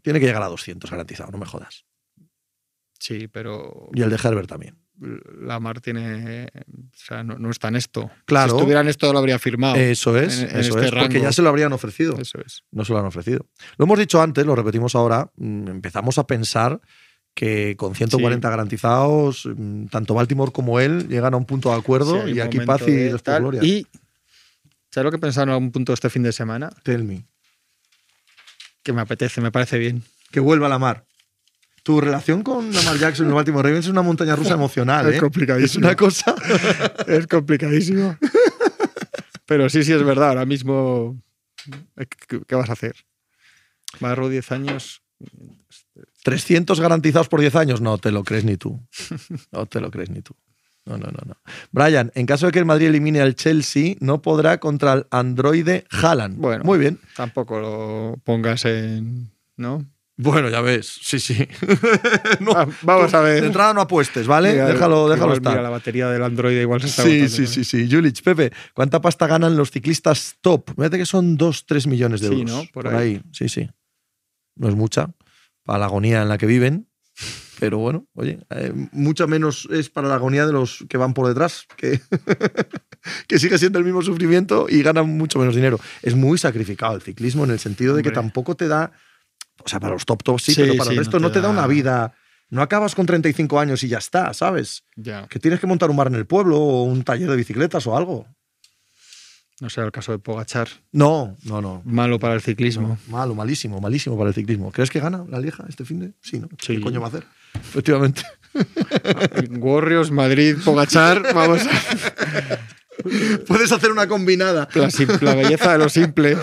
Tiene 0.02 0.20
que 0.20 0.26
llegar 0.26 0.42
a 0.42 0.48
200 0.48 0.90
garantizado, 0.90 1.30
no 1.32 1.38
me 1.38 1.46
jodas. 1.46 1.86
Sí, 3.00 3.28
pero 3.28 3.88
Y 3.94 4.02
el 4.02 4.10
de 4.10 4.16
Herbert 4.22 4.48
también. 4.48 4.76
La 5.00 5.60
mar 5.60 5.80
tiene. 5.80 6.46
O 6.66 6.96
sea, 6.96 7.22
no, 7.22 7.38
no 7.38 7.50
está 7.50 7.68
en 7.68 7.76
esto. 7.76 8.10
Claro. 8.24 8.50
Si 8.50 8.56
estuviera 8.56 8.80
en 8.80 8.88
esto, 8.88 9.12
lo 9.12 9.18
habría 9.18 9.38
firmado. 9.38 9.76
Eso 9.76 10.16
es, 10.18 10.40
en- 10.40 10.50
en 10.50 10.56
eso 10.60 10.78
este 10.78 10.86
es, 10.96 11.02
porque 11.02 11.20
ya 11.20 11.32
se 11.32 11.42
lo 11.42 11.48
habrían 11.48 11.72
ofrecido. 11.72 12.16
Eso 12.18 12.38
es. 12.44 12.62
No 12.72 12.84
se 12.84 12.92
lo 12.92 12.98
han 12.98 13.06
ofrecido. 13.06 13.46
Lo 13.76 13.84
hemos 13.84 13.98
dicho 13.98 14.20
antes, 14.20 14.44
lo 14.44 14.54
repetimos 14.56 14.94
ahora. 14.94 15.30
mm, 15.36 15.68
Empezamos 15.68 16.18
a 16.18 16.26
pensar 16.26 16.80
que 17.34 17.76
con 17.76 17.94
140 17.94 18.50
garantizados, 18.50 19.46
mm, 19.46 19.86
tanto 19.86 20.14
Baltimore 20.14 20.50
como 20.50 20.80
él 20.80 21.06
llegan 21.08 21.34
a 21.34 21.36
un 21.36 21.44
punto 21.46 21.70
de 21.70 21.76
acuerdo 21.76 22.26
Sí, 22.26 22.32
y 22.32 22.40
aquí 22.40 22.58
paz 22.60 22.82
y 22.82 22.90
de 22.90 23.02
después 23.04 23.22
tal. 23.22 23.42
gloria. 23.42 23.62
Y. 23.62 23.86
¿Sabes 24.90 25.04
lo 25.04 25.10
que 25.10 25.16
he 25.18 25.20
pensado 25.20 25.44
en 25.44 25.50
algún 25.50 25.70
punto 25.70 25.92
este 25.92 26.10
fin 26.10 26.22
de 26.22 26.32
semana? 26.32 26.70
Tell 26.82 27.04
me. 27.04 27.24
Que 28.82 28.92
me 28.92 29.02
apetece, 29.02 29.40
me 29.40 29.52
parece 29.52 29.78
bien. 29.78 30.02
Que 30.30 30.40
vuelva 30.40 30.66
a 30.66 30.70
la 30.70 30.78
mar. 30.78 31.04
Tu 31.88 32.02
relación 32.02 32.42
con 32.42 32.70
Lamar 32.70 32.98
Jackson 32.98 33.24
y 33.24 33.28
los 33.30 33.36
Baltimore 33.36 33.66
Ravens 33.66 33.86
es 33.86 33.90
una 33.90 34.02
montaña 34.02 34.36
rusa 34.36 34.52
emocional, 34.52 35.08
Es 35.08 35.16
¿eh? 35.16 35.20
complicadísimo. 35.20 35.86
Es 35.86 35.86
una 35.86 35.96
cosa. 35.96 36.34
Es 37.06 37.26
complicadísimo. 37.26 38.14
Pero 39.46 39.70
sí, 39.70 39.82
sí 39.82 39.94
es 39.94 40.02
verdad. 40.04 40.28
Ahora 40.28 40.44
mismo, 40.44 41.18
eh, 41.96 42.04
¿qué, 42.28 42.42
qué 42.46 42.54
vas 42.56 42.68
a 42.68 42.74
hacer? 42.74 42.94
Barro 44.00 44.28
10 44.28 44.52
años. 44.52 45.00
300 46.24 46.78
garantizados 46.78 47.30
por 47.30 47.40
10 47.40 47.56
años, 47.56 47.80
no 47.80 47.96
te 47.96 48.12
lo 48.12 48.22
crees 48.22 48.44
ni 48.44 48.58
tú. 48.58 48.86
No 49.50 49.64
te 49.64 49.80
lo 49.80 49.90
crees 49.90 50.10
ni 50.10 50.20
tú. 50.20 50.36
No, 50.84 50.98
no, 50.98 51.06
no, 51.06 51.22
no. 51.24 51.38
Brian, 51.72 52.12
en 52.14 52.26
caso 52.26 52.44
de 52.44 52.52
que 52.52 52.58
el 52.58 52.66
Madrid 52.66 52.88
elimine 52.88 53.22
al 53.22 53.34
Chelsea, 53.34 53.94
no 54.00 54.20
podrá 54.20 54.60
contra 54.60 54.92
el 54.92 55.06
androide 55.10 55.86
Haaland. 55.90 56.36
Bueno. 56.36 56.64
Muy 56.64 56.78
bien. 56.78 57.00
Tampoco 57.16 57.58
lo 57.58 58.20
pongas 58.24 58.66
en. 58.66 59.30
¿No? 59.56 59.86
Bueno, 60.20 60.48
ya 60.50 60.60
ves. 60.60 60.98
Sí, 61.00 61.20
sí. 61.20 61.46
No, 62.40 62.50
Ah, 62.52 62.66
vamos 62.82 63.14
a 63.14 63.20
ver. 63.20 63.40
De 63.40 63.46
entrada 63.46 63.72
no 63.72 63.80
apuestes, 63.80 64.26
¿vale? 64.26 64.52
Mira, 64.52 64.66
déjalo 64.66 64.96
igual, 65.04 65.10
déjalo 65.12 65.32
Mira, 65.34 65.50
estar. 65.50 65.62
la 65.62 65.70
batería 65.70 66.08
del 66.10 66.22
Android 66.24 66.60
igual 66.60 66.80
se 66.80 66.88
está 66.88 67.04
Sí, 67.04 67.20
agotando, 67.20 67.28
sí, 67.36 67.42
¿no? 67.42 67.48
sí, 67.48 67.64
sí. 67.64 67.88
Julich, 67.90 68.22
Pepe, 68.22 68.52
¿cuánta 68.74 69.00
pasta 69.00 69.26
ganan 69.28 69.56
los 69.56 69.70
ciclistas 69.70 70.36
top? 70.40 70.70
Fíjate 70.74 70.98
que 70.98 71.06
son 71.06 71.36
2, 71.36 71.66
3 71.66 71.86
millones 71.86 72.20
de 72.20 72.28
Sí, 72.28 72.34
euros. 72.34 72.50
¿no? 72.50 72.58
Por 72.72 72.84
Por, 72.84 72.94
ahí. 72.96 73.14
ahí. 73.14 73.22
Sí, 73.32 73.48
sí. 73.48 73.68
No 74.56 74.68
es 74.68 74.74
mucha 74.74 75.10
para 75.64 75.78
la 75.78 75.84
agonía 75.86 76.22
en 76.22 76.28
la 76.28 76.36
que 76.36 76.46
viven. 76.46 76.88
Pero 77.60 77.78
bueno, 77.78 78.06
oye, 78.14 78.38
eh, 78.50 78.72
mucho 78.92 79.26
menos 79.26 79.68
es 79.72 79.88
para 79.90 80.06
la 80.08 80.14
agonía 80.14 80.46
de 80.46 80.52
los 80.52 80.84
que 80.88 80.96
van 80.96 81.12
por 81.14 81.26
detrás, 81.26 81.64
que, 81.76 82.00
que 83.26 83.38
sigue 83.38 83.58
siendo 83.58 83.78
el 83.80 83.84
mismo 83.84 84.02
sufrimiento 84.02 84.66
y 84.68 84.82
ganan 84.82 85.08
mucho 85.16 85.38
menos 85.40 85.56
dinero. 85.56 85.80
Es 86.02 86.14
muy 86.14 86.38
sacrificado 86.38 86.94
el 86.94 87.02
ciclismo 87.02 87.44
en 87.44 87.50
el 87.50 87.58
sentido 87.58 87.94
de 87.96 88.02
que 88.02 88.10
tampoco 88.12 88.54
te 88.56 88.68
da 88.68 88.92
O 89.64 89.68
sea, 89.68 89.80
para 89.80 89.92
los 89.94 90.04
top 90.06 90.22
top 90.22 90.40
sí, 90.40 90.54
Sí, 90.54 90.62
pero 90.62 90.76
para 90.76 90.90
sí, 90.90 90.92
el 90.92 90.98
resto 90.98 91.18
no 91.18 91.28
no 91.28 91.32
te 91.32 91.40
da 91.40 91.48
da- 91.48 91.52
una 91.52 91.66
vida. 91.66 92.14
No 92.50 92.62
acabas 92.62 92.94
con 92.94 93.04
35 93.04 93.60
años 93.60 93.82
y 93.82 93.88
ya 93.88 93.98
está, 93.98 94.32
¿sabes? 94.32 94.84
Ya. 94.96 95.26
Que 95.28 95.38
tienes 95.38 95.60
que 95.60 95.66
montar 95.66 95.90
un 95.90 95.96
bar 95.96 96.06
en 96.06 96.14
el 96.14 96.26
pueblo 96.26 96.56
o 96.58 96.84
un 96.84 97.02
taller 97.04 97.28
de 97.28 97.36
bicicletas 97.36 97.86
o 97.86 97.96
algo. 97.96 98.26
No 99.60 99.68
sea 99.68 99.84
el 99.84 99.90
caso 99.92 100.12
de 100.12 100.18
Pogachar. 100.20 100.68
No, 100.92 101.36
no, 101.44 101.60
no. 101.60 101.82
Malo 101.84 102.18
para 102.20 102.34
el 102.34 102.40
ciclismo. 102.40 102.88
No, 102.88 102.98
malo, 103.12 103.34
malísimo, 103.34 103.80
malísimo 103.80 104.16
para 104.16 104.28
el 104.28 104.34
ciclismo. 104.34 104.70
¿Crees 104.70 104.88
que 104.88 105.00
gana 105.00 105.24
la 105.28 105.40
Lieja 105.40 105.64
este 105.68 105.84
fin 105.84 105.98
de? 105.98 106.12
Sí, 106.22 106.38
¿no? 106.38 106.48
Sí. 106.60 106.76
¿Qué 106.76 106.80
coño 106.80 107.00
va 107.00 107.06
a 107.06 107.10
hacer? 107.10 107.24
Efectivamente. 107.54 108.22
Warriors, 109.58 110.10
Madrid, 110.10 110.56
Pogachar. 110.64 111.34
Vamos 111.34 111.62
a 111.66 111.70
Puedes 113.46 113.70
hacer 113.72 113.90
una 113.92 114.06
combinada. 114.06 114.68
la, 114.74 114.88
la 115.20 115.34
belleza 115.34 115.72
de 115.72 115.78
lo 115.78 115.88
simple. 115.88 116.36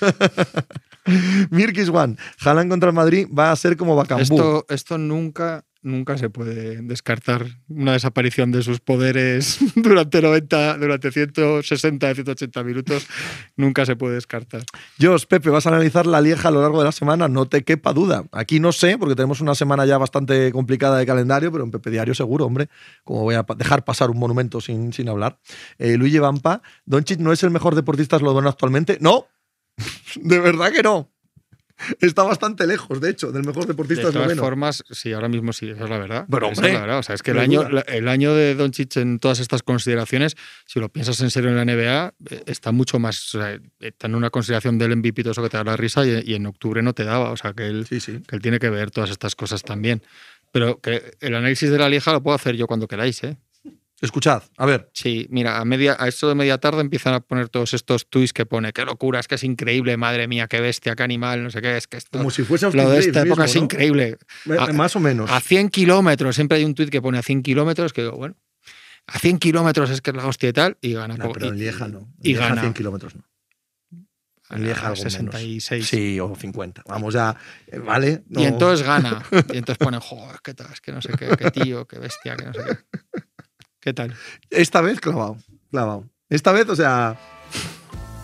Mirkis 1.50 1.88
One. 1.88 2.16
Haaland 2.40 2.70
contra 2.70 2.90
el 2.90 2.94
Madrid 2.94 3.26
va 3.36 3.52
a 3.52 3.56
ser 3.56 3.76
como 3.76 3.96
Bacambú. 3.96 4.22
Esto, 4.22 4.66
esto 4.68 4.98
nunca, 4.98 5.64
nunca 5.82 6.18
se 6.18 6.30
puede 6.30 6.82
descartar. 6.82 7.46
Una 7.68 7.92
desaparición 7.92 8.52
de 8.52 8.62
sus 8.62 8.80
poderes 8.80 9.58
durante 9.76 10.20
90, 10.20 10.78
durante 10.78 11.10
160, 11.10 12.14
180 12.14 12.64
minutos, 12.64 13.06
nunca 13.56 13.86
se 13.86 13.96
puede 13.96 14.14
descartar. 14.14 14.62
Jos, 15.00 15.26
Pepe, 15.26 15.50
vas 15.50 15.66
a 15.66 15.70
analizar 15.70 16.06
la 16.06 16.20
Lieja 16.20 16.48
a 16.48 16.50
lo 16.50 16.62
largo 16.62 16.78
de 16.78 16.86
la 16.86 16.92
semana, 16.92 17.28
no 17.28 17.46
te 17.46 17.64
quepa 17.64 17.92
duda. 17.92 18.24
Aquí 18.32 18.60
no 18.60 18.72
sé, 18.72 18.98
porque 18.98 19.14
tenemos 19.14 19.40
una 19.40 19.54
semana 19.54 19.86
ya 19.86 19.98
bastante 19.98 20.52
complicada 20.52 20.98
de 20.98 21.06
calendario, 21.06 21.50
pero 21.52 21.64
en 21.64 21.70
Pepe 21.70 21.90
Diario 21.90 22.14
seguro, 22.14 22.46
hombre. 22.46 22.68
Como 23.04 23.22
voy 23.22 23.34
a 23.34 23.44
dejar 23.56 23.84
pasar 23.84 24.10
un 24.10 24.18
monumento 24.18 24.60
sin, 24.60 24.92
sin 24.92 25.08
hablar. 25.08 25.38
Eh, 25.78 25.96
Luigi 25.96 26.18
Vampa, 26.18 26.62
Doncic 26.84 27.18
no 27.20 27.32
es 27.32 27.42
el 27.42 27.50
mejor 27.50 27.74
deportista 27.74 28.16
esloveno 28.16 28.48
actualmente. 28.48 28.98
No, 29.00 29.26
de 30.16 30.38
verdad 30.40 30.72
que 30.72 30.82
no. 30.82 31.10
Está 32.00 32.24
bastante 32.24 32.66
lejos, 32.66 33.00
de 33.00 33.10
hecho, 33.10 33.30
del 33.30 33.44
mejor 33.44 33.62
De 33.62 33.68
deportista 33.68 34.02
todas 34.02 34.16
esloveno. 34.16 34.42
formas, 34.42 34.82
sí, 34.90 35.12
ahora 35.12 35.28
mismo 35.28 35.52
sí, 35.52 35.70
esa 35.70 35.84
es 35.84 35.90
la 35.90 35.98
verdad. 35.98 36.26
Pero, 36.28 36.46
Esa 36.50 36.54
hombre, 36.56 36.68
es 36.70 36.74
la 36.74 36.80
verdad. 36.80 36.98
O 36.98 37.02
sea, 37.04 37.14
es 37.14 37.22
que 37.22 37.30
el 37.30 37.38
año, 37.38 37.62
duda. 37.62 37.82
el 37.86 38.08
año 38.08 38.34
de 38.34 38.56
Doncic 38.56 38.96
en 38.96 39.20
todas 39.20 39.38
estas 39.38 39.62
consideraciones, 39.62 40.34
si 40.66 40.80
lo 40.80 40.88
piensas 40.88 41.20
en 41.20 41.30
serio 41.30 41.50
en 41.50 41.56
la 41.56 41.64
NBA, 41.64 42.14
eh, 42.30 42.42
está 42.46 42.72
mucho 42.72 42.98
más. 42.98 43.32
O 43.32 43.38
sea, 43.38 43.60
está 43.78 44.08
en 44.08 44.16
una 44.16 44.30
consideración 44.30 44.76
del 44.76 44.96
MVP 44.96 45.22
todo 45.22 45.30
eso 45.30 45.42
que 45.44 45.50
te 45.50 45.56
da 45.56 45.62
la 45.62 45.76
risa 45.76 46.04
y, 46.04 46.20
y 46.26 46.34
en 46.34 46.46
octubre 46.46 46.82
no 46.82 46.94
te 46.94 47.04
daba. 47.04 47.30
O 47.30 47.36
sea, 47.36 47.52
que 47.52 47.68
él, 47.68 47.86
Sí, 47.88 48.00
sí. 48.00 48.22
que 48.26 48.34
él 48.34 48.42
tiene 48.42 48.58
que 48.58 48.70
ver 48.70 48.90
todas 48.90 49.10
estas 49.10 49.36
cosas 49.36 49.62
también. 49.62 50.02
Pero 50.50 50.80
que 50.80 51.12
el 51.20 51.34
análisis 51.36 51.70
de 51.70 51.78
la 51.78 51.88
Lieja 51.88 52.10
lo 52.12 52.24
puedo 52.24 52.34
hacer 52.34 52.56
yo 52.56 52.66
cuando 52.66 52.88
queráis, 52.88 53.22
¿eh? 53.22 53.36
Escuchad, 54.00 54.44
a 54.56 54.64
ver. 54.66 54.88
Sí, 54.94 55.26
mira, 55.30 55.58
a, 55.58 55.64
media, 55.64 55.96
a 55.98 56.06
esto 56.06 56.28
de 56.28 56.36
media 56.36 56.58
tarde 56.58 56.80
empiezan 56.82 57.14
a 57.14 57.20
poner 57.20 57.48
todos 57.48 57.74
estos 57.74 58.08
tweets 58.08 58.32
que 58.32 58.46
pone, 58.46 58.72
qué 58.72 58.84
locura, 58.84 59.18
es 59.18 59.26
que 59.26 59.34
es 59.34 59.42
increíble, 59.42 59.96
madre 59.96 60.28
mía, 60.28 60.46
qué 60.46 60.60
bestia, 60.60 60.94
qué 60.94 61.02
animal, 61.02 61.42
no 61.42 61.50
sé 61.50 61.60
qué, 61.60 61.76
es 61.76 61.88
que 61.88 61.96
esto, 61.96 62.18
Como 62.18 62.30
si 62.30 62.44
fuese 62.44 62.66
Austin 62.66 62.84
lo 62.84 62.90
de 62.90 63.00
esta 63.00 63.22
época 63.22 63.46
es 63.46 63.56
increíble. 63.56 64.18
A- 64.58 64.72
Más 64.72 64.94
o 64.94 65.00
menos. 65.00 65.28
A 65.30 65.40
100 65.40 65.68
kilómetros, 65.70 66.36
siempre 66.36 66.58
hay 66.58 66.64
un 66.64 66.74
tuit 66.74 66.90
que 66.90 67.02
pone 67.02 67.18
a 67.18 67.22
100 67.22 67.42
kilómetros, 67.42 67.92
que 67.92 68.02
digo, 68.02 68.16
bueno, 68.16 68.36
a 69.08 69.18
100 69.18 69.38
kilómetros 69.38 69.90
es 69.90 70.00
que 70.00 70.10
es 70.10 70.16
la 70.16 70.26
hostia 70.26 70.48
y 70.50 70.52
tal, 70.52 70.78
y 70.80 70.92
gana. 70.92 71.16
No, 71.16 71.32
pero 71.32 71.48
en 71.48 71.58
Lieja 71.58 71.88
no. 71.88 71.98
En 71.98 72.06
Y 72.22 72.28
Lieja 72.34 72.48
gana. 72.50 72.60
100 72.62 72.74
kilómetros 72.74 73.16
no. 73.16 73.24
En 74.50 74.64
Lieja 74.64 74.86
a 74.86 74.88
algo 74.90 75.02
menos. 75.04 75.12
66. 75.12 75.86
Sí, 75.88 76.20
o 76.20 76.34
50. 76.34 76.82
Vamos 76.86 77.12
ya, 77.14 77.36
eh, 77.66 77.78
¿vale? 77.80 78.22
Y 78.30 78.44
entonces 78.44 78.86
gana. 78.86 79.22
Y 79.52 79.58
entonces 79.58 79.76
ponen, 79.78 80.00
joder, 80.00 80.36
qué 80.42 80.54
tal, 80.54 80.72
es 80.72 80.80
que 80.80 80.92
no 80.92 81.02
sé 81.02 81.10
qué, 81.18 81.28
qué 81.36 81.50
tío, 81.50 81.86
qué 81.86 81.98
bestia, 81.98 82.36
que 82.36 82.44
no 82.46 82.54
sé 82.54 82.60
qué. 82.64 83.18
¿Qué 83.80 83.92
tal? 83.92 84.14
Esta 84.50 84.80
vez 84.80 85.00
clavado, 85.00 85.36
clavado. 85.70 86.04
Esta 86.28 86.52
vez, 86.52 86.68
o 86.68 86.76
sea, 86.76 87.16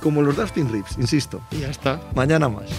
como 0.03 0.21
los 0.23 0.37
de 0.37 0.43
Austin 0.43 0.71
Reeves, 0.71 0.99
insisto. 0.99 1.41
Y 1.51 1.61
ya 1.61 1.71
está. 1.71 2.01
Mañana 2.15 2.49
más. 2.49 2.71